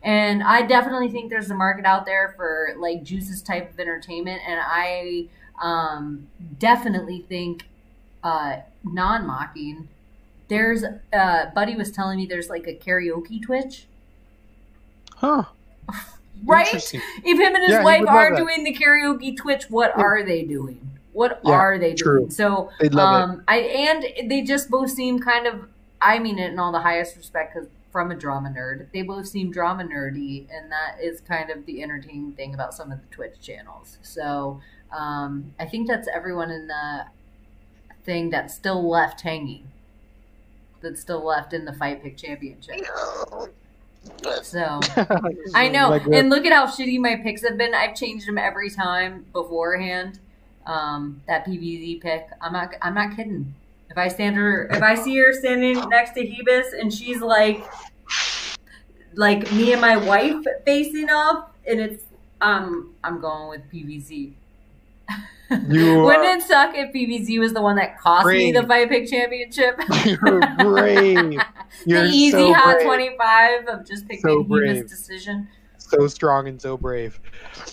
And 0.01 0.43
I 0.43 0.63
definitely 0.63 1.09
think 1.09 1.29
there's 1.29 1.49
a 1.49 1.55
market 1.55 1.85
out 1.85 2.05
there 2.05 2.33
for 2.35 2.75
like 2.77 3.03
Juice's 3.03 3.41
type 3.41 3.71
of 3.73 3.79
entertainment. 3.79 4.41
And 4.45 4.59
I 4.61 5.27
um, 5.61 6.27
definitely 6.59 7.25
think 7.27 7.67
uh, 8.23 8.57
non 8.83 9.25
mocking. 9.25 9.87
There's, 10.49 10.83
uh, 11.13 11.45
Buddy 11.55 11.75
was 11.75 11.91
telling 11.91 12.17
me 12.17 12.25
there's 12.25 12.49
like 12.49 12.67
a 12.67 12.75
karaoke 12.75 13.41
Twitch. 13.41 13.85
Huh. 15.15 15.45
Right? 16.45 16.73
If 16.73 17.39
him 17.39 17.55
and 17.55 17.63
his 17.63 17.71
Yeah, 17.71 17.83
wife 17.83 18.07
are 18.07 18.35
doing 18.35 18.63
the 18.63 18.73
karaoke 18.73 19.35
Twitch, 19.35 19.69
what 19.69 19.93
Yeah. 19.97 20.03
are 20.03 20.23
they 20.23 20.43
doing? 20.43 20.89
What 21.13 21.39
Yeah, 21.43 21.53
are 21.53 21.77
they 21.77 21.93
true. 21.93 22.19
doing? 22.21 22.31
So, 22.31 22.69
They'd 22.79 22.93
love 22.93 23.29
um, 23.29 23.43
I 23.47 23.59
and 23.59 24.29
they 24.29 24.41
just 24.41 24.69
both 24.69 24.89
seem 24.89 25.19
kind 25.19 25.47
of. 25.47 25.67
I 26.01 26.19
mean 26.19 26.37
it 26.37 26.51
in 26.51 26.59
all 26.59 26.73
the 26.73 26.81
highest 26.81 27.15
respect, 27.15 27.53
because 27.53 27.69
from 27.91 28.11
a 28.11 28.15
drama 28.15 28.49
nerd, 28.49 28.87
they 28.91 29.03
both 29.03 29.27
seem 29.27 29.51
drama 29.51 29.83
nerdy, 29.83 30.47
and 30.51 30.69
that 30.71 30.97
is 31.01 31.21
kind 31.21 31.49
of 31.49 31.65
the 31.65 31.81
entertaining 31.81 32.33
thing 32.33 32.53
about 32.53 32.73
some 32.73 32.91
of 32.91 32.99
the 32.99 33.07
Twitch 33.07 33.39
channels. 33.39 33.99
So, 34.01 34.59
um, 34.91 35.53
I 35.59 35.65
think 35.65 35.87
that's 35.87 36.09
everyone 36.13 36.51
in 36.51 36.67
the 36.67 37.05
thing 38.03 38.31
that's 38.31 38.53
still 38.53 38.89
left 38.89 39.21
hanging. 39.21 39.71
That's 40.81 40.99
still 40.99 41.23
left 41.25 41.53
in 41.53 41.63
the 41.63 41.71
Fight 41.71 42.03
Pick 42.03 42.17
Championship. 42.17 42.81
So. 44.41 44.79
I 45.53 45.69
know. 45.69 45.89
Like, 45.89 46.05
and 46.07 46.29
look 46.29 46.45
at 46.45 46.53
how 46.53 46.67
shitty 46.67 46.99
my 46.99 47.17
picks 47.17 47.43
have 47.43 47.57
been. 47.57 47.73
I've 47.73 47.95
changed 47.95 48.27
them 48.27 48.37
every 48.37 48.69
time 48.69 49.25
beforehand. 49.33 50.19
Um, 50.65 51.21
that 51.27 51.45
PVZ 51.45 52.01
pick. 52.01 52.29
I'm 52.41 52.53
not. 52.53 52.73
I'm 52.81 52.93
not 52.93 53.15
kidding. 53.15 53.53
If 53.89 53.97
I 53.97 54.07
stand 54.07 54.35
her, 54.37 54.67
if 54.71 54.81
I 54.81 54.95
see 54.95 55.15
her 55.17 55.33
standing 55.33 55.77
next 55.89 56.13
to 56.13 56.21
Ribas 56.21 56.73
and 56.79 56.91
she's 56.91 57.21
like, 57.21 57.63
like 59.13 59.51
me 59.51 59.71
and 59.71 59.81
my 59.81 59.97
wife 59.97 60.43
facing 60.65 61.09
off, 61.09 61.49
and 61.67 61.79
it's 61.79 62.03
um, 62.41 62.93
I'm 63.03 63.19
going 63.21 63.49
with 63.49 63.61
PVZ. 63.71 64.33
You 65.69 65.99
Wouldn't 66.03 66.41
it 66.41 66.47
suck 66.47 66.75
if 66.75 66.93
PVZ 66.93 67.39
was 67.39 67.53
the 67.53 67.61
one 67.61 67.75
that 67.75 67.99
cost 67.99 68.27
me 68.27 68.51
the 68.51 68.63
fight 68.63 68.89
pick 68.89 69.09
championship? 69.09 69.79
You're 70.05 70.39
brave. 70.57 71.39
You're 71.85 72.07
the 72.07 72.09
easy 72.13 72.31
so 72.31 72.53
hot 72.53 72.75
brave. 72.75 72.85
25 72.85 73.67
of 73.67 73.85
just 73.87 74.07
picking 74.07 74.21
So 74.21 74.43
brave. 74.43 74.87
decision. 74.87 75.47
So 75.77 76.07
strong 76.07 76.47
and 76.47 76.59
so 76.59 76.75
brave. 76.77 77.19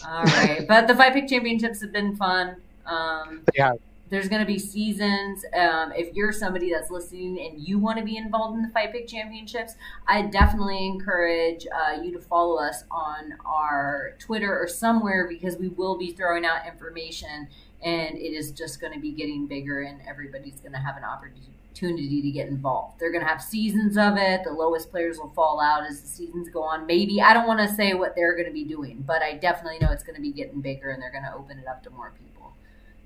All 0.06 0.24
right, 0.24 0.66
but 0.68 0.88
the 0.88 0.94
fight 0.94 1.14
pick 1.14 1.28
championships 1.28 1.80
have 1.80 1.92
been 1.92 2.16
fun. 2.16 2.56
Um, 2.86 3.42
Yeah. 3.56 3.72
There's 4.10 4.28
going 4.28 4.40
to 4.40 4.46
be 4.46 4.58
seasons. 4.58 5.44
Um, 5.56 5.92
if 5.92 6.14
you're 6.14 6.32
somebody 6.32 6.70
that's 6.70 6.90
listening 6.90 7.40
and 7.40 7.60
you 7.60 7.78
want 7.78 7.98
to 7.98 8.04
be 8.04 8.16
involved 8.16 8.56
in 8.56 8.62
the 8.62 8.68
fight 8.68 8.92
pick 8.92 9.06
championships, 9.06 9.74
I 10.06 10.22
definitely 10.22 10.84
encourage 10.84 11.66
uh, 11.66 12.02
you 12.02 12.12
to 12.12 12.18
follow 12.18 12.58
us 12.58 12.84
on 12.90 13.34
our 13.46 14.16
Twitter 14.18 14.56
or 14.58 14.66
somewhere 14.66 15.28
because 15.28 15.56
we 15.56 15.68
will 15.68 15.96
be 15.96 16.10
throwing 16.10 16.44
out 16.44 16.66
information, 16.66 17.48
and 17.82 18.18
it 18.18 18.32
is 18.32 18.50
just 18.50 18.80
going 18.80 18.92
to 18.92 19.00
be 19.00 19.12
getting 19.12 19.46
bigger, 19.46 19.82
and 19.82 20.00
everybody's 20.08 20.56
going 20.56 20.72
to 20.72 20.78
have 20.78 20.96
an 20.96 21.04
opportunity 21.04 22.20
to 22.20 22.30
get 22.32 22.48
involved. 22.48 22.98
They're 22.98 23.12
going 23.12 23.24
to 23.24 23.30
have 23.30 23.40
seasons 23.40 23.96
of 23.96 24.16
it. 24.16 24.42
The 24.44 24.52
lowest 24.52 24.90
players 24.90 25.18
will 25.18 25.30
fall 25.30 25.60
out 25.60 25.86
as 25.88 26.02
the 26.02 26.08
seasons 26.08 26.48
go 26.50 26.62
on. 26.62 26.84
Maybe 26.84 27.22
I 27.22 27.32
don't 27.32 27.46
want 27.46 27.60
to 27.60 27.74
say 27.74 27.94
what 27.94 28.16
they're 28.16 28.34
going 28.34 28.48
to 28.48 28.52
be 28.52 28.64
doing, 28.64 29.04
but 29.06 29.22
I 29.22 29.34
definitely 29.34 29.78
know 29.78 29.92
it's 29.92 30.02
going 30.02 30.16
to 30.16 30.20
be 30.20 30.32
getting 30.32 30.60
bigger, 30.60 30.90
and 30.90 31.00
they're 31.00 31.12
going 31.12 31.24
to 31.24 31.32
open 31.32 31.60
it 31.60 31.68
up 31.68 31.84
to 31.84 31.90
more 31.90 32.12
people. 32.18 32.52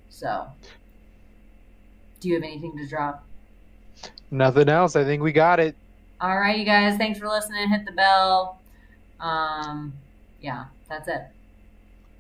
So, 0.08 0.46
do 2.24 2.30
you 2.30 2.34
have 2.36 2.42
anything 2.42 2.74
to 2.78 2.86
drop? 2.88 3.22
Nothing 4.30 4.70
else. 4.70 4.96
I 4.96 5.04
think 5.04 5.22
we 5.22 5.30
got 5.30 5.60
it. 5.60 5.76
All 6.22 6.38
right, 6.38 6.58
you 6.58 6.64
guys. 6.64 6.96
Thanks 6.96 7.18
for 7.18 7.28
listening. 7.28 7.68
Hit 7.68 7.84
the 7.84 7.92
bell. 7.92 8.58
Um, 9.20 9.92
yeah, 10.40 10.64
that's 10.88 11.06
it. 11.06 11.22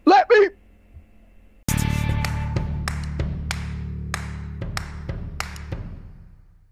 Let 0.04 0.28
me 0.28 0.50